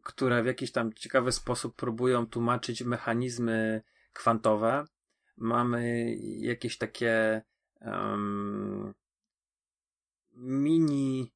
które 0.02 0.42
w 0.42 0.46
jakiś 0.46 0.72
tam 0.72 0.92
ciekawy 0.92 1.32
sposób 1.32 1.76
próbują 1.76 2.26
tłumaczyć 2.26 2.82
mechanizmy 2.82 3.82
kwantowe. 4.12 4.84
Mamy 5.36 6.14
jakieś 6.38 6.78
takie 6.78 7.42
um, 7.80 8.94
mini. 10.32 11.32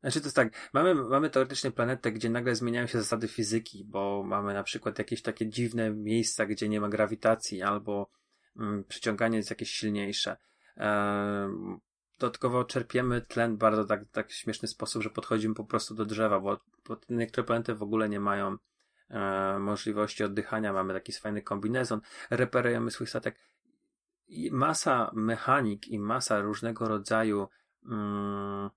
Znaczy 0.00 0.20
to 0.20 0.26
jest 0.26 0.36
tak, 0.36 0.70
mamy, 0.72 0.94
mamy 0.94 1.30
teoretycznie 1.30 1.70
planetę, 1.70 2.12
gdzie 2.12 2.30
nagle 2.30 2.54
zmieniają 2.54 2.86
się 2.86 2.98
zasady 2.98 3.28
fizyki, 3.28 3.84
bo 3.84 4.22
mamy 4.26 4.54
na 4.54 4.62
przykład 4.62 4.98
jakieś 4.98 5.22
takie 5.22 5.48
dziwne 5.48 5.90
miejsca, 5.90 6.46
gdzie 6.46 6.68
nie 6.68 6.80
ma 6.80 6.88
grawitacji, 6.88 7.62
albo 7.62 8.10
um, 8.56 8.84
przyciąganie 8.84 9.36
jest 9.36 9.50
jakieś 9.50 9.70
silniejsze. 9.70 10.36
Um, 10.76 11.80
dodatkowo 12.18 12.64
czerpiemy 12.64 13.20
tlen 13.20 13.56
bardzo 13.56 13.84
tak, 13.84 14.04
tak 14.12 14.32
śmieszny 14.32 14.68
sposób, 14.68 15.02
że 15.02 15.10
podchodzimy 15.10 15.54
po 15.54 15.64
prostu 15.64 15.94
do 15.94 16.04
drzewa, 16.04 16.40
bo, 16.40 16.60
bo 16.88 16.96
niektóre 17.08 17.46
planety 17.46 17.74
w 17.74 17.82
ogóle 17.82 18.08
nie 18.08 18.20
mają 18.20 18.56
e, 19.10 19.58
możliwości 19.58 20.24
oddychania. 20.24 20.72
Mamy 20.72 20.94
taki 20.94 21.12
fajny 21.12 21.42
kombinezon, 21.42 22.00
reperujemy 22.30 22.90
swój 22.90 23.06
statek. 23.06 23.38
Masa 24.50 25.10
mechanik 25.14 25.88
i 25.88 25.98
masa 25.98 26.40
różnego 26.40 26.88
rodzaju 26.88 27.48
mm, 27.86 28.70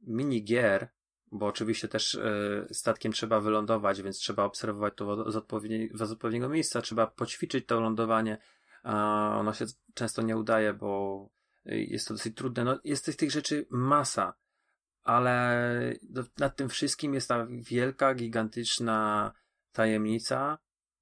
minigier, 0.00 0.88
bo 1.32 1.46
oczywiście 1.46 1.88
też 1.88 2.14
y, 2.14 2.66
statkiem 2.70 3.12
trzeba 3.12 3.40
wylądować, 3.40 4.02
więc 4.02 4.18
trzeba 4.18 4.44
obserwować 4.44 4.94
to 4.96 5.32
z, 5.32 5.44
z 5.94 6.10
odpowiedniego 6.12 6.48
miejsca, 6.48 6.82
trzeba 6.82 7.06
poćwiczyć 7.06 7.66
to 7.66 7.80
lądowanie. 7.80 8.38
A 8.82 9.36
ono 9.38 9.52
się 9.52 9.64
często 9.94 10.22
nie 10.22 10.36
udaje, 10.36 10.74
bo 10.74 11.28
jest 11.64 12.08
to 12.08 12.14
dosyć 12.14 12.36
trudne. 12.36 12.64
No, 12.64 12.78
jest 12.84 13.18
tych 13.18 13.30
rzeczy 13.30 13.66
masa, 13.70 14.34
ale 15.02 15.58
nad 16.38 16.56
tym 16.56 16.68
wszystkim 16.68 17.14
jest 17.14 17.28
ta 17.28 17.46
wielka, 17.50 18.14
gigantyczna 18.14 19.32
tajemnica, 19.72 20.58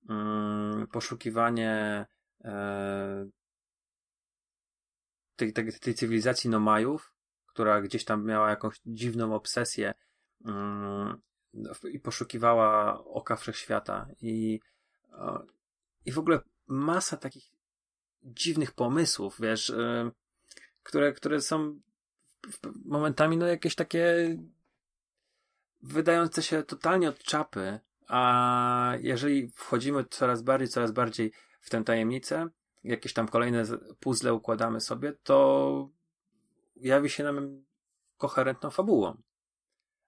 mm, 0.09 0.87
poszukiwanie 0.87 1.71
e, 1.71 2.07
tej, 5.37 5.53
tej, 5.53 5.73
tej 5.73 5.95
cywilizacji 5.95 6.51
Nomajów, 6.51 7.13
która 7.47 7.81
gdzieś 7.81 8.05
tam 8.05 8.25
miała 8.25 8.51
jakąś 8.51 8.81
dziwną 8.87 9.35
obsesję 9.35 9.95
mm, 10.45 11.21
i 11.93 12.01
poszukiwała 12.01 13.05
oka 13.05 13.37
wszechświata. 13.37 14.07
I, 14.21 14.61
i 16.05 16.13
w 16.13 16.19
ogóle 16.19 16.41
masa 16.67 17.17
takich 17.17 17.51
dziwnych 18.23 18.73
pomysłów, 18.73 19.37
wiesz, 19.41 19.71
y, 19.71 20.11
które, 20.83 21.13
które 21.13 21.41
są 21.41 21.81
momentami 22.85 23.37
no 23.37 23.47
jakieś 23.47 23.75
takie 23.75 24.37
wydające 25.83 26.43
się 26.43 26.63
totalnie 26.63 27.09
od 27.09 27.19
czapy, 27.19 27.81
a 28.09 28.95
jeżeli 29.01 29.49
wchodzimy 29.49 30.05
coraz 30.05 30.43
bardziej, 30.43 30.69
coraz 30.69 30.93
bardziej 30.93 31.33
w 31.63 31.71
tę 31.71 31.85
tajemnicę, 31.85 32.49
jakieś 32.85 33.13
tam 33.13 33.29
kolejne 33.29 33.65
puzzle 34.01 34.35
układamy 34.35 34.81
sobie, 34.81 35.13
to 35.23 35.89
jawi 36.77 37.11
się 37.11 37.25
nam 37.25 37.65
koherentną 38.19 38.71
fabułą. 38.71 39.23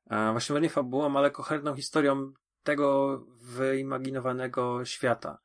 A 0.07 0.33
właśnie 0.33 0.61
nie 0.61 0.71
fabułą, 0.71 1.17
ale 1.17 1.31
koherentną 1.31 1.75
historią 1.75 2.33
tego 2.63 3.19
wyimaginowanego 3.43 4.85
świata. 4.85 5.39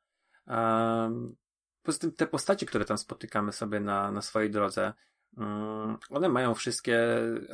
Poza 1.82 1.98
tym 1.98 2.12
te 2.12 2.26
postacie, 2.26 2.66
które 2.66 2.84
tam 2.84 2.98
spotykamy 2.98 3.52
sobie 3.52 3.80
na, 3.80 4.12
na 4.12 4.22
swojej 4.22 4.50
drodze, 4.50 4.92
mm, 5.38 5.96
one 6.10 6.28
mają 6.28 6.54
wszystkie 6.54 6.98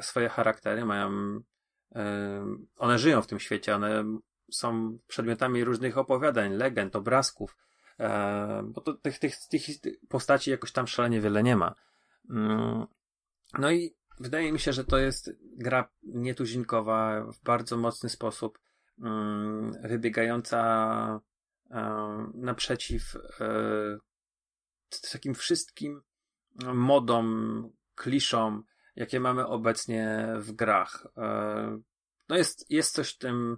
swoje 0.00 0.28
charaktery, 0.28 0.84
mają, 0.84 1.40
one 2.76 2.98
żyją 2.98 3.22
w 3.22 3.26
tym 3.26 3.40
świecie, 3.40 3.74
one 3.74 4.04
są 4.50 4.98
przedmiotami 5.06 5.64
różnych 5.64 5.98
opowiadań, 5.98 6.52
legend, 6.52 6.96
obrazków, 6.96 7.56
bo 8.64 8.80
to 8.80 8.94
tych, 8.94 9.18
tych, 9.18 9.36
tych 9.48 9.62
postaci 10.08 10.50
jakoś 10.50 10.72
tam 10.72 10.86
szalenie 10.86 11.20
wiele 11.20 11.42
nie 11.42 11.56
ma. 11.56 11.74
Mm, 12.30 12.86
no 13.58 13.70
i 13.70 13.94
wydaje 14.20 14.52
mi 14.52 14.60
się, 14.60 14.72
że 14.72 14.84
to 14.84 14.98
jest 14.98 15.30
gra 15.42 15.88
nietuzinkowa, 16.02 17.26
w 17.32 17.42
bardzo 17.42 17.76
mocny 17.76 18.08
sposób 18.08 18.58
mm, 18.98 19.72
wybiegająca 19.82 21.20
naprzeciw 22.34 23.16
e, 23.40 23.98
takim 25.12 25.34
wszystkim 25.34 26.02
modom, 26.74 27.70
kliszom, 27.94 28.64
jakie 28.96 29.20
mamy 29.20 29.46
obecnie 29.46 30.26
w 30.38 30.52
grach. 30.52 31.06
E, 31.16 31.80
no 32.28 32.36
jest, 32.36 32.70
jest 32.70 32.94
coś 32.94 33.16
tym 33.16 33.56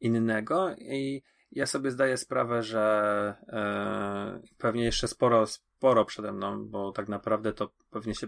innego 0.00 0.74
i 0.78 1.22
ja 1.50 1.66
sobie 1.66 1.90
zdaję 1.90 2.16
sprawę, 2.16 2.62
że 2.62 3.34
e, 3.48 4.40
pewnie 4.58 4.84
jeszcze 4.84 5.08
sporo, 5.08 5.46
sporo 5.46 6.04
przede 6.04 6.32
mną, 6.32 6.68
bo 6.68 6.92
tak 6.92 7.08
naprawdę 7.08 7.52
to 7.52 7.72
pewnie 7.90 8.14
się 8.14 8.26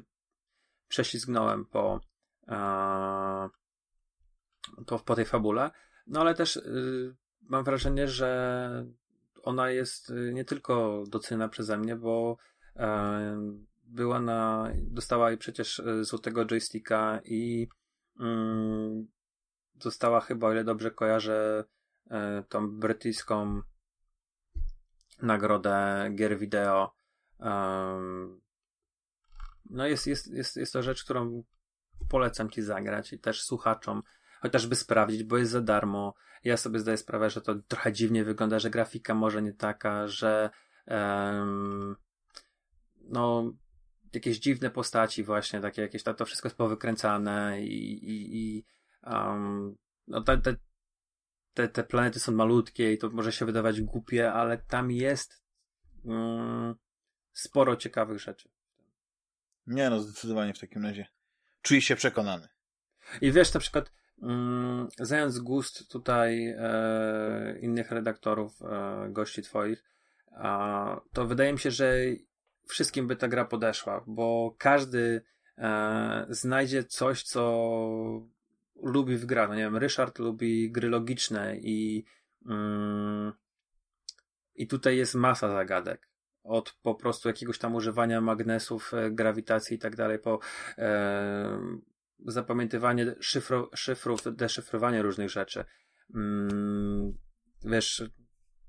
prześlizgnąłem 0.88 1.64
po, 1.64 2.00
e, 2.48 3.48
po, 4.86 4.98
po 4.98 5.14
tej 5.14 5.24
fabule. 5.24 5.70
No 6.06 6.20
ale 6.20 6.34
też 6.34 6.56
y, 6.56 7.16
mam 7.40 7.64
wrażenie, 7.64 8.08
że 8.08 8.86
ona 9.42 9.70
jest 9.70 10.10
y, 10.10 10.32
nie 10.34 10.44
tylko 10.44 11.04
doceniona 11.08 11.48
przeze 11.48 11.78
mnie, 11.78 11.96
bo 11.96 12.36
e, 12.76 13.56
była 13.84 14.20
na, 14.20 14.72
dostała 14.76 15.36
przecież 15.36 15.78
y, 15.78 16.04
złotego 16.04 16.44
joysticka 16.44 17.20
i 17.24 17.68
mm, 18.20 19.06
dostała 19.74 20.20
chyba, 20.20 20.46
o 20.48 20.52
ile 20.52 20.64
dobrze 20.64 20.90
kojarzę, 20.90 21.64
e, 21.64 21.64
tą 22.48 22.70
brytyjską 22.70 23.62
nagrodę 25.22 26.08
gier 26.14 26.38
wideo. 26.38 26.94
No 29.70 29.86
jest, 29.86 30.06
jest, 30.06 30.32
jest, 30.32 30.56
jest 30.56 30.72
to 30.72 30.82
rzecz, 30.82 31.04
którą 31.04 31.42
polecam 32.08 32.50
ci 32.50 32.62
zagrać 32.62 33.12
i 33.12 33.18
też 33.18 33.42
słuchaczom, 33.42 34.02
chociażby 34.40 34.76
sprawdzić, 34.76 35.24
bo 35.24 35.38
jest 35.38 35.50
za 35.50 35.60
darmo. 35.60 36.14
Ja 36.44 36.56
sobie 36.56 36.78
zdaję 36.78 36.96
sprawę, 36.96 37.30
że 37.30 37.40
to 37.40 37.54
trochę 37.54 37.92
dziwnie 37.92 38.24
wygląda, 38.24 38.58
że 38.58 38.70
grafika 38.70 39.14
może 39.14 39.42
nie 39.42 39.52
taka, 39.52 40.08
że 40.08 40.50
um, 40.86 41.96
no 42.96 43.52
jakieś 44.14 44.38
dziwne 44.38 44.70
postaci 44.70 45.24
właśnie, 45.24 45.60
takie 45.60 45.82
jakieś, 45.82 46.02
to, 46.02 46.14
to 46.14 46.24
wszystko 46.24 46.48
jest 46.48 46.56
powykręcane 46.56 47.62
i, 47.62 47.92
i, 48.10 48.36
i 48.36 48.64
um, 49.02 49.76
no 50.06 50.20
te, 50.20 50.38
te, 50.38 50.56
te, 51.54 51.68
te 51.68 51.84
planety 51.84 52.20
są 52.20 52.32
malutkie 52.32 52.92
i 52.92 52.98
to 52.98 53.10
może 53.10 53.32
się 53.32 53.46
wydawać 53.46 53.80
głupie, 53.80 54.32
ale 54.32 54.58
tam 54.58 54.90
jest 54.90 55.42
um, 56.04 56.74
sporo 57.32 57.76
ciekawych 57.76 58.18
rzeczy. 58.18 58.48
Nie 59.66 59.90
no, 59.90 60.00
zdecydowanie 60.00 60.54
w 60.54 60.58
takim 60.58 60.84
razie. 60.84 61.06
Czuję 61.62 61.82
się 61.82 61.96
przekonany. 61.96 62.48
I 63.20 63.32
wiesz, 63.32 63.54
na 63.54 63.60
przykład 63.60 63.92
mm, 64.22 64.88
znając 64.98 65.38
gust 65.38 65.88
tutaj 65.88 66.54
e, 66.58 67.58
innych 67.60 67.90
redaktorów, 67.90 68.62
e, 68.62 69.08
gości 69.10 69.42
twoich, 69.42 69.84
a, 70.32 71.00
to 71.12 71.26
wydaje 71.26 71.52
mi 71.52 71.58
się, 71.58 71.70
że 71.70 71.94
wszystkim 72.66 73.06
by 73.06 73.16
ta 73.16 73.28
gra 73.28 73.44
podeszła, 73.44 74.04
bo 74.06 74.54
każdy 74.58 75.22
e, 75.58 76.26
znajdzie 76.28 76.84
coś, 76.84 77.22
co 77.22 77.70
lubi 78.82 79.16
w 79.16 79.26
grach. 79.26 79.48
No 79.48 79.54
nie 79.54 79.62
wiem, 79.62 79.76
Ryszard 79.76 80.18
lubi 80.18 80.70
gry 80.72 80.88
logiczne 80.88 81.56
i 81.56 82.04
mm, 82.46 83.32
i 84.54 84.66
tutaj 84.66 84.96
jest 84.96 85.14
masa 85.14 85.48
zagadek 85.48 86.10
od 86.42 86.72
po 86.82 86.94
prostu 86.94 87.28
jakiegoś 87.28 87.58
tam 87.58 87.74
używania 87.74 88.20
magnesów, 88.20 88.94
e, 88.94 89.10
grawitacji 89.10 89.76
i 89.76 89.78
tak 89.78 89.96
dalej, 89.96 90.18
po 90.18 90.38
e, 90.78 91.60
zapamiętywanie 92.26 93.14
szyfro, 93.20 93.70
szyfrów, 93.74 94.20
deszyfrowanie 94.32 95.02
różnych 95.02 95.30
rzeczy. 95.30 95.64
Mm, 96.14 97.12
wiesz, 97.64 98.04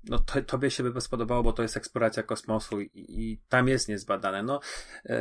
no 0.08 0.18
to, 0.18 0.42
tobie 0.42 0.70
się 0.70 0.82
by 0.82 1.00
spodobało, 1.00 1.42
bo 1.42 1.52
to 1.52 1.62
jest 1.62 1.76
eksploracja 1.76 2.22
kosmosu 2.22 2.80
i, 2.80 2.90
i 2.94 3.40
tam 3.48 3.68
jest 3.68 3.88
niezbadane. 3.88 4.42
No, 4.42 4.60
e, 5.06 5.18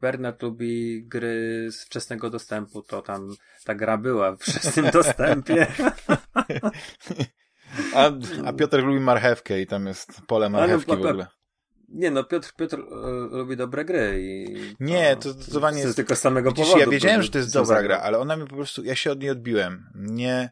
Bernard 0.00 0.42
lubi 0.42 1.04
gry 1.06 1.68
z 1.70 1.84
wczesnego 1.84 2.30
dostępu, 2.30 2.82
to 2.82 3.02
tam 3.02 3.34
ta 3.64 3.74
gra 3.74 3.98
była 3.98 4.36
w 4.36 4.40
wczesnym 4.40 4.90
dostępie. 5.00 5.66
A, 7.94 8.10
a 8.44 8.52
Piotr 8.52 8.82
lubi 8.82 9.00
marchewkę 9.00 9.60
i 9.60 9.66
tam 9.66 9.86
jest 9.86 10.20
pole 10.26 10.48
no, 10.48 10.58
marchewki 10.58 10.90
w 10.90 10.94
ogóle. 10.94 11.26
Nie, 11.88 12.10
no 12.10 12.24
Piotr, 12.24 12.52
Piotr 12.56 12.76
e, 12.76 13.36
lubi 13.36 13.56
dobre 13.56 13.84
gry 13.84 14.18
i... 14.20 14.54
Nie, 14.80 15.16
to 15.16 15.30
zdecydowanie 15.32 15.80
jest... 15.80 15.96
tylko 15.96 16.16
z 16.16 16.20
samego 16.20 16.50
Widzisz, 16.50 16.64
powodu. 16.66 16.80
ja 16.80 16.90
wiedziałem, 16.90 17.22
że 17.22 17.28
to 17.28 17.38
jest 17.38 17.52
dobra 17.52 17.82
gra, 17.82 18.00
ale 18.00 18.18
ona 18.18 18.36
mi 18.36 18.46
po 18.46 18.56
prostu, 18.56 18.84
ja 18.84 18.94
się 18.94 19.12
od 19.12 19.20
niej 19.20 19.30
odbiłem. 19.30 19.86
Nie, 19.94 20.50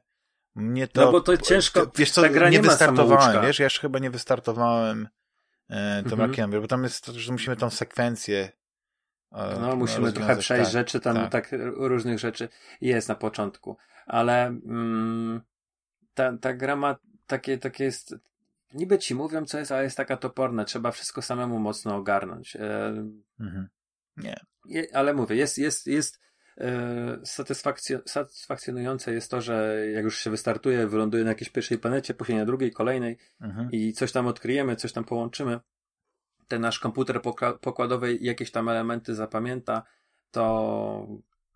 mnie 0.54 0.86
to... 0.88 1.00
No 1.00 1.12
bo 1.12 1.20
to 1.20 1.36
ciężko, 1.36 1.90
wiesz 1.96 2.10
co, 2.10 2.22
ta 2.22 2.28
gra 2.28 2.50
nie, 2.50 2.56
nie 2.56 2.62
wystartowałem, 2.62 3.42
wiesz, 3.42 3.58
ja 3.58 3.64
już 3.64 3.78
chyba 3.78 3.98
nie 3.98 4.10
wystartowałem 4.10 5.08
e, 5.68 6.02
tym 6.02 6.20
mhm. 6.20 6.50
bo 6.50 6.66
tam 6.66 6.82
jest, 6.82 7.06
że 7.06 7.32
musimy 7.32 7.56
tą 7.56 7.70
sekwencję 7.70 8.52
e, 9.32 9.58
no, 9.60 9.76
musimy 9.76 10.12
trochę 10.12 10.36
przejść 10.36 10.64
tak, 10.64 10.72
rzeczy, 10.72 11.00
tam 11.00 11.16
tak. 11.16 11.30
tak. 11.30 11.60
różnych 11.76 12.18
rzeczy 12.18 12.48
jest 12.80 13.08
na 13.08 13.14
początku, 13.14 13.76
ale 14.06 14.46
mm, 14.46 15.40
ta, 16.14 16.38
ta 16.38 16.54
gra 16.54 16.76
ma 16.76 16.96
takie, 17.26 17.58
takie 17.58 17.84
jest 17.84 18.14
niby 18.74 18.98
ci 18.98 19.14
mówią, 19.14 19.44
co 19.44 19.58
jest, 19.58 19.72
ale 19.72 19.84
jest 19.84 19.96
taka 19.96 20.16
toporna. 20.16 20.64
Trzeba 20.64 20.90
wszystko 20.90 21.22
samemu 21.22 21.58
mocno 21.58 21.96
ogarnąć. 21.96 22.56
E, 22.56 22.88
mhm. 23.40 23.68
Nie. 24.16 24.36
Je, 24.64 24.86
ale 24.92 25.14
mówię, 25.14 25.36
jest, 25.36 25.58
jest, 25.58 25.86
jest 25.86 26.20
e, 26.58 27.18
satysfakcjon 27.24 28.00
satysfakcjonujące 28.06 29.14
jest 29.14 29.30
to, 29.30 29.40
że 29.40 29.86
jak 29.92 30.04
już 30.04 30.18
się 30.18 30.30
wystartuje, 30.30 30.86
wyląduje 30.86 31.24
na 31.24 31.30
jakiejś 31.30 31.50
pierwszej 31.50 31.78
planecie, 31.78 32.14
później 32.14 32.38
na 32.38 32.44
drugiej, 32.44 32.72
kolejnej 32.72 33.18
mhm. 33.40 33.70
i 33.72 33.92
coś 33.92 34.12
tam 34.12 34.26
odkryjemy, 34.26 34.76
coś 34.76 34.92
tam 34.92 35.04
połączymy, 35.04 35.60
ten 36.48 36.60
nasz 36.60 36.78
komputer 36.78 37.20
pokładowy 37.60 38.14
jakieś 38.20 38.50
tam 38.50 38.68
elementy 38.68 39.14
zapamięta, 39.14 39.82
to, 40.30 41.06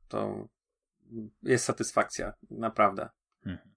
to 0.08 0.48
jest 1.42 1.64
satysfakcja, 1.64 2.32
naprawdę. 2.50 3.08
Mhm. 3.46 3.68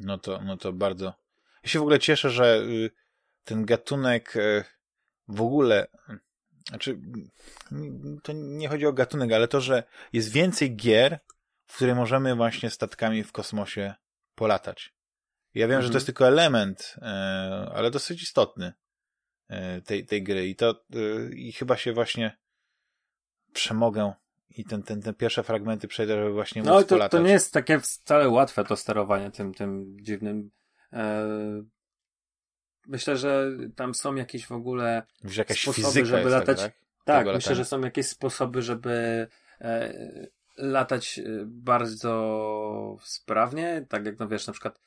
No 0.00 0.18
to, 0.18 0.40
no 0.42 0.56
to 0.56 0.72
bardzo, 0.72 1.14
ja 1.62 1.68
się 1.68 1.78
w 1.78 1.82
ogóle 1.82 1.98
cieszę, 1.98 2.30
że 2.30 2.62
y, 2.62 2.90
ten 3.44 3.64
gatunek 3.64 4.36
y, 4.36 4.64
w 5.28 5.42
ogóle, 5.42 5.86
znaczy, 6.68 6.98
to 8.22 8.32
nie 8.32 8.68
chodzi 8.68 8.86
o 8.86 8.92
gatunek, 8.92 9.32
ale 9.32 9.48
to, 9.48 9.60
że 9.60 9.82
jest 10.12 10.32
więcej 10.32 10.76
gier, 10.76 11.18
w 11.66 11.76
które 11.76 11.94
możemy 11.94 12.34
właśnie 12.34 12.70
statkami 12.70 13.24
w 13.24 13.32
kosmosie 13.32 13.94
polatać. 14.34 14.94
Ja 15.54 15.68
wiem, 15.68 15.76
mhm. 15.76 15.82
że 15.82 15.88
to 15.88 15.90
mhm. 15.90 15.96
jest 15.96 16.06
tylko 16.06 16.28
element, 16.28 16.96
y, 16.96 17.00
ale 17.74 17.90
dosyć 17.90 18.22
istotny 18.22 18.72
tej, 19.84 20.06
tej 20.06 20.22
gry 20.22 20.48
i 20.48 20.56
to 20.56 20.84
i 21.32 21.52
chyba 21.52 21.76
się 21.76 21.92
właśnie 21.92 22.38
przemogę 23.52 24.12
i 24.50 24.64
ten, 24.64 24.82
ten, 24.82 25.02
te 25.02 25.12
pierwsze 25.12 25.42
fragmenty 25.42 25.88
przejdę, 25.88 26.16
żeby 26.16 26.32
właśnie 26.32 26.62
no, 26.62 26.74
móc 26.74 26.86
to, 26.86 26.88
polatać. 26.88 27.20
to 27.20 27.26
nie 27.26 27.32
jest 27.32 27.52
takie 27.52 27.80
wcale 27.80 28.28
łatwe 28.28 28.64
to 28.64 28.76
sterowanie 28.76 29.30
tym, 29.30 29.54
tym 29.54 29.96
dziwnym 30.00 30.50
E, 30.92 31.26
myślę, 32.88 33.16
że 33.16 33.50
tam 33.76 33.94
są 33.94 34.14
jakieś 34.14 34.46
w 34.46 34.52
ogóle 34.52 35.02
jakaś 35.36 35.62
sposoby, 35.62 36.06
żeby 36.06 36.30
latać. 36.30 36.60
Tak, 36.60 36.72
tak 37.04 37.26
myślę, 37.26 37.54
że 37.54 37.64
są 37.64 37.80
jakieś 37.80 38.06
sposoby, 38.06 38.62
żeby 38.62 39.26
e, 39.60 39.94
latać 40.56 41.18
y, 41.18 41.42
bardzo 41.46 42.96
sprawnie, 43.02 43.86
tak 43.88 44.06
jak 44.06 44.18
no 44.18 44.28
wiesz, 44.28 44.46
na 44.46 44.52
przykład 44.52 44.80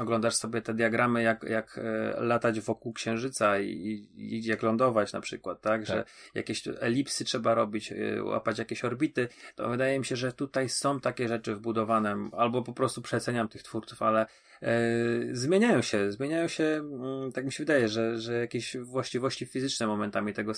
oglądasz 0.00 0.34
sobie 0.34 0.62
te 0.62 0.74
diagramy, 0.74 1.22
jak, 1.22 1.42
jak 1.42 1.78
e, 1.78 2.20
latać 2.20 2.60
wokół 2.60 2.92
księżyca 2.92 3.60
i, 3.60 4.08
i, 4.16 4.44
jak 4.44 4.62
lądować 4.62 5.12
na 5.12 5.20
przykład, 5.20 5.60
tak? 5.60 5.86
tak? 5.86 5.86
Że 5.86 6.04
jakieś 6.34 6.68
elipsy 6.80 7.24
trzeba 7.24 7.54
robić, 7.54 7.92
e, 7.92 8.22
łapać 8.22 8.58
jakieś 8.58 8.84
orbity, 8.84 9.28
to 9.54 9.68
wydaje 9.68 9.98
mi 9.98 10.04
się, 10.04 10.16
że 10.16 10.32
tutaj 10.32 10.68
są 10.68 11.00
takie 11.00 11.28
rzeczy 11.28 11.54
wbudowane, 11.54 12.30
albo 12.32 12.62
po 12.62 12.72
prostu 12.72 13.02
przeceniam 13.02 13.48
tych 13.48 13.62
twórców, 13.62 14.02
ale 14.02 14.26
e, 14.62 14.78
zmieniają 15.32 15.82
się, 15.82 16.12
zmieniają 16.12 16.48
się, 16.48 16.64
mm, 16.64 17.32
tak 17.32 17.44
mi 17.44 17.52
się 17.52 17.64
wydaje, 17.64 17.88
że, 17.88 18.18
że 18.18 18.34
jakieś 18.34 18.76
właściwości 18.76 19.46
fizyczne 19.46 19.86
momentami 19.86 20.32
tego 20.32 20.52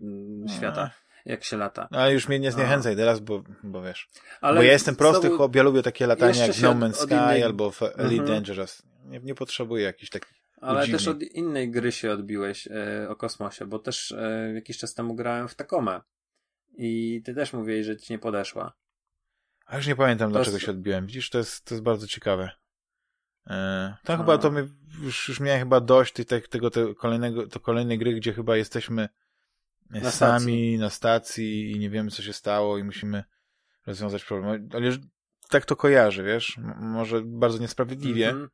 mm, 0.00 0.48
świata 0.48 0.90
jak 1.24 1.44
się 1.44 1.56
lata. 1.56 1.88
No, 1.90 1.98
ale 1.98 2.12
już 2.12 2.28
mnie 2.28 2.38
nie 2.38 2.52
zniechęcaj 2.52 2.96
teraz, 2.96 3.20
bo, 3.20 3.42
bo 3.62 3.82
wiesz. 3.82 4.08
Ale 4.40 4.56
bo 4.56 4.62
ja 4.62 4.72
jestem 4.72 4.96
prosty 4.96 5.20
znowu... 5.20 5.36
chłop, 5.36 5.56
ja 5.56 5.62
lubię 5.62 5.82
takie 5.82 6.06
latania 6.06 6.46
jak 6.46 6.60
No 6.62 6.74
Man's 6.74 6.94
Sky 6.94 7.14
innej... 7.14 7.42
albo 7.42 7.70
w 7.70 7.82
Elite 7.82 8.22
mhm. 8.22 8.26
Dangerous. 8.26 8.82
Nie, 9.04 9.20
nie 9.20 9.34
potrzebuję 9.34 9.84
jakichś 9.84 10.10
takich 10.10 10.42
ale 10.62 10.88
też 10.88 11.08
od 11.08 11.22
innej 11.22 11.70
gry 11.70 11.92
się 11.92 12.12
odbiłeś 12.12 12.66
e, 12.66 13.08
o 13.08 13.16
kosmosie, 13.16 13.66
bo 13.66 13.78
też 13.78 14.12
e, 14.12 14.52
jakiś 14.54 14.78
czas 14.78 14.94
temu 14.94 15.14
grałem 15.14 15.48
w 15.48 15.54
Takomę. 15.54 16.00
I 16.78 17.22
ty 17.24 17.34
też 17.34 17.52
mówiłeś, 17.52 17.86
że 17.86 17.96
ci 17.96 18.12
nie 18.12 18.18
podeszła. 18.18 18.72
A 19.66 19.76
już 19.76 19.86
nie 19.86 19.96
pamiętam, 19.96 20.28
to 20.28 20.32
dlaczego 20.32 20.56
jest... 20.56 20.66
się 20.66 20.70
odbiłem. 20.70 21.06
Widzisz, 21.06 21.30
to 21.30 21.38
jest, 21.38 21.64
to 21.64 21.74
jest 21.74 21.84
bardzo 21.84 22.06
ciekawe. 22.06 22.50
E, 23.46 23.94
tam 24.04 24.18
chyba 24.18 24.38
to 24.38 24.50
my, 24.50 24.68
już, 25.02 25.28
już 25.28 25.40
miałem 25.40 25.60
chyba 25.60 25.80
dość 25.80 26.12
tej, 26.12 26.42
tego, 26.42 26.70
tego 26.70 26.94
kolejnego, 26.94 27.46
to 27.46 27.60
kolejnej 27.60 27.98
gry, 27.98 28.14
gdzie 28.14 28.32
chyba 28.32 28.56
jesteśmy 28.56 29.08
na 30.00 30.10
sami 30.10 30.40
stacji. 30.40 30.78
na 30.78 30.90
stacji 30.90 31.70
i 31.70 31.78
nie 31.78 31.90
wiemy, 31.90 32.10
co 32.10 32.22
się 32.22 32.32
stało 32.32 32.78
i 32.78 32.84
musimy 32.84 33.24
rozwiązać 33.86 34.24
problem. 34.24 34.68
Ale 34.72 34.90
tak 35.48 35.64
to 35.64 35.76
kojarzy, 35.76 36.22
wiesz? 36.22 36.58
może 36.76 37.22
bardzo 37.24 37.58
niesprawiedliwie, 37.58 38.28
mm 38.28 38.46
-hmm. 38.46 38.48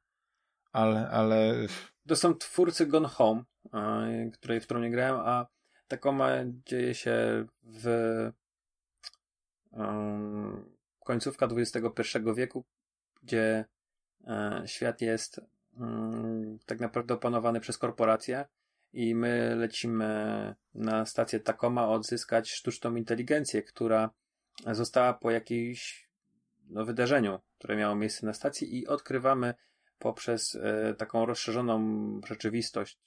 ale, 0.73 1.10
ale... 1.10 1.55
To 2.08 2.17
są 2.17 2.34
twórcy 2.34 2.86
Gone 2.86 3.08
Home, 3.08 3.42
której, 4.33 4.60
w 4.60 4.65
którą 4.65 4.81
nie 4.81 4.91
grałem, 4.91 5.20
a 5.26 5.47
Takoma 5.89 6.31
dzieje 6.67 6.94
się 6.94 7.47
w 7.62 7.86
um, 9.70 10.75
końcówka 11.05 11.49
XXI 11.57 12.18
wieku, 12.36 12.65
gdzie 13.23 13.65
um, 14.20 14.67
świat 14.67 15.00
jest 15.00 15.41
um, 15.81 16.58
tak 16.67 16.81
naprawdę 16.81 17.15
opanowany 17.15 17.60
przez 17.60 17.78
korporacje 17.78 18.47
i 18.92 19.15
my 19.15 19.57
lecimy 19.57 20.55
na 20.75 21.07
stację 21.07 21.41
Takoma 21.41 21.89
odzyskać 21.89 22.50
sztuczną 22.50 22.97
inteligencję, 22.97 23.62
która 23.62 24.10
została 24.67 25.15
po 25.15 25.31
jakimś 25.31 26.08
no, 26.68 26.84
wydarzeniu, 26.84 27.39
które 27.58 27.76
miało 27.76 27.94
miejsce 27.94 28.26
na 28.26 28.33
stacji 28.33 28.78
i 28.78 28.86
odkrywamy 28.86 29.55
poprzez 29.99 30.55
e, 30.55 30.94
taką 30.94 31.26
rozszerzoną 31.26 31.81
rzeczywistość, 32.26 32.99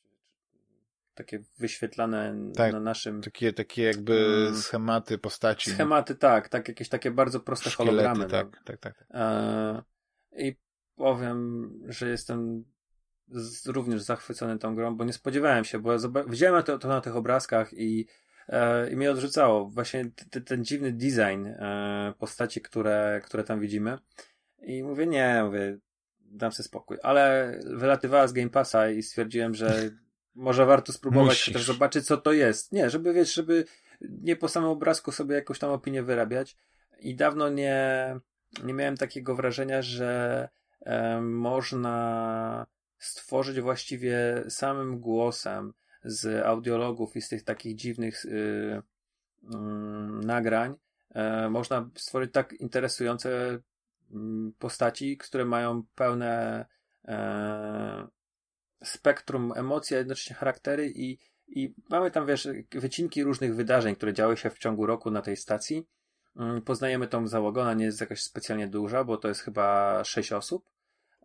takie 1.14 1.40
wyświetlane 1.60 2.36
tak, 2.56 2.74
na 2.74 2.80
naszym... 2.80 3.22
Takie, 3.22 3.54
takie 3.54 3.84
jakby 3.84 4.46
mm, 4.48 4.56
schematy 4.62 5.18
postaci. 5.18 5.72
Schematy, 5.72 6.16
tak, 6.16 6.50
tak, 6.50 6.68
jakieś 6.68 6.90
takie 6.90 7.12
bardzo 7.12 7.40
proste 7.40 7.70
Szkielety, 7.70 7.98
hologramy. 7.98 8.32
Tak, 8.32 8.48
no. 8.52 8.60
tak, 8.66 8.80
tak. 8.80 8.96
tak. 8.98 9.06
E, 9.12 9.84
I 10.38 10.56
powiem, 10.96 11.70
że 11.88 12.10
jestem 12.10 12.66
z, 13.32 13.68
również 13.68 14.02
zachwycony 14.02 14.60
tą 14.60 14.76
grą, 14.76 14.96
bo 14.96 15.04
nie 15.04 15.14
spodziewałem 15.14 15.66
się, 15.66 15.80
bo 15.80 15.92
ja 15.94 16.00
widziałem 16.28 16.64
to, 16.64 16.80
to 16.80 16.88
na 16.88 17.02
tych 17.02 17.16
obrazkach 17.16 17.74
i, 17.74 18.08
e, 18.50 18.92
i 18.92 18.96
mnie 18.96 19.12
odrzucało. 19.12 19.70
Właśnie 19.70 20.06
t, 20.30 20.42
ten 20.42 20.66
dziwny 20.66 20.92
design 20.92 21.46
e, 21.48 22.14
postaci, 22.20 22.62
które, 22.62 23.22
które 23.24 23.44
tam 23.44 23.60
widzimy. 23.60 23.98
I 24.62 24.84
mówię, 24.84 25.08
nie, 25.08 25.42
mówię, 25.46 25.78
dam 26.20 26.52
sobie 26.52 26.68
spokój. 26.68 26.98
Ale 27.04 27.54
wylatywała 27.66 28.28
z 28.28 28.34
Game 28.34 28.50
Passa 28.50 28.90
i 28.90 29.04
stwierdziłem, 29.04 29.56
że 29.56 29.90
może 30.36 30.66
warto 30.66 30.94
spróbować 30.94 31.52
też 31.54 31.64
zobaczyć, 31.64 32.06
co 32.06 32.18
to 32.18 32.34
jest. 32.34 32.72
Nie, 32.72 32.90
żeby 32.90 33.14
wiesz, 33.14 33.34
żeby 33.34 33.66
nie 34.02 34.36
po 34.36 34.48
samym 34.48 34.70
obrazku 34.70 35.12
sobie 35.12 35.36
jakąś 35.36 35.60
tam 35.60 35.70
opinię 35.70 36.04
wyrabiać. 36.04 36.58
I 37.00 37.16
dawno 37.16 37.50
nie, 37.50 38.16
nie 38.64 38.74
miałem 38.74 38.98
takiego 38.98 39.36
wrażenia, 39.36 39.82
że 39.82 40.50
e, 40.86 41.22
można 41.22 42.66
stworzyć 43.02 43.62
właściwie 43.62 44.44
samym 44.50 45.00
głosem 45.00 45.74
z 46.04 46.46
audiologów 46.46 47.16
i 47.16 47.22
z 47.22 47.30
tych 47.30 47.44
takich 47.44 47.76
dziwnych 47.76 48.26
yy, 48.26 48.82
yy, 49.44 49.50
nagrań, 50.26 50.76
yy, 51.16 51.50
można 51.50 51.90
stworzyć 51.96 52.32
tak 52.32 52.54
interesujące 52.54 53.60
mm, 54.12 54.54
postaci, 54.60 55.18
które 55.18 55.46
mają 55.46 55.84
pełne 55.96 56.66
e, 57.08 58.08
spektrum 58.84 59.54
emocji, 59.56 59.96
a 59.96 60.00
jednocześnie 60.00 60.36
charaktery 60.36 60.92
i, 60.96 61.18
i 61.48 61.74
mamy 61.90 62.12
tam, 62.12 62.26
wiesz, 62.26 62.48
wycinki 62.72 63.24
różnych 63.24 63.56
wydarzeń, 63.56 63.96
które 63.96 64.14
działy 64.14 64.38
się 64.38 64.50
w 64.50 64.60
ciągu 64.60 64.86
roku 64.86 65.12
na 65.12 65.22
tej 65.22 65.38
stacji. 65.38 65.88
Mm, 66.36 66.62
poznajemy 66.62 67.08
tą 67.08 67.28
załogę, 67.28 67.62
ona 67.62 67.74
nie 67.74 67.86
jest 67.86 68.02
jakaś 68.02 68.22
specjalnie 68.22 68.68
duża, 68.68 69.04
bo 69.04 69.18
to 69.18 69.28
jest 69.28 69.42
chyba 69.42 70.04
sześć 70.04 70.34
osób. 70.34 70.70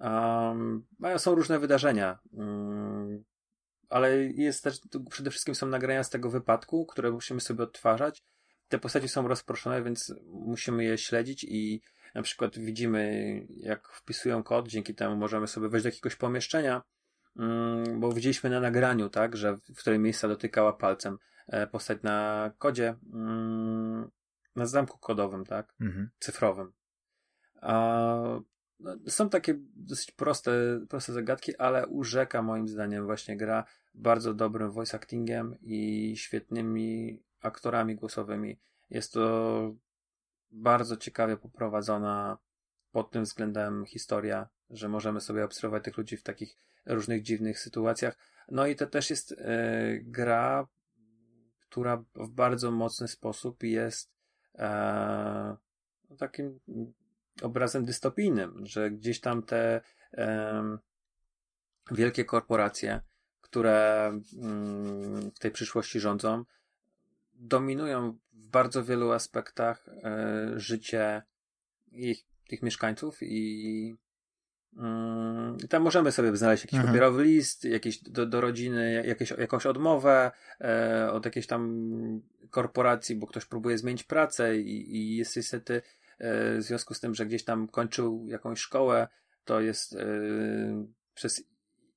Um, 0.00 0.86
są 1.16 1.34
różne 1.34 1.58
wydarzenia, 1.58 2.18
um, 2.32 3.24
ale 3.88 4.24
jest 4.24 4.64
też, 4.64 4.80
przede 5.10 5.30
wszystkim 5.30 5.54
są 5.54 5.66
nagrania 5.66 6.04
z 6.04 6.10
tego 6.10 6.30
wypadku, 6.30 6.86
które 6.86 7.10
musimy 7.10 7.40
sobie 7.40 7.64
odtwarzać. 7.64 8.24
Te 8.68 8.78
postacie 8.78 9.08
są 9.08 9.28
rozproszone, 9.28 9.82
więc 9.82 10.14
musimy 10.26 10.84
je 10.84 10.98
śledzić 10.98 11.44
i 11.44 11.82
na 12.14 12.22
przykład 12.22 12.58
widzimy, 12.58 13.40
jak 13.56 13.88
wpisują 13.88 14.42
kod, 14.42 14.68
dzięki 14.68 14.94
temu 14.94 15.16
możemy 15.16 15.46
sobie 15.48 15.68
wejść 15.68 15.82
do 15.82 15.88
jakiegoś 15.88 16.16
pomieszczenia, 16.16 16.82
um, 17.36 18.00
bo 18.00 18.12
widzieliśmy 18.12 18.50
na 18.50 18.60
nagraniu, 18.60 19.08
tak, 19.08 19.36
że 19.36 19.56
w 19.56 19.78
której 19.78 19.98
miejsca 19.98 20.28
dotykała 20.28 20.72
palcem 20.72 21.18
e, 21.46 21.66
postać 21.66 22.02
na 22.02 22.50
kodzie, 22.58 22.94
mm, 23.12 24.10
na 24.56 24.66
zamku 24.66 24.98
kodowym, 24.98 25.44
tak, 25.44 25.74
mhm. 25.80 26.10
cyfrowym. 26.18 26.72
A 27.60 28.16
są 29.08 29.28
takie 29.28 29.54
dosyć 29.74 30.10
proste, 30.10 30.52
proste 30.88 31.12
zagadki, 31.12 31.56
ale 31.56 31.86
urzeka 31.86 32.42
moim 32.42 32.68
zdaniem 32.68 33.06
właśnie 33.06 33.36
gra 33.36 33.64
bardzo 33.94 34.34
dobrym 34.34 34.70
voice 34.70 34.96
actingiem 34.96 35.56
i 35.62 36.12
świetnymi 36.16 37.18
aktorami 37.40 37.96
głosowymi. 37.96 38.58
Jest 38.90 39.12
to 39.12 39.74
bardzo 40.50 40.96
ciekawie 40.96 41.36
poprowadzona 41.36 42.38
pod 42.92 43.10
tym 43.10 43.24
względem 43.24 43.86
historia, 43.86 44.48
że 44.70 44.88
możemy 44.88 45.20
sobie 45.20 45.44
obserwować 45.44 45.84
tych 45.84 45.96
ludzi 45.96 46.16
w 46.16 46.22
takich 46.22 46.56
różnych 46.86 47.22
dziwnych 47.22 47.58
sytuacjach. 47.58 48.16
No 48.50 48.66
i 48.66 48.76
to 48.76 48.86
też 48.86 49.10
jest 49.10 49.32
e, 49.32 49.98
gra, 50.00 50.66
która 51.60 52.04
w 52.14 52.28
bardzo 52.28 52.70
mocny 52.70 53.08
sposób 53.08 53.62
jest 53.62 54.12
e, 54.54 55.56
takim 56.18 56.60
obrazem 57.42 57.84
dystopijnym, 57.84 58.66
że 58.66 58.90
gdzieś 58.90 59.20
tam 59.20 59.42
te 59.42 59.80
um, 60.12 60.78
wielkie 61.90 62.24
korporacje, 62.24 63.00
które 63.40 64.10
um, 64.42 65.30
w 65.30 65.38
tej 65.38 65.50
przyszłości 65.50 66.00
rządzą, 66.00 66.44
dominują 67.34 68.18
w 68.32 68.48
bardzo 68.48 68.84
wielu 68.84 69.12
aspektach 69.12 69.88
e, 69.88 70.52
życie 70.56 71.22
ich, 71.92 72.24
tych 72.48 72.62
mieszkańców 72.62 73.18
i 73.22 73.96
um, 74.76 75.56
tam 75.68 75.82
możemy 75.82 76.12
sobie 76.12 76.36
znaleźć 76.36 76.64
jakiś 76.64 76.78
mhm. 76.78 76.92
papierowy 76.92 77.24
list, 77.24 77.64
jakiś 77.64 78.02
do, 78.02 78.26
do 78.26 78.40
rodziny, 78.40 79.04
jakieś, 79.06 79.30
jakąś 79.30 79.66
odmowę 79.66 80.30
e, 80.60 81.10
od 81.12 81.24
jakiejś 81.24 81.46
tam 81.46 81.90
korporacji, 82.50 83.16
bo 83.16 83.26
ktoś 83.26 83.44
próbuje 83.44 83.78
zmienić 83.78 84.04
pracę 84.04 84.58
i, 84.58 84.96
i 84.96 85.16
jest 85.16 85.36
niestety 85.36 85.82
w 86.18 86.58
związku 86.58 86.94
z 86.94 87.00
tym, 87.00 87.14
że 87.14 87.26
gdzieś 87.26 87.44
tam 87.44 87.68
kończył 87.68 88.26
jakąś 88.28 88.60
szkołę, 88.60 89.08
to 89.44 89.60
jest 89.60 89.92
e, 89.92 90.06
przez 91.14 91.44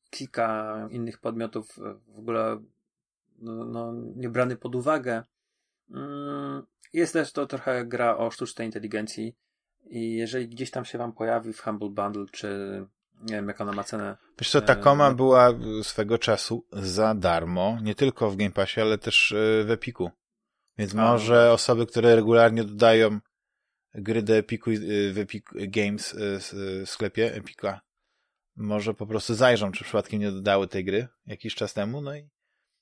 kilka 0.10 0.88
innych 0.92 1.20
podmiotów 1.20 1.80
w 2.08 2.20
ogóle 2.20 2.60
no, 3.40 3.66
no, 3.66 3.94
nie 4.16 4.30
brany 4.30 4.56
pod 4.56 4.76
uwagę. 4.76 5.24
Mm, 5.92 6.64
jest 6.94 7.14
też 7.14 7.32
to 7.32 7.46
trochę 7.46 7.86
gra 7.86 8.18
o 8.18 8.32
sztucznej 8.32 8.68
inteligencji 8.68 9.36
i 9.90 10.16
jeżeli 10.16 10.50
gdzieś 10.50 10.72
tam 10.72 10.86
się 10.86 10.98
wam 10.98 11.14
pojawi 11.14 11.54
w 11.54 11.62
Humble 11.62 11.90
Bundle, 11.90 12.26
czy 12.32 12.48
nie 13.22 13.36
wiem, 13.36 13.48
jak 13.48 13.62
ona 13.62 13.72
ma 13.72 13.84
cenę. 13.84 14.18
Wiesz 14.40 14.50
co, 14.50 14.62
Takoma 14.62 15.14
była 15.14 15.54
swego 15.84 16.18
czasu 16.18 16.66
za 16.72 17.16
darmo, 17.16 17.78
nie 17.82 17.96
tylko 17.96 18.30
w 18.30 18.36
Game 18.36 18.52
Passie, 18.52 18.82
ale 18.82 18.98
też 18.98 19.34
w 19.66 19.72
Epiku. 19.72 20.12
Więc 20.78 20.96
A, 20.96 20.98
może 20.98 21.46
no. 21.48 21.54
osoby, 21.54 21.86
które 21.86 22.16
regularnie 22.16 22.64
dodają 22.64 23.20
gry 23.94 24.22
do 24.22 24.36
Epiku 24.36 24.72
y, 24.72 25.14
w 25.14 25.18
Epic 25.18 25.46
Games 25.54 26.14
y, 26.14 26.40
w 26.86 26.90
sklepie 26.90 27.36
Epika 27.36 27.82
może 28.56 28.94
po 28.94 29.08
prostu 29.08 29.36
zajrzą, 29.36 29.72
czy 29.72 29.84
przypadkiem 29.84 30.20
nie 30.20 30.32
dodały 30.32 30.68
tej 30.68 30.86
gry 30.86 31.08
jakiś 31.26 31.56
czas 31.56 31.74
temu, 31.74 32.02
no 32.02 32.16
i 32.16 32.30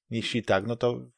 jeśli 0.10 0.44
tak, 0.44 0.68
no 0.68 0.76
to 0.76 1.10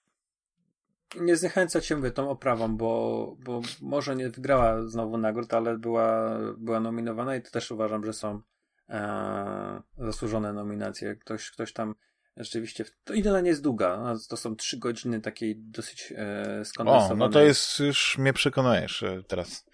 nie 1.15 1.35
zniechęcać 1.35 1.85
się 1.85 1.95
mówię, 1.95 2.11
tą 2.11 2.29
oprawą, 2.29 2.77
bo, 2.77 3.35
bo 3.39 3.61
może 3.81 4.15
nie 4.15 4.29
wygrała 4.29 4.87
znowu 4.87 5.17
nagród, 5.17 5.53
ale 5.53 5.77
była, 5.77 6.39
była 6.57 6.79
nominowana 6.79 7.35
i 7.35 7.41
to 7.41 7.51
też 7.51 7.71
uważam, 7.71 8.05
że 8.05 8.13
są 8.13 8.41
e, 8.89 9.81
zasłużone 9.97 10.53
nominacje. 10.53 11.15
Ktoś, 11.15 11.51
ktoś 11.51 11.73
tam 11.73 11.95
rzeczywiście. 12.39 12.85
To 13.03 13.13
idealnie 13.13 13.43
nie 13.43 13.49
jest 13.49 13.61
długa. 13.61 14.13
To 14.29 14.37
są 14.37 14.55
trzy 14.55 14.77
godziny 14.77 15.21
takiej 15.21 15.55
dosyć 15.57 16.13
e, 16.15 16.65
skondensowanej. 16.65 17.13
O, 17.13 17.27
no 17.27 17.29
to 17.29 17.41
jest, 17.41 17.79
już 17.79 18.17
mnie 18.17 18.33
przekonujesz 18.33 19.03
e, 19.03 19.23
teraz. 19.27 19.65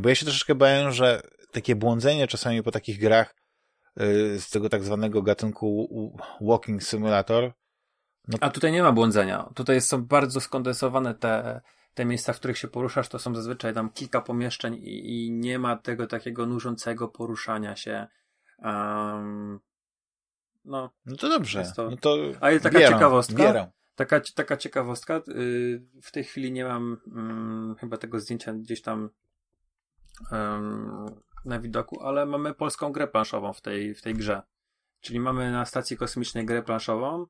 Bo 0.00 0.08
ja 0.08 0.14
się 0.14 0.24
troszeczkę 0.24 0.54
bałem, 0.54 0.92
że 0.92 1.22
takie 1.52 1.76
błądzenie 1.76 2.26
czasami 2.26 2.62
po 2.62 2.70
takich 2.70 3.00
grach 3.00 3.34
y, 4.00 4.40
z 4.40 4.50
tego 4.50 4.68
tak 4.68 4.82
zwanego 4.82 5.22
gatunku 5.22 5.88
walking 6.40 6.82
simulator. 6.82 7.52
No... 8.28 8.38
A 8.40 8.50
tutaj 8.50 8.72
nie 8.72 8.82
ma 8.82 8.92
błądzenia. 8.92 9.50
Tutaj 9.54 9.80
są 9.80 10.04
bardzo 10.04 10.40
skondensowane 10.40 11.14
te, 11.14 11.60
te 11.94 12.04
miejsca, 12.04 12.32
w 12.32 12.38
których 12.38 12.58
się 12.58 12.68
poruszasz, 12.68 13.08
to 13.08 13.18
są 13.18 13.34
zazwyczaj 13.34 13.74
tam 13.74 13.90
kilka 13.90 14.20
pomieszczeń 14.20 14.74
i, 14.74 15.26
i 15.26 15.32
nie 15.32 15.58
ma 15.58 15.76
tego 15.76 16.06
takiego 16.06 16.46
nużącego 16.46 17.08
poruszania 17.08 17.76
się. 17.76 18.06
Um, 18.58 19.60
no, 20.66 20.90
no 21.06 21.16
to 21.16 21.28
dobrze. 21.28 21.72
To... 21.76 21.90
No 21.90 21.96
to 21.96 22.16
A 22.40 22.50
jest 22.50 22.62
taka 22.62 22.78
ciekawostka. 22.78 23.70
Taka, 23.96 24.20
taka 24.34 24.56
ciekawostka. 24.56 25.14
Yy, 25.26 25.82
w 26.02 26.12
tej 26.12 26.24
chwili 26.24 26.52
nie 26.52 26.64
mam 26.64 26.96
yy, 27.70 27.74
chyba 27.80 27.96
tego 27.96 28.20
zdjęcia 28.20 28.52
gdzieś 28.52 28.82
tam 28.82 29.10
na 31.44 31.60
widoku, 31.60 32.02
ale 32.02 32.26
mamy 32.26 32.54
polską 32.54 32.92
grę 32.92 33.08
planszową 33.08 33.52
w 33.52 33.60
tej, 33.60 33.94
w 33.94 34.02
tej 34.02 34.14
grze. 34.14 34.42
Czyli 35.00 35.20
mamy 35.20 35.52
na 35.52 35.64
stacji 35.64 35.96
kosmicznej 35.96 36.46
grę 36.46 36.62
planszową, 36.62 37.26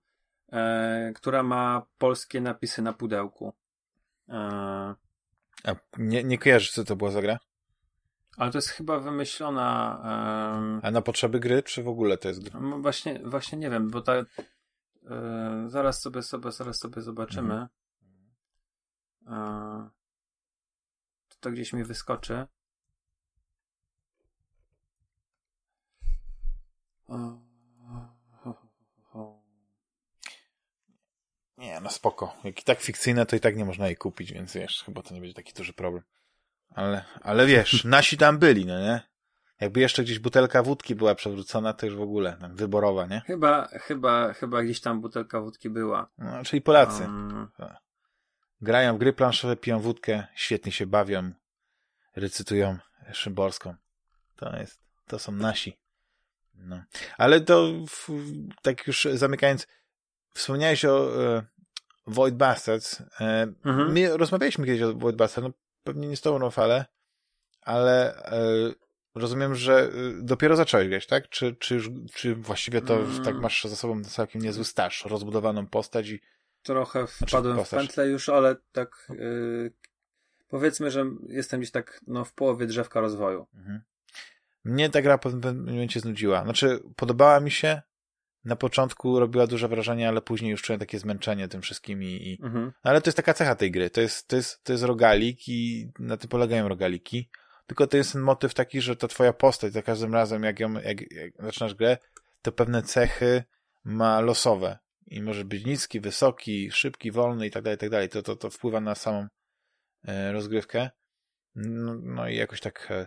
e, 0.53 1.13
która 1.15 1.43
ma 1.43 1.87
polskie 1.99 2.41
napisy 2.41 2.83
na 2.83 2.93
pudełku. 2.93 3.53
E, 4.29 4.35
A 5.65 5.75
nie, 5.99 6.25
nie 6.25 6.39
kojarzysz, 6.39 6.73
co 6.73 6.85
to 6.85 6.97
była 6.97 7.11
za 7.11 7.23
gra? 7.23 7.39
Ale 8.37 8.51
to 8.51 8.59
jest 8.59 8.69
chyba 8.69 8.99
wymyślona. 9.01 10.01
Um... 10.55 10.81
A 10.83 10.91
na 10.91 11.03
potrzeby 11.03 11.41
gry, 11.41 11.63
czy 11.63 11.83
w 11.83 11.89
ogóle 11.89 12.19
to 12.19 12.29
jest 12.29 12.43
gra? 12.43 12.61
No 12.61 12.79
właśnie, 12.79 13.21
właśnie 13.25 13.59
nie 13.59 13.71
wiem, 13.71 13.91
bo 13.91 14.03
ta. 14.03 14.13
E, 14.15 14.25
zaraz 15.69 16.01
sobie, 16.03 16.23
sobie, 16.23 16.53
zaraz 16.53 16.79
sobie 16.79 17.03
zobaczymy. 17.03 17.67
Mhm. 19.23 19.87
E, 19.87 19.91
to 21.41 21.51
gdzieś 21.51 21.73
mi 21.73 21.85
wyskoczy. 21.85 22.47
Nie, 31.59 31.81
no 31.81 31.91
spoko. 31.91 32.37
Jak 32.45 32.61
i 32.61 32.65
tak 32.65 32.81
fikcyjne, 32.81 33.27
to 33.27 33.37
i 33.37 33.41
tak 33.41 33.57
nie 33.57 33.65
można 33.65 33.87
jej 33.87 33.97
kupić, 33.97 34.33
więc 34.33 34.53
wiesz, 34.55 34.83
chyba 34.83 35.03
to 35.03 35.15
nie 35.15 35.21
będzie 35.21 35.35
taki 35.35 35.53
duży 35.53 35.73
problem. 35.73 36.03
Ale, 36.77 37.05
ale 37.23 37.47
wiesz, 37.47 37.85
nasi 37.97 38.17
tam 38.17 38.39
byli, 38.39 38.67
no 38.67 38.81
nie? 38.81 39.01
Jakby 39.61 39.81
jeszcze 39.81 40.03
gdzieś 40.03 40.19
butelka 40.19 40.63
wódki 40.63 40.95
była 40.95 41.15
przewrócona, 41.15 41.73
to 41.73 41.87
już 41.87 41.97
w 41.97 42.01
ogóle, 42.01 42.37
tam, 42.41 42.57
wyborowa, 42.57 43.07
nie? 43.07 43.23
Chyba, 43.27 43.69
chyba, 43.69 44.33
chyba 44.33 44.63
gdzieś 44.63 44.81
tam 44.81 45.01
butelka 45.01 45.41
wódki 45.41 45.71
była. 45.71 46.09
No, 46.19 46.45
czyli 46.45 46.63
Polacy. 46.63 47.03
Um... 47.03 47.49
Grają 48.61 48.97
w 48.97 48.99
gry 48.99 49.13
planszowe, 49.13 49.57
piją 49.57 49.81
wódkę, 49.81 50.27
świetnie 50.35 50.73
się 50.73 50.87
bawią, 50.87 51.31
recytują 52.17 52.79
Szymborską. 53.13 53.75
To 54.37 54.57
jest, 54.57 54.81
to 55.07 55.19
są 55.19 55.33
nasi. 55.33 55.79
No. 56.55 56.83
Ale 57.19 57.41
to 57.41 57.73
w, 57.89 58.09
tak 58.63 58.87
już 58.87 59.09
zamykając, 59.15 59.67
wspomniałeś 60.35 60.85
o 60.85 61.25
e, 61.25 61.43
Void 62.07 62.35
Bastards. 62.35 63.03
E, 63.21 63.43
mhm. 63.65 63.93
My 63.93 64.17
rozmawialiśmy 64.17 64.67
kiedyś 64.67 64.83
o 64.83 64.95
Void 64.95 65.17
Bastards, 65.17 65.49
no 65.49 65.66
pewnie 65.87 66.09
nie 66.09 66.17
z 66.17 66.21
tą 66.21 66.51
falę, 66.51 66.85
ale 67.63 68.25
e, 68.25 68.41
rozumiem, 69.15 69.55
że 69.55 69.83
e, 69.83 69.91
dopiero 70.23 70.57
zacząłeś 70.57 70.89
grać, 70.89 71.07
tak? 71.07 71.29
Czy, 71.29 71.57
czy, 71.57 71.75
już, 71.75 71.91
czy 72.15 72.35
właściwie 72.35 72.83
to 72.83 72.97
mm. 72.97 73.25
tak 73.25 73.37
masz 73.37 73.65
za 73.65 73.77
sobą 73.77 74.05
całkiem 74.05 74.43
niezły 74.43 74.65
staż, 74.65 75.05
rozbudowaną 75.05 75.67
postać 75.67 76.09
i 76.09 76.21
Trochę 76.67 77.07
znaczy, 77.07 77.27
wpadłem 77.27 77.55
znaczy, 77.55 77.69
w 77.69 77.71
pętlę 77.71 78.07
już, 78.07 78.29
ale 78.29 78.57
tak 78.73 79.09
yy, 79.11 79.73
powiedzmy, 80.49 80.91
że 80.91 81.05
jestem 81.29 81.61
gdzieś 81.61 81.71
tak 81.71 82.01
no, 82.07 82.25
w 82.25 82.33
połowie 82.33 82.67
drzewka 82.67 83.01
rozwoju. 83.01 83.47
Mhm. 83.55 83.81
Mnie 84.65 84.91
ta 84.91 85.03
gra 85.03 85.19
po 85.19 85.31
pewnym 85.31 85.67
momencie 85.67 86.01
znudziła. 86.01 86.45
Znaczy, 86.45 86.81
podobała 86.97 87.41
mi 87.41 87.51
się, 87.51 87.83
na 88.47 88.57
początku 88.57 89.21
robiła 89.21 89.47
duże 89.47 89.69
wrażenie, 89.69 90.09
ale 90.09 90.23
później 90.23 90.51
już 90.51 90.63
czułem 90.63 90.81
takie 90.81 90.99
zmęczenie 90.99 91.49
tym 91.49 91.63
wszystkim 91.63 92.03
i, 92.03 92.07
i... 92.07 92.39
Mhm. 92.43 92.73
ale 92.83 93.01
to 93.01 93.09
jest 93.09 93.17
taka 93.17 93.35
cecha 93.35 93.55
tej 93.55 93.71
gry. 93.71 93.91
To 93.91 94.01
jest, 94.01 94.29
to 94.29 94.37
jest, 94.37 94.65
to 94.65 94.73
jest 94.73 94.85
rogalik 94.85 95.49
i 95.49 95.91
na 95.99 96.17
tym 96.17 96.29
polegają 96.29 96.69
rogaliki. 96.69 97.29
Tylko 97.67 97.87
to 97.87 97.97
jest 97.97 98.13
ten 98.13 98.23
motyw 98.23 98.55
taki, 98.55 98.81
że 98.81 98.97
ta 98.97 99.09
twoja 99.09 99.33
postać 99.33 99.73
za 99.73 99.83
każdym 99.83 100.15
razem, 100.15 100.43
jak, 100.43 100.61
ją, 100.61 100.73
jak, 100.73 101.13
jak 101.13 101.33
zaczynasz 101.39 101.75
grę, 101.75 101.99
to 102.43 102.53
pewne 102.53 102.83
cechy 102.83 103.45
ma 103.85 104.21
losowe. 104.21 104.79
I 105.07 105.23
może 105.23 105.45
być 105.45 105.65
niski, 105.65 106.01
wysoki, 106.01 106.71
szybki, 106.71 107.11
wolny 107.11 107.47
i 107.47 107.51
tak 107.51 107.63
dalej, 107.63 107.77
i 107.77 107.79
tak 107.79 107.91
dalej. 107.91 108.09
To, 108.09 108.23
to, 108.23 108.37
to 108.37 108.51
wpływa 108.51 108.81
na 108.81 108.95
samą 108.95 109.29
e, 110.05 110.33
rozgrywkę. 110.33 110.91
No, 111.55 111.95
no, 112.03 112.29
i 112.29 112.37
jakoś 112.37 112.61
tak 112.61 112.89
e, 112.91 113.07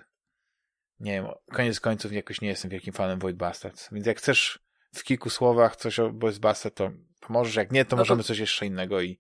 nie 1.00 1.12
wiem, 1.12 1.28
koniec 1.52 1.80
końców 1.80 2.14
jakoś 2.14 2.42
nie 2.42 2.48
jestem 2.48 2.72
wielkim 2.72 2.94
fanem 2.94 3.20
Void 3.20 3.38
Bastards. 3.38 3.90
Więc 3.92 4.08
jak 4.08 4.18
chcesz 4.18 4.69
w 4.96 5.04
kilku 5.04 5.30
słowach 5.30 5.76
coś 5.76 6.00
o 6.00 6.12
Bastards, 6.42 6.76
to, 6.76 6.92
to 7.20 7.34
możesz, 7.34 7.56
jak 7.56 7.72
nie, 7.72 7.86
to 7.86 7.96
no 7.96 8.02
możemy 8.02 8.22
to... 8.22 8.28
coś 8.28 8.40
jeszcze 8.40 8.66
innego 8.66 9.02
i, 9.02 9.20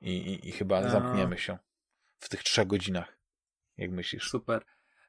i, 0.00 0.10
i, 0.10 0.48
i 0.48 0.52
chyba 0.52 0.80
no. 0.80 0.90
zamkniemy 0.90 1.38
się 1.38 1.58
w 2.18 2.28
tych 2.28 2.42
trzech 2.42 2.66
godzinach. 2.66 3.18
Jak 3.76 3.90
myślisz? 3.90 4.30
Super. 4.30 4.64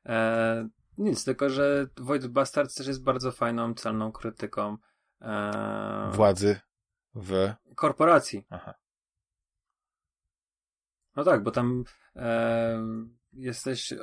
E, 0.06 0.70
nic, 0.98 1.24
tylko 1.24 1.50
że 1.50 1.88
Void 1.98 2.28
Bastards 2.28 2.76
też 2.76 2.88
jest 2.88 3.04
bardzo 3.04 3.32
fajną, 3.32 3.74
celną 3.74 4.12
krytyką 4.12 4.78
e, 5.22 6.10
władzy 6.12 6.60
w 7.16 7.54
korporacji. 7.76 8.46
Aha. 8.50 8.74
No 11.16 11.24
tak, 11.24 11.44
bo 11.44 11.52
tam 11.52 11.84
e, 12.16 12.86
jesteś, 13.34 13.94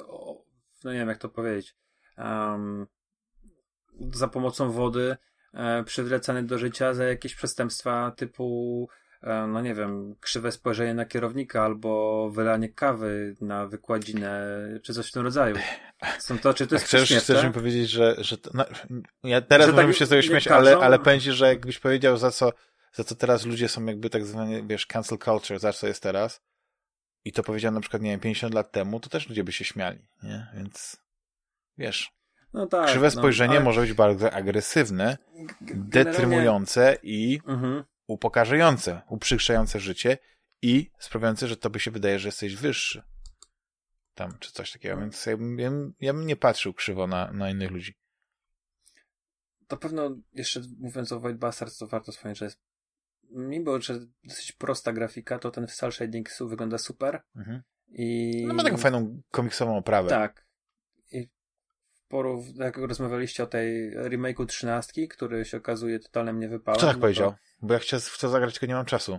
no 0.85 0.93
nie 0.93 0.99
wiem 0.99 1.09
jak 1.09 1.19
to 1.19 1.29
powiedzieć, 1.29 1.77
um, 2.19 2.87
za 4.11 4.29
pomocą 4.29 4.71
wody 4.71 5.17
e, 5.55 5.85
przywracany 5.85 6.43
do 6.43 6.59
życia 6.59 6.95
za 6.95 7.05
jakieś 7.05 7.35
przestępstwa 7.35 8.13
typu 8.17 8.89
e, 9.23 9.47
no 9.47 9.61
nie 9.61 9.75
wiem, 9.75 10.15
krzywe 10.21 10.53
spojrzenie 10.53 10.95
na 10.95 11.05
kierownika 11.05 11.65
albo 11.65 12.31
wylanie 12.31 12.69
kawy 12.69 13.37
na 13.41 13.67
wykładzinę, 13.67 14.59
czy 14.83 14.95
coś 14.95 15.09
w 15.09 15.13
tym 15.13 15.23
rodzaju. 15.23 15.57
Są 16.19 16.39
to, 16.39 16.55
czy 16.55 16.67
to 16.67 16.75
jest 16.75 16.87
chcesz, 16.87 17.13
chcesz 17.13 17.45
mi 17.45 17.53
powiedzieć, 17.53 17.91
że, 17.91 18.15
że 18.19 18.39
to, 18.39 18.51
no, 18.55 18.65
ja 19.25 19.41
teraz 19.41 19.67
że 19.67 19.73
tak 19.73 19.95
się 19.95 20.07
z 20.07 20.09
tego 20.09 20.23
śmiać, 20.23 20.49
ale, 20.49 20.77
ale 20.77 20.99
pędzi, 20.99 21.33
że 21.33 21.49
jakbyś 21.49 21.79
powiedział 21.79 22.17
za 22.17 22.31
co, 22.31 22.53
za 22.93 23.05
co 23.05 23.15
teraz 23.15 23.47
ludzie 23.47 23.69
są 23.69 23.87
jakby 23.87 24.11
tak 24.11 24.27
zwani, 24.27 24.67
wiesz, 24.67 24.87
cancel 24.87 25.19
culture, 25.19 25.59
za 25.59 25.73
co 25.73 25.87
jest 25.87 26.03
teraz 26.03 26.41
i 27.25 27.33
to 27.33 27.43
powiedział 27.43 27.73
na 27.73 27.81
przykład, 27.81 28.03
nie 28.03 28.11
wiem, 28.11 28.21
50 28.21 28.55
lat 28.55 28.73
temu, 28.73 29.01
to 29.01 29.09
też 29.09 29.29
ludzie 29.29 29.45
by 29.45 29.53
się 29.53 29.65
śmiali, 29.65 29.99
nie? 30.23 30.47
Więc 30.55 30.97
wiesz. 31.79 32.18
No 32.53 32.67
tak, 32.67 32.87
Krzywe 32.87 33.07
no, 33.07 33.11
spojrzenie 33.11 33.55
no, 33.55 33.57
ale... 33.57 33.65
może 33.65 33.81
być 33.81 33.93
bardzo 33.93 34.33
agresywne, 34.33 35.19
detrymujące 35.75 36.99
i 37.03 37.41
mhm. 37.47 37.85
upokarzające, 38.07 39.03
uprzykrzające 39.09 39.81
życie 39.81 40.19
i 40.63 40.91
sprawiające, 40.99 41.49
że 41.49 41.57
to 41.57 41.71
by 41.71 41.81
się 41.81 41.91
wydaje, 41.91 42.19
że 42.19 42.29
jesteś 42.29 42.57
wyższy. 42.57 43.03
Tam, 44.15 44.39
czy 44.39 44.53
coś 44.53 44.73
takiego. 44.73 45.01
Więc 45.01 45.27
ja 45.27 45.37
bym, 45.37 45.59
ja 45.59 45.71
bym, 45.71 45.95
ja 46.01 46.13
bym 46.13 46.27
nie 46.27 46.37
patrzył 46.37 46.75
krzywo 46.75 47.07
na, 47.07 47.33
na 47.33 47.51
innych 47.51 47.71
ludzi. 47.71 47.95
To 49.67 49.77
pewno, 49.77 50.17
jeszcze 50.35 50.61
mówiąc 50.79 51.13
o 51.13 51.21
Void 51.21 51.39
Bastards, 51.39 51.79
to 51.79 51.87
warto 51.87 52.13
wspomnieć, 52.13 52.39
że 52.39 52.45
jest 52.45 52.61
mimo, 53.31 53.81
że 53.81 54.01
dosyć 54.25 54.53
prosta 54.53 54.93
grafika, 54.93 55.39
to 55.39 55.51
ten 55.51 55.67
w 55.67 55.75
cel 55.75 55.93
shading 55.93 56.29
wygląda 56.41 56.79
super. 56.79 57.23
Mhm. 57.37 57.63
I... 57.89 58.45
No 58.47 58.55
ma 58.55 58.65
taką 58.65 58.77
fajną 58.77 59.23
komiksową 59.31 59.77
oprawę. 59.77 60.09
Tak 60.09 60.48
porów, 62.09 62.57
jak 62.57 62.77
rozmawialiście 62.77 63.43
o 63.43 63.47
tej 63.47 63.97
remake'u 63.97 64.47
13, 64.47 65.09
który 65.09 65.45
się 65.45 65.57
okazuje 65.57 65.99
totalnym 65.99 66.41
niewypałem. 66.41 66.81
Co 66.81 66.87
tak 66.87 66.97
no 66.97 67.01
powiedział? 67.01 67.31
To... 67.31 67.37
Bo 67.63 67.75
ja 67.75 67.81
chcę 67.81 68.01
w 68.01 68.19
to 68.19 68.29
zagrać, 68.29 68.55
tylko 68.55 68.67
nie 68.67 68.75
mam 68.75 68.87
czasu. 68.87 69.19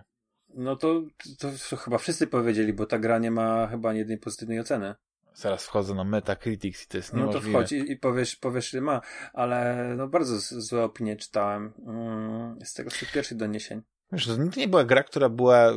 No 0.53 0.75
to, 0.75 1.01
to, 1.39 1.77
chyba 1.77 1.97
wszyscy 1.97 2.27
powiedzieli, 2.27 2.73
bo 2.73 2.85
ta 2.85 2.99
gra 2.99 3.19
nie 3.19 3.31
ma 3.31 3.67
chyba 3.67 3.93
jednej 3.93 4.17
pozytywnej 4.17 4.59
oceny. 4.59 4.95
Zaraz 5.33 5.65
wchodzę 5.65 5.93
na 5.93 6.03
Metacritics 6.03 6.83
i 6.83 6.87
to 6.87 6.97
jest 6.97 7.13
niemożliwe. 7.13 7.47
No 7.47 7.53
to 7.53 7.59
wchodź 7.59 7.71
i, 7.71 7.91
i 7.91 7.97
powiesz, 7.97 8.35
powiesz, 8.35 8.73
ile 8.73 8.81
ma, 8.81 9.01
ale 9.33 9.93
no 9.97 10.07
bardzo 10.07 10.39
złe 10.39 10.83
opinie 10.83 11.17
czytałem 11.17 11.73
mm, 11.87 12.59
z 12.65 12.73
tego 12.73 12.89
z 12.89 12.99
tych 12.99 13.11
pierwszych 13.11 13.37
doniesień. 13.37 13.81
Wiesz, 14.11 14.27
to 14.27 14.59
nie 14.59 14.67
była 14.67 14.83
gra, 14.83 15.03
która 15.03 15.29
była 15.29 15.71
y, 15.71 15.75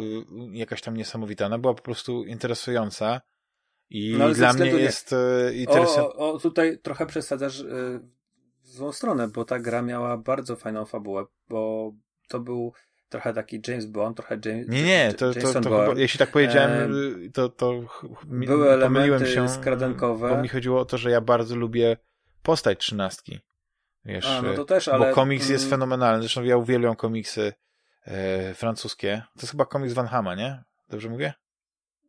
jakaś 0.53 0.83
tam 0.83 0.97
niesamowita, 0.97 1.47
ona 1.47 1.59
była 1.59 1.75
po 1.75 1.83
prostu 1.83 2.25
interesująca 2.25 3.21
i 3.93 4.17
no, 4.19 4.31
dla 4.31 4.53
mnie 4.53 4.67
jest 4.67 5.13
e, 5.13 5.55
interesujące. 5.55 6.17
O, 6.17 6.33
o, 6.33 6.39
tutaj 6.39 6.79
trochę 6.79 7.07
przesadzasz 7.07 7.61
e, 7.61 7.65
w 8.63 8.69
złą 8.69 8.93
stronę, 8.93 9.29
bo 9.29 9.45
ta 9.45 9.59
gra 9.59 9.83
miała 9.83 10.17
bardzo 10.17 10.57
fajną 10.57 10.85
fabułę, 10.85 11.25
bo 11.49 11.93
to 12.29 12.41
był 12.41 12.73
trochę 13.09 13.35
taki 13.35 13.61
James 13.69 13.87
Bond, 13.87 14.17
trochę 14.17 14.39
James 14.45 14.69
Nie, 14.69 14.83
nie, 14.83 15.15
to, 15.15 15.35
to, 15.35 15.53
to, 15.53 15.61
to 15.61 15.95
jeśli 15.97 16.19
tak 16.19 16.31
powiedziałem, 16.31 16.93
to, 17.35 17.49
to 17.49 17.81
były 18.25 18.71
elementy 18.71 19.27
się, 19.27 19.49
skradankowe. 19.49 20.29
Bo 20.29 20.43
mi 20.43 20.49
chodziło 20.49 20.81
o 20.81 20.85
to, 20.85 20.99
że 20.99 21.11
ja 21.11 21.21
bardzo 21.21 21.57
lubię 21.57 21.97
postać 22.43 22.79
trzynastki. 22.79 23.41
Wiesz, 24.05 24.27
A, 24.27 24.43
no 24.43 24.55
to 24.55 24.65
też, 24.65 24.89
ale... 24.89 25.09
Bo 25.09 25.15
komiks 25.15 25.49
jest 25.49 25.65
mm. 25.65 25.71
fenomenalny, 25.71 26.23
zresztą 26.23 26.43
ja 26.43 26.57
uwielbiam 26.57 26.97
komiksy 26.97 27.53
e, 28.05 28.55
francuskie. 28.55 29.23
To 29.35 29.41
jest 29.41 29.51
chyba 29.51 29.65
komiks 29.65 29.95
Van 29.95 30.07
Hama, 30.07 30.35
nie? 30.35 30.63
Dobrze 30.89 31.09
mówię? 31.09 31.33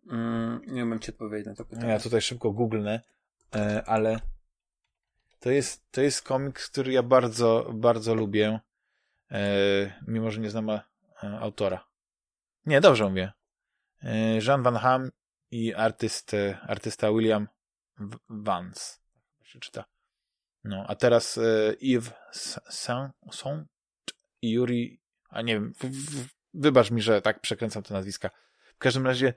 Mm, 0.07 0.61
nie 0.67 0.83
umiem 0.83 0.99
ci 0.99 1.11
odpowiedzieć 1.11 1.47
na 1.47 1.55
to 1.55 1.65
pytanie. 1.65 1.91
Ja 1.91 1.99
tutaj 1.99 2.21
szybko 2.21 2.51
googlnę, 2.51 3.01
e, 3.55 3.83
ale 3.85 4.19
to 5.39 5.51
jest, 5.51 5.91
to 5.91 6.01
jest 6.01 6.21
komiks, 6.21 6.69
który 6.69 6.91
ja 6.91 7.03
bardzo, 7.03 7.71
bardzo 7.73 8.15
lubię, 8.15 8.59
e, 9.31 10.01
mimo 10.07 10.31
że 10.31 10.41
nie 10.41 10.49
znam 10.49 10.69
a, 10.69 10.83
autora. 11.39 11.87
Nie, 12.65 12.81
dobrze 12.81 13.09
mówię. 13.09 13.31
E, 14.03 14.37
Jean 14.47 14.63
Van 14.63 14.75
Ham 14.75 15.09
i 15.51 15.73
artyst, 15.73 16.31
artysta 16.61 17.11
William 17.11 17.47
Vance. 18.29 18.97
Tak 19.39 19.47
się 19.47 19.59
czyta. 19.59 19.85
No, 20.63 20.85
a 20.87 20.95
teraz 20.95 21.37
e, 21.37 21.41
Yves 21.81 22.59
Saint 22.69 23.13
i 24.41 24.51
Yuri, 24.51 24.99
a 25.29 25.41
nie 25.41 25.53
wiem, 25.53 25.73
wybacz 26.53 26.91
mi, 26.91 27.01
że 27.01 27.21
tak 27.21 27.39
przekręcam 27.39 27.83
te 27.83 27.93
nazwiska. 27.93 28.29
W 28.75 28.77
każdym 28.77 29.05
razie 29.05 29.27
e, 29.27 29.33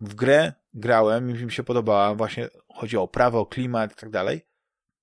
w 0.00 0.14
grę 0.14 0.52
grałem 0.74 1.30
i 1.30 1.44
mi 1.44 1.52
się 1.52 1.64
podobała, 1.64 2.14
właśnie 2.14 2.48
chodzi 2.74 2.96
o 2.96 3.08
prawo, 3.08 3.40
o 3.40 3.46
klimat 3.46 3.92
i 3.92 3.96
tak 3.96 4.10
dalej. 4.10 4.46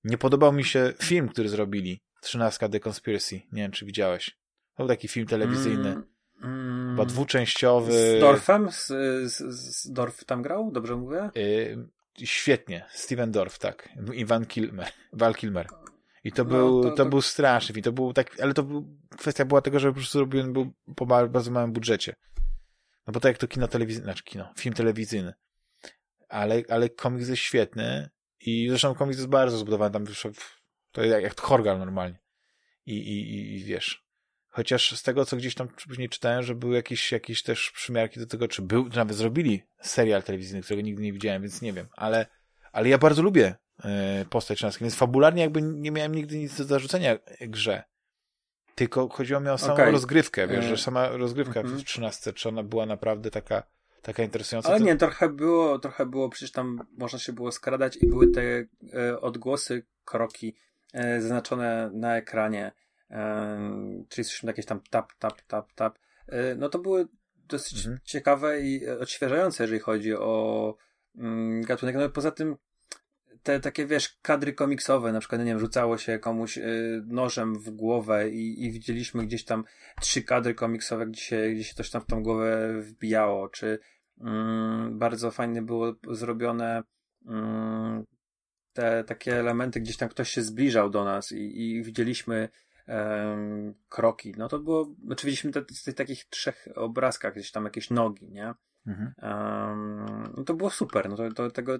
Nie 0.03 0.17
podobał 0.17 0.53
mi 0.53 0.63
się 0.63 0.93
film, 1.01 1.29
który 1.29 1.49
zrobili, 1.49 2.01
13 2.21 2.69
The 2.69 2.79
Conspiracy. 2.89 3.35
Nie 3.51 3.61
wiem, 3.61 3.71
czy 3.71 3.85
widziałeś. 3.85 4.37
To 4.75 4.83
był 4.83 4.87
taki 4.87 5.07
film 5.07 5.27
telewizyjny. 5.27 5.89
Mm, 5.89 6.03
mm, 6.43 6.89
Chyba 6.89 7.05
dwuczęściowy. 7.05 8.17
Z 8.17 8.19
Dorfem? 8.21 8.71
Z, 8.71 8.87
z, 9.31 9.41
z 9.53 9.91
Dorf 9.91 10.25
tam 10.25 10.41
grał? 10.41 10.71
Dobrze 10.71 10.95
mówię? 10.95 11.29
Y 11.37 11.77
świetnie. 12.19 12.85
Steven 12.89 13.31
Dorf, 13.31 13.59
tak. 13.59 13.89
I 14.13 14.25
Van 14.25 14.45
Kilmer. 14.45 14.87
Val 15.13 15.35
Kilmer. 15.35 15.67
I 16.23 16.31
to, 16.31 16.43
no, 16.43 16.49
był, 16.49 16.83
to, 16.83 16.89
to, 16.89 16.95
to, 16.95 17.05
był 17.05 17.21
straszny 17.21 17.73
film. 17.73 17.83
To 17.83 17.91
był 17.91 18.13
tak, 18.13 18.39
ale 18.41 18.53
to 18.53 18.63
był, 18.63 18.97
kwestia 19.17 19.45
była 19.45 19.61
tego, 19.61 19.79
że 19.79 19.87
po 19.87 19.93
prostu 19.93 20.19
robiony 20.19 20.53
był 20.53 20.73
po 20.95 21.05
bardzo 21.05 21.51
małym 21.51 21.71
budżecie. 21.71 22.15
No 23.07 23.13
bo 23.13 23.19
to 23.19 23.27
jak 23.27 23.37
to 23.37 23.47
kino 23.47 23.67
telewizyjne, 23.67 24.05
znaczy 24.05 24.23
kino, 24.23 24.53
film 24.57 24.75
telewizyjny. 24.75 25.33
Ale, 26.29 26.63
ale 26.69 26.89
komiks 26.89 27.29
jest 27.29 27.41
świetny 27.41 28.09
i 28.39 28.69
zresztą 28.69 28.95
komiks 28.95 29.17
jest 29.17 29.29
bardzo 29.29 29.57
zbudowany, 29.57 29.93
tam 29.93 30.05
to 30.91 31.03
jak, 31.03 31.23
jak 31.23 31.41
Horgal 31.41 31.79
normalnie. 31.79 32.19
I, 32.85 32.97
i, 32.97 33.55
i 33.55 33.63
wiesz, 33.63 34.05
chociaż 34.47 34.97
z 34.97 35.03
tego, 35.03 35.25
co 35.25 35.37
gdzieś 35.37 35.55
tam 35.55 35.67
później 35.67 36.09
czytałem, 36.09 36.43
że 36.43 36.55
były 36.55 36.75
jakieś, 36.75 37.11
jakieś 37.11 37.43
też 37.43 37.71
przymiarki 37.71 38.19
do 38.19 38.27
tego, 38.27 38.47
czy 38.47 38.61
był, 38.61 38.89
czy 38.89 38.97
nawet 38.97 39.15
zrobili 39.17 39.63
serial 39.81 40.23
telewizyjny, 40.23 40.61
którego 40.61 40.81
nigdy 40.81 41.01
nie 41.01 41.13
widziałem, 41.13 41.41
więc 41.41 41.61
nie 41.61 41.73
wiem, 41.73 41.87
ale, 41.95 42.25
ale 42.71 42.89
ja 42.89 42.97
bardzo 42.97 43.21
lubię 43.21 43.55
e, 43.83 44.25
postać 44.29 44.57
Trzynastki, 44.57 44.83
więc 44.83 44.95
fabularnie 44.95 45.41
jakby 45.41 45.61
nie 45.61 45.91
miałem 45.91 46.15
nigdy 46.15 46.37
nic 46.37 46.57
do 46.57 46.63
zarzucenia 46.63 47.17
grze. 47.41 47.83
Tylko 48.75 49.09
chodziło 49.09 49.39
mi 49.39 49.49
o 49.49 49.57
samą 49.57 49.73
okay. 49.73 49.91
rozgrywkę, 49.91 50.47
wiesz, 50.47 50.65
że 50.65 50.73
e, 50.73 50.77
sama 50.77 51.09
rozgrywka 51.09 51.59
mm 51.59 51.73
-hmm. 51.73 51.79
w 51.79 51.83
trzynastce, 51.83 52.33
czy 52.33 52.49
ona 52.49 52.63
była 52.63 52.85
naprawdę 52.85 53.31
taka, 53.31 53.63
taka 54.01 54.23
interesująca. 54.23 54.69
Ale 54.69 54.79
nie, 54.79 54.95
trochę 54.95 55.29
było, 55.29 55.79
trochę 55.79 56.05
było, 56.05 56.29
przecież 56.29 56.51
tam 56.51 56.79
można 56.97 57.19
się 57.19 57.33
było 57.33 57.51
skradać 57.51 57.97
i 57.97 58.07
były 58.07 58.27
te 58.27 58.41
e, 58.93 59.21
odgłosy, 59.21 59.85
kroki 60.05 60.55
e, 60.93 61.21
zaznaczone 61.21 61.89
na 61.93 62.17
ekranie 62.17 62.71
czyli 64.09 64.25
słyszymy 64.25 64.49
jakieś 64.49 64.65
tam 64.65 64.79
tap, 64.89 65.13
tap, 65.19 65.41
tap, 65.41 65.73
tap. 65.73 65.99
E, 66.27 66.55
no 66.55 66.69
to 66.69 66.79
były 66.79 67.07
dosyć 67.47 67.77
mhm. 67.77 67.99
ciekawe 68.03 68.61
i 68.61 68.89
odświeżające, 68.89 69.63
jeżeli 69.63 69.79
chodzi 69.79 70.13
o 70.13 70.75
mm, 71.15 71.61
gatunek. 71.61 71.95
No 71.95 72.09
poza 72.09 72.31
tym 72.31 72.55
te 73.43 73.59
takie, 73.59 73.85
wiesz, 73.85 74.17
kadry 74.21 74.53
komiksowe, 74.53 75.11
na 75.11 75.19
przykład, 75.19 75.41
nie 75.41 75.47
wiem, 75.47 75.59
rzucało 75.59 75.97
się 75.97 76.19
komuś 76.19 76.57
y, 76.57 77.03
nożem 77.05 77.59
w 77.59 77.69
głowę 77.69 78.29
i, 78.29 78.65
i 78.65 78.71
widzieliśmy 78.71 79.25
gdzieś 79.25 79.45
tam 79.45 79.63
trzy 80.01 80.23
kadry 80.23 80.55
komiksowe, 80.55 81.07
gdzie 81.07 81.21
się, 81.21 81.49
gdzie 81.49 81.63
się 81.63 81.73
coś 81.73 81.89
tam 81.89 82.01
w 82.01 82.05
tą 82.05 82.23
głowę 82.23 82.73
wbijało, 82.81 83.49
czy 83.49 83.79
mm, 84.21 84.99
bardzo 84.99 85.31
fajnie 85.31 85.61
było 85.61 85.95
zrobione 86.11 86.83
mm, 87.25 88.03
te 88.73 89.03
takie 89.03 89.39
elementy, 89.39 89.79
gdzieś 89.79 89.97
tam 89.97 90.09
ktoś 90.09 90.29
się 90.29 90.41
zbliżał 90.41 90.89
do 90.89 91.03
nas 91.03 91.31
i, 91.31 91.61
i 91.61 91.83
widzieliśmy 91.83 92.49
kroki. 93.89 94.33
No 94.37 94.47
to 94.47 94.59
było, 94.59 94.95
oczywiście 95.09 95.51
te, 95.51 95.63
z 95.71 95.83
tych 95.83 95.95
takich 95.95 96.25
trzech 96.25 96.67
obrazkach 96.75 97.33
gdzieś 97.33 97.51
tam 97.51 97.63
jakieś 97.63 97.89
nogi, 97.89 98.31
nie? 98.31 98.53
Mhm. 98.87 99.13
Um, 99.21 100.33
no 100.37 100.43
to 100.43 100.53
było 100.53 100.69
super. 100.69 101.09
No 101.09 101.15
to, 101.15 101.31
to 101.31 101.51
tego 101.51 101.77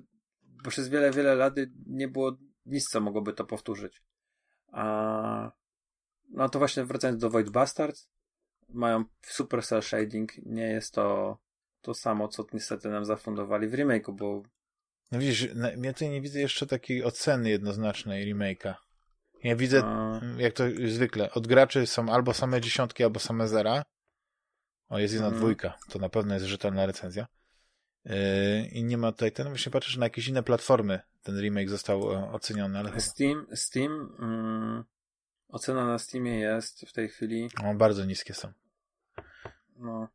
przez 0.70 0.90
wiele, 0.90 1.12
wiele 1.12 1.36
lat 1.36 1.54
nie 1.86 2.08
było 2.08 2.38
nic, 2.66 2.90
co 2.90 3.02
mogłoby 3.02 3.34
to 3.34 3.46
powtórzyć. 3.46 4.02
A, 4.72 5.52
no 6.30 6.50
to 6.50 6.60
właśnie 6.60 6.86
wracając 6.86 7.22
do 7.22 7.30
Void 7.30 7.50
Bastards, 7.50 8.10
mają 8.70 9.06
super 9.22 9.66
cel 9.66 9.82
shading. 9.82 10.32
Nie 10.46 10.68
jest 10.68 10.94
to 10.94 11.38
to 11.82 11.94
samo, 11.94 12.28
co 12.28 12.46
niestety 12.54 12.90
nam 12.90 13.06
zafundowali 13.06 13.68
w 13.68 13.74
remake'u, 13.74 14.16
bo 14.16 14.44
no 15.12 15.20
widzisz, 15.20 15.48
ja 15.82 15.94
tutaj 15.94 16.10
nie 16.10 16.22
widzę 16.22 16.40
jeszcze 16.40 16.68
takiej 16.68 17.04
oceny 17.04 17.50
jednoznacznej 17.50 18.34
remake'a. 18.34 18.74
Ja 19.44 19.56
widzę, 19.56 19.84
jak 20.38 20.54
to 20.54 20.64
zwykle, 20.88 21.32
od 21.32 21.48
graczy 21.48 21.88
są 21.88 22.10
albo 22.10 22.34
same 22.34 22.62
dziesiątki, 22.62 23.04
albo 23.04 23.20
same 23.20 23.48
zera. 23.48 23.84
O, 24.90 25.00
jest 25.00 25.14
jedna 25.14 25.28
mm. 25.28 25.40
dwójka, 25.40 25.78
to 25.90 26.00
na 26.00 26.10
pewno 26.10 26.34
jest 26.34 26.46
rzetelna 26.46 26.86
recenzja. 26.86 27.28
Yy, 28.06 28.16
I 28.72 28.84
nie 28.84 28.98
ma 28.98 29.12
tutaj 29.12 29.32
ten, 29.32 29.48
właśnie 29.48 29.72
patrzę, 29.72 29.92
że 29.92 30.00
na 30.00 30.06
jakieś 30.06 30.28
inne 30.28 30.44
platformy 30.44 31.00
ten 31.24 31.42
remake 31.42 31.70
został 31.70 32.14
e, 32.14 32.32
oceniony, 32.32 32.80
ale 32.80 33.02
Steam, 33.02 33.48
Steam, 33.54 34.16
mm, 34.20 34.84
ocena 35.48 35.88
na 35.88 36.00
Steamie 36.00 36.40
jest 36.40 36.86
w 36.88 36.94
tej 36.94 37.10
chwili... 37.10 37.50
O, 37.64 37.74
bardzo 37.74 38.06
niskie 38.06 38.34
są. 38.34 38.54
No. 39.76 40.08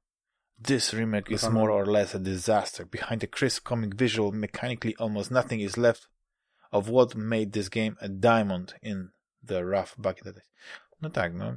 This 0.62 0.92
remake 0.92 1.30
is 1.30 1.48
more 1.48 1.72
or 1.72 1.88
less 1.88 2.14
a 2.14 2.18
disaster. 2.18 2.86
Behind 2.86 3.20
the 3.20 3.28
crisp 3.28 3.68
comic 3.68 3.94
visual, 3.94 4.32
mechanically 4.32 4.94
almost 4.98 5.30
nothing 5.30 5.62
is 5.62 5.76
left 5.76 6.08
of 6.70 6.88
what 6.88 7.14
made 7.14 7.50
this 7.52 7.68
game 7.68 7.96
a 8.00 8.08
diamond 8.08 8.74
in 8.82 9.10
The 9.46 9.62
Rough 9.64 9.96
Back 9.98 10.18
in 10.18 10.24
the 10.24 10.32
Days. 10.32 10.50
No 11.00 11.10
tak, 11.10 11.34
no. 11.34 11.56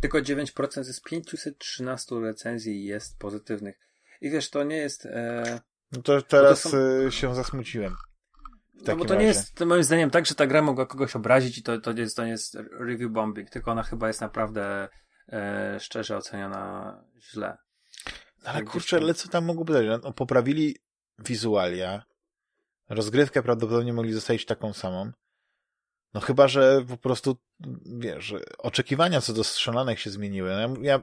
Tylko 0.00 0.18
9% 0.18 0.84
z 0.84 1.00
513 1.00 2.20
recenzji 2.20 2.84
jest 2.84 3.18
pozytywnych. 3.18 3.78
I 4.20 4.30
wiesz, 4.30 4.50
to 4.50 4.64
nie 4.64 4.76
jest... 4.76 5.06
E... 5.06 5.60
No 5.92 6.02
to 6.02 6.22
teraz 6.22 6.62
to 6.62 6.68
są... 6.68 6.78
E, 7.06 7.12
się 7.12 7.34
zasmuciłem. 7.34 7.96
No 8.86 8.96
bo 8.96 9.04
to 9.04 9.14
razie. 9.14 9.20
nie 9.20 9.28
jest 9.28 9.60
moim 9.60 9.82
zdaniem 9.82 10.10
tak, 10.10 10.26
że 10.26 10.34
ta 10.34 10.46
gra 10.46 10.62
mogła 10.62 10.86
kogoś 10.86 11.16
obrazić 11.16 11.58
i 11.58 11.62
to, 11.62 11.80
to, 11.80 11.92
jest, 11.92 12.16
to 12.16 12.24
nie 12.24 12.30
jest 12.30 12.58
review 12.80 13.12
bombing, 13.12 13.50
tylko 13.50 13.70
ona 13.70 13.82
chyba 13.82 14.08
jest 14.08 14.20
naprawdę 14.20 14.88
e, 15.28 15.80
szczerze 15.80 16.16
oceniona 16.16 17.04
źle. 17.20 17.56
No 18.44 18.50
ale 18.50 18.58
tak 18.58 18.70
kurczę, 18.70 18.96
ale 18.96 19.14
co 19.14 19.28
tam 19.28 19.44
mogłoby 19.44 19.72
być? 19.72 20.02
No, 20.02 20.12
poprawili 20.12 20.76
wizualia, 21.18 22.02
rozgrywkę 22.88 23.42
prawdopodobnie 23.42 23.92
mogli 23.92 24.12
zostawić 24.12 24.46
taką 24.46 24.72
samą. 24.72 25.12
No 26.14 26.20
chyba, 26.20 26.48
że 26.48 26.84
po 26.88 26.96
prostu, 26.96 27.36
wiesz, 27.86 28.34
oczekiwania 28.58 29.20
co 29.20 29.32
do 29.32 29.44
strzelanek 29.44 29.98
się 29.98 30.10
zmieniły. 30.10 30.50
Ja, 30.50 30.68
ja 30.80 31.02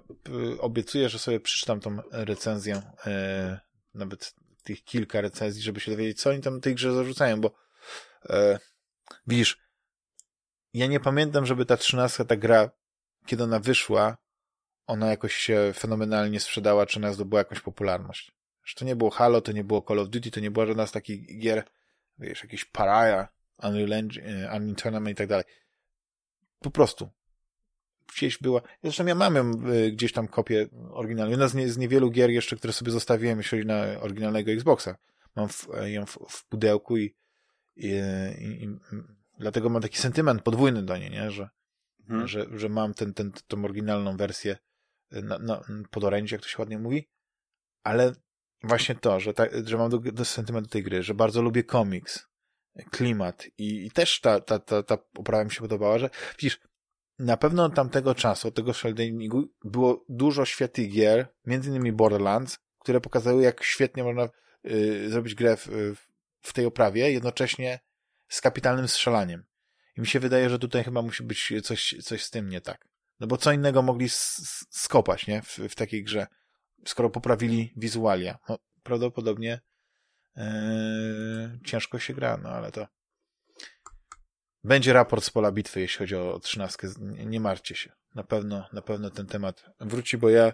y, 0.54 0.62
obiecuję, 0.62 1.10
że 1.10 1.20
sobie 1.20 1.40
przeczytam 1.40 1.80
tą 1.80 1.98
recenzję, 2.12 2.82
e, 3.06 3.60
nawet 3.94 4.36
tych 4.64 4.84
kilka 4.84 5.22
recenzji, 5.22 5.62
żeby 5.62 5.80
się 5.80 5.92
dowiedzieć, 5.92 6.22
co 6.22 6.30
oni 6.30 6.42
tam 6.42 6.62
tej 6.62 6.76
grze 6.76 6.94
zarzucają, 6.94 7.42
bo 7.42 7.52
e, 8.30 8.60
widzisz, 9.28 9.58
ja 10.74 10.88
nie 10.88 11.00
pamiętam, 11.00 11.46
żeby 11.46 11.66
ta 11.66 11.78
trzynastka, 11.78 12.26
ta 12.26 12.36
gra, 12.36 12.70
kiedy 13.26 13.44
ona 13.44 13.60
wyszła, 13.60 14.18
ona 14.88 15.10
jakoś 15.10 15.36
się 15.36 15.72
fenomenalnie 15.76 16.40
sprzedała, 16.40 16.86
czy 16.86 17.00
ona 17.00 17.14
zdobyła 17.14 17.40
jakąś 17.40 17.60
popularność. 17.60 18.32
Że 18.64 18.76
to 18.76 18.86
nie 18.86 18.96
było 18.96 19.10
Halo, 19.10 19.42
to 19.42 19.52
nie 19.52 19.64
było 19.64 19.86
Call 19.88 20.00
of 20.00 20.10
Duty, 20.10 20.32
to 20.32 20.40
nie 20.40 20.52
była 20.52 20.66
żadna 20.66 20.88
z 20.88 20.92
takich 20.92 21.40
gier, 21.40 21.64
wiesz, 22.20 22.44
jakieś 22.44 22.66
Paraya, 22.66 23.28
Unreal 23.64 23.94
Engine, 23.94 24.28
e, 24.28 24.58
Unreal 24.58 24.76
Tournament 24.76 25.16
i 25.16 25.18
tak 25.18 25.28
dalej. 25.28 25.46
Po 26.64 26.72
prostu. 26.72 27.10
Gdzieś 28.16 28.38
była. 28.38 28.62
Zresztą 28.84 29.06
ja 29.06 29.16
mam 29.16 29.36
ją 29.36 29.52
e, 29.52 29.92
gdzieś 29.92 30.14
tam 30.14 30.28
kopię 30.28 30.68
oryginalną. 30.92 31.32
Jedna 31.32 31.48
z, 31.48 31.54
nie, 31.54 31.70
z 31.70 31.78
niewielu 31.78 32.12
gier 32.12 32.30
jeszcze, 32.30 32.56
które 32.56 32.74
sobie 32.74 32.92
zostawiłem, 32.92 33.38
jeśli 33.38 33.58
chodzi 33.58 33.68
na 33.68 34.02
oryginalnego 34.02 34.52
Xboxa. 34.52 34.96
Mam 35.36 35.50
w, 35.50 35.68
e, 35.74 35.92
ją 35.92 36.06
w, 36.06 36.18
w 36.30 36.46
pudełku 36.46 36.98
i, 36.98 37.16
i, 37.76 37.88
i, 38.40 38.64
i, 38.64 38.78
dlatego 39.40 39.70
mam 39.70 39.82
taki 39.82 39.98
sentyment 39.98 40.42
podwójny 40.42 40.84
do 40.84 40.98
niej, 40.98 41.10
nie? 41.10 41.32
Że, 41.32 41.50
hmm. 42.08 42.28
że, 42.28 42.46
że 42.52 42.70
mam 42.70 42.94
ten, 42.94 43.14
ten, 43.14 43.32
tą 43.48 43.66
oryginalną 43.66 44.18
wersję 44.18 44.58
na, 45.12 45.40
na, 45.40 45.62
pod 45.92 46.04
orędzie, 46.04 46.36
jak 46.36 46.44
to 46.44 46.50
się 46.50 46.56
ładnie 46.60 46.80
mówi. 46.80 47.10
Ale 47.84 48.14
właśnie 48.64 48.96
to, 48.96 49.20
że, 49.20 49.34
ta, 49.34 49.46
że 49.66 49.78
mam 49.78 49.90
do, 49.90 50.00
do 50.00 50.62
tej 50.70 50.84
gry, 50.84 51.04
że 51.04 51.14
bardzo 51.14 51.42
lubię 51.42 51.64
komiks, 51.64 52.28
klimat 52.92 53.46
i, 53.58 53.86
i 53.86 53.92
też 53.92 54.22
ta, 54.22 54.40
ta, 54.40 54.60
ta, 54.60 54.84
ta 54.84 54.98
oprawa 55.18 55.44
mi 55.44 55.52
się 55.52 55.62
podobała, 55.62 56.00
że 56.00 56.10
widzisz, 56.40 56.60
na 57.20 57.38
pewno 57.38 57.70
tamtego 57.70 58.16
czasu, 58.16 58.52
tego 58.52 58.74
shellgamingu, 58.74 59.44
było 59.64 60.06
dużo 60.10 60.46
świetnych 60.46 60.92
gier, 60.92 61.28
między 61.46 61.70
innymi 61.70 61.92
Borderlands, 61.92 62.60
które 62.80 63.02
pokazały, 63.02 63.44
jak 63.44 63.64
świetnie 63.64 64.04
można 64.04 64.30
y, 64.66 65.10
zrobić 65.10 65.36
grę 65.36 65.58
w, 65.58 65.70
w 66.42 66.54
tej 66.54 66.66
oprawie, 66.66 67.12
jednocześnie 67.12 67.80
z 68.28 68.42
kapitalnym 68.42 68.88
strzelaniem. 68.88 69.44
I 69.98 70.02
mi 70.02 70.08
się 70.08 70.20
wydaje, 70.20 70.50
że 70.50 70.60
tutaj 70.60 70.84
chyba 70.84 71.02
musi 71.02 71.24
być 71.24 71.54
coś, 71.64 71.96
coś 72.04 72.24
z 72.24 72.30
tym 72.30 72.50
nie 72.50 72.62
tak. 72.62 72.88
No 73.20 73.28
bo 73.28 73.38
co 73.38 73.52
innego 73.52 73.82
mogli 73.82 74.08
skopać, 74.70 75.28
nie? 75.28 75.42
W, 75.42 75.58
w 75.58 75.76
takiej 75.76 76.04
grze, 76.04 76.28
skoro 76.86 77.10
poprawili 77.10 77.74
wizualia. 77.78 78.38
No, 78.50 78.58
prawdopodobnie 78.84 79.62
yy, 80.36 81.60
ciężko 81.66 82.00
się 82.00 82.14
gra, 82.14 82.38
no 82.38 82.50
ale 82.50 82.72
to 82.72 82.88
będzie 84.64 84.94
raport 84.94 85.24
z 85.24 85.30
pola 85.30 85.52
bitwy, 85.52 85.80
jeśli 85.80 85.98
chodzi 85.98 86.16
o 86.16 86.40
trzynastkę. 86.40 86.88
Nie, 87.00 87.40
martwcie 87.40 87.76
się. 87.76 87.92
Na 88.16 88.24
pewno, 88.24 88.68
na 88.74 88.82
pewno 88.82 89.10
ten 89.10 89.26
temat 89.26 89.66
wróci, 89.80 90.18
bo 90.18 90.30
ja 90.30 90.54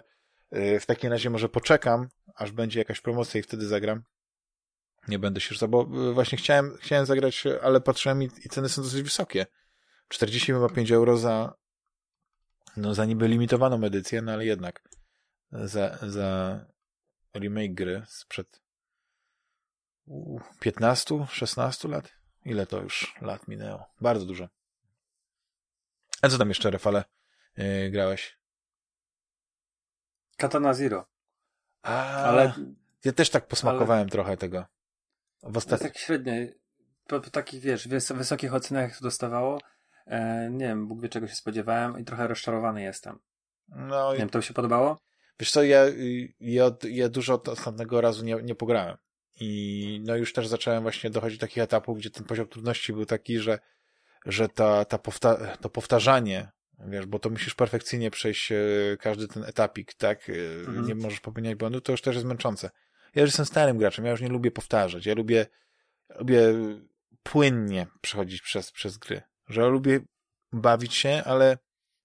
yy, 0.52 0.80
w 0.80 0.86
takim 0.86 1.10
razie 1.10 1.30
może 1.30 1.48
poczekam, 1.48 2.08
aż 2.34 2.52
będzie 2.52 2.78
jakaś 2.78 3.00
promocja 3.00 3.40
i 3.40 3.42
wtedy 3.42 3.66
zagram. 3.66 4.02
Nie 5.08 5.18
będę 5.18 5.40
się 5.40 5.54
rzucał, 5.54 5.68
bo 5.68 5.88
yy, 5.92 6.14
właśnie 6.14 6.38
chciałem, 6.38 6.76
chciałem 6.80 7.06
zagrać, 7.06 7.44
ale 7.62 7.80
patrzyłem 7.80 8.22
i, 8.22 8.28
ceny 8.30 8.68
są 8.68 8.82
dosyć 8.82 9.02
wysokie. 9.02 9.46
45 10.08 10.92
euro 10.92 11.16
za, 11.16 11.54
no 12.76 12.94
za 12.94 13.04
niby 13.04 13.28
limitowaną 13.28 13.84
edycję, 13.84 14.22
no 14.22 14.32
ale 14.32 14.46
jednak 14.46 14.88
za, 15.52 15.98
za 16.02 16.60
remake 17.34 17.74
gry 17.74 18.02
sprzed 18.08 18.60
15, 20.60 21.26
16 21.30 21.88
lat? 21.88 22.10
Ile 22.44 22.66
to 22.66 22.82
już 22.82 23.14
lat 23.20 23.48
minęło? 23.48 23.84
Bardzo 24.00 24.26
dużo. 24.26 24.48
A 26.22 26.28
co 26.28 26.38
tam 26.38 26.48
jeszcze, 26.48 26.70
Rafale, 26.70 27.04
yy, 27.56 27.90
grałeś? 27.90 28.38
Katana 30.36 30.74
Zero. 30.74 31.06
A, 31.82 32.14
ale 32.14 32.52
ja 33.04 33.12
też 33.12 33.30
tak 33.30 33.46
posmakowałem 33.46 34.02
ale... 34.02 34.10
trochę 34.10 34.36
tego. 34.36 34.64
W 35.42 35.56
ostat... 35.56 35.80
Tak 35.80 35.98
średnio. 35.98 36.32
Po, 37.06 37.20
po 37.20 37.30
takich, 37.30 37.60
wiesz, 37.60 37.88
wys 37.88 38.12
wysokich 38.12 38.54
ocenach 38.54 38.96
to 38.96 39.04
dostawało. 39.04 39.58
E, 40.06 40.48
nie 40.50 40.66
wiem, 40.66 40.88
Bóg 40.88 41.02
wie 41.02 41.08
czego 41.08 41.28
się 41.28 41.34
spodziewałem 41.34 41.98
i 41.98 42.04
trochę 42.04 42.28
rozczarowany 42.28 42.82
jestem. 42.82 43.18
No, 43.68 44.10
nie 44.10 44.16
i... 44.16 44.18
wiem, 44.18 44.30
to 44.30 44.42
się 44.42 44.54
podobało? 44.54 44.98
Wiesz 45.40 45.50
co, 45.50 45.62
ja, 45.62 45.84
ja, 46.40 46.70
ja 46.90 47.08
dużo 47.08 47.34
od 47.34 47.48
ostatniego 47.48 48.00
razu 48.00 48.24
nie, 48.24 48.34
nie 48.42 48.54
pograłem. 48.54 48.96
I 49.40 50.00
no 50.04 50.16
już 50.16 50.32
też 50.32 50.46
zacząłem 50.46 50.82
właśnie 50.82 51.10
dochodzić 51.10 51.38
do 51.38 51.46
takich 51.46 51.62
etapów, 51.62 51.98
gdzie 51.98 52.10
ten 52.10 52.24
poziom 52.24 52.48
trudności 52.48 52.92
był 52.92 53.06
taki, 53.06 53.38
że, 53.38 53.58
że 54.26 54.48
ta, 54.48 54.84
ta 54.84 54.98
powta 54.98 55.56
to 55.56 55.70
powtarzanie, 55.70 56.48
wiesz, 56.78 57.06
bo 57.06 57.18
to 57.18 57.30
musisz 57.30 57.54
perfekcyjnie 57.54 58.10
przejść 58.10 58.52
e, 58.52 58.56
każdy 59.00 59.28
ten 59.28 59.44
etapik, 59.44 59.94
tak? 59.94 60.30
E, 60.30 60.32
mhm. 60.60 60.86
Nie 60.86 60.94
możesz 60.94 61.20
popełniać 61.20 61.54
błędu, 61.54 61.80
to 61.80 61.92
już 61.92 62.02
też 62.02 62.14
jest 62.14 62.26
męczące. 62.26 62.70
Ja 63.14 63.22
już 63.22 63.28
jestem 63.28 63.46
starym 63.46 63.78
graczem, 63.78 64.04
ja 64.04 64.10
już 64.10 64.20
nie 64.20 64.28
lubię 64.28 64.50
powtarzać, 64.50 65.06
ja 65.06 65.14
lubię, 65.14 65.46
lubię 66.18 66.40
płynnie 67.22 67.86
przechodzić 68.00 68.42
przez, 68.42 68.72
przez 68.72 68.98
gry. 68.98 69.22
Że 69.48 69.60
ja 69.60 69.66
lubię 69.66 70.00
bawić 70.52 70.94
się, 70.94 71.22
ale 71.24 71.58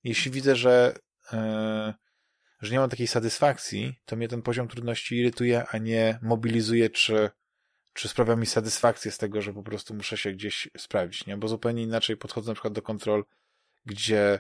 jeśli 0.03 0.31
widzę, 0.31 0.55
że 0.55 0.95
yy, 1.31 1.93
że 2.61 2.74
nie 2.74 2.80
mam 2.80 2.90
takiej 2.90 3.08
satysfakcji, 3.08 4.00
to 4.06 4.16
mnie 4.16 4.27
ten 4.27 4.42
poziom 4.42 4.67
trudności 4.67 5.16
irytuje, 5.16 5.66
a 5.67 5.77
nie 5.77 6.19
mobilizuje, 6.22 6.90
czy, 6.90 7.30
czy 7.93 8.08
sprawia 8.08 8.35
mi 8.35 8.45
satysfakcję 8.45 9.11
z 9.11 9.17
tego, 9.17 9.42
że 9.42 9.53
po 9.53 9.64
prostu 9.64 9.93
muszę 9.93 10.17
się 10.17 10.32
gdzieś 10.32 10.69
sprawdzić, 10.77 11.25
nie? 11.25 11.38
Bo 11.38 11.48
zupełnie 11.48 11.84
inaczej 11.84 12.17
podchodzę 12.17 12.51
na 12.51 12.56
przykład 12.56 12.74
do 12.74 12.82
kontrol, 12.82 13.25
gdzie 13.85 14.40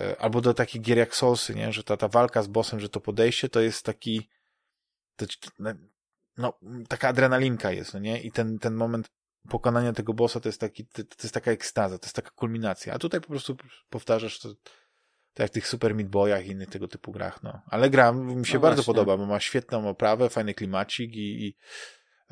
e, 0.00 0.20
albo 0.20 0.40
do 0.40 0.54
takich 0.54 0.82
gier 0.82 0.98
jak 0.98 1.14
Soulsy, 1.14 1.54
nie? 1.54 1.72
Że 1.72 1.84
ta, 1.84 1.96
ta 1.96 2.08
walka 2.08 2.42
z 2.42 2.46
bossem, 2.46 2.80
że 2.80 2.88
to 2.88 3.00
podejście 3.00 3.48
to 3.48 3.60
jest 3.60 3.84
taki 3.84 4.28
to, 5.16 5.26
no, 6.36 6.58
taka 6.88 7.08
adrenalinka 7.08 7.72
jest, 7.72 7.94
no 7.94 8.00
nie? 8.00 8.22
I 8.22 8.32
ten, 8.32 8.58
ten 8.58 8.74
moment 8.74 9.10
pokonania 9.48 9.92
tego 9.92 10.14
bossa 10.14 10.40
to 10.40 10.48
jest 10.48 10.60
taki, 10.60 10.86
to, 10.86 11.04
to 11.04 11.22
jest 11.22 11.34
taka 11.34 11.50
ekstaza, 11.50 11.98
to 11.98 12.06
jest 12.06 12.16
taka 12.16 12.30
kulminacja. 12.30 12.94
A 12.94 12.98
tutaj 12.98 13.20
po 13.20 13.26
prostu 13.28 13.56
powtarzasz 13.90 14.38
to, 14.38 14.54
tak 15.34 15.44
jak 15.44 15.50
w 15.50 15.54
tych 15.54 15.68
Super 15.68 15.94
Meat 15.94 16.08
Boyach 16.08 16.46
i 16.46 16.50
innych 16.50 16.68
tego 16.68 16.88
typu 16.88 17.12
grach, 17.12 17.42
no. 17.42 17.60
Ale 17.66 17.90
gra 17.90 18.12
mi 18.12 18.46
się 18.46 18.54
no 18.54 18.60
bardzo 18.60 18.82
właśnie. 18.82 18.94
podoba, 18.94 19.16
bo 19.16 19.26
ma 19.26 19.40
świetną 19.40 19.88
oprawę, 19.88 20.30
fajny 20.30 20.54
klimacik 20.54 21.16
i, 21.16 21.46
i 21.46 21.56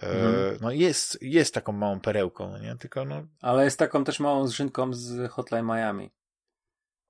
e, 0.02 0.06
mhm. 0.06 0.58
no 0.60 0.70
jest, 0.70 1.18
jest 1.22 1.54
taką 1.54 1.72
małą 1.72 2.00
perełką, 2.00 2.50
no 2.50 2.58
nie? 2.58 2.76
Tylko 2.76 3.04
no... 3.04 3.26
Ale 3.40 3.64
jest 3.64 3.78
taką 3.78 4.04
też 4.04 4.20
małą 4.20 4.46
zrzynką 4.46 4.94
z 4.94 5.30
Hotline 5.30 5.66
Miami. 5.66 6.10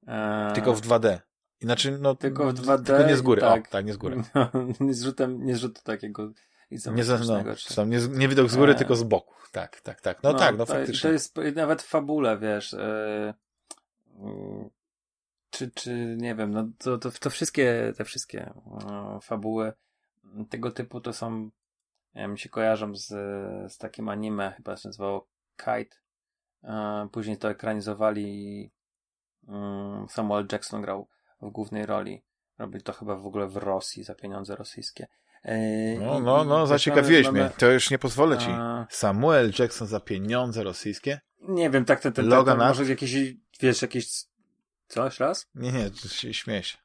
E... 0.06 0.52
Tylko 0.54 0.74
w 0.74 0.80
2D. 0.80 1.18
Inaczej, 1.60 1.92
no, 2.00 2.14
tylko 2.14 2.52
w 2.52 2.54
2D. 2.54 2.84
Tylko 2.84 3.02
nie 3.02 3.16
z 3.16 3.22
góry, 3.22 3.40
tak, 3.40 3.66
o, 3.68 3.70
tak, 3.70 3.86
nie 3.86 3.92
z 3.92 3.96
góry. 3.96 4.22
No, 4.34 4.50
nie 4.80 4.94
z 4.94 5.02
rzutem, 5.02 5.44
nie 5.44 5.56
z 5.56 5.58
rzutu 5.58 5.82
takiego 5.84 6.32
nie, 6.70 6.78
no, 7.76 7.84
nie, 7.84 7.98
nie 8.08 8.28
widok 8.28 8.50
z 8.50 8.56
góry, 8.56 8.72
e... 8.72 8.74
tylko 8.74 8.96
z 8.96 9.02
boku. 9.02 9.34
Tak, 9.52 9.80
tak, 9.80 10.00
tak. 10.00 10.22
No, 10.22 10.32
no 10.32 10.38
tak, 10.38 10.58
no 10.58 10.66
to, 10.66 10.72
faktycznie. 10.72 11.08
To 11.08 11.12
jest 11.12 11.36
nawet 11.54 11.82
w 11.82 11.86
fabule, 11.86 12.38
wiesz, 12.38 12.74
e 12.74 13.34
czy, 15.50 15.70
czy 15.70 16.16
nie 16.18 16.34
wiem, 16.34 16.50
no 16.50 16.68
to, 16.78 16.98
to, 16.98 17.10
to 17.10 17.30
wszystkie, 17.30 17.92
te 17.96 18.04
wszystkie 18.04 18.52
no, 18.86 19.20
fabuły 19.20 19.72
tego 20.50 20.70
typu 20.70 21.00
to 21.00 21.12
są, 21.12 21.50
ja 22.14 22.28
mi 22.28 22.38
się 22.38 22.48
kojarzą 22.48 22.96
z, 22.96 23.08
z 23.72 23.78
takim 23.78 24.08
anime, 24.08 24.52
chyba 24.56 24.76
się 24.76 24.88
nazywało 24.88 25.28
Kite. 25.56 25.96
E, 26.64 27.08
później 27.12 27.36
to 27.36 27.50
ekranizowali 27.50 28.70
um, 29.48 30.06
Samuel 30.08 30.46
Jackson 30.52 30.82
grał 30.82 31.08
w 31.42 31.50
głównej 31.50 31.86
roli. 31.86 32.22
Robi 32.58 32.82
to 32.82 32.92
chyba 32.92 33.16
w 33.16 33.26
ogóle 33.26 33.48
w 33.48 33.56
Rosji 33.56 34.04
za 34.04 34.14
pieniądze 34.14 34.56
rosyjskie. 34.56 35.06
E, 35.42 35.58
no, 35.98 36.20
no, 36.20 36.44
no, 36.44 36.66
zaciekawiłeś 36.66 37.26
mamy, 37.26 37.40
mnie. 37.40 37.50
To 37.58 37.70
już 37.70 37.90
nie 37.90 37.98
pozwolę 37.98 38.38
ci. 38.38 38.48
Samuel 38.90 39.52
Jackson 39.58 39.88
za 39.88 40.00
pieniądze 40.00 40.62
rosyjskie? 40.62 41.20
Nie 41.48 41.70
wiem, 41.70 41.84
tak 41.84 42.00
ten, 42.00 42.12
ten, 42.12 42.30
ten, 42.30 42.44
ten 42.44 42.58
może 42.58 42.84
jakieś, 42.84 43.14
wiesz, 43.60 43.82
jakieś 43.82 44.24
co, 44.90 45.04
jeszcze 45.04 45.24
raz? 45.24 45.46
Nie, 45.54 45.72
nie, 45.72 45.90
śmieję 46.32 46.62
się. 46.62 46.78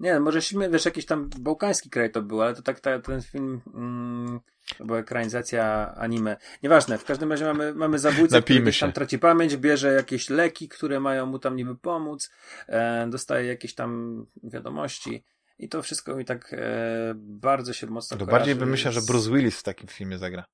Nie, 0.00 0.20
może 0.20 0.42
śmie, 0.42 0.70
wiesz, 0.70 0.84
jakiś 0.84 1.06
tam 1.06 1.30
bałkański 1.38 1.90
kraj 1.90 2.10
to 2.10 2.22
był, 2.22 2.42
ale 2.42 2.54
to 2.54 2.62
tak 2.62 2.80
ta, 2.80 2.98
ten 2.98 3.22
film 3.22 3.60
mm, 3.74 4.40
to 4.78 4.84
była 4.84 4.98
ekranizacja 4.98 5.94
anime. 5.96 6.36
Nieważne, 6.62 6.98
w 6.98 7.04
każdym 7.04 7.30
razie 7.30 7.44
mamy, 7.44 7.74
mamy 7.74 7.98
zabójcę, 7.98 8.36
Napijmy 8.36 8.60
który 8.60 8.72
się. 8.72 8.80
tam 8.80 8.92
traci 8.92 9.18
pamięć, 9.18 9.56
bierze 9.56 9.92
jakieś 9.92 10.30
leki, 10.30 10.68
które 10.68 11.00
mają 11.00 11.26
mu 11.26 11.38
tam 11.38 11.56
niby 11.56 11.76
pomóc, 11.76 12.30
e, 12.68 13.06
dostaje 13.10 13.46
jakieś 13.46 13.74
tam 13.74 14.26
wiadomości 14.42 15.24
i 15.58 15.68
to 15.68 15.82
wszystko 15.82 16.16
mi 16.16 16.24
tak 16.24 16.52
e, 16.52 17.12
bardzo 17.16 17.72
się 17.72 17.86
mocno 17.86 18.16
To 18.16 18.26
bardziej 18.26 18.54
bym 18.54 18.70
myślał, 18.70 18.92
z... 18.92 18.96
że 18.96 19.02
Bruce 19.02 19.30
Willis 19.30 19.60
w 19.60 19.62
takim 19.62 19.88
filmie 19.88 20.18
zagra. 20.18 20.44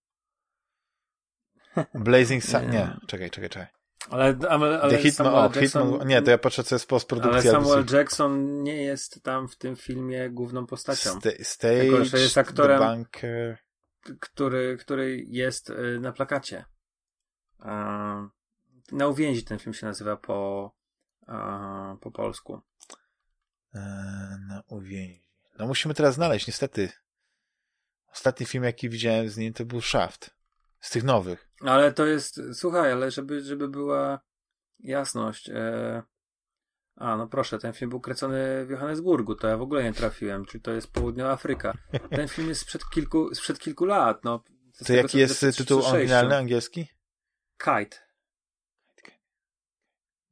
Blazing 1.95 2.45
Sun... 2.45 2.63
nie. 2.63 2.69
nie, 2.69 2.97
czekaj, 3.07 3.31
czekaj, 3.31 3.51
czekaj. 3.51 3.74
Ale, 4.11 4.37
ale, 4.49 4.81
ale 4.81 4.99
Hitman, 4.99 5.13
Samuel 5.13 5.35
o, 5.35 5.61
Jackson, 5.61 5.91
Hitman, 5.91 6.09
nie, 6.09 6.23
to 6.23 6.31
ja 6.31 6.39
patrzę, 6.39 6.65
co 6.65 6.75
jest 6.75 6.89
postprodukcja. 6.89 7.41
Ale 7.41 7.43
Samuel 7.51 7.85
Jackson 7.93 8.63
nie 8.63 8.83
jest 8.83 9.23
tam 9.23 9.49
w 9.49 9.57
tym 9.57 9.77
filmie 9.77 10.31
główną 10.31 10.67
postacią. 10.67 11.11
Sta 11.21 11.31
stage, 11.43 11.81
Tylko, 11.81 12.05
że 12.05 12.21
jest 12.21 12.39
aktorem, 12.39 12.79
banker. 12.79 13.59
który, 14.21 14.77
który 14.81 15.25
jest 15.29 15.71
y, 15.71 15.99
na 16.01 16.13
plakacie. 16.13 16.65
Na 18.93 19.09
uwięzi 19.09 19.45
ten 19.45 19.59
film 19.59 19.75
się 19.75 19.87
nazywa 19.87 20.17
po, 20.17 20.71
po 22.01 22.11
polsku. 22.11 22.61
E, 23.75 23.81
na 24.49 24.63
uwięzi. 24.67 25.25
No 25.59 25.67
musimy 25.67 25.95
teraz 25.95 26.15
znaleźć, 26.15 26.47
niestety. 26.47 26.93
Ostatni 28.13 28.47
film, 28.47 28.65
jaki 28.65 28.89
widziałem 28.89 29.29
z 29.29 29.37
nim, 29.37 29.53
to 29.53 29.65
był 29.65 29.81
Shaft. 29.81 30.31
Z 30.81 30.91
tych 30.91 31.05
nowych. 31.05 31.44
Ale 31.61 31.93
to 31.93 32.07
jest, 32.07 32.41
słuchaj, 32.53 32.93
ale 32.93 33.11
żeby, 33.11 33.41
żeby 33.41 33.69
była 33.69 34.21
jasność. 34.81 35.51
E... 35.51 36.03
A, 36.97 37.17
no 37.17 37.27
proszę, 37.27 37.59
ten 37.59 37.73
film 37.73 37.91
był 37.91 38.01
kręcony 38.01 38.67
w 38.67 38.71
Johannesburgu, 38.71 39.35
to 39.35 39.49
ja 39.49 39.57
w 39.57 39.63
ogóle 39.63 39.83
nie 39.83 39.93
trafiłem, 39.93 40.45
czyli 40.45 40.63
to 40.63 40.73
jest 40.73 40.93
Południowa 40.93 41.31
Afryka. 41.33 41.79
Ten 42.11 42.29
film 42.29 42.49
jest 42.49 42.61
sprzed 42.61 42.83
kilku, 42.91 43.35
sprzed 43.35 43.59
kilku 43.59 43.85
lat, 43.85 44.25
no. 44.25 44.45
To 44.87 44.93
jaki 44.93 45.19
jest 45.19 45.41
tytuł 45.57 45.85
oryginalny 45.85 46.37
angielski? 46.37 46.89
Kite. 47.59 47.97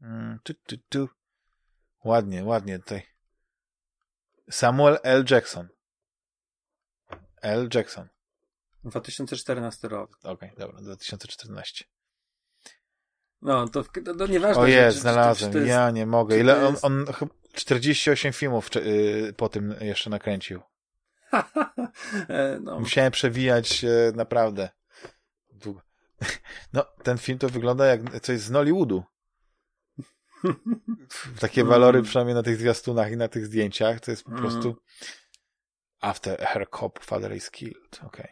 Mm, 0.03 0.39
tu, 0.43 0.55
tu, 0.55 0.77
tu. 0.89 1.09
Ładnie, 2.05 2.45
ładnie 2.45 2.79
tutaj. 2.79 3.03
Samuel 4.51 4.99
L. 5.03 5.25
Jackson. 5.31 5.69
L. 7.43 7.69
Jackson. 7.75 8.09
2014 8.85 9.89
rok. 9.89 10.19
Okej, 10.23 10.33
okay, 10.33 10.51
dobra, 10.59 10.81
2014. 10.81 11.85
No, 13.43 13.69
to, 13.69 13.85
to, 13.85 14.15
to 14.15 14.27
nieważne. 14.27 14.63
O 14.63 14.67
jest, 14.67 14.99
znalazłem, 14.99 15.53
jest, 15.53 15.67
ja 15.67 15.91
nie 15.91 16.07
mogę. 16.07 16.39
Ile 16.39 16.67
on, 16.67 16.77
on 16.83 17.07
48 17.53 18.33
filmów 18.33 18.75
yy, 18.75 19.33
po 19.37 19.49
tym 19.49 19.75
jeszcze 19.81 20.11
nakręcił. 20.11 20.61
E, 22.29 22.59
no. 22.63 22.81
Musiałem 22.81 23.13
przewijać 23.13 23.83
yy, 23.83 24.13
naprawdę 24.15 24.69
długo. 25.53 25.81
No, 26.73 26.85
ten 27.03 27.19
film 27.19 27.39
to 27.39 27.49
wygląda 27.49 27.87
jak 27.87 28.21
coś 28.21 28.41
z 28.41 28.51
Nollywoodu. 28.51 29.05
takie 31.41 31.65
walory 31.65 32.03
przynajmniej 32.03 32.35
na 32.35 32.43
tych 32.43 32.57
zwiastunach 32.57 33.13
i 33.13 33.17
na 33.17 33.29
tych 33.29 33.47
zdjęciach, 33.47 34.01
to 34.01 34.11
jest 34.11 34.25
po 34.25 34.31
Mm. 34.31 34.43
prostu 34.43 34.77
after 36.01 36.39
her 36.39 36.67
cop 36.81 37.05
father 37.05 37.37
is 37.37 37.51
killed. 37.51 38.01
Okej. 38.03 38.29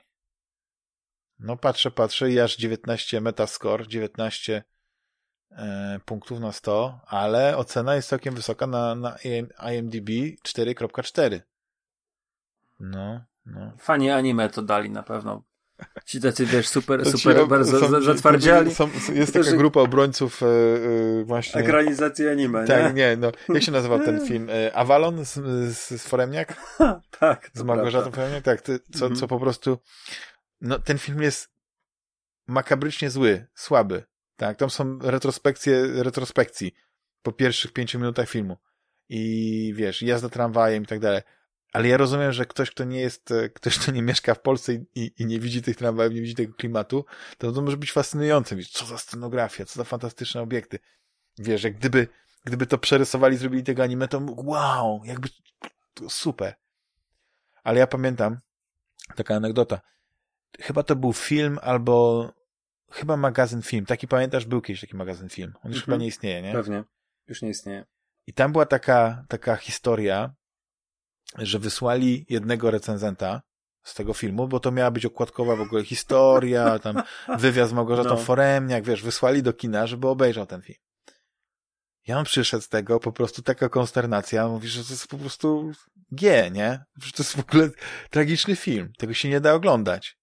No 1.41 1.57
patrzę, 1.57 1.91
patrzę 1.91 2.31
i 2.31 2.41
aż 2.41 2.57
19 2.57 3.21
metascore, 3.21 3.87
19 3.89 4.63
e, 5.51 6.01
punktów 6.05 6.41
na 6.41 6.53
100, 6.53 7.01
ale 7.07 7.57
ocena 7.57 7.95
jest 7.95 8.09
całkiem 8.09 8.35
wysoka 8.35 8.67
na, 8.67 8.95
na 8.95 9.17
IMDb 9.73 10.09
4.4. 10.49 11.41
No, 12.81 13.25
no. 13.47 13.73
Fani 13.79 14.11
anime 14.11 14.49
to 14.51 14.63
dali 14.63 14.91
na 14.91 15.03
pewno. 15.03 15.43
Ci 16.07 16.21
tacy, 16.21 16.47
wiesz, 16.47 16.69
super, 16.69 17.05
To 17.05 17.19
super, 17.19 17.47
bardzo 17.49 17.81
są 17.81 18.03
zatwardziali. 18.03 18.75
Są, 18.75 18.91
jest 19.15 19.35
taka 19.35 19.53
grupa 19.53 19.81
obrońców 19.81 20.43
e, 20.43 20.47
właśnie... 21.25 21.61
Ekranizacji 21.61 22.29
anime, 22.29 22.67
Tak, 22.67 22.85
nie? 22.85 22.93
nie, 22.93 23.17
no. 23.17 23.33
Jak 23.49 23.63
się 23.63 23.73
nazywał 23.73 23.99
ten 24.01 24.21
film? 24.29 24.49
E, 24.51 24.77
Avalon 24.77 25.25
z, 25.25 25.35
z, 25.77 26.01
z 26.03 26.07
Foremniak? 26.09 26.57
tak. 27.21 27.51
Z 27.55 27.63
Małgorzatą. 27.63 28.11
Foremniak? 28.11 28.45
Tak, 28.45 28.61
ty, 28.63 28.79
co, 28.79 29.05
Mhm. 29.05 29.17
co 29.21 29.29
po 29.29 29.41
prostu... 29.41 29.79
No, 30.61 30.79
ten 30.79 30.99
film 30.99 31.23
jest 31.23 31.51
makabrycznie 32.47 33.11
zły, 33.11 33.47
słaby. 33.55 34.05
Tak, 34.37 34.57
tam 34.57 34.71
są 34.71 34.99
retrospekcje 34.99 35.87
retrospekcji 36.03 36.75
po 37.23 37.33
pierwszych 37.33 37.73
pięciu 37.73 37.99
minutach 37.99 38.29
filmu. 38.29 38.57
I 39.09 39.73
wiesz, 39.77 40.03
jazda 40.03 40.29
tramwajem 40.29 40.83
i 40.83 40.87
tak 40.87 41.01
dalej. 41.01 41.23
Ale 41.73 41.89
ja 41.89 41.97
rozumiem, 41.97 42.33
że 42.33 42.47
ktoś, 42.47 42.71
kto 42.71 42.85
nie 42.85 43.01
jest, 43.01 43.31
e, 43.31 43.49
ktoś, 43.49 43.79
kto 43.79 43.93
nie 43.93 44.03
mieszka 44.03 44.35
w 44.35 44.41
Polsce 44.41 44.75
i, 44.75 44.87
i, 44.95 45.13
i 45.19 45.27
nie 45.27 45.41
widzi 45.41 45.63
tych 45.63 45.77
tramwajów, 45.77 46.15
nie 46.15 46.21
widzi 46.21 46.35
tego 46.35 46.55
klimatu, 46.55 47.05
to 47.39 47.53
to 47.53 47.63
może 47.63 47.77
być 47.77 47.93
fascynujące. 47.93 48.57
Wiesz, 48.57 48.71
co 48.71 48.87
za 48.87 48.99
scenografia, 48.99 49.65
co 49.65 49.75
za 49.75 49.85
fantastyczne 49.85 50.43
obiekty. 50.43 50.79
Wiesz, 51.39 51.63
jak 51.63 51.79
gdyby, 51.79 52.09
gdyby 52.45 52.67
to 52.67 52.79
przerysowali, 52.79 53.37
zrobili 53.37 53.63
tego 53.63 53.83
anime, 53.83 54.09
to 54.09 54.21
wow, 54.37 55.01
jakby 55.05 55.29
to 55.95 56.11
super. 56.11 56.55
Ale 57.63 57.79
ja 57.79 57.87
pamiętam, 57.87 58.39
taka 59.17 59.35
anegdota, 59.35 59.81
chyba 60.61 60.83
to 60.83 60.97
był 60.97 61.13
film 61.13 61.59
albo 61.63 62.29
chyba 62.91 63.17
magazyn 63.17 63.63
film. 63.63 63.87
Taki 63.87 64.09
pamiętasz, 64.09 64.45
był 64.45 64.61
kiedyś 64.61 64.81
taki 64.81 64.97
magazyn 64.97 65.29
film. 65.29 65.53
On 65.57 65.71
już 65.73 65.77
Mhm. 65.77 65.85
chyba 65.85 65.97
nie 65.97 66.07
istnieje, 66.07 66.43
nie? 66.43 66.53
Pewnie. 66.53 66.85
Już 67.29 67.43
nie 67.43 67.49
istnieje. 67.49 67.85
I 68.27 68.33
tam 68.33 68.53
była 68.53 68.67
taka, 68.67 69.25
taka 69.29 69.57
historia, 69.57 70.35
że 71.39 71.59
wysłali 71.59 72.27
jednego 72.29 72.71
recenzenta 72.71 73.43
z 73.83 73.95
tego 73.95 74.15
filmu, 74.15 74.49
bo 74.49 74.61
to 74.61 74.73
miała 74.73 74.91
być 74.91 75.07
okładkowa 75.07 75.57
w 75.57 75.61
ogóle 75.61 75.85
historia, 75.85 76.79
tam 76.79 77.03
wywiad 77.39 77.69
z 77.69 77.73
Małgorzatą 77.73 78.09
No. 78.11 78.17
Foremniak, 78.17 78.85
wiesz, 78.85 79.03
wysłali 79.03 79.43
do 79.43 79.53
kina, 79.53 79.87
żeby 79.87 80.09
obejrzał 80.09 80.47
ten 80.47 80.63
film. 80.63 80.79
Ja 82.07 82.19
on 82.19 82.25
przyszedł 82.25 82.63
z 82.63 82.69
tego, 82.69 83.01
po 83.01 83.13
prostu 83.13 83.43
taka 83.43 83.69
konsternacja, 83.69 84.49
mówi, 84.49 84.69
że 84.69 84.85
to 84.85 84.93
jest 84.93 85.09
po 85.09 85.19
prostu 85.19 85.73
G, 86.13 86.51
nie? 86.51 86.85
Że 87.03 87.13
to 87.13 87.23
jest 87.23 87.37
w 87.37 87.41
ogóle 87.41 87.71
tragiczny 88.11 88.57
film, 88.57 88.93
tego 88.99 89.15
się 89.15 89.29
nie 89.29 89.41
da 89.41 89.55
oglądać. 89.55 90.17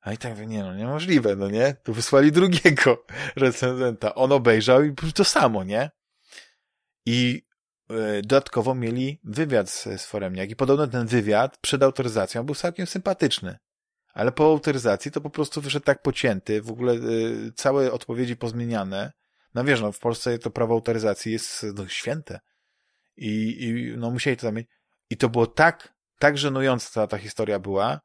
A 0.00 0.12
i 0.12 0.18
tak 0.18 0.46
nie 0.46 0.62
no, 0.62 0.74
niemożliwe, 0.74 1.36
no 1.36 1.50
nie? 1.50 1.74
To 1.82 1.92
wysłali 1.92 2.32
drugiego 2.32 3.04
recenzenta, 3.36 4.14
on 4.14 4.32
obejrzał 4.32 4.84
i 4.84 4.94
to 5.14 5.24
samo, 5.24 5.64
nie? 5.64 5.90
I 7.06 7.46
e, 7.90 8.22
dodatkowo 8.22 8.74
mieli 8.74 9.20
wywiad 9.24 9.70
z, 9.70 9.82
z 9.82 10.06
Foremniak 10.06 10.50
i 10.50 10.56
podobno 10.56 10.86
ten 10.86 11.06
wywiad 11.06 11.58
przed 11.58 11.82
autoryzacją 11.82 12.42
był 12.42 12.54
całkiem 12.54 12.86
sympatyczny. 12.86 13.58
Ale 14.12 14.32
po 14.32 14.44
autoryzacji 14.44 15.10
to 15.10 15.20
po 15.20 15.30
prostu 15.30 15.60
wyszedł 15.60 15.84
tak 15.84 16.02
pocięty, 16.02 16.62
w 16.62 16.70
ogóle 16.70 16.92
y, 16.94 17.52
całe 17.54 17.92
odpowiedzi 17.92 18.36
pozmieniane. 18.36 19.12
No 19.54 19.64
wiesz, 19.64 19.80
no 19.80 19.92
w 19.92 19.98
Polsce 19.98 20.38
to 20.38 20.50
prawo 20.50 20.74
autoryzacji 20.74 21.32
jest 21.32 21.66
no, 21.74 21.88
święte. 21.88 22.40
I, 23.16 23.64
I 23.64 23.96
no 23.96 24.10
musieli 24.10 24.36
to 24.36 24.46
tam. 24.46 24.58
I 25.10 25.16
to 25.16 25.28
było 25.28 25.46
tak, 25.46 25.94
tak 26.18 26.38
żenująca 26.38 26.90
ta, 26.94 27.06
ta 27.06 27.18
historia 27.18 27.58
była, 27.58 28.00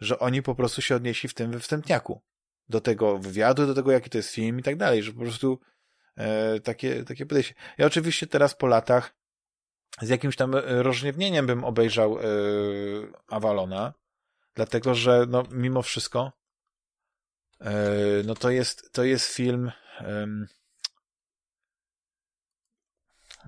że 0.00 0.18
oni 0.18 0.42
po 0.42 0.54
prostu 0.54 0.82
się 0.82 0.96
odnieśli 0.96 1.28
w 1.28 1.34
tym 1.34 1.60
wstępniaku. 1.60 2.20
Do 2.68 2.80
tego 2.80 3.18
wywiadu, 3.18 3.66
do 3.66 3.74
tego 3.74 3.92
jaki 3.92 4.10
to 4.10 4.18
jest 4.18 4.30
film 4.30 4.58
i 4.58 4.62
tak 4.62 4.76
dalej, 4.76 5.02
że 5.02 5.12
po 5.12 5.20
prostu 5.20 5.58
e, 6.16 6.60
takie, 6.60 7.04
takie 7.04 7.26
podejście. 7.26 7.54
Ja 7.78 7.86
oczywiście 7.86 8.26
teraz 8.26 8.54
po 8.54 8.66
latach 8.66 9.14
z 10.00 10.08
jakimś 10.08 10.36
tam 10.36 10.54
e, 10.54 10.60
rozrzewnieniem 10.82 11.46
bym 11.46 11.64
obejrzał 11.64 12.18
e, 12.18 12.22
Avalona, 13.28 13.94
dlatego 14.54 14.94
że 14.94 15.26
no, 15.28 15.42
mimo 15.50 15.82
wszystko 15.82 16.32
e, 17.60 17.72
no 18.24 18.34
to 18.34 18.50
jest, 18.50 18.92
to 18.92 19.04
jest 19.04 19.34
film 19.34 19.72
em, 19.98 20.46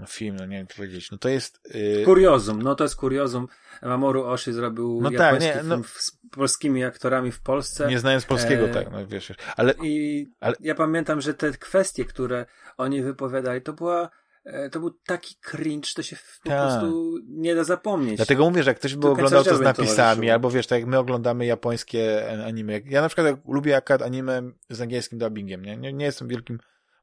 no 0.00 0.06
film, 0.06 0.36
no 0.36 0.46
nie 0.46 0.56
wiem 0.56 0.66
co 0.66 0.76
powiedzieć, 0.76 1.10
no 1.10 1.18
to 1.18 1.28
jest 1.28 1.60
e, 2.00 2.04
Kuriozum, 2.04 2.62
no 2.62 2.74
to 2.74 2.84
jest 2.84 2.96
kuriozum. 2.96 3.46
Mamoru 3.82 4.24
Oshii 4.24 4.52
zrobił 4.52 5.00
No 5.02 5.10
tak, 5.10 5.18
japoński 5.20 5.46
nie, 5.48 5.54
film 5.54 5.68
no- 5.68 5.82
w- 5.82 5.88
z 6.00 6.18
polskimi 6.30 6.84
aktorami 6.84 7.32
w 7.32 7.40
Polsce. 7.40 7.88
nie 7.88 7.98
znając 7.98 8.24
polskiego, 8.24 8.64
e, 8.64 8.68
tak, 8.68 8.90
no 8.92 9.06
wiesz, 9.06 9.32
ale 9.56 9.74
I 9.82 10.26
Ale- 10.40 10.56
ja 10.60 10.74
pamiętam, 10.74 11.20
że 11.20 11.34
te 11.34 11.50
kwestie, 11.52 12.04
które 12.04 12.46
oni 12.76 13.02
wypowiadali, 13.02 13.62
to 13.62 13.72
była 13.72 14.10
e, 14.44 14.70
to 14.70 14.80
był 14.80 14.90
taki 14.90 15.34
cringe, 15.50 15.88
to 15.96 16.02
się 16.02 16.16
po 16.42 16.48
Tak. 16.50 16.60
prostu 16.68 17.18
nie 17.28 17.54
da 17.54 17.64
zapomnieć. 17.64 18.16
Dlatego 18.16 18.50
mówię, 18.50 18.62
że 18.62 18.70
jak 18.70 18.78
ktoś 18.78 18.94
by 18.94 19.00
Tylko 19.02 19.12
oglądał 19.12 19.44
to 19.44 19.56
z 19.56 19.60
napisami, 19.60 19.86
towarzyszył. 19.96 20.32
albo 20.32 20.50
wiesz, 20.50 20.66
tak 20.66 20.80
jak 20.80 20.88
my 20.88 20.98
oglądamy 20.98 21.46
japońskie 21.46 22.30
anime. 22.46 22.72
Jak- 22.72 22.86
Ja 22.86 23.00
na 23.02 23.08
przykład 23.08 23.36
lubię 23.48 23.76
akad 23.76 24.02
anime 24.02 24.42
z 24.70 24.80
angielskim 24.80 25.18
dubbingiem, 25.18 25.64
nie? 25.64 25.76
nie? 25.76 25.92
Nie 25.92 26.04
jestem 26.04 26.28
wielkim 26.28 26.58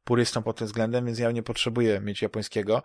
purystą 0.07 0.43
pod 0.43 0.57
tym 0.57 0.67
względem, 0.67 1.05
więc 1.05 1.19
ja 1.19 1.31
nie 1.31 1.43
potrzebuję 1.43 1.99
mieć 1.99 2.21
japońskiego, 2.21 2.83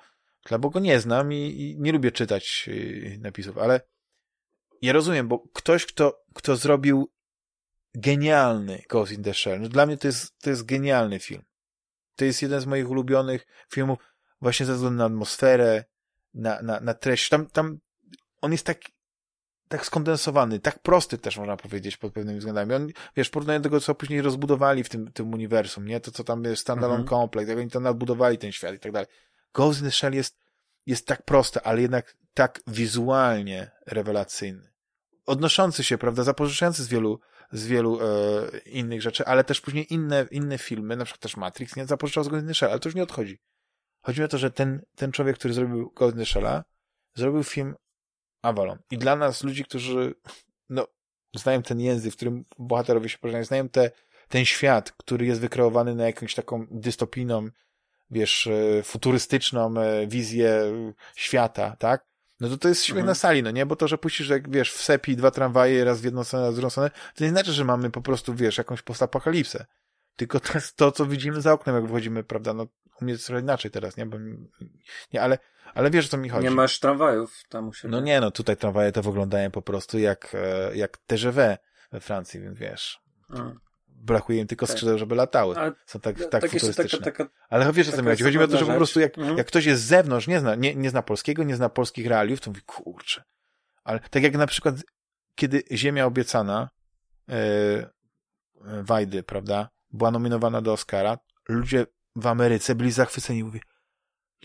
bo 0.60 0.70
go 0.70 0.80
nie 0.80 1.00
znam 1.00 1.32
i, 1.32 1.36
i 1.36 1.80
nie 1.80 1.92
lubię 1.92 2.12
czytać 2.12 2.64
yy, 2.66 3.18
napisów, 3.18 3.58
ale 3.58 3.80
ja 4.82 4.92
rozumiem, 4.92 5.28
bo 5.28 5.38
ktoś, 5.38 5.86
kto, 5.86 6.24
kto 6.34 6.56
zrobił 6.56 7.10
genialny 7.94 8.82
Ghost 8.88 9.12
in 9.12 9.22
the 9.22 9.34
Shell, 9.34 9.60
no 9.60 9.68
dla 9.68 9.86
mnie 9.86 9.96
to 9.96 10.08
jest, 10.08 10.38
to 10.38 10.50
jest 10.50 10.64
genialny 10.64 11.18
film. 11.18 11.42
To 12.16 12.24
jest 12.24 12.42
jeden 12.42 12.60
z 12.60 12.66
moich 12.66 12.90
ulubionych 12.90 13.46
filmów 13.72 13.98
właśnie 14.40 14.66
ze 14.66 14.74
względu 14.74 14.98
na 14.98 15.04
atmosferę, 15.04 15.84
na, 16.34 16.62
na, 16.62 16.80
na 16.80 16.94
treść. 16.94 17.28
Tam, 17.28 17.46
tam 17.46 17.78
on 18.40 18.52
jest 18.52 18.66
tak, 18.66 18.80
tak 19.72 19.86
skondensowany, 19.86 20.60
tak 20.60 20.78
prosty 20.78 21.18
też 21.18 21.38
można 21.38 21.56
powiedzieć 21.56 21.96
pod 21.96 22.12
pewnymi 22.12 22.38
względami. 22.38 22.74
On, 22.74 22.88
wiesz, 23.16 23.30
porównanie 23.30 23.60
do 23.60 23.64
tego, 23.64 23.80
co 23.80 23.94
później 23.94 24.22
rozbudowali 24.22 24.84
w 24.84 24.88
tym, 24.88 25.12
tym 25.12 25.34
uniwersum, 25.34 25.86
nie? 25.86 26.00
To, 26.00 26.10
co 26.10 26.24
tam 26.24 26.44
jest 26.44 26.62
standalone 26.62 27.00
Mhm. 27.00 27.20
complex, 27.20 27.48
jak 27.48 27.58
oni 27.58 27.70
tam 27.70 27.82
nadbudowali 27.82 28.38
ten 28.38 28.52
świat 28.52 28.74
i 28.74 28.78
tak 28.78 28.92
dalej. 28.92 29.08
Ghost 29.54 29.80
in 29.80 29.86
the 29.86 29.92
Shell 29.92 30.14
jest, 30.14 30.38
jest 30.86 31.06
tak 31.06 31.22
proste, 31.22 31.62
ale 31.62 31.82
jednak 31.82 32.16
tak 32.34 32.60
wizualnie 32.66 33.70
rewelacyjny. 33.86 34.72
Odnoszący 35.26 35.84
się, 35.84 35.98
prawda, 35.98 36.22
zapożyczający 36.22 36.84
z 36.84 36.88
wielu, 36.88 37.20
z 37.52 37.66
wielu 37.66 37.98
e, 38.00 38.06
innych 38.58 39.02
rzeczy, 39.02 39.26
ale 39.26 39.44
też 39.44 39.60
później 39.60 39.94
inne, 39.94 40.26
inne 40.30 40.58
filmy, 40.58 40.96
na 40.96 41.04
przykład 41.04 41.20
też 41.20 41.36
Matrix, 41.36 41.76
nie 41.76 41.86
zapożyczał 41.86 42.24
z 42.24 42.28
Ghost 42.28 42.42
in 42.42 42.48
the 42.48 42.54
Shell, 42.54 42.70
ale 42.70 42.80
to 42.80 42.88
już 42.88 42.96
nie 42.96 43.02
odchodzi. 43.02 43.38
Chodzi 44.02 44.20
mi 44.20 44.24
o 44.24 44.28
to, 44.28 44.38
że 44.38 44.50
ten, 44.50 44.82
ten 44.96 45.12
człowiek, 45.12 45.38
który 45.38 45.54
zrobił 45.54 45.92
Ghost 45.96 46.16
in 46.16 46.24
the 46.24 46.30
Shell'a, 46.30 46.62
zrobił 47.14 47.44
film 47.44 47.74
Avalon. 48.42 48.78
I 48.90 48.98
dla 48.98 49.16
nas, 49.16 49.44
ludzi, 49.44 49.64
którzy 49.64 50.14
no, 50.68 50.86
znają 51.34 51.62
ten 51.62 51.80
język, 51.80 52.12
w 52.12 52.16
którym 52.16 52.44
bohaterowie 52.58 53.08
się 53.08 53.18
pożegnają, 53.18 53.44
znają 53.44 53.68
te, 53.68 53.90
ten 54.28 54.44
świat, 54.44 54.92
który 54.92 55.26
jest 55.26 55.40
wykreowany 55.40 55.94
na 55.94 56.06
jakąś 56.06 56.34
taką 56.34 56.66
dystopijną, 56.70 57.48
wiesz, 58.10 58.46
e, 58.46 58.82
futurystyczną 58.82 59.74
e, 59.80 60.06
wizję 60.06 60.50
e, 60.50 60.92
świata, 61.16 61.76
tak? 61.78 62.06
No 62.40 62.48
to 62.48 62.58
to 62.58 62.68
jest 62.68 62.84
śmiech 62.84 62.98
Mhm. 62.98 63.06
na 63.06 63.14
sali, 63.14 63.42
no 63.42 63.50
nie? 63.50 63.66
Bo 63.66 63.76
to, 63.76 63.88
że 63.88 63.98
puścisz, 63.98 64.28
jak 64.28 64.50
wiesz, 64.50 64.72
w 64.72 64.82
sepi 64.82 65.16
dwa 65.16 65.30
tramwaje, 65.30 65.84
raz 65.84 66.00
w 66.00 66.04
jedną 66.04 66.24
stronę, 66.24 66.44
raz 66.44 66.54
w 66.54 66.56
drugą 66.56 66.70
stronę, 66.70 66.90
to 67.14 67.24
nie 67.24 67.30
znaczy, 67.30 67.52
że 67.52 67.64
mamy 67.64 67.90
po 67.90 68.02
prostu, 68.02 68.34
wiesz, 68.34 68.58
jakąś 68.58 68.82
postapokalipsę. 68.82 69.66
Tylko 70.16 70.40
to 70.40 70.52
jest 70.54 70.76
to, 70.76 70.92
co 70.92 71.06
widzimy 71.06 71.40
za 71.40 71.52
oknem, 71.52 71.76
jak 71.76 71.86
wychodzimy, 71.86 72.24
prawda? 72.24 72.54
No, 72.54 72.66
u 73.00 73.04
mnie 73.04 73.12
jest 73.12 73.26
trochę 73.26 73.42
inaczej 73.42 73.70
teraz, 73.70 73.96
nie? 73.96 74.06
Bo, 74.06 74.16
nie, 75.12 75.22
ale, 75.22 75.38
ale 75.74 75.90
wiesz, 75.90 76.06
o 76.06 76.08
co 76.08 76.16
mi 76.18 76.28
chodzi. 76.28 76.44
Nie 76.44 76.50
masz 76.50 76.80
tramwajów 76.80 77.42
tam 77.48 77.68
u 77.68 77.72
siebie. 77.72 77.92
No 77.92 78.00
nie, 78.00 78.20
no 78.20 78.30
tutaj 78.30 78.56
tramwaje 78.56 78.92
to 78.92 79.02
wyglądają 79.02 79.50
po 79.50 79.62
prostu 79.62 79.98
jak, 79.98 80.34
e, 80.34 80.76
jak 80.76 80.98
TGV 80.98 81.58
we 81.92 82.00
Francji, 82.00 82.40
więc 82.40 82.58
wiesz, 82.58 83.00
Mm. 83.30 83.60
brakuje 83.88 84.38
im 84.40 84.46
tylko 84.46 84.66
Tak. 84.66 84.72
skrzydeł, 84.76 84.98
żeby 84.98 85.14
latały. 85.14 85.58
A 85.58 85.72
Są 85.86 86.00
tak, 86.00 86.18
tak, 86.18 86.28
tak 86.30 86.50
futurystyczne. 86.50 86.98
taka, 86.98 87.24
taka, 87.24 87.30
Ale 87.50 87.72
wiesz, 87.72 87.88
o 87.88 87.92
co 87.92 88.02
mi 88.02 88.08
chodzi? 88.08 88.24
Chodzi 88.24 88.38
mi 88.38 88.44
o 88.44 88.48
to, 88.48 88.58
że 88.58 88.66
po 88.66 88.72
prostu 88.74 89.00
jak, 89.00 89.12
jak 89.36 89.46
ktoś 89.46 89.64
jest 89.66 89.82
z 89.82 89.86
zewnątrz, 89.86 90.26
nie 90.26 90.40
zna, 90.40 90.54
nie, 90.54 90.74
nie 90.74 90.90
zna 90.90 91.02
polskiego, 91.02 91.42
nie 91.42 91.56
zna 91.56 91.68
polskich 91.68 92.06
realiów, 92.06 92.40
to 92.40 92.50
mówi, 92.50 92.62
kurczę. 92.62 93.22
Ale 93.84 94.00
tak 94.00 94.22
jak 94.22 94.34
na 94.36 94.46
przykład, 94.46 94.74
kiedy 95.34 95.62
Ziemia 95.72 96.06
Obiecana 96.06 96.68
e, 97.28 97.90
Wajdy, 98.82 99.22
prawda, 99.22 99.68
była 99.90 100.10
nominowana 100.10 100.62
do 100.62 100.72
Oscara, 100.72 101.18
ludzie 101.48 101.86
w 102.16 102.26
Ameryce 102.26 102.74
byli 102.74 102.92
zachwyceni, 102.92 103.44
mówię, 103.44 103.60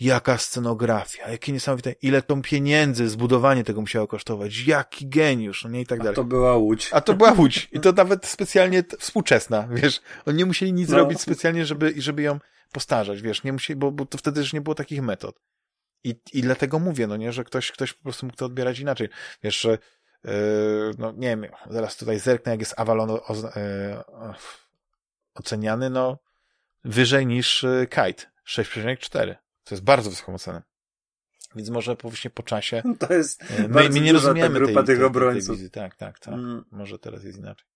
jaka 0.00 0.38
scenografia, 0.38 1.30
jakie 1.30 1.52
niesamowite, 1.52 1.92
ile 2.02 2.22
tą 2.22 2.42
pieniędzy 2.42 3.08
zbudowanie 3.08 3.64
tego 3.64 3.80
musiało 3.80 4.06
kosztować, 4.06 4.66
jaki 4.66 5.08
geniusz, 5.08 5.64
no 5.64 5.70
nie 5.70 5.80
i 5.80 5.86
tak 5.86 6.00
a 6.00 6.02
dalej. 6.02 6.16
to 6.16 6.24
była 6.24 6.56
Łódź. 6.56 6.90
A 6.92 7.00
to 7.00 7.14
była 7.14 7.32
Łódź. 7.32 7.68
I 7.72 7.80
to 7.80 7.92
nawet 8.02 8.26
specjalnie 8.26 8.84
współczesna, 8.98 9.68
wiesz. 9.70 10.00
Oni 10.26 10.38
nie 10.38 10.46
musieli 10.46 10.72
nic 10.72 10.88
No. 10.88 10.96
robić 10.96 11.20
specjalnie, 11.20 11.66
żeby, 11.66 11.94
żeby 11.96 12.22
ją 12.22 12.38
postarzać, 12.72 13.22
wiesz, 13.22 13.44
nie 13.44 13.52
musi, 13.52 13.76
bo, 13.76 13.92
bo 13.92 14.06
to 14.06 14.18
wtedy 14.18 14.40
już 14.40 14.52
nie 14.52 14.60
było 14.60 14.74
takich 14.74 15.02
metod. 15.02 15.40
I, 16.04 16.14
I 16.32 16.42
dlatego 16.42 16.78
mówię, 16.78 17.06
no 17.06 17.16
nie, 17.16 17.32
że 17.32 17.44
ktoś, 17.44 17.72
ktoś 17.72 17.92
po 17.92 18.02
prostu 18.02 18.26
mógł 18.26 18.38
to 18.38 18.46
odbierać 18.46 18.78
inaczej. 18.78 19.08
Wiesz, 19.42 19.60
że 19.60 19.78
yy, 20.24 20.30
no 20.98 21.12
nie 21.12 21.28
wiem, 21.28 21.46
zaraz 21.70 21.96
tutaj 21.96 22.18
zerknę, 22.18 22.52
jak 22.52 22.60
jest 22.60 22.74
Avalon 22.80 23.10
o, 23.10 23.26
o, 23.26 23.34
yy, 23.34 24.34
oceniany, 25.34 25.90
no 25.90 26.18
wyżej 26.84 27.26
niż 27.26 27.64
e, 27.64 27.86
Kite, 27.86 28.24
6,4. 28.46 29.34
To 29.64 29.74
jest 29.74 29.84
bardzo 29.84 30.10
wysoką 30.10 30.34
ocenę. 30.34 30.62
Więc 31.54 31.70
może 31.70 31.96
właśnie 32.02 32.30
po 32.30 32.42
czasie. 32.42 32.82
To 33.08 33.14
jest 33.14 33.42
e, 33.50 33.68
my, 33.68 33.88
my 33.88 34.00
nie 34.00 34.12
rozumiemy 34.12 34.54
grupa 34.54 34.82
tej, 34.82 34.96
tych 34.96 35.04
obrońców. 35.04 35.58
Tej, 35.58 35.70
tej 35.70 35.82
tak, 35.82 35.96
tak, 35.96 36.18
tak. 36.18 36.34
Mm. 36.34 36.64
Może 36.70 36.98
teraz 36.98 37.24
jest 37.24 37.38
inaczej. 37.38 37.66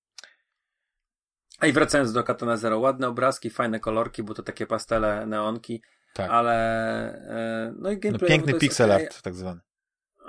A 1.58 1.66
i 1.66 1.72
wracając 1.72 2.12
do 2.12 2.24
Katana 2.24 2.56
Zero, 2.56 2.78
ładne 2.78 3.08
obrazki, 3.08 3.50
fajne 3.50 3.80
kolorki, 3.80 4.22
bo 4.22 4.34
to 4.34 4.42
takie 4.42 4.66
pastele, 4.66 5.26
neonki, 5.26 5.82
tak. 6.14 6.30
ale 6.30 6.54
e, 7.14 7.74
no 7.78 7.90
i 7.90 7.98
gameplay. 7.98 8.30
No, 8.30 8.36
piękny 8.36 8.54
pixel 8.54 8.92
okay. 8.92 9.02
art 9.04 9.22
tak 9.22 9.34
zwany. 9.34 9.60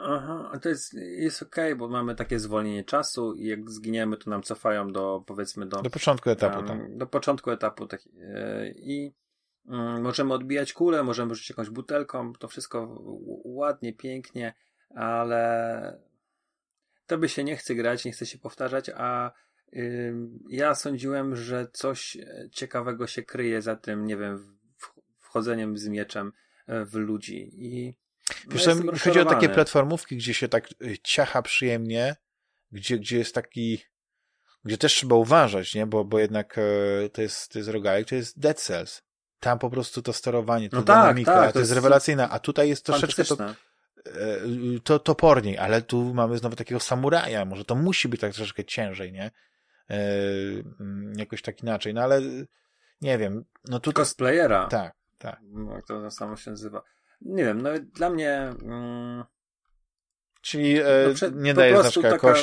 Aha, 0.06 0.60
to 0.62 0.70
jest, 0.70 0.94
jest 0.94 1.42
okej, 1.42 1.74
okay, 1.74 1.76
bo 1.76 1.88
mamy 1.88 2.16
takie 2.16 2.40
zwolnienie 2.40 2.84
czasu 2.84 3.34
i 3.34 3.46
jak 3.46 3.72
zginiemy, 3.72 4.18
to 4.18 4.30
nam 4.30 4.44
cofają 4.44 4.92
do, 4.92 5.24
powiedzmy, 5.28 5.66
do... 5.66 5.82
Do 5.82 5.90
początku 5.90 6.30
etapu, 6.30 6.58
um, 6.58 6.68
tak. 6.68 6.98
Do 6.98 7.08
początku 7.08 7.52
etapu, 7.52 7.88
tak. 7.88 8.06
Yy, 8.06 8.74
I 8.78 9.14
yy, 9.66 10.02
możemy 10.02 10.34
odbijać 10.34 10.74
kulę, 10.74 11.04
możemy 11.04 11.36
rzucić 11.36 11.50
jakąś 11.50 11.70
butelką, 11.70 12.34
to 12.34 12.48
wszystko 12.48 13.02
ładnie, 13.46 13.94
pięknie, 13.94 14.54
ale 14.96 16.02
to 17.08 17.18
by 17.18 17.30
się 17.30 17.44
nie 17.44 17.56
chce 17.56 17.76
grać, 17.76 18.06
nie 18.06 18.12
chce 18.12 18.26
się 18.26 18.38
powtarzać, 18.38 18.90
a 18.96 19.32
yy, 19.72 20.16
ja 20.50 20.76
sądziłem, 20.76 21.36
że 21.36 21.68
coś 21.74 22.18
ciekawego 22.52 23.08
się 23.08 23.24
kryje 23.24 23.62
za 23.62 23.76
tym, 23.76 24.06
nie 24.06 24.18
wiem, 24.18 24.58
wchodzeniem 25.34 25.78
z 25.78 25.88
mieczem 25.88 26.32
e, 26.68 26.86
w 26.86 26.94
ludzi 26.94 27.50
i 27.54 28.03
Wiesz, 28.48 28.66
no 28.66 28.92
chodzi 29.04 29.20
o 29.20 29.26
takie 29.26 29.50
platformówki, 29.50 30.18
gdzie 30.18 30.34
się 30.34 30.48
tak 30.48 30.70
y, 30.82 30.98
ciacha 31.04 31.42
przyjemnie, 31.42 32.16
gdzie, 32.72 33.00
gdzie 33.00 33.18
jest 33.18 33.36
taki, 33.36 33.80
gdzie 34.66 34.78
też 34.78 34.96
trzeba 34.96 35.16
uważać, 35.16 35.76
nie? 35.76 35.86
Bo, 35.86 36.06
bo 36.06 36.20
jednak 36.20 36.58
e, 36.58 37.10
to 37.10 37.22
jest, 37.22 37.52
to 37.52 37.60
jest 37.60 37.70
rogalek, 37.70 38.08
to 38.08 38.16
jest 38.16 38.40
Dead 38.40 38.62
Cells. 38.62 39.02
Tam 39.40 39.60
po 39.60 39.70
prostu 39.70 40.02
to 40.02 40.14
sterowanie, 40.14 40.70
ta 40.70 40.78
no 40.78 40.84
tak, 40.84 41.02
dynamika, 41.02 41.34
tak, 41.34 41.54
to, 41.54 41.60
jest, 41.60 41.70
jest 41.70 41.72
rewelacyjna, 41.72 42.30
a 42.30 42.40
tutaj 42.40 42.70
jest 42.70 42.86
troszeczkę 42.86 43.24
to, 43.24 43.38
e, 43.46 43.56
to 44.84 45.00
toporniej, 45.00 45.58
ale 45.58 45.82
tu 45.82 46.14
mamy 46.14 46.38
znowu 46.38 46.56
takiego 46.56 46.80
samuraja, 46.80 47.46
może 47.46 47.66
to 47.66 47.76
musi 47.76 48.10
być 48.10 48.22
tak 48.22 48.34
troszeczkę 48.34 48.66
ciężej, 48.66 49.12
nie? 49.12 49.32
E, 49.90 49.98
mm, 50.80 51.14
jakoś 51.18 51.42
tak 51.42 51.64
inaczej, 51.64 51.94
no 51.94 52.02
ale 52.02 52.22
nie 53.02 53.18
wiem, 53.18 53.46
no 53.66 53.80
tu... 53.80 53.94
Cosplayera. 53.94 54.68
Tak, 54.68 54.94
tak. 55.18 55.40
No, 55.42 55.76
jak 55.76 55.86
to 55.88 56.12
samo 56.12 56.36
się 56.36 56.52
nazywa 56.52 56.82
nie 57.26 57.44
wiem, 57.44 57.62
no 57.62 57.70
dla 57.94 58.10
mnie... 58.10 58.32
Mm, 58.64 59.24
Czyli 60.42 60.80
e, 60.80 60.86
no, 61.22 61.30
nie 61.36 61.54
daje 61.54 61.82
znaczka 61.82 62.12
taka... 62.12 62.34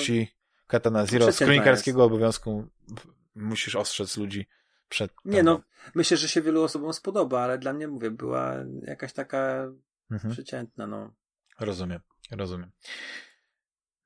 Katana 0.67 1.07
Zero. 1.07 1.33
Z 1.33 1.39
kronikarskiego 1.39 2.05
obowiązku 2.05 2.67
musisz 3.35 3.77
ostrzec 3.77 4.17
ludzi 4.17 4.49
przed... 4.89 5.13
Nie 5.25 5.43
no, 5.43 5.63
myślę, 5.95 6.17
że 6.17 6.29
się 6.29 6.43
wielu 6.43 6.63
osobom 6.63 6.93
spodoba, 6.93 7.41
ale 7.41 7.59
dla 7.59 7.73
mnie, 7.73 7.89
mówię, 7.89 8.11
była 8.11 8.55
jakaś 8.83 9.13
taka 9.13 9.73
mhm. 10.11 10.35
przeciętna, 10.35 10.87
no. 10.87 11.15
Rozumiem, 11.61 12.01
rozumiem. 12.31 12.71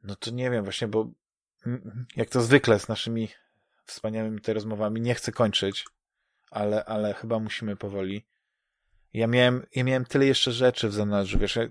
No 0.03 0.17
to 0.17 0.31
nie 0.31 0.51
wiem 0.51 0.65
właśnie, 0.65 0.89
bo 0.89 1.11
jak 2.17 2.29
to 2.31 2.43
zwykle 2.43 2.81
z 2.81 2.89
naszymi 2.89 3.29
wspaniałymi 3.85 4.41
te 4.41 4.55
rozmowami, 4.55 5.01
nie 5.01 5.15
chcę 5.15 5.33
kończyć, 5.33 5.85
ale, 6.51 6.85
ale 6.85 7.15
chyba 7.15 7.39
musimy 7.39 7.77
powoli. 7.77 8.27
Ja 9.15 9.27
miałem, 9.27 9.67
ja 9.75 9.85
miałem 9.85 10.05
tyle 10.05 10.27
jeszcze 10.27 10.53
rzeczy 10.53 10.89
w 10.89 10.95
zanadrzu, 10.95 11.39
wiesz, 11.39 11.57
ja, 11.57 11.63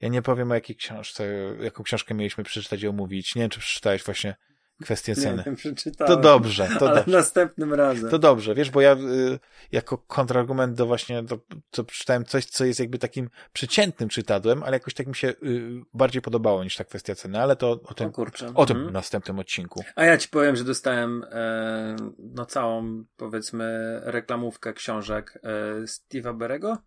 ja 0.00 0.08
nie 0.08 0.22
powiem 0.22 0.50
o 0.50 0.54
jakiej 0.54 0.76
książce, 0.76 1.26
jaką 1.60 1.82
książkę 1.82 2.14
mieliśmy 2.14 2.44
przeczytać 2.44 2.82
i 2.82 2.88
omówić. 2.88 3.34
Nie 3.34 3.42
wiem, 3.42 3.50
czy 3.50 3.60
przeczytałeś 3.60 4.04
właśnie 4.04 4.36
kwestię 4.82 5.14
ceny. 5.14 5.44
Nie, 5.46 5.56
przeczytałem. 5.56 6.14
To 6.14 6.20
dobrze. 6.20 6.68
To 6.78 6.88
ale 6.88 6.96
dobrze. 6.96 7.16
następnym 7.16 7.74
razem. 7.74 8.10
To 8.10 8.18
dobrze, 8.18 8.54
wiesz, 8.54 8.70
bo 8.70 8.80
ja 8.80 8.92
y, 8.92 9.38
jako 9.72 9.98
kontrargument 9.98 10.76
do 10.76 10.86
właśnie, 10.86 11.22
do, 11.22 11.38
to 11.70 11.84
przeczytałem 11.84 12.24
coś, 12.24 12.44
co 12.44 12.64
jest 12.64 12.80
jakby 12.80 12.98
takim 12.98 13.30
przeciętnym 13.52 14.08
czytadłem, 14.08 14.62
ale 14.62 14.76
jakoś 14.76 14.94
tak 14.94 15.06
mi 15.06 15.14
się 15.14 15.28
y, 15.28 15.82
bardziej 15.94 16.22
podobało 16.22 16.64
niż 16.64 16.76
ta 16.76 16.84
kwestia 16.84 17.14
ceny, 17.14 17.40
ale 17.40 17.56
to 17.56 17.70
o 17.70 17.94
tym, 17.94 18.12
o, 18.54 18.60
o 18.60 18.66
tym 18.66 18.76
mhm. 18.76 18.92
następnym 18.92 19.38
odcinku. 19.38 19.84
A 19.96 20.04
ja 20.04 20.18
ci 20.18 20.28
powiem, 20.28 20.56
że 20.56 20.64
dostałem 20.64 21.24
e, 21.30 21.96
no 22.18 22.46
całą, 22.46 23.04
powiedzmy, 23.16 24.00
reklamówkę 24.04 24.72
książek 24.72 25.38
e, 25.42 25.82
Steve'a 25.82 26.36
Berego 26.36 26.78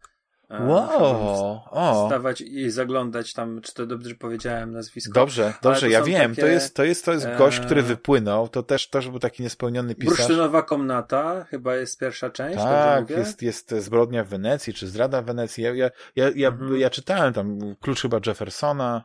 Wow! 0.49 1.61
O. 1.71 2.07
Stawać 2.07 2.41
i 2.41 2.69
zaglądać 2.69 3.33
tam, 3.33 3.61
czy 3.61 3.73
to 3.73 3.85
dobrze 3.85 4.15
powiedziałem 4.15 4.71
nazwisko. 4.71 5.13
Dobrze, 5.13 5.53
dobrze, 5.61 5.89
ja 5.89 6.01
wiem. 6.01 6.31
Takie, 6.31 6.41
to, 6.41 6.47
jest, 6.47 6.75
to, 6.75 6.83
jest, 6.83 7.05
to 7.05 7.13
jest 7.13 7.27
gość, 7.37 7.59
który 7.59 7.81
e, 7.81 7.83
wypłynął. 7.83 8.47
To 8.47 8.63
też, 8.63 8.89
też 8.89 9.09
był 9.09 9.19
taki 9.19 9.43
niespełniony 9.43 9.95
pisarz. 9.95 10.17
Bursztynowa 10.17 10.61
komnata, 10.61 11.43
chyba 11.43 11.75
jest 11.75 11.99
pierwsza 11.99 12.29
część. 12.29 12.57
Tak, 12.57 13.09
jest, 13.09 13.41
jest 13.41 13.71
zbrodnia 13.71 14.23
w 14.23 14.27
Wenecji, 14.27 14.73
czy 14.73 14.87
zdrada 14.87 15.21
w 15.21 15.25
Wenecji. 15.25 15.63
Ja, 15.63 15.73
ja, 15.73 15.89
ja, 16.15 16.29
ja, 16.35 16.47
mhm. 16.47 16.77
ja 16.77 16.89
czytałem 16.89 17.33
tam 17.33 17.75
klucz 17.81 18.01
chyba 18.01 18.19
Jeffersona. 18.25 19.03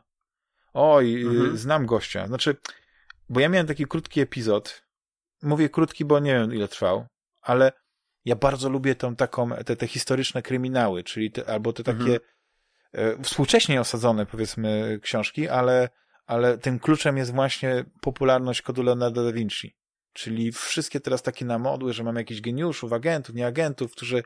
Oj, 0.73 1.21
mhm. 1.21 1.57
znam 1.57 1.85
gościa. 1.85 2.27
Znaczy, 2.27 2.55
bo 3.29 3.39
ja 3.39 3.49
miałem 3.49 3.67
taki 3.67 3.85
krótki 3.85 4.21
epizod. 4.21 4.83
Mówię 5.43 5.69
krótki, 5.69 6.05
bo 6.05 6.19
nie 6.19 6.33
wiem 6.33 6.53
ile 6.53 6.67
trwał, 6.67 7.05
ale 7.41 7.71
ja 8.25 8.35
bardzo 8.35 8.69
lubię 8.69 8.95
tą 8.95 9.15
taką, 9.15 9.49
te, 9.49 9.75
te 9.75 9.87
historyczne 9.87 10.41
kryminały, 10.41 11.03
czyli 11.03 11.31
te, 11.31 11.49
albo 11.49 11.73
te 11.73 11.83
takie 11.83 11.99
mhm. 12.01 12.19
e, 12.91 13.23
współcześnie 13.23 13.81
osadzone, 13.81 14.25
powiedzmy, 14.25 14.99
książki, 15.01 15.49
ale, 15.49 15.89
ale 16.25 16.57
tym 16.57 16.79
kluczem 16.79 17.17
jest 17.17 17.33
właśnie 17.33 17.85
popularność 18.01 18.61
kodu 18.61 18.83
Leonardo 18.83 19.23
da 19.23 19.31
Vinci. 19.31 19.75
Czyli 20.13 20.51
wszystkie 20.51 20.99
teraz 20.99 21.21
takie 21.21 21.45
namodły, 21.45 21.93
że 21.93 22.03
mamy 22.03 22.19
jakichś 22.19 22.41
geniuszów, 22.41 22.93
agentów, 22.93 23.35
nie 23.35 23.47
agentów, 23.47 23.91
którzy, 23.91 24.23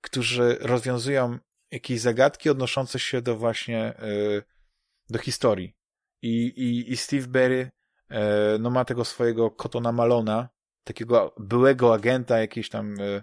którzy 0.00 0.56
rozwiązują 0.60 1.38
jakieś 1.70 2.00
zagadki 2.00 2.50
odnoszące 2.50 2.98
się 2.98 3.22
do 3.22 3.36
właśnie 3.36 3.94
y, 4.02 4.42
do 5.10 5.18
historii. 5.18 5.76
I, 6.22 6.46
i, 6.46 6.92
i 6.92 6.96
Steve 6.96 7.26
Berry 7.26 7.70
y, 8.10 8.14
no 8.58 8.70
ma 8.70 8.84
tego 8.84 9.04
swojego 9.04 9.50
Kotona 9.50 9.92
Malona, 9.92 10.48
takiego 10.84 11.34
byłego 11.38 11.94
agenta 11.94 12.38
jakiejś 12.38 12.68
tam 12.68 13.00
y, 13.00 13.22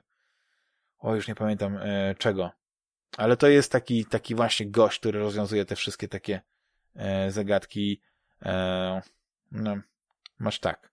o 0.99 1.15
już 1.15 1.27
nie 1.27 1.35
pamiętam 1.35 1.77
e, 1.77 2.15
czego. 2.17 2.51
Ale 3.17 3.37
to 3.37 3.47
jest 3.47 3.71
taki, 3.71 4.05
taki 4.05 4.35
właśnie 4.35 4.65
gość, 4.65 4.99
który 4.99 5.19
rozwiązuje 5.19 5.65
te 5.65 5.75
wszystkie 5.75 6.07
takie 6.07 6.41
e, 6.95 7.31
zagadki. 7.31 8.01
E, 8.45 9.01
no, 9.51 9.77
masz 10.39 10.59
tak. 10.59 10.91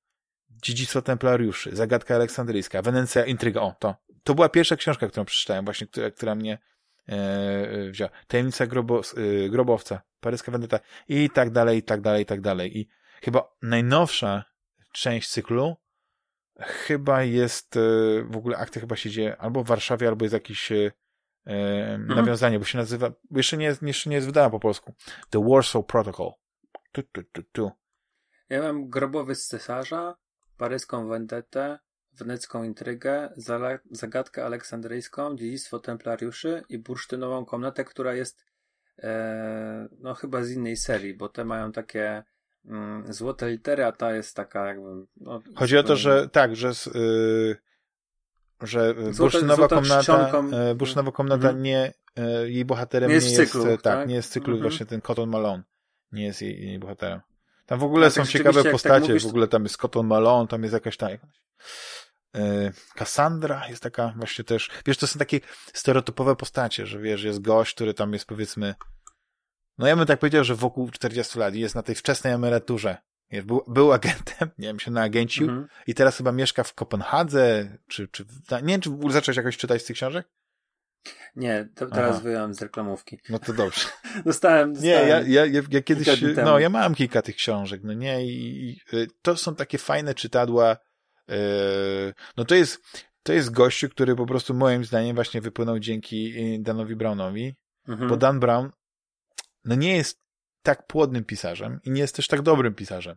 Dziedzictwo 0.50 1.02
Templariuszy, 1.02 1.76
Zagadka 1.76 2.14
Aleksandryjska, 2.14 2.82
Wenecja, 2.82 3.24
Intryga. 3.24 3.60
O, 3.60 3.74
to. 3.78 3.94
To 4.24 4.34
była 4.34 4.48
pierwsza 4.48 4.76
książka, 4.76 5.08
którą 5.08 5.24
przeczytałem, 5.24 5.64
właśnie, 5.64 5.86
która, 5.86 6.10
która 6.10 6.34
mnie 6.34 6.58
e, 7.08 7.90
wzięła. 7.90 8.10
Tajemnica 8.26 8.66
grobo, 8.66 9.00
e, 9.00 9.48
grobowca, 9.48 10.02
Paryska 10.20 10.52
Vendetta 10.52 10.80
i 11.08 11.30
tak 11.30 11.50
dalej, 11.50 11.78
i 11.78 11.82
tak 11.82 12.00
dalej, 12.00 12.22
i 12.22 12.26
tak 12.26 12.40
dalej. 12.40 12.78
I 12.78 12.88
chyba 13.22 13.56
najnowsza 13.62 14.44
część 14.92 15.28
cyklu 15.30 15.76
chyba 16.60 17.22
jest, 17.22 17.76
e, 17.76 17.80
w 18.22 18.36
ogóle 18.36 18.56
akcja 18.56 18.80
chyba 18.80 18.96
się 18.96 19.10
dzieje 19.10 19.36
albo 19.36 19.64
w 19.64 19.66
Warszawie, 19.66 20.08
albo 20.08 20.24
jest 20.24 20.32
jakieś 20.32 20.72
e, 20.72 20.92
mhm. 21.46 22.06
nawiązanie, 22.06 22.58
bo 22.58 22.64
się 22.64 22.78
nazywa, 22.78 23.12
jeszcze 23.30 23.56
nie, 23.56 23.76
jeszcze 23.82 24.10
nie 24.10 24.16
jest 24.16 24.26
wydana 24.26 24.50
po 24.50 24.60
polsku. 24.60 24.94
The 25.30 25.44
Warsaw 25.48 25.86
Protocol. 25.86 26.32
Tu, 26.92 27.02
tu, 27.02 27.22
tu, 27.22 27.42
tu. 27.42 27.70
Ja 28.48 28.62
mam 28.62 28.88
grobowy 28.88 29.34
z 29.34 29.46
cesarza, 29.46 30.16
paryską 30.56 31.08
vendetę, 31.08 31.78
wenecką 32.12 32.64
intrygę, 32.64 33.32
zagadkę 33.90 34.44
aleksandryjską, 34.44 35.36
dziedzictwo 35.36 35.78
templariuszy 35.78 36.62
i 36.68 36.78
bursztynową 36.78 37.44
komnatę, 37.44 37.84
która 37.84 38.14
jest 38.14 38.44
e, 38.98 39.88
no 39.98 40.14
chyba 40.14 40.42
z 40.42 40.50
innej 40.50 40.76
serii, 40.76 41.14
bo 41.14 41.28
te 41.28 41.44
mają 41.44 41.72
takie 41.72 42.24
Mm, 42.66 43.12
złote 43.12 43.50
litery, 43.50 43.84
a 43.84 43.92
ta 43.92 44.14
jest 44.14 44.36
taka 44.36 44.66
jakby... 44.66 45.06
No, 45.16 45.42
Chodzi 45.56 45.78
o 45.78 45.82
to, 45.82 45.96
że 45.96 46.28
tak, 46.28 46.56
że 46.56 46.72
yy, 46.94 47.56
że 48.62 48.94
bursztynowa 49.18 49.68
komnata, 49.68 50.42
yy, 50.68 50.74
bursztynowa 50.74 51.12
komnata 51.12 51.50
mm. 51.50 51.62
nie, 51.62 51.92
yy, 52.16 52.50
jej 52.50 52.64
bohaterem 52.64 53.08
nie 53.08 53.14
jest, 53.14 53.26
nie 53.26 53.32
jest 53.32 53.52
cyklu, 53.52 53.64
tak, 53.64 53.80
tak, 53.80 54.08
nie 54.08 54.14
jest 54.14 54.32
cyklu, 54.32 54.52
mm 54.52 54.58
-hmm. 54.58 54.62
właśnie 54.62 54.86
ten 54.86 55.00
Cotton 55.00 55.30
Malone 55.30 55.62
nie 56.12 56.24
jest 56.24 56.42
jej, 56.42 56.66
jej 56.66 56.78
bohaterem. 56.78 57.20
Tam 57.66 57.78
w 57.78 57.84
ogóle 57.84 58.10
są 58.10 58.26
ciekawe 58.26 58.62
tak 58.62 58.72
postacie, 58.72 59.00
tak 59.00 59.08
mówisz... 59.08 59.24
w 59.24 59.28
ogóle 59.28 59.48
tam 59.48 59.62
jest 59.62 59.76
Cotton 59.76 60.06
Malone, 60.06 60.48
tam 60.48 60.62
jest 60.62 60.74
jakaś 60.74 60.96
ta 60.96 61.08
Cassandra 62.94 63.68
jest 63.68 63.82
taka 63.82 64.14
właśnie 64.16 64.44
też, 64.44 64.70
wiesz, 64.86 64.98
to 64.98 65.06
są 65.06 65.18
takie 65.18 65.40
stereotypowe 65.72 66.36
postacie, 66.36 66.86
że 66.86 66.98
wiesz, 66.98 67.22
jest 67.22 67.40
gość, 67.40 67.74
który 67.74 67.94
tam 67.94 68.12
jest 68.12 68.26
powiedzmy 68.26 68.74
no 69.78 69.86
ja 69.86 69.96
bym 69.96 70.06
tak 70.06 70.18
powiedział, 70.18 70.44
że 70.44 70.54
wokół 70.54 70.90
40 70.90 71.38
lat 71.38 71.54
jest 71.54 71.74
na 71.74 71.82
tej 71.82 71.94
wczesnej 71.94 72.32
emeryturze. 72.32 72.96
Był, 73.44 73.64
był 73.68 73.92
agentem, 73.92 74.50
nie 74.58 74.68
wiem, 74.68 74.80
się 74.80 74.90
naagencił 74.90 75.48
mhm. 75.48 75.66
i 75.86 75.94
teraz 75.94 76.16
chyba 76.16 76.32
mieszka 76.32 76.64
w 76.64 76.74
Kopenhadze, 76.74 77.76
czy, 77.88 78.08
czy 78.08 78.24
nie 78.62 78.78
wiem, 78.78 78.80
czy 78.80 78.90
zacząłeś 79.08 79.36
jakoś 79.36 79.56
czytać 79.56 79.82
z 79.82 79.84
tych 79.84 79.96
książek? 79.96 80.28
Nie, 81.36 81.68
to 81.74 81.86
teraz 81.86 82.10
Aha. 82.10 82.20
wyjąłem 82.20 82.54
z 82.54 82.62
reklamówki. 82.62 83.18
No 83.28 83.38
to 83.38 83.52
dobrze. 83.52 83.80
dostałem, 84.24 84.72
dostałem. 84.72 84.82
Nie, 84.82 84.90
ja, 84.90 85.20
ja, 85.20 85.46
ja, 85.46 85.62
ja 85.70 85.82
kiedyś, 85.82 86.22
no 86.44 86.58
ja 86.58 86.68
mam 86.68 86.94
kilka 86.94 87.22
tych 87.22 87.36
książek, 87.36 87.80
no 87.84 87.92
nie, 87.92 88.26
i, 88.26 88.70
i 88.70 88.96
y, 88.96 89.06
to 89.22 89.36
są 89.36 89.54
takie 89.54 89.78
fajne 89.78 90.14
czytadła, 90.14 90.76
yy, 91.28 91.36
no 92.36 92.44
to 92.44 92.54
jest, 92.54 92.82
to 93.22 93.32
jest 93.32 93.50
gościu, 93.50 93.88
który 93.88 94.16
po 94.16 94.26
prostu 94.26 94.54
moim 94.54 94.84
zdaniem 94.84 95.14
właśnie 95.14 95.40
wypłynął 95.40 95.78
dzięki 95.78 96.38
y, 96.54 96.62
Danowi 96.62 96.96
Brownowi, 96.96 97.54
mhm. 97.88 98.08
bo 98.08 98.16
Dan 98.16 98.40
Brown 98.40 98.70
no 99.64 99.74
nie 99.74 99.96
jest 99.96 100.20
tak 100.62 100.86
płodnym 100.86 101.24
pisarzem 101.24 101.80
i 101.84 101.90
nie 101.90 102.00
jest 102.00 102.16
też 102.16 102.28
tak 102.28 102.42
dobrym 102.42 102.74
pisarzem. 102.74 103.16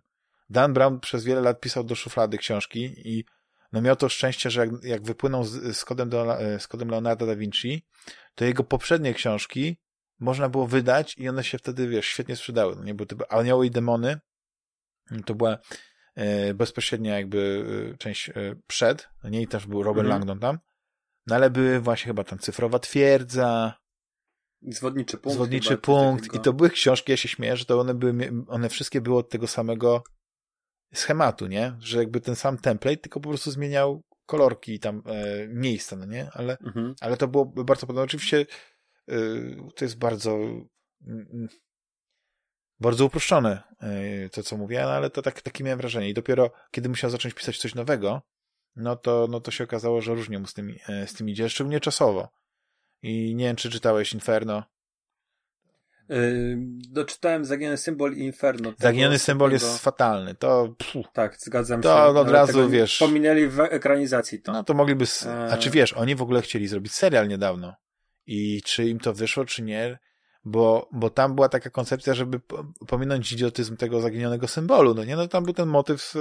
Dan 0.50 0.74
Brown 0.74 1.00
przez 1.00 1.24
wiele 1.24 1.42
lat 1.42 1.60
pisał 1.60 1.84
do 1.84 1.96
szuflady 1.96 2.38
książki 2.38 2.94
i 3.06 3.26
no 3.72 3.82
miał 3.82 3.96
to 3.96 4.10
szczęście, 4.10 4.50
że 4.50 4.62
jak, 4.62 4.84
jak 4.84 5.04
wypłynął 5.04 5.44
z, 5.44 5.78
z, 5.78 5.86
kodem 5.86 6.10
do, 6.10 6.40
e, 6.40 6.60
z 6.60 6.68
kodem 6.68 6.90
Leonardo 6.90 7.26
da 7.26 7.36
Vinci, 7.36 7.86
to 8.36 8.46
jego 8.46 8.64
poprzednie 8.64 9.14
książki 9.14 9.78
można 10.20 10.50
było 10.50 10.68
wydać 10.68 11.16
i 11.18 11.30
one 11.30 11.44
się 11.44 11.58
wtedy, 11.58 11.88
wiesz, 11.88 12.06
świetnie 12.06 12.36
sprzedały. 12.36 12.76
No 12.76 12.84
nie, 12.84 12.94
bo 12.94 13.06
to 13.06 13.32
Anioły 13.32 13.66
i 13.66 13.72
Demony 13.72 14.20
to 15.26 15.36
była 15.36 15.58
e, 16.16 16.54
bezpośrednia 16.54 17.16
jakby 17.16 17.66
e, 17.94 17.98
część 17.98 18.30
e, 18.30 18.34
przed, 18.68 19.10
no 19.24 19.30
nie, 19.30 19.42
i 19.42 19.48
też 19.48 19.68
był 19.68 19.84
Robert 19.84 20.06
mhm. 20.06 20.20
Langdon 20.20 20.40
tam, 20.40 20.60
no 21.28 21.36
ale 21.36 21.50
były 21.50 21.80
właśnie 21.80 22.08
chyba 22.08 22.24
tam 22.24 22.40
Cyfrowa 22.40 22.80
Twierdza, 22.80 23.74
Zwodniczy 24.68 25.18
punkt. 25.18 25.36
Zwodniczy 25.36 25.78
punkt. 25.78 26.36
I 26.36 26.40
to 26.40 26.54
były 26.54 26.70
książki, 26.70 27.12
ja 27.12 27.18
się 27.18 27.30
śmieję, 27.30 27.58
że 27.58 27.66
to 27.66 27.80
one 27.80 27.94
były, 27.94 28.32
one 28.48 28.70
wszystkie 28.70 29.02
były 29.02 29.18
od 29.18 29.30
tego 29.30 29.48
samego 29.48 30.04
schematu, 30.94 31.48
nie? 31.48 31.78
Że 31.80 31.98
jakby 31.98 32.22
ten 32.22 32.36
sam 32.36 32.58
template, 32.58 32.98
tylko 32.98 33.20
po 33.20 33.30
prostu 33.30 33.52
zmieniał 33.52 34.02
kolorki 34.26 34.74
i 34.74 34.80
tam 34.80 35.04
e, 35.06 35.48
miejsca, 35.48 35.96
no 35.96 36.06
nie? 36.06 36.30
Ale, 36.34 36.58
mhm. 36.58 36.96
ale 37.02 37.18
to 37.18 37.28
było 37.28 37.46
bardzo 37.46 37.88
podobne. 37.88 38.04
Oczywiście 38.04 38.46
e, 39.08 39.16
to 39.76 39.86
jest 39.86 39.98
bardzo 39.98 40.32
mm, 40.36 40.68
mm, 41.08 41.48
bardzo 42.80 43.06
uproszczone 43.06 43.64
e, 43.80 44.30
to, 44.30 44.44
co 44.44 44.58
mówię, 44.58 44.82
no, 44.82 44.92
ale 44.92 45.10
to 45.10 45.22
tak, 45.22 45.42
takie 45.42 45.64
miałem 45.64 45.80
wrażenie. 45.80 46.10
I 46.10 46.14
dopiero 46.14 46.52
kiedy 46.72 46.90
musiał 46.90 47.10
zacząć 47.10 47.34
pisać 47.34 47.58
coś 47.58 47.76
nowego, 47.76 48.22
no 48.76 48.96
to, 48.96 49.28
no 49.30 49.42
to 49.42 49.52
się 49.52 49.64
okazało, 49.64 50.02
że 50.02 50.14
różnie 50.14 50.40
mu 50.40 50.48
z 50.48 50.54
tym, 50.54 50.76
e, 50.88 51.08
z 51.08 51.14
tym 51.14 51.30
idzie, 51.30 51.50
szczególnie 51.50 51.80
czasowo. 51.80 52.30
I 53.02 53.36
nie 53.36 53.46
wiem, 53.46 53.56
czy 53.56 53.70
czytałeś 53.70 54.14
Inferno. 54.14 54.64
Yy, 56.10 56.58
doczytałem 56.90 57.46
Zaginiony 57.46 57.78
Symbol 57.78 58.14
i 58.14 58.20
Inferno. 58.20 58.74
Zaginiony 58.78 59.20
Symbol 59.20 59.50
tego... 59.50 59.66
jest 59.66 59.84
fatalny. 59.84 60.36
To, 60.36 60.76
tak, 61.14 61.38
zgadzam 61.38 61.82
to 61.82 61.90
się. 61.90 62.14
To 62.14 62.20
od 62.22 62.30
razu, 62.30 62.70
wiesz... 62.70 62.98
Pominęli 62.98 63.48
w 63.48 63.60
ekranizacji 63.60 64.42
to. 64.42 64.52
No 64.52 64.64
to 64.64 64.74
mogliby... 64.74 65.06
E... 65.26 65.52
A 65.52 65.58
czy 65.58 65.70
wiesz, 65.70 65.94
oni 65.94 66.16
w 66.16 66.22
ogóle 66.22 66.42
chcieli 66.42 66.68
zrobić 66.68 66.94
serial 66.94 67.28
niedawno. 67.28 67.74
I 68.26 68.62
czy 68.66 68.86
im 68.86 69.00
to 69.00 69.14
wyszło, 69.14 69.46
czy 69.46 69.64
nie, 69.64 70.00
bo, 70.46 70.90
bo 70.92 71.10
tam 71.10 71.36
była 71.36 71.50
taka 71.50 71.70
koncepcja, 71.70 72.14
żeby 72.14 72.40
pominąć 72.88 73.32
idiotyzm 73.32 73.78
tego 73.78 74.02
zaginionego 74.02 74.48
symbolu, 74.48 74.94
no 74.94 75.04
nie? 75.04 75.16
No 75.16 75.28
tam 75.28 75.44
był 75.44 75.54
ten 75.54 75.70
motyw, 75.70 76.14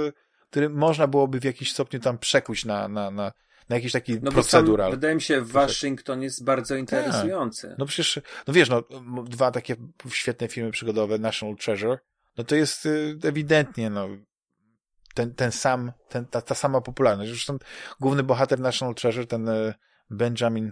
który 0.49 0.69
można 0.69 1.07
byłoby 1.07 1.39
w 1.39 1.43
jakiś 1.43 1.71
stopniu 1.71 1.99
tam 1.99 2.17
przekuć 2.17 2.65
na, 2.65 2.87
na, 2.87 3.11
na, 3.11 3.31
na 3.69 3.75
jakiś 3.75 3.91
taki 3.91 4.19
no 4.21 4.31
procedural. 4.31 4.91
wydaje 4.91 5.15
mi 5.15 5.21
się, 5.21 5.41
Waszyngton 5.41 6.23
jest 6.23 6.43
bardzo 6.43 6.73
tak. 6.73 6.79
interesujący. 6.79 7.75
No 7.77 7.85
przecież, 7.85 8.19
no 8.47 8.53
wiesz, 8.53 8.69
no, 8.69 8.83
dwa 9.23 9.51
takie 9.51 9.75
świetne 10.09 10.47
filmy 10.47 10.71
przygodowe, 10.71 11.17
National 11.17 11.55
Treasure, 11.55 11.97
no 12.37 12.43
to 12.43 12.55
jest 12.55 12.85
y, 12.85 13.17
ewidentnie, 13.23 13.89
no, 13.89 14.07
ten, 15.13 15.35
ten 15.35 15.51
sam, 15.51 15.91
ten, 16.09 16.25
ta, 16.25 16.41
ta 16.41 16.55
sama 16.55 16.81
popularność. 16.81 17.31
Zresztą 17.31 17.57
główny 17.99 18.23
bohater 18.23 18.59
National 18.59 18.95
Treasure, 18.95 19.27
ten 19.27 19.49
y, 19.49 19.73
Benjamin, 20.09 20.71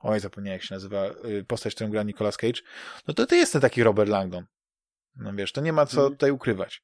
oj, 0.00 0.20
zapomniałem 0.20 0.58
jak 0.58 0.68
się 0.68 0.74
nazywa, 0.74 1.06
y, 1.24 1.44
postać, 1.48 1.74
którą 1.74 1.90
gra 1.90 2.02
Nicolas 2.02 2.36
Cage, 2.36 2.60
no 3.08 3.14
to 3.14 3.26
to 3.26 3.34
jest 3.34 3.52
ten 3.52 3.62
taki 3.62 3.82
Robert 3.82 4.10
Langdon. 4.10 4.44
No 5.16 5.32
wiesz, 5.34 5.52
to 5.52 5.60
nie 5.60 5.72
ma 5.72 5.86
co 5.86 6.00
mm. 6.00 6.12
tutaj 6.12 6.30
ukrywać. 6.30 6.82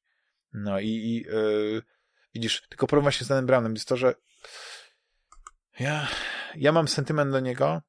No 0.53 0.79
i, 0.79 0.87
i 0.87 1.15
yy, 1.15 1.81
widzisz, 2.33 2.61
tylko 2.69 2.87
problem 2.87 3.03
właśnie 3.03 3.25
z 3.25 3.27
Danem 3.27 3.45
Brownem 3.45 3.73
jest 3.73 3.87
to, 3.87 3.97
że 3.97 4.15
ja, 5.81 6.07
ja 6.55 6.71
mam 6.71 6.87
sentyment 6.87 7.31
do 7.31 7.39
niego, 7.39 7.81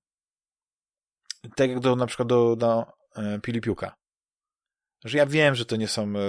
tak 1.56 1.70
jak 1.70 1.80
do, 1.80 1.96
na 1.96 2.06
przykład 2.06 2.28
do, 2.28 2.56
do 2.56 2.86
e, 3.16 3.40
Pilipiuka. 3.40 3.96
Że 5.04 5.18
ja 5.18 5.26
wiem, 5.26 5.54
że 5.54 5.64
to 5.64 5.76
nie 5.76 5.88
są 5.88 6.02
e, 6.02 6.22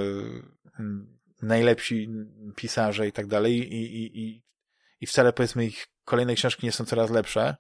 najlepsi 1.42 2.10
pisarze 2.56 3.08
i 3.08 3.12
tak 3.12 3.28
dalej 3.28 3.74
i, 3.74 3.96
i, 3.96 4.20
i, 4.20 4.44
i 5.00 5.08
wcale 5.08 5.34
powiedzmy 5.34 5.66
ich 5.66 5.88
kolejne 6.06 6.36
książki 6.36 6.66
nie 6.66 6.72
są 6.72 6.86
coraz 6.86 7.10
lepsze, 7.10 7.56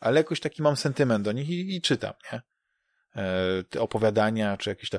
ale 0.00 0.20
jakoś 0.20 0.40
taki 0.40 0.62
mam 0.62 0.76
sentyment 0.76 1.24
do 1.24 1.32
nich 1.32 1.48
i, 1.48 1.76
i 1.76 1.80
czytam, 1.80 2.12
nie? 2.32 2.42
E, 3.22 3.64
te 3.64 3.80
opowiadania, 3.80 4.56
czy 4.56 4.70
jakieś 4.70 4.90
to. 4.90 4.98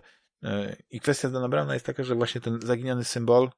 I 0.89 0.99
kwestia 0.99 1.29
Dana 1.29 1.73
jest 1.73 1.85
taka, 1.85 2.03
że 2.03 2.15
właśnie 2.15 2.41
ten 2.41 2.61
zaginiony 2.61 3.03
symbol 3.03 3.49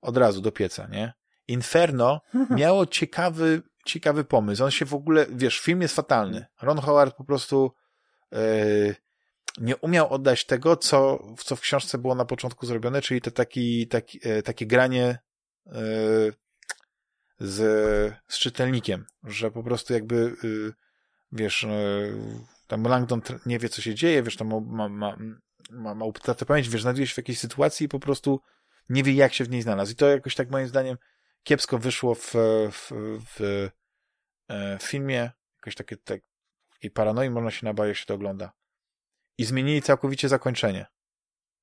od 0.00 0.16
razu 0.16 0.40
do 0.40 0.52
pieca, 0.52 0.86
nie? 0.86 1.12
Inferno 1.48 2.20
miało 2.50 2.86
ciekawy 2.86 3.62
ciekawy 3.86 4.24
pomysł. 4.24 4.64
On 4.64 4.70
się 4.70 4.84
w 4.84 4.94
ogóle, 4.94 5.26
wiesz, 5.30 5.60
film 5.60 5.82
jest 5.82 5.96
fatalny. 5.96 6.46
Ron 6.62 6.78
Howard 6.78 7.16
po 7.16 7.24
prostu 7.24 7.72
yy, 8.32 8.94
nie 9.58 9.76
umiał 9.76 10.12
oddać 10.12 10.46
tego, 10.46 10.76
co, 10.76 11.26
co 11.38 11.56
w 11.56 11.60
książce 11.60 11.98
było 11.98 12.14
na 12.14 12.24
początku 12.24 12.66
zrobione, 12.66 13.02
czyli 13.02 13.20
to 13.20 13.30
taki, 13.30 13.88
taki, 13.88 14.20
yy, 14.24 14.42
takie 14.42 14.66
granie 14.66 15.18
yy, 15.66 15.72
z, 17.38 18.14
z 18.28 18.38
czytelnikiem, 18.38 19.06
że 19.24 19.50
po 19.50 19.62
prostu 19.62 19.92
jakby, 19.92 20.36
wiesz, 21.32 21.66
tam 22.66 22.82
Langdon 22.82 23.22
nie 23.46 23.58
wie, 23.58 23.68
co 23.68 23.82
się 23.82 23.94
dzieje, 23.94 24.22
wiesz, 24.22 24.36
tam 24.36 24.48
ma, 24.48 24.88
ma, 24.88 25.16
ma, 25.70 25.94
ma 25.94 26.04
wiesz, 26.62 26.82
znajduje 26.82 27.06
się 27.06 27.14
w 27.14 27.16
jakiejś 27.16 27.38
sytuacji 27.38 27.86
i 27.86 27.88
po 27.88 28.00
prostu 28.00 28.40
nie 28.88 29.02
wie, 29.02 29.12
jak 29.12 29.34
się 29.34 29.44
w 29.44 29.50
niej 29.50 29.62
znalazł. 29.62 29.92
I 29.92 29.96
to 29.96 30.08
jakoś 30.08 30.34
tak 30.34 30.50
moim 30.50 30.68
zdaniem 30.68 30.96
kiepsko 31.46 31.78
wyszło 31.78 32.14
w, 32.14 32.32
w, 32.72 32.90
w, 33.26 33.40
e, 34.48 34.78
w 34.78 34.82
filmie, 34.82 35.30
jakoś 35.56 35.74
takie, 35.74 35.96
tak, 35.96 36.20
takiej 36.70 36.90
paranoi 36.90 37.30
można 37.30 37.50
się 37.50 37.64
nabawić, 37.66 37.88
jak 37.88 37.98
się 37.98 38.06
to 38.06 38.14
ogląda. 38.14 38.52
I 39.38 39.44
zmienili 39.44 39.82
całkowicie 39.82 40.28
zakończenie. 40.28 40.86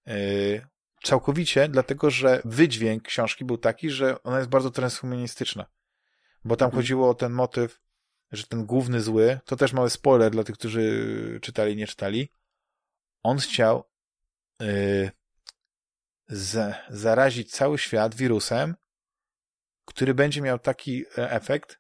Yy, 0.06 0.68
całkowicie, 1.04 1.70
dlatego 1.70 2.10
że 2.10 2.42
wydźwięk 2.46 3.04
książki 3.04 3.46
był 3.46 3.58
taki, 3.58 3.90
że 3.90 4.24
ona 4.24 4.38
jest 4.38 4.50
bardzo 4.50 4.72
transhumanistyczna. 4.72 5.66
Bo 6.46 6.56
tam 6.56 6.66
mhm. 6.66 6.82
chodziło 6.82 7.10
o 7.10 7.14
ten 7.14 7.32
motyw, 7.32 7.82
że 8.32 8.44
ten 8.44 8.66
główny 8.66 9.02
zły, 9.02 9.40
to 9.46 9.56
też 9.56 9.74
mały 9.74 9.90
spoiler 9.90 10.32
dla 10.32 10.44
tych, 10.44 10.56
którzy 10.56 11.40
czytali, 11.42 11.76
nie 11.76 11.88
czytali, 11.88 12.32
on 13.24 13.38
chciał 13.38 13.84
yy, 14.60 15.12
z, 16.28 16.76
zarazić 16.90 17.52
cały 17.52 17.78
świat 17.78 18.16
wirusem, 18.16 18.76
który 19.86 20.14
będzie 20.14 20.42
miał 20.42 20.60
taki 20.60 21.06
e, 21.18 21.32
efekt, 21.32 21.80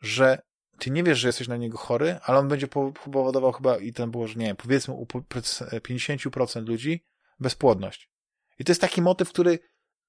że 0.00 0.42
ty 0.78 0.90
nie 0.90 1.02
wiesz, 1.02 1.18
że 1.18 1.28
jesteś 1.28 1.48
na 1.48 1.56
niego 1.56 1.78
chory, 1.78 2.18
ale 2.22 2.38
on 2.38 2.48
będzie 2.48 2.68
powodował 3.02 3.52
chyba, 3.52 3.78
i 3.78 3.92
ten 3.92 4.10
było, 4.10 4.26
że 4.26 4.34
nie 4.34 4.46
wiem, 4.46 4.56
powiedzmy 4.56 4.94
u 4.94 5.04
50% 5.04 6.66
ludzi 6.66 7.04
bezpłodność. 7.40 8.10
I 8.58 8.64
to 8.64 8.70
jest 8.70 8.80
taki 8.80 9.02
motyw, 9.02 9.28
który 9.28 9.58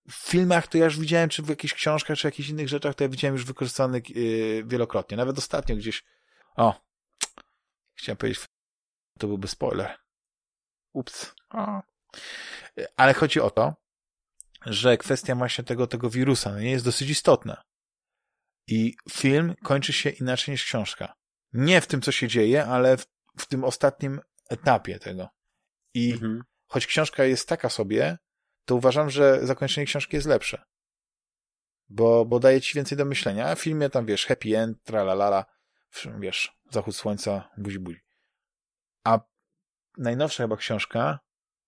w 0.10 0.16
filmach 0.16 0.68
to 0.68 0.78
ja 0.78 0.86
już 0.86 1.00
widziałem, 1.00 1.30
czy 1.30 1.44
w 1.44 1.50
jakichś 1.50 1.74
książkach, 1.74 2.18
czy 2.18 2.28
jakichś 2.28 2.50
innych 2.50 2.70
rzeczach, 2.70 2.96
to 2.96 3.04
ja 3.04 3.10
widziałem 3.10 3.36
już 3.36 3.46
wykorzystany 3.46 4.02
yy, 4.10 4.64
wielokrotnie. 4.66 5.18
Nawet 5.18 5.38
ostatnio 5.38 5.76
gdzieś, 5.76 6.04
o, 6.56 6.82
chciałem 7.94 8.18
powiedzieć, 8.18 8.46
to 9.20 9.28
byłby 9.28 9.48
spoiler. 9.48 9.98
Ups. 10.94 11.34
O. 11.50 11.82
Ale 12.98 13.14
chodzi 13.14 13.42
o 13.42 13.52
to, 13.52 13.76
że 14.66 14.98
kwestia 14.98 15.36
właśnie 15.36 15.64
tego, 15.64 15.88
tego 15.88 16.10
wirusa 16.10 16.60
nie 16.60 16.72
jest 16.72 16.86
dosyć 16.86 17.10
istotna. 17.10 17.64
I 18.68 18.96
film 19.12 19.56
kończy 19.64 19.94
się 19.94 20.10
inaczej 20.10 20.52
niż 20.52 20.66
książka. 20.66 21.14
Nie 21.54 21.82
w 21.82 21.88
tym, 21.88 22.02
co 22.02 22.12
się 22.12 22.28
dzieje, 22.28 22.66
ale 22.66 22.98
w, 22.98 23.06
w 23.38 23.46
tym 23.46 23.64
ostatnim 23.64 24.22
etapie 24.50 25.00
tego. 25.00 25.30
I 25.94 26.12
mhm. 26.14 26.44
choć 26.68 26.88
książka 26.88 27.24
jest 27.24 27.48
taka 27.48 27.70
sobie, 27.70 28.18
to 28.66 28.76
uważam, 28.76 29.10
że 29.10 29.48
zakończenie 29.48 29.88
książki 29.88 30.16
jest 30.16 30.28
lepsze. 30.28 30.64
Bo, 31.90 32.26
bo 32.26 32.40
daje 32.40 32.62
ci 32.62 32.76
więcej 32.76 32.98
do 32.98 33.06
myślenia. 33.06 33.48
A 33.48 33.56
w 33.56 33.62
filmie 33.62 33.90
tam, 33.90 34.06
wiesz, 34.06 34.26
happy 34.26 34.58
end, 34.58 34.84
tralalala, 34.84 35.46
wiesz, 36.20 36.60
zachód 36.72 36.96
słońca, 36.96 37.50
buzi 37.58 37.80
buzi. 37.80 38.02
A 39.04 39.20
najnowsza 39.98 40.44
chyba 40.44 40.58
książka 40.58 41.20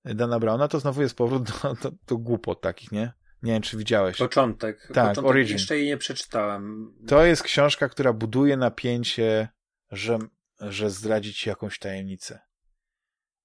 Dana 0.05 0.39
Browna, 0.39 0.67
to 0.67 0.79
znowu 0.79 1.01
jest 1.01 1.15
powrót 1.15 1.43
do, 1.43 1.73
do, 1.73 1.91
do 2.07 2.17
głupot 2.17 2.61
takich, 2.61 2.91
nie? 2.91 3.13
Nie 3.43 3.53
wiem, 3.53 3.61
czy 3.61 3.77
widziałeś. 3.77 4.17
Początek. 4.17 4.87
Tak, 4.93 5.09
Początek 5.09 5.25
Origin. 5.25 5.53
Jeszcze 5.53 5.77
jej 5.77 5.87
nie 5.87 5.97
przeczytałem. 5.97 6.93
To 7.07 7.25
jest 7.25 7.43
książka, 7.43 7.89
która 7.89 8.13
buduje 8.13 8.57
napięcie, 8.57 9.49
że, 9.91 10.19
że 10.59 10.89
zdradzi 10.89 11.33
ci 11.33 11.49
jakąś 11.49 11.79
tajemnicę. 11.79 12.39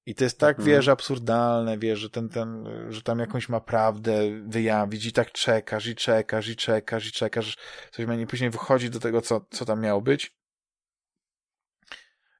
I 0.06 0.14
to 0.14 0.24
jest 0.24 0.38
tak, 0.38 0.58
mhm. 0.58 0.76
wiesz, 0.76 0.88
absurdalne, 0.88 1.78
wiesz, 1.78 1.98
że 1.98 2.10
ten, 2.10 2.28
ten, 2.28 2.68
że 2.88 3.02
tam 3.02 3.18
jakąś 3.18 3.48
ma 3.48 3.60
prawdę 3.60 4.42
wyjawić 4.46 5.06
i 5.06 5.12
tak 5.12 5.32
czekasz, 5.32 5.86
i 5.86 5.94
czekasz, 5.94 6.48
i 6.48 6.56
czekasz, 6.56 7.06
i 7.06 7.12
czekasz, 7.12 7.56
coś 7.90 8.06
ma 8.06 8.14
nie 8.14 8.26
później 8.26 8.50
wychodzi 8.50 8.90
do 8.90 9.00
tego, 9.00 9.20
co, 9.20 9.46
co 9.50 9.64
tam 9.64 9.80
miało 9.80 10.00
być. 10.00 10.36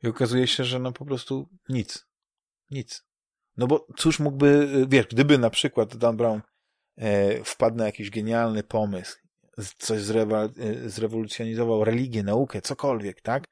I 0.03 0.09
okazuje 0.09 0.47
się, 0.47 0.65
że 0.65 0.78
no 0.78 0.93
po 0.93 1.05
prostu 1.05 1.49
nic. 1.69 2.07
Nic. 2.70 3.06
No 3.57 3.67
bo 3.67 3.86
cóż 3.97 4.20
mógłby, 4.20 4.68
wiesz, 4.89 5.07
gdyby 5.07 5.39
na 5.39 5.51
przykład 5.51 5.97
Dan 5.97 6.17
Brown 6.17 6.41
e, 6.97 7.44
wpadł 7.44 7.76
na 7.76 7.86
jakiś 7.86 8.10
genialny 8.10 8.62
pomysł, 8.62 9.18
coś 9.78 10.01
zrewa, 10.01 10.44
e, 10.44 10.49
zrewolucjonizował 10.89 11.85
religię, 11.85 12.23
naukę, 12.23 12.62
cokolwiek, 12.62 13.20
tak? 13.20 13.44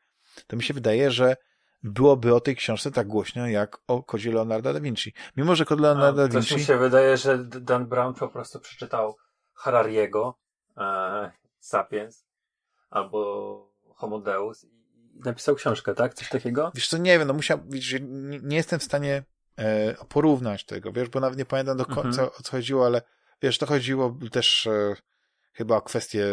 To 0.46 0.56
mi 0.56 0.62
się 0.62 0.74
wydaje, 0.74 1.10
że 1.10 1.36
byłoby 1.82 2.34
o 2.34 2.40
tej 2.40 2.56
książce 2.56 2.90
tak 2.90 3.06
głośno, 3.06 3.48
jak 3.48 3.78
o 3.86 4.02
kodzie 4.02 4.32
Leonarda 4.32 4.72
da 4.72 4.80
Vinci. 4.80 5.14
Mimo, 5.36 5.56
że 5.56 5.64
kod 5.64 5.80
Leonarda 5.80 6.22
da 6.22 6.28
Vinci... 6.28 6.48
Coś 6.48 6.58
mi 6.58 6.64
się 6.64 6.78
wydaje, 6.78 7.16
że 7.16 7.44
Dan 7.44 7.86
Brown 7.86 8.14
po 8.14 8.28
prostu 8.28 8.60
przeczytał 8.60 9.16
Harariego, 9.54 10.38
e, 10.76 11.30
Sapiens, 11.58 12.26
albo 12.90 13.72
Homo 13.94 14.20
Deus 14.20 14.64
i 14.64 14.84
napisał 15.24 15.54
książkę, 15.54 15.94
tak? 15.94 16.14
Coś 16.14 16.28
takiego? 16.28 16.72
Wiesz 16.74 16.88
co, 16.88 16.98
nie 16.98 17.18
wiem, 17.18 17.28
no 17.28 17.34
musiał, 17.34 17.58
wiesz, 17.68 17.96
nie, 18.00 18.38
nie 18.42 18.56
jestem 18.56 18.80
w 18.80 18.84
stanie 18.84 19.22
e, 19.58 19.94
porównać 20.08 20.64
tego, 20.64 20.92
wiesz, 20.92 21.08
bo 21.08 21.20
nawet 21.20 21.38
nie 21.38 21.44
pamiętam 21.44 21.76
do 21.76 21.86
końca 21.86 22.22
mhm. 22.22 22.28
o 22.28 22.42
co 22.42 22.50
chodziło, 22.50 22.86
ale 22.86 23.02
wiesz, 23.42 23.58
to 23.58 23.66
chodziło 23.66 24.18
też 24.32 24.66
e, 24.66 24.94
chyba 25.52 25.76
o 25.76 25.82
kwestię 25.82 26.26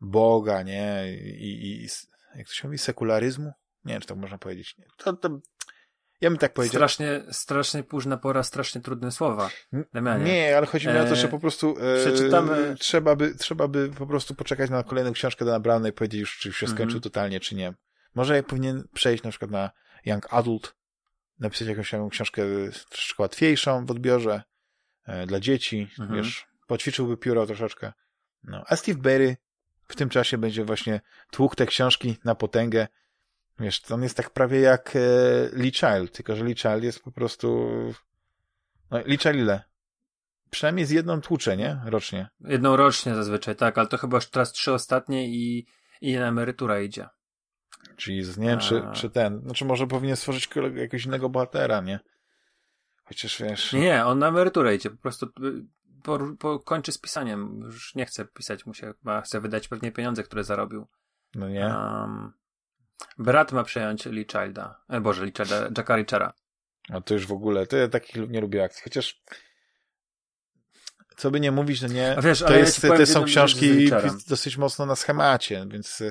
Boga, 0.00 0.62
nie? 0.62 1.04
I, 1.18 1.84
i 1.84 1.88
jak 2.34 2.46
to 2.46 2.54
się 2.54 2.68
mówi, 2.68 2.78
sekularyzmu? 2.78 3.52
Nie 3.84 3.92
wiem, 3.92 4.00
czy 4.00 4.08
tak 4.08 4.16
można 4.16 4.38
powiedzieć. 4.38 4.76
To, 4.96 5.12
to, 5.12 5.40
ja 6.20 6.30
bym 6.30 6.38
tak 6.38 6.52
powiedział. 6.52 6.78
Strasznie, 6.78 7.22
strasznie 7.30 7.82
późna 7.82 8.16
pora, 8.16 8.42
strasznie 8.42 8.80
trudne 8.80 9.12
słowa. 9.12 9.50
Damianie. 9.94 10.24
Nie, 10.24 10.56
ale 10.56 10.66
chodzi 10.66 10.88
mi 10.88 10.98
o 10.98 11.04
to, 11.04 11.14
że 11.14 11.28
po 11.28 11.38
prostu 11.38 11.76
e, 11.80 12.00
przeczytamy... 12.00 12.76
trzeba, 12.78 13.16
by, 13.16 13.34
trzeba 13.34 13.68
by 13.68 13.88
po 13.88 14.06
prostu 14.06 14.34
poczekać 14.34 14.70
na 14.70 14.82
kolejną 14.82 15.12
książkę 15.12 15.44
do 15.44 15.50
nabranej 15.50 15.90
i 15.90 15.92
powiedzieć 15.92 16.20
już, 16.20 16.38
czy 16.38 16.52
się 16.52 16.66
skończył 16.66 16.84
mm 16.84 16.98
-hmm. 16.98 17.02
totalnie, 17.02 17.40
czy 17.40 17.54
nie. 17.54 17.74
Może 18.14 18.42
powinien 18.42 18.88
przejść 18.94 19.24
na 19.24 19.30
przykład 19.30 19.50
na 19.50 19.70
Young 20.04 20.26
Adult, 20.30 20.74
napisać 21.38 21.68
jakąś 21.68 21.92
książkę 22.10 22.42
troszeczkę 22.88 23.22
łatwiejszą 23.22 23.86
w 23.86 23.90
odbiorze 23.90 24.42
e, 25.04 25.26
dla 25.26 25.40
dzieci, 25.40 25.88
-hmm. 25.98 26.14
wiesz, 26.14 26.46
poćwiczyłby 26.66 27.16
pióro 27.16 27.46
troszeczkę. 27.46 27.92
No. 28.44 28.64
A 28.66 28.76
Steve 28.76 28.98
Berry 28.98 29.36
w 29.88 29.96
tym 29.96 30.08
czasie 30.08 30.38
będzie 30.38 30.64
właśnie 30.64 31.00
tłukł 31.30 31.54
te 31.54 31.66
książki 31.66 32.16
na 32.24 32.34
potęgę, 32.34 32.86
Wiesz, 33.60 33.90
on 33.90 34.02
jest 34.02 34.16
tak 34.16 34.30
prawie 34.30 34.60
jak 34.60 34.96
e, 34.96 35.00
Lee 35.52 35.72
Child, 35.72 36.12
tylko 36.12 36.36
że 36.36 36.44
Lee 36.44 36.56
Child 36.56 36.82
jest 36.82 37.02
po 37.02 37.12
prostu... 37.12 37.68
No, 38.90 38.98
Lee 38.98 39.18
Child 39.18 39.36
ile? 39.36 39.64
Przynajmniej 40.50 40.86
z 40.86 40.90
jedną 40.90 41.20
tłucze, 41.20 41.56
nie? 41.56 41.80
Rocznie. 41.84 42.28
Jedną 42.40 42.76
rocznie 42.76 43.14
zazwyczaj, 43.14 43.56
tak, 43.56 43.78
ale 43.78 43.86
to 43.86 43.98
chyba 43.98 44.16
już 44.16 44.30
teraz 44.30 44.52
trzy 44.52 44.72
ostatnie 44.72 45.28
i, 45.28 45.66
i 46.00 46.16
na 46.16 46.28
emerytura 46.28 46.80
idzie. 46.80 47.08
Czyli 47.96 48.18
nie 48.36 48.48
wiem, 48.48 48.58
czy, 48.58 48.82
czy 48.92 49.10
ten, 49.10 49.40
znaczy 49.40 49.64
może 49.64 49.86
powinien 49.86 50.16
stworzyć 50.16 50.48
jakiegoś 50.56 51.04
innego 51.04 51.28
bohatera, 51.28 51.80
nie? 51.80 52.00
Chociaż 53.04 53.42
wiesz... 53.42 53.72
Nie, 53.72 54.06
on 54.06 54.18
na 54.18 54.28
emeryturę 54.28 54.74
idzie, 54.74 54.90
po 54.90 54.96
prostu 54.96 55.26
y, 55.26 55.30
po, 56.02 56.18
po, 56.38 56.58
kończy 56.58 56.92
z 56.92 56.98
pisaniem, 56.98 57.60
już 57.64 57.94
nie 57.94 58.06
chce 58.06 58.24
pisać, 58.24 58.66
mu 58.66 58.74
się 58.74 58.94
chyba 58.98 59.20
chce 59.20 59.40
wydać 59.40 59.68
pewnie 59.68 59.92
pieniądze, 59.92 60.22
które 60.22 60.44
zarobił. 60.44 60.86
No 61.34 61.48
nie. 61.48 61.66
Um, 61.66 62.32
Brat 63.18 63.52
ma 63.52 63.64
przejąć 63.64 64.06
Lee 64.06 64.26
Childa. 64.26 64.80
E, 64.88 65.00
Boże, 65.00 65.24
Lee 65.24 65.32
Childa, 65.32 65.68
Jacka 65.76 65.96
Richera. 65.96 66.32
No 66.88 67.00
to 67.00 67.14
już 67.14 67.26
w 67.26 67.32
ogóle, 67.32 67.66
to 67.66 67.76
ja 67.76 67.88
takich 67.88 68.28
nie 68.28 68.40
lubię 68.40 68.64
akcji. 68.64 68.82
Chociaż 68.84 69.22
co 71.16 71.30
by 71.30 71.40
nie 71.40 71.52
mówić, 71.52 71.82
no 71.82 71.88
nie, 71.88 72.16
wiesz, 72.22 72.38
to, 72.40 72.54
jest, 72.54 72.84
ja 72.84 72.96
to 72.96 73.06
są 73.06 73.24
książki 73.24 73.90
dosyć 74.28 74.56
mocno 74.56 74.86
na 74.86 74.96
schemacie, 74.96 75.66
więc... 75.70 76.02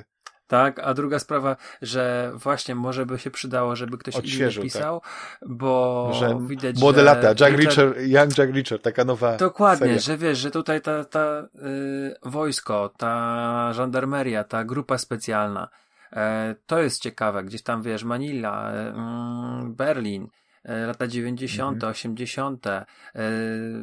Tak, 0.48 0.80
a 0.80 0.94
druga 0.94 1.20
sprawa, 1.20 1.56
że 1.82 2.32
właśnie 2.36 2.76
może 2.76 3.06
by 3.06 3.20
się 3.20 3.32
przydało, 3.32 3.76
żeby 3.76 3.98
ktoś 3.98 4.16
Odświeżył, 4.16 4.64
inny 4.64 4.72
pisał, 4.72 5.02
tak. 5.02 5.50
bo 5.50 6.12
że 6.14 6.40
widać, 6.48 6.80
Młode 6.80 7.00
że... 7.00 7.06
lata, 7.06 7.28
Jack 7.28 7.58
Richard, 7.58 7.98
Young 8.00 8.38
Jack 8.38 8.54
Richard, 8.54 8.84
taka 8.84 9.06
nowa 9.06 9.38
Dokładnie, 9.38 9.88
seria. 9.88 10.00
że 10.00 10.18
wiesz, 10.18 10.38
że 10.38 10.52
tutaj 10.52 10.82
ta, 10.82 11.04
ta 11.04 11.48
y, 11.56 12.16
wojsko, 12.24 12.94
ta 12.98 13.74
żandarmeria, 13.74 14.44
ta 14.44 14.64
grupa 14.64 14.98
specjalna, 14.98 15.70
E, 16.16 16.56
to 16.66 16.80
jest 16.80 17.02
ciekawe, 17.02 17.44
gdzieś 17.44 17.64
tam 17.64 17.82
wiesz, 17.82 18.04
Manila, 18.04 18.72
e, 18.72 18.90
mm, 18.90 19.76
Berlin, 19.76 20.28
e, 20.64 20.86
lata 20.86 21.08
90., 21.08 21.76
mhm. 21.76 21.92
80., 21.92 22.66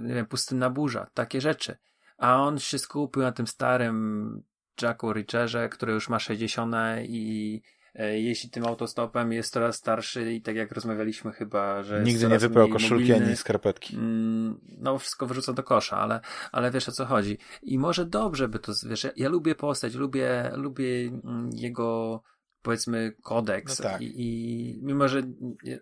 nie 0.03 0.15
wiem, 0.15 0.27
pustynna 0.27 0.71
burza, 0.71 1.07
takie 1.15 1.41
rzeczy. 1.41 1.77
A 2.19 2.37
on 2.37 2.59
się 2.59 2.79
skupił 2.79 3.23
na 3.23 3.33
tym 3.33 3.47
starym 3.47 4.43
Jacku 4.83 5.13
Richerze, 5.13 5.69
który 5.69 5.93
już 5.93 6.09
ma 6.09 6.19
60 6.19 6.75
i 7.03 7.63
jeździ 7.95 8.51
tym 8.51 8.67
autostopem, 8.67 9.33
jest 9.33 9.53
coraz 9.53 9.77
starszy 9.77 10.33
i 10.33 10.43
tak 10.43 10.57
jak 10.57 10.73
rozmawialiśmy 10.73 11.33
chyba, 11.33 11.83
że 11.83 12.03
Nigdy 12.03 12.29
nie 12.29 12.39
wyprał 12.39 12.69
koszulki 12.69 13.05
mobilny. 13.05 13.27
ani 13.27 13.37
skarpetki. 13.37 13.97
Mm, 13.97 14.61
no, 14.79 14.99
wszystko 14.99 15.27
wyrzuca 15.27 15.53
do 15.53 15.63
kosza, 15.63 15.97
ale, 15.97 16.21
ale 16.53 16.71
wiesz 16.71 16.89
o 16.89 16.93
co 16.93 17.07
chodzi. 17.07 17.39
I 17.63 17.79
może 17.79 18.07
dobrze 18.07 18.49
by 18.49 18.59
to, 18.59 18.73
wiesz, 18.87 19.05
ja, 19.05 19.11
ja 19.17 19.29
lubię 19.29 19.55
postać, 19.55 19.95
lubię, 19.95 20.51
lubię 20.55 20.87
mm, 21.25 21.51
jego 21.53 22.23
powiedzmy 22.63 23.13
kodeks 23.23 23.79
no 23.79 23.91
tak. 23.91 24.01
I, 24.03 24.13
i 24.17 24.81
mimo, 24.83 25.09
że 25.09 25.23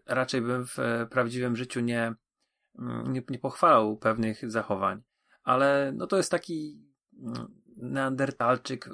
raczej 0.06 0.42
bym 0.42 0.66
w 0.66 0.76
prawdziwym 1.10 1.56
życiu 1.56 1.80
nie, 1.80 2.14
mm, 2.78 3.12
nie, 3.12 3.22
nie 3.28 3.38
pochwalał 3.38 3.96
pewnych 3.96 4.50
zachowań, 4.50 5.02
ale 5.42 5.92
no 5.96 6.06
to 6.06 6.16
jest 6.16 6.30
taki 6.30 6.90
neandertalczyk, 7.82 8.88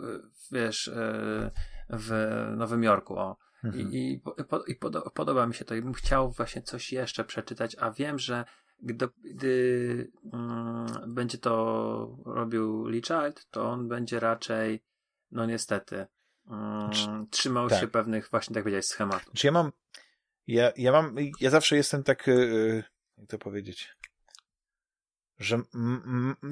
wiesz, 0.52 0.88
e, 0.88 1.50
w 1.90 2.10
Nowym 2.56 2.82
Jorku, 2.82 3.18
o. 3.18 3.36
Mhm. 3.64 3.92
I, 3.92 3.96
i, 3.96 4.20
i 4.66 4.74
podo 4.74 5.10
podoba 5.10 5.46
mi 5.46 5.54
się 5.54 5.64
to 5.64 5.74
i 5.74 5.82
bym 5.82 5.92
chciał 5.92 6.30
właśnie 6.30 6.62
coś 6.62 6.92
jeszcze 6.92 7.24
przeczytać, 7.24 7.76
a 7.80 7.90
wiem, 7.90 8.18
że 8.18 8.44
gdy, 8.82 9.08
gdy 9.24 10.12
mm, 10.32 11.14
będzie 11.14 11.38
to 11.38 12.18
robił 12.26 12.86
Lee 12.86 13.02
Child, 13.02 13.46
to 13.50 13.70
on 13.70 13.88
będzie 13.88 14.20
raczej, 14.20 14.84
no 15.30 15.46
niestety, 15.46 16.06
mm, 16.50 16.90
trzymał 17.30 17.68
tak. 17.68 17.80
się 17.80 17.88
pewnych, 17.88 18.28
właśnie 18.30 18.54
tak 18.54 18.62
powiedziałeś, 18.62 18.86
schematów. 18.86 19.34
Czy 19.34 19.46
ja 19.46 19.52
mam, 19.52 19.72
ja, 20.46 20.72
ja 20.76 20.92
mam, 20.92 21.16
ja 21.40 21.50
zawsze 21.50 21.76
jestem 21.76 22.02
tak, 22.02 22.26
yy, 22.26 22.84
jak 23.18 23.28
to 23.28 23.38
powiedzieć, 23.38 23.96
że 25.38 25.60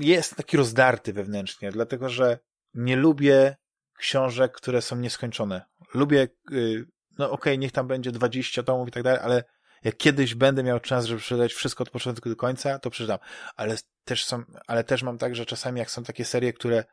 jest 0.01 0.37
taki 0.37 0.57
rozdarty 0.57 1.13
wewnętrznie, 1.13 1.73
dlatego 1.73 2.09
że 2.09 2.39
nie 2.75 2.97
lubię 2.97 3.57
książek, 3.99 4.53
które 4.53 4.83
są 4.83 4.97
nieskończone. 4.97 5.65
Lubię, 5.95 6.29
yy, 6.51 6.87
no 7.19 7.25
okej, 7.25 7.35
okay, 7.35 7.59
niech 7.59 7.73
tam 7.73 7.87
będzie 7.87 8.13
20 8.13 8.63
tomów 8.63 8.89
i 8.89 8.91
tak 8.91 9.03
dalej, 9.03 9.21
ale 9.23 9.45
jak 9.85 9.97
kiedyś 9.97 10.35
będę 10.35 10.63
miał 10.63 10.81
czas, 10.81 11.05
żeby 11.05 11.21
przeczytać 11.21 11.53
wszystko 11.53 11.83
od 11.83 11.91
początku 11.91 12.29
do 12.29 12.37
końca, 12.37 12.79
to 12.79 12.91
przeczytam. 12.91 13.19
Ale 13.57 13.77
też 14.05 14.25
są, 14.25 14.43
ale 14.67 14.85
też 14.85 15.03
mam 15.03 15.19
tak, 15.19 15.37
że 15.37 15.47
czasami 15.47 15.79
jak 15.79 15.91
są 15.91 16.05
takie 16.05 16.25
serie, 16.25 16.53
które 16.53 16.85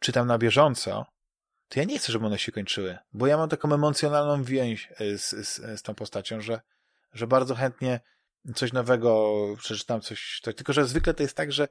czytam 0.00 0.26
na 0.26 0.38
bieżąco, 0.38 1.06
to 1.68 1.80
ja 1.80 1.84
nie 1.84 1.98
chcę, 1.98 2.12
żeby 2.12 2.26
one 2.26 2.38
się 2.38 2.52
kończyły, 2.52 2.98
bo 3.12 3.26
ja 3.26 3.36
mam 3.36 3.48
taką 3.48 3.74
emocjonalną 3.74 4.44
więź 4.44 4.88
e, 4.90 5.18
z, 5.18 5.30
z, 5.30 5.80
z 5.80 5.82
tą 5.82 5.94
postacią, 5.94 6.40
że, 6.40 6.60
że 7.12 7.26
bardzo 7.26 7.54
chętnie 7.54 8.00
coś 8.54 8.72
nowego 8.72 9.34
przeczytam, 9.58 10.00
coś, 10.00 10.40
to, 10.42 10.52
tylko 10.52 10.72
że 10.72 10.84
zwykle 10.84 11.14
to 11.14 11.22
jest 11.22 11.36
tak, 11.36 11.52
że 11.52 11.68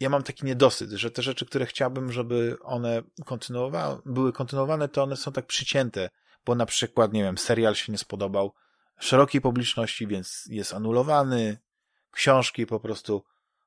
ja 0.00 0.08
mam 0.08 0.22
taki 0.22 0.46
niedosyt, 0.46 0.90
że 0.90 1.10
te 1.10 1.22
rzeczy, 1.22 1.46
które 1.46 1.66
chciałbym, 1.66 2.12
żeby 2.12 2.56
one 2.62 3.02
kontynuowały, 3.24 4.00
były 4.06 4.32
kontynuowane, 4.32 4.88
to 4.88 5.02
one 5.02 5.16
są 5.16 5.32
tak 5.32 5.46
przycięte, 5.46 6.10
bo 6.44 6.54
na 6.54 6.66
przykład, 6.66 7.12
nie 7.12 7.22
wiem, 7.22 7.38
serial 7.38 7.74
się 7.74 7.92
nie 7.92 7.98
spodobał 7.98 8.54
szerokiej 8.98 9.40
publiczności, 9.40 10.06
więc 10.06 10.44
jest 10.50 10.74
anulowany, 10.74 11.58
książki 12.10 12.66
po 12.66 12.80
prostu, 12.80 13.24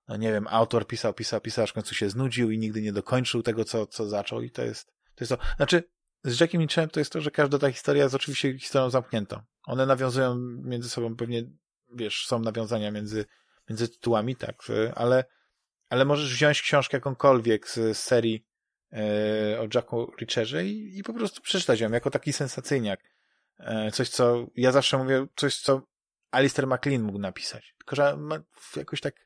no 0.07 0.17
nie 0.17 0.31
wiem, 0.31 0.47
autor 0.49 0.87
pisał, 0.87 1.13
pisał, 1.13 1.41
pisał, 1.41 1.63
aż 1.63 1.69
w 1.69 1.73
końcu 1.73 1.95
się 1.95 2.09
znudził 2.09 2.51
i 2.51 2.57
nigdy 2.57 2.81
nie 2.81 2.93
dokończył 2.93 3.43
tego, 3.43 3.65
co, 3.65 3.87
co 3.87 4.09
zaczął 4.09 4.41
i 4.41 4.51
to 4.51 4.61
jest, 4.61 4.87
to 4.87 5.23
jest 5.23 5.29
to. 5.29 5.37
Znaczy, 5.57 5.83
z 6.23 6.39
Jackiem 6.39 6.61
Lynchen 6.61 6.89
to 6.89 6.99
jest 6.99 7.11
to, 7.11 7.21
że 7.21 7.31
każda 7.31 7.59
ta 7.59 7.71
historia 7.71 8.03
jest 8.03 8.15
oczywiście 8.15 8.59
historią 8.59 8.89
zamkniętą. 8.89 9.41
One 9.65 9.85
nawiązują 9.85 10.35
między 10.63 10.89
sobą 10.89 11.15
pewnie, 11.15 11.43
wiesz, 11.95 12.27
są 12.27 12.39
nawiązania 12.39 12.91
między, 12.91 13.25
między 13.69 13.89
tytułami, 13.89 14.35
tak, 14.35 14.55
ale, 14.95 15.25
ale 15.89 16.05
możesz 16.05 16.33
wziąć 16.33 16.61
książkę 16.61 16.97
jakąkolwiek 16.97 17.69
z, 17.69 17.73
z 17.73 17.97
serii 17.97 18.45
e, 18.93 19.59
o 19.59 19.67
Jacku 19.73 20.11
Richerze 20.19 20.65
i, 20.65 20.97
i 20.97 21.03
po 21.03 21.13
prostu 21.13 21.41
przeczytać 21.41 21.79
ją 21.79 21.91
jako 21.91 22.11
taki 22.11 22.33
sensacyjniak. 22.33 22.99
E, 23.59 23.91
coś, 23.91 24.09
co 24.09 24.47
ja 24.55 24.71
zawsze 24.71 24.97
mówię, 24.97 25.27
coś, 25.35 25.59
co 25.59 25.81
Alistair 26.31 26.67
MacLean 26.67 27.01
mógł 27.01 27.19
napisać. 27.19 27.75
Tylko, 27.77 27.95
że 27.95 28.17
jakoś 28.75 29.01
tak 29.01 29.25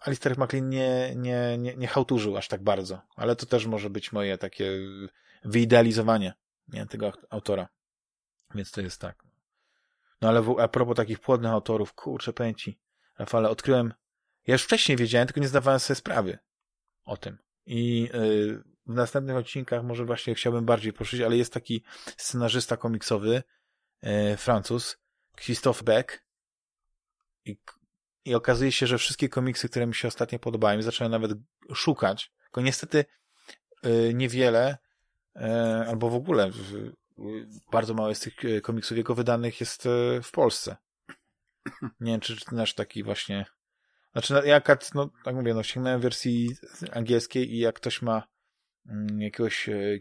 Alistair 0.00 0.38
MacLean 0.38 0.68
nie, 0.68 1.12
nie, 1.16 1.58
nie, 1.58 1.76
nie 1.76 1.86
hałturzył 1.86 2.36
aż 2.36 2.48
tak 2.48 2.62
bardzo, 2.62 3.02
ale 3.16 3.36
to 3.36 3.46
też 3.46 3.66
może 3.66 3.90
być 3.90 4.12
moje 4.12 4.38
takie 4.38 4.70
wyidealizowanie 5.44 6.34
nie, 6.68 6.86
tego 6.86 7.12
autora. 7.30 7.68
Więc 8.54 8.70
to 8.70 8.80
jest 8.80 9.00
tak. 9.00 9.25
No 10.20 10.28
ale 10.28 10.42
w, 10.42 10.58
a 10.58 10.68
propos 10.68 10.96
takich 10.96 11.20
płodnych 11.20 11.52
autorów, 11.52 11.94
kurczę 11.94 12.32
pęci, 12.32 12.78
Rafale, 13.18 13.48
odkryłem, 13.48 13.94
ja 14.46 14.54
już 14.54 14.62
wcześniej 14.62 14.98
wiedziałem, 14.98 15.26
tylko 15.26 15.40
nie 15.40 15.48
zdawałem 15.48 15.80
sobie 15.80 15.94
sprawy 15.94 16.38
o 17.04 17.16
tym. 17.16 17.38
I 17.66 18.08
yy, 18.14 18.62
w 18.86 18.94
następnych 18.94 19.36
odcinkach 19.36 19.84
może 19.84 20.04
właśnie 20.04 20.34
chciałbym 20.34 20.64
bardziej 20.64 20.92
poruszyć, 20.92 21.20
ale 21.20 21.36
jest 21.36 21.52
taki 21.52 21.84
scenarzysta 22.16 22.76
komiksowy, 22.76 23.42
e, 24.02 24.36
Francuz, 24.36 24.98
Christophe 25.36 25.84
Beck 25.84 26.22
i, 27.44 27.58
i 28.24 28.34
okazuje 28.34 28.72
się, 28.72 28.86
że 28.86 28.98
wszystkie 28.98 29.28
komiksy, 29.28 29.68
które 29.68 29.86
mi 29.86 29.94
się 29.94 30.08
ostatnio 30.08 30.38
podobają, 30.38 30.82
zacząłem 30.82 31.10
nawet 31.10 31.32
szukać, 31.74 32.32
tylko 32.42 32.60
niestety 32.60 33.04
e, 33.82 34.14
niewiele, 34.14 34.78
albo 35.88 36.10
w 36.10 36.14
ogóle 36.14 36.50
bardzo 37.72 37.94
mało 37.94 38.14
z 38.14 38.20
tych 38.20 38.44
e, 38.44 38.60
komiksów 38.60 38.96
jego 38.96 39.14
wydanych 39.14 39.60
jest 39.60 39.86
e, 39.86 40.22
w 40.22 40.30
Polsce. 40.30 40.76
Nie 42.00 42.12
wiem, 42.12 42.20
czy 42.20 42.36
nasz 42.52 42.74
taki 42.74 43.02
właśnie 43.02 43.46
znaczy, 44.16 44.34
no, 44.34 44.44
ja, 44.44 44.60
no, 44.94 45.10
tak 45.24 45.34
mówię, 45.34 45.54
no, 45.54 45.62
sięgnąłem 45.62 46.00
wersji 46.00 46.56
angielskiej 46.92 47.54
i 47.54 47.58
jak 47.58 47.74
ktoś 47.74 48.02
ma 48.02 48.22
mm, 48.86 49.20
jakiegoś 49.20 49.68
e, 49.68 49.98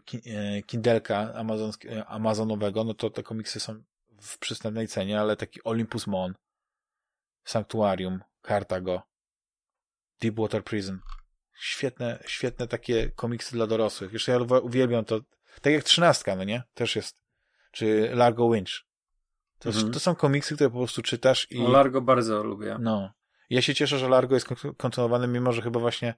Kindelka 0.66 1.34
amazonowego, 2.08 2.84
no 2.84 2.94
to 2.94 3.10
te 3.10 3.24
komiksy 3.24 3.60
są 3.60 3.84
w 4.22 4.40
przystępnej 4.40 4.88
cenie, 4.88 5.20
ale 5.20 5.36
taki 5.36 5.64
Olympus 5.64 6.08
Mon, 6.08 6.34
Sanctuarium, 7.44 8.20
Cartago, 8.48 9.02
Deepwater 10.22 10.64
Prison. 10.64 11.00
Świetne, 11.60 12.24
świetne 12.26 12.68
takie 12.68 13.10
komiksy 13.10 13.52
dla 13.52 13.68
dorosłych. 13.68 14.14
Jeszcze 14.14 14.32
ja 14.32 14.38
uwielbiam 14.40 15.06
to, 15.06 15.20
tak 15.62 15.74
jak 15.74 15.84
trzynastka, 15.84 16.36
no 16.36 16.44
nie? 16.44 16.64
Też 16.74 16.96
jest. 16.96 17.18
Czy 17.72 18.10
Largo 18.14 18.52
Winch. 18.52 18.72
To, 19.60 19.70
mhm. 19.70 19.92
to 19.92 20.00
są 20.00 20.16
komiksy, 20.16 20.56
które 20.56 20.70
po 20.70 20.78
prostu 20.78 21.02
czytasz 21.02 21.48
i... 21.52 21.66
O 21.66 21.70
Largo 21.70 22.02
bardzo 22.02 22.44
lubię. 22.44 22.78
No. 22.80 23.14
Ja 23.50 23.62
się 23.62 23.76
cieszę, 23.76 24.00
że 24.00 24.10
Largo 24.10 24.36
jest 24.36 24.48
kontynuowany, 24.78 25.28
mimo 25.28 25.52
że 25.52 25.62
chyba 25.62 25.80
właśnie, 25.80 26.14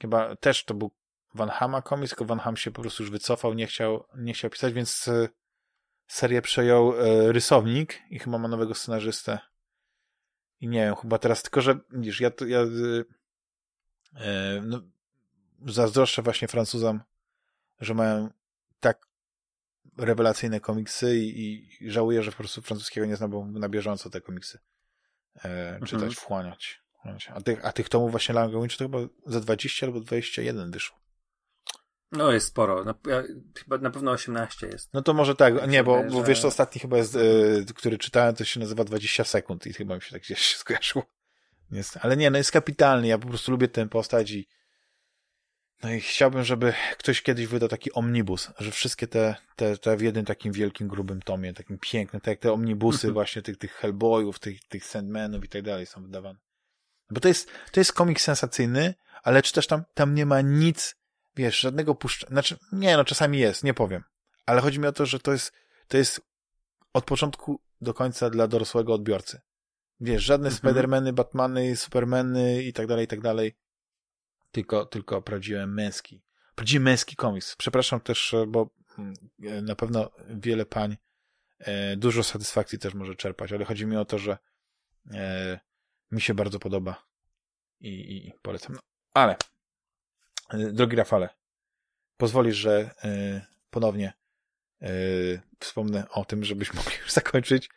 chyba 0.00 0.36
też 0.36 0.64
to 0.64 0.74
był 0.74 0.90
Van 1.34 1.48
Hama 1.48 1.82
komiks, 1.82 2.10
tylko 2.10 2.24
Van 2.24 2.38
Ham 2.38 2.56
się 2.56 2.70
po 2.70 2.80
prostu 2.80 3.02
już 3.02 3.10
wycofał, 3.10 3.54
nie 3.54 3.66
chciał, 3.66 4.04
nie 4.16 4.32
chciał 4.32 4.50
pisać, 4.50 4.74
więc 4.74 5.08
e, 5.08 5.28
serię 6.06 6.42
przejął 6.42 6.94
e, 6.94 7.32
rysownik 7.32 8.02
i 8.10 8.18
chyba 8.18 8.38
ma 8.38 8.48
nowego 8.48 8.74
scenarzystę. 8.74 9.38
I 10.60 10.68
nie 10.68 10.80
wiem, 10.80 10.94
chyba 10.94 11.18
teraz, 11.18 11.42
tylko 11.42 11.60
że 11.60 11.78
widzisz, 11.92 12.20
ja, 12.20 12.30
ja 12.46 12.60
e, 12.60 12.66
no, 14.62 14.80
zazdroszczę 15.66 16.22
właśnie 16.22 16.48
Francuzom, 16.48 17.00
że 17.80 17.94
mają 17.94 18.30
rewelacyjne 19.98 20.60
komiksy 20.60 21.18
i, 21.18 21.68
i 21.80 21.90
żałuję, 21.90 22.22
że 22.22 22.30
po 22.30 22.36
prostu 22.36 22.62
francuskiego 22.62 23.06
nie 23.06 23.16
znam, 23.16 23.30
bo 23.30 23.46
na 23.46 23.68
bieżąco 23.68 24.10
te 24.10 24.20
komiksy 24.20 24.58
e, 25.44 25.74
czytać, 25.74 25.92
mhm. 25.92 26.12
wchłaniać. 26.12 26.84
A 27.34 27.40
tych, 27.40 27.64
a 27.64 27.72
tych 27.72 27.88
tomów 27.88 28.10
właśnie 28.10 28.34
Lango 28.34 28.60
Winch 28.60 28.76
to 28.76 28.84
chyba 28.84 28.98
za 29.26 29.40
20 29.40 29.86
albo 29.86 30.00
21 30.00 30.70
wyszło. 30.70 31.04
No 32.12 32.32
jest 32.32 32.46
sporo. 32.46 32.84
Na, 32.84 32.94
chyba 33.58 33.78
na 33.78 33.90
pewno 33.90 34.10
18 34.10 34.66
jest. 34.66 34.94
No 34.94 35.02
to 35.02 35.14
może 35.14 35.34
tak, 35.34 35.68
nie, 35.68 35.84
bo, 35.84 36.04
bo 36.04 36.24
wiesz, 36.24 36.44
ostatni 36.44 36.80
chyba 36.80 36.96
jest, 36.96 37.14
y, 37.14 37.64
który 37.74 37.98
czytałem, 37.98 38.34
to 38.34 38.44
się 38.44 38.60
nazywa 38.60 38.84
20 38.84 39.24
sekund 39.24 39.66
i 39.66 39.72
chyba 39.72 39.94
mi 39.94 40.02
się 40.02 40.10
tak 40.10 40.22
gdzieś 40.22 40.56
skojarzyło. 40.56 41.04
Jest, 41.70 41.98
ale 42.02 42.16
nie, 42.16 42.30
no 42.30 42.38
jest 42.38 42.52
kapitalny, 42.52 43.06
ja 43.06 43.18
po 43.18 43.28
prostu 43.28 43.52
lubię 43.52 43.68
tę 43.68 43.88
postać 43.88 44.30
i 44.30 44.48
no 45.82 45.92
i 45.92 46.00
chciałbym, 46.00 46.44
żeby 46.44 46.72
ktoś 46.98 47.22
kiedyś 47.22 47.46
wydał 47.46 47.68
taki 47.68 47.92
omnibus, 47.92 48.50
że 48.58 48.70
wszystkie 48.70 49.06
te, 49.06 49.36
te, 49.56 49.78
te 49.78 49.96
w 49.96 50.02
jednym 50.02 50.24
takim 50.24 50.52
wielkim, 50.52 50.88
grubym 50.88 51.22
tomie, 51.22 51.54
takim 51.54 51.78
pięknym, 51.78 52.20
tak 52.20 52.26
jak 52.26 52.38
te 52.38 52.52
omnibusy 52.52 52.96
mhm. 52.96 53.14
właśnie 53.14 53.42
tych, 53.42 53.56
tych 53.56 53.72
Hellboyów, 53.72 54.38
tych, 54.38 54.64
tych 54.68 54.84
Sandmanów 54.84 55.44
i 55.44 55.48
tak 55.48 55.62
dalej 55.62 55.86
są 55.86 56.02
wydawane. 56.02 56.38
Bo 57.10 57.20
to 57.20 57.28
jest, 57.28 57.50
to 57.72 57.80
jest 57.80 57.92
komiks 57.92 58.24
sensacyjny, 58.24 58.94
ale 59.22 59.42
czy 59.42 59.52
też 59.52 59.66
tam, 59.66 59.82
tam 59.94 60.14
nie 60.14 60.26
ma 60.26 60.40
nic, 60.40 60.96
wiesz, 61.36 61.60
żadnego 61.60 61.94
puszcza, 61.94 62.26
znaczy, 62.26 62.56
nie 62.72 62.96
no, 62.96 63.04
czasami 63.04 63.38
jest, 63.38 63.64
nie 63.64 63.74
powiem. 63.74 64.04
Ale 64.46 64.60
chodzi 64.60 64.80
mi 64.80 64.86
o 64.86 64.92
to, 64.92 65.06
że 65.06 65.20
to 65.20 65.32
jest, 65.32 65.52
to 65.88 65.96
jest 65.96 66.20
od 66.92 67.04
początku 67.04 67.60
do 67.80 67.94
końca 67.94 68.30
dla 68.30 68.48
dorosłego 68.48 68.94
odbiorcy. 68.94 69.40
Wiesz, 70.00 70.22
żadne 70.22 70.48
mhm. 70.48 70.58
Spidermany, 70.58 71.12
Batmany, 71.12 71.76
Supermany 71.76 72.62
i 72.62 72.72
tak 72.72 72.86
dalej, 72.86 73.04
i 73.04 73.08
tak 73.08 73.20
dalej 73.20 73.54
tylko, 74.54 74.86
tylko 74.86 75.22
prawdziwy 75.22 75.66
męski, 75.66 76.22
prawdziwy 76.54 76.84
męski 76.84 77.16
komiks. 77.16 77.56
Przepraszam 77.56 78.00
też, 78.00 78.34
e, 78.34 78.46
bo 78.46 78.70
mm, 78.98 79.14
e, 79.42 79.62
na 79.62 79.74
pewno 79.74 80.10
wiele 80.28 80.66
pań 80.66 80.96
e, 81.58 81.96
dużo 81.96 82.22
satysfakcji 82.22 82.78
też 82.78 82.94
może 82.94 83.14
czerpać, 83.14 83.52
ale 83.52 83.64
chodzi 83.64 83.86
mi 83.86 83.96
o 83.96 84.04
to, 84.04 84.18
że 84.18 84.38
mi 86.10 86.20
się 86.20 86.34
bardzo 86.34 86.58
podoba 86.58 87.04
i, 87.80 87.88
i, 87.88 88.28
i 88.28 88.32
polecam. 88.42 88.74
No, 88.74 88.80
ale, 89.14 89.36
drogi 90.72 90.96
Rafale, 90.96 91.28
pozwolisz, 92.16 92.56
że 92.56 92.90
ponownie 93.70 94.12
wspomnę 95.60 96.08
o 96.10 96.24
tym, 96.24 96.44
żebyśmy 96.44 96.76
mogli 96.80 96.96
już 97.00 97.12
zakończyć. 97.12 97.70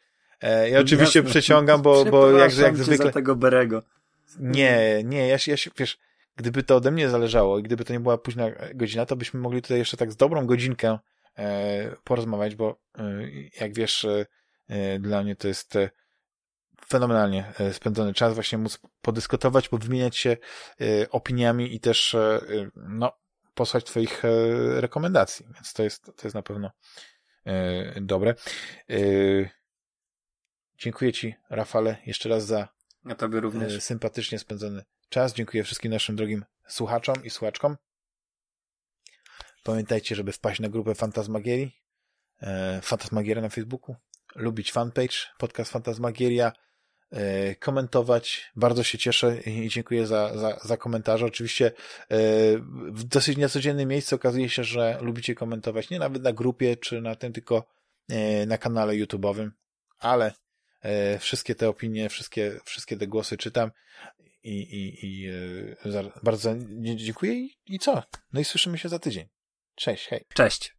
Ja 0.71 0.79
oczywiście 0.79 1.19
Jasne. 1.19 1.31
przeciągam, 1.31 1.81
bo, 1.81 2.05
bo 2.05 2.31
jak, 2.31 2.57
jak 2.57 2.77
zwykle... 2.77 3.11
tego 3.11 3.35
Berego. 3.35 3.83
Nie, 4.39 5.01
nie, 5.03 5.27
ja 5.27 5.37
się, 5.37 5.51
ja 5.51 5.57
się, 5.57 5.71
wiesz, 5.77 5.99
gdyby 6.37 6.63
to 6.63 6.75
ode 6.75 6.91
mnie 6.91 7.09
zależało 7.09 7.59
i 7.59 7.63
gdyby 7.63 7.85
to 7.85 7.93
nie 7.93 7.99
była 7.99 8.17
późna 8.17 8.45
godzina, 8.75 9.05
to 9.05 9.15
byśmy 9.15 9.39
mogli 9.39 9.61
tutaj 9.61 9.77
jeszcze 9.77 9.97
tak 9.97 10.11
z 10.11 10.15
dobrą 10.15 10.45
godzinkę 10.45 10.99
e, 11.37 11.95
porozmawiać, 12.03 12.55
bo 12.55 12.79
e, 12.97 13.03
jak 13.61 13.73
wiesz, 13.73 14.05
e, 14.69 14.99
dla 14.99 15.23
mnie 15.23 15.35
to 15.35 15.47
jest 15.47 15.73
fenomenalnie 16.87 17.53
spędzony 17.71 18.13
czas, 18.13 18.33
właśnie 18.33 18.57
móc 18.57 18.79
podyskutować, 19.01 19.69
wymieniać 19.71 20.17
się 20.17 20.37
opiniami 21.11 21.75
i 21.75 21.79
też 21.79 22.15
no, 22.75 23.11
posłać 23.53 23.83
twoich 23.83 24.23
rekomendacji, 24.75 25.45
więc 25.53 25.73
to 25.73 25.83
jest, 25.83 26.05
to 26.05 26.21
jest 26.23 26.35
na 26.35 26.41
pewno 26.41 26.71
dobre. 28.01 28.35
Dziękuję 30.77 31.13
ci, 31.13 31.35
Rafale, 31.49 31.97
jeszcze 32.05 32.29
raz 32.29 32.45
za 32.45 32.67
ja 33.05 33.15
również. 33.39 33.83
sympatycznie 33.83 34.39
spędzony 34.39 34.83
czas. 35.09 35.33
Dziękuję 35.33 35.63
wszystkim 35.63 35.91
naszym 35.91 36.15
drogim 36.15 36.45
słuchaczom 36.67 37.15
i 37.23 37.29
słuchaczkom. 37.29 37.77
Pamiętajcie, 39.63 40.15
żeby 40.15 40.31
wpaść 40.31 40.59
na 40.59 40.69
grupę 40.69 40.95
Fantasmagierii, 40.95 41.75
e, 42.41 42.81
Fantasmagieria 42.81 43.41
na 43.41 43.49
Facebooku, 43.49 43.95
lubić 44.35 44.71
fanpage, 44.71 45.17
podcast 45.37 45.71
Fantasmagieria, 45.71 46.51
e, 47.11 47.55
komentować. 47.55 48.51
Bardzo 48.55 48.83
się 48.83 48.97
cieszę 48.97 49.37
i 49.41 49.69
dziękuję 49.69 50.07
za, 50.07 50.37
za, 50.37 50.59
za 50.63 50.77
komentarze. 50.77 51.25
Oczywiście 51.25 51.65
e, 51.67 51.71
w 52.91 53.03
dosyć 53.03 53.37
niecodziennym 53.37 53.89
miejscu 53.89 54.15
okazuje 54.15 54.49
się, 54.49 54.63
że 54.63 54.97
lubicie 55.01 55.35
komentować 55.35 55.89
nie 55.89 55.99
nawet 55.99 56.23
na 56.23 56.33
grupie 56.33 56.77
czy 56.77 57.01
na 57.01 57.15
tym, 57.15 57.33
tylko 57.33 57.65
e, 58.09 58.45
na 58.45 58.57
kanale 58.57 58.93
YouTube'owym, 58.93 59.49
ale 59.99 60.33
e, 60.81 61.19
wszystkie 61.19 61.55
te 61.55 61.69
opinie, 61.69 62.09
wszystkie, 62.09 62.59
wszystkie 62.65 62.97
te 62.97 63.07
głosy 63.07 63.37
czytam 63.37 63.71
i, 64.47 64.75
i, 64.75 65.05
i 65.05 65.27
e, 65.29 66.11
bardzo 66.23 66.55
dziękuję 66.95 67.33
i, 67.33 67.57
i 67.65 67.79
co? 67.79 68.03
No 68.33 68.39
i 68.39 68.45
słyszymy 68.45 68.77
się 68.77 68.89
za 68.89 68.99
tydzień. 68.99 69.27
Cześć, 69.75 70.07
hej. 70.07 70.25
Cześć. 70.33 70.76